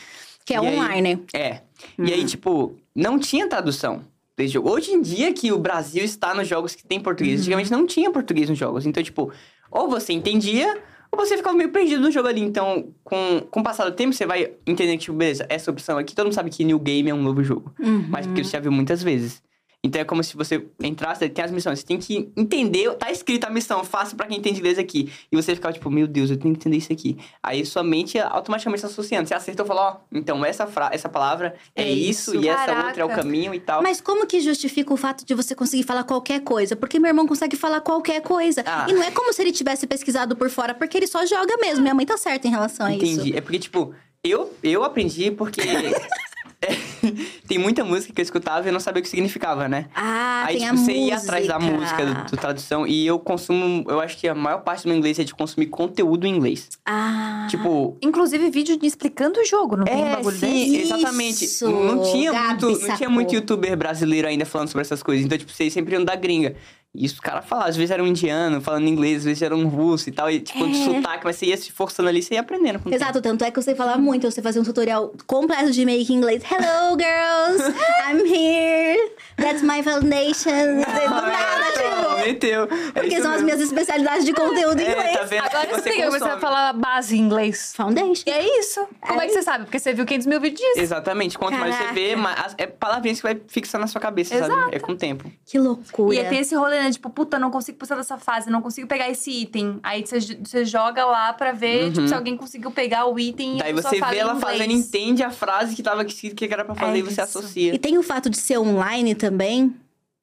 Que 0.46 0.54
é 0.54 0.58
E 0.58 0.68
aí- 0.68 0.76
online. 0.76 1.26
É. 1.34 1.62
E 1.98 2.14
aí, 2.14 2.26
tipo, 2.26 2.76
não 2.96 3.18
tinha 3.20 3.48
tradução 3.50 4.04
desse 4.40 4.54
jogo. 4.54 4.70
Hoje 4.72 4.92
em 4.92 5.02
dia 5.02 5.32
que 5.34 5.52
o 5.52 5.60
Brasil 5.60 6.04
está 6.04 6.34
nos 6.34 6.48
jogos 6.48 6.74
que 6.74 6.84
tem 6.84 7.00
português. 7.00 7.42
Antigamente 7.42 7.72
não 7.72 7.86
tinha 7.86 8.10
português 8.10 8.50
nos 8.50 8.58
jogos. 8.58 8.86
Então, 8.86 9.04
tipo, 9.04 9.32
ou 9.70 9.90
você 9.90 10.14
entendia, 10.14 10.82
ou 11.12 11.20
você 11.20 11.38
ficava 11.38 11.56
meio 11.56 11.70
perdido 11.72 12.02
no 12.02 12.10
jogo 12.10 12.28
ali. 12.28 12.42
Então, 12.42 12.94
com, 13.04 13.42
com 13.52 13.60
o 13.60 13.64
passar 13.64 13.86
do 13.86 13.92
tempo, 13.92 14.14
você 14.14 14.26
vai 14.26 14.52
entender 14.66 14.94
que, 14.94 15.04
tipo, 15.04 15.18
beleza, 15.18 15.46
essa 15.50 15.70
opção 15.70 15.98
aqui, 15.98 16.16
todo 16.16 16.26
mundo 16.26 16.34
sabe 16.34 16.50
que 16.50 16.64
New 16.64 16.80
Game 16.80 17.10
é 17.10 17.14
um 17.14 17.22
novo 17.22 17.44
jogo. 17.44 17.74
Mas 18.10 18.26
porque 18.26 18.44
você 18.44 18.52
já 18.52 18.60
viu 18.60 18.72
muitas 18.72 19.04
vezes. 19.04 19.42
Então 19.82 20.02
é 20.02 20.04
como 20.04 20.22
se 20.22 20.36
você 20.36 20.66
entrasse, 20.84 21.30
tem 21.30 21.46
as 21.46 21.52
missões, 21.52 21.80
você 21.80 21.86
tem 21.86 21.98
que 21.98 22.30
entender, 22.36 22.94
tá 22.96 23.10
escrito 23.10 23.46
a 23.46 23.50
missão, 23.50 23.82
faça 23.86 24.14
pra 24.14 24.28
quem 24.28 24.38
entende 24.38 24.60
inglês 24.60 24.78
aqui. 24.78 25.10
E 25.32 25.36
você 25.38 25.56
ficava 25.56 25.74
tipo, 25.74 25.90
meu 25.90 26.06
Deus, 26.06 26.30
eu 26.30 26.36
tenho 26.38 26.54
que 26.54 26.60
entender 26.60 26.76
isso 26.78 26.92
aqui. 26.92 27.18
Aí 27.42 27.66
sua 27.66 27.82
mente 27.82 28.20
automaticamente 28.20 28.82
se 28.82 28.88
associando. 28.88 29.28
Você 29.30 29.34
acertou 29.34 29.66
e 29.66 29.68
falou, 29.68 29.84
ó, 29.84 29.98
então 30.12 30.44
essa, 30.44 30.68
fra 30.68 30.90
essa 30.92 31.08
palavra 31.08 31.56
é, 31.74 31.84
É 31.84 31.90
isso, 31.90 32.36
isso. 32.36 32.44
e 32.44 32.50
essa 32.50 32.66
Caraca. 32.66 32.88
outra 32.88 33.02
é 33.04 33.06
o 33.06 33.10
caminho 33.10 33.54
e 33.54 33.60
tal. 33.62 33.82
Mas 33.82 34.02
como 34.02 34.28
que 34.28 34.42
justifica 34.42 34.94
o 34.94 34.98
fato 34.98 35.26
de 35.26 35.34
você 35.34 35.56
conseguir 35.56 35.84
falar 35.84 36.04
qualquer 36.04 36.42
coisa? 36.42 36.76
Porque 36.76 37.00
meu 37.00 37.08
irmão 37.08 37.26
consegue 37.26 37.56
falar 37.56 37.80
qualquer 37.80 38.22
coisa. 38.22 38.62
Ah. 38.66 38.86
E 38.90 38.92
não 38.94 39.02
é 39.02 39.12
como 39.12 39.32
se 39.32 39.42
ele 39.42 39.54
tivesse 39.54 39.88
pesquisado 39.88 40.36
por 40.36 40.50
fora, 40.50 40.74
porque 40.74 40.98
ele 40.98 41.08
só 41.08 41.26
joga 41.26 41.56
mesmo. 41.58 41.82
Minha 41.84 41.96
mãe 41.96 42.06
tá 42.06 42.18
certa 42.18 42.48
em 42.48 42.52
relação 42.52 42.86
a 42.86 42.92
Entendi. 42.94 43.30
isso. 43.30 43.38
É 43.38 43.40
porque, 43.40 43.60
tipo, 43.60 43.94
eu, 44.22 44.54
eu 44.62 44.84
aprendi 44.84 45.32
porque. 45.32 45.62
é, 46.62 46.76
tem 47.48 47.58
muita 47.58 47.84
música 47.84 48.14
que 48.14 48.20
eu 48.22 48.24
escutava 48.24 48.66
e 48.66 48.70
eu 48.70 48.74
não 48.74 48.80
sabia 48.80 49.00
o 49.00 49.04
que 49.04 49.10
significava, 49.10 49.68
né? 49.68 49.88
Ah, 49.96 50.44
Aí, 50.48 50.58
tem 50.58 50.68
tipo, 50.68 50.74
a 50.74 50.78
você 50.78 50.92
música. 50.94 51.08
ia 51.08 51.16
atrás 51.18 51.48
da 51.48 51.60
música, 51.60 52.06
do, 52.06 52.32
do 52.32 52.38
tradução, 52.38 52.86
e 52.88 53.06
eu 53.08 53.18
consumo. 53.20 53.86
Eu 53.88 54.00
acho 54.00 54.18
que 54.18 54.28
a 54.28 54.36
maior 54.36 54.60
parte 54.60 54.84
do 54.84 54.90
meu 54.90 54.98
inglês 54.98 55.18
é 55.20 55.24
de 55.24 55.34
consumir 55.34 55.68
conteúdo 55.68 56.26
em 56.28 56.36
inglês. 56.36 56.70
Ah. 56.86 57.48
Tipo. 57.50 57.98
Inclusive, 58.02 58.50
vídeo 58.50 58.78
de 58.78 58.86
explicando 58.88 59.40
o 59.40 59.46
jogo, 59.46 59.78
não 59.78 59.86
tem 59.86 59.96
um 59.96 60.06
É, 60.08 60.16
bagulho 60.18 60.38
sim, 60.38 60.72
desse? 60.72 60.82
exatamente. 60.94 61.46
Isso, 61.46 61.70
Não 61.70 62.04
tinha, 62.04 62.32
Gabi 62.32 62.66
muito, 62.66 62.88
não 62.88 62.96
tinha 62.98 63.10
muito 63.10 63.36
youtuber 63.36 63.78
brasileiro 63.78 64.28
ainda 64.28 64.46
falando 64.46 64.68
sobre 64.68 64.82
essas 64.82 65.02
coisas. 65.02 65.26
Então, 65.26 65.38
tipo, 65.38 65.52
vocês 65.52 65.72
sempre 65.72 65.94
iam 65.96 66.04
da 66.04 66.16
gringa. 66.16 66.56
E 66.96 67.06
isso 67.06 67.20
o 67.20 67.22
cara 67.22 67.44
falava, 67.44 67.70
às 67.70 67.76
vezes 67.76 67.92
era 67.92 68.04
um 68.04 68.08
indiano 68.08 68.60
falando 68.62 68.88
inglês, 68.88 69.18
às 69.20 69.24
vezes 69.26 69.42
era 69.44 69.56
um 69.56 69.68
russo 69.68 70.10
e 70.10 70.12
tal. 70.12 70.30
E, 70.30 70.40
tipo, 70.40 70.68
de 70.68 70.82
É. 70.82 70.86
sotaque, 70.86 71.24
mas 71.24 71.36
você 71.36 71.46
ia 71.46 71.56
se 71.58 71.72
forçando 71.72 72.10
ali, 72.10 72.22
você 72.24 72.34
ia 72.34 72.40
aprendendo. 72.42 72.80
com 72.80 72.90
o 72.90 72.92
tempo. 72.92 72.96
Exato, 72.96 73.22
tanto 73.22 73.44
é 73.44 73.52
que 73.52 73.60
eu 73.60 73.64
sei 73.64 73.76
falar 73.76 73.98
muito. 74.00 74.26
Eu 74.26 74.32
sei 74.32 74.42
fazer 74.44 74.60
um 74.60 74.64
tutorial 74.64 75.14
completo 75.28 75.72
de 75.72 75.86
make 75.86 76.12
inglês. 76.12 76.42
Hello, 76.44 76.98
girls! 77.00 77.78
I'm 78.10 78.26
here! 78.26 79.12
That's 79.38 79.62
my 79.62 79.84
foundation! 79.84 80.82
Do 80.82 81.22
nada, 81.22 81.72
tipo. 81.78 82.10
Meteu. 82.26 82.64
É 82.64 82.68
Porque 83.02 83.08
isso 83.14 83.22
são 83.22 83.32
as 83.32 83.42
mesmo. 83.42 83.46
minhas 83.46 83.62
especialidades 83.62 84.26
de 84.26 84.34
conteúdo 84.34 84.80
em 84.82 84.86
É, 84.86 84.92
inglês. 84.92 85.18
tá 85.18 85.24
vendo? 85.26 85.46
Agora 85.46 85.68
Você 85.70 85.76
explica, 85.90 86.12
você 86.12 86.20
vai 86.20 86.40
falar 86.40 86.74
base 86.74 87.16
em 87.16 87.20
inglês. 87.22 87.72
Foundation. 87.76 88.24
E 88.26 88.32
é 88.32 88.60
isso. 88.60 88.86
Como 89.00 89.22
é, 89.22 89.28
que 89.28 89.34
você 89.34 89.44
sabe? 89.44 89.66
Porque 89.66 89.80
você 89.80 89.94
viu 89.94 90.06
500 90.06 90.28
mil 90.28 90.42
vídeos 90.42 90.60
disso. 90.60 90.80
Exatamente. 90.80 91.38
Quanto 91.38 91.58
mais 91.58 91.76
você 91.76 91.94
vê, 91.94 92.10
Caraca. 92.16 92.22
mais, 92.42 92.56
é 92.58 92.68
palavrinhas 92.68 93.20
que 93.20 93.24
vai 93.24 93.40
fixar 93.48 93.80
na 93.80 93.88
sua 93.88 94.02
cabeça, 94.02 94.36
Exato. 94.36 94.52
sabe? 94.54 94.76
É 94.76 94.80
com 94.80 94.92
o 94.92 94.98
tempo. 94.98 95.32
Que 95.46 95.58
loucura. 95.60 96.16
E 96.16 96.20
aí 96.20 96.28
tem 96.28 96.40
esse 96.40 96.56
rolê, 96.56 96.79
né? 96.84 96.92
Tipo, 96.92 97.10
puta, 97.10 97.38
não 97.40 97.52
consigo 97.52 97.78
passar 97.78 97.96
dessa 97.96 98.18
fase, 98.18 98.50
não 98.50 98.62
consigo 98.62 98.88
pegar 98.88 99.10
esse 99.10 99.30
item. 99.32 99.80
Aí 99.84 100.04
você, 100.06 100.64
joga 100.66 101.06
lá 101.06 101.34
pra 101.34 101.52
ver, 101.52 101.86
Uhum. 101.86 101.94
tipo, 101.94 102.08
se 102.08 102.14
alguém 102.14 102.36
conseguiu 102.38 102.72
pegar 102.72 103.06
o 103.06 103.20
item 103.20 103.58
e 103.58 103.60
a 103.62 103.64
Daí 103.64 103.74
você 103.74 103.98
fala 104.00 104.12
vê 104.12 104.18
ela 104.20 104.34
inglês. 104.36 104.58
fazendo, 104.58 104.72
entende 104.74 105.24
a 105.24 105.32
frase 105.32 105.76
que 105.76 105.84
tava 105.84 106.04
escrito 106.04 106.36
que 106.36 106.46
era 106.54 106.64
pra 106.66 106.76
fazer 106.76 106.96
É 106.96 107.00
e 107.00 107.02
você 107.02 107.12
isso. 107.12 107.22
associa. 107.22 107.74
E 107.76 107.78
tem 107.80 107.98
o 107.98 108.04
fato 108.04 108.30
de 108.30 108.38
ser 108.38 108.58
online 108.58 109.16
também, 109.16 109.76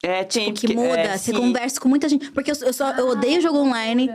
É, 0.03 0.23
tem, 0.23 0.53
que 0.53 0.75
muda. 0.75 0.97
é, 0.99 1.17
você 1.17 1.31
sim. 1.31 1.37
conversa 1.37 1.79
com 1.79 1.89
muita 1.89 2.07
gente. 2.07 2.31
Porque 2.31 2.51
eu, 2.51 2.55
eu 2.61 2.73
só 2.73 2.91
eu 2.91 3.07
odeio 3.09 3.41
jogo 3.41 3.57
online. 3.59 4.09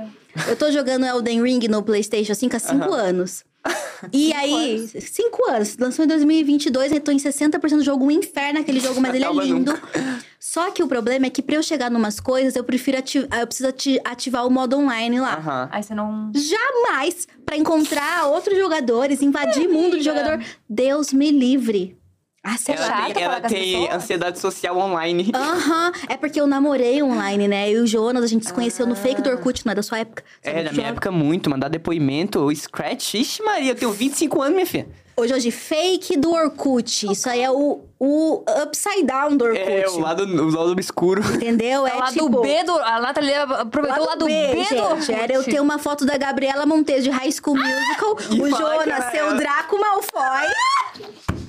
Eu 0.49 0.57
tô 0.57 0.71
jogando 0.71 1.05
Elden 1.05 1.43
Ring 1.43 1.61
no 1.69 1.83
PlayStation 1.83 2.35
5 2.35 2.57
há 2.57 2.59
5 2.59 2.85
Aham. 2.85 2.95
anos. 2.95 3.45
E 4.13 4.33
aí, 4.33 4.89
5 4.89 5.49
anos. 5.51 5.77
Lançou 5.79 6.05
em 6.05 6.09
2022, 6.09 6.91
eu 6.91 7.01
tô 7.01 7.13
em 7.13 7.19
60% 7.19 7.77
do 7.77 7.85
jogo, 7.85 8.05
um 8.05 8.11
inferno 8.11 8.59
aquele 8.59 8.81
jogo, 8.81 9.01
mas 9.01 9.15
ele 9.15 9.25
é 9.25 9.31
lindo. 9.33 9.73
nunca. 9.73 9.83
Só 10.41 10.73
que 10.73 10.83
o 10.83 10.89
problema 10.89 11.27
é 11.27 11.31
que 11.31 11.41
pra 11.41 11.55
eu 11.55 11.63
chegar 11.63 11.89
numas 11.89 12.19
coisas, 12.19 12.57
eu 12.57 12.65
prefiro 12.65 12.99
ativar, 12.99 13.39
eu 13.41 13.47
preciso 13.47 13.69
ati- 13.69 14.01
ativar 14.05 14.45
o 14.45 14.51
modo 14.51 14.77
online 14.77 15.21
lá. 15.21 15.37
Aham. 15.37 15.69
Aí 15.71 15.83
você 15.85 15.95
não. 15.95 16.33
Jamais 16.35 17.29
pra 17.47 17.57
encontrar 17.57 18.27
outros 18.27 18.59
jogadores, 18.59 19.23
invadir 19.23 19.69
mundo 19.69 19.97
de 19.97 20.03
jogador. 20.05 20.45
Deus 20.69 21.13
me 21.13 21.31
livre. 21.31 21.97
Ah, 22.45 22.57
sei 22.59 22.75
Ela 22.75 22.87
lá. 22.89 22.97
chato 22.97 23.13
tem, 23.15 23.23
ela 23.23 23.41
tem 23.41 23.91
ansiedade 23.93 24.39
social 24.41 24.77
online. 24.77 25.31
Aham, 25.35 25.93
é 26.09 26.17
porque 26.17 26.41
eu 26.41 26.47
namorei 26.47 27.01
online, 27.01 27.47
né? 27.47 27.71
Eu 27.71 27.81
e 27.81 27.83
o 27.83 27.87
Jonas, 27.87 28.25
a 28.25 28.27
gente 28.27 28.45
se 28.47 28.53
conheceu 28.53 28.85
no 28.85 28.97
fake 28.97 29.23
do 29.23 29.31
Orkut, 29.31 29.65
não 29.65 29.71
é 29.73 29.75
da 29.77 29.83
sua 29.83 29.99
época. 30.01 30.25
sabe, 30.43 30.59
É, 30.59 30.63
na 30.65 30.73
minha 30.73 30.89
época, 30.89 31.11
muito. 31.13 31.49
Mandar 31.49 31.69
depoimento, 31.69 32.41
o 32.41 32.55
Scratch. 32.55 33.15
Ixi, 33.15 33.43
Maria, 33.45 33.71
eu 33.71 33.75
tenho 33.77 33.93
25 33.93 34.43
anos, 34.43 34.55
minha 34.55 34.67
filha. 34.67 34.89
Hoje, 35.17 35.35
hoje, 35.35 35.51
fake 35.53 36.17
do 36.17 36.33
Orkut. 36.33 37.07
Isso 37.13 37.29
aí 37.29 37.43
é 37.43 37.51
o, 37.51 37.81
o 38.01 38.43
upside 38.65 39.05
down 39.05 39.37
do 39.37 39.45
Orkut. 39.45 39.61
É, 39.71 39.89
o 39.89 40.01
lado, 40.01 40.25
o 40.25 40.51
lado 40.51 40.73
obscuro. 40.73 41.23
Entendeu? 41.35 41.87
É 41.87 41.95
o 41.95 41.99
lado 42.01 42.13
tipo, 42.13 42.41
B 42.41 42.65
do... 42.65 42.73
A 42.73 42.99
Nathalie 43.01 43.35
aproveitou 43.35 44.03
o 44.03 44.07
lado 44.09 44.25
B, 44.25 44.47
do 44.49 44.65
gente. 44.65 44.75
Orkut. 44.75 45.13
Era 45.13 45.33
eu 45.35 45.45
ter 45.45 45.61
uma 45.61 45.79
foto 45.79 46.05
da 46.05 46.17
Gabriela 46.17 46.67
Monteiro 46.67 47.03
de 47.03 47.11
High 47.11 47.31
School 47.31 47.57
Musical, 47.57 48.17
E 48.35 48.41
o 48.41 48.49
Jonas 48.51 49.11
ser 49.13 49.19
ela. 49.19 49.35
o 49.35 49.37
Draco 49.37 49.79
Malfoy. 49.79 50.49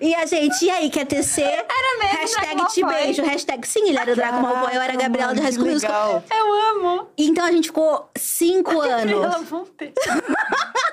E 0.00 0.14
a 0.14 0.24
gente, 0.26 0.64
e 0.64 0.70
aí, 0.70 0.90
quer 0.90 1.06
tecer? 1.06 1.44
Era 1.44 1.98
mesmo 1.98 2.18
Hashtag 2.18 2.56
Draco 2.56 2.72
te 2.72 2.84
beijo. 2.84 3.22
Hashtag 3.22 3.68
sim, 3.68 3.88
ele 3.88 3.98
era 3.98 4.12
o 4.12 4.16
Draco 4.16 4.40
Malfoy, 4.40 4.76
eu 4.76 4.80
era 4.82 4.92
a 4.92 4.96
Gabriela 4.96 5.34
de 5.34 5.40
High 5.40 5.50
Que 5.50 5.56
School 5.56 5.70
Musical. 5.72 6.24
Eu 6.30 6.52
amo. 6.52 7.08
Então 7.18 7.44
a 7.44 7.52
gente 7.52 7.68
ficou 7.68 8.10
cinco 8.16 8.80
anos. 8.80 9.14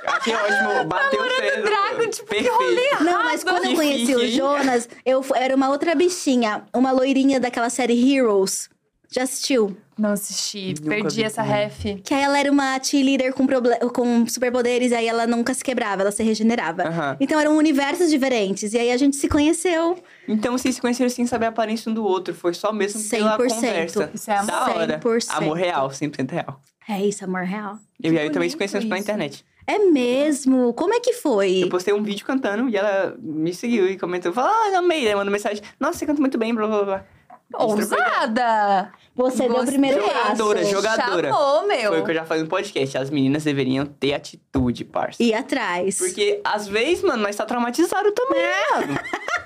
Achei 0.06 0.36
ótimo. 0.36 0.86
Bateu 0.88 1.22
o. 1.22 1.62
Drago, 1.64 2.10
tipo, 2.10 2.28
que 2.28 2.36
Perfeito. 2.44 2.54
rolê 2.54 2.90
Não, 3.02 3.24
mas 3.24 3.44
quando 3.44 3.58
eu 3.64 3.70
Que 3.72 3.76
conheci 3.76 4.16
o? 4.16 4.28
Jonas, 4.30 4.90
eu 5.06 5.24
era 5.36 5.56
uma 5.56 5.70
outra 5.70 5.96
bichinha, 5.96 6.64
uma 6.74 6.92
loirinha 6.92 7.40
daquela 7.40 7.70
série 7.70 8.14
Heroes. 8.16 8.70
Já 9.14 9.24
assistiu? 9.24 9.76
Não 10.00 10.12
assisti, 10.12 10.74
Nunca 10.80 10.90
perdi 10.90 11.18
vi 11.18 11.24
essa 11.24 11.42
ref. 11.42 11.84
Que 12.02 12.14
aí 12.14 12.24
ela 12.24 12.40
era 12.40 12.50
uma 12.50 12.82
cheerleader 12.82 13.34
com, 13.34 13.46
com 13.94 14.26
superpoderes, 14.26 14.92
e 14.92 14.96
aí 14.96 15.06
ela 15.08 15.28
nunca 15.28 15.54
se 15.54 15.62
quebrava, 15.62 16.02
ela 16.02 16.12
se 16.12 16.24
regenerava. 16.24 17.18
Então 17.20 17.38
eram 17.38 17.58
universos 17.58 18.10
diferentes. 18.10 18.74
E 18.74 18.80
aí 18.80 18.90
a 18.90 18.96
gente 18.96 19.18
se 19.18 19.28
conheceu. 19.28 20.02
Então 20.28 20.58
vocês 20.58 20.76
se 20.76 20.82
conheceram 20.82 21.10
sem 21.10 21.28
saber 21.28 21.48
a 21.48 21.50
aparência 21.50 21.92
um 21.92 21.94
do 21.94 22.06
outro. 22.06 22.34
Foi 22.34 22.54
só 22.54 22.72
mesmo 22.72 23.02
pela 23.10 23.38
100%. 23.38 23.48
conversa. 23.50 24.12
Isso 24.14 24.32
é 24.32 24.36
amor. 24.38 24.48
Da 24.48 24.70
hora. 24.72 25.00
100%. 25.00 25.26
Amor 25.30 25.58
real, 25.58 25.90
100% 25.90 26.32
real. 26.32 26.62
É 26.88 27.06
isso, 27.06 27.26
amor 27.26 27.44
real. 27.44 27.78
Eu 28.02 28.14
e 28.14 28.18
a 28.18 28.26
Eu 28.26 28.32
também 28.32 28.50
se 28.50 28.56
conhecemos 28.56 28.86
pela 28.86 28.96
isso. 28.96 29.04
internet. 29.04 29.46
É 29.68 29.78
mesmo? 29.78 30.74
Como 30.74 30.94
é 30.94 31.00
que 31.00 31.14
foi? 31.14 31.64
Eu 31.64 31.70
postei 31.70 31.94
um 31.94 32.02
vídeo 32.02 32.26
cantando 32.26 32.68
e 32.70 32.76
ela 32.76 33.16
me 33.20 33.54
seguiu 33.54 33.88
e 33.88 33.98
comentou. 33.98 34.34
Falou, 34.34 34.50
ah, 34.52 34.78
amei. 34.80 35.04
Daí 35.06 35.16
mandou 35.16 35.32
mensagem. 35.32 35.62
Nossa, 35.80 36.00
você 36.00 36.06
canta 36.06 36.20
muito 36.20 36.38
bem, 36.38 36.56
blá, 36.56 36.66
blá, 36.66 36.84
blá. 36.84 37.06
Ousada! 37.53 38.91
Você 39.15 39.48
deu 39.48 39.61
o 39.61 39.65
primeiro 39.65 40.02
Jogadora, 40.02 40.60
passo. 40.60 40.72
jogadora. 40.72 41.30
Chamou, 41.30 41.68
meu. 41.68 41.91
Foi 41.91 42.02
o 42.02 42.06
que 42.06 42.11
eu 42.11 42.15
já 42.15 42.26
falei 42.26 42.44
no 42.44 42.49
podcast. 42.49 42.98
As 42.98 43.10
meninas 43.10 43.44
deveriam 43.44 43.86
ter 43.86 44.14
atitude, 44.14 44.86
parça. 44.86 45.22
Ir 45.22 45.34
atrás. 45.34 45.98
Porque, 45.98 46.40
às 46.44 46.68
vezes, 46.68 47.03
mano, 47.03 47.22
nós 47.23 47.36
tá 47.36 47.45
traumatizado 47.45 48.11
também, 48.14 48.41
mano. 48.72 48.99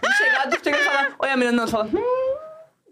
E 0.03 0.13
chegar, 0.13 0.47
tu 0.49 0.63
chega 0.63 0.77
e 0.77 0.83
falar, 0.83 1.15
oi, 1.19 1.29
a 1.29 1.37
menina 1.37 1.57
não, 1.57 1.65
tu 1.65 1.71
fala, 1.71 1.85
hum. 1.85 2.35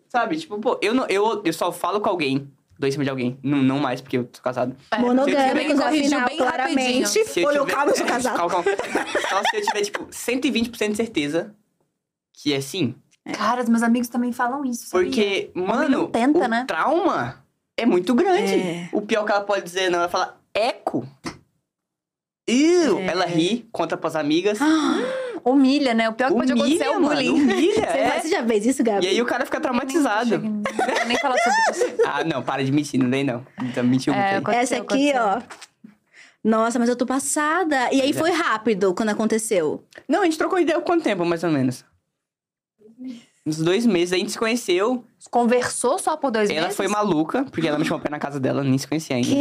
Sabe, 0.10 0.38
tipo, 0.38 0.60
pô, 0.60 0.77
eu, 0.81 0.94
não, 0.94 1.06
eu, 1.07 1.41
eu 1.44 1.53
só 1.53 1.72
falo 1.72 1.99
com 1.99 2.10
alguém, 2.10 2.48
dou 2.77 2.88
em 2.88 2.91
cima 2.91 3.03
de 3.03 3.10
alguém. 3.10 3.40
Não, 3.44 3.60
não 3.60 3.80
mais, 3.80 3.99
porque 4.02 4.18
eu 4.18 4.26
tô 4.26 4.41
casado. 4.41 4.76
Monogâmicos, 4.99 5.80
corrigiu 5.80 6.19
afinal, 6.19 6.27
bem 6.27 6.38
claramente. 6.38 7.07
Se 7.26 7.41
eu 7.41 7.48
Olha, 7.48 7.60
tiver- 7.61 7.72
calma, 7.73 7.91
eu 7.91 7.95
sou 7.95 8.06
é, 8.06 8.10
casado. 8.10 8.35
calma, 8.38 8.53
calma. 8.64 8.72
Então, 8.72 9.41
se 9.49 9.57
eu 9.57 9.61
tiver, 9.64 9.81
tipo, 9.81 10.06
120% 10.06 10.90
de 10.91 10.98
certeza 10.98 11.56
que 12.34 12.52
é 12.53 12.60
sim. 12.61 12.95
Cara, 13.32 13.62
os 13.64 13.70
meus 13.70 13.84
amigos 13.84 14.10
também 14.10 14.32
falam 14.34 14.66
isso, 14.66 14.88
sabia? 14.88 15.06
Porque, 15.08 15.52
mano, 15.54 16.08
tenta, 16.10 16.40
o 16.45 16.48
né? 16.48 16.66
trauma 16.68 17.44
é 17.78 17.86
muito 17.86 18.14
grande. 18.14 18.56
É. 18.56 18.90
O 18.91 19.02
pior 19.02 19.24
que 19.26 19.32
ela 19.32 19.41
pode 19.41 19.64
dizer, 19.64 19.90
não, 19.90 20.00
ela 20.00 20.10
fala, 20.10 20.38
eco. 20.54 21.08
Iu. 22.50 23.00
É. 23.00 23.06
Ela 23.08 23.26
ri, 23.26 23.68
conta 23.72 23.95
pras 23.95 24.16
amigas. 24.16 24.60
Humilha, 25.45 25.94
né? 25.94 26.10
O 26.10 26.14
pior 26.14 26.30
que 26.30 26.36
pode 26.36 26.52
acontecer 26.54 26.84
é 26.84 26.90
o 26.90 26.94
mano, 27.02 27.08
bullying. 27.16 27.30
humilha, 27.30 27.74
Você, 27.91 27.98
é. 27.98 28.20
você 28.22 28.28
já 28.30 28.45
fez 28.45 28.66
isso, 28.66 28.84
Gabi? 28.84 29.06
E 29.06 29.10
aí 29.10 29.22
o 29.22 29.26
cara 29.26 29.45
fica 29.45 29.60
traumatizado. 29.60 30.40
Não 30.40 30.62
vou 30.62 31.06
nem 31.06 31.18
falar 31.20 31.38
sobre 31.38 31.60
isso. 31.72 31.98
Ah, 32.06 32.24
não, 32.24 32.41
para 32.44 32.64
de 32.64 32.72
mentir, 32.72 33.00
não 33.00 33.10
dei 33.10 33.24
não. 33.26 33.45
Então 33.62 33.84
mentiu 33.84 34.14
É, 34.14 34.34
muito 34.36 34.50
aí. 34.52 34.58
Essa 34.58 34.78
Aconteceu, 34.78 35.22
aqui, 35.22 35.41
ó. 35.45 35.90
Nossa, 36.44 36.78
mas 36.80 36.88
eu 36.90 36.95
tô 36.95 37.06
passada. 37.06 37.90
E 37.94 38.02
aí 38.02 38.12
é. 38.12 38.14
foi 38.14 38.32
rápido 38.32 38.94
quando 38.94 39.10
aconteceu. 39.10 39.84
Não, 40.08 40.22
a 40.22 40.26
gente 40.26 40.38
trocou 40.38 40.60
ideia 40.60 40.78
há 40.78 40.82
quanto 40.82 41.04
tempo, 41.04 41.26
mais 41.26 41.44
ou 41.44 41.50
menos? 41.52 41.84
Uns 43.45 43.57
dois 43.57 43.86
meses, 43.86 44.14
a 44.14 44.18
gente 44.18 44.32
se 44.32 44.40
conheceu. 44.40 45.03
Conversou 45.30 45.99
só 45.99 46.15
por 46.15 46.32
dois 46.32 46.49
ela 46.49 46.61
meses? 46.61 46.78
foi 46.78 46.88
maluca, 46.88 47.44
porque 47.52 47.68
ela 47.68 47.78
me 47.78 47.84
chamou 47.84 47.99
pra 47.99 48.10
ir 48.10 48.11
na 48.11 48.20
casa 48.20 48.40
dela, 48.40 48.64
nem 48.64 48.78
se 48.78 48.88
conhecia 48.88 49.18
ainda. 49.18 49.28
Que 49.28 49.36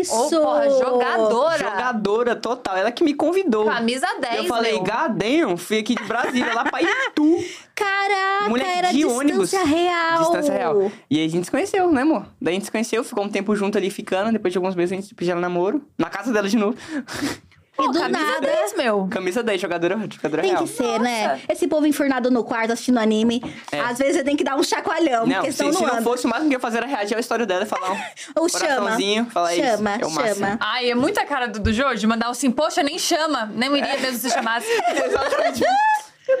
isso? 0.00 0.14
Ô, 0.14 0.30
porra, 0.30 0.70
jogadora. 0.70 1.58
Jogadora 1.58 2.36
total, 2.36 2.78
ela 2.78 2.90
que 2.90 3.04
me 3.04 3.12
convidou. 3.12 3.66
Camisa 3.66 4.06
10, 4.18 4.36
Eu 4.38 4.44
falei, 4.44 4.80
gadem, 4.80 5.54
fui 5.58 5.78
aqui 5.78 5.94
de 5.94 6.02
Brasília, 6.04 6.54
lá 6.54 6.64
pra 6.64 6.80
Itu. 6.82 7.44
Caraca, 7.74 8.48
Moleque 8.48 8.70
era 8.70 8.88
de 8.88 8.94
distância 8.94 9.18
ônibus. 9.18 9.52
real. 9.52 10.18
Distância 10.20 10.54
real. 10.54 10.92
E 11.10 11.18
aí 11.18 11.26
a 11.26 11.28
gente 11.28 11.44
se 11.44 11.50
conheceu, 11.50 11.92
né, 11.92 12.02
amor? 12.02 12.26
Daí 12.40 12.52
a 12.52 12.54
gente 12.54 12.64
se 12.64 12.72
conheceu, 12.72 13.04
ficou 13.04 13.22
um 13.24 13.28
tempo 13.28 13.54
junto 13.54 13.76
ali 13.76 13.90
ficando. 13.90 14.32
Depois 14.32 14.50
de 14.50 14.56
alguns 14.56 14.74
meses 14.74 14.92
a 14.92 15.00
gente 15.00 15.14
pediu 15.14 15.32
ela 15.32 15.42
namoro. 15.42 15.82
Na 15.98 16.08
casa 16.08 16.32
dela 16.32 16.48
de 16.48 16.56
novo. 16.56 16.74
E 17.78 17.86
do 17.92 17.98
Camisa 17.98 18.08
nada. 18.08 18.40
10, 18.40 18.76
meu. 18.76 19.06
Camisa 19.10 19.42
10, 19.42 19.60
jogadora, 19.60 19.98
jogadora 20.10 20.42
Tem 20.42 20.50
real. 20.52 20.62
que 20.64 20.68
ser, 20.70 20.98
né? 20.98 21.40
Esse 21.48 21.68
povo 21.68 21.86
enfurnado 21.86 22.30
no 22.30 22.42
quarto 22.42 22.72
assistindo 22.72 22.98
anime. 22.98 23.42
É. 23.70 23.80
Às 23.80 23.98
vezes 23.98 24.16
você 24.16 24.24
tem 24.24 24.34
que 24.34 24.42
dar 24.42 24.56
um 24.56 24.62
chacoalhão, 24.62 25.26
Não, 25.26 25.36
porque 25.36 25.52
se, 25.52 25.58
senão 25.58 25.72
se 25.74 25.80
não 25.80 25.86
não 25.88 25.94
anda. 25.94 26.02
fosse, 26.02 26.26
o 26.26 26.30
máximo 26.30 26.48
que 26.48 26.54
eu 26.54 26.58
ia 26.58 26.60
fazer 26.60 26.78
era 26.78 26.86
reagir 26.86 27.16
à 27.16 27.20
história 27.20 27.44
dela 27.44 27.64
e 27.64 27.66
falar 27.66 27.92
um 27.92 27.96
Ou 28.40 28.48
chama. 28.48 28.96
Falar 29.30 29.54
isso. 29.54 29.66
Chama, 29.66 29.90
é 29.90 30.06
o 30.06 30.10
máximo. 30.10 30.34
chama. 30.46 30.58
Ai, 30.60 30.90
é 30.90 30.94
muita 30.94 31.24
cara 31.26 31.46
do, 31.48 31.60
do 31.60 31.72
Jojo 31.72 32.08
mandar 32.08 32.28
assim, 32.28 32.50
poxa, 32.50 32.82
nem 32.82 32.98
chama. 32.98 33.50
Nem 33.54 33.70
iria 33.76 33.98
mesmo 33.98 34.18
se 34.18 34.30
chamasse. 34.30 34.66
Exatamente. 35.04 35.64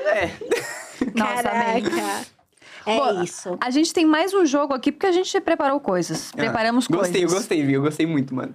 é. 0.06 0.30
Nossa. 1.14 1.42
Caraca. 1.42 2.26
É 2.86 2.96
Bom, 2.96 3.22
isso. 3.22 3.58
A 3.60 3.68
gente 3.70 3.92
tem 3.92 4.06
mais 4.06 4.32
um 4.32 4.46
jogo 4.46 4.72
aqui 4.72 4.92
porque 4.92 5.06
a 5.06 5.12
gente 5.12 5.38
preparou 5.40 5.80
coisas. 5.80 6.30
Preparamos 6.32 6.86
Ah, 6.90 6.96
Gostei, 6.96 7.22
eu 7.22 7.26
coisas. 7.26 7.40
gostei, 7.40 7.62
viu? 7.64 7.74
Eu 7.80 7.82
gostei 7.82 8.06
muito, 8.06 8.34
mano. 8.34 8.54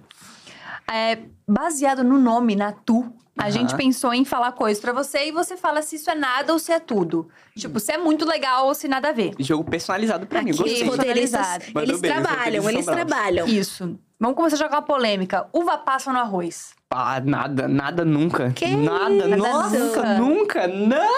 É, 0.92 1.18
baseado 1.48 2.04
no 2.04 2.18
nome, 2.18 2.54
na 2.54 2.70
Tu, 2.72 3.10
a 3.38 3.44
Aham. 3.44 3.50
gente 3.50 3.74
pensou 3.74 4.12
em 4.12 4.24
falar 4.26 4.52
coisas 4.52 4.78
pra 4.80 4.92
você 4.92 5.28
e 5.28 5.32
você 5.32 5.56
fala 5.56 5.80
se 5.80 5.96
isso 5.96 6.10
é 6.10 6.14
nada 6.14 6.52
ou 6.52 6.58
se 6.58 6.70
é 6.70 6.78
tudo. 6.78 7.28
Tipo, 7.56 7.80
se 7.80 7.92
é 7.92 7.96
muito 7.98 8.26
legal 8.26 8.66
ou 8.66 8.74
se 8.74 8.86
nada 8.88 9.08
a 9.08 9.12
ver. 9.12 9.32
Jogo 9.38 9.64
personalizado 9.64 10.26
pra 10.26 10.42
mim, 10.42 10.50
gostei. 10.54 10.84
roteiristas, 10.84 11.68
eles 11.74 12.00
bem, 12.00 12.12
trabalham, 12.12 12.68
eles 12.68 12.84
trabalham. 12.84 13.46
Isso. 13.46 13.98
Vamos 14.20 14.36
começar 14.36 14.56
a 14.56 14.58
jogar 14.58 14.76
uma 14.76 14.82
polêmica. 14.82 15.48
Uva 15.52 15.78
passa 15.78 16.12
no 16.12 16.18
arroz. 16.18 16.74
Ah, 16.90 17.18
nada, 17.20 17.66
nada 17.66 18.04
nunca. 18.04 18.52
Que 18.52 18.68
nada, 18.76 19.14
isso? 19.26 19.36
nossa, 19.36 19.78
Nunca. 19.78 20.18
nunca, 20.18 20.68
não. 20.68 21.08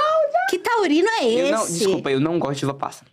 Que 0.49 0.59
taurino 0.59 1.09
é 1.21 1.27
esse? 1.27 1.39
Eu 1.51 1.51
não, 1.59 1.67
desculpa, 1.67 2.11
eu 2.13 2.21
não 2.21 2.39
gosto 2.39 2.61
de 2.61 2.65
uva 2.65 2.75
passa. 2.75 3.05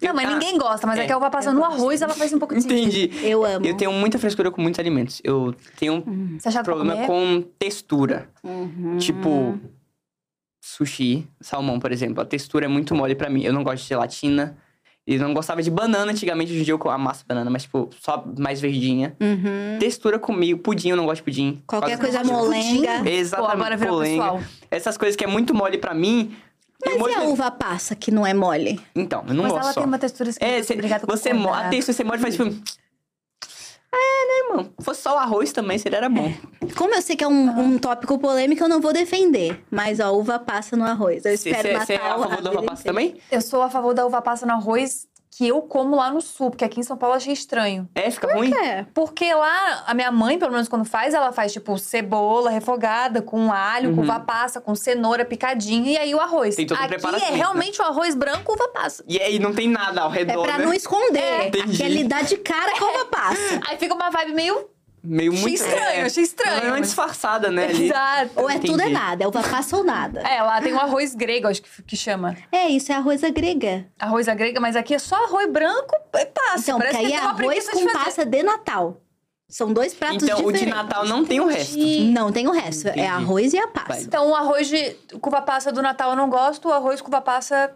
Não, 0.00 0.14
mas 0.14 0.26
ah, 0.28 0.32
ninguém 0.32 0.58
gosta, 0.58 0.86
mas 0.86 0.98
é, 0.98 1.04
é, 1.04 1.06
que 1.06 1.12
a 1.12 1.16
uva 1.16 1.30
passa 1.30 1.50
eu 1.50 1.54
no 1.54 1.60
gosto. 1.60 1.74
arroz, 1.74 2.02
ela 2.02 2.14
faz 2.14 2.32
um 2.32 2.38
pouco 2.38 2.54
de 2.54 2.62
sentido. 2.62 2.80
Entendi. 2.80 3.26
Eu 3.26 3.44
amo. 3.44 3.64
Eu 3.66 3.76
tenho 3.76 3.92
muita 3.92 4.18
frescura 4.18 4.50
com 4.50 4.60
muitos 4.62 4.78
alimentos. 4.78 5.20
Eu 5.24 5.54
tenho 5.78 5.94
um 6.06 6.38
problema 6.64 7.06
com 7.06 7.42
textura. 7.58 8.28
Uhum. 8.44 8.98
Tipo, 8.98 9.58
sushi, 10.62 11.26
salmão, 11.40 11.78
por 11.78 11.92
exemplo. 11.92 12.22
A 12.22 12.24
textura 12.24 12.64
é 12.66 12.68
muito 12.68 12.94
mole 12.94 13.14
pra 13.14 13.28
mim. 13.28 13.42
Eu 13.42 13.52
não 13.52 13.62
gosto 13.64 13.82
de 13.82 13.88
gelatina. 13.88 14.56
E 15.04 15.18
não 15.18 15.34
gostava 15.34 15.60
de 15.60 15.68
banana 15.68 16.12
antigamente. 16.12 16.52
Hoje 16.52 16.60
em 16.60 16.64
dia 16.64 16.74
eu 16.74 16.90
amasso 16.90 17.24
banana, 17.26 17.50
mas, 17.50 17.62
tipo, 17.64 17.90
só 18.00 18.24
mais 18.38 18.60
verdinha. 18.60 19.16
Uhum. 19.20 19.76
Textura 19.80 20.16
comigo. 20.16 20.60
Pudim, 20.60 20.90
eu 20.90 20.96
não 20.96 21.06
gosto 21.06 21.16
de 21.16 21.22
pudim. 21.24 21.60
Qualquer 21.66 21.98
Quase- 21.98 22.12
coisa 22.20 22.22
molenga. 22.32 23.00
Pô, 23.02 23.08
Exatamente, 23.08 23.84
polenga. 23.84 24.22
pessoal. 24.22 24.40
Essas 24.70 24.96
coisas 24.96 25.16
que 25.16 25.24
é 25.24 25.26
muito 25.26 25.52
mole 25.52 25.76
pra 25.76 25.92
mim. 25.92 26.32
Mas 26.84 26.98
molho- 26.98 27.12
e 27.12 27.16
a 27.16 27.22
uva 27.22 27.50
passa, 27.50 27.94
que 27.94 28.10
não 28.10 28.26
é 28.26 28.34
mole? 28.34 28.80
Então, 28.94 29.24
eu 29.28 29.34
não 29.34 29.44
Mas 29.44 29.52
gosto 29.52 29.64
ela 29.64 29.72
só. 29.72 29.80
tem 29.80 29.88
uma 29.88 29.98
textura 29.98 30.30
esquisita. 30.30 30.56
É, 30.58 30.62
cê, 30.62 30.72
obrigada 30.74 31.06
por 31.06 31.16
você 31.16 31.32
mo- 31.32 31.52
a 31.52 31.68
textura 31.68 31.94
você 31.96 32.04
morde 32.04 32.20
e 32.20 32.22
faz 32.22 32.34
tipo. 32.36 32.72
É, 33.94 33.96
né, 33.96 34.48
irmão? 34.48 34.72
Se 34.78 34.84
fosse 34.84 35.02
só 35.02 35.14
o 35.14 35.18
arroz 35.18 35.52
também, 35.52 35.76
seria 35.78 35.98
era 35.98 36.08
bom. 36.08 36.32
Como 36.76 36.94
eu 36.94 37.02
sei 37.02 37.14
que 37.14 37.22
é 37.24 37.28
um, 37.28 37.60
um 37.60 37.78
tópico 37.78 38.18
polêmico, 38.18 38.62
eu 38.64 38.68
não 38.68 38.80
vou 38.80 38.92
defender. 38.92 39.62
Mas 39.70 40.00
a 40.00 40.10
uva 40.10 40.38
passa 40.38 40.76
no 40.76 40.84
arroz. 40.84 41.24
Eu 41.26 41.34
espero 41.34 41.68
Você 41.68 41.72
matar 41.74 41.92
é 41.92 41.96
a 41.96 42.18
favor 42.18 42.40
da 42.42 42.50
uva 42.50 42.62
passa 42.62 42.84
também? 42.84 43.16
Eu 43.30 43.40
sou 43.42 43.60
a 43.62 43.68
favor 43.68 43.92
da 43.92 44.06
uva 44.06 44.22
passa 44.22 44.46
no 44.46 44.52
arroz 44.52 45.06
que 45.34 45.48
eu 45.48 45.62
como 45.62 45.96
lá 45.96 46.10
no 46.10 46.20
sul, 46.20 46.50
porque 46.50 46.62
aqui 46.64 46.78
em 46.80 46.82
São 46.82 46.94
Paulo 46.94 47.14
eu 47.14 47.16
achei 47.16 47.32
estranho. 47.32 47.88
É, 47.94 48.10
fica 48.10 48.30
ruim? 48.34 48.52
É. 48.54 48.84
Porque 48.92 49.32
lá, 49.32 49.84
a 49.86 49.94
minha 49.94 50.12
mãe, 50.12 50.38
pelo 50.38 50.52
menos 50.52 50.68
quando 50.68 50.84
faz, 50.84 51.14
ela 51.14 51.32
faz 51.32 51.54
tipo 51.54 51.78
cebola 51.78 52.50
refogada 52.50 53.22
com 53.22 53.50
alho, 53.50 53.94
com 53.94 54.02
uva 54.02 54.20
passa, 54.20 54.60
com 54.60 54.74
cenoura 54.74 55.24
picadinha 55.24 55.92
e 55.92 55.96
aí 55.96 56.14
o 56.14 56.20
arroz. 56.20 56.54
Tem 56.54 56.66
todo 56.66 56.78
Aqui 56.78 56.88
preparativo, 56.88 57.28
é 57.28 57.32
né? 57.32 57.38
realmente 57.38 57.80
o 57.80 57.84
arroz 57.84 58.14
branco 58.14 58.52
uva 58.52 58.68
passa. 58.68 59.02
E 59.08 59.18
aí 59.18 59.38
não 59.38 59.54
tem 59.54 59.68
nada 59.68 60.02
ao 60.02 60.12
É 60.12 60.18
redor, 60.18 60.42
pra 60.42 60.58
né? 60.58 60.66
não 60.66 60.74
esconder. 60.74 61.46
Entendi. 61.46 61.78
Que 61.78 61.82
ele 61.82 62.04
dá 62.04 62.20
de 62.20 62.36
cara 62.36 62.72
com 62.78 62.84
uva 62.84 63.06
passa. 63.10 63.60
Aí 63.68 63.78
fica 63.78 63.94
uma 63.94 64.10
vibe 64.10 64.34
meio. 64.34 64.68
Meio 65.04 65.32
Achei 65.32 65.42
muito... 65.42 65.54
estranho, 65.62 66.06
achei 66.06 66.22
estranho, 66.22 66.56
Não, 66.58 66.62
é 66.62 66.66
uma 66.66 66.70
mas- 66.78 66.86
disfarçada, 66.86 67.50
né? 67.50 67.64
ali. 67.64 67.86
Exato. 67.86 68.30
Ou 68.36 68.48
é 68.48 68.58
tudo 68.60 68.80
é 68.80 68.84
Entendi. 68.84 68.92
nada. 68.92 69.24
É 69.24 69.26
uva 69.26 69.42
passa 69.42 69.76
ou 69.76 69.82
nada. 69.84 70.20
É, 70.20 70.40
lá 70.42 70.60
tem 70.60 70.72
o 70.72 70.78
arroz 70.78 71.14
grego, 71.14 71.48
acho 71.48 71.60
que, 71.60 71.82
que 71.82 71.96
chama. 71.96 72.36
É, 72.52 72.68
isso 72.68 72.92
é 72.92 72.94
arroz 72.94 73.20
grega. 73.22 73.86
Arroz 73.98 74.28
à 74.28 74.34
grega, 74.34 74.60
mas 74.60 74.76
aqui 74.76 74.94
é 74.94 74.98
só 75.00 75.16
arroz 75.24 75.50
branco 75.50 75.94
e 76.14 76.26
passa. 76.26 76.60
Então, 76.70 76.78
Parece 76.78 76.96
porque 76.98 77.06
aí 77.06 77.12
que 77.12 77.18
é 77.18 77.28
arroz 77.28 77.64
de 77.64 77.70
com 77.72 77.78
fazer. 77.80 77.92
passa 78.04 78.24
de 78.24 78.42
Natal. 78.44 78.96
São 79.48 79.70
dois 79.72 79.92
pratos 79.92 80.22
Então, 80.22 80.38
o 80.38 80.52
diferentes. 80.52 80.60
de 80.62 80.70
Natal 80.70 81.04
não 81.04 81.24
tem 81.26 81.40
o 81.40 81.46
resto. 81.46 81.76
Não 81.78 82.32
tem 82.32 82.46
o 82.48 82.52
resto. 82.52 82.88
Entendi. 82.88 83.00
É 83.00 83.08
arroz 83.08 83.52
e 83.52 83.58
a 83.58 83.68
passa. 83.68 83.88
Vai. 83.88 84.02
Então, 84.02 84.30
o 84.30 84.34
arroz 84.34 84.66
de 84.68 84.92
cuva 85.20 85.42
passa 85.42 85.70
do 85.72 85.82
Natal 85.82 86.10
eu 86.10 86.16
não 86.16 86.30
gosto, 86.30 86.68
o 86.68 86.72
arroz 86.72 87.02
cuva 87.02 87.20
passa 87.20 87.70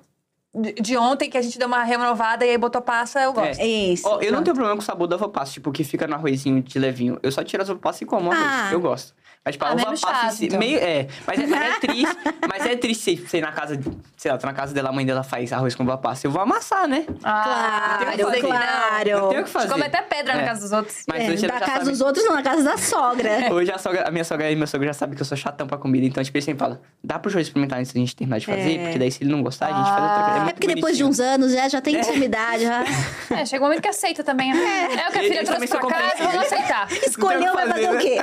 de, 0.81 0.97
ontem, 0.97 1.29
que 1.29 1.37
a 1.37 1.43
gente 1.43 1.59
deu 1.59 1.69
uma 1.69 1.83
renovada 1.83 2.45
e 2.47 2.51
aí 2.51 2.59
botou 2.59 2.81
passa, 2.81 3.21
eu 3.21 3.33
gosto. 3.33 3.61
É. 3.61 3.67
Isso. 3.67 4.09
Ó, 4.09 4.21
eu 4.21 4.33
não 4.33 4.43
tenho 4.43 4.55
problema 4.55 4.77
com 4.77 4.83
o 4.83 4.85
sabor 4.85 5.07
da 5.07 5.17
uva 5.17 5.29
passa, 5.29 5.53
tipo, 5.53 5.71
que 5.71 5.85
fica 5.85 6.07
no 6.07 6.15
arrozinho 6.15 6.63
de 6.63 6.79
levinho. 6.79 7.19
Eu 7.23 7.31
só 7.31 7.45
tiro 7.45 7.63
as 7.63 7.69
uva 7.69 7.79
passa 7.79 8.05
e 8.05 8.07
como 8.07 8.33
arroz. 8.33 8.47
Ah. 8.49 8.71
Eu 8.73 8.81
gosto. 8.81 9.15
Mas, 9.47 9.55
tipo, 9.55 9.65
a 9.65 9.69
Ah, 9.69 9.73
uva 9.75 9.85
menos 9.85 10.01
passa 10.01 10.19
em 10.19 10.23
chato, 10.23 10.33
si, 10.35 10.47
então. 10.47 10.59
meio... 10.59 10.79
É, 10.79 11.07
mas 11.25 11.39
é, 11.39 11.47
mas 11.47 11.63
é 11.63 11.79
triste. 11.79 12.17
mas 12.51 12.67
é 12.67 12.77
triste 12.77 13.05
você 13.17 13.17
você 13.29 13.39
ir 13.39 13.41
na 13.43 13.53
casa... 13.53 13.77
de- 13.77 13.97
Sei 14.17 14.31
lá, 14.33 14.39
tô 14.39 14.47
na 14.47 14.53
casa 14.53 14.75
dela, 14.75 14.89
a 14.89 14.93
mãe 14.93 15.07
dela 15.07 15.23
faz 15.23 15.53
arroz 15.53 15.75
com 15.77 15.85
uva 15.85 15.97
passa. 15.97 16.27
Eu 16.27 16.33
vou 16.33 16.43
amassar, 16.43 16.89
né? 16.89 17.07
Ah, 17.23 17.99
Claro, 18.03 18.21
eu 18.21 18.31
sei 18.31 18.41
que 18.41 18.47
claro. 18.49 19.05
Tem 19.05 19.15
o 19.15 19.29
que 19.29 19.35
A 19.35 19.39
gente 19.39 19.51
fazer. 19.51 19.69
come 19.69 19.85
até 19.85 20.03
pedra 20.03 20.35
na 20.35 20.43
É. 20.43 20.47
casa 20.47 20.61
dos 20.63 20.73
outros. 20.73 21.05
Mas 21.07 21.23
É, 21.23 21.31
hoje 21.31 21.37
já 21.43 21.49
casa 21.61 21.65
sabe... 21.73 21.85
dos 21.91 22.01
outros, 22.01 22.25
não, 22.25 22.35
na 22.35 22.43
casa 22.43 22.63
da 22.65 22.77
sogra. 22.77 23.31
Hoje 23.55 23.71
a, 23.71 23.79
sogra, 23.79 24.09
a 24.09 24.11
minha 24.11 24.25
sogra 24.25 24.51
e 24.51 24.57
meu 24.57 24.67
sogro 24.67 24.85
já 24.87 24.93
sabem 24.95 25.15
que 25.15 25.23
eu 25.23 25.27
sou 25.27 25.37
chatão 25.37 25.67
pra 25.69 25.79
comida. 25.79 26.05
Então, 26.07 26.25
tipo, 26.25 26.37
eles 26.37 26.45
sempre 26.45 26.59
falam, 26.59 26.81
dá 27.05 27.19
pro 27.19 27.31
João 27.31 27.41
experimentar 27.41 27.79
antes 27.79 27.93
da 27.93 28.01
gente 28.01 28.17
terminar 28.17 28.39
de 28.41 28.47
fazer? 28.47 28.77
É. 28.79 28.83
Porque 28.85 28.99
daí, 28.99 29.13
se 29.13 29.23
ele 29.23 29.31
não 29.31 29.43
gostar, 29.43 29.67
a 29.67 29.73
gente 29.79 29.89
faz 29.91 30.03
outra 30.03 30.23
coisa. 30.25 30.37
É 30.37 30.41
muito 30.43 30.55
porque 30.57 30.75
depois 30.75 30.97
de 30.97 31.05
uns 31.05 31.21
anos 31.21 31.53
já, 31.53 31.69
já 31.69 31.81
tem 31.81 31.95
intimidade. 31.97 32.65
Já... 32.65 32.85
É, 33.37 33.45
chega 33.45 33.63
um 33.63 33.67
momento 33.69 33.83
que 33.83 33.89
aceita 33.89 34.25
também. 34.25 34.53
né? 34.53 34.89
É, 35.05 35.09
o 35.09 35.13
que 35.13 35.19
a 35.19 35.23
filha 35.23 35.45
trouxe 35.45 35.69
pra 35.69 35.81
casa, 35.81 36.15
vamos 36.19 36.37
aceitar. 36.47 36.89
Escolheu, 37.07 37.53
vai 37.55 37.69
fazer 37.69 37.91
o 37.91 37.99
quê? 37.99 38.19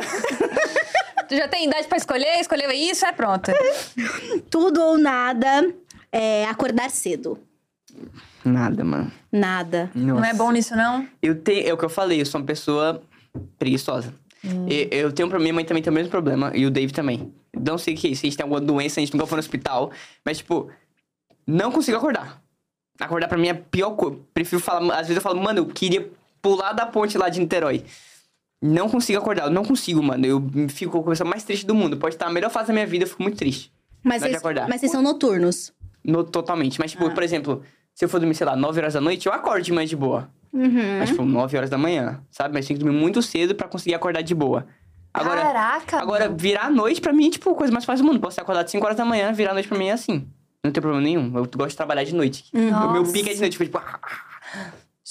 Tu 1.28 1.36
já 1.36 1.48
tem 1.48 1.66
idade 1.68 1.88
pra 1.88 1.98
escolher, 1.98 2.40
escolheu 2.40 2.72
isso, 2.72 3.06
é 3.06 3.12
pronto. 3.12 3.52
Tudo 4.50 4.82
ou 4.82 4.98
nada 4.98 5.74
é 6.12 6.46
acordar 6.46 6.90
cedo. 6.90 7.40
Nada, 8.44 8.84
mano. 8.84 9.12
Nada. 9.32 9.90
Não 9.96 10.24
é 10.24 10.34
bom 10.34 10.52
nisso, 10.52 10.76
não? 10.76 11.08
Eu 11.22 11.36
tenho, 11.40 11.68
é 11.68 11.74
o 11.74 11.78
que 11.78 11.86
eu 11.86 11.90
falei, 11.90 12.20
eu 12.22 12.26
sou 12.26 12.42
uma 12.42 12.48
pessoa 12.48 13.02
preguiçosa. 13.58 14.14
E- 14.68 14.90
Eu, 14.92 15.12
tenho 15.14 15.30
pra 15.30 15.40
minha 15.40 15.54
mãe 15.54 15.64
também 15.64 15.82
tem 15.82 15.92
o 15.92 15.94
mesmo 15.94 16.10
problema, 16.12 16.52
e 16.54 16.66
o 16.66 16.72
Dave 16.72 16.92
também. 16.92 17.34
Não 17.58 17.78
sei 17.78 17.94
o 17.94 17.98
que 17.98 18.08
é 18.08 18.10
isso, 18.12 18.22
se 18.22 18.28
a 18.28 18.30
gente 18.30 18.38
tem 18.38 18.44
alguma 18.44 18.60
doença, 18.60 19.00
a 19.00 19.02
gente 19.04 19.14
nunca 19.14 19.26
foi 19.26 19.38
no 19.38 19.40
hospital. 19.40 19.92
Mas, 20.26 20.40
tipo, 20.40 20.70
não 21.48 21.72
consigo 21.72 21.98
acordar. 21.98 22.42
Acordar 23.00 23.28
pra 23.28 23.38
mim 23.38 23.48
é 23.48 23.52
a 23.52 23.56
pior 23.56 23.92
coisa. 23.92 24.20
Prefiro 24.34 24.62
falar, 24.62 24.94
às 24.96 25.08
vezes 25.08 25.16
eu 25.16 25.22
falo, 25.22 25.42
mano, 25.42 25.60
eu 25.60 25.66
queria 25.68 26.12
pular 26.42 26.74
da 26.74 26.86
ponte 26.86 27.18
lá 27.18 27.30
de 27.30 27.40
Niterói. 27.40 27.86
Não 28.66 28.88
consigo 28.88 29.20
acordar, 29.20 29.44
eu 29.46 29.50
não 29.50 29.66
consigo, 29.66 30.02
mano. 30.02 30.26
Eu 30.26 30.42
fico 30.70 30.92
com 30.94 31.00
a 31.00 31.04
coisa 31.04 31.26
mais 31.26 31.44
triste 31.44 31.66
do 31.66 31.76
mundo. 31.76 31.98
Pode 31.98 32.16
estar 32.16 32.28
a 32.28 32.32
melhor 32.32 32.50
fase 32.50 32.68
da 32.68 32.74
minha 32.74 32.88
vida, 32.88 33.04
eu 33.04 33.10
fico 33.10 33.22
muito 33.22 33.38
triste. 33.38 33.74
Mas 34.02 34.22
de 34.22 34.30
vocês, 34.30 34.38
acordar. 34.38 34.70
mas 34.70 34.80
vocês 34.80 34.92
são 34.92 35.02
noturnos. 35.02 35.74
No, 36.04 36.24
totalmente. 36.24 36.80
Mas, 36.80 36.92
tipo, 36.92 37.06
Ah. 37.06 37.10
por 37.12 37.24
exemplo, 37.24 37.62
se 37.94 38.06
eu 38.06 38.10
for 38.10 38.20
dormir, 38.20 38.36
sei 38.36 38.46
lá, 38.48 38.56
9 38.56 38.80
horas 38.80 38.94
da 38.94 39.02
noite, 39.02 39.26
eu 39.28 39.34
acordo 39.34 39.64
de 39.64 39.74
manhã 39.74 39.86
de 39.88 39.96
boa. 39.98 40.30
Uhum. 40.54 41.00
Mas, 41.00 41.10
tipo, 41.10 41.26
9 41.26 41.58
horas 41.58 41.70
da 41.70 41.78
manhã, 41.78 42.22
sabe? 42.32 42.54
Mas 42.54 42.66
tem 42.66 42.78
que 42.78 42.84
dormir 42.84 42.98
muito 42.98 43.22
cedo 43.22 43.54
pra 43.54 43.68
conseguir 43.68 43.96
acordar 43.96 44.22
de 44.22 44.34
boa. 44.34 44.66
Agora, 45.14 45.42
Caraca! 45.42 45.98
agora 46.00 46.26
mano. 46.26 46.38
virar 46.38 46.66
a 46.66 46.70
noite 46.70 47.02
pra 47.02 47.12
mim 47.14 47.28
é, 47.28 47.32
tipo, 47.32 47.50
a 47.52 47.56
coisa 47.56 47.72
mais 47.74 47.86
fácil 47.86 48.06
do 48.06 48.08
mundo. 48.12 48.20
Posso 48.22 48.36
ter 48.38 48.42
acordado 48.44 48.68
5 48.70 48.84
horas 48.86 48.98
da 48.98 49.04
manhã, 49.06 49.32
virar 49.34 49.52
a 49.52 49.54
noite 49.54 49.68
pra 49.68 49.78
mim 49.78 49.88
é 49.88 49.92
assim. 49.92 50.26
Não 50.64 50.72
tem 50.72 50.82
problema 50.82 51.04
nenhum. 51.04 51.26
Eu 51.38 51.44
gosto 51.56 51.70
de 51.72 51.76
trabalhar 51.78 52.04
de 52.06 52.16
noite. 52.16 52.46
O 52.54 52.58
meu 52.58 52.72
Nossa. 52.72 53.12
pique 53.12 53.30
é 53.30 53.34
de 53.34 53.40
noite. 53.42 53.58
Tipo, 53.58 53.78
ah, 53.78 54.00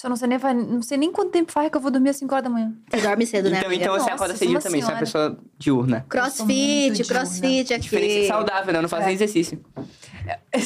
Eu 0.04 0.10
não 0.10 0.16
sei 0.16 0.28
nem, 0.28 0.38
faz- 0.38 0.56
não 0.68 0.82
sei 0.82 0.98
nem 0.98 1.12
quanto 1.12 1.30
tempo 1.30 1.52
faz 1.52 1.70
que 1.70 1.76
eu 1.76 1.80
vou 1.80 1.90
dormir 1.90 2.10
às 2.10 2.16
5 2.16 2.34
horas 2.34 2.44
da 2.44 2.50
manhã. 2.50 2.72
Você 2.90 3.00
dorme 3.00 3.24
cedo, 3.26 3.48
né? 3.50 3.58
então, 3.58 3.68
amiga? 3.68 3.82
então 3.84 3.94
você 3.94 4.00
Nossa, 4.00 4.14
acorda 4.14 4.36
cedinho 4.36 4.60
também. 4.60 4.80
Você 4.82 4.90
é 4.90 4.94
uma 4.94 4.98
pessoa 5.00 5.38
diurna. 5.58 6.06
Crossfit, 6.08 6.90
diurna. 6.92 7.04
crossfit 7.14 7.72
aqui. 7.74 7.82
Diferença 7.82 8.28
saudável, 8.28 8.72
né? 8.72 8.78
Eu 8.78 8.82
não 8.82 8.88
faço 8.88 9.02
É. 9.04 9.06
nem 9.06 9.14
exercício. 9.14 9.60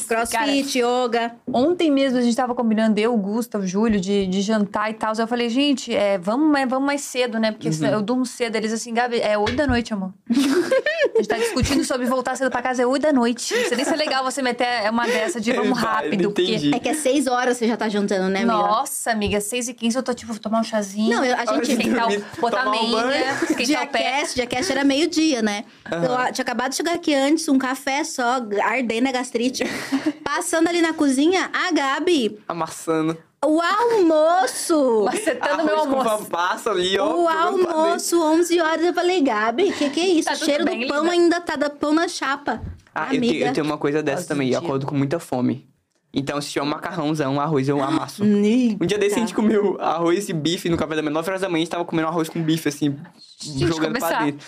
Crossfit, 0.08 0.78
yoga. 0.78 1.32
Ontem 1.52 1.90
mesmo 1.90 2.18
a 2.18 2.22
gente 2.22 2.36
tava 2.36 2.54
combinando, 2.54 2.98
eu, 2.98 3.14
o 3.14 3.16
Gustavo, 3.16 3.64
o 3.64 3.66
Júlio, 3.66 4.00
de, 4.00 4.26
de 4.26 4.40
jantar 4.42 4.90
e 4.90 4.94
tal. 4.94 5.12
Eu 5.16 5.26
falei, 5.26 5.48
gente, 5.48 5.94
é, 5.94 6.18
vamos, 6.18 6.50
mais- 6.50 6.68
vamos 6.68 6.86
mais 6.86 7.00
cedo, 7.02 7.38
né? 7.38 7.52
Porque 7.52 7.68
Uhum. 7.68 7.86
eu 7.86 8.02
durmo 8.02 8.26
cedo. 8.26 8.56
Eles 8.56 8.72
assim, 8.72 8.92
Gabi, 8.92 9.20
é 9.20 9.36
8 9.38 9.54
da 9.56 9.66
noite, 9.66 9.92
amor. 9.92 10.12
a 10.28 11.16
gente 11.18 11.28
tá 11.28 11.36
discutindo 11.38 11.84
sobre 11.84 12.06
voltar 12.06 12.36
cedo 12.36 12.50
pra 12.50 12.60
casa, 12.62 12.82
é 12.82 12.86
8 12.86 13.02
da 13.02 13.12
noite. 13.12 13.54
Não 13.54 13.68
sei 13.68 13.76
nem 13.76 13.84
se 13.84 13.92
é 13.92 13.96
legal 13.96 14.24
você 14.24 14.42
meter 14.42 14.90
uma 14.90 15.06
dessa 15.06 15.40
de 15.40 15.52
vamos 15.52 15.78
rápido. 15.78 16.30
entendi. 16.30 16.74
É 16.74 16.78
que 16.78 16.88
é 16.88 16.94
seis 16.94 17.26
horas 17.26 17.56
você 17.56 17.66
já 17.68 17.76
tá 17.76 17.88
jantando, 17.88 18.28
né, 18.28 18.40
Porque... 18.40 18.52
amiga? 18.52 18.68
Nossa, 18.68 19.10
amiga, 19.10 19.40
6 19.40 19.68
e 19.68 19.74
15 19.74 19.96
eu 19.96 20.02
tô 20.02 20.12
tipo, 20.14 20.32
vou 20.32 20.40
tomar 20.40 20.60
um 20.60 20.64
chazinho. 20.64 21.10
Não, 21.16 21.24
eu- 21.24 21.36
a 21.36 21.46
gente- 21.54 21.72
esquentar, 21.72 22.08
botar 22.40 22.60
a 22.60 22.64
tomar 22.64 22.76
um 22.82 22.90
banho. 22.90 23.06
meinha, 23.08 23.32
esquentar 23.48 23.84
o 23.84 23.88
pé. 23.88 24.22
Diacast, 24.34 24.72
era 24.72 24.84
meio-dia, 24.84 25.40
né? 25.42 25.64
Eu 25.90 26.14
a- 26.14 26.32
tinha 26.32 26.42
acabado 26.42 26.70
de 26.70 26.76
chegar 26.76 26.94
aqui 26.94 27.14
antes, 27.14 27.48
um 27.48 27.58
café 27.58 28.02
só, 28.04 28.40
ardendo 28.62 29.08
a 29.08 29.12
gastrite. 29.12 29.45
Passando 30.24 30.68
ali 30.68 30.80
na 30.80 30.92
cozinha, 30.92 31.50
a 31.52 31.72
Gabi, 31.72 32.38
Amassando. 32.48 33.16
o 33.44 33.60
almoço! 33.60 35.04
Macetando 35.04 35.64
meu 35.64 35.78
almoço. 35.78 36.24
pambaço 36.24 36.70
ali, 36.70 36.98
ó. 36.98 37.14
O 37.16 37.28
almoço, 37.28 38.20
11 38.20 38.60
horas. 38.60 38.84
Eu 38.84 38.94
falei, 38.94 39.20
Gabi, 39.22 39.72
que 39.72 39.90
que 39.90 40.00
é 40.00 40.08
isso? 40.08 40.28
Tá 40.28 40.34
o 40.34 40.36
cheiro 40.36 40.64
bem, 40.64 40.80
do 40.80 40.88
pão 40.88 41.02
linda? 41.04 41.12
ainda 41.12 41.40
tá 41.40 41.56
da 41.56 41.70
pão 41.70 41.92
na 41.92 42.08
chapa. 42.08 42.60
Ah, 42.94 43.08
eu 43.12 43.18
Amiga. 43.18 43.32
tenho, 43.32 43.46
eu 43.46 43.52
tenho 43.52 43.66
uma 43.66 43.78
coisa 43.78 44.02
dessa 44.02 44.16
Nossa, 44.22 44.28
também. 44.28 44.50
Eu 44.50 44.58
acordo 44.58 44.86
com 44.86 44.94
muita 44.94 45.18
fome. 45.18 45.68
Então, 46.14 46.40
se 46.40 46.48
tiver 46.48 46.62
um 46.62 46.66
macarrãozão, 46.66 47.38
arroz, 47.38 47.68
eu 47.68 47.82
amasso. 47.82 48.24
Um 48.24 48.86
dia 48.86 48.96
desse 48.96 49.16
a 49.16 49.18
gente 49.18 49.34
comeu 49.34 49.76
arroz 49.78 50.30
e 50.30 50.32
bife 50.32 50.70
no 50.70 50.76
café 50.78 50.96
da 50.96 51.02
manhã. 51.02 51.12
9 51.12 51.28
horas 51.28 51.42
da 51.42 51.48
manhã 51.48 51.58
a 51.58 51.64
gente 51.64 51.70
tava 51.70 51.84
comendo 51.84 52.08
arroz 52.08 52.30
com 52.30 52.42
bife, 52.42 52.68
assim, 52.70 52.96
Gente, 53.38 53.66
jogando 53.66 53.98
pra 53.98 54.22
dentro. 54.24 54.46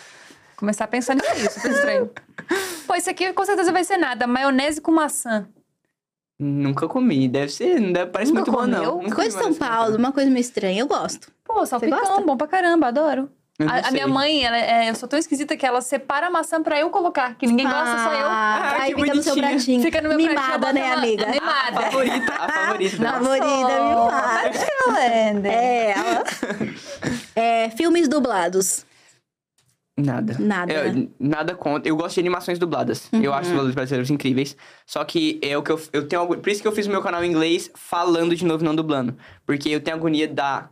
Começar 0.59 0.85
a 0.85 0.89
pensar 0.89 1.15
nisso 1.15 1.31
aí, 1.31 1.49
super 1.51 1.71
estranho. 1.71 2.11
Pô, 2.87 2.95
isso 2.97 3.09
aqui 3.09 3.33
com 3.33 3.45
certeza 3.45 3.71
vai 3.71 3.85
ser 3.85 3.97
nada. 3.97 4.27
Maionese 4.27 4.81
com 4.81 4.91
maçã. 4.91 5.47
Nunca 6.39 6.89
comi. 6.89 7.29
Deve 7.29 7.51
ser, 7.53 7.81
não 7.81 7.93
deve, 7.93 8.11
parece 8.11 8.33
Nunca 8.33 8.51
muito 8.51 8.67
bom, 8.67 8.77
comeu? 8.77 8.93
não. 8.97 9.03
Nunca 9.03 9.15
Coisa 9.17 9.37
de 9.37 9.43
São 9.43 9.55
Paulo, 9.55 9.97
uma 9.97 10.11
coisa 10.13 10.29
meio 10.31 10.41
estranha. 10.41 10.81
Eu 10.81 10.87
gosto. 10.89 11.31
Pô, 11.45 11.65
salpicão, 11.65 11.99
gosta? 11.99 12.21
bom 12.23 12.37
pra 12.37 12.47
caramba, 12.49 12.89
adoro. 12.89 13.31
Eu 13.59 13.67
não 13.67 13.73
A, 13.75 13.79
a 13.79 13.83
sei. 13.85 13.93
minha 13.93 14.07
mãe, 14.09 14.45
ela, 14.45 14.57
é, 14.57 14.89
eu 14.91 14.95
sou 14.95 15.09
tão 15.09 15.19
esquisita 15.19 15.57
que 15.57 15.67
ela 15.67 15.81
separa 15.81 16.29
a 16.29 16.31
maçã 16.31 16.63
pra 16.63 16.79
eu 16.79 16.91
colocar. 16.91 17.35
Que 17.37 17.47
ninguém 17.47 17.67
gosta, 17.67 17.99
só 17.99 18.13
eu. 18.15 18.27
Ah, 18.27 18.61
Ah, 18.79 18.83
aí 18.83 18.95
que 18.95 19.01
fica 19.03 19.15
no 19.17 19.23
seu 19.23 19.35
bonitinha. 19.35 19.57
pratinho. 19.57 19.83
Fica 19.83 20.01
no 20.03 20.09
meu 20.11 20.19
pratinho, 20.19 20.33
eu 20.33 20.43
Mimada, 20.45 20.59
boto 20.59 20.75
né, 20.75 20.93
amiga? 20.93 21.25
É 21.25 21.31
mimada. 21.33 21.79
A 21.79 21.83
favorita, 21.91 22.33
a 22.35 22.49
favorita 22.53 22.97
dela. 22.99 23.13
Favorita, 23.13 23.47
mimada. 23.49 24.69
É, 25.49 25.91
ela... 25.91 26.25
é, 27.35 27.71
filmes 27.71 28.07
dublados. 28.09 28.87
Nada. 29.99 30.37
Nada, 30.39 30.73
Eu- 30.73 30.93
né? 30.95 31.09
Nada 31.19 31.55
contra. 31.55 31.89
Eu 31.89 31.97
gosto 31.97 32.15
de 32.15 32.21
animações 32.21 32.59
dubladas. 32.59 33.09
Eu 33.13 33.33
acho 33.33 33.43
os 33.43 33.49
dubladores 33.49 33.75
brasileiros 33.75 34.11
incríveis. 34.11 34.57
Só 34.87 35.05
que 35.05 35.41
é 35.43 35.59
o 35.59 35.63
que 35.63 35.73
eu, 35.73 35.81
eu 35.93 36.07
tenho. 36.07 36.25
Por 36.27 36.49
isso 36.49 36.63
que 36.63 36.69
eu 36.69 36.73
fiz 36.73 36.87
o 36.87 36.91
meu 36.91 37.03
canal 37.03 37.25
em 37.25 37.29
inglês 37.31 37.71
falando 37.75 38.37
de 38.37 38.45
novo, 38.45 38.65
não 38.65 38.75
dublando. 38.75 39.17
Porque 39.45 39.69
eu 39.69 39.81
tenho 39.81 39.97
agonia 39.97 40.29
da. 40.29 40.69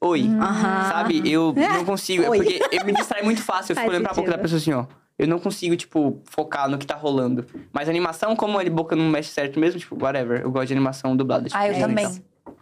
Oi. 0.00 0.22
Aham. 0.28 0.90
Sabe? 0.90 1.22
Eu 1.30 1.52
não 1.54 1.84
consigo. 1.86 2.22
É 2.22 2.26
porque 2.26 2.60
eu 2.70 2.84
me 2.84 2.92
distrai 2.92 3.22
muito 3.22 3.42
fácil. 3.42 3.72
Eu 3.72 3.76
fico 3.76 3.88
olhando 3.90 4.04
pra 4.04 4.14
boca 4.14 4.30
da 4.30 4.38
pessoa 4.38 4.58
assim, 4.58 4.72
ó. 4.72 4.86
Eu 5.18 5.28
não 5.28 5.38
consigo, 5.38 5.76
tipo, 5.76 6.20
focar 6.24 6.68
no 6.68 6.76
que 6.76 6.84
tá 6.86 6.94
rolando. 6.96 7.46
Mas 7.72 7.88
animação, 7.88 8.34
como 8.36 8.58
a 8.58 8.64
boca 8.68 8.94
não 8.96 9.08
mexe 9.08 9.30
certo 9.30 9.58
mesmo, 9.60 9.78
tipo, 9.80 9.96
whatever. 10.02 10.40
Eu 10.42 10.50
gosto 10.50 10.66
de 10.68 10.72
animação 10.74 11.16
dublada. 11.16 11.44
Tipo, 11.46 11.56
Ah, 11.56 11.68
eu 11.68 11.74
é, 11.74 11.78
também. 11.80 12.04
então. 12.04 12.54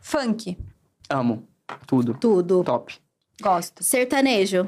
Funk. 0.00 0.56
Amo. 1.08 1.46
Tudo. 1.86 2.14
Tudo. 2.20 2.62
Top. 2.64 2.94
Gosto. 3.40 3.82
Sertanejo. 3.82 4.66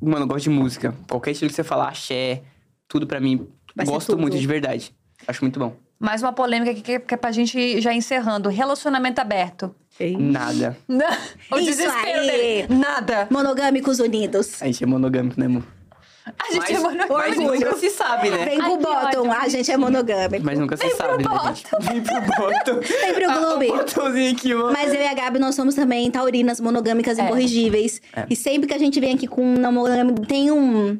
Mano, 0.00 0.24
eu 0.24 0.26
gosto 0.28 0.44
de 0.44 0.50
música. 0.50 0.94
Qualquer 1.08 1.30
estilo 1.32 1.48
que 1.50 1.54
você 1.56 1.64
falar, 1.64 1.88
axé, 1.88 2.42
tudo 2.88 3.06
pra 3.06 3.20
mim. 3.20 3.46
Vai 3.74 3.86
gosto 3.86 4.16
muito, 4.18 4.38
de 4.38 4.46
verdade. 4.46 4.94
Acho 5.26 5.42
muito 5.44 5.58
bom. 5.58 5.74
Mais 5.98 6.22
uma 6.22 6.32
polêmica 6.32 6.70
aqui 6.70 6.80
que 6.80 6.92
é- 6.92 6.98
que 6.98 7.14
é 7.14 7.16
pra 7.16 7.30
gente 7.30 7.80
já 7.80 7.92
encerrando. 7.92 8.48
Relacionamento 8.48 9.20
aberto. 9.20 9.74
Nada. 10.18 10.76
o 10.88 11.56
Isso 11.58 11.66
desespero 11.76 12.20
aí. 12.20 12.26
dele. 12.66 12.74
Nada. 12.74 13.28
Monogâmicos 13.30 13.98
unidos. 14.00 14.62
A 14.62 14.66
gente 14.66 14.82
é 14.82 14.86
monogâmico, 14.86 15.38
né, 15.38 15.46
amor? 15.46 15.62
A 16.26 16.52
gente 16.52 16.58
Mas, 16.58 16.70
é 16.70 16.78
monogâmico. 16.78 17.14
mas 17.14 17.36
nunca 17.38 17.76
se 17.76 17.90
sabe, 17.90 18.30
né? 18.30 18.44
Vem 18.44 18.58
pro 18.58 18.76
bottom, 18.76 19.32
a 19.32 19.48
gente 19.48 19.70
é 19.70 19.76
monogâmico. 19.76 20.44
Mas 20.44 20.58
nunca 20.58 20.76
se 20.76 20.86
Vem 20.86 20.94
sabe, 20.96 21.22
pro 21.22 21.34
né, 21.34 21.54
gente? 21.54 21.66
Vem 21.80 22.02
pro 22.02 22.20
bottom. 22.20 22.80
Vem 22.80 23.14
pro 23.14 23.32
clube. 23.34 23.72
Ah, 23.72 24.30
aqui, 24.30 24.54
mano. 24.54 24.72
Mas 24.72 24.92
eu 24.92 25.00
e 25.00 25.06
a 25.06 25.14
Gabi, 25.14 25.38
nós 25.38 25.54
somos 25.54 25.74
também 25.74 26.10
taurinas, 26.10 26.60
monogâmicas 26.60 27.18
É. 27.18 27.24
incorrigíveis. 27.24 28.00
É. 28.14 28.26
E 28.28 28.36
sempre 28.36 28.68
que 28.68 28.74
a 28.74 28.78
gente 28.78 29.00
vem 29.00 29.14
aqui 29.14 29.26
com 29.26 29.42
um 29.42 29.54
não 29.58 29.72
monogâmico, 29.72 30.24
tem 30.26 30.50
um... 30.50 30.98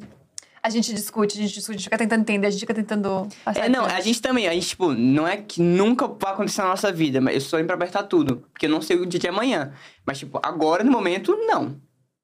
A 0.63 0.69
gente 0.69 0.93
discute, 0.93 1.39
a 1.39 1.43
gente 1.43 1.55
discute, 1.55 1.71
a 1.71 1.79
gente 1.79 1.85
fica 1.85 1.97
tentando 1.97 2.21
entender, 2.21 2.47
a 2.47 2.51
gente 2.51 2.61
fica 2.61 2.75
tentando 2.75 3.27
passar 3.45 3.65
É, 3.65 3.69
não, 3.71 3.87
a 3.87 3.99
gente 4.01 4.21
também, 4.21 4.47
a 4.47 4.53
gente, 4.53 4.69
tipo, 4.69 4.93
não 4.93 5.27
é 5.27 5.39
que 5.39 5.63
nunca 5.63 6.07
vai 6.07 6.33
acontecer 6.35 6.61
na 6.61 6.69
nossa 6.69 6.93
vida, 6.93 7.19
mas 7.19 7.35
eu 7.35 7.41
sou 7.41 7.51
sempre 7.59 7.67
pra 7.69 7.77
apertar 7.77 8.03
tudo. 8.03 8.45
Porque 8.53 8.67
eu 8.67 8.71
não 8.71 8.83
sei 8.83 8.97
o 8.99 9.07
dia 9.07 9.19
de 9.19 9.27
amanhã. 9.29 9.73
Mas, 10.05 10.19
tipo, 10.19 10.39
agora, 10.43 10.85
no 10.85 10.91
momento, 10.91 11.35
não. 11.47 11.77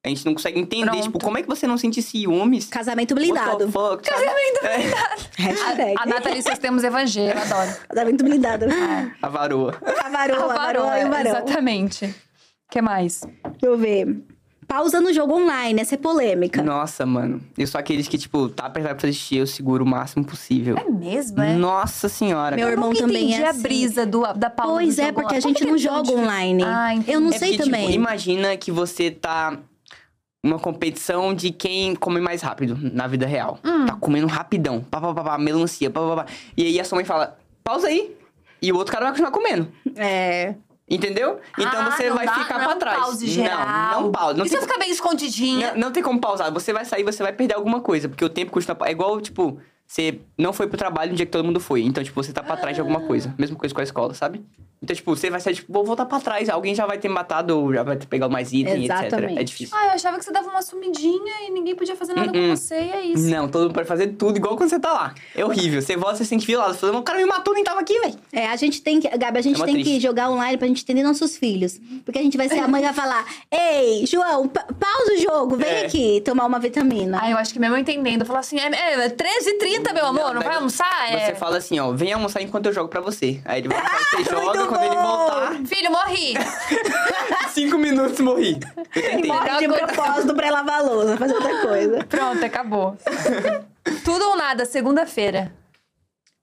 A 0.06 0.08
gente 0.08 0.24
não 0.24 0.34
consegue 0.34 0.58
entender, 0.60 0.86
Pronto. 0.88 1.02
tipo, 1.02 1.18
como 1.18 1.36
é 1.36 1.42
que 1.42 1.48
você 1.48 1.66
não 1.66 1.76
sente 1.76 2.00
ciúmes? 2.00 2.66
Casamento 2.68 3.12
What 3.14 3.26
the 3.26 3.32
blindado. 3.34 3.72
fuck, 3.72 4.06
sabe? 4.08 4.24
É, 4.62 4.94
Hashtag. 5.42 5.94
A, 5.98 6.02
a 6.02 6.06
Nathalie, 6.06 6.42
seus 6.42 6.58
termos 6.58 6.84
evangelho, 6.84 7.36
eu 7.36 7.42
adoro. 7.42 7.76
Casamento 7.88 8.24
blindado. 8.24 8.66
a 9.20 9.28
varoa. 9.28 9.74
A 10.04 10.08
varoa, 10.08 10.44
a 10.52 10.56
varoa 10.56 11.00
e 11.00 11.04
o 11.04 11.10
varão. 11.10 11.30
Exatamente. 11.32 12.04
O 12.06 12.14
que 12.70 12.80
mais? 12.80 13.20
Deixa 13.44 13.66
eu 13.66 13.76
ver. 13.76 14.22
Pausa 14.68 15.00
no 15.00 15.12
jogo 15.12 15.32
online, 15.34 15.80
essa 15.80 15.94
é 15.94 15.98
polêmica. 15.98 16.60
Nossa, 16.60 17.06
mano. 17.06 17.40
Eu 17.56 17.68
sou 17.68 17.78
aqueles 17.78 18.08
que, 18.08 18.18
tipo, 18.18 18.48
tá 18.48 18.66
apertado 18.66 18.96
pra 18.96 19.02
fazer 19.02 19.12
xixi, 19.12 19.36
eu 19.36 19.46
seguro 19.46 19.84
o 19.84 19.86
máximo 19.88 20.24
possível. 20.24 20.76
É 20.76 20.90
mesmo, 20.90 21.40
é? 21.40 21.54
Nossa 21.54 22.08
senhora. 22.08 22.56
Meu 22.56 22.64
cara. 22.64 22.74
irmão 22.74 22.88
Nunca 22.90 23.02
também 23.02 23.26
entendi 23.28 23.42
é 23.42 23.46
a 23.46 23.50
assim. 23.50 23.62
brisa 23.62 24.04
do, 24.04 24.22
da 24.34 24.50
pausa 24.50 24.72
Pois 24.74 24.96
do 24.96 25.02
é, 25.02 25.04
jogo 25.06 25.20
porque 25.20 25.34
a 25.34 25.36
lá. 25.36 25.40
gente 25.40 25.52
Por 25.52 25.62
que 25.62 25.66
não 25.68 25.74
é 25.76 25.78
joga 25.78 26.10
online. 26.10 26.64
Ah, 26.64 26.94
entendi. 26.94 27.12
eu 27.12 27.20
não 27.20 27.30
É 27.32 27.38
sei 27.38 27.50
porque, 27.50 27.62
também. 27.64 27.82
Tipo, 27.82 27.94
imagina 27.94 28.56
que 28.56 28.72
você 28.72 29.08
tá 29.08 29.56
numa 30.46 30.58
competição 30.58 31.34
de 31.34 31.50
quem 31.50 31.94
come 31.94 32.20
mais 32.20 32.40
rápido 32.42 32.78
na 32.92 33.06
vida 33.06 33.26
real. 33.26 33.58
Hum. 33.64 33.86
Tá 33.86 33.94
comendo 33.96 34.26
rapidão. 34.26 34.80
Pá, 34.80 35.00
pá, 35.00 35.12
pá, 35.14 35.22
pá, 35.24 35.38
melancia, 35.38 35.90
pá, 35.90 36.00
pá, 36.00 36.16
pá. 36.24 36.26
E 36.56 36.62
aí 36.64 36.80
a 36.80 36.84
sua 36.84 36.96
mãe 36.96 37.04
fala, 37.04 37.36
pausa 37.64 37.88
aí. 37.88 38.16
E 38.62 38.72
o 38.72 38.76
outro 38.76 38.92
cara 38.92 39.04
vai 39.06 39.12
continuar 39.12 39.30
comendo. 39.32 39.68
É. 39.96 40.54
Entendeu? 40.88 41.40
Então 41.58 41.80
Ah, 41.82 41.90
você 41.90 42.10
vai 42.10 42.26
dá- 42.26 42.34
ficar 42.34 42.60
é 42.60 42.64
pra 42.64 42.74
um 42.74 42.78
trás. 42.78 42.98
pause 42.98 43.26
geral. 43.26 43.66
Não, 43.66 44.02
não 44.02 44.12
pausa. 44.12 44.34
Não 44.38 44.46
e 44.46 44.48
se 44.48 44.56
eu 44.56 44.62
ficar 44.62 44.78
bem 44.78 44.90
escondidinha? 44.90 45.72
não, 45.72 45.80
não 45.80 45.92
tem 45.92 46.02
como 46.02 46.20
pausar. 46.20 46.52
Você 46.52 46.72
vai 46.72 46.84
sair, 46.84 47.02
você 47.02 47.22
vai 47.22 47.32
perder 47.32 47.54
alguma 47.54 47.80
coisa. 47.80 48.08
Porque 48.08 48.24
o 48.24 48.28
tempo 48.28 48.52
continua... 48.52 48.76
É 48.86 48.92
igual, 48.92 49.20
tipo... 49.20 49.58
Você 49.86 50.18
não 50.36 50.52
foi 50.52 50.66
pro 50.66 50.76
trabalho 50.76 51.10
no 51.12 51.16
dia 51.16 51.24
que 51.26 51.32
todo 51.32 51.44
mundo 51.44 51.60
foi. 51.60 51.82
Então, 51.82 52.02
tipo, 52.02 52.20
você 52.22 52.32
tá 52.32 52.42
pra 52.42 52.56
trás 52.56 52.74
de 52.74 52.80
alguma 52.80 53.00
coisa. 53.00 53.32
Mesma 53.38 53.56
coisa 53.56 53.74
com 53.74 53.80
a 53.80 53.84
escola, 53.84 54.14
sabe? 54.14 54.44
Então, 54.82 54.94
tipo, 54.94 55.16
você 55.16 55.30
vai 55.30 55.40
sair, 55.40 55.54
tipo, 55.54 55.72
vou 55.72 55.84
voltar 55.84 56.04
pra 56.04 56.20
trás. 56.20 56.48
Alguém 56.50 56.74
já 56.74 56.84
vai 56.86 56.98
ter 56.98 57.08
matado 57.08 57.58
ou 57.58 57.72
já 57.72 57.82
vai 57.82 57.96
ter 57.96 58.06
pegado 58.06 58.30
mais 58.30 58.52
item, 58.52 58.84
etc. 58.84 58.90
Exatamente. 59.06 59.40
É 59.40 59.44
difícil. 59.44 59.76
Ah, 59.76 59.86
eu 59.86 59.90
achava 59.92 60.18
que 60.18 60.24
você 60.24 60.30
dava 60.30 60.48
uma 60.50 60.60
sumidinha 60.60 61.32
e 61.48 61.50
ninguém 61.50 61.74
podia 61.74 61.96
fazer 61.96 62.12
nada 62.14 62.30
com 62.30 62.38
Uh-uh. 62.38 62.56
você, 62.56 62.74
e 62.74 62.90
é 62.90 63.04
isso. 63.06 63.24
Não, 63.30 63.48
todo 63.48 63.62
mundo 63.62 63.74
pode 63.74 63.88
fazer 63.88 64.08
tudo 64.08 64.36
igual 64.36 64.54
quando 64.56 64.68
você 64.68 64.78
tá 64.78 64.92
lá. 64.92 65.14
É 65.34 65.42
horrível. 65.44 65.80
Você 65.80 65.96
volta, 65.96 66.16
você 66.16 66.24
se 66.24 66.28
sente 66.30 66.46
violado. 66.46 66.74
Você 66.74 66.80
fala, 66.80 66.98
o 66.98 67.02
cara 67.02 67.18
me 67.18 67.24
matou, 67.24 67.54
nem 67.54 67.64
tava 67.64 67.80
aqui, 67.80 67.98
velho. 68.00 68.14
É, 68.32 68.48
a 68.48 68.56
gente 68.56 68.82
tem 68.82 69.00
que. 69.00 69.08
Gabi, 69.16 69.38
a 69.38 69.42
gente 69.42 69.60
É 69.62 69.64
tem 69.64 69.76
que 69.76 69.82
triste. 69.82 70.00
jogar 70.02 70.30
online 70.30 70.58
pra 70.58 70.66
gente 70.68 70.82
entender 70.82 71.02
nossos 71.02 71.36
filhos. 71.38 71.80
Porque 72.04 72.18
a 72.18 72.22
gente 72.22 72.36
vai 72.36 72.48
ser 72.48 72.58
a 72.58 72.68
mãe 72.68 72.82
e 72.82 72.84
vai 72.84 72.92
falar: 72.94 73.24
Ei, 73.50 74.04
João, 74.06 74.46
pa- 74.46 74.66
pausa 74.78 75.14
o 75.14 75.18
jogo, 75.18 75.56
vem 75.56 75.68
É. 75.68 75.86
aqui 75.86 76.20
tomar 76.22 76.44
uma 76.44 76.58
vitamina. 76.58 77.18
Ah, 77.22 77.30
eu 77.30 77.38
acho 77.38 77.52
que 77.52 77.58
mesmo 77.58 77.74
eu 77.76 77.80
entendendo. 77.80 78.20
Eu 78.20 78.26
falo 78.26 78.40
assim, 78.40 78.58
é, 78.60 78.66
é 79.04 79.08
13h30, 79.82 79.94
meu 79.94 80.06
amor, 80.06 80.34
não, 80.34 80.40
daí 80.40 80.48
vai 80.48 80.56
almoçar? 80.56 81.12
É... 81.12 81.26
Você 81.26 81.34
fala 81.34 81.58
assim, 81.58 81.78
ó, 81.78 81.92
vem 81.92 82.12
almoçar 82.12 82.42
enquanto 82.42 82.66
eu 82.66 82.72
jogo 82.72 82.88
pra 82.88 83.00
você. 83.00 83.40
Aí 83.44 83.60
ele 83.60 83.68
vai 83.68 83.78
almoçar, 83.78 83.98
você 84.10 84.24
joga, 84.30 84.66
quando 84.66 84.82
ele 84.84 84.96
voltar, 84.96 85.54
Filho, 85.66 85.90
morri. 85.90 86.34
cinco 87.50 87.78
minutos 87.78 88.20
morri. 88.20 88.58
Eu 88.94 89.02
tentei. 89.02 89.30
morre 89.30 89.58
de 89.58 89.68
propósito 89.68 90.34
pra 90.34 90.50
lavar 90.50 90.80
a 90.80 90.82
louça, 90.82 91.16
fazer 91.16 91.34
outra 91.34 91.60
coisa. 91.60 92.04
Pronto, 92.04 92.44
acabou. 92.44 92.96
Tudo 94.04 94.30
ou 94.30 94.36
nada, 94.36 94.64
segunda-feira. 94.64 95.52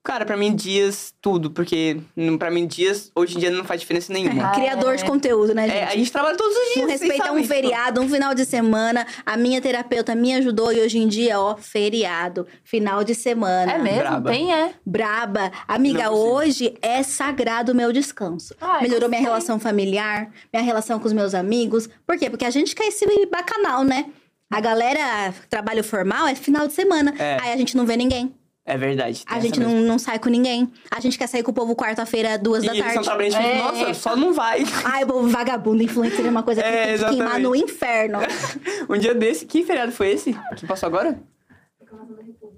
Cara, 0.03 0.25
pra 0.25 0.35
mim, 0.35 0.53
dias, 0.53 1.13
tudo. 1.21 1.49
Porque 1.49 1.97
pra 2.38 2.51
mim, 2.51 2.67
dias, 2.67 3.09
hoje 3.15 3.38
em 3.38 3.39
dia, 3.39 3.49
não 3.49 3.63
faz 3.63 3.80
diferença 3.80 4.11
nenhuma. 4.11 4.49
Ah, 4.49 4.51
Criador 4.51 4.95
é. 4.95 4.97
de 4.97 5.05
conteúdo, 5.05 5.55
né, 5.55 5.65
gente? 5.65 5.77
É, 5.77 5.85
a 5.85 5.95
gente 5.95 6.11
trabalha 6.11 6.35
todos 6.35 6.53
os 6.53 6.73
dias, 6.73 6.85
vocês 6.85 7.01
respeita 7.01 7.27
sabem, 7.27 7.41
um 7.41 7.47
feriado, 7.47 8.01
um 8.01 8.09
final 8.09 8.35
de 8.35 8.43
semana. 8.43 9.07
A 9.25 9.38
minha 9.38 9.61
terapeuta 9.61 10.13
me 10.13 10.34
ajudou 10.35 10.73
e 10.73 10.81
hoje 10.81 10.97
em 10.97 11.07
dia, 11.07 11.39
ó, 11.39 11.55
feriado, 11.55 12.45
final 12.65 13.01
de 13.05 13.15
semana. 13.15 13.71
É 13.71 13.77
mesmo? 13.77 13.99
Braba. 13.99 14.30
Tem, 14.30 14.53
é. 14.53 14.73
Braba. 14.85 15.51
Amiga, 15.65 16.03
Não 16.03 16.05
é 16.05 16.09
hoje 16.09 16.73
é 16.81 17.01
sagrado 17.01 17.71
o 17.71 17.75
meu 17.75 17.93
descanso. 17.93 18.53
Ai, 18.59 18.81
Melhorou 18.81 19.07
minha 19.07 19.21
relação 19.21 19.57
familiar, 19.57 20.30
minha 20.51 20.63
relação 20.63 20.99
com 20.99 21.07
os 21.07 21.13
meus 21.13 21.34
amigos. 21.34 21.88
Por 22.05 22.17
quê? 22.17 22.30
Porque 22.30 22.43
a 22.43 22.49
gente 22.49 22.75
quer 22.75 22.88
esse 22.88 23.05
bacanal, 23.27 23.85
né? 23.85 24.07
A 24.51 24.59
galera, 24.59 25.34
trabalho 25.49 25.84
formal 25.84 26.27
é 26.27 26.35
final 26.35 26.67
de 26.67 26.73
semana. 26.73 27.13
É. 27.17 27.38
Aí 27.41 27.53
a 27.53 27.57
gente 27.57 27.77
não 27.77 27.85
vê 27.85 27.95
ninguém. 27.95 28.35
É 28.65 28.77
verdade. 28.77 29.23
A 29.27 29.40
gente 29.41 29.60
não, 29.60 29.81
não 29.81 29.99
sai 29.99 30.18
com 30.19 30.30
ninguém. 30.30 30.72
A 30.90 30.99
gente 31.02 31.18
quer 31.18 31.27
sair 31.27 31.44
com 31.44 31.52
o 31.52 31.53
povo 31.53 31.76
quarta-feira, 31.76 32.38
duas 32.38 32.64
E 32.64 32.68
da 32.68 32.73
tarde. 32.73 33.30
tipo, 33.30 33.38
É. 33.38 33.57
nossa, 33.57 33.94
só 33.94 34.15
não 34.15 34.34
vai. 34.34 34.64
Ai, 34.85 35.03
o 35.03 35.07
povo 35.07 35.27
vagabundo, 35.27 35.84
influencer 35.84 36.26
é 36.26 36.30
uma 36.30 36.44
coisa 36.44 36.61
que 36.64 36.68
É, 36.68 36.72
tem 36.72 36.94
que 36.98 36.99
queimar 36.99 37.15
exatamente. 37.40 37.44
no 37.44 37.56
inferno. 37.56 38.19
um 38.90 38.98
dia 38.98 39.14
desse, 39.14 39.45
que 39.45 39.64
feriado 39.65 39.91
foi 39.91 40.11
esse? 40.11 40.34
Que 40.56 40.65
passou 40.65 40.88
agora? 40.88 41.19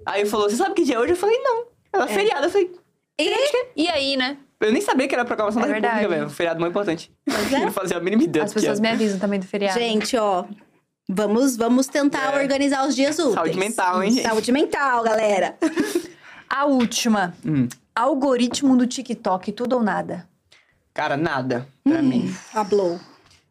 Aí 0.06 0.20
ele 0.22 0.30
falou, 0.30 0.48
você 0.48 0.56
sabe 0.56 0.74
que 0.74 0.84
dia 0.84 0.94
é 0.94 0.98
hoje? 1.00 1.12
Eu 1.12 1.16
falei, 1.16 1.38
não. 1.38 1.66
Ela 1.92 2.04
é 2.04 2.08
feriado. 2.08 2.44
Eu 2.46 2.50
falei, 2.50 2.70
E, 3.18 3.82
e 3.84 3.88
aí, 3.88 4.16
né? 4.16 4.36
eu 4.60 4.72
nem 4.72 4.80
sabia 4.80 5.06
que 5.08 5.14
era 5.14 5.22
a 5.22 5.26
proclamação 5.26 5.60
É 5.62 5.66
da 5.66 5.72
República, 5.72 5.92
verdade. 5.98 6.14
velho. 6.14 6.26
Um 6.26 6.30
feriado 6.30 6.60
muito 6.60 6.70
importante. 6.70 7.12
Pois 7.24 7.52
é. 7.52 7.56
Eu 7.56 7.60
não 7.66 7.72
fazia 7.72 7.96
a 7.96 8.00
mínima 8.00 8.22
ideia 8.22 8.44
As 8.44 8.54
pessoas 8.54 8.78
era. 8.78 8.88
me 8.88 8.94
avisam 8.94 9.18
também 9.18 9.40
do 9.40 9.46
feriado. 9.46 9.78
Gente, 9.78 10.16
ó, 10.16 10.44
vamos, 11.08 11.56
vamos 11.56 11.86
tentar 11.86 12.34
É. 12.34 12.42
organizar 12.42 12.86
os 12.86 12.94
dias 12.94 13.18
úteis. 13.18 13.34
Saúde 13.34 13.58
mental, 13.58 14.02
hein, 14.02 14.10
gente? 14.12 14.22
Saúde 14.26 14.52
mental, 14.52 15.02
galera. 15.04 15.56
A 16.48 16.64
última. 16.66 17.34
Hum. 17.44 17.68
Algoritmo 17.94 18.76
do 18.76 18.86
TikTok, 18.86 19.52
tudo 19.52 19.76
ou 19.76 19.82
nada. 19.82 20.28
Cara, 20.92 21.16
nada 21.16 21.66
pra 21.84 22.02
mim. 22.02 22.34
Hablou. 22.54 22.98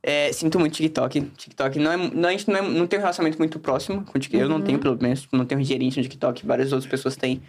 É, 0.01 0.31
sinto 0.31 0.59
muito 0.59 0.73
TikTok. 0.73 1.21
TikTok 1.35 1.79
não 1.79 1.91
é. 1.91 1.97
Não, 1.97 2.29
a 2.29 2.31
gente 2.31 2.47
não, 2.49 2.57
é- 2.57 2.61
não 2.61 2.85
tem 2.87 2.99
um 2.99 3.01
relacionamento 3.01 3.39
muito 3.39 3.59
próximo 3.59 4.03
com 4.05 4.17
o 4.17 4.21
TikTok. 4.21 4.41
Eu 4.41 4.47
não 4.49 4.57
Uhum. 4.57 4.61
tenho, 4.63 4.79
pelo 4.79 4.97
menos, 5.01 5.21
tipo, 5.21 5.35
não 5.35 5.45
tenho 5.45 5.61
um 5.61 5.63
gerente 5.63 5.97
no 5.97 6.03
TikTok, 6.03 6.45
várias 6.45 6.71
outras 6.71 6.89
pessoas 6.89 7.15
têm. 7.15 7.41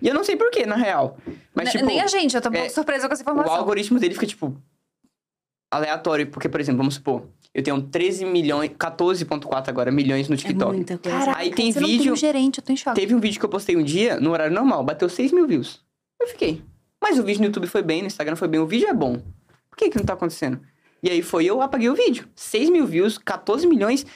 E 0.00 0.08
eu 0.08 0.14
não 0.14 0.22
sei 0.24 0.36
porquê, 0.36 0.66
na 0.66 0.76
real. 0.76 1.16
Mas, 1.54 1.66
Ne- 1.66 1.70
tipo. 1.72 1.86
Nem 1.86 2.00
a 2.02 2.06
gente, 2.06 2.34
eu 2.36 2.42
tô 2.42 2.50
um 2.50 2.52
é, 2.54 2.58
pouco 2.60 2.74
surpresa 2.74 3.06
com 3.08 3.14
essa 3.14 3.22
O 3.22 3.24
informação. 3.24 3.54
algoritmo 3.54 3.98
dele 3.98 4.12
fica, 4.14 4.26
tipo, 4.26 4.54
aleatório. 5.70 6.26
Porque, 6.26 6.48
por 6.48 6.60
exemplo, 6.60 6.78
vamos 6.78 6.94
supor, 6.96 7.24
eu 7.54 7.62
tenho 7.62 7.80
13 7.82 8.24
milhões, 8.24 8.70
14,4 8.78 9.68
agora 9.68 9.90
milhões 9.90 10.28
no 10.28 10.34
É 10.34 10.38
TikTok. 10.38 10.72
muita 10.74 10.98
coisa. 10.98 11.18
Caraca, 11.18 11.38
Aí 11.38 11.50
tem 11.50 11.70
vídeo- 11.72 12.12
um 12.12 12.16
gerente, 12.16 12.58
eu 12.58 12.64
tô 12.64 12.72
em 12.72 12.76
choque. 12.76 12.98
Teve 13.00 13.14
um 13.14 13.20
vídeo 13.20 13.38
que 13.38 13.44
eu 13.44 13.50
postei 13.50 13.76
um 13.76 13.82
dia, 13.82 14.18
no 14.20 14.30
horário 14.30 14.54
normal, 14.54 14.82
bateu 14.84 15.08
6 15.08 15.32
mil 15.32 15.46
views. 15.46 15.80
Eu 16.20 16.28
fiquei. 16.28 16.62
Mas 17.02 17.18
o 17.18 17.22
vídeo 17.24 17.40
no 17.40 17.46
YouTube 17.46 17.66
foi 17.66 17.82
bem, 17.82 18.00
no 18.00 18.06
Instagram 18.06 18.36
foi 18.36 18.48
bem, 18.48 18.60
o 18.60 18.66
vídeo 18.66 18.88
é 18.88 18.94
bom. 18.94 19.14
Por 19.68 19.76
que 19.76 19.90
que 19.90 19.98
não 19.98 20.04
tá 20.04 20.12
acontecendo? 20.12 20.60
E 21.02 21.10
aí 21.10 21.20
foi, 21.20 21.44
eu 21.44 21.60
apaguei 21.60 21.88
o 21.90 21.94
vídeo. 21.94 22.28
6 22.34 22.70
mil 22.70 22.86
views, 22.86 23.18
14 23.18 23.66
milhões. 23.66 24.06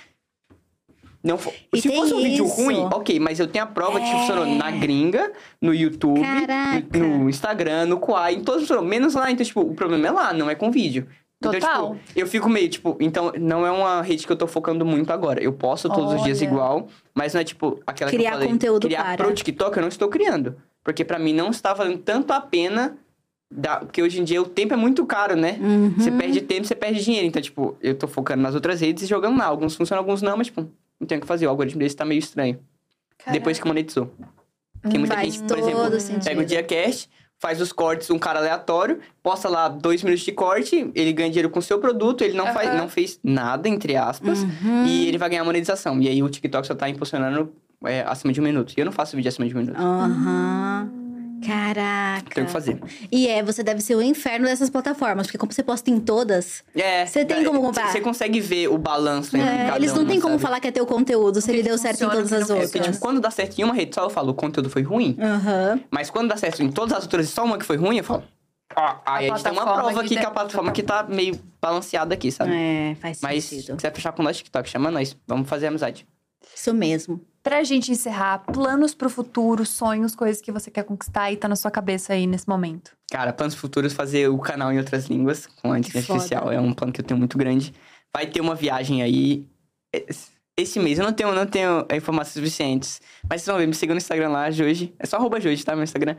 Não 1.22 1.36
foi. 1.36 1.52
E 1.74 1.80
Se 1.82 1.88
fosse 1.88 2.14
um 2.14 2.22
vídeo 2.22 2.44
isso. 2.44 2.54
ruim, 2.54 2.78
ok, 2.92 3.18
mas 3.18 3.40
eu 3.40 3.48
tenho 3.48 3.64
a 3.64 3.66
prova 3.66 3.98
de 3.98 4.06
que 4.06 4.12
É. 4.12 4.18
funcionou 4.20 4.46
na 4.46 4.70
gringa, 4.70 5.32
no 5.60 5.74
YouTube, 5.74 6.20
Caraca. 6.20 6.98
no, 6.98 7.28
Instagram, 7.28 7.86
no 7.86 7.98
Quai, 7.98 8.34
em 8.36 8.44
todos 8.44 8.70
os 8.70 8.82
menos 8.84 9.14
lá. 9.14 9.28
Então, 9.32 9.44
tipo, 9.44 9.60
o 9.62 9.74
problema 9.74 10.06
é 10.06 10.10
lá, 10.12 10.32
não 10.32 10.48
é 10.48 10.54
com 10.54 10.70
vídeo. 10.70 11.08
Total. 11.40 11.58
Então, 11.58 11.94
tipo, 11.96 12.18
eu 12.18 12.26
fico 12.26 12.48
meio, 12.48 12.68
tipo, 12.68 12.96
então 12.98 13.30
não 13.38 13.66
é 13.66 13.70
uma 13.70 14.00
rede 14.02 14.26
que 14.26 14.32
eu 14.32 14.36
tô 14.36 14.46
focando 14.46 14.86
muito 14.86 15.12
agora. 15.12 15.42
Eu 15.42 15.52
posto 15.52 15.88
todos 15.88 16.14
os 16.14 16.22
dias 16.24 16.40
Olha. 16.40 16.48
igual, 16.48 16.88
mas 17.14 17.34
não 17.34 17.40
é 17.40 17.44
tipo 17.44 17.78
aquela 17.86 18.10
que 18.10 18.16
Criar 18.16 18.30
eu 18.30 18.34
falei. 18.34 18.48
conteúdo 18.48 18.86
criar 18.86 19.04
para. 19.16 19.24
pro 19.24 19.34
TikTok 19.34 19.76
eu 19.76 19.80
não 19.82 19.88
estou 19.88 20.08
criando. 20.08 20.56
Porque 20.82 21.04
pra 21.04 21.18
mim 21.18 21.34
não 21.34 21.50
está 21.50 21.74
valendo 21.74 21.98
tanto 21.98 22.32
a 22.32 22.40
pena. 22.40 22.96
Da... 23.52 23.78
Porque 23.80 24.02
hoje 24.02 24.20
em 24.20 24.24
dia 24.24 24.40
o 24.40 24.46
tempo 24.46 24.72
é 24.74 24.76
muito 24.76 25.04
caro, 25.04 25.36
né? 25.36 25.58
Uhum. 25.60 25.90
Você 25.98 26.10
perde 26.10 26.40
tempo, 26.40 26.66
você 26.66 26.74
perde 26.74 27.04
dinheiro. 27.04 27.26
Então, 27.26 27.40
tipo, 27.42 27.76
eu 27.82 27.94
tô 27.94 28.08
focando 28.08 28.42
nas 28.42 28.54
outras 28.54 28.80
redes 28.80 29.02
e 29.04 29.06
jogando 29.06 29.36
lá. 29.38 29.44
Alguns 29.44 29.76
funcionam, 29.76 30.02
alguns 30.02 30.22
não, 30.22 30.36
mas, 30.36 30.46
tipo, 30.46 30.68
não 30.98 31.06
tem 31.06 31.18
o 31.18 31.20
que 31.20 31.26
fazer. 31.26 31.46
O 31.46 31.50
algoritmo 31.50 31.78
desse 31.80 31.94
tá 31.94 32.04
meio 32.04 32.18
estranho. 32.18 32.58
Depois 33.30 33.58
que 33.58 33.66
monetizou. 33.66 34.10
Tem 34.88 34.98
muita 34.98 35.14
Faz 35.16 35.34
gente, 35.34 35.46
por 35.48 35.58
exemplo, 35.58 36.00
sentido. 36.00 36.24
pega 36.24 36.40
o 36.40 36.44
Diacast, 36.44 37.10
faz 37.38 37.60
os 37.60 37.70
cortes, 37.72 38.10
um 38.10 38.18
cara 38.18 38.38
aleatório, 38.38 38.98
posta 39.22 39.48
lá 39.48 39.68
dois 39.68 40.02
minutos 40.02 40.24
de 40.24 40.32
corte, 40.32 40.90
ele 40.94 41.12
ganha 41.12 41.28
dinheiro 41.28 41.50
com 41.50 41.58
o 41.58 41.62
seu 41.62 41.78
produto, 41.78 42.22
ele 42.24 42.36
não, 42.36 42.46
faz, 42.46 42.68
Aham. 42.68 42.78
não 42.78 42.88
fez 42.88 43.20
nada, 43.22 43.68
entre 43.68 43.94
aspas, 43.96 44.42
Uhum. 44.42 44.84
e 44.86 45.06
ele 45.06 45.18
vai 45.18 45.28
ganhar 45.28 45.44
monetização. 45.44 46.00
E 46.00 46.08
aí 46.08 46.22
o 46.22 46.28
TikTok 46.28 46.66
só 46.66 46.74
tá 46.74 46.88
impulsionando 46.88 47.52
é, 47.84 48.02
acima 48.08 48.32
de 48.32 48.40
um 48.40 48.44
minuto. 48.44 48.72
E 48.76 48.80
eu 48.80 48.84
não 48.86 48.92
faço 48.92 49.14
vídeo 49.16 49.28
acima 49.28 49.46
de 49.46 49.54
um 49.54 49.58
minuto. 49.58 49.78
Aham. 49.78 51.05
Caraca. 51.44 52.30
Tenho 52.34 52.46
que 52.46 52.52
fazer. 52.52 52.80
E 53.10 53.28
é, 53.28 53.42
você 53.42 53.62
deve 53.62 53.80
ser 53.80 53.94
o 53.94 54.02
inferno 54.02 54.46
dessas 54.46 54.70
plataformas, 54.70 55.26
porque 55.26 55.38
como 55.38 55.52
você 55.52 55.62
posta 55.62 55.90
em 55.90 55.98
todas, 56.00 56.62
É. 56.74 57.04
Você 57.06 57.24
tem 57.24 57.44
como 57.44 57.60
comparar? 57.60 57.90
Você 57.92 58.00
consegue 58.00 58.40
ver 58.40 58.68
o 58.68 58.78
balanço 58.78 59.36
entre 59.36 59.48
é, 59.48 59.64
cada 59.66 59.76
eles 59.76 59.92
não 59.92 60.02
uma, 60.02 60.08
têm 60.10 60.20
como 60.20 60.34
sabe? 60.34 60.42
falar 60.42 60.60
que 60.60 60.68
é 60.68 60.70
teu 60.72 60.86
conteúdo, 60.86 61.40
se 61.40 61.46
que 61.46 61.52
ele 61.56 61.62
deu 61.62 61.74
que 61.74 61.80
certo 61.80 62.04
em 62.04 62.08
todas 62.08 62.28
que 62.28 62.34
as 62.34 62.48
não 62.48 62.56
É 62.56 62.60
outras. 62.60 62.70
porque, 62.70 62.90
tipo, 62.90 62.98
quando 63.00 63.20
dá 63.20 63.30
certo 63.30 63.58
em 63.58 63.64
uma 63.64 63.74
rede 63.74 63.94
só, 63.94 64.04
eu 64.04 64.10
falo, 64.10 64.30
o 64.30 64.34
conteúdo 64.34 64.70
foi 64.70 64.82
ruim. 64.82 65.16
Aham. 65.20 65.80
Mas 65.90 66.10
quando 66.10 66.28
dá 66.28 66.36
certo 66.36 66.62
em 66.62 66.70
todas 66.70 66.96
as 66.96 67.04
outras 67.04 67.26
e 67.26 67.28
só 67.32 67.44
uma 67.44 67.58
que 67.58 67.64
foi 67.64 67.76
ruim, 67.76 67.98
eu 67.98 68.04
falo. 68.04 68.22
Ó, 68.74 68.96
aí 69.06 69.26
a 69.30 69.34
gente 69.36 69.42
tem 69.44 69.52
uma 69.52 69.62
prova 69.64 69.92
que 69.92 69.98
aqui 70.00 70.08
que 70.08 70.14
deu- 70.16 70.28
a 70.28 70.30
plataforma 70.30 70.72
que 70.72 70.82
tá 70.82 71.02
meio 71.08 71.38
balanceada 71.62 72.12
aqui, 72.14 72.30
sabe? 72.32 72.52
É, 72.54 72.96
faz 73.00 73.20
Mas 73.22 73.44
se 73.44 73.56
sentido. 73.60 73.76
quiser 73.76 73.94
fechar 73.94 74.12
com 74.12 74.22
nós 74.22 74.36
TikTok, 74.36 74.68
chama 74.68 74.90
nós. 74.90 75.16
Vamos 75.26 75.48
fazer 75.48 75.68
amizade. 75.68 76.06
Isso 76.54 76.72
mesmo. 76.74 77.20
Pra 77.42 77.62
gente 77.62 77.92
encerrar, 77.92 78.38
planos 78.38 78.92
pro 78.94 79.08
futuro, 79.08 79.64
sonhos, 79.64 80.14
coisas 80.16 80.42
que 80.42 80.50
você 80.50 80.70
quer 80.70 80.82
conquistar 80.82 81.30
e 81.30 81.36
tá 81.36 81.46
na 81.46 81.54
sua 81.54 81.70
cabeça 81.70 82.12
aí 82.12 82.26
nesse 82.26 82.48
momento. 82.48 82.90
Cara, 83.10 83.32
planos 83.32 83.54
futuros 83.54 83.92
fazer 83.92 84.28
o 84.28 84.38
canal 84.38 84.72
em 84.72 84.78
outras 84.78 85.06
línguas 85.06 85.46
com 85.46 85.72
a 85.72 85.78
inteligência 85.78 86.14
artificial. 86.14 86.50
É 86.50 86.60
um 86.60 86.72
plano 86.72 86.92
que 86.92 87.00
eu 87.00 87.04
tenho 87.04 87.18
muito 87.18 87.38
grande. 87.38 87.72
Vai 88.12 88.26
ter 88.26 88.40
uma 88.40 88.54
viagem 88.54 89.02
aí. 89.02 89.46
es- 89.92 90.32
Esse 90.58 90.80
mês 90.80 90.98
eu 90.98 91.04
não 91.04 91.12
tenho, 91.12 91.32
não 91.34 91.46
tenho 91.46 91.86
informações 91.94 92.32
suficientes. 92.32 93.00
Mas 93.28 93.42
vocês 93.42 93.46
vão 93.52 93.58
ver, 93.58 93.66
me 93.66 93.74
sigam 93.74 93.94
no 93.94 93.98
Instagram 93.98 94.30
lá, 94.30 94.50
Joji. 94.50 94.94
É 94.98 95.04
só 95.06 95.16
arroba 95.18 95.38
Joji, 95.38 95.62
tá? 95.64 95.74
Meu 95.76 95.84
Instagram. 95.84 96.16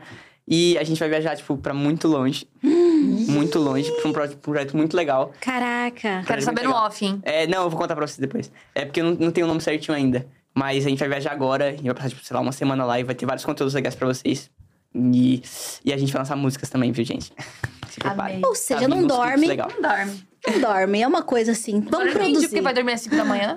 E 0.50 0.78
a 0.78 0.84
gente 0.84 0.98
vai 0.98 1.08
viajar, 1.08 1.36
tipo, 1.36 1.56
pra 1.58 1.74
muito 1.74 2.08
longe. 2.08 2.48
muito 2.62 3.58
longe, 3.58 3.90
pra 4.00 4.08
um 4.08 4.12
proje- 4.12 4.36
projeto 4.36 4.76
muito 4.76 4.96
legal. 4.96 5.32
Caraca. 5.40 6.00
Quero 6.00 6.26
Cara, 6.26 6.40
saber 6.40 6.62
no 6.62 6.72
off, 6.72 7.04
hein? 7.04 7.20
É, 7.22 7.46
não, 7.46 7.64
eu 7.64 7.70
vou 7.70 7.78
contar 7.78 7.94
pra 7.94 8.06
vocês 8.06 8.18
depois. 8.18 8.50
É 8.74 8.84
porque 8.84 9.00
eu 9.00 9.04
não, 9.04 9.12
não 9.14 9.30
tenho 9.30 9.46
o 9.46 9.48
nome 9.48 9.60
certinho 9.60 9.96
ainda. 9.96 10.26
Mas 10.54 10.86
a 10.86 10.88
gente 10.88 10.98
vai 10.98 11.08
viajar 11.08 11.32
agora 11.32 11.72
e 11.74 11.82
vai 11.82 11.94
passar, 11.94 12.08
tipo, 12.08 12.24
sei 12.24 12.34
lá, 12.34 12.40
uma 12.40 12.50
semana 12.52 12.84
lá 12.84 12.98
e 12.98 13.04
vai 13.04 13.14
ter 13.14 13.26
vários 13.26 13.44
conteúdos 13.44 13.74
legais 13.74 13.94
pra 13.94 14.06
vocês. 14.08 14.50
E, 14.94 15.42
e 15.84 15.92
a 15.92 15.96
gente 15.96 16.12
vai 16.12 16.22
lançar 16.22 16.34
músicas 16.34 16.70
também, 16.70 16.90
viu, 16.90 17.04
gente? 17.04 17.30
Se 17.90 17.98
preparem. 18.00 18.40
Ou 18.44 18.54
seja, 18.54 18.80
Tá 18.80 18.88
não 18.88 19.06
dorme. 19.06 19.46
legal. 19.46 19.68
Não 19.72 19.82
dorme. 19.82 20.24
Não 20.46 20.60
dorme. 20.60 21.02
É 21.02 21.06
uma 21.06 21.22
coisa 21.22 21.52
assim. 21.52 21.80
Vamos 21.80 21.94
Agora 22.08 22.12
produzir. 22.12 22.48
porque 22.48 22.60
vai 22.62 22.72
dormir 22.74 22.92
às 22.92 23.00
5 23.02 23.16
da 23.16 23.24
manhã. 23.24 23.54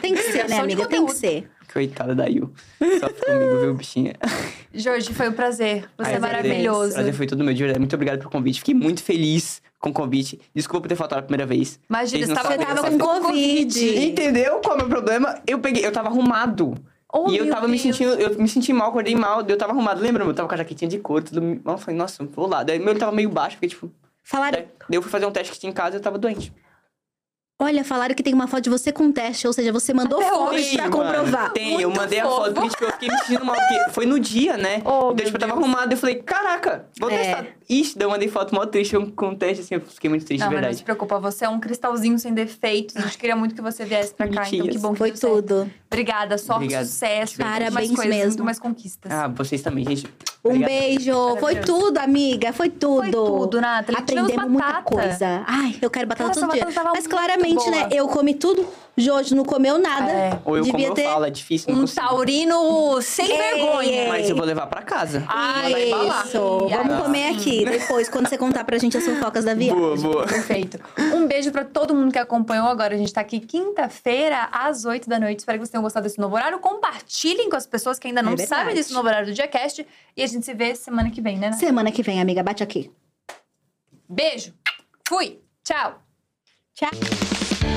Tem 0.00 0.14
que 0.14 0.22
ser, 0.22 0.48
né, 0.48 0.58
amiga? 0.58 0.86
Tem 0.86 1.04
que 1.04 1.12
ser. 1.14 1.50
Coitada 1.72 2.14
da 2.14 2.26
Yu. 2.26 2.52
Sofre 2.98 3.26
comigo, 3.26 3.60
viu, 3.60 3.74
bichinha? 3.74 4.14
Jorge, 4.74 5.14
foi 5.14 5.28
um 5.28 5.32
prazer. 5.32 5.88
Você 5.96 6.10
Ai, 6.10 6.14
é 6.16 6.18
maravilhoso. 6.18 6.94
Prazer 6.94 7.12
foi 7.14 7.26
todo 7.26 7.44
meu 7.44 7.54
verdade. 7.54 7.78
Muito 7.78 7.94
obrigado 7.94 8.18
pelo 8.18 8.30
convite. 8.30 8.58
Fiquei 8.58 8.74
muito 8.74 9.02
feliz 9.02 9.62
com 9.78 9.90
o 9.90 9.92
convite. 9.92 10.40
Desculpa 10.54 10.82
por 10.82 10.88
ter 10.88 10.96
faltado 10.96 11.20
a 11.20 11.22
primeira 11.22 11.46
vez. 11.46 11.78
Imagina, 11.88 12.26
você 12.26 12.34
tava, 12.34 12.58
tava 12.58 12.90
com 12.90 12.98
Covid. 12.98 13.98
Entendeu 14.04 14.60
qual 14.60 14.74
é 14.74 14.78
o 14.78 14.78
meu 14.78 14.88
problema? 14.88 15.40
Eu 15.46 15.60
peguei, 15.60 15.84
eu 15.84 15.92
tava 15.92 16.08
arrumado. 16.08 16.74
Oh, 17.12 17.28
e 17.28 17.36
eu 17.36 17.48
tava 17.48 17.66
me 17.66 17.72
Deus. 17.72 17.82
sentindo, 17.82 18.12
eu 18.14 18.38
me 18.38 18.48
senti 18.48 18.72
mal, 18.72 18.90
acordei 18.90 19.16
mal, 19.16 19.44
eu 19.46 19.56
tava 19.56 19.72
arrumado. 19.72 20.00
Lembra? 20.00 20.24
Eu 20.24 20.34
tava 20.34 20.48
com 20.48 20.54
a 20.54 20.58
jaquetinha 20.58 20.88
de 20.88 20.98
couro, 20.98 21.24
tudo. 21.24 21.60
Eu 21.64 21.78
falei, 21.78 21.96
nossa, 21.96 22.24
vou 22.24 22.46
lá. 22.46 22.62
Daí 22.62 22.78
meu 22.78 22.96
tava 22.96 23.12
meio 23.12 23.30
baixo, 23.30 23.56
fiquei 23.56 23.68
tipo. 23.68 23.90
Falaram, 24.22 24.60
Daí 24.60 24.96
eu 24.96 25.02
fui 25.02 25.10
fazer 25.10 25.26
um 25.26 25.30
teste 25.32 25.52
que 25.52 25.58
tinha 25.58 25.70
em 25.70 25.74
casa 25.74 25.96
e 25.96 25.98
eu 25.98 26.02
tava 26.02 26.18
doente. 26.18 26.52
Olha, 27.60 27.84
falaram 27.84 28.14
que 28.14 28.22
tem 28.22 28.34
uma 28.34 28.46
foto 28.48 28.62
de 28.64 28.70
você 28.70 28.90
com 28.90 29.12
teste, 29.12 29.46
ou 29.46 29.52
seja, 29.52 29.72
você 29.72 29.92
mandou 29.94 30.18
Até 30.20 30.30
fotos 30.30 30.54
hoje, 30.56 30.72
pra 30.76 30.88
mano, 30.88 30.96
comprovar. 30.96 31.52
Tem, 31.52 31.80
eu 31.80 31.88
Muito 31.90 32.00
mandei 32.00 32.18
a 32.18 32.24
fofo. 32.24 32.36
foto, 32.36 32.54
porque 32.54 32.68
tipo, 32.70 32.84
eu 32.84 32.92
fiquei 32.92 33.08
me 33.08 33.18
sentindo 33.18 33.44
mal, 33.44 33.54
porque 33.56 33.90
foi 33.90 34.06
no 34.06 34.18
dia, 34.18 34.56
né? 34.56 34.82
Oh, 34.84 35.10
então, 35.12 35.16
tipo, 35.16 35.36
eu 35.36 35.40
tava 35.40 35.52
Deus. 35.52 35.64
arrumado, 35.64 35.92
eu 35.92 35.96
falei, 35.98 36.16
caraca, 36.16 36.86
vou 36.98 37.10
É. 37.10 37.16
testar. 37.18 37.46
Ixi, 37.68 37.96
daí 37.98 38.06
eu 38.06 38.10
mandei 38.10 38.28
foto 38.28 38.52
mó 38.54 38.66
triste 38.66 38.96
com- 39.14 39.34
teste, 39.34 39.62
assim, 39.62 39.74
eu 39.76 39.80
fiquei 39.82 40.10
muito 40.10 40.24
triste, 40.24 40.40
Não, 40.40 40.48
de 40.48 40.54
mas 40.54 40.60
não 40.60 40.60
verdade. 40.62 40.76
se 40.78 40.82
preocupa, 40.84 41.20
você 41.20 41.44
é 41.44 41.48
um 41.48 41.60
cristalzinho 41.60 42.18
sem 42.18 42.34
defeitos. 42.34 42.96
A 42.96 43.02
gente 43.02 43.16
queria 43.16 43.36
muito 43.36 43.54
que 43.54 43.60
você 43.62 43.84
viesse 43.84 44.12
pra 44.12 44.26
cá, 44.28 44.42
então 44.50 44.66
que 44.66 44.78
bom 44.78 44.92
que 44.92 44.98
Foi 44.98 45.14
certo. 45.16 45.36
tudo. 45.42 45.70
Obrigada, 45.86 46.36
sorte, 46.38 46.64
Obrigado. 46.64 46.84
sucesso, 46.86 47.36
Parabéns 47.38 47.72
mais 47.74 47.88
coisas, 47.90 48.06
mesmo. 48.06 48.26
muito 48.28 48.44
mais 48.44 48.58
conquistas. 48.58 49.10
Ah, 49.12 49.28
vocês 49.28 49.60
também, 49.62 49.84
gente. 49.84 50.06
Um 50.44 50.48
Obrigado. 50.50 50.68
beijo. 50.70 51.36
Foi 51.38 51.56
tudo, 51.56 51.98
amiga. 51.98 52.52
Foi 52.52 52.70
tudo. 52.70 53.02
Foi 53.02 53.10
tudo, 53.10 53.60
Nathalie. 53.60 54.00
Aprendemos 54.00 54.48
muita 54.50 54.82
coisa. 54.82 55.44
Ai, 55.46 55.76
eu 55.82 55.90
quero 55.90 56.06
batata 56.08 56.30
Cara, 56.30 56.40
todo 56.46 56.52
dia. 56.54 56.64
Mas 56.64 57.06
muito 57.38 57.49
claramente, 57.54 57.90
né? 57.90 57.98
Eu 58.00 58.08
comi 58.08 58.34
tudo. 58.34 58.66
Jojo 58.96 59.34
não 59.34 59.44
comeu 59.44 59.78
nada. 59.78 60.10
É. 60.10 60.40
Ou 60.44 60.58
eu, 60.58 60.64
como 60.64 60.72
Devia 60.76 60.88
eu 60.88 60.94
ter... 60.94 61.04
falo, 61.04 61.24
é 61.24 61.30
difícil, 61.30 61.68
não 61.72 61.78
Um 61.78 61.80
consigo. 61.82 62.00
taurino 62.06 63.00
sem 63.00 63.30
Ei, 63.30 63.36
vergonha. 63.38 64.02
ei. 64.02 64.08
Mas 64.08 64.28
eu 64.28 64.36
vou 64.36 64.44
levar 64.44 64.66
pra 64.66 64.82
casa. 64.82 65.24
Ah. 65.28 65.70
Isso. 65.70 66.38
Vamos 66.68 66.92
ai, 66.92 67.02
comer 67.02 67.28
aqui 67.34 67.64
depois, 67.64 68.08
quando 68.10 68.28
você 68.28 68.36
contar 68.36 68.64
pra 68.64 68.76
gente 68.78 68.98
as 68.98 69.04
fofocas 69.04 69.44
da 69.44 69.54
viagem. 69.54 69.74
Boa, 69.80 69.96
boa. 69.96 70.26
Perfeito. 70.26 70.78
Um 71.14 71.26
beijo 71.26 71.50
pra 71.50 71.64
todo 71.64 71.94
mundo 71.94 72.12
que 72.12 72.18
acompanhou 72.18 72.66
agora. 72.66 72.94
A 72.94 72.98
gente 72.98 73.12
tá 73.12 73.22
aqui 73.22 73.40
quinta-feira, 73.40 74.48
às 74.52 74.84
8 74.84 75.08
da 75.08 75.18
noite. 75.18 75.38
Espero 75.38 75.56
que 75.58 75.62
vocês 75.64 75.70
tenham 75.70 75.82
gostado 75.82 76.04
desse 76.04 76.18
novo 76.18 76.34
horário. 76.34 76.58
Compartilhem 76.58 77.48
com 77.48 77.56
as 77.56 77.66
pessoas 77.66 77.98
que 77.98 78.08
ainda 78.08 78.22
não 78.22 78.32
É 78.32 78.36
verdade. 78.36 78.60
sabem 78.60 78.74
desse 78.74 78.92
novo 78.92 79.06
horário 79.08 79.28
do 79.28 79.32
Diacast. 79.32 79.86
E 80.14 80.22
a 80.22 80.26
gente 80.26 80.44
se 80.44 80.52
vê 80.52 80.74
semana 80.74 81.10
que 81.10 81.22
vem, 81.22 81.38
né? 81.38 81.50
Nath? 81.50 81.58
Semana 81.60 81.90
que 81.90 82.02
vem, 82.02 82.20
amiga. 82.20 82.42
Bate 82.42 82.62
aqui. 82.62 82.90
Beijo. 84.06 84.52
Fui. 85.08 85.38
Tchau. 85.64 86.02
Tchau. 86.74 87.69